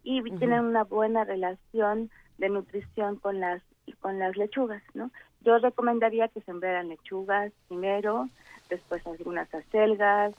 y 0.03 0.22
tienen 0.38 0.64
una 0.64 0.83
buena 0.83 1.25
relación 1.25 2.09
de 2.38 2.49
nutrición 2.49 3.17
con 3.17 3.39
las 3.39 3.61
con 3.99 4.19
las 4.19 4.35
lechugas, 4.35 4.83
¿no? 4.93 5.11
Yo 5.41 5.57
recomendaría 5.59 6.27
que 6.27 6.41
sembraran 6.41 6.89
lechugas 6.89 7.53
primero, 7.67 8.30
después 8.69 9.06
algunas 9.07 9.53
acelgas, 9.53 10.33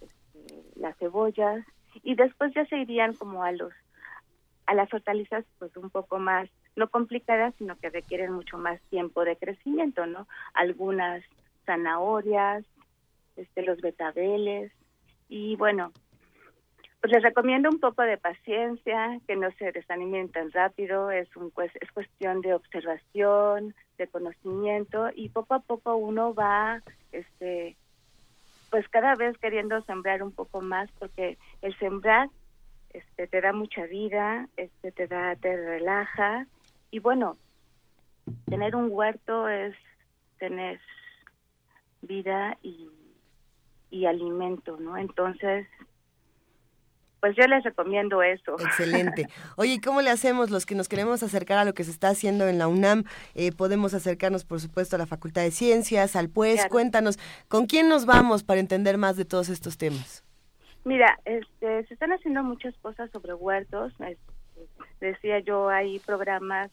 este, 0.00 0.10
este, 0.50 0.80
las 0.80 0.96
cebollas 0.98 1.64
y 2.02 2.14
después 2.14 2.52
ya 2.54 2.64
se 2.66 2.78
irían 2.78 3.14
como 3.14 3.44
a 3.44 3.52
los 3.52 3.72
a 4.66 4.74
las 4.74 4.92
hortalizas 4.92 5.44
pues 5.58 5.76
un 5.76 5.90
poco 5.90 6.18
más 6.18 6.48
no 6.76 6.88
complicadas 6.88 7.54
sino 7.58 7.76
que 7.78 7.90
requieren 7.90 8.32
mucho 8.32 8.58
más 8.58 8.80
tiempo 8.90 9.24
de 9.24 9.36
crecimiento 9.36 10.06
no 10.06 10.26
algunas 10.54 11.22
zanahorias 11.66 12.64
este 13.36 13.62
los 13.62 13.80
betabeles 13.80 14.72
y 15.28 15.56
bueno 15.56 15.92
pues 17.00 17.12
les 17.14 17.22
recomiendo 17.22 17.70
un 17.70 17.80
poco 17.80 18.02
de 18.02 18.18
paciencia, 18.18 19.18
que 19.26 19.34
no 19.34 19.50
se 19.52 19.72
desanimen 19.72 20.28
tan 20.28 20.52
rápido, 20.52 21.10
es 21.10 21.34
un 21.34 21.50
pues, 21.50 21.72
es 21.80 21.90
cuestión 21.92 22.42
de 22.42 22.52
observación, 22.52 23.74
de 23.96 24.06
conocimiento 24.06 25.08
y 25.14 25.30
poco 25.30 25.54
a 25.54 25.60
poco 25.60 25.96
uno 25.96 26.34
va 26.34 26.82
este 27.12 27.76
pues 28.70 28.88
cada 28.88 29.14
vez 29.14 29.36
queriendo 29.38 29.80
sembrar 29.82 30.22
un 30.22 30.32
poco 30.32 30.60
más 30.60 30.90
porque 30.98 31.38
el 31.62 31.76
sembrar 31.78 32.28
este 32.90 33.26
te 33.26 33.40
da 33.40 33.52
mucha 33.52 33.84
vida, 33.86 34.48
este 34.56 34.92
te 34.92 35.06
da 35.06 35.36
te 35.36 35.56
relaja 35.56 36.46
y 36.90 36.98
bueno, 36.98 37.36
tener 38.46 38.74
un 38.74 38.88
huerto 38.90 39.48
es 39.48 39.74
tener 40.38 40.80
vida 42.02 42.56
y 42.62 42.88
y 43.90 44.06
alimento, 44.06 44.76
¿no? 44.78 44.96
Entonces, 44.96 45.66
pues 47.20 47.36
yo 47.36 47.46
les 47.46 47.62
recomiendo 47.62 48.22
eso. 48.22 48.56
Excelente. 48.58 49.26
Oye, 49.56 49.74
¿y 49.74 49.80
cómo 49.80 50.02
le 50.02 50.10
hacemos 50.10 50.50
los 50.50 50.66
que 50.66 50.74
nos 50.74 50.88
queremos 50.88 51.22
acercar 51.22 51.58
a 51.58 51.64
lo 51.64 51.74
que 51.74 51.84
se 51.84 51.90
está 51.90 52.08
haciendo 52.08 52.48
en 52.48 52.58
la 52.58 52.68
UNAM? 52.68 53.04
Eh, 53.34 53.52
podemos 53.52 53.94
acercarnos, 53.94 54.44
por 54.44 54.60
supuesto, 54.60 54.96
a 54.96 54.98
la 54.98 55.06
Facultad 55.06 55.42
de 55.42 55.50
Ciencias, 55.50 56.16
al 56.16 56.28
PUES. 56.28 56.66
Cuéntanos, 56.66 57.18
¿con 57.48 57.66
quién 57.66 57.88
nos 57.88 58.06
vamos 58.06 58.42
para 58.42 58.60
entender 58.60 58.98
más 58.98 59.16
de 59.16 59.24
todos 59.24 59.48
estos 59.48 59.78
temas? 59.78 60.24
Mira, 60.84 61.18
este, 61.24 61.86
se 61.86 61.94
están 61.94 62.12
haciendo 62.12 62.42
muchas 62.42 62.74
cosas 62.78 63.10
sobre 63.10 63.34
huertos. 63.34 63.92
Este, 64.00 64.18
decía 65.00 65.40
yo, 65.40 65.68
hay 65.68 65.98
programas 66.00 66.70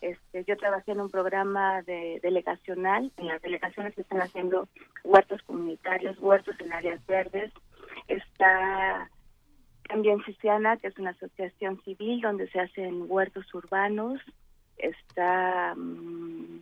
este, 0.00 0.44
yo 0.44 0.56
trabajé 0.56 0.92
en 0.92 1.00
un 1.00 1.10
programa 1.10 1.80
de 1.82 2.20
delegacional, 2.22 3.10
en 3.16 3.28
las 3.28 3.40
delegaciones 3.40 3.94
se 3.94 4.02
están 4.02 4.20
haciendo 4.20 4.68
huertos 5.04 5.42
comunitarios, 5.42 6.18
huertos 6.18 6.54
en 6.60 6.72
áreas 6.72 7.04
verdes, 7.06 7.50
está 8.06 9.10
también 9.88 10.22
Ciciana, 10.24 10.76
que 10.76 10.88
es 10.88 10.98
una 10.98 11.10
asociación 11.10 11.80
civil 11.82 12.20
donde 12.20 12.48
se 12.50 12.60
hacen 12.60 13.04
huertos 13.08 13.52
urbanos, 13.54 14.20
está 14.78 15.74
mm, 15.76 16.60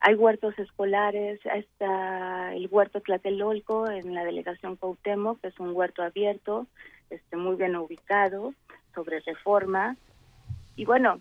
hay 0.00 0.14
huertos 0.16 0.58
escolares, 0.58 1.40
está 1.44 2.54
el 2.54 2.68
huerto 2.70 3.00
Tlatelolco 3.00 3.88
en 3.88 4.14
la 4.14 4.24
delegación 4.24 4.76
Cuauhtémoc, 4.76 5.40
que 5.40 5.48
es 5.48 5.58
un 5.58 5.74
huerto 5.74 6.02
abierto, 6.02 6.66
este 7.08 7.38
muy 7.38 7.56
bien 7.56 7.74
ubicado, 7.74 8.52
sobre 8.94 9.20
reforma. 9.20 9.96
Y 10.76 10.84
bueno, 10.84 11.20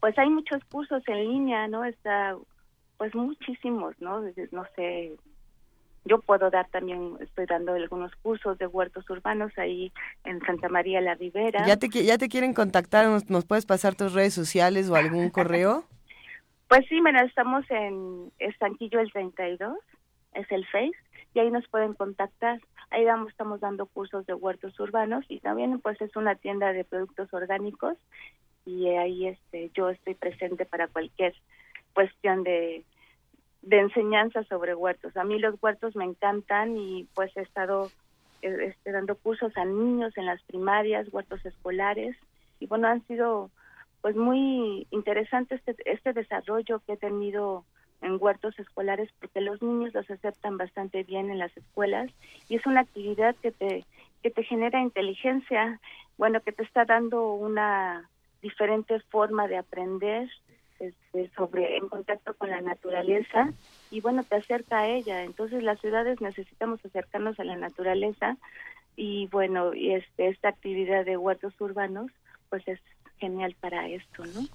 pues 0.00 0.18
hay 0.18 0.28
muchos 0.28 0.62
cursos 0.66 1.02
en 1.06 1.28
línea, 1.28 1.66
¿no? 1.66 1.84
Está 1.84 2.36
pues 2.98 3.14
muchísimos, 3.14 3.94
¿no? 4.00 4.20
No 4.52 4.66
sé, 4.76 5.16
yo 6.04 6.20
puedo 6.20 6.50
dar 6.50 6.68
también, 6.68 7.16
estoy 7.20 7.46
dando 7.46 7.74
algunos 7.74 8.14
cursos 8.16 8.58
de 8.58 8.66
huertos 8.66 9.08
urbanos 9.10 9.56
ahí 9.58 9.92
en 10.24 10.40
Santa 10.40 10.68
María 10.68 11.00
la 11.00 11.14
Ribera. 11.14 11.66
¿Ya 11.66 11.76
te, 11.76 11.88
ya 11.88 12.18
te 12.18 12.28
quieren 12.28 12.54
contactar? 12.54 13.06
¿Nos, 13.28 13.44
puedes 13.44 13.66
pasar 13.66 13.94
tus 13.94 14.14
redes 14.14 14.34
sociales 14.34 14.88
o 14.88 14.96
algún 14.96 15.30
correo? 15.30 15.84
Pues 16.68 16.86
sí, 16.88 17.00
mira, 17.00 17.22
estamos 17.24 17.64
en 17.70 18.32
Estanquillo 18.38 19.00
el 19.00 19.12
32, 19.12 19.76
es 20.34 20.50
el 20.52 20.64
Face, 20.66 20.96
y 21.34 21.40
ahí 21.40 21.50
nos 21.50 21.66
pueden 21.68 21.94
contactar. 21.94 22.60
Ahí 22.90 23.04
damos, 23.04 23.30
estamos 23.30 23.60
dando 23.60 23.86
cursos 23.86 24.26
de 24.26 24.34
huertos 24.34 24.78
urbanos 24.80 25.24
y 25.28 25.40
también 25.40 25.80
pues 25.80 26.00
es 26.00 26.16
una 26.16 26.34
tienda 26.34 26.72
de 26.72 26.84
productos 26.84 27.32
orgánicos 27.32 27.96
y 28.66 28.88
ahí 28.88 29.28
este 29.28 29.70
yo 29.74 29.90
estoy 29.90 30.14
presente 30.14 30.66
para 30.66 30.88
cualquier 30.88 31.34
cuestión 31.94 32.42
de 32.42 32.84
de 33.62 33.78
enseñanza 33.78 34.42
sobre 34.44 34.74
huertos. 34.74 35.16
A 35.16 35.24
mí 35.24 35.38
los 35.38 35.62
huertos 35.62 35.96
me 35.96 36.04
encantan 36.04 36.76
y 36.76 37.08
pues 37.14 37.36
he 37.36 37.42
estado 37.42 37.90
eh, 38.42 38.68
este, 38.68 38.92
dando 38.92 39.16
cursos 39.16 39.56
a 39.56 39.64
niños 39.64 40.16
en 40.16 40.26
las 40.26 40.42
primarias, 40.42 41.12
huertos 41.12 41.44
escolares 41.44 42.16
y 42.58 42.66
bueno, 42.66 42.88
han 42.88 43.06
sido 43.06 43.50
pues 44.00 44.16
muy 44.16 44.86
interesante 44.90 45.56
este, 45.56 45.76
este 45.84 46.12
desarrollo 46.12 46.80
que 46.86 46.94
he 46.94 46.96
tenido 46.96 47.64
en 48.00 48.16
huertos 48.18 48.58
escolares 48.58 49.10
porque 49.20 49.42
los 49.42 49.60
niños 49.60 49.92
los 49.92 50.10
aceptan 50.10 50.56
bastante 50.56 51.02
bien 51.02 51.30
en 51.30 51.38
las 51.38 51.54
escuelas 51.54 52.10
y 52.48 52.56
es 52.56 52.64
una 52.66 52.80
actividad 52.80 53.36
que 53.36 53.52
te 53.52 53.84
que 54.22 54.30
te 54.30 54.42
genera 54.42 54.82
inteligencia, 54.82 55.80
bueno, 56.18 56.42
que 56.42 56.52
te 56.52 56.62
está 56.62 56.84
dando 56.84 57.32
una 57.32 58.08
diferente 58.42 59.00
forma 59.00 59.48
de 59.48 59.56
aprender 59.56 60.28
este, 60.80 61.30
sobre 61.36 61.76
en 61.76 61.88
contacto 61.88 62.34
con 62.34 62.50
la 62.50 62.60
naturaleza 62.60 63.52
y 63.90 64.00
bueno 64.00 64.24
te 64.24 64.36
acerca 64.36 64.80
a 64.80 64.88
ella. 64.88 65.22
Entonces 65.22 65.62
las 65.62 65.80
ciudades 65.80 66.20
necesitamos 66.20 66.84
acercarnos 66.84 67.38
a 67.38 67.44
la 67.44 67.56
naturaleza 67.56 68.36
y 68.96 69.28
bueno 69.28 69.72
este 69.72 70.28
esta 70.28 70.48
actividad 70.48 71.04
de 71.04 71.16
huertos 71.16 71.58
urbanos 71.60 72.10
pues 72.48 72.66
es 72.66 72.80
genial 73.18 73.54
para 73.60 73.88
esto 73.88 74.24
no 74.26 74.46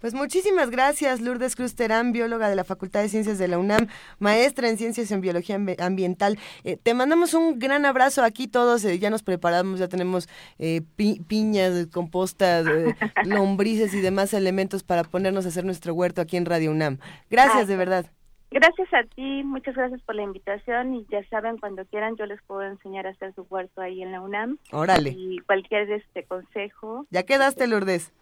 pues 0.00 0.14
muchísimas 0.14 0.70
gracias, 0.70 1.20
Lourdes 1.20 1.56
Cruz 1.56 1.74
Terán, 1.74 2.12
bióloga 2.12 2.48
de 2.48 2.56
la 2.56 2.64
Facultad 2.64 3.00
de 3.00 3.08
Ciencias 3.08 3.38
de 3.38 3.48
la 3.48 3.58
UNAM, 3.58 3.88
maestra 4.18 4.68
en 4.68 4.76
Ciencias 4.76 5.10
en 5.10 5.20
Biología 5.20 5.58
Ambiental. 5.78 6.38
Eh, 6.64 6.76
te 6.76 6.94
mandamos 6.94 7.34
un 7.34 7.58
gran 7.58 7.86
abrazo 7.86 8.22
aquí 8.22 8.48
todos, 8.48 8.84
eh, 8.84 8.98
ya 8.98 9.10
nos 9.10 9.22
preparamos, 9.22 9.78
ya 9.78 9.88
tenemos 9.88 10.28
eh, 10.58 10.82
piñas, 11.26 11.86
composta, 11.88 12.62
lombrices 13.24 13.94
y 13.94 14.00
demás 14.00 14.34
elementos 14.34 14.82
para 14.82 15.04
ponernos 15.04 15.46
a 15.46 15.48
hacer 15.48 15.64
nuestro 15.64 15.94
huerto 15.94 16.20
aquí 16.20 16.36
en 16.36 16.46
Radio 16.46 16.70
UNAM. 16.70 16.98
Gracias, 17.30 17.68
de 17.68 17.76
verdad. 17.76 18.06
Gracias 18.50 18.88
a 18.94 19.02
ti, 19.02 19.42
muchas 19.42 19.74
gracias 19.74 20.00
por 20.02 20.14
la 20.14 20.22
invitación 20.22 20.94
y 20.94 21.06
ya 21.10 21.26
saben, 21.28 21.58
cuando 21.58 21.84
quieran 21.84 22.16
yo 22.16 22.26
les 22.26 22.40
puedo 22.42 22.62
enseñar 22.62 23.06
a 23.06 23.10
hacer 23.10 23.34
su 23.34 23.42
huerto 23.50 23.80
ahí 23.80 24.02
en 24.02 24.12
la 24.12 24.20
UNAM. 24.20 24.58
Órale. 24.70 25.10
Y 25.10 25.38
cualquier 25.40 25.90
este 25.90 26.24
consejo. 26.24 27.06
Ya 27.10 27.24
quedaste, 27.24 27.66
Lourdes. 27.66 28.12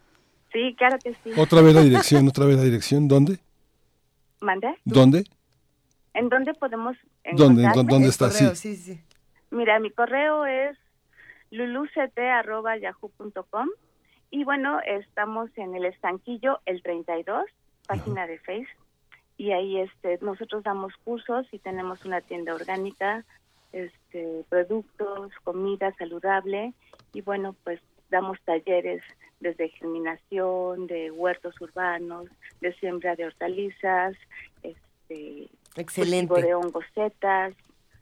Sí, 0.55 0.73
claro 0.77 0.97
que 1.03 1.13
sí. 1.15 1.33
Otra 1.37 1.61
vez 1.61 1.75
la 1.75 1.81
dirección, 1.81 2.29
otra 2.29 2.45
vez 2.45 2.55
la 2.55 2.63
dirección. 2.63 3.09
¿Dónde? 3.09 3.39
¿Mande? 4.39 4.73
¿Dónde? 4.85 5.25
¿En 6.13 6.29
dónde 6.29 6.53
podemos 6.53 6.95
¿Dónde, 7.33 7.67
¿Dónde 7.75 8.07
está? 8.07 8.29
sí. 8.29 8.55
sí, 8.55 8.77
sí. 8.77 9.01
Mira, 9.51 9.79
mi 9.79 9.91
correo 9.91 10.45
es 10.45 10.77
luluct.yahoo.com 11.51 13.67
y 14.31 14.45
bueno, 14.45 14.79
estamos 14.85 15.49
en 15.57 15.75
el 15.75 15.83
estanquillo 15.83 16.61
el 16.65 16.81
32, 16.83 17.43
página 17.85 18.25
de 18.25 18.39
Face, 18.39 18.69
y 19.35 19.51
ahí 19.51 19.81
este 19.81 20.19
nosotros 20.21 20.63
damos 20.63 20.93
cursos 21.03 21.45
y 21.51 21.59
tenemos 21.59 22.05
una 22.05 22.21
tienda 22.21 22.55
orgánica, 22.55 23.25
este 23.73 24.45
productos, 24.47 25.33
comida 25.43 25.93
saludable 25.97 26.73
y 27.11 27.19
bueno, 27.19 27.57
pues 27.65 27.81
damos 28.09 28.39
talleres 28.45 29.01
desde 29.39 29.69
germinación, 29.69 30.87
de 30.87 31.11
huertos 31.11 31.59
urbanos, 31.61 32.25
de 32.61 32.73
siembra 32.75 33.15
de 33.15 33.25
hortalizas, 33.25 34.15
este, 34.63 35.49
Excelente. 35.75 36.41
de 36.41 36.55
hongos 36.55 36.85
setas, 36.93 37.53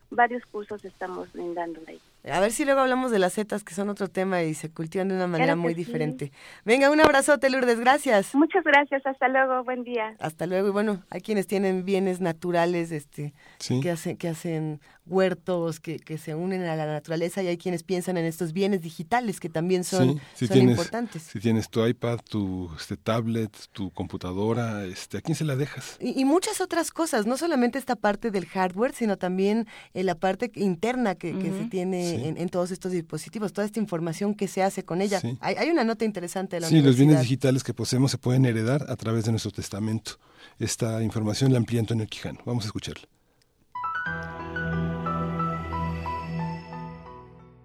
varios 0.09 0.45
cursos 0.45 0.83
estamos 0.85 1.32
brindando 1.33 1.82
ahí. 1.88 1.99
A 2.32 2.40
ver 2.40 2.51
si 2.51 2.64
luego 2.64 2.80
hablamos 2.80 3.11
de 3.11 3.19
las 3.19 3.33
setas, 3.33 3.65
que 3.65 3.73
son 3.73 3.90
otro 3.90 4.07
tema 4.07 4.43
y 4.43 4.53
se 4.53 4.72
cultivan 4.72 5.09
de 5.09 5.15
una 5.15 5.27
manera 5.27 5.57
muy 5.57 5.73
diferente. 5.73 6.32
Venga, 6.64 6.90
un 6.90 7.01
abrazote, 7.01 7.49
Lourdes, 7.49 7.82
gracias. 7.82 8.33
Muchas 8.33 8.64
gracias, 8.64 9.06
hasta 9.06 9.27
luego, 9.27 9.64
buen 9.65 9.83
día. 9.83 10.15
Hasta 10.19 10.48
luego, 10.48 10.69
y 10.69 10.72
bueno, 10.72 11.03
hay 11.09 11.19
quienes 11.19 11.48
tienen 11.48 11.83
bienes 11.83 12.22
naturales 12.22 12.93
este, 12.93 13.33
que, 13.82 13.91
hacen, 13.91 14.15
que 14.15 14.30
hacen 14.30 14.80
huertos, 15.06 15.80
que, 15.80 15.99
que 15.99 16.17
se 16.17 16.35
unen 16.35 16.64
a 16.64 16.75
la 16.75 16.85
naturaleza, 16.85 17.43
y 17.43 17.48
hay 17.48 17.57
quienes 17.57 17.83
piensan 17.83 18.17
en 18.17 18.25
estos 18.25 18.53
bienes 18.53 18.82
digitales 18.82 19.40
que 19.40 19.49
también 19.49 19.83
son, 19.83 20.22
importantes. 20.40 21.23
Si 21.23 21.40
tienes 21.40 21.69
tu 21.69 21.85
iPad, 21.85 22.19
tu 22.30 22.69
este, 22.77 22.98
tablet, 22.98 23.51
tu 23.72 23.91
computadora, 23.91 24.85
este, 24.85 25.17
¿a 25.17 25.22
quién 25.22 25.35
se 25.35 25.43
la 25.43 25.56
dejas? 25.56 25.98
Y, 25.99 26.23
muchas 26.25 26.61
otras 26.61 26.91
cosas, 26.91 27.25
no 27.25 27.38
solamente 27.38 27.77
esta 27.77 27.95
parte 27.95 28.32
del 28.32 28.45
hardware, 28.45 28.93
sino 28.93 29.17
también 29.17 29.67
eh, 29.93 30.03
la 30.03 30.15
parte 30.15 30.51
interna 30.56 31.15
que, 31.15 31.38
que 31.38 31.51
se 31.51 31.65
tiene 31.65 32.30
en, 32.30 32.49
todos 32.49 32.72
estos 32.72 32.91
dispositivos, 32.91 33.51
toda 33.53 33.65
esta 33.65 33.80
información 33.80 34.35
que 34.35 34.48
se 34.48 34.64
hace 34.64 34.83
con 34.83 35.01
ella. 35.01 35.22
Hay, 35.41 35.69
una 35.69 35.83
nota 35.83 36.06
interesante 36.06 36.56
de 36.56 36.61
la 36.61 36.69
Sí, 36.69 36.82
los 36.82 36.95
bienes 36.95 37.19
digitales 37.22 37.64
que 37.64 37.73
poseemos 37.73 38.11
se 38.11 38.17
pueden 38.17 38.45
heredar 38.45 38.85
a 38.90 38.95
través 38.95 39.25
de 39.25 39.32
nuestro 39.32 39.51
testamento. 39.51 40.14
Esta 40.59 41.03
información 41.03 41.51
la 41.51 41.57
amplía 41.57 41.80
Antonio 41.80 42.06
Quijano. 42.07 42.40
Vamos 42.45 42.64
a 42.65 42.67
escucharla. 42.67 43.07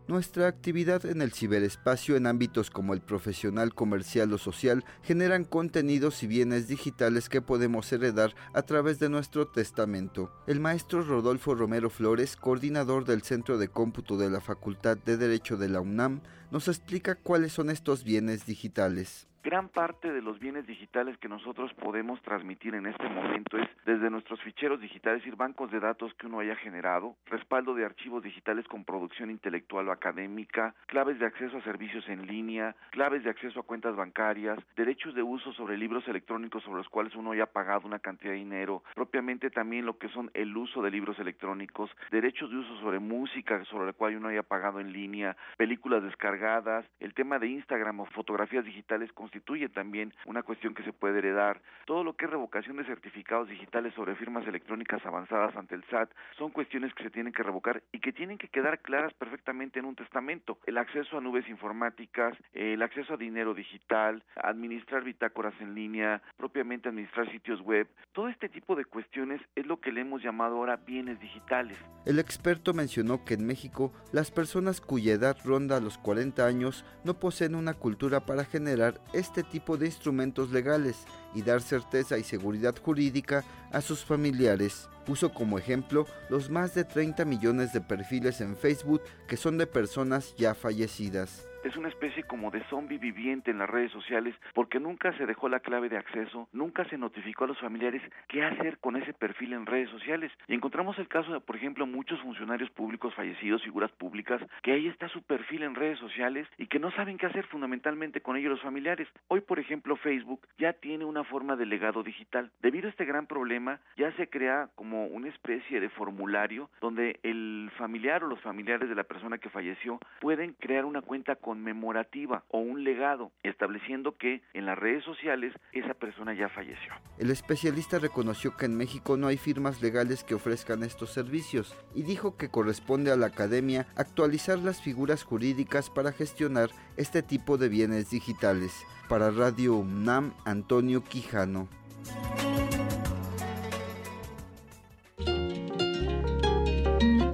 Nuestra 0.09 0.49
actividad 0.49 1.05
en 1.05 1.21
el 1.21 1.35
ciberespacio 1.35 2.17
en 2.17 2.27
ámbitos 2.27 2.71
como 2.71 2.95
el 2.95 3.03
profesional, 3.03 3.75
comercial 3.75 4.33
o 4.33 4.39
social 4.39 4.83
generan 5.03 5.45
contenidos 5.45 6.23
y 6.23 6.27
bienes 6.27 6.67
digitales 6.67 7.29
que 7.29 7.43
podemos 7.43 7.93
heredar 7.93 8.35
a 8.55 8.63
través 8.63 8.99
de 9.01 9.11
nuestro 9.11 9.49
testamento. 9.49 10.33
El 10.47 10.61
maestro 10.61 11.03
Rodolfo 11.03 11.55
Romero 11.55 11.91
Flores, 11.91 12.37
coordinador 12.37 13.05
del 13.05 13.21
Centro 13.21 13.59
de 13.59 13.69
Cómputo 13.69 14.17
de 14.17 14.31
la 14.31 14.41
Facultad 14.41 14.97
de 14.97 15.19
Derecho 15.19 15.59
de 15.59 15.69
la 15.69 15.83
UNAM, 15.83 16.23
nos 16.51 16.69
explica 16.69 17.15
cuáles 17.15 17.53
son 17.53 17.69
estos 17.69 18.03
bienes 18.03 18.47
digitales. 18.47 19.27
Gran 19.49 19.71
parte 19.71 20.13
de 20.13 20.21
los 20.21 20.39
bienes 20.39 20.67
digitales 20.67 21.17
que 21.17 21.27
nosotros 21.27 21.73
podemos 21.73 22.21
transmitir 22.21 22.75
en 22.75 22.85
este 22.85 23.09
momento 23.09 23.57
es 23.57 23.67
desde 23.87 24.11
nuestros 24.11 24.43
ficheros 24.43 24.79
digitales, 24.79 25.27
y 25.27 25.31
bancos 25.31 25.71
de 25.71 25.81
datos 25.81 26.13
que 26.19 26.27
uno 26.27 26.41
haya 26.41 26.55
generado, 26.57 27.17
respaldo 27.25 27.73
de 27.73 27.87
archivos 27.87 28.23
digitales 28.23 28.67
con 28.69 28.85
producción 28.85 29.31
intelectual 29.31 29.89
o 29.89 29.93
académica, 29.93 30.75
claves 30.85 31.19
de 31.19 31.25
acceso 31.25 31.57
a 31.57 31.63
servicios 31.63 32.07
en 32.11 32.27
línea, 32.27 32.77
claves 32.91 33.25
de 33.25 33.31
acceso 33.31 33.61
a 33.61 33.63
cuentas 33.63 33.97
bancarias, 33.97 34.59
derechos 34.77 35.15
de 35.15 35.23
uso 35.23 35.51
sobre 35.55 35.79
libros 35.79 36.07
electrónicos 36.09 36.63
sobre 36.63 36.77
los 36.77 36.89
cuales 36.91 37.15
uno 37.15 37.33
haya 37.33 37.47
pagado 37.47 37.87
una 37.87 38.01
cantidad 38.01 38.33
de 38.33 38.39
dinero, 38.41 38.83
propiamente 38.95 39.49
también 39.49 39.87
lo 39.87 39.97
que 39.97 40.11
son 40.11 40.31
el 40.35 40.55
uso 40.55 40.83
de 40.83 40.91
libros 40.91 41.19
electrónicos, 41.21 41.91
derechos 42.11 42.51
de 42.51 42.59
uso 42.59 42.79
sobre 42.81 42.99
música 42.99 43.65
sobre 43.65 43.87
la 43.87 43.93
cual 43.95 44.17
uno 44.17 44.29
haya 44.29 44.43
pagado 44.43 44.79
en 44.79 44.93
línea, 44.93 45.39
películas 45.57 46.03
descargadas, 46.03 46.85
el 47.01 47.15
tema 47.15 47.39
de 47.39 47.49
Instagram 47.49 48.01
o 48.01 48.05
fotografías 48.05 48.67
digitales 48.67 49.11
con 49.15 49.31
constituye 49.39 49.69
también 49.69 50.13
una 50.27 50.43
cuestión 50.43 50.75
que 50.75 50.83
se 50.83 50.93
puede 50.93 51.19
heredar. 51.19 51.61
Todo 51.87 52.03
lo 52.03 52.15
que 52.15 52.25
es 52.25 52.31
revocación 52.31 52.77
de 52.77 52.85
certificados 52.85 53.49
digitales 53.49 53.95
sobre 53.95 54.17
firmas 54.17 54.47
electrónicas 54.47 55.05
avanzadas 55.07 55.55
ante 55.57 55.77
el 55.77 55.85
SAT 55.85 56.11
son 56.37 56.51
cuestiones 56.51 56.93
que 56.95 57.05
se 57.05 57.11
tienen 57.11 57.33
que 57.33 57.43
revocar 57.43 57.83
y 57.93 58.01
que 58.01 58.13
tienen 58.13 58.37
que 58.37 58.49
quedar 58.49 58.81
claras 58.81 59.15
perfectamente 59.15 59.79
en 59.79 59.85
un 59.85 59.95
testamento. 59.95 60.59
El 60.67 60.77
acceso 60.77 61.19
a 61.19 61.21
nubes 61.21 61.49
informáticas, 61.49 62.37
el 62.53 62.83
acceso 62.83 63.15
a 63.15 63.17
dinero 63.17 63.55
digital, 63.55 64.25
administrar 64.37 65.05
bitácoras 65.05 65.55
en 65.61 65.75
línea, 65.75 66.21
propiamente 66.37 66.89
administrar 66.89 67.31
sitios 67.31 67.61
web, 67.63 67.87
todo 68.13 68.29
este 68.29 68.49
tipo 68.49 68.75
de 68.75 68.85
cuestiones 68.85 69.41
es 69.55 69.67
lo 69.67 69.81
que 69.81 69.93
le 69.93 70.01
hemos 70.01 70.23
llamado 70.23 70.57
ahora 70.57 70.77
bienes 70.77 71.21
digitales. 71.21 71.79
El 72.05 72.19
experto 72.19 72.75
mencionó 72.75 73.25
que 73.25 73.35
en 73.35 73.47
México 73.47 73.93
las 74.13 74.31
personas 74.31 74.81
cuya 74.81 75.13
edad 75.13 75.37
ronda 75.45 75.81
los 75.81 75.97
40 75.99 76.45
años 76.45 76.85
no 77.05 77.21
poseen 77.21 77.55
una 77.55 77.75
cultura 77.75 78.27
para 78.27 78.45
generar 78.45 79.01
este 79.19 79.43
tipo 79.43 79.77
de 79.77 79.87
instrumentos 79.87 80.51
legales 80.51 80.97
y 81.35 81.43
dar 81.43 81.61
certeza 81.61 82.19
y 82.19 82.25
seguridad 82.25 82.75
jurídica 82.81 83.45
a 83.73 83.81
sus 83.81 84.05
familiares. 84.05 84.89
Puso 85.05 85.33
como 85.33 85.59
ejemplo 85.59 86.07
los 86.29 86.51
más 86.51 86.75
de 86.75 86.85
30 86.85 87.25
millones 87.25 87.73
de 87.73 87.81
perfiles 87.81 88.41
en 88.41 88.57
Facebook 88.57 89.03
que 89.27 89.37
son 89.37 89.59
de 89.59 89.67
personas 89.67 90.35
ya 90.37 90.55
fallecidas 90.55 91.48
es 91.65 91.77
una 91.77 91.89
especie 91.89 92.23
como 92.23 92.51
de 92.51 92.63
zombie 92.65 92.99
viviente 92.99 93.51
en 93.51 93.59
las 93.59 93.69
redes 93.69 93.91
sociales 93.91 94.35
porque 94.55 94.79
nunca 94.79 95.13
se 95.17 95.27
dejó 95.27 95.49
la 95.49 95.61
clave 95.61 95.89
de 95.89 95.97
acceso, 95.97 96.49
nunca 96.53 96.85
se 96.87 96.99
notificó 96.99 97.45
a 97.45 97.49
los 97.49 97.59
familiares 97.59 98.03
qué 98.29 98.45
hacer 98.45 98.79
con 98.79 98.97
ese 98.97 99.13
perfil 99.13 99.53
en 99.53 99.67
redes 99.67 99.91
sociales. 99.91 100.33
Y 100.47 100.55
encontramos 100.55 100.99
el 100.99 101.09
caso 101.09 101.33
de, 101.33 101.41
por 101.41 101.57
ejemplo, 101.57 101.87
muchos 101.87 102.21
funcionarios 102.21 102.71
públicos 102.71 103.15
fallecidos, 103.15 103.63
figuras 103.63 103.91
públicas, 103.93 104.41
que 104.63 104.73
ahí 104.73 104.87
está 104.87 105.09
su 105.09 105.23
perfil 105.23 105.63
en 105.63 105.75
redes 105.75 105.99
sociales 105.99 106.47
y 106.59 106.67
que 106.67 106.79
no 106.79 106.91
saben 106.93 107.19
qué 107.19 107.27
hacer 107.27 107.47
fundamentalmente 107.47 108.21
con 108.21 108.37
ellos 108.37 108.51
los 108.51 108.63
familiares. 108.63 109.09
Hoy, 109.29 109.41
por 109.41 109.59
ejemplo, 109.59 109.97
Facebook 109.97 110.47
ya 110.59 110.73
tiene 110.73 111.05
una 111.05 111.25
forma 111.25 111.57
de 111.57 111.67
legado 111.67 112.03
digital. 112.03 112.51
Debido 112.63 112.87
a 112.87 112.91
este 112.91 113.05
gran 113.05 113.27
problema, 113.27 113.81
ya 113.97 114.13
se 114.13 114.29
crea 114.29 114.69
como 114.75 115.07
una 115.07 115.29
especie 115.29 115.81
de 115.81 115.89
formulario 115.91 116.71
donde 116.81 117.19
el 117.23 117.71
familiar 117.77 118.23
o 118.25 118.29
los 118.29 118.41
familiares 118.41 118.89
de 118.89 118.95
la 118.95 119.05
persona 119.05 119.39
que 119.39 119.51
falleció 119.51 119.99
pueden 120.21 120.55
crear 120.55 120.85
una 120.85 121.03
cuenta 121.03 121.37
conmemorativa 121.49 122.45
o 122.49 122.59
un 122.59 122.85
legado, 122.85 123.33
estableciendo 123.43 124.19
que 124.19 124.43
en 124.53 124.67
las 124.67 124.79
redes 124.79 125.03
sociales 125.03 125.55
esa 125.73 125.95
persona 125.95 126.35
ya 126.35 126.51
falleció. 126.51 126.93
El 127.17 127.31
especialista 127.31 127.99
reconoció 127.99 128.55
que 128.55 128.67
en 128.67 128.77
México 128.77 129.17
no 129.17 129.29
hay 129.29 129.39
firmas 129.39 129.81
legales 129.81 130.25
que 130.25 130.35
ofrezcan 130.35 130.83
estos 130.83 131.11
servicios 131.11 131.75
y 131.95 132.03
dijo 132.03 132.37
que 132.37 132.51
corresponde 132.51 133.13
a 133.13 133.17
la 133.17 133.29
academia 133.29 133.87
actualizar 133.97 134.59
las 134.59 134.83
figuras 134.83 135.25
jurídicas 135.25 135.89
para 135.89 136.13
gestionar 136.13 136.69
este 136.99 137.23
tipo 137.23 137.57
de 137.57 137.71
bienes 137.71 138.11
digitales. 138.11 138.85
Para 139.09 139.31
Radio 139.31 139.77
UNAM, 139.77 140.35
Antonio 140.45 141.03
Quijano. 141.03 141.67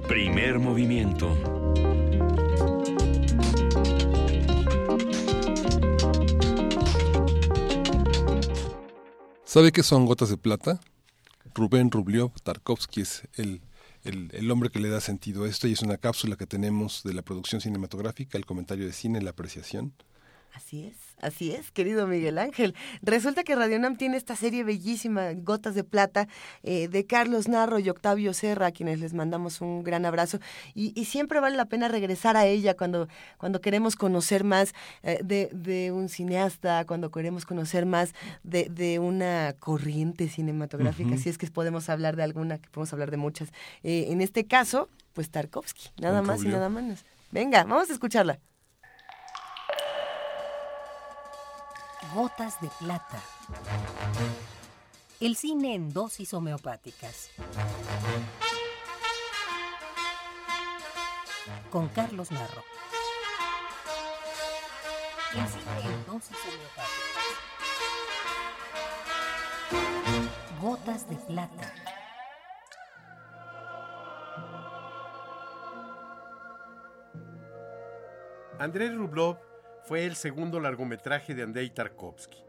Primer 0.07 0.59
movimiento 0.59 1.64
¿Sabe 9.55 9.71
qué 9.71 9.83
son 9.83 10.05
gotas 10.05 10.27
de 10.27 10.35
plata? 10.35 10.81
Rubén 11.53 11.89
Rubliov 11.89 12.33
Tarkovsky 12.43 12.99
es 12.99 13.23
el, 13.35 13.61
el, 14.03 14.51
hombre 14.51 14.69
que 14.69 14.81
le 14.81 14.89
da 14.89 14.99
sentido 14.99 15.45
a 15.45 15.47
esto 15.47 15.69
y 15.69 15.71
es 15.71 15.81
una 15.81 15.95
cápsula 15.95 16.35
que 16.35 16.45
tenemos 16.45 17.03
de 17.03 17.13
la 17.13 17.21
producción 17.21 17.61
cinematográfica, 17.61 18.37
el 18.37 18.45
comentario 18.45 18.85
de 18.85 18.91
cine, 18.91 19.21
la 19.21 19.29
apreciación. 19.29 19.93
Así 20.51 20.83
es, 20.83 20.97
así 21.21 21.51
es, 21.51 21.71
querido 21.71 22.07
Miguel 22.07 22.37
Ángel. 22.37 22.75
Resulta 23.01 23.43
que 23.43 23.55
Radio 23.55 23.79
Nam 23.79 23.97
tiene 23.97 24.17
esta 24.17 24.35
serie 24.35 24.63
bellísima, 24.63 25.33
Gotas 25.33 25.75
de 25.75 25.83
Plata, 25.83 26.27
eh, 26.63 26.87
de 26.87 27.05
Carlos 27.05 27.47
Narro 27.47 27.79
y 27.79 27.89
Octavio 27.89 28.33
Serra, 28.33 28.67
a 28.67 28.71
quienes 28.71 28.99
les 28.99 29.13
mandamos 29.13 29.61
un 29.61 29.83
gran 29.83 30.05
abrazo. 30.05 30.39
Y, 30.73 30.93
siempre 31.05 31.39
vale 31.39 31.55
la 31.55 31.65
pena 31.65 31.87
regresar 31.87 32.35
a 32.35 32.45
ella 32.45 32.75
cuando, 32.75 33.07
cuando 33.37 33.61
queremos 33.61 33.95
conocer 33.95 34.43
más 34.43 34.73
eh, 35.03 35.19
de, 35.23 35.91
un 35.91 36.09
cineasta, 36.09 36.85
cuando 36.85 37.11
queremos 37.11 37.45
conocer 37.45 37.85
más 37.85 38.13
de, 38.43 38.99
una 38.99 39.55
corriente 39.59 40.29
cinematográfica, 40.29 41.17
si 41.17 41.29
es 41.29 41.37
que 41.37 41.47
podemos 41.47 41.89
hablar 41.89 42.15
de 42.15 42.23
alguna, 42.23 42.57
que 42.57 42.69
podemos 42.69 42.91
hablar 42.93 43.11
de 43.11 43.17
muchas. 43.17 43.49
Eh, 43.83 44.07
en 44.09 44.21
este 44.21 44.45
caso, 44.45 44.89
pues 45.13 45.29
Tarkovsky, 45.29 45.89
nada 46.01 46.21
más 46.21 46.43
y 46.43 46.47
nada 46.47 46.69
menos. 46.69 47.05
Venga, 47.31 47.63
vamos 47.63 47.89
a 47.89 47.93
escucharla. 47.93 48.39
Gotas 52.15 52.61
de 52.61 52.69
Plata. 52.79 53.21
El 55.19 55.35
cine 55.35 55.75
en 55.75 55.91
dosis 55.91 56.33
homeopáticas. 56.33 57.29
Con 61.69 61.89
Carlos 61.89 62.31
Narro. 62.31 62.63
El 65.33 65.45
cine 65.45 65.93
en 65.93 66.05
dosis 66.05 66.37
homeopáticas. 66.47 67.25
Gotas 70.61 71.09
de 71.09 71.15
Plata. 71.17 71.73
Andrés 78.57 78.95
Rublov 78.95 79.54
fue 79.85 80.05
el 80.05 80.15
segundo 80.15 80.59
largometraje 80.59 81.35
de 81.35 81.43
Andrei 81.43 81.69
Tarkovsky, 81.69 82.39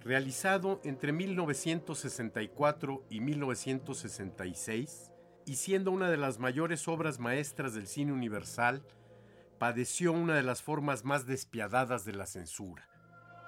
realizado 0.00 0.80
entre 0.82 1.12
1964 1.12 3.04
y 3.08 3.20
1966 3.20 5.12
y 5.46 5.54
siendo 5.54 5.92
una 5.92 6.10
de 6.10 6.16
las 6.16 6.40
mayores 6.40 6.88
obras 6.88 7.20
maestras 7.20 7.74
del 7.74 7.86
cine 7.86 8.12
universal, 8.12 8.82
padeció 9.60 10.10
una 10.12 10.34
de 10.34 10.42
las 10.42 10.62
formas 10.62 11.04
más 11.04 11.26
despiadadas 11.26 12.04
de 12.04 12.14
la 12.14 12.26
censura, 12.26 12.88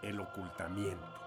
el 0.04 0.20
ocultamiento. 0.20 1.20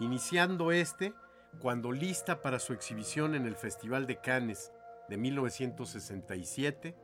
Iniciando 0.00 0.70
este, 0.70 1.14
cuando 1.60 1.92
lista 1.92 2.42
para 2.42 2.58
su 2.58 2.74
exhibición 2.74 3.34
en 3.34 3.46
el 3.46 3.56
Festival 3.56 4.06
de 4.06 4.20
Cannes 4.20 4.70
de 5.08 5.16
1967, 5.16 6.94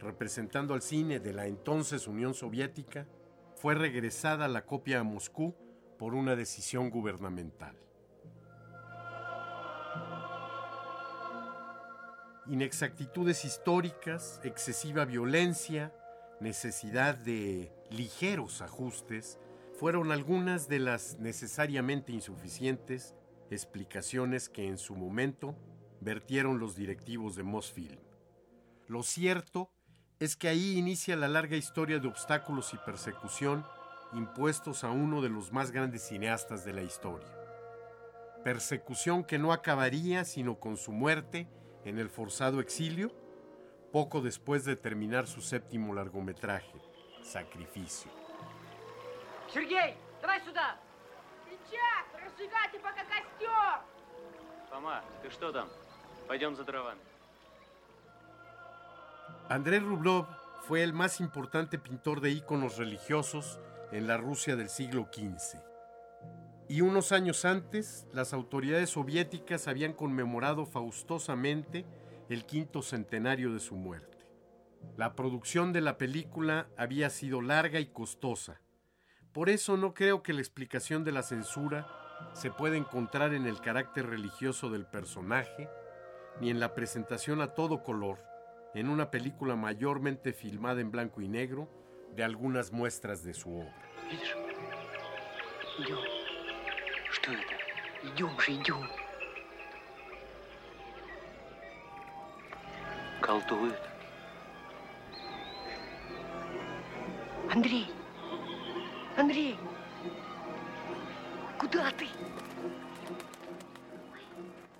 representando 0.00 0.74
al 0.74 0.82
cine 0.82 1.20
de 1.20 1.32
la 1.32 1.46
entonces 1.46 2.08
Unión 2.08 2.34
Soviética, 2.34 3.06
fue 3.66 3.74
regresada 3.74 4.46
la 4.46 4.64
copia 4.64 5.00
a 5.00 5.02
Moscú 5.02 5.52
por 5.98 6.14
una 6.14 6.36
decisión 6.36 6.88
gubernamental. 6.88 7.76
Inexactitudes 12.46 13.44
históricas, 13.44 14.40
excesiva 14.44 15.04
violencia, 15.04 15.92
necesidad 16.38 17.16
de 17.16 17.72
ligeros 17.90 18.62
ajustes 18.62 19.40
fueron 19.72 20.12
algunas 20.12 20.68
de 20.68 20.78
las 20.78 21.18
necesariamente 21.18 22.12
insuficientes 22.12 23.16
explicaciones 23.50 24.48
que 24.48 24.68
en 24.68 24.78
su 24.78 24.94
momento 24.94 25.56
vertieron 26.00 26.60
los 26.60 26.76
directivos 26.76 27.34
de 27.34 27.42
Mosfilm. 27.42 27.98
Lo 28.86 29.02
cierto 29.02 29.72
es 30.19 30.35
que 30.35 30.47
ahí 30.47 30.77
inicia 30.77 31.15
la 31.15 31.27
larga 31.27 31.57
historia 31.57 31.99
de 31.99 32.07
obstáculos 32.07 32.73
y 32.73 32.77
persecución 32.77 33.65
impuestos 34.13 34.83
a 34.83 34.91
uno 34.91 35.21
de 35.21 35.29
los 35.29 35.51
más 35.51 35.71
grandes 35.71 36.07
cineastas 36.07 36.63
de 36.65 36.73
la 36.73 36.83
historia. 36.83 37.27
Persecución 38.43 39.23
que 39.23 39.39
no 39.39 39.53
acabaría 39.53 40.25
sino 40.25 40.59
con 40.59 40.77
su 40.77 40.91
muerte 40.91 41.47
en 41.85 41.97
el 41.97 42.09
forzado 42.09 42.59
exilio, 42.59 43.11
poco 43.91 44.21
después 44.21 44.63
de 44.63 44.75
terminar 44.75 45.27
su 45.27 45.41
séptimo 45.41 45.93
largometraje, 45.93 46.79
Sacrificio. 47.23 48.11
Сергей, 49.51 49.95
давай 50.21 50.39
сюда! 50.41 50.77
Сейчас, 51.45 52.05
разжигайте 52.13 52.79
пока 52.79 53.03
костер! 53.03 53.81
Фома, 54.69 55.03
ты 55.21 55.29
что 55.29 55.51
там? 55.51 55.67
Пойдем 56.27 56.55
за 56.55 56.63
дровами. 56.63 57.01
Andrés 59.48 59.82
Rublev 59.82 60.26
fue 60.62 60.82
el 60.82 60.92
más 60.92 61.20
importante 61.20 61.78
pintor 61.78 62.20
de 62.20 62.30
íconos 62.30 62.76
religiosos 62.76 63.60
en 63.92 64.06
la 64.06 64.16
Rusia 64.16 64.56
del 64.56 64.68
siglo 64.68 65.08
XV. 65.12 65.60
Y 66.68 66.80
unos 66.80 67.12
años 67.12 67.44
antes, 67.44 68.08
las 68.12 68.32
autoridades 68.32 68.90
soviéticas 68.90 69.68
habían 69.68 69.92
conmemorado 69.92 70.66
faustosamente 70.66 71.86
el 72.28 72.44
quinto 72.44 72.82
centenario 72.82 73.52
de 73.52 73.60
su 73.60 73.76
muerte. 73.76 74.16
La 74.96 75.14
producción 75.14 75.72
de 75.72 75.80
la 75.80 75.96
película 75.96 76.68
había 76.76 77.10
sido 77.10 77.40
larga 77.40 77.78
y 77.78 77.86
costosa. 77.86 78.60
Por 79.32 79.48
eso 79.48 79.76
no 79.76 79.94
creo 79.94 80.22
que 80.22 80.32
la 80.32 80.40
explicación 80.40 81.04
de 81.04 81.12
la 81.12 81.22
censura 81.22 81.86
se 82.32 82.50
pueda 82.50 82.76
encontrar 82.76 83.34
en 83.34 83.46
el 83.46 83.60
carácter 83.60 84.06
religioso 84.06 84.70
del 84.70 84.86
personaje, 84.86 85.68
ni 86.40 86.50
en 86.50 86.58
la 86.58 86.74
presentación 86.74 87.40
a 87.40 87.54
todo 87.54 87.84
color, 87.84 88.18
en 88.75 88.89
una 88.89 89.11
película 89.11 89.55
mayormente 89.55 90.33
filmada 90.33 90.81
en 90.81 90.91
blanco 90.91 91.21
y 91.21 91.27
negro, 91.27 91.67
de 92.15 92.23
algunas 92.23 92.71
muestras 92.71 93.23
de 93.23 93.33
su 93.33 93.53
obra. 93.53 93.73
Идем. 95.79 95.97
Что 97.11 97.31
это? 97.31 97.55
Идем 98.03 98.39
же, 98.39 98.51
идем. 98.53 98.89
Колдует. 103.21 103.79
Андрей! 107.51 107.87
Андрей! 109.17 109.57
Куда 111.57 111.91
ты? 111.91 112.07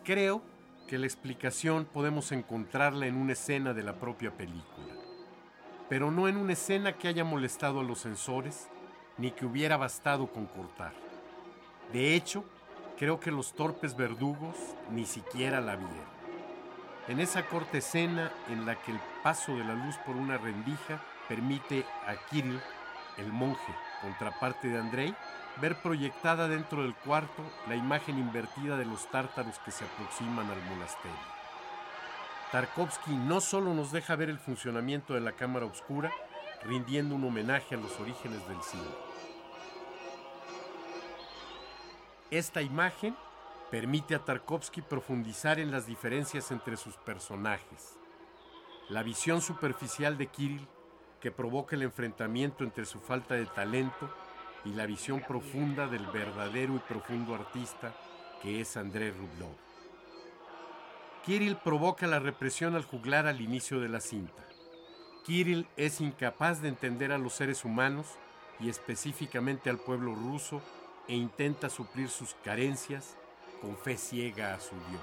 Creo 0.03 0.41
que 0.86 0.98
la 0.98 1.06
explicación 1.06 1.84
podemos 1.84 2.32
encontrarla 2.32 3.06
en 3.06 3.16
una 3.16 3.32
escena 3.32 3.74
de 3.74 3.82
la 3.82 3.94
propia 3.94 4.30
película, 4.30 4.94
pero 5.88 6.10
no 6.10 6.28
en 6.28 6.36
una 6.36 6.52
escena 6.52 6.92
que 6.92 7.08
haya 7.08 7.24
molestado 7.24 7.80
a 7.80 7.84
los 7.84 8.00
censores 8.00 8.68
ni 9.18 9.30
que 9.32 9.46
hubiera 9.46 9.76
bastado 9.76 10.28
con 10.28 10.46
cortar. 10.46 10.92
De 11.92 12.14
hecho, 12.14 12.44
creo 12.98 13.20
que 13.20 13.30
los 13.30 13.54
torpes 13.54 13.96
verdugos 13.96 14.56
ni 14.90 15.06
siquiera 15.06 15.60
la 15.60 15.76
vieron. 15.76 16.16
En 17.08 17.20
esa 17.20 17.46
corta 17.46 17.78
escena 17.78 18.32
en 18.48 18.66
la 18.66 18.80
que 18.82 18.92
el 18.92 19.00
paso 19.22 19.56
de 19.56 19.64
la 19.64 19.74
luz 19.74 19.96
por 20.04 20.16
una 20.16 20.38
rendija 20.38 21.00
permite 21.28 21.84
a 22.06 22.16
Kirill, 22.28 22.60
el 23.16 23.32
monje, 23.32 23.74
contraparte 24.02 24.68
de 24.68 24.78
Andrei, 24.78 25.14
ver 25.60 25.76
proyectada 25.80 26.48
dentro 26.48 26.82
del 26.82 26.94
cuarto 26.94 27.42
la 27.68 27.76
imagen 27.76 28.18
invertida 28.18 28.76
de 28.76 28.84
los 28.84 29.10
tártaros 29.10 29.58
que 29.60 29.70
se 29.70 29.84
aproximan 29.84 30.50
al 30.50 30.62
monasterio. 30.64 31.36
Tarkovsky 32.52 33.16
no 33.16 33.40
solo 33.40 33.74
nos 33.74 33.90
deja 33.90 34.16
ver 34.16 34.30
el 34.30 34.38
funcionamiento 34.38 35.14
de 35.14 35.20
la 35.20 35.32
cámara 35.32 35.66
oscura, 35.66 36.12
rindiendo 36.64 37.14
un 37.14 37.24
homenaje 37.24 37.74
a 37.74 37.78
los 37.78 37.98
orígenes 37.98 38.46
del 38.48 38.62
cine. 38.62 38.84
Esta 42.30 42.62
imagen 42.62 43.16
permite 43.70 44.14
a 44.14 44.24
Tarkovsky 44.24 44.82
profundizar 44.82 45.58
en 45.58 45.70
las 45.70 45.86
diferencias 45.86 46.50
entre 46.50 46.76
sus 46.76 46.96
personajes. 46.96 47.98
La 48.88 49.02
visión 49.02 49.40
superficial 49.40 50.16
de 50.16 50.28
Kirill, 50.28 50.68
que 51.20 51.32
provoca 51.32 51.74
el 51.74 51.82
enfrentamiento 51.82 52.62
entre 52.62 52.84
su 52.84 53.00
falta 53.00 53.34
de 53.34 53.46
talento 53.46 54.08
y 54.66 54.74
la 54.74 54.86
visión 54.86 55.20
profunda 55.20 55.86
del 55.86 56.06
verdadero 56.06 56.74
y 56.74 56.78
profundo 56.80 57.34
artista 57.34 57.94
que 58.42 58.60
es 58.60 58.76
André 58.76 59.12
Rublev. 59.12 59.54
Kirill 61.24 61.56
provoca 61.56 62.06
la 62.06 62.18
represión 62.18 62.74
al 62.74 62.84
juglar 62.84 63.26
al 63.26 63.40
inicio 63.40 63.80
de 63.80 63.88
la 63.88 64.00
cinta. 64.00 64.44
Kirill 65.24 65.66
es 65.76 66.00
incapaz 66.00 66.62
de 66.62 66.68
entender 66.68 67.12
a 67.12 67.18
los 67.18 67.34
seres 67.34 67.64
humanos 67.64 68.06
y 68.60 68.68
específicamente 68.68 69.70
al 69.70 69.78
pueblo 69.78 70.14
ruso 70.14 70.60
e 71.08 71.14
intenta 71.14 71.68
suplir 71.68 72.08
sus 72.08 72.34
carencias 72.44 73.16
con 73.60 73.76
fe 73.76 73.96
ciega 73.96 74.54
a 74.54 74.60
su 74.60 74.74
Dios. 74.90 75.02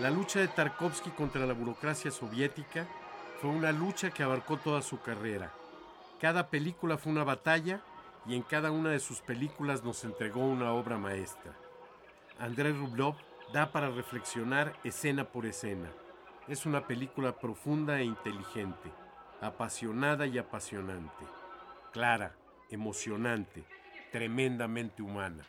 La 0.00 0.10
lucha 0.10 0.40
de 0.40 0.48
Tarkovsky 0.48 1.10
contra 1.10 1.46
la 1.46 1.52
burocracia 1.52 2.10
soviética 2.10 2.88
fue 3.42 3.50
una 3.50 3.72
lucha 3.72 4.12
que 4.12 4.22
abarcó 4.22 4.56
toda 4.56 4.82
su 4.82 5.00
carrera. 5.00 5.50
Cada 6.20 6.48
película 6.48 6.96
fue 6.96 7.10
una 7.10 7.24
batalla 7.24 7.80
y 8.24 8.36
en 8.36 8.42
cada 8.42 8.70
una 8.70 8.90
de 8.90 9.00
sus 9.00 9.20
películas 9.20 9.82
nos 9.82 10.04
entregó 10.04 10.46
una 10.46 10.72
obra 10.72 10.96
maestra. 10.96 11.52
Andrei 12.38 12.72
Rublev 12.72 13.16
da 13.52 13.72
para 13.72 13.90
reflexionar 13.90 14.72
escena 14.84 15.24
por 15.24 15.44
escena. 15.44 15.90
Es 16.46 16.66
una 16.66 16.86
película 16.86 17.32
profunda 17.32 17.98
e 17.98 18.04
inteligente, 18.04 18.92
apasionada 19.40 20.24
y 20.28 20.38
apasionante, 20.38 21.24
clara, 21.92 22.36
emocionante, 22.70 23.64
tremendamente 24.12 25.02
humana. 25.02 25.44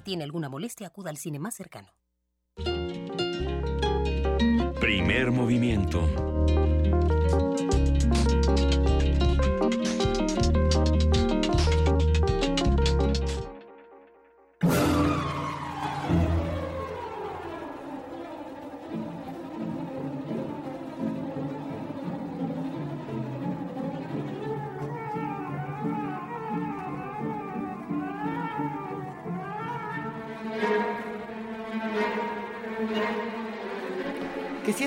Si 0.00 0.04
tiene 0.04 0.24
alguna 0.24 0.48
molestia, 0.48 0.86
acuda 0.86 1.10
al 1.10 1.18
cine 1.18 1.38
más 1.38 1.54
cercano. 1.54 1.88
Primer 4.80 5.30
movimiento. 5.30 6.08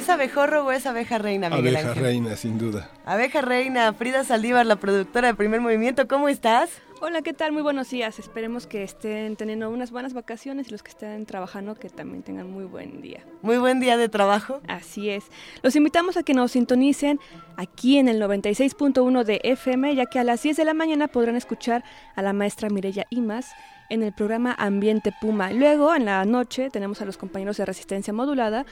Es 0.03 0.09
abejorro 0.09 0.65
o 0.65 0.72
es 0.73 0.85
abeja 0.85 1.17
reina, 1.17 1.49
Miguel 1.49 1.77
Abeja 1.77 1.90
Ángel. 1.91 2.03
reina, 2.03 2.35
sin 2.35 2.57
duda. 2.57 2.90
Abeja 3.06 3.40
reina, 3.40 3.93
Frida 3.93 4.25
Saldívar, 4.25 4.65
la 4.65 4.75
productora 4.75 5.30
de 5.30 5.33
Primer 5.33 5.61
Movimiento, 5.61 6.09
¿cómo 6.09 6.27
estás? 6.27 6.69
Hola, 6.99 7.22
¿qué 7.22 7.32
tal? 7.32 7.53
Muy 7.53 7.61
buenos 7.61 7.90
días. 7.90 8.19
Esperemos 8.19 8.67
que 8.67 8.83
estén 8.83 9.38
teniendo 9.38 9.69
unas 9.69 9.91
buenas 9.91 10.14
vacaciones 10.14 10.67
y 10.67 10.72
los 10.72 10.83
que 10.83 10.90
estén 10.90 11.25
trabajando 11.25 11.75
que 11.75 11.90
también 11.90 12.22
tengan 12.22 12.51
muy 12.51 12.65
buen 12.65 13.01
día. 13.01 13.22
Muy 13.41 13.57
buen 13.57 13.80
día 13.80 13.95
de 13.95 14.09
trabajo. 14.09 14.59
Así 14.67 15.09
es. 15.09 15.23
Los 15.61 15.73
invitamos 15.77 16.17
a 16.17 16.23
que 16.23 16.33
nos 16.33 16.51
sintonicen 16.51 17.22
aquí 17.56 17.98
en 17.98 18.09
el 18.09 18.22
96.1 18.22 19.23
de 19.23 19.40
FM, 19.41 19.95
ya 19.95 20.06
que 20.06 20.19
a 20.19 20.25
las 20.25 20.43
10 20.43 20.57
de 20.57 20.65
la 20.65 20.73
mañana 20.73 21.07
podrán 21.07 21.38
escuchar 21.38 21.85
a 22.17 22.22
la 22.22 22.33
maestra 22.33 22.69
Mireya 22.69 23.06
Imas 23.09 23.51
en 23.90 24.03
el 24.03 24.11
programa 24.11 24.53
Ambiente 24.57 25.14
Puma. 25.22 25.51
Luego, 25.51 25.95
en 25.95 26.06
la 26.06 26.25
noche, 26.25 26.69
tenemos 26.69 27.01
a 27.01 27.06
los 27.06 27.17
compañeros 27.17 27.57
de 27.57 27.65
Resistencia 27.65 28.11
Modulada, 28.11 28.65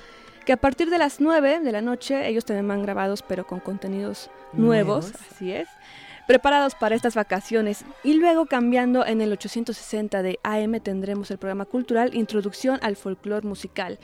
que 0.45 0.53
a 0.53 0.58
partir 0.58 0.90
de 0.90 0.98
las 0.98 1.20
9 1.22 1.60
de 1.60 1.72
la 1.72 1.82
noche, 1.82 2.28
ellos 2.28 2.45
también 2.45 2.68
van 2.68 2.82
grabados, 2.82 3.22
pero 3.22 3.45
con 3.45 3.60
contenidos 3.60 4.30
nuevos, 4.53 5.06
Nuevos. 5.11 5.32
así 5.32 5.52
es, 5.52 5.68
preparados 6.28 6.76
para 6.76 6.95
estas 6.95 7.16
vacaciones. 7.16 7.84
Y 8.03 8.14
luego, 8.14 8.45
cambiando 8.45 9.06
en 9.06 9.22
el 9.22 9.32
860 9.34 10.22
de 10.24 10.40
AM, 10.44 10.80
tendremos 10.80 11.30
el 11.32 11.38
programa 11.38 11.66
cultural 11.66 12.16
Introducción 12.16 12.80
al 12.82 12.95
Folclor 12.95 13.44
Musical. 13.44 14.00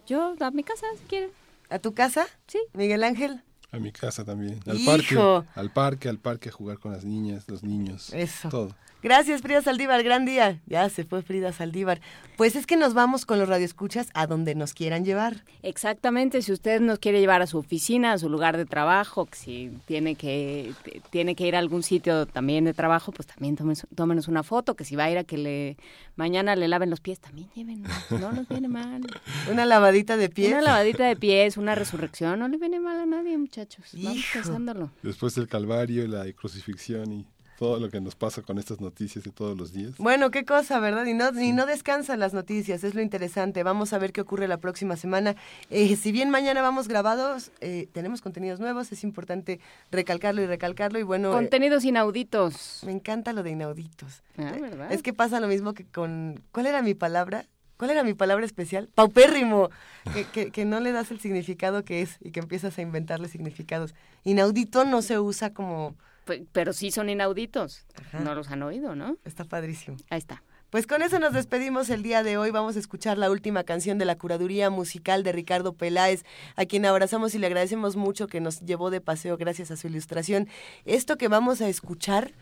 Yo, 0.07 0.35
a 0.41 0.51
mi 0.51 0.63
casa, 0.63 0.87
si 0.99 1.05
quieren. 1.05 1.31
¿A 1.71 1.79
tu 1.79 1.93
casa? 1.95 2.27
Sí. 2.47 2.59
¿Miguel 2.73 3.05
Ángel? 3.05 3.43
A 3.73 3.79
mi 3.79 3.93
casa 3.93 4.25
también. 4.25 4.61
Al 4.67 4.79
¡Hijo! 4.79 4.91
parque. 4.91 5.51
Al 5.55 5.71
parque, 5.71 6.09
al 6.09 6.19
parque 6.19 6.49
a 6.49 6.53
jugar 6.53 6.79
con 6.79 6.93
las 6.93 7.05
niñas, 7.05 7.45
los 7.49 7.63
niños. 7.63 8.13
Eso. 8.15 8.49
Todo. 8.49 8.75
Gracias, 9.01 9.43
Frida 9.43 9.63
Saldívar, 9.63 10.03
gran 10.03 10.27
día. 10.27 10.61
Ya 10.67 10.89
se 10.89 11.05
fue 11.05 11.23
Frida 11.23 11.53
Saldívar. 11.53 12.01
Pues 12.37 12.57
es 12.57 12.67
que 12.67 12.77
nos 12.77 12.95
vamos 12.95 13.27
con 13.27 13.39
los 13.39 13.49
radioescuchas 13.49 14.09
a 14.13 14.27
donde 14.27 14.57
nos 14.57 14.75
quieran 14.75 15.05
llevar. 15.05 15.45
Exactamente, 15.63 16.43
si 16.43 16.51
usted 16.51 16.81
nos 16.81 16.99
quiere 16.99 17.21
llevar 17.21 17.41
a 17.41 17.47
su 17.47 17.59
oficina, 17.59 18.13
a 18.13 18.19
su 18.19 18.29
lugar 18.29 18.57
de 18.57 18.65
trabajo, 18.65 19.27
que 19.27 19.39
si 19.39 19.73
tiene 19.87 20.17
que 20.17 20.73
tiene 21.11 21.37
que 21.37 21.47
ir 21.47 21.55
a 21.55 21.61
algún 21.61 21.85
sitio 21.85 22.27
también 22.27 22.65
de 22.65 22.75
trabajo, 22.75 23.13
pues 23.13 23.29
también 23.29 23.55
tómenos, 23.55 23.87
tómenos 23.95 24.27
una 24.27 24.43
foto, 24.43 24.75
que 24.75 24.85
si 24.85 24.97
va 24.97 25.05
a 25.05 25.11
ir 25.11 25.19
a 25.19 25.25
que 25.25 25.39
le 25.39 25.77
mañana 26.17 26.57
le 26.57 26.67
laven 26.67 26.91
los 26.91 27.01
pies, 27.01 27.21
también 27.21 27.49
llévenos, 27.55 27.91
no 28.11 28.33
nos 28.33 28.49
viene 28.49 28.67
mal. 28.67 29.03
Una 29.51 29.65
lavadita 29.65 30.17
de 30.17 30.29
pies. 30.29 30.49
Una 30.49 30.63
lavadita 30.63 31.07
de 31.07 31.15
pies, 31.15 31.57
una 31.57 31.77
resurrección, 31.77 32.39
no 32.41 32.49
le 32.49 32.57
viene 32.57 32.81
mal 32.81 32.99
a 32.99 33.07
nadie, 33.07 33.39
muchachos. 33.39 33.87
Vamos 33.93 34.25
pensándolo. 34.33 34.91
Después 35.03 35.37
del 35.37 35.47
Calvario, 35.47 36.07
la 36.09 36.31
crucifixión 36.33 37.13
y 37.13 37.27
todo 37.59 37.81
lo 37.81 37.91
que 37.91 38.01
nos 38.01 38.15
pasa 38.15 38.43
con 38.43 38.57
estas 38.59 38.81
noticias 38.81 39.25
de 39.25 39.33
todos 39.33 39.59
los 39.59 39.73
días. 39.73 39.99
Bueno, 39.99 40.31
qué 40.31 40.45
cosa, 40.45 40.79
¿verdad? 40.79 41.05
Y 41.07 41.15
no, 41.15 41.29
y 41.41 41.53
no 41.53 41.67
descansan 41.67 42.21
las 42.21 42.33
noticias, 42.33 42.85
es 42.85 42.95
lo 42.95 43.03
interesante. 43.03 43.65
Vamos 43.65 43.93
a 43.93 43.99
ver 43.99 44.13
qué 44.13 44.21
ocurre 44.21 44.47
la 44.47 44.59
próxima 44.59 44.97
semana. 44.97 45.35
Eh, 45.69 45.97
si 45.97 46.13
bien 46.13 46.31
mañana 46.31 46.63
vamos 46.63 46.87
grabados, 46.87 47.51
eh, 47.61 47.89
tenemos 47.93 48.21
contenidos 48.21 48.61
nuevos, 48.61 48.93
es 48.93 49.03
importante 49.03 49.59
recalcarlo 49.91 50.41
y 50.41 50.47
recalcarlo. 50.47 51.01
Y 51.01 51.03
bueno, 51.03 51.31
eh, 51.31 51.35
Contenidos 51.35 51.85
inauditos. 51.85 52.83
me 52.87 52.93
encanta 52.93 53.33
lo 53.33 53.43
de 53.43 53.51
inauditos. 53.51 54.23
Ah, 54.37 54.55
¿verdad? 54.61 54.93
Es 54.93 55.03
que 55.03 55.13
pasa 55.13 55.41
lo 55.41 55.49
mismo 55.49 55.75
que 55.75 55.85
con... 55.85 56.41
¿Cuál 56.53 56.67
era 56.67 56.81
mi 56.81 56.95
palabra? 56.95 57.47
¿Cuál 57.77 57.91
era 57.91 58.05
mi 58.05 58.15
palabra 58.15 58.47
especial? 58.47 58.89
Paupérrimo, 58.95 59.71
que, 60.13 60.25
que, 60.25 60.51
que 60.53 60.65
no 60.65 60.79
le 60.79 60.93
das 60.93 61.11
el 61.11 61.19
significado 61.19 61.85
que 61.85 62.03
es 62.03 62.19
y 62.21 62.31
que 62.31 62.39
empiezas 62.41 62.79
a 62.79 62.83
inventarle 62.83 63.29
significados. 63.29 63.95
Inaudito 64.23 64.85
no 64.85 65.03
se 65.03 65.19
usa 65.19 65.53
como... 65.53 65.97
Pe- 66.29 66.47
Pero 66.53 66.73
sí 66.75 66.91
son 66.91 67.09
inauditos. 67.09 67.87
No 68.13 68.35
los 68.35 68.51
han 68.51 68.63
oído, 68.63 68.95
¿no? 68.95 69.17
Está 69.25 69.45
padrísimo. 69.45 69.97
Ahí 70.11 70.19
está. 70.19 70.43
Pues 70.71 70.87
con 70.87 71.01
eso 71.01 71.19
nos 71.19 71.33
despedimos 71.33 71.89
el 71.89 72.03
día 72.03 72.23
de 72.23 72.37
hoy. 72.37 72.51
Vamos 72.51 72.77
a 72.77 72.79
escuchar 72.79 73.17
la 73.17 73.31
última 73.31 73.65
canción 73.65 73.97
de 73.97 74.05
la 74.05 74.19
curaduría 74.19 74.69
musical 74.69 75.23
de 75.23 75.33
Ricardo 75.33 75.73
Peláez, 75.73 76.25
a 76.57 76.67
quien 76.67 76.85
abrazamos 76.85 77.35
y 77.35 77.39
le 77.39 77.47
agradecemos 77.47 77.97
mucho 77.97 78.27
que 78.27 78.41
nos 78.43 78.61
llevó 78.61 78.91
de 78.91 79.01
paseo 79.01 79.39
gracias 79.39 79.71
a 79.71 79.77
su 79.79 79.87
ilustración. 79.87 80.47
Esto 80.85 81.17
que 81.17 81.29
vamos 81.29 81.63
a 81.63 81.69
escuchar, 81.71 82.33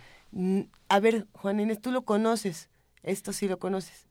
a 0.88 0.98
ver, 0.98 1.28
Juan 1.34 1.60
Inés, 1.60 1.80
tú 1.80 1.92
lo 1.92 2.02
conoces. 2.02 2.68
Esto 3.04 3.32
sí 3.32 3.46
lo 3.46 3.60
conoces. 3.60 4.08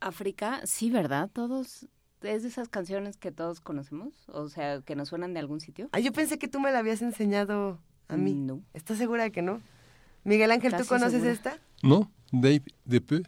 África, 0.00 0.62
sí, 0.64 0.90
¿verdad? 0.90 1.28
Todos, 1.30 1.86
es 2.22 2.42
de 2.42 2.48
esas 2.48 2.70
canciones 2.70 3.18
que 3.18 3.32
todos 3.32 3.60
conocemos, 3.60 4.14
o 4.28 4.48
sea, 4.48 4.80
que 4.80 4.96
nos 4.96 5.08
suenan 5.10 5.34
de 5.34 5.40
algún 5.40 5.60
sitio. 5.60 5.90
Ah, 5.92 6.00
yo 6.00 6.10
pensé 6.12 6.38
que 6.38 6.48
tú 6.48 6.58
me 6.58 6.72
la 6.72 6.78
habías 6.78 7.02
enseñado 7.02 7.78
a 8.10 8.16
mí. 8.16 8.34
No. 8.34 8.60
¿Estás 8.74 8.98
segura 8.98 9.24
de 9.24 9.32
que 9.32 9.42
no? 9.42 9.60
Miguel 10.24 10.50
Ángel, 10.50 10.74
¿tú 10.76 10.84
conoces 10.86 11.12
segura. 11.14 11.32
esta? 11.32 11.58
No, 11.82 12.10
Dave 12.32 12.62
de 12.84 13.00
Peu, 13.00 13.22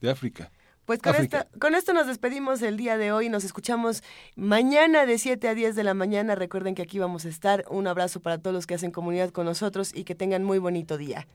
de 0.00 0.10
África. 0.10 0.50
Pues 0.84 1.00
con, 1.00 1.14
esta- 1.14 1.46
con 1.60 1.74
esto 1.76 1.92
nos 1.92 2.06
despedimos 2.08 2.60
el 2.62 2.76
día 2.76 2.96
de 2.98 3.12
hoy. 3.12 3.28
Nos 3.28 3.44
escuchamos 3.44 4.02
mañana 4.36 5.06
de 5.06 5.16
7 5.18 5.48
a 5.48 5.54
10 5.54 5.76
de 5.76 5.84
la 5.84 5.94
mañana. 5.94 6.34
Recuerden 6.34 6.74
que 6.74 6.82
aquí 6.82 6.98
vamos 6.98 7.24
a 7.24 7.28
estar. 7.28 7.64
Un 7.70 7.86
abrazo 7.86 8.20
para 8.20 8.38
todos 8.38 8.52
los 8.54 8.66
que 8.66 8.74
hacen 8.74 8.90
comunidad 8.90 9.30
con 9.30 9.46
nosotros 9.46 9.92
y 9.94 10.04
que 10.04 10.14
tengan 10.14 10.42
muy 10.44 10.58
bonito 10.58 10.96
día. 10.98 11.26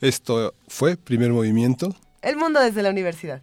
Esto 0.00 0.54
fue 0.68 0.96
Primer 0.96 1.32
Movimiento. 1.32 1.94
El 2.22 2.36
mundo 2.36 2.60
desde 2.60 2.82
la 2.82 2.90
universidad. 2.90 3.42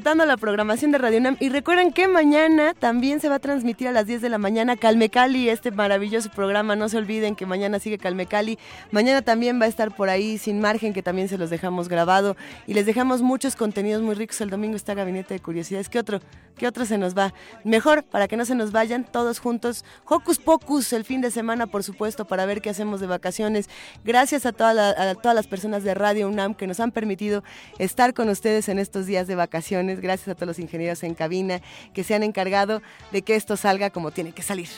Disfrutando 0.00 0.24
la 0.24 0.38
programación 0.38 0.92
de 0.92 0.96
Radio 0.96 1.18
UNAM 1.18 1.36
y 1.40 1.50
recuerden 1.50 1.92
que 1.92 2.08
mañana 2.08 2.72
también 2.72 3.20
se 3.20 3.28
va 3.28 3.34
a 3.34 3.38
transmitir 3.38 3.86
a 3.86 3.92
las 3.92 4.06
10 4.06 4.22
de 4.22 4.30
la 4.30 4.38
mañana 4.38 4.74
Calme 4.74 5.10
Cali, 5.10 5.50
este 5.50 5.72
maravilloso 5.72 6.30
programa. 6.30 6.74
No 6.74 6.88
se 6.88 6.96
olviden 6.96 7.36
que 7.36 7.44
mañana 7.44 7.78
sigue 7.78 7.98
Calme 7.98 8.24
Cali. 8.24 8.58
Mañana 8.92 9.20
también 9.20 9.60
va 9.60 9.66
a 9.66 9.68
estar 9.68 9.94
por 9.94 10.08
ahí 10.08 10.38
Sin 10.38 10.58
Margen, 10.58 10.94
que 10.94 11.02
también 11.02 11.28
se 11.28 11.36
los 11.36 11.50
dejamos 11.50 11.90
grabado. 11.90 12.34
Y 12.66 12.72
les 12.72 12.86
dejamos 12.86 13.20
muchos 13.20 13.56
contenidos 13.56 14.00
muy 14.00 14.14
ricos. 14.14 14.40
El 14.40 14.48
domingo 14.48 14.74
está 14.74 14.94
Gabinete 14.94 15.34
de 15.34 15.40
Curiosidades. 15.40 15.90
¿Qué 15.90 15.98
otro? 15.98 16.22
¿Qué 16.56 16.66
otro 16.66 16.86
se 16.86 16.96
nos 16.96 17.16
va? 17.16 17.34
Mejor, 17.62 18.02
para 18.02 18.26
que 18.26 18.38
no 18.38 18.46
se 18.46 18.54
nos 18.54 18.72
vayan 18.72 19.04
todos 19.04 19.38
juntos. 19.38 19.84
Hocus 20.06 20.38
Pocus 20.38 20.94
el 20.94 21.04
fin 21.04 21.20
de 21.20 21.30
semana, 21.30 21.66
por 21.66 21.84
supuesto, 21.84 22.24
para 22.24 22.46
ver 22.46 22.62
qué 22.62 22.70
hacemos 22.70 23.00
de 23.00 23.06
vacaciones. 23.06 23.68
Gracias 24.02 24.46
a, 24.46 24.52
toda 24.52 25.10
a 25.10 25.14
todas 25.14 25.34
las 25.34 25.46
personas 25.46 25.84
de 25.84 25.92
Radio 25.92 26.26
UNAM 26.26 26.54
que 26.54 26.66
nos 26.66 26.80
han 26.80 26.90
permitido 26.90 27.44
estar 27.78 28.14
con 28.14 28.30
ustedes 28.30 28.70
en 28.70 28.78
estos 28.78 29.04
días 29.04 29.26
de 29.26 29.34
vacaciones. 29.34 29.89
Gracias 29.98 30.28
a 30.28 30.34
todos 30.34 30.48
los 30.48 30.58
ingenieros 30.58 31.02
en 31.02 31.14
cabina 31.14 31.60
que 31.92 32.04
se 32.04 32.14
han 32.14 32.22
encargado 32.22 32.82
de 33.12 33.22
que 33.22 33.34
esto 33.34 33.56
salga 33.56 33.90
como 33.90 34.10
tiene 34.10 34.32
que 34.32 34.42
salir. 34.42 34.68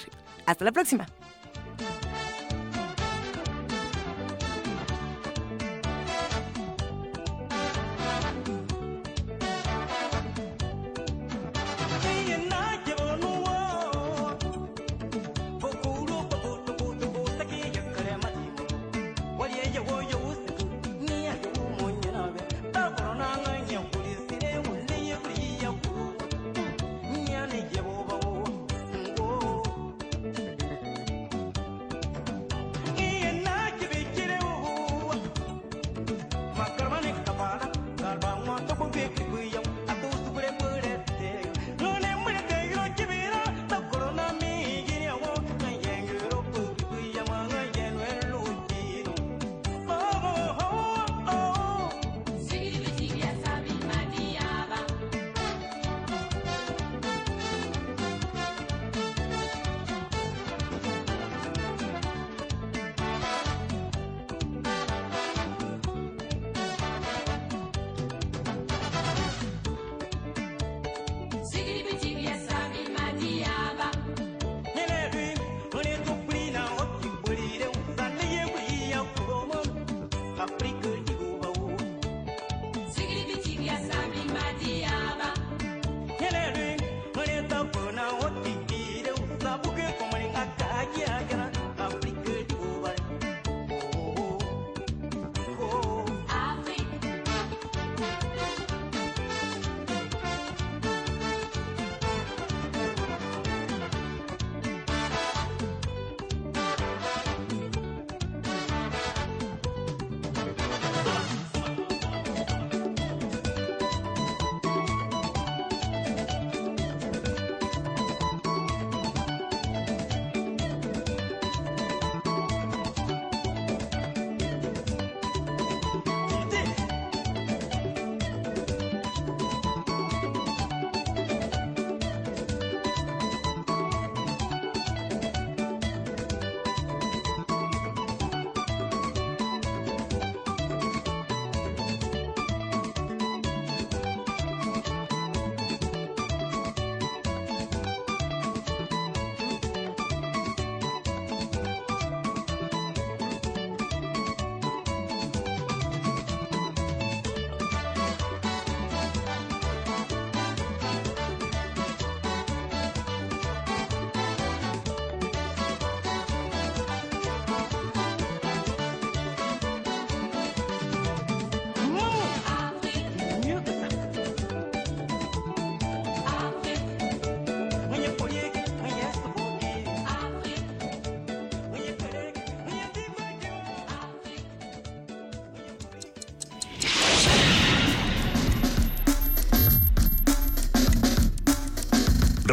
Hasta 0.46 0.64
la 0.64 0.72
próxima. 0.72 1.06